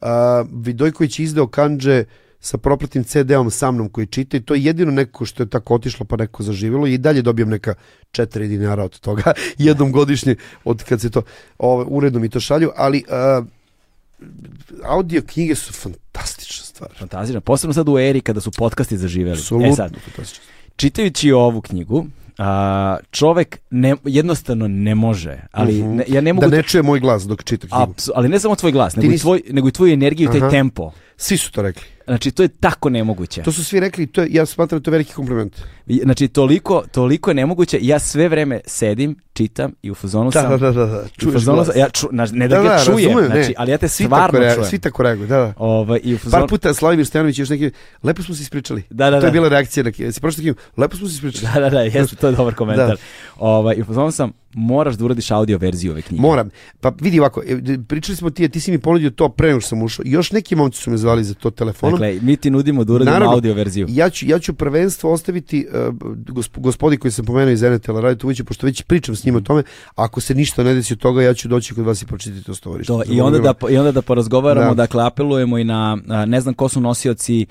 A, 0.00 0.44
Vidojković 0.54 1.18
je 1.18 1.24
izdao 1.24 1.46
Kanđe 1.46 2.04
sa 2.40 2.58
propratnim 2.58 3.04
CD-om 3.04 3.50
sa 3.50 3.70
mnom 3.70 3.88
koji 3.88 4.06
čita 4.06 4.36
i 4.36 4.40
to 4.40 4.54
je 4.54 4.64
jedino 4.64 4.90
neko 4.92 5.24
što 5.24 5.42
je 5.42 5.48
tako 5.48 5.74
otišlo 5.74 6.06
pa 6.06 6.16
neko 6.16 6.42
zaživjelo 6.42 6.86
i 6.86 6.98
dalje 6.98 7.22
dobijam 7.22 7.48
neka 7.48 7.74
4 8.12 8.48
dinara 8.48 8.84
od 8.84 9.00
toga 9.00 9.32
jednom 9.58 9.92
godišnje 9.92 10.34
od 10.64 10.84
kad 10.84 11.00
se 11.00 11.10
to 11.10 11.22
ovaj, 11.58 11.86
uredno 11.88 12.20
mi 12.20 12.28
to 12.28 12.40
šalju, 12.40 12.70
ali 12.76 13.04
a, 13.10 13.42
audio 14.84 15.22
knjige 15.22 15.54
su 15.54 15.72
fantastična 15.74 16.64
stvar. 16.64 16.90
Fantazično. 16.92 17.40
Posebno 17.40 17.74
sad 17.74 17.88
u 17.88 17.98
eri 17.98 18.20
kada 18.20 18.40
su 18.40 18.50
podcasti 18.50 18.98
zaživeli. 18.98 19.32
Apsolutno 19.32 19.68
E 19.68 19.72
sad, 19.72 19.96
fantastična. 20.04 20.44
čitajući 20.76 21.32
ovu 21.32 21.60
knjigu, 21.60 22.06
a, 22.38 22.96
čovek 23.10 23.58
ne, 23.70 23.96
jednostavno 24.04 24.68
ne 24.68 24.94
može, 24.94 25.40
ali 25.52 25.74
Mhm. 25.74 25.90
ne, 25.90 26.04
ja 26.08 26.20
ne 26.20 26.32
mogu... 26.32 26.48
Da 26.48 26.56
ne 26.56 26.62
čuje 26.62 26.82
moj 26.82 27.00
glas 27.00 27.22
dok 27.24 27.44
čita 27.44 27.66
knjigu. 27.66 27.92
Apsu- 27.92 28.10
ali 28.14 28.28
ne 28.28 28.40
samo 28.40 28.56
tvoj 28.56 28.72
glas, 28.72 28.96
nego, 28.96 29.06
i, 29.06 29.10
nisi- 29.10 29.22
tvoj, 29.22 29.42
nego 29.50 29.68
i 29.68 29.72
tvoju 29.72 29.92
energiju 29.92 30.24
i 30.24 30.32
taj 30.32 30.40
Aha. 30.40 30.50
tempo. 30.50 30.92
Svi 31.20 31.36
su 31.36 31.52
to 31.52 31.62
rekli. 31.62 31.82
Znači, 32.06 32.30
to 32.30 32.42
je 32.42 32.48
tako 32.48 32.88
nemoguće. 32.90 33.42
To 33.42 33.52
su 33.52 33.64
svi 33.64 33.80
rekli, 33.80 34.06
to 34.06 34.20
je, 34.20 34.28
ja 34.30 34.46
smatram 34.46 34.80
da 34.80 34.84
to 34.84 34.90
je 34.90 34.92
veliki 34.92 35.12
kompliment. 35.12 35.56
Znači, 36.02 36.28
toliko, 36.28 36.82
toliko 36.92 37.30
je 37.30 37.34
nemoguće. 37.34 37.78
Ja 37.82 37.98
sve 37.98 38.28
vreme 38.28 38.60
sedim, 38.66 39.16
čitam 39.32 39.72
i 39.82 39.90
u 39.90 39.94
fazonu 39.94 40.30
Da, 40.30 40.42
sam... 40.42 40.50
da, 40.50 40.56
da, 40.56 40.72
da, 40.72 40.86
da. 40.86 41.04
Čuješ 41.18 41.32
fazonu 41.32 41.64
sam- 41.64 41.78
ja 41.78 41.88
ču, 41.90 42.08
na- 42.12 42.26
ne 42.32 42.48
da, 42.48 42.56
Da, 42.56 42.62
ga 42.62 42.68
da, 42.68 42.84
čujem, 42.84 43.08
razumem, 43.08 43.30
ne. 43.30 43.36
znači, 43.36 43.54
ali 43.58 43.70
ja 43.70 43.78
te 43.78 43.88
Svi 43.88 44.04
stvarno 44.04 44.38
tako, 44.40 44.54
čujem. 44.54 44.70
Svi 44.70 44.78
tako 44.78 45.02
reaguju, 45.02 45.26
da, 45.26 45.36
da. 45.36 45.52
Ovaj, 45.56 46.00
i 46.04 46.14
u 46.14 46.18
fazonu, 46.18 46.40
Par 46.40 46.48
puta 46.48 46.74
Slavimir 46.74 47.06
Stojanović 47.06 47.38
još 47.38 47.48
neki, 47.48 47.70
lepo 48.02 48.22
smo 48.22 48.34
se 48.34 48.42
ispričali. 48.42 48.82
Da, 48.90 49.10
da, 49.10 49.20
To 49.20 49.26
je 49.26 49.30
da. 49.30 49.32
bila 49.32 49.48
reakcija 49.48 49.84
na. 49.84 50.12
Si 50.12 50.20
pročitao 50.20 50.42
knjigu, 50.42 50.58
lepo 50.76 50.96
smo 50.96 51.08
se 51.08 51.14
ispričali. 51.14 51.52
Da, 51.54 51.60
da, 51.60 51.70
da, 51.70 51.80
jeste, 51.80 52.16
to 52.16 52.26
je 52.26 52.32
dobar 52.32 52.54
komentar. 52.54 52.86
Da. 52.88 52.96
Ovaj, 53.36 53.74
I 53.76 53.82
u 53.82 53.84
fazonu 53.84 54.10
sam, 54.10 54.32
moraš 54.54 54.94
da 54.94 55.04
uradiš 55.04 55.30
audio 55.30 55.58
verziju 55.58 55.92
ove 55.92 56.02
knjige. 56.02 56.22
Moram. 56.22 56.50
Pa 56.80 56.92
vidi 57.00 57.20
ovako, 57.20 57.42
e, 57.46 57.78
pričali 57.88 58.16
smo 58.16 58.30
ti, 58.30 58.48
ti 58.48 58.60
si 58.60 58.70
mi 58.70 58.78
ponudio 58.78 59.10
to 59.10 59.28
pre 59.28 59.48
nego 59.48 59.60
što 59.60 59.68
sam 59.68 59.82
ušao. 59.82 60.02
Još 60.06 60.32
neki 60.32 60.56
momci 60.56 60.82
su 60.82 60.90
me 60.90 60.96
zvali 60.96 61.24
za 61.24 61.34
to 61.34 61.50
telefonom. 61.50 62.00
Dakle, 62.00 62.18
mi 62.22 62.36
ti 62.36 62.50
nudimo 62.50 62.84
da 62.84 62.92
uradimo 62.92 63.12
Naravno. 63.12 63.34
audio 63.34 63.54
verziju. 63.54 63.86
Ja 63.90 64.10
ću, 64.10 64.26
ja 64.26 64.38
ću 64.38 64.52
prvenstvo 64.54 65.12
ostaviti 65.12 65.66
uh, 65.88 65.94
gosp, 66.28 66.58
gospodi 66.58 66.96
koji 66.96 67.12
sam 67.12 67.24
pomenuo 67.24 67.50
iz 67.52 67.62
NTL 67.62 67.96
Radio 67.98 68.16
Tuvića, 68.16 68.44
pošto 68.44 68.66
već 68.66 68.82
pričam 68.82 69.16
s 69.16 69.24
njim 69.24 69.36
o 69.36 69.40
tome, 69.40 69.62
ako 69.94 70.20
se 70.20 70.34
ništa 70.34 70.62
ne 70.62 70.74
desi 70.74 70.92
od 70.92 70.98
toga, 70.98 71.22
ja 71.22 71.34
ću 71.34 71.48
doći 71.48 71.74
kod 71.74 71.84
vas 71.84 72.02
i 72.02 72.06
pročitati 72.06 72.44
to 72.44 72.54
stovarište. 72.54 72.92
To, 72.92 73.02
i, 73.08 73.20
onda 73.20 73.38
da, 73.38 73.54
I 73.70 73.76
onda 73.78 73.92
da 73.92 74.02
porazgovaramo, 74.02 74.68
Da. 74.68 74.74
dakle, 74.74 75.06
apelujemo 75.06 75.58
i 75.58 75.64
na, 75.64 75.98
ne 76.26 76.40
znam 76.40 76.54
ko 76.54 76.68
su 76.68 76.80
nosioci 76.80 77.46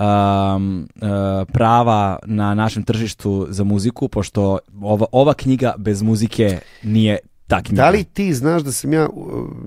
um, 0.00 0.88
a, 1.00 1.44
prava 1.52 2.18
na 2.26 2.54
našem 2.54 2.82
tržištu 2.82 3.46
za 3.50 3.64
muziku, 3.64 4.08
pošto 4.08 4.58
ova, 4.82 5.06
ova 5.12 5.34
knjiga 5.34 5.74
bez 5.78 6.02
muzike 6.02 6.58
nije 6.82 7.18
ta 7.46 7.62
knjiga. 7.62 7.82
Da 7.82 7.90
li 7.90 8.04
ti 8.04 8.34
znaš 8.34 8.62
da 8.62 8.72
sam 8.72 8.92
ja, 8.92 9.08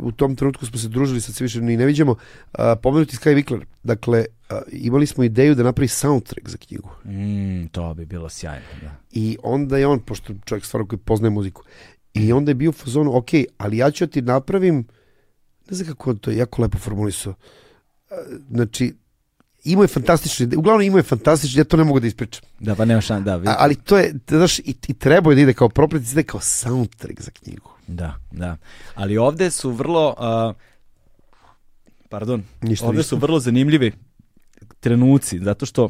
u, 0.01 0.11
tom 0.11 0.35
trenutku 0.35 0.65
smo 0.65 0.79
se 0.79 0.87
družili, 0.87 1.21
sad 1.21 1.35
se 1.35 1.43
više 1.43 1.61
ni 1.61 1.77
ne 1.77 1.85
viđamo, 1.85 2.15
a, 2.51 2.75
pomenuti 2.75 3.17
Sky 3.17 3.35
Vikler. 3.35 3.65
Dakle, 3.83 4.25
a, 4.49 4.61
imali 4.71 5.07
smo 5.07 5.23
ideju 5.23 5.55
da 5.55 5.63
napravi 5.63 5.87
soundtrack 5.87 6.49
za 6.49 6.57
knjigu. 6.57 6.89
Mm, 7.05 7.67
to 7.67 7.93
bi 7.93 8.05
bilo 8.05 8.29
sjajno, 8.29 8.65
da. 8.81 8.95
I 9.11 9.37
onda 9.43 9.77
je 9.77 9.87
on, 9.87 9.99
pošto 9.99 10.33
čovjek 10.45 10.65
stvarno 10.65 10.87
koji 10.87 10.99
poznaje 10.99 11.31
muziku, 11.31 11.63
i 12.13 12.33
onda 12.33 12.51
je 12.51 12.55
bio 12.55 12.69
u 12.69 12.73
fazonu, 12.73 13.17
ok, 13.17 13.29
ali 13.57 13.77
ja 13.77 13.91
ću 13.91 14.07
ti 14.07 14.21
napravim, 14.21 14.87
ne 15.69 15.77
znam 15.77 15.87
kako 15.87 16.09
on 16.09 16.17
to 16.17 16.31
je 16.31 16.37
jako 16.37 16.61
lepo 16.61 16.77
formulisao, 16.77 17.33
A, 18.11 18.15
znači, 18.49 18.93
imao 19.63 19.83
je 19.83 19.87
fantastične, 19.89 20.43
ide- 20.43 20.57
uglavnom 20.57 20.81
imao 20.81 20.97
je 20.97 21.03
fantastične, 21.03 21.59
ja 21.59 21.65
to 21.65 21.77
ne 21.77 21.83
mogu 21.83 21.99
da 21.99 22.07
ispričam. 22.07 22.43
Da, 22.59 22.75
pa 22.75 22.85
nema 22.85 23.01
šan, 23.01 23.23
da. 23.23 23.35
vi- 23.35 23.47
A, 23.47 23.55
ali 23.57 23.75
to 23.75 23.97
je, 23.97 24.13
znaš, 24.29 24.59
i, 24.59 24.75
i 24.87 24.93
trebao 24.95 25.31
je 25.31 25.35
da 25.35 25.41
ide 25.41 25.53
kao 25.53 25.69
propret, 25.69 26.01
da 26.03 26.11
ide 26.11 26.23
kao 26.23 26.39
soundtrack 26.39 27.21
za 27.21 27.31
knjigu. 27.33 27.69
Da, 27.87 28.15
da. 28.31 28.57
Ali 28.95 29.17
ovde 29.17 29.51
su 29.51 29.71
vrlo... 29.71 30.15
a, 30.17 30.53
Pardon. 32.09 32.43
Ništa, 32.61 32.85
Ovde 32.85 32.97
ništa. 32.97 33.09
su 33.09 33.17
vrlo 33.17 33.39
zanimljivi 33.39 33.91
trenuci, 34.79 35.39
zato 35.39 35.65
što 35.65 35.89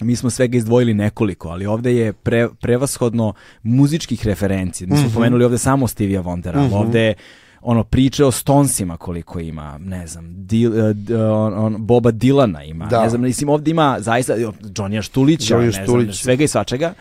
mi 0.00 0.16
smo 0.16 0.30
svega 0.30 0.56
izdvojili 0.56 0.94
nekoliko, 0.94 1.48
ali 1.48 1.66
ovde 1.66 1.94
je 1.94 2.12
pre, 2.12 2.48
prevashodno 2.50 3.32
muzičkih 3.62 4.26
referenci. 4.26 4.86
Mi 4.86 4.96
smo 4.96 5.06
Mhm. 5.06 5.14
pomenuli 5.14 5.44
ovde 5.44 5.58
samo 5.58 5.88
Stevie 5.88 6.20
Wondera, 6.20 6.56
ali 6.56 6.70
ovde 6.74 7.00
je 7.00 7.14
ono 7.62 7.84
priče 7.84 8.24
o 8.24 8.30
Stonesima 8.30 8.96
koliko 8.96 9.40
ima, 9.40 9.78
ne 9.78 10.06
znam, 10.06 10.24
Dil, 10.36 10.70
d- 10.94 11.16
on, 11.16 11.54
on, 11.56 11.76
Boba 11.78 12.10
Dilana 12.10 12.64
ima, 12.64 12.86
Da. 12.86 13.02
ne 13.02 13.08
znam, 13.08 13.20
mislim 13.22 13.48
ovde 13.48 13.70
ima 13.70 13.96
zaista 14.00 14.34
Johnnyja 14.34 15.02
Štulića, 15.02 15.54
Johnny 15.54 15.64
ne 15.64 15.70
znam, 15.70 15.84
Štulić. 15.84 16.16
svega 16.16 16.44
i 16.44 16.48
svačega. 16.48 16.94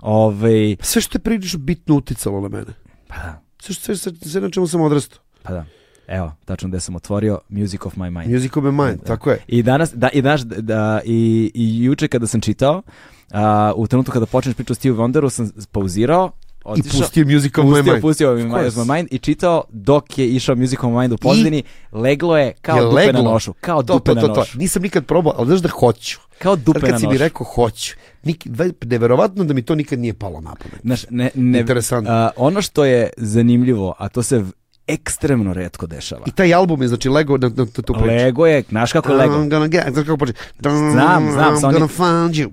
Ovaj, 0.00 0.76
Sve 0.80 1.02
što 1.02 1.16
je 1.16 1.22
prilično 1.22 1.58
bitno 1.58 1.94
uticalo 1.94 2.40
na 2.40 2.48
mene. 2.48 2.72
pa 3.08 3.14
da, 3.16 3.42
Sve, 3.58 3.74
što, 3.74 3.96
sve, 3.96 4.12
sve, 4.20 4.40
na 4.40 4.50
čemu 4.50 4.66
sam 4.66 4.80
odrastao. 4.80 5.18
pa 5.42 5.52
da. 5.52 5.64
Evo, 6.08 6.32
tačno 6.44 6.68
gde 6.68 6.80
sam 6.80 6.96
otvorio 6.96 7.38
Music 7.48 7.86
of 7.86 7.94
my 7.94 8.10
mind. 8.10 8.32
Music 8.32 8.56
of 8.56 8.64
my 8.64 8.86
mind, 8.86 9.02
tako 9.02 9.30
je. 9.30 9.38
I 9.46 9.62
danas, 9.62 9.92
da, 9.94 10.08
i, 10.08 10.22
danas, 10.22 10.44
da, 10.46 11.00
i, 11.04 11.50
i 11.54 11.84
juče 11.84 12.08
kada 12.08 12.26
sam 12.26 12.40
čitao, 12.40 12.82
a, 13.30 13.72
u 13.76 13.86
trenutku 13.86 14.12
kada 14.12 14.26
počneš 14.26 14.54
priču 14.54 14.72
o 14.72 14.74
Steve 14.74 14.96
Wonderu, 14.96 15.30
sam 15.30 15.50
pauzirao, 15.72 16.30
I 16.66 16.68
otišao, 16.70 17.00
pustio 17.00 17.26
Music 17.26 17.58
of 17.58 17.64
my 17.64 17.70
pustio, 17.70 17.92
mind. 17.92 18.02
pustio 18.02 18.34
mi 18.34 18.42
Of 18.42 18.48
My, 18.48 18.70
my 18.76 18.94
Mind 18.94 19.08
i 19.10 19.18
čitao 19.18 19.64
dok 19.70 20.18
je 20.18 20.28
išao 20.28 20.56
Music 20.56 20.78
of 20.78 20.84
my 20.84 21.00
Mind 21.00 21.12
u 21.12 21.16
pozadini, 21.16 21.62
leglo 21.92 22.38
je 22.38 22.52
kao 22.52 22.76
Je 22.76 22.82
dupe 22.82 22.94
leglo? 22.96 23.12
na 23.14 23.22
nošu. 23.22 23.52
Kao 23.52 23.82
To, 23.82 23.94
dupe 23.94 24.04
to, 24.06 24.20
to, 24.20 24.28
na 24.28 24.34
nošu. 24.34 24.58
Nisam 24.58 24.82
nikad 24.82 25.06
probao, 25.06 25.34
ali 25.36 25.46
znaš 25.46 25.60
da 25.60 25.68
hoću. 25.70 26.18
Kao 26.38 26.56
dupe 26.56 26.78
na 26.80 26.86
kad 26.88 27.00
si 27.00 27.06
mi 27.06 27.18
rekao 27.18 27.44
hoću, 27.46 27.94
nik, 28.22 28.46
ve- 28.46 28.72
neverovatno 28.82 29.44
da 29.44 29.54
mi 29.54 29.62
to 29.62 29.74
nikad 29.74 29.98
nije 29.98 30.14
palo 30.14 30.40
na 30.40 30.54
pamet. 30.54 30.80
Znaš, 30.82 31.04
ne, 31.10 31.30
ne, 31.34 31.60
Interesantno. 31.60 32.10
a, 32.12 32.30
ono 32.36 32.62
što 32.62 32.84
je 32.84 33.10
zanimljivo, 33.16 33.94
a 33.98 34.08
to 34.08 34.22
se 34.22 34.44
ekstremno 34.86 35.52
redko 35.52 35.86
dešava. 35.86 36.22
I 36.26 36.30
taj 36.30 36.54
album 36.54 36.82
je, 36.82 36.88
znači, 36.88 37.08
Lego 37.08 37.36
na, 37.36 37.48
na, 37.48 37.66
tu 37.66 37.82
priču. 37.84 38.06
Lego 38.06 38.46
je, 38.46 38.62
znaš 38.68 38.92
kako 38.92 39.10
je 39.10 39.16
Lego? 39.16 39.34
I'm 39.34 39.48
gonna 39.50 39.66
get, 39.66 39.82
znaš 39.92 40.06
kako 40.06 40.16
počne? 40.16 40.34
Znam, 40.60 40.92
znam, 41.32 41.54
I'm 41.54 41.72
gonna 41.72 41.88
find 41.88 42.34
you. 42.36 42.50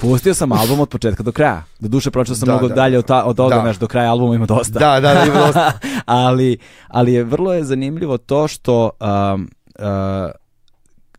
Pustio 0.00 0.34
sam 0.34 0.52
album 0.52 0.80
od 0.80 0.88
početka 0.88 1.22
do 1.22 1.32
kraja. 1.32 1.62
Do 1.80 1.88
duše 1.88 2.10
pročeo 2.10 2.34
sam 2.34 2.46
Da, 2.46 2.52
mnogo 2.52 2.68
da. 2.68 2.74
dalje 2.74 2.98
od, 2.98 3.04
ta, 3.04 3.24
od 3.24 3.36
toga, 3.36 3.54
Da. 3.54 3.60
znaš, 3.60 3.76
do 3.76 3.86
kraja 3.86 4.10
albuma 4.10 4.34
ima 4.34 4.46
dosta. 4.46 4.78
Da, 4.78 5.00
da, 5.00 5.14
da, 5.14 5.24
ima 5.24 5.34
dosta. 5.36 5.72
ali, 6.06 6.58
ali 6.88 7.12
je 7.12 7.24
vrlo 7.24 7.54
je 7.54 7.64
zanimljivo 7.64 8.18
to 8.18 8.48
što 8.48 8.90
um, 9.34 9.48
uh, 9.78 9.84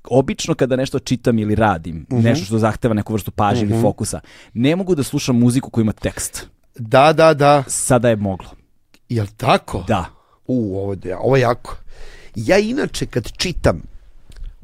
obično 0.09 0.55
kada 0.55 0.75
nešto 0.75 0.99
čitam 0.99 1.39
ili 1.39 1.55
radim, 1.55 2.05
Mhm. 2.11 2.21
nešto 2.21 2.45
što 2.45 2.57
zahteva 2.57 2.93
neku 2.93 3.13
vrstu 3.13 3.31
pažnje 3.31 3.63
ili 3.63 3.81
fokusa, 3.81 4.19
ne 4.53 4.75
mogu 4.75 4.95
da 4.95 5.03
slušam 5.03 5.35
muziku 5.35 5.69
koja 5.69 5.81
ima 5.81 5.91
tekst. 5.93 6.47
Da, 6.75 7.13
da, 7.13 7.33
da. 7.33 7.63
Sada 7.67 8.09
je 8.09 8.15
moglo. 8.15 8.47
Jel 9.09 9.27
tako? 9.37 9.83
Da. 9.87 10.05
U, 10.47 10.77
ovo, 10.77 10.95
je- 11.03 11.17
ovo 11.17 11.35
je 11.35 11.41
jako. 11.41 11.77
Ja 12.35 12.57
inače 12.57 13.05
kad 13.05 13.31
čitam, 13.31 13.81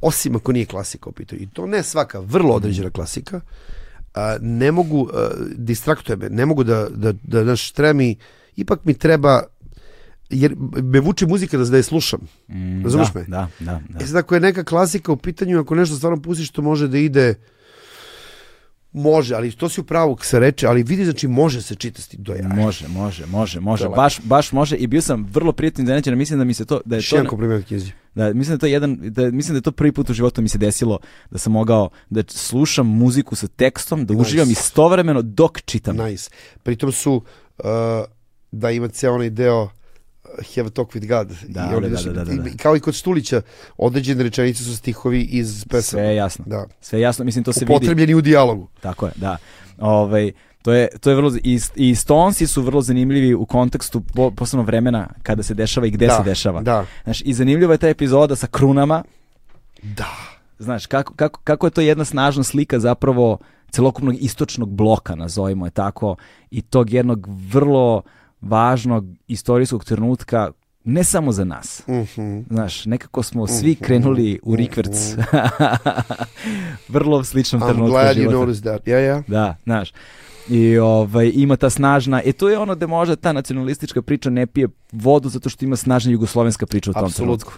osim 0.02 0.36
ako 0.36 0.52
nije 0.52 0.66
klasika 0.66 1.10
u 1.10 1.14
pitanju, 1.14 1.42
i 1.42 1.48
to 1.48 1.68
ne 1.68 1.84
svaka, 1.84 2.20
vrlo 2.20 2.56
određena 2.56 2.90
klasika, 2.90 3.42
a, 4.14 4.38
ne 4.42 4.72
mogu, 4.72 5.10
a, 5.14 5.28
distraktuje 5.56 6.16
me, 6.16 6.30
ne 6.30 6.46
mogu 6.46 6.64
da, 6.64 6.88
da, 6.90 7.14
da, 7.14 7.44
naš, 7.44 7.72
treba 7.72 7.94
mi, 7.94 8.16
ipak 8.56 8.80
mi 8.84 8.94
treba, 8.94 9.44
jer 10.30 10.56
me 10.84 11.00
vuče 11.00 11.28
muzika 11.28 11.58
da, 11.58 11.64
da 11.66 11.78
je 11.78 11.84
slušam. 11.84 12.20
Mm, 12.50 12.84
Razumeš 12.84 13.08
da, 13.08 13.20
me? 13.20 13.26
Da, 13.26 13.48
da, 13.60 13.82
da. 13.90 14.00
E 14.00 14.08
sad, 14.08 14.16
ako 14.16 14.36
je 14.36 14.42
neka 14.42 14.64
klasika 14.64 15.12
u 15.12 15.18
pitanju, 15.18 15.60
ako 15.60 15.76
nešto 15.76 15.96
stvarno 15.96 16.22
pustiš, 16.22 16.50
to 16.50 16.62
može 16.62 16.88
da 16.88 16.98
ide, 16.98 17.36
može, 18.94 19.36
ali 19.36 19.52
to 19.52 19.70
si 19.70 19.82
u 19.82 19.84
pravu 19.84 20.18
se 20.22 20.40
reče, 20.40 20.68
ali 20.68 20.84
vidi, 20.84 21.06
znači 21.06 21.28
može 21.28 21.62
se 21.62 21.76
čitati 21.76 22.18
do 22.18 22.34
jaja. 22.34 22.48
Može, 22.48 22.88
može, 22.88 23.26
može, 23.26 23.60
može. 23.60 23.84
Je 23.84 23.90
Baš, 23.90 24.20
baš 24.24 24.52
može 24.52 24.76
i 24.76 24.88
bio 24.88 25.02
sam 25.02 25.28
vrlo 25.32 25.52
prijatno 25.52 25.82
iznenađen, 25.82 26.18
mislim 26.18 26.40
da 26.40 26.46
mi 26.46 26.54
se 26.54 26.66
to 26.66 26.82
da 26.86 26.96
je 26.96 27.02
to 27.10 27.16
jedan 27.16 27.30
kompliment 27.30 27.68
knjizi. 27.68 27.92
Da, 28.16 28.34
mislim 28.34 28.50
da 28.50 28.54
je 28.54 28.60
to 28.60 28.66
jedan, 28.66 28.98
da, 29.02 29.32
mislim 29.32 29.54
da 29.54 29.58
je 29.58 29.62
to 29.62 29.72
prvi 29.72 29.92
put 29.92 30.10
u 30.10 30.14
životu 30.14 30.42
mi 30.42 30.50
se 30.50 30.58
desilo 30.58 31.00
da 31.32 31.38
sam 31.38 31.54
mogao 31.54 31.90
da 32.10 32.24
slušam 32.28 32.88
muziku 32.88 33.36
sa 33.36 33.48
tekstom, 33.48 34.06
da 34.06 34.14
Nice. 34.14 34.22
uživam 34.22 34.52
istovremeno 34.52 35.22
dok 35.22 35.62
čitam. 35.62 35.98
Nice. 35.98 36.30
Pritom 36.64 36.92
su, 36.92 37.14
uh, 37.58 37.66
da 38.52 38.72
ima 38.72 38.88
ceo 38.88 39.14
onaj 39.14 39.30
deo 39.30 39.70
Have 40.56 40.68
a 40.68 40.72
talk 40.72 40.90
with 40.90 41.08
God. 41.08 41.34
Da, 41.48 41.70
I 41.72 41.76
oni, 41.76 41.90
da, 41.90 41.96
da, 41.98 42.12
da, 42.14 42.24
da, 42.26 42.34
da. 42.34 42.50
i- 42.50 42.58
Kao 42.58 42.76
i 42.76 42.80
kod 42.80 42.96
Stulića, 42.96 43.42
određene 43.78 44.24
rečenice 44.24 44.64
su 44.64 44.76
stihovi 44.76 45.22
iz 45.22 45.66
pesama. 45.66 45.82
Sve 45.94 46.04
je 46.04 46.16
jasno. 46.16 46.46
Da. 46.48 46.66
Sve 46.82 47.00
je 47.00 47.04
jasno, 47.04 47.26
mislim 47.26 47.44
to 47.44 47.54
se 47.54 47.60
vidi. 47.60 47.74
Upotrebljeni 47.74 48.16
u 48.16 48.22
dijalogu. 48.22 48.68
Tako 48.80 49.06
je, 49.06 49.12
da. 49.16 49.38
Ovaj 49.80 50.32
to 50.62 50.74
je 50.74 50.88
to 51.00 51.10
je 51.10 51.16
vrlo 51.16 51.32
i, 51.44 51.60
i 51.76 51.96
Stonesi 51.96 52.48
su 52.48 52.62
vrlo 52.62 52.82
zanimljivi 52.82 53.34
u 53.34 53.46
kontekstu 53.46 54.02
po, 54.02 54.32
posebno 54.32 54.64
vremena 54.64 55.08
kada 55.24 55.44
se 55.44 55.54
dešava 55.54 55.88
i 55.88 55.92
gde 55.92 56.08
Da, 56.08 56.18
se 56.18 56.24
dešava. 56.24 56.62
da. 56.62 56.86
Znaš, 57.04 57.22
i 57.22 57.34
zanimljiva 57.34 57.74
je 57.74 57.78
ta 57.78 57.88
epizoda 57.90 58.36
sa 58.36 58.48
krunama. 58.48 59.04
Da. 59.84 60.10
Znaš, 60.60 60.86
kako, 60.86 61.14
kako, 61.14 61.40
kako 61.44 61.68
je 61.68 61.72
to 61.72 61.82
jedna 61.82 62.06
snažna 62.06 62.44
slika 62.44 62.80
zapravo 62.80 63.38
celokupnog 63.70 64.16
istočnog 64.16 64.70
bloka, 64.70 65.16
nazovimo 65.16 65.66
je 65.66 65.72
tako, 65.72 66.16
i 66.52 66.62
tog 66.62 66.94
jednog 66.94 67.20
vrlo 67.50 68.02
važnog 68.42 69.06
istorijskog 69.28 69.86
trenutka, 69.86 70.52
ne 70.84 71.04
samo 71.04 71.32
za 71.32 71.44
nas. 71.44 71.84
Mhm. 71.88 72.40
Znaš, 72.50 72.86
nekako 72.86 73.24
smo 73.24 73.48
svi 73.48 73.76
krenuli 73.76 74.40
u 74.44 74.56
rikverc. 74.56 75.16
vrlo 76.90 77.24
sličnom 77.24 77.62
I'm 77.62 77.66
trenutku 77.68 77.92
glad 77.92 78.08
you 78.08 78.20
života. 78.20 78.38
noticed 78.38 78.64
that. 78.64 78.88
Ja, 78.88 79.00
ja. 79.00 79.24
Da, 79.28 79.56
znaš. 79.64 79.94
I 80.50 80.78
ovaj, 80.78 81.32
ima 81.36 81.56
ta 81.56 81.70
snažna, 81.70 82.22
e 82.26 82.34
to 82.34 82.50
je 82.50 82.58
ono 82.58 82.76
gde 82.76 82.88
možda 82.88 83.16
ta 83.16 83.34
nacionalistička 83.34 84.02
priča 84.02 84.30
ne 84.30 84.48
pije 84.48 84.68
vodu 84.92 85.30
zato 85.30 85.50
što 85.50 85.66
ima 85.66 85.76
snažna 85.76 86.12
jugoslovenska 86.12 86.66
priča 86.66 86.92
u 86.92 86.94
tom 86.94 87.06
Apsolutno. 87.06 87.26
trenutku. 87.38 87.54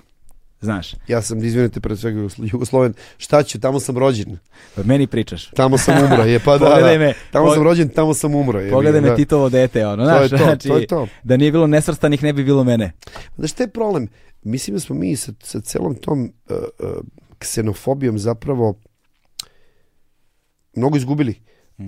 Znaš, 0.63 0.95
Ja 1.07 1.21
sam, 1.21 1.43
izvinite, 1.43 1.79
pre 1.79 1.95
svega 1.97 2.19
Jugoslo- 2.19 2.49
Jugosloven. 2.51 2.93
Šta 3.17 3.43
ću, 3.43 3.59
tamo 3.59 3.79
sam 3.79 3.97
rođen. 3.97 4.37
pa 4.75 4.83
meni 4.83 5.07
pričaš. 5.07 5.47
Tamo 5.47 5.77
sam 5.77 6.03
umro. 6.03 6.23
Je, 6.23 6.39
pa 6.39 6.57
da, 6.57 6.69
da. 6.71 6.99
me. 6.99 7.13
Tamo 7.31 7.45
Pog- 7.45 7.53
sam 7.53 7.63
rođen, 7.63 7.89
tamo 7.89 8.13
sam 8.13 8.35
umro. 8.35 8.59
Je, 8.59 8.71
Pogledaj 8.71 9.01
me 9.01 9.09
da. 9.09 9.15
Titovo 9.15 9.49
dete, 9.49 9.87
ono, 9.87 10.05
To 10.05 10.11
je 10.11 10.27
znaš, 10.27 10.29
to, 10.31 10.37
znači, 10.37 10.67
to 10.67 10.77
je 10.77 10.87
to. 10.87 11.07
da 11.23 11.37
nije 11.37 11.51
bilo 11.51 11.67
nesvrstanih 11.67 12.23
ne 12.23 12.33
bi 12.33 12.43
bilo 12.43 12.63
mene. 12.63 12.91
Znaš, 13.37 13.51
šta 13.51 13.63
je 13.63 13.69
problem? 13.69 14.07
Mislim 14.43 14.73
da 14.73 14.79
smo 14.79 14.95
mi 14.95 15.15
sa, 15.15 15.31
sa 15.39 15.61
celom 15.61 15.95
tom 15.95 16.23
uh, 16.49 16.55
uh, 16.79 16.89
ksenofobijom 17.37 18.19
zapravo 18.19 18.79
mnogo 20.75 20.97
izgubili. 20.97 21.35
Uh, 21.79 21.85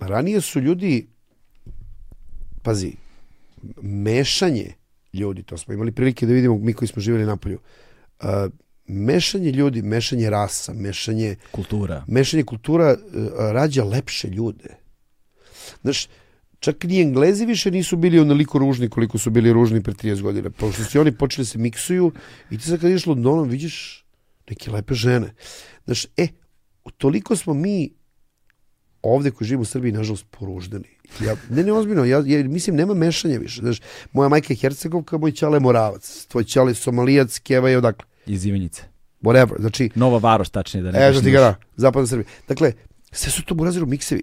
ranije 0.00 0.40
su 0.40 0.60
ljudi, 0.60 1.08
pazi, 2.62 2.92
mešanje 3.82 4.72
ljudi, 5.14 5.42
to 5.42 5.58
smo 5.58 5.74
imali 5.74 5.92
prilike 5.92 6.26
da 6.26 6.32
vidimo 6.32 6.58
mi 6.58 6.72
koji 6.72 6.88
smo 6.88 7.02
živjeli 7.02 7.26
na 7.26 7.36
polju, 7.36 7.58
uh, 8.20 8.28
mešanje 8.86 9.50
ljudi, 9.50 9.82
mešanje 9.82 10.30
rasa, 10.30 10.72
mešanje 10.72 11.36
Kultura. 11.50 12.04
mešanje 12.08 12.42
kultura 12.42 12.96
uh, 12.96 13.28
rađa 13.38 13.84
lepše 13.84 14.28
ljude. 14.28 14.76
Znaš, 15.82 16.08
čak 16.58 16.84
ni 16.84 17.00
Englezi 17.00 17.46
više 17.46 17.70
nisu 17.70 17.96
bili 17.96 18.20
onoliko 18.20 18.58
ružni 18.58 18.88
koliko 18.88 19.18
su 19.18 19.30
bili 19.30 19.52
ružni 19.52 19.82
pre 19.82 19.92
30 19.92 20.22
godina. 20.22 20.50
Pošto 20.50 20.84
su 20.84 21.00
oni 21.00 21.12
počeli 21.12 21.44
da 21.44 21.48
se 21.48 21.58
miksuju 21.58 22.12
i 22.50 22.58
ti 22.58 22.64
sad 22.64 22.80
kad 22.80 22.90
ideš 22.90 23.06
Londonom 23.06 23.48
vidiš 23.48 24.04
neke 24.50 24.70
lepe 24.70 24.94
žene. 24.94 25.34
Znaš, 25.84 26.06
e, 26.16 26.28
toliko 26.98 27.36
smo 27.36 27.54
mi 27.54 27.90
ovde 29.04 29.30
koji 29.30 29.48
živimo 29.48 29.62
u 29.62 29.64
Srbiji, 29.64 29.92
nažalost, 29.92 30.26
poruždeni. 30.30 30.88
Ja, 31.20 31.36
ne, 31.50 31.62
ne, 31.62 31.72
ozbiljno, 31.72 32.04
ja, 32.04 32.22
ja 32.26 32.44
mislim, 32.44 32.76
nema 32.76 32.94
mešanja 32.94 33.38
više. 33.38 33.60
Znaš, 33.60 33.80
moja 34.12 34.28
majka 34.28 34.52
je 34.52 34.56
Hercegovka, 34.56 35.18
moj 35.18 35.32
ćale 35.32 35.56
je 35.56 35.60
Moravac, 35.60 36.26
tvoj 36.28 36.44
ćale 36.44 36.70
je 36.70 36.74
Somalijac, 36.74 37.38
Keva 37.38 37.70
je 37.70 37.78
odakle. 37.78 38.06
Iz 38.26 38.46
Ivanjice. 38.46 38.82
Whatever. 39.22 39.60
Znači, 39.60 39.90
Nova 39.94 40.18
Varoš, 40.18 40.48
tačnije 40.48 40.82
da 40.82 40.90
ne 40.90 40.98
E, 40.98 41.30
ga 41.30 41.40
da, 41.40 41.54
zapadna 41.76 42.06
Srbija. 42.06 42.26
Dakle, 42.48 42.72
sve 43.12 43.32
su 43.32 43.44
to 43.44 43.54
buraziru 43.54 43.86
miksevi. 43.86 44.22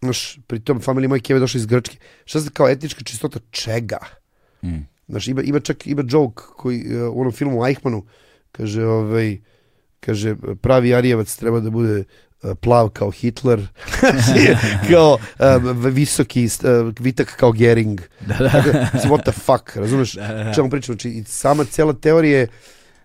Znaš, 0.00 0.38
pritom 0.46 0.80
familija 0.80 1.08
moje 1.08 1.20
keve 1.20 1.40
došla 1.40 1.58
iz 1.58 1.66
Grčke. 1.66 1.96
Šta 2.24 2.40
se 2.40 2.50
kao 2.52 2.68
etnička 2.68 3.04
čistota 3.04 3.40
čega? 3.50 3.98
Mm. 4.62 4.86
Znaš, 5.08 5.28
ima, 5.28 5.42
ima 5.42 5.60
čak, 5.60 5.86
ima 5.86 6.02
joke 6.08 6.42
koji 6.56 6.80
uh, 6.80 7.16
u 7.16 7.20
onom 7.20 7.32
filmu 7.32 7.66
Eichmannu, 7.66 8.06
kaže, 8.52 8.84
ovaj, 8.84 9.38
kaže, 10.00 10.36
pravi 10.60 10.94
Arijevac 10.94 11.36
treba 11.36 11.60
da 11.60 11.70
bude 11.70 12.04
plav 12.60 12.88
kao 12.88 13.10
Hitler, 13.10 13.66
kao 14.90 15.18
um, 15.38 15.82
visoki, 15.92 16.44
uh, 16.44 16.94
vitak 17.00 17.36
kao 17.36 17.52
Gering. 17.52 18.00
Da, 18.26 18.34
da. 18.38 18.50
What 19.04 19.22
the 19.22 19.32
fuck, 19.32 19.76
razumeš? 19.76 20.14
Da, 20.14 20.28
da, 20.28 20.44
da. 20.44 20.54
Čemu 20.54 20.70
pričam? 20.70 20.92
Znači, 20.94 21.08
i 21.08 21.24
sama 21.24 21.64
cijela 21.64 21.92
teorija 21.92 22.38
je 22.38 22.48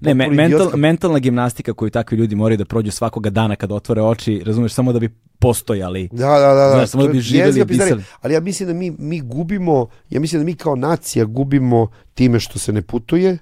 Ne, 0.04 0.14
me, 0.14 0.30
mental, 0.30 0.72
mentalna 0.76 1.20
gimnastika 1.20 1.74
koju 1.74 1.90
takvi 1.90 2.18
ljudi 2.18 2.36
moraju 2.36 2.58
da 2.58 2.66
prođu 2.66 2.92
svakoga 2.92 3.30
dana 3.30 3.56
kad 3.56 3.72
otvore 3.72 4.02
oči, 4.02 4.42
razumeš, 4.46 4.74
samo 4.74 4.94
da 4.94 5.00
bi 5.00 5.10
postojali. 5.40 6.10
Da, 6.12 6.28
da, 6.28 6.40
da. 6.40 6.54
da. 6.54 6.72
Znaš, 6.72 6.90
samo 6.90 7.04
da 7.04 7.12
bi 7.12 7.20
živjeli 7.20 7.60
i 7.60 7.66
pizdarija. 7.66 7.98
Ali 8.22 8.34
ja 8.34 8.40
mislim 8.40 8.68
da 8.68 8.74
mi, 8.74 8.92
mi 9.00 9.22
gubimo, 9.22 9.88
ja 10.10 10.20
mislim 10.20 10.42
da 10.42 10.46
mi 10.46 10.56
kao 10.56 10.76
nacija 10.76 11.26
gubimo 11.26 11.88
time 12.14 12.40
što 12.40 12.60
se 12.60 12.74
ne 12.74 12.82
putuje 12.82 13.38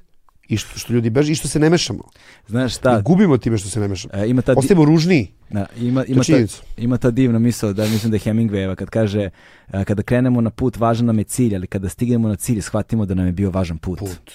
i 0.52 0.58
što, 0.58 0.80
što 0.80 0.94
ljudi 0.94 1.10
beže 1.10 1.32
i 1.32 1.36
što 1.36 1.48
se 1.48 1.60
ne 1.60 1.70
mešamo. 1.70 2.04
Znaš 2.48 2.72
I 2.72 2.76
šta, 2.76 3.02
gubimo 3.02 3.38
time 3.38 3.58
što 3.58 3.70
se 3.70 3.80
ne 3.80 3.88
mešamo. 3.88 4.14
e, 4.14 4.28
ima 4.30 4.42
ta, 4.42 4.54
Ostajemo 4.58 4.86
ružniji. 4.86 5.32
da, 5.50 5.66
ima, 5.80 6.02
je 6.02 6.08
ima, 6.08 6.24
ta, 6.24 6.38
ima 6.78 6.98
ta 6.98 7.12
divna 7.12 7.40
misao 7.40 7.74
da 7.74 7.84
mislim 7.84 8.12
da 8.12 8.16
je 8.16 8.20
Hemingwayeva 8.20 8.76
kad 8.76 8.90
kaže 8.90 9.30
e, 9.74 9.84
kada 9.86 10.04
krenemo 10.04 10.42
na 10.42 10.50
put 10.50 10.78
važan 10.78 11.06
nam 11.06 11.18
je 11.18 11.24
cilj, 11.24 11.56
ali 11.56 11.68
kada 11.68 11.90
stignemo 11.90 12.28
na 12.28 12.36
cilj 12.36 12.62
shvatimo 12.62 13.06
da 13.06 13.14
nam 13.14 13.26
je 13.26 13.32
bio 13.32 13.50
važan 13.50 13.78
put. 13.78 14.00
Put. 14.00 14.32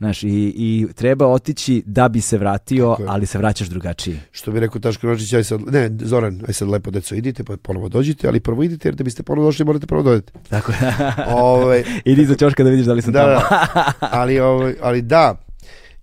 Znaš, 0.00 0.22
i, 0.22 0.28
i 0.56 0.86
treba 0.94 1.26
otići 1.26 1.82
da 1.86 2.08
bi 2.08 2.20
se 2.20 2.38
vratio, 2.38 2.96
je. 2.98 3.04
ali 3.08 3.26
se 3.26 3.38
vraćaš 3.38 3.68
drugačiji. 3.68 4.18
Što 4.30 4.52
bi 4.52 4.60
rekao 4.60 4.80
Taško 4.80 5.06
Nočić, 5.06 5.32
aj 5.32 5.44
sad, 5.44 5.60
ne, 5.72 5.90
Zoran, 6.00 6.42
aj 6.48 6.52
sad 6.54 6.68
lepo 6.68 6.90
deco 6.90 7.14
idite, 7.14 7.44
pa 7.44 7.56
ponovo 7.56 7.88
dođite, 7.88 8.28
ali 8.28 8.40
prvo 8.40 8.62
idite, 8.62 8.88
jer 8.88 8.94
da 8.94 9.04
biste 9.04 9.22
ponovo 9.22 9.48
došli, 9.48 9.64
morate 9.64 9.86
prvo 9.86 10.02
dođete. 10.02 10.32
Tako 10.48 10.72
Ovaj, 11.28 11.84
Idi 12.04 12.24
za 12.26 12.34
ćoška 12.34 12.64
da 12.64 12.70
vidiš 12.70 12.86
da 12.86 12.92
li 12.92 13.02
sam 13.02 13.12
da, 13.12 13.20
tamo. 13.20 13.32
da, 13.34 13.92
ali, 14.20 14.40
ovaj, 14.40 14.74
ali 14.82 15.02
da, 15.02 15.34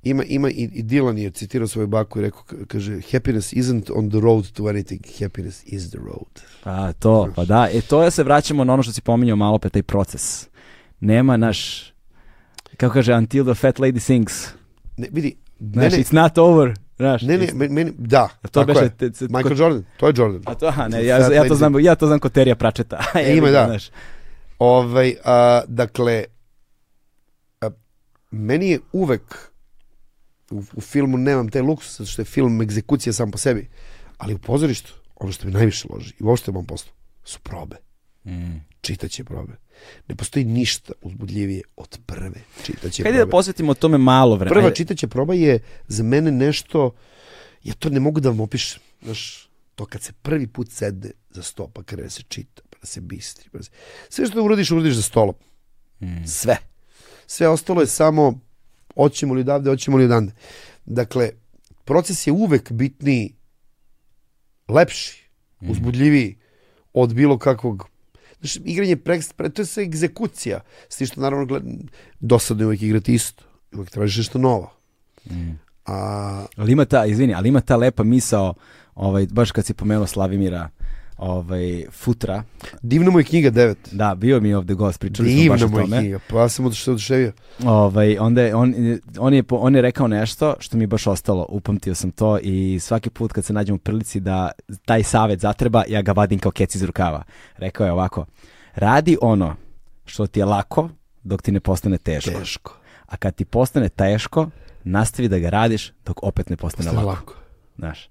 ima, 0.03 0.23
ima 0.23 0.49
i, 0.49 0.69
i 0.73 0.83
Dylan 0.83 1.17
je 1.17 1.29
citirao 1.31 1.67
svoju 1.67 1.87
baku 1.87 2.19
i 2.19 2.23
rekao, 2.23 2.41
ka- 2.41 2.65
kaže, 2.65 3.01
happiness 3.11 3.53
isn't 3.53 3.91
on 3.93 4.09
the 4.09 4.19
road 4.19 4.51
to 4.51 4.63
anything, 4.63 5.01
happiness 5.21 5.63
is 5.65 5.89
the 5.89 5.97
road. 5.97 6.41
Pa 6.63 6.93
to, 6.93 7.31
pa 7.35 7.45
da. 7.45 7.67
E 7.73 7.81
to 7.81 8.03
je 8.03 8.11
se 8.11 8.23
vraćamo 8.23 8.63
na 8.63 8.73
ono 8.73 8.83
što 8.83 8.91
si 8.91 9.01
pominjao 9.01 9.35
malo 9.35 9.59
pre 9.59 9.69
taj 9.69 9.83
proces. 9.83 10.47
Nema 10.99 11.37
naš, 11.37 11.91
kako 12.77 12.93
kaže, 12.93 13.13
until 13.13 13.45
the 13.45 13.53
fat 13.53 13.77
lady 13.77 13.99
sings. 13.99 14.47
Ne, 14.97 15.07
vidi, 15.11 15.35
Znaš, 15.61 15.91
mene, 15.91 16.03
it's 16.03 16.13
not 16.13 16.37
over. 16.37 16.73
Znaš, 16.97 17.21
ne, 17.21 17.37
ne, 17.37 17.47
meni, 17.53 17.73
meni- 17.75 17.93
da, 17.97 18.27
to 18.41 18.65
tako 18.65 18.79
je. 18.79 18.89
te- 18.89 19.11
te- 19.11 19.25
Michael 19.25 19.43
kod- 19.43 19.59
Jordan, 19.59 19.83
to 19.97 20.07
je 20.07 20.13
Jordan. 20.17 20.41
A 20.45 20.55
to, 20.55 20.67
aha, 20.67 20.87
ne, 20.87 21.05
ja, 21.05 21.33
ja 21.33 21.47
to 21.47 21.55
znam, 21.55 21.79
ja 21.79 21.95
to 21.95 22.07
znam 22.07 22.19
kod 22.19 22.31
Terija 22.31 22.55
Pračeta. 22.55 23.03
E, 23.15 23.33
ima, 23.37 23.49
da. 23.49 23.65
Znaš. 23.65 23.89
Ovaj, 24.59 25.15
a, 25.25 25.61
dakle, 25.67 26.23
a, 27.61 27.69
meni 28.31 28.69
je 28.69 28.79
uvek 28.91 29.46
u, 30.51 30.63
u 30.75 30.81
filmu 30.81 31.17
nemam 31.17 31.49
taj 31.49 31.61
luksus, 31.61 31.97
zato 31.97 32.09
što 32.09 32.21
je 32.21 32.25
film 32.25 32.61
egzekucija 32.61 33.13
sam 33.13 33.31
po 33.31 33.37
sebi, 33.37 33.69
ali 34.17 34.33
u 34.33 34.37
pozorištu, 34.37 34.93
ono 35.15 35.31
što 35.31 35.47
mi 35.47 35.53
najviše 35.53 35.87
loži 35.89 36.13
i 36.19 36.23
uopšte 36.23 36.51
u 36.51 36.53
mom 36.53 36.65
poslu, 36.65 36.91
su 37.23 37.39
probe. 37.39 37.75
Mm. 38.25 38.55
Čitaće 38.81 39.23
probe. 39.23 39.53
Ne 40.07 40.15
postoji 40.15 40.45
ništa 40.45 40.93
uzbudljivije 41.01 41.61
od 41.75 41.99
prve 42.05 42.41
čitaće 42.63 43.03
Hajde 43.03 43.17
probe. 43.17 43.25
da 43.25 43.31
posvetimo 43.31 43.73
tome 43.73 43.97
malo 43.97 44.35
vremena. 44.35 44.53
Prva 44.53 44.65
Ajde. 44.65 44.75
čitaća 44.75 45.07
proba 45.07 45.33
je 45.33 45.59
za 45.87 46.03
mene 46.03 46.31
nešto, 46.31 46.95
ja 47.63 47.73
to 47.73 47.89
ne 47.89 47.99
mogu 47.99 48.19
da 48.19 48.29
vam 48.29 48.39
opišem. 48.39 48.81
Znaš, 49.03 49.49
to 49.75 49.85
kad 49.85 50.01
se 50.01 50.13
prvi 50.13 50.47
put 50.47 50.71
sedne 50.71 51.11
za 51.29 51.43
sto, 51.43 51.67
pa 51.67 51.83
krene 51.83 52.09
se 52.09 52.23
čita, 52.27 52.61
pa 52.69 52.77
da 52.81 52.87
se 52.87 53.01
bistri. 53.01 53.49
Pa 53.49 53.57
da 53.57 53.63
se... 53.63 53.71
Sve 54.09 54.25
što 54.25 54.43
uradiš, 54.43 54.71
uradiš 54.71 54.93
za 54.93 55.01
stolom. 55.01 55.35
Sve. 56.27 56.57
Sve 57.27 57.47
ostalo 57.47 57.81
je 57.81 57.87
samo 57.87 58.39
hoćemo 58.97 59.33
li 59.33 59.41
odavde, 59.41 59.69
hoćemo 59.69 59.97
li 59.97 60.05
odande. 60.05 60.33
Dakle, 60.85 61.29
proces 61.85 62.27
je 62.27 62.33
uvek 62.33 62.71
bitniji, 62.71 63.35
lepši, 64.67 65.29
uzbudljiviji 65.61 66.37
od 66.93 67.13
bilo 67.13 67.37
kakvog 67.37 67.89
Znaš, 68.39 68.55
igranje 68.55 68.95
prekst, 68.95 69.33
pre, 69.35 69.49
to 69.49 69.61
je 69.61 69.65
sve 69.65 69.83
egzekucija. 69.83 70.59
S 70.89 70.97
tim 70.97 71.07
što 71.07 71.21
naravno 71.21 71.45
gled, 71.45 71.63
dosadno 72.19 72.63
je 72.63 72.65
uvijek 72.65 72.81
igrati 72.81 73.13
isto. 73.13 73.43
Uvijek 73.73 73.89
tražiš 73.89 74.17
nešto 74.17 74.39
novo. 74.39 74.73
A, 75.85 76.45
Ali 76.55 76.71
ima 76.71 76.85
ta, 76.85 77.05
izvini, 77.05 77.33
ali 77.33 77.49
ima 77.49 77.61
ta 77.61 77.75
lepa 77.75 78.03
misao, 78.03 78.53
ovaj, 78.95 79.27
baš 79.31 79.51
kad 79.51 79.65
si 79.65 79.73
pomenuo 79.73 80.07
Slavimira 80.07 80.69
ovaj, 81.17 81.85
Futra, 81.91 82.43
divna 82.81 83.11
mu 83.11 83.19
je 83.19 83.23
knjiga 83.23 83.51
9. 83.51 83.75
da, 83.91 84.15
bio 84.15 84.39
mi 84.39 84.49
je 84.49 84.57
ovde 84.57 84.73
gost, 84.73 84.99
pričali 84.99 85.29
smo 85.31 85.49
baš 85.49 85.59
Divna 85.59 85.65
o 85.65 85.69
mu 85.69 85.77
je 85.77 85.83
tome. 85.83 85.99
knjiga. 85.99 86.19
Pa 86.29 86.37
ja 86.37 86.49
sam 86.49 86.65
oduš- 86.65 86.87
oduševio. 86.87 87.31
Ovaj, 87.65 88.17
onda 88.17 88.41
je, 88.41 88.55
on, 88.55 88.73
on, 89.19 89.33
je, 89.33 89.43
on 89.51 89.75
je 89.75 89.81
rekao 89.81 90.07
nešto 90.07 90.55
što 90.59 90.77
mi 90.77 90.83
je 90.83 90.87
baš 90.87 91.07
ostalo, 91.07 91.45
upamtio 91.49 91.95
sam 91.95 92.11
to 92.11 92.39
i 92.39 92.79
svaki 92.79 93.09
put 93.09 93.33
kad 93.33 93.45
se 93.45 93.53
nađem 93.53 93.75
u 93.75 93.79
prilici 93.79 94.19
da 94.19 94.51
taj 94.85 95.03
savet 95.03 95.39
zatreba, 95.39 95.83
ja 95.87 96.01
ga 96.01 96.11
vadim 96.11 96.39
kao 96.39 96.51
kec 96.51 96.75
iz 96.75 96.83
rukava. 96.83 97.23
Rekao 97.57 97.85
je 97.85 97.91
ovako, 97.91 98.25
radi 98.75 99.17
ono 99.21 99.55
što 100.05 100.27
ti 100.27 100.39
je 100.39 100.45
lako 100.45 100.89
dok 101.23 101.41
ti 101.41 101.51
ne 101.51 101.59
postane 101.59 101.97
teško. 101.97 102.31
Teško. 102.31 102.77
A 103.05 103.17
kad 103.17 103.35
ti 103.35 103.45
postane 103.45 103.89
teško, 103.89 104.49
nastavi 104.83 105.27
da 105.27 105.39
ga 105.39 105.49
radiš 105.49 105.91
dok 106.05 106.23
opet 106.23 106.49
ne 106.49 106.55
postane 106.57 106.85
Postane 106.85 107.05
lako. 107.05 107.19
lako. 107.19 107.33
Znaš. 107.77 108.09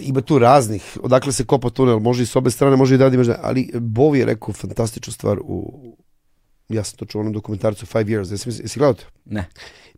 Ima 0.00 0.20
tu 0.20 0.38
raznih, 0.38 0.98
odakle 1.02 1.32
se 1.32 1.44
kopa 1.44 1.70
tunel, 1.70 1.98
može 1.98 2.22
i 2.22 2.26
s 2.26 2.36
obe 2.36 2.50
strane, 2.50 2.76
može 2.76 2.94
i 2.94 2.98
da 2.98 3.06
imaš 3.06 3.26
da, 3.26 3.38
ali 3.42 3.70
Bovi 3.74 4.18
je 4.18 4.24
rekao 4.24 4.54
fantastičnu 4.54 5.12
stvar 5.12 5.38
u, 5.38 5.96
ja 6.68 6.84
sam 6.84 6.96
to 6.96 7.04
čuo 7.04 7.18
u 7.18 7.20
onom 7.20 7.32
dokumentarcu 7.32 7.86
Five 7.86 8.04
Years, 8.04 8.30
jesi, 8.30 8.62
jesi 8.62 8.78
gledao 8.78 8.94
to? 8.94 9.04
Ne. 9.24 9.48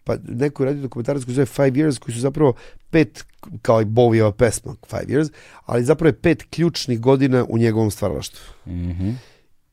Pa 0.05 0.17
neko 0.29 0.63
je 0.63 0.67
radio 0.67 0.83
dokumentarac 0.83 1.25
koji 1.25 1.35
zove 1.35 1.47
Five 1.47 1.71
Years, 1.71 1.99
koji 1.99 2.15
su 2.15 2.21
zapravo 2.21 2.55
pet, 2.91 3.25
kao 3.63 3.81
i 3.81 3.85
Bovijeva 3.85 4.33
pesma 4.33 4.75
Five 4.87 5.07
Years, 5.07 5.33
ali 5.65 5.85
zapravo 5.85 6.09
je 6.09 6.21
pet 6.21 6.43
ključnih 6.51 7.01
godina 7.01 7.45
u 7.49 7.59
njegovom 7.59 7.91
stvaralaštvu. 7.91 8.41
Mhm. 8.67 9.11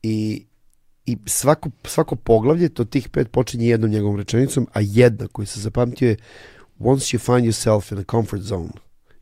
I, 0.02 0.46
i 1.06 1.16
svako, 1.26 1.70
svako 1.84 2.16
poglavlje, 2.16 2.68
to 2.68 2.84
tih 2.84 3.08
pet 3.08 3.30
počinje 3.30 3.66
jednom 3.66 3.90
njegovom 3.90 4.16
rečenicom, 4.16 4.66
a 4.72 4.80
jedna 4.80 5.26
koju 5.26 5.46
se 5.46 5.60
zapamtio 5.60 6.08
je 6.08 6.16
Once 6.78 7.16
you 7.16 7.18
find 7.18 7.46
yourself 7.46 7.92
in 7.92 7.98
a 7.98 8.04
comfort 8.10 8.42
zone, 8.42 8.70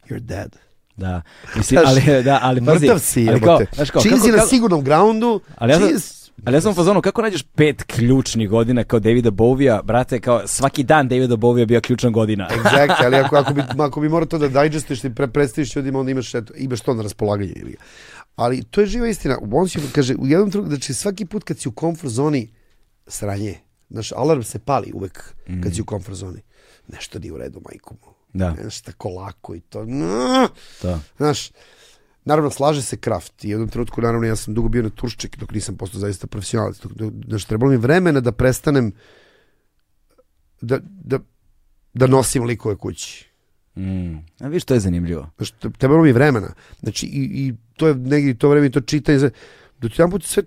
you're 0.09 0.21
dead. 0.21 0.72
Da. 0.97 1.23
Mislim, 1.57 1.81
ali, 1.87 2.23
da, 2.25 2.39
ali 2.43 2.65
pazi. 2.65 2.81
Mrtav 2.81 2.99
si, 2.99 3.29
ali 3.29 3.41
kao, 3.41 3.61
znaš 3.75 3.91
kao, 3.91 4.03
Čim 4.03 4.11
kako- 4.11 4.25
si 4.25 4.31
na 4.31 4.37
kako- 4.37 4.49
sigurnom 4.49 4.85
groundu, 4.85 5.41
Ali 5.57 5.73
ja 5.73 5.79
sam- 5.79 6.23
Ali 6.45 6.57
ja 6.57 6.61
sam 6.61 6.73
u 6.73 6.75
fazonu, 6.75 7.03
kako 7.03 7.23
nađeš 7.23 7.43
pet 7.43 7.83
ključnih 7.83 8.49
godina 8.49 8.85
kao 8.85 9.01
Davida 9.01 9.31
Bovija, 9.31 9.83
brate, 9.85 10.21
kao 10.21 10.43
svaki 10.47 10.83
dan 10.83 11.09
Davida 11.09 11.37
Bovija 11.37 11.67
bio 11.67 11.81
ključna 11.81 12.11
godina. 12.11 12.49
Exactly, 12.55 13.05
ali 13.05 13.17
ako, 13.17 13.37
ako, 13.37 13.55
bi, 13.55 13.63
ako 13.79 14.01
bi 14.01 14.09
morao 14.09 14.27
to 14.27 14.39
da 14.39 14.63
digestiš 14.63 15.05
i 15.05 15.11
pre, 15.11 15.29
predstaviš 15.29 15.77
ljudima, 15.77 15.99
onda 15.99 16.11
imaš, 16.11 16.35
eto, 16.35 16.53
imaš 16.57 16.81
to 16.81 16.95
na 16.95 17.03
raspolaganje. 17.03 17.53
ga. 17.57 17.77
Ali 18.37 18.63
to 18.63 18.81
je 18.81 18.87
živa 18.87 19.09
istina. 19.09 19.39
Once 19.43 19.79
you, 19.79 19.93
kaže, 19.93 20.15
u 20.15 20.27
jednom 20.27 20.51
trenutku, 20.51 20.71
znači 20.71 20.95
svaki 20.95 21.27
put 21.27 21.45
kad 21.45 21.59
si 21.59 21.69
u 21.69 21.73
comfort 21.81 22.13
zoni, 22.13 22.51
sranje. 23.07 23.55
Znaš, 23.91 24.13
alarm 24.13 24.43
se 24.43 24.59
pali 24.59 24.93
uvek 24.95 25.35
kad 25.63 25.75
si 25.75 25.83
u 25.83 25.87
comfort 25.89 26.17
zoni. 26.17 26.41
Nešto 26.89 27.19
nije 27.19 27.33
u 27.33 27.39
redu, 27.39 27.61
majku 27.65 27.95
mu. 27.95 28.12
Da. 28.33 28.55
Znaš, 28.61 28.81
tako 28.81 29.09
lako 29.09 29.55
i 29.55 29.61
to. 29.61 29.87
To. 30.83 31.01
Znaš, 31.17 31.51
naravno, 32.25 32.51
slaže 32.51 32.83
se 32.83 32.97
kraft. 32.97 33.45
I 33.45 33.49
u 33.49 33.51
jednom 33.51 33.69
trenutku, 33.69 34.01
naravno, 34.01 34.27
ja 34.27 34.37
sam 34.37 34.55
dugo 34.55 34.69
bio 34.69 34.83
na 34.83 34.91
turšček 34.91 35.37
dok 35.37 35.51
nisam 35.51 35.77
postao 35.77 36.01
zaista 36.01 36.27
profesionalac. 36.27 36.79
Dok, 36.79 36.93
dok, 36.93 37.13
znaš, 37.29 37.45
trebalo 37.45 37.71
mi 37.71 37.77
vremena 37.79 38.21
da 38.21 38.33
prestanem 38.33 38.93
da, 40.61 40.79
da, 40.83 41.19
da 41.95 42.07
nosim 42.07 42.45
likove 42.45 42.77
kući. 42.77 43.27
Mm. 43.77 44.15
A 44.41 44.49
viš, 44.49 44.65
to 44.65 44.75
je 44.75 44.81
zanimljivo. 44.81 45.31
Znaš, 45.37 45.51
trebalo 45.79 46.03
mi 46.03 46.13
vremena. 46.13 46.55
Znači, 46.81 47.07
i, 47.07 47.21
i 47.23 47.55
to 47.77 47.89
je 47.89 47.95
negdje 47.95 48.35
to 48.35 48.49
vreme 48.49 48.67
i 48.67 48.71
to 48.71 48.81
čitanje. 48.81 49.19
za- 49.19 49.31
Do 49.79 49.89
jedan 49.89 50.11
put 50.11 50.25
sve 50.25 50.43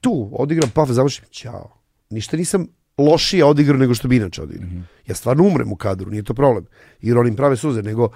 tu, 0.00 0.30
odigram 0.32 0.70
paf, 0.70 0.88
završim, 0.90 1.24
ćao. 1.30 1.76
Ništa 2.10 2.36
nisam 2.36 2.66
lošije 3.00 3.44
odigrao 3.44 3.78
nego 3.78 3.94
što 3.94 4.08
bi 4.08 4.16
inače 4.16 4.42
odigrao. 4.42 4.70
Ja 5.06 5.14
stvarno 5.14 5.44
umrem 5.44 5.72
u 5.72 5.76
kadru, 5.76 6.10
nije 6.10 6.22
to 6.22 6.34
problem. 6.34 6.66
I 7.00 7.14
ronim 7.14 7.36
prave 7.36 7.56
suze, 7.56 7.82
nego 7.82 8.08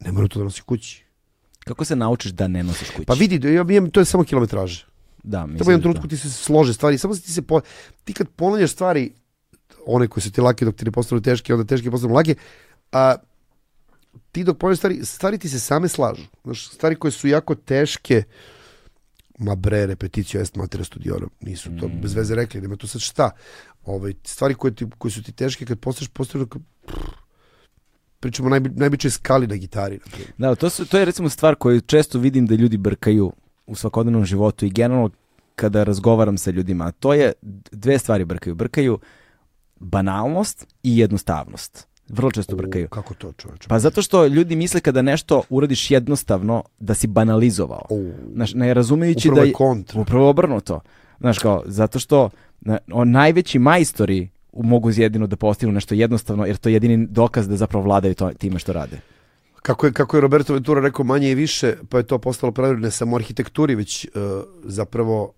ne 0.00 0.12
moram 0.12 0.28
to 0.28 0.38
da 0.38 0.44
nosim 0.44 0.64
kući. 0.64 1.04
Kako 1.64 1.84
se 1.84 1.96
naučiš 1.96 2.32
da 2.32 2.48
ne 2.48 2.62
nosiš 2.62 2.90
kući? 2.90 3.06
Pa 3.06 3.14
vidi, 3.14 3.48
ja 3.48 3.64
imam, 3.68 3.90
to 3.90 4.00
je 4.00 4.04
samo 4.04 4.24
kilometraža. 4.24 4.84
da, 5.22 5.46
mislim 5.46 5.70
jednom 5.70 5.80
da 5.80 5.82
trenutku 5.82 6.08
ti 6.08 6.16
se 6.16 6.30
slože 6.30 6.74
stvari, 6.74 6.98
samo 6.98 7.14
se 7.14 7.22
ti 7.22 7.32
se 7.32 7.42
po... 7.42 7.60
ti 8.04 8.12
kad 8.12 8.28
ponavljaš 8.28 8.72
stvari, 8.72 9.12
one 9.86 10.08
koje 10.08 10.22
su 10.22 10.32
ti 10.32 10.40
lake 10.40 10.64
dok 10.64 10.76
ti 10.76 10.84
ne 10.84 10.90
postanu 10.90 11.20
teške, 11.20 11.54
onda 11.54 11.66
teške 11.66 11.90
postanu 11.90 12.14
lake, 12.14 12.34
a 12.92 13.16
ti 14.32 14.44
dok 14.44 14.58
ponavljaš 14.58 14.78
stvari, 14.78 15.04
stvari 15.04 15.38
ti 15.38 15.48
se 15.48 15.60
same 15.60 15.88
slažu. 15.88 16.22
Znaš, 16.44 16.68
stvari 16.68 16.96
koje 16.96 17.12
su 17.12 17.28
jako 17.28 17.54
teške, 17.54 18.22
ma 19.38 19.54
bre, 19.54 19.86
repeticio 19.86 20.40
est 20.40 20.56
matera 20.56 20.84
studiorum, 20.84 21.30
nisu 21.40 21.70
to 21.80 21.88
bez 21.88 22.14
veze 22.14 22.34
rekli, 22.34 22.60
nema 22.60 22.76
tu 22.76 22.86
sad 22.86 23.00
šta. 23.00 23.30
Ovaj, 23.84 24.14
stvari 24.24 24.54
koje, 24.54 24.74
ti, 24.74 24.86
koje 24.98 25.12
su 25.12 25.22
ti 25.22 25.32
teške 25.32 25.64
kad 25.64 25.78
kao, 25.80 26.60
pff, 26.86 26.96
pričamo 28.20 28.48
najbi, 28.48 28.70
najbičoj 28.70 29.10
skali 29.10 29.46
na 29.46 29.56
gitari. 29.56 30.00
Da, 30.38 30.54
to, 30.54 30.70
su, 30.70 30.86
to 30.86 30.98
je 30.98 31.04
recimo 31.04 31.28
stvar 31.28 31.54
koju 31.54 31.80
često 31.80 32.18
vidim 32.18 32.46
da 32.46 32.54
ljudi 32.54 32.76
brkaju 32.76 33.32
u 33.66 33.74
svakodnevnom 33.74 34.24
životu 34.24 34.66
i 34.66 34.70
generalno 34.70 35.10
kada 35.56 35.84
razgovaram 35.84 36.38
sa 36.38 36.50
ljudima. 36.50 36.92
To 36.92 37.14
je 37.14 37.32
dve 37.72 37.98
stvari 37.98 38.24
brkaju. 38.24 38.54
Brkaju 38.54 38.98
banalnost 39.80 40.66
i 40.82 40.98
jednostavnost. 40.98 41.87
Vrlo 42.08 42.30
često 42.30 42.56
brkaju. 42.56 42.84
U, 42.84 42.88
kako 42.88 43.14
to 43.14 43.32
čoveče? 43.32 43.68
Pa 43.68 43.78
zato 43.78 44.02
što 44.02 44.26
ljudi 44.26 44.56
misle 44.56 44.80
kada 44.80 45.02
nešto 45.02 45.42
uradiš 45.50 45.90
jednostavno 45.90 46.62
da 46.78 46.94
si 46.94 47.06
banalizovao. 47.06 47.86
U, 47.90 48.12
Znaš, 48.34 48.54
ne 48.54 48.74
razumejući 48.74 49.28
upravo 49.28 49.40
da 49.40 49.46
je 49.46 49.52
kontra. 49.52 50.00
Upravo 50.00 50.30
obrnuto. 50.30 50.80
Znaš 51.20 51.38
kao, 51.38 51.62
zato 51.66 51.98
što 51.98 52.30
na, 52.60 52.78
o, 52.92 53.04
najveći 53.04 53.58
majstori 53.58 54.28
mogu 54.52 54.90
jedino 54.90 55.26
da 55.26 55.36
postignu 55.36 55.72
nešto 55.72 55.94
jednostavno, 55.94 56.46
jer 56.46 56.56
to 56.56 56.68
je 56.68 56.72
jedini 56.72 57.06
dokaz 57.06 57.48
da 57.48 57.56
zapravo 57.56 57.84
vladaju 57.84 58.14
to, 58.14 58.30
time 58.30 58.58
što 58.58 58.72
rade. 58.72 59.00
Kako 59.62 59.86
je, 59.86 59.92
kako 59.92 60.16
je 60.16 60.20
Roberto 60.20 60.52
Ventura 60.52 60.80
rekao 60.80 61.04
manje 61.04 61.30
i 61.30 61.34
više, 61.34 61.74
pa 61.88 61.98
je 61.98 62.06
to 62.06 62.18
postalo 62.18 62.52
pravilo 62.52 62.80
ne 62.80 62.90
samo 62.90 63.16
arhitekturi, 63.16 63.74
već 63.74 64.04
uh, 64.04 64.10
zapravo 64.64 65.32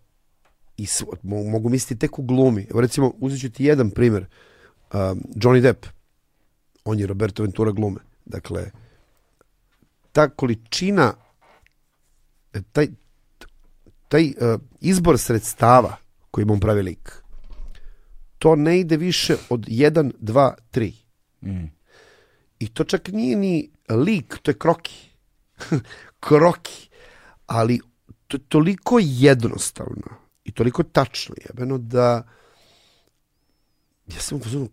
i 0.76 0.86
mogu 1.24 1.68
misliti 1.68 1.98
tek 1.98 2.18
u 2.18 2.22
glumi. 2.22 2.66
Evo 2.70 2.80
recimo, 2.80 3.12
uzet 3.18 3.40
ću 3.40 3.50
ti 3.50 3.64
jedan 3.64 3.90
primjer. 3.90 4.26
Um, 4.94 5.22
Johnny 5.34 5.60
Depp, 5.60 5.86
on 6.84 6.98
je 6.98 7.06
Roberto 7.06 7.42
Ventura 7.42 7.72
glume. 7.72 8.00
Dakle, 8.24 8.70
ta 10.12 10.28
količina, 10.28 11.14
taj, 12.72 12.88
taj 14.08 14.26
uh, 14.28 14.60
izbor 14.80 15.18
sredstava 15.18 15.96
koji 16.30 16.46
on 16.48 16.60
pravi 16.60 16.82
lik, 16.82 17.22
to 18.38 18.56
ne 18.56 18.80
ide 18.80 18.96
više 18.96 19.36
od 19.50 19.60
1, 19.60 20.12
2, 20.20 20.52
3. 20.72 20.92
Mm. 21.40 21.64
I 22.58 22.68
to 22.68 22.84
čak 22.84 23.08
nije 23.08 23.36
ni 23.36 23.70
lik, 23.88 24.38
to 24.42 24.50
je 24.50 24.58
kroki. 24.58 25.10
kroki. 26.28 26.88
Ali 27.46 27.80
to 28.26 28.36
je 28.36 28.40
toliko 28.48 28.98
jednostavno 29.02 30.06
i 30.44 30.52
toliko 30.52 30.82
tačno 30.82 31.34
jebeno 31.48 31.78
da 31.78 32.22
ja 34.06 34.20
sam 34.20 34.38
u 34.38 34.68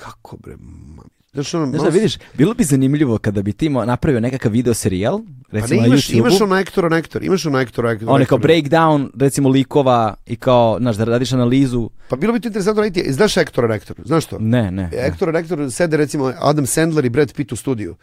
kako 0.00 0.36
bre, 0.36 0.56
mami. 0.60 1.10
Znaš, 1.32 1.54
ono, 1.54 1.66
Znaš 1.66 1.78
malo 1.78 1.90
da 1.90 1.94
vidiš, 1.94 2.18
bilo 2.34 2.54
bi 2.54 2.64
zanimljivo 2.64 3.18
kada 3.18 3.42
bi 3.42 3.52
ti 3.52 3.68
napravio 3.68 4.20
nekakav 4.20 4.52
video 4.52 4.74
serijal, 4.74 5.18
Pa 5.18 5.56
ne, 5.56 5.60
recimo 5.60 5.80
na 5.80 5.86
imaš, 5.86 6.08
YouTube-u, 6.08 6.18
imaš 6.18 6.40
ono 6.40 6.56
ektor, 6.56 6.84
on 6.84 6.92
ektor, 6.92 7.24
imaš 7.24 7.46
ono 7.46 7.60
ektor, 7.60 7.86
ektor. 7.86 8.08
one 8.10 8.24
kao 8.24 8.38
breakdown, 8.38 9.08
recimo 9.18 9.48
likova 9.48 10.14
i 10.26 10.36
kao, 10.36 10.78
znaš, 10.80 10.96
da 10.96 11.04
radiš 11.04 11.32
analizu. 11.32 11.90
Pa 12.08 12.16
bilo 12.16 12.32
bi 12.32 12.40
to 12.40 12.48
interesantno 12.48 12.82
raditi, 12.82 13.12
znaš 13.12 13.36
ektor, 13.36 13.70
ektor, 13.70 13.96
znaš 14.04 14.24
što? 14.24 14.38
Ne, 14.38 14.62
ne. 14.62 14.70
ne. 14.70 14.90
Ektor, 14.92 15.36
ektor, 15.36 15.70
sede 15.70 15.96
recimo 15.96 16.32
Adam 16.38 16.66
Sandler 16.66 17.04
i 17.04 17.10
Brad 17.10 17.32
Pitt 17.32 17.52
u 17.52 17.56
studiju. 17.56 17.96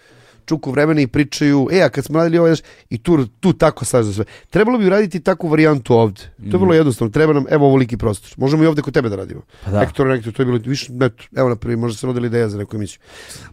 Čuku 0.48 0.72
vremena 0.72 1.02
i 1.02 1.08
pričaju, 1.08 1.68
e, 1.72 1.82
a 1.82 1.90
kad 1.90 2.06
smo 2.06 2.20
radili 2.20 2.38
ovo, 2.38 2.48
znaš, 2.48 2.60
i 2.90 2.98
tu, 2.98 3.26
tu 3.40 3.54
tako 3.54 3.86
sad 3.86 4.06
za 4.06 4.14
sve. 4.14 4.26
Trebalo 4.50 4.78
bi 4.78 4.88
uraditi 4.88 5.20
takvu 5.20 5.48
varijantu 5.48 5.94
ovde. 5.94 6.22
To 6.52 6.58
je 6.58 6.60
vrlo 6.60 6.74
jednostavno. 6.74 7.12
Treba 7.12 7.34
nam, 7.34 7.46
evo, 7.50 7.68
ovoliki 7.68 7.98
prostor. 7.98 8.34
Možemo 8.38 8.64
i 8.64 8.68
ovde 8.68 8.82
kod 8.82 8.94
tebe 8.94 9.10
da 9.10 9.16
radimo. 9.16 9.42
Pa 9.66 9.72
da. 9.72 9.82
Ektor, 9.82 10.12
ektor, 10.12 10.34
to 10.34 10.42
je 10.42 10.46
bilo 10.46 10.60
više, 10.66 10.94
eto, 11.02 11.24
evo 11.36 11.50
na 11.50 11.56
prvi, 11.56 11.76
možda 11.76 11.98
se 11.98 12.08
rodila 12.08 12.28
ideja 12.28 12.50
za 12.50 12.58
neku 12.58 12.76
emisiju. 12.76 13.00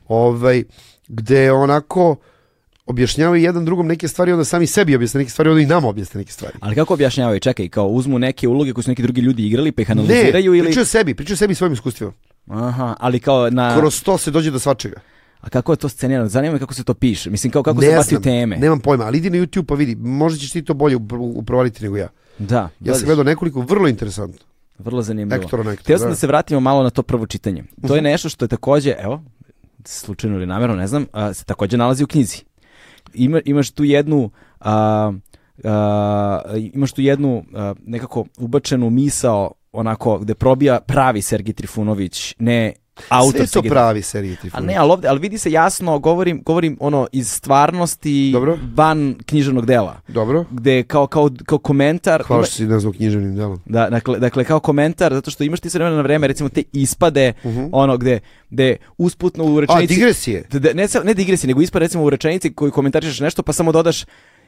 Ovaj, 0.08 0.64
gde 1.08 1.52
onako 1.52 2.16
objašnjavaju 2.86 3.42
jedan 3.42 3.64
drugom 3.64 3.86
neke 3.86 4.08
stvari, 4.08 4.32
onda 4.32 4.44
sami 4.44 4.66
sebi 4.66 4.96
objasne 4.96 5.18
neke 5.18 5.30
stvari, 5.30 5.50
onda 5.50 5.62
i 5.62 5.66
nama 5.66 5.88
objasne 5.88 6.18
neke 6.18 6.32
stvari. 6.32 6.54
Ali 6.60 6.74
kako 6.74 6.94
objašnjavaju? 6.94 7.40
Čekaj, 7.40 7.68
kao 7.68 7.86
uzmu 7.86 8.18
neke 8.18 8.48
uloge 8.48 8.72
koje 8.72 8.84
su 8.84 8.90
neki 8.90 9.02
drugi 9.02 9.20
ljudi 9.20 9.46
igrali 9.46 9.72
pa 9.72 9.82
ih 9.82 9.90
analiziraju 9.90 10.52
Ne, 10.52 10.58
ili... 10.58 10.66
pričaju 10.66 10.86
sebi, 10.86 11.14
pričaju 11.14 11.36
sebi 11.36 11.54
svojim 11.54 11.72
iskustvima. 11.72 12.12
Aha, 12.46 12.96
ali 13.00 13.20
kao 13.20 13.50
na... 13.50 13.78
Kroz 13.78 14.02
to 14.02 14.18
se 14.18 14.30
dođe 14.30 14.50
do 14.50 14.58
svačega. 14.58 15.00
A 15.40 15.48
kako 15.48 15.72
je 15.72 15.76
to 15.76 15.88
scenirano? 15.88 16.28
Zanima 16.28 16.52
me 16.52 16.58
kako 16.58 16.74
se 16.74 16.84
to 16.84 16.94
piše. 16.94 17.30
Mislim, 17.30 17.50
kao 17.50 17.62
kako 17.62 17.80
ne 17.80 17.86
se 17.86 17.96
baci 17.96 18.22
teme. 18.22 18.56
Nemam 18.56 18.80
pojma, 18.80 19.04
ali 19.04 19.18
idi 19.18 19.30
na 19.30 19.36
YouTube 19.36 19.64
pa 19.64 19.74
vidi, 19.74 19.94
možda 19.96 20.38
ćeš 20.38 20.52
ti 20.52 20.62
to 20.62 20.74
bolje 20.74 20.96
upro- 20.98 21.32
uprovaliti 21.34 21.82
nego 21.84 21.96
ja. 21.96 22.08
Da, 22.38 22.68
Ja 22.80 22.94
sam 22.94 23.04
gledao 23.06 23.24
nekoliko 23.24 23.60
vrlo 23.60 23.88
interesantno. 23.88 24.40
vrlo 24.78 25.02
zanimljivo. 25.02 25.42
Ektor 25.44 25.60
on 25.60 25.68
ektor. 25.68 25.82
Htio 25.84 25.98
sam 25.98 26.06
da. 26.06 26.10
da 26.10 26.16
se 26.16 26.26
vratimo 26.26 26.60
malo 26.60 26.82
na 26.82 26.90
to 26.90 27.02
prvo 27.02 27.26
čitanje. 27.26 27.64
To 27.86 27.96
je 27.96 28.02
nešto 28.02 28.28
što 28.28 28.44
je 28.44 28.48
takođe, 28.48 28.94
evo, 28.98 29.22
slučajno 29.84 30.36
ili 30.36 30.46
namjerno, 30.46 30.76
ne 30.76 30.86
znam, 30.86 31.06
a, 31.12 31.34
se 31.34 31.44
takođe 31.44 31.76
nalazi 31.76 32.04
u 32.04 32.06
knjizi. 32.06 32.36
Ima, 33.14 33.40
imaš 33.44 33.70
tu 33.70 33.84
jednu 33.84 34.30
a, 34.60 35.12
a, 35.64 36.40
imaš 36.72 36.92
tu 36.92 37.00
jednu 37.00 37.44
a, 37.54 37.74
nekako 37.86 38.26
ubačenu 38.38 38.90
misao 38.90 39.52
onako 39.72 40.18
gde 40.18 40.34
probija 40.34 40.80
pravi 40.80 41.22
Sergij 41.22 41.54
Trifunović, 41.54 42.34
ne 42.38 42.72
autor 43.08 43.46
Sve 43.46 43.62
to 43.62 43.68
pravi 43.68 44.02
serije 44.02 44.36
A 44.52 44.60
ne, 44.60 44.74
ali, 44.76 44.90
ovde, 44.90 45.08
ali 45.08 45.20
vidi 45.20 45.38
se 45.38 45.50
jasno, 45.50 45.98
govorim, 45.98 46.42
govorim 46.44 46.76
ono 46.80 47.06
iz 47.12 47.30
stvarnosti 47.30 48.30
Dobro. 48.32 48.58
van 48.74 49.14
književnog 49.26 49.66
dela. 49.66 50.00
Dobro. 50.08 50.44
Gde 50.50 50.82
kao, 50.82 51.06
kao, 51.06 51.30
kao 51.46 51.58
komentar... 51.58 52.22
Hvala 52.22 52.40
ima- 52.40 52.46
što 52.46 52.56
si 52.56 52.66
nazvao 52.66 52.92
književnim 52.92 53.36
delom. 53.36 53.60
Da, 53.66 53.90
dakle, 53.90 54.18
dakle, 54.18 54.44
kao 54.44 54.60
komentar, 54.60 55.14
zato 55.14 55.30
što 55.30 55.44
imaš 55.44 55.60
ti 55.60 55.70
s 55.70 55.74
vremena 55.74 55.96
na 55.96 56.02
vreme, 56.02 56.26
recimo 56.26 56.48
te 56.48 56.62
ispade, 56.72 57.32
ono 57.72 57.96
gde, 57.96 58.20
gde 58.50 58.76
usputno 58.98 59.44
u 59.44 59.56
A, 59.56 59.60
rečenici... 59.60 59.94
digresije. 59.94 60.44
Da, 60.50 60.58
da, 60.58 60.72
ne, 60.72 60.86
ne 61.04 61.14
digresije, 61.14 61.48
nego 61.48 61.62
ispad 61.62 61.82
recimo 61.82 62.04
u 62.04 62.10
rečenici 62.10 62.54
koji 62.54 62.70
komentarišeš 62.72 63.20
nešto, 63.20 63.42
pa 63.42 63.52
samo 63.52 63.72
dodaš 63.72 64.04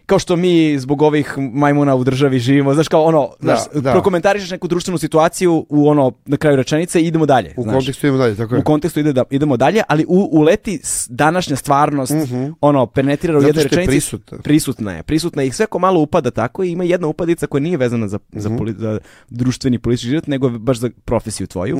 kao 0.06 0.18
što 0.18 0.36
mi 0.36 0.78
zbog 0.78 1.02
ovih 1.02 1.34
majmuna 1.38 1.94
u 1.94 2.04
državi 2.04 2.38
živimo, 2.38 2.74
znaš 2.74 2.88
kao 2.88 3.02
ono, 3.02 3.28
Da, 3.40 3.56
znaš, 3.56 3.82
da. 3.82 3.92
prokomentarišeš 3.92 4.50
neku 4.50 4.68
društvenu 4.68 4.98
situaciju 4.98 5.66
u 5.68 5.88
ono, 5.88 6.12
na 6.26 6.36
kraju 6.36 6.56
rečenice 6.56 7.02
i 7.02 7.06
idemo 7.06 7.26
dalje. 7.26 7.54
U 7.56 7.62
znaš. 7.62 7.74
kontekstu 7.74 8.06
idemo 8.06 8.18
dalje, 8.18 8.36
tako 8.36 8.54
je. 8.54 8.60
U 8.60 8.64
kontekstu 8.64 9.00
ide 9.00 9.12
da, 9.12 9.24
idemo 9.30 9.56
dalje, 9.56 9.82
ali 9.88 10.04
u, 10.08 10.28
uleti 10.32 10.80
današnja 11.08 11.56
stvarnost, 11.56 12.12
ono, 12.60 12.86
penetrira 12.86 13.38
u 13.38 13.42
jednoj 13.42 13.62
rečenici. 13.62 13.86
prisutna. 13.88 14.38
Prisutna 14.38 14.92
je, 14.92 15.02
prisutna 15.02 15.42
je 15.42 15.48
i 15.48 15.52
sve 15.52 15.66
ko 15.66 15.78
malo 15.78 16.00
upada 16.00 16.30
tako 16.30 16.64
i 16.64 16.70
ima 16.70 16.84
jedna 16.84 17.06
upadica 17.06 17.46
koja 17.46 17.60
nije 17.60 17.76
vezana 17.76 18.08
za, 18.08 18.18
za, 18.32 18.48
Mhm. 18.48 18.58
poli- 18.58 18.74
za 18.74 18.98
društveni 19.28 19.78
politički 19.78 20.08
život, 20.08 20.26
nego 20.26 20.48
baš 20.50 20.78
za 20.78 20.90
profesiju 21.04 21.46
tvoju, 21.46 21.78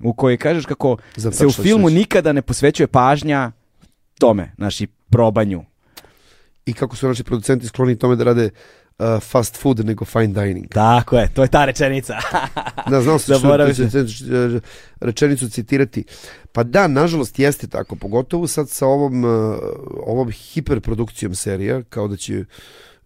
u 0.00 0.12
kojoj 0.12 0.36
kažeš 0.36 0.66
kako 0.66 0.92
Mhm. 0.92 1.02
Za 1.16 1.32
se 1.32 1.46
u 1.46 1.50
filmu 1.52 1.90
nikada 1.90 2.32
ne 2.32 2.42
posvećuje 2.42 2.86
pažnja 2.86 3.52
tome, 4.14 4.52
naši 4.56 4.86
probanju. 5.10 5.64
I 6.68 6.72
kako 6.72 6.96
su 6.96 7.08
naši 7.08 7.24
producenti 7.24 7.66
skloni 7.66 7.98
tome 7.98 8.16
da 8.16 8.24
rade 8.24 8.50
uh, 8.98 9.06
fast 9.22 9.56
food 9.56 9.86
nego 9.86 10.04
fine 10.04 10.26
dining. 10.26 10.68
Tako 10.68 11.18
je, 11.18 11.28
to 11.34 11.42
je 11.42 11.48
ta 11.48 11.64
rečenica. 11.64 12.14
Da, 12.90 13.00
znao 13.00 13.18
sam 13.18 13.34
što 13.34 13.38
Zaboravio 13.38 13.74
ću 13.74 13.82
rečenicu 15.00 15.48
citirati. 15.48 16.04
Pa 16.52 16.62
da, 16.62 16.88
nažalost 16.88 17.38
jeste 17.38 17.66
tako, 17.66 17.96
pogotovo 17.96 18.46
sad 18.46 18.68
sa 18.68 18.86
ovom, 18.86 19.24
uh, 19.24 19.30
ovom 20.06 20.30
hiperprodukcijom 20.30 21.34
serija, 21.34 21.82
kao 21.82 22.08
da 22.08 22.16
će 22.16 22.44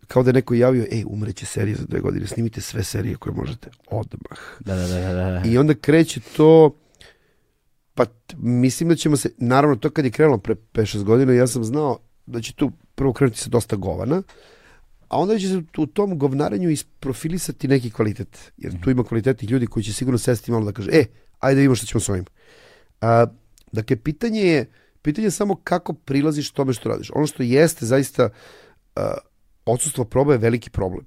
kao 0.06 0.22
da 0.22 0.28
je 0.30 0.34
neko 0.34 0.54
javio, 0.54 0.86
ej, 0.90 1.04
umreće 1.06 1.46
serija 1.46 1.76
za 1.76 1.84
dve 1.88 2.00
godine, 2.00 2.26
snimite 2.26 2.60
sve 2.60 2.84
serije 2.84 3.16
koje 3.16 3.34
možete 3.34 3.70
odmah. 3.90 4.38
da, 4.60 4.74
da, 4.74 4.86
da, 4.86 5.00
da, 5.00 5.12
da. 5.12 5.42
I 5.44 5.58
onda 5.58 5.74
kreće 5.74 6.20
to, 6.36 6.76
pa 7.94 8.04
mislim 8.36 8.88
da 8.88 8.94
ćemo 8.94 9.16
se, 9.16 9.30
naravno 9.38 9.76
to 9.76 9.90
kad 9.90 10.04
je 10.04 10.10
krenulo 10.10 10.38
pre 10.38 10.54
5-6 10.54 11.02
godina, 11.04 11.32
ja 11.32 11.46
sam 11.46 11.64
znao 11.64 11.98
da 12.26 12.40
će 12.40 12.54
tu 12.54 12.72
prvo 12.94 13.12
krenuti 13.12 13.38
sa 13.38 13.48
dosta 13.50 13.76
govana, 13.76 14.22
a 15.08 15.18
onda 15.18 15.38
će 15.38 15.48
se 15.48 15.62
u 15.78 15.86
tom 15.86 16.18
govnaranju 16.18 16.70
isprofilisati 16.70 17.68
neki 17.68 17.90
kvalitet, 17.90 18.52
jer 18.56 18.80
tu 18.80 18.90
ima 18.90 19.04
kvalitetnih 19.04 19.50
ljudi 19.50 19.66
koji 19.66 19.82
će 19.82 19.92
sigurno 19.92 20.18
sesti 20.18 20.52
malo 20.52 20.64
da 20.64 20.72
kaže, 20.72 20.90
e, 20.92 21.04
ajde 21.38 21.54
da 21.54 21.58
vidimo 21.58 21.74
što 21.74 21.86
ćemo 21.86 22.00
s 22.00 22.08
ovim. 22.08 22.24
A, 23.00 23.26
dakle, 23.72 23.96
pitanje 23.96 24.40
je, 24.40 24.70
pitanje 25.02 25.26
je 25.26 25.30
samo 25.30 25.54
kako 25.54 25.92
prilaziš 25.92 26.50
tome 26.50 26.72
što 26.72 26.88
radiš. 26.88 27.10
Ono 27.14 27.26
što 27.26 27.42
jeste 27.42 27.86
zaista, 27.86 28.28
a, 28.96 29.14
odsustvo 29.64 30.04
proba 30.04 30.32
je 30.32 30.38
veliki 30.38 30.70
problem. 30.70 31.06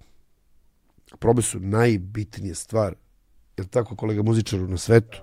Probe 1.20 1.42
su 1.42 1.60
najbitnija 1.60 2.56
stvar, 2.56 2.96
je 3.58 3.62
li 3.62 3.68
tako 3.68 3.96
kolega 3.96 4.24
muzičaru 4.24 4.68
na 4.68 4.78
svetu? 4.78 5.22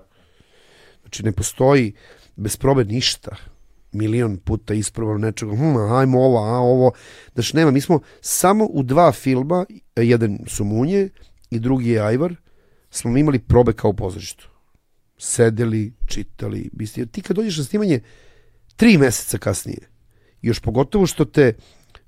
Znači 1.01 1.23
ne 1.23 1.31
postoji 1.31 1.93
bez 2.35 2.57
probe 2.57 2.83
ništa. 2.83 3.35
Milion 3.93 4.37
puta 4.37 4.73
isprobano 4.73 5.17
nečega, 5.17 5.55
hm, 5.55 5.77
ajmo 5.77 6.21
ovo, 6.21 6.37
a 6.37 6.59
ovo. 6.59 6.91
Znači 7.33 7.55
nema, 7.55 7.71
mi 7.71 7.81
smo 7.81 7.99
samo 8.21 8.65
u 8.65 8.83
dva 8.83 9.11
filma, 9.11 9.65
jedan 9.95 10.39
su 10.47 10.63
Munje 10.63 11.09
i 11.49 11.59
drugi 11.59 11.89
je 11.89 12.01
Ajvar, 12.01 12.35
smo 12.89 13.17
imali 13.17 13.39
probe 13.39 13.73
kao 13.73 13.89
u 13.89 13.93
pozorištu. 13.93 14.49
Sedeli, 15.17 15.93
čitali, 16.07 16.69
mislili. 16.73 17.07
Ti 17.07 17.21
kad 17.21 17.35
dođeš 17.35 17.57
na 17.57 17.63
snimanje 17.63 17.99
tri 18.75 18.97
meseca 18.97 19.37
kasnije, 19.37 19.89
još 20.41 20.59
pogotovo 20.59 21.05
što 21.05 21.25
te 21.25 21.53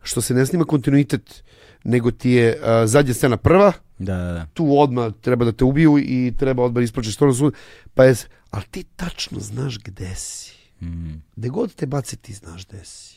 što 0.02 0.22
se 0.22 0.34
ne 0.34 0.46
snima 0.46 0.66
kontinuitet, 0.66 1.44
nego 1.84 2.12
ti 2.12 2.30
je 2.30 2.60
a, 2.64 2.88
zadnja 2.88 3.14
scena 3.14 3.38
prva, 3.38 3.74
Da, 4.00 4.16
da, 4.18 4.32
da. 4.34 4.48
tu 4.54 4.80
odmah 4.80 5.14
treba 5.22 5.46
da 5.46 5.52
te 5.52 5.64
ubiju 5.64 5.98
i 5.98 6.34
treba 6.40 6.64
odmah 6.64 6.84
isplaćeš 6.84 7.16
to 7.16 7.26
na 7.26 7.34
sud, 7.34 7.54
pa 7.94 8.06
je, 8.06 8.16
ali 8.52 8.64
ti 8.72 8.84
tačno 8.96 9.40
znaš 9.40 9.80
gde 9.84 10.16
si. 10.16 10.55
Mm. 10.82 11.14
Gde 11.36 11.50
god 11.50 11.74
te 11.76 11.86
bace 11.86 12.16
ti 12.16 12.34
znaš 12.34 12.68
gde 12.68 12.86
si. 12.86 13.16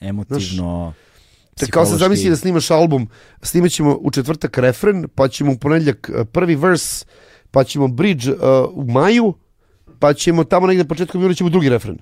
Emotivno, 0.00 0.94
Te 1.54 1.66
kao 1.66 1.84
se 1.84 1.88
psihološki. 1.88 1.98
zamisli 1.98 2.30
da 2.30 2.36
snimaš 2.36 2.70
album, 2.70 3.08
snimat 3.42 3.70
ćemo 3.70 3.98
u 4.00 4.10
četvrtak 4.10 4.58
refren, 4.58 5.08
pa 5.14 5.28
ćemo 5.28 5.52
u 5.52 5.58
ponedljak 5.58 6.10
uh, 6.14 6.26
prvi 6.32 6.54
vers, 6.54 7.04
pa 7.50 7.64
ćemo 7.64 7.88
bridge 7.88 8.30
uh, 8.30 8.38
u 8.72 8.84
maju, 8.90 9.34
pa 9.98 10.14
ćemo 10.14 10.44
tamo 10.44 10.66
negde 10.66 10.84
početkom 10.84 11.22
juna 11.22 11.34
ćemo 11.34 11.50
drugi 11.50 11.68
refren. 11.68 11.98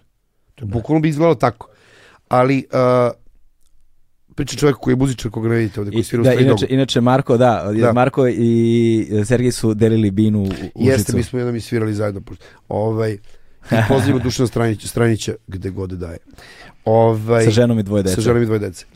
To 0.54 0.64
je 0.64 0.68
bukvalno 0.68 1.00
bi 1.00 1.08
izgledalo 1.08 1.34
tako. 1.34 1.68
Ali 2.28 2.66
uh, 2.72 3.12
priča 4.34 4.56
čovjek 4.56 4.76
koji 4.76 4.92
je 4.92 4.96
muzičar 4.96 5.30
koga 5.30 5.48
ne 5.48 5.56
vidite 5.56 5.80
ovde, 5.80 5.92
koji 5.92 6.04
svira 6.04 6.20
u 6.20 6.24
da, 6.24 6.34
inače, 6.34 6.66
inače 6.70 7.00
Marko, 7.00 7.36
da, 7.36 7.72
Da. 7.80 7.92
Marko 7.92 8.28
i 8.28 9.24
Sergej 9.24 9.52
su 9.52 9.74
delili 9.74 10.10
binu 10.10 10.40
u 10.40 10.44
Užicu. 10.44 10.70
Jeste, 10.74 11.16
mi 11.16 11.22
smo 11.22 11.38
jednom 11.38 11.56
i 11.56 11.60
svirali 11.60 11.94
zajedno. 11.94 12.20
Ovaj, 12.68 13.18
I 13.72 13.76
pozivamo 13.88 14.24
Dušana 14.24 14.46
Stranića, 14.46 14.88
Stranića 14.88 15.34
gde 15.46 15.70
god 15.70 15.90
daje. 15.90 16.18
Ovaj, 16.84 17.44
Sa 17.44 17.50
ženom 17.50 17.78
i 17.78 17.82
dvoje 17.82 18.02
dece. 18.02 18.14
Sa 18.14 18.20
ženom 18.20 18.42
i 18.42 18.46
dvoje 18.46 18.58
dece. 18.58 18.86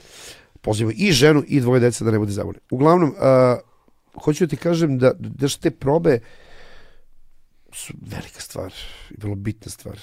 Pozivamo 0.60 0.94
i 0.96 1.12
ženu 1.12 1.44
i 1.48 1.60
dvoje 1.60 1.80
dece 1.80 2.04
da 2.04 2.10
ne 2.10 2.18
bude 2.18 2.32
zabune. 2.32 2.58
Uglavnom, 2.70 3.14
a, 3.18 3.58
hoću 4.24 4.46
da 4.46 4.50
ti 4.50 4.56
kažem 4.56 4.98
da, 4.98 5.12
da 5.18 5.48
te 5.60 5.70
probe 5.70 6.20
su 7.72 7.94
velika 8.10 8.40
stvar, 8.40 8.72
i 9.10 9.14
vrlo 9.18 9.34
bitna 9.34 9.70
stvar. 9.70 9.98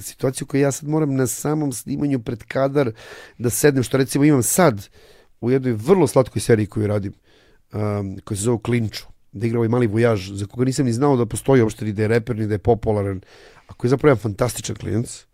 Situaciju 0.00 0.46
koju 0.46 0.60
ja 0.60 0.72
sad 0.72 0.88
moram 0.88 1.14
na 1.14 1.26
samom 1.26 1.72
snimanju 1.72 2.18
pred 2.18 2.44
kadar 2.44 2.92
da 3.38 3.50
sednem, 3.50 3.84
što 3.84 3.96
recimo 3.96 4.24
imam 4.24 4.42
sad 4.42 4.88
u 5.40 5.50
jednoj 5.50 5.72
vrlo 5.72 6.06
slatkoj 6.06 6.40
seriji 6.40 6.66
koju 6.66 6.86
radim, 6.86 7.12
um, 7.72 8.18
koja 8.24 8.36
se 8.36 8.42
zove 8.42 8.58
Klinču, 8.62 9.04
da 9.32 9.46
igra 9.46 9.58
ovaj 9.58 9.68
mali 9.68 9.86
vojaž, 9.86 10.30
za 10.30 10.46
koga 10.46 10.64
nisam 10.64 10.86
ni 10.86 10.92
znao 10.92 11.16
da 11.16 11.26
postoji 11.26 11.62
uopšte 11.62 11.84
ni 11.84 11.92
da 11.92 12.02
je 12.02 12.08
reper, 12.08 12.36
ni 12.36 12.46
da 12.46 12.54
je 12.54 12.58
popularan, 12.58 13.20
a 13.66 13.72
koji 13.72 13.88
je 13.88 13.90
zapravo 13.90 14.10
jedan 14.10 14.22
fantastičan 14.22 14.76
klinac 14.76 15.26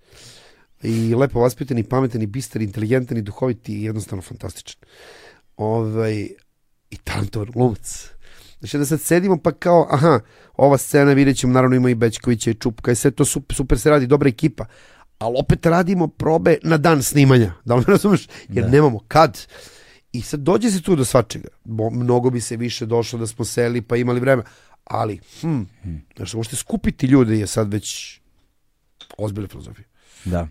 i 0.82 1.14
lepo 1.14 1.40
vaspitan 1.40 1.78
i 1.78 1.84
pametan 1.84 2.22
i 2.22 2.26
bistar, 2.26 2.62
inteligentan 2.62 3.18
i 3.18 3.22
duhovit 3.22 3.68
i 3.68 3.82
jednostavno 3.82 4.22
fantastičan. 4.22 4.80
Ovaj, 5.56 6.28
I 6.90 6.96
talentovan 7.04 7.50
glumac. 7.50 8.10
Znači 8.58 8.78
da 8.78 8.86
sad 8.86 9.00
sedimo 9.00 9.36
pa 9.36 9.52
kao, 9.52 9.88
aha, 9.90 10.20
ova 10.56 10.78
scena 10.78 11.12
vidjet 11.12 11.36
ćemo, 11.36 11.52
naravno 11.52 11.76
ima 11.76 11.90
i 11.90 11.94
Bećkovića 11.94 12.50
i 12.50 12.54
Čupka 12.54 12.92
i 12.92 12.94
sve 12.94 13.10
to 13.10 13.24
super, 13.24 13.56
super 13.56 13.78
se 13.78 13.90
radi, 13.90 14.06
dobra 14.06 14.28
ekipa. 14.28 14.64
Ali 15.18 15.34
opet 15.38 15.66
radimo 15.66 16.08
probe 16.08 16.56
na 16.62 16.76
dan 16.76 17.02
snimanja, 17.02 17.52
da 17.64 17.74
li 17.74 17.84
me 17.86 17.92
razumeš? 17.92 18.28
Jer 18.48 18.64
Da. 18.64 18.70
nemamo 18.70 19.00
kad. 19.08 19.46
I 20.12 20.22
sad 20.22 20.40
dođe 20.40 20.70
se 20.70 20.82
tu 20.82 20.96
do 20.96 21.04
svačega. 21.04 21.48
Bo, 21.64 21.90
mnogo 21.90 22.30
bi 22.30 22.40
se 22.40 22.56
više 22.56 22.86
došlo 22.86 23.18
da 23.18 23.26
smo 23.26 23.44
seli 23.44 23.82
pa 23.82 23.96
imali 23.96 24.20
vreme. 24.20 24.42
Ali, 24.84 25.20
hm, 25.40 25.62
znaš, 26.16 26.34
možete 26.34 26.56
skupiti 26.56 27.06
ljude 27.06 27.38
je 27.38 27.46
sad 27.46 27.72
već 27.72 28.20
ozbiljna 29.18 29.48
filozofija. 29.48 29.84
Da. 30.24 30.48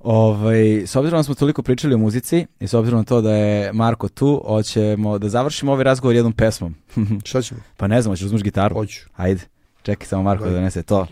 Ovaj, 0.00 0.82
s 0.86 0.96
obzirom 0.96 1.18
da 1.18 1.22
smo 1.22 1.34
toliko 1.34 1.62
pričali 1.62 1.94
o 1.94 1.98
muzici 1.98 2.46
i 2.60 2.68
s 2.68 2.74
obzirom 2.74 2.98
na 3.00 3.04
to 3.04 3.20
da 3.20 3.34
je 3.34 3.72
Marko 3.72 4.08
tu, 4.08 4.42
hoćemo 4.46 5.18
da 5.18 5.28
završimo 5.28 5.72
ovaj 5.72 5.84
razgovor 5.84 6.16
jednom 6.16 6.32
pesmom. 6.32 6.74
Šta 7.24 7.42
ćemo? 7.42 7.60
pa 7.76 7.86
ne 7.86 8.02
znam, 8.02 8.12
hoćeš 8.12 8.22
da 8.22 8.26
uzmeš 8.26 8.42
gitaru? 8.42 8.74
Hoću. 8.74 9.00
Ajde, 9.16 9.40
čekaj 9.82 10.06
samo 10.06 10.22
Marko 10.22 10.44
da 10.44 10.48
Ajde. 10.48 10.58
donese 10.58 10.82
to. 10.82 11.06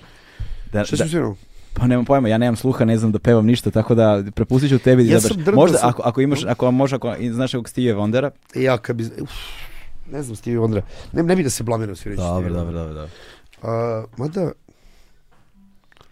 Da, 0.72 0.84
Šta 0.84 0.96
da, 0.96 1.08
ćemo? 1.08 1.36
Pa 1.76 1.86
nemam 1.86 2.04
pojma, 2.04 2.28
ja 2.28 2.38
nemam 2.38 2.56
sluha, 2.56 2.84
ne 2.84 2.98
znam 2.98 3.12
da 3.12 3.18
pevam 3.18 3.46
ništa, 3.46 3.70
tako 3.70 3.94
da 3.94 4.22
prepustit 4.34 4.70
ću 4.70 4.78
tebi 4.78 5.04
da 5.04 5.12
Ja 5.12 5.20
sam 5.20 5.36
drndao 5.36 5.54
Možda, 5.54 5.78
sam- 5.78 5.88
ako, 5.88 6.02
ako 6.04 6.20
imaš, 6.20 6.44
ako 6.44 6.70
može, 6.70 6.96
ako 6.96 7.14
znaš 7.32 7.52
nekog 7.52 7.68
Steve 7.68 7.94
Wondera. 7.94 8.30
Ja 8.54 8.78
kad 8.78 8.96
bi... 8.96 9.04
Uf, 9.04 9.30
ne 10.12 10.22
znam 10.22 10.36
Stevie 10.36 10.60
Wondera. 10.60 10.82
Ne, 11.12 11.22
ne 11.22 11.36
bi 11.36 11.42
da 11.42 11.50
se 11.50 11.62
blamiram 11.64 11.96
svirajući 11.96 12.20
Dobro, 12.22 12.40
Stevie 12.40 12.58
dobro, 12.58 12.78
Wondera. 12.80 12.94
dobro, 12.94 12.94
dobro. 12.94 13.10
A, 13.62 14.04
mada, 14.16 14.52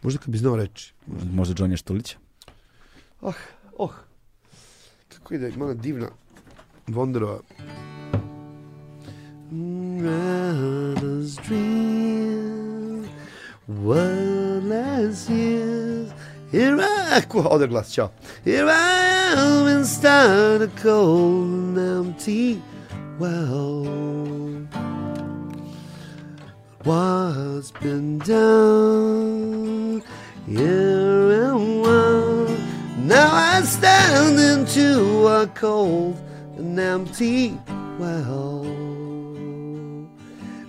možda 0.02 0.18
kad 0.18 0.28
bi 0.28 0.38
znao 0.38 0.56
reći. 0.56 0.92
Možda 1.32 1.54
Johnny 1.54 1.76
Štulić. 1.76 2.16
Ah, 3.22 3.32
oh. 3.78 3.90
Kako 5.08 5.34
ide, 5.34 5.48
ima 5.48 5.64
ona 5.64 5.74
divna 5.74 6.06
Wonderova. 6.88 7.38
Rather's 10.02 11.38
dream 11.48 12.43
Wordless 13.66 15.30
years. 15.30 16.12
Here 16.50 16.78
I... 16.78 17.22
Ko, 17.22 17.48
ode 17.48 17.66
glas, 17.66 17.94
čao. 17.94 18.10
Here 18.44 18.68
I 18.68 19.32
am 19.36 19.66
inside 19.68 20.60
a 20.60 20.68
cold 20.68 21.78
and 21.78 21.78
empty 21.78 22.62
well 23.18 23.84
What's 26.84 27.70
been 27.70 28.18
done 28.18 30.02
here 30.46 31.30
and 31.48 31.80
one 31.80 33.06
Now 33.08 33.30
I 33.32 33.62
stand 33.62 34.38
into 34.38 35.26
a 35.26 35.46
cold 35.54 36.20
and 36.58 36.78
empty 36.78 37.58
well 37.98 39.03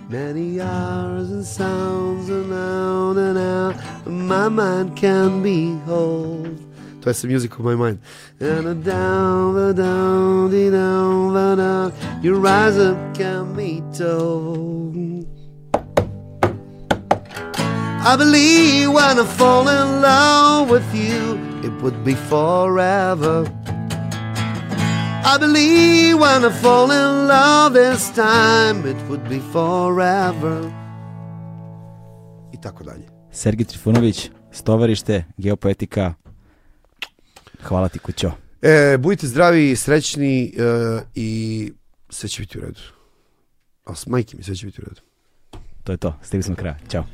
Many 0.08 0.60
hours 0.60 1.32
and 1.32 1.44
sounds 1.44 2.28
and 2.28 2.52
out 2.52 3.16
and 3.16 3.36
out 3.36 4.06
My 4.06 4.48
mind 4.48 4.96
can 4.96 5.42
behold 5.42 6.60
Twice 7.00 7.22
the 7.22 7.28
music 7.28 7.52
of 7.52 7.60
my 7.60 7.74
mind. 7.74 8.00
And 8.40 8.66
a 8.66 8.74
down, 8.74 9.74
down, 9.74 10.50
down, 10.50 11.56
down 11.56 11.92
Your 12.22 12.34
rise 12.34 12.78
up 12.78 13.16
can 13.16 13.54
be 13.54 13.82
told. 13.96 14.96
I 18.08 18.16
believe 18.16 18.92
when 18.92 19.18
I 19.18 19.24
fall 19.24 19.68
in 19.68 20.02
love 20.02 20.70
with 20.70 20.94
you, 20.94 21.38
it 21.64 21.82
would 21.82 22.04
be 22.04 22.14
forever. 22.14 23.44
I 25.28 25.38
believe 25.38 26.20
when 26.20 26.44
I 26.44 26.52
fall 26.62 26.90
in 26.90 27.26
love 27.26 27.74
this 27.74 28.10
time, 28.10 28.90
it 28.90 28.96
would 29.08 29.28
be 29.28 29.40
forever. 29.52 30.70
I 32.52 32.60
tako 32.60 32.84
dalje. 32.84 33.06
Sergij 33.32 33.66
Trifunović, 33.66 34.30
Stovarište, 34.52 35.24
Geopoetika. 35.36 36.14
Hvala 37.62 37.88
ti 37.88 37.98
kućo. 37.98 38.32
E, 38.62 38.98
budite 38.98 39.26
zdravi, 39.26 39.76
srećni 39.76 40.44
e, 40.44 40.52
i 41.14 41.72
sve 42.10 42.28
će 42.28 42.42
biti 42.42 42.58
u 42.58 42.60
redu. 42.60 42.80
A 43.84 43.94
s 43.94 44.06
majke 44.06 44.36
mi 44.36 44.42
sve 44.42 44.54
će 44.54 44.66
biti 44.66 44.80
u 44.80 44.84
redu. 44.84 45.00
To 45.84 45.92
je 45.92 45.98
to, 45.98 46.18
stigli 46.22 46.42
smo 46.42 46.54
do 46.54 46.60
kraja. 46.60 46.78
Ćao. 46.90 47.04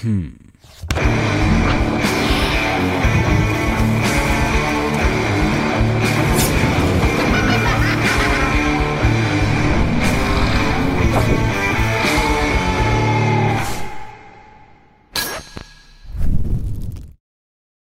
Hmm. 0.00 0.50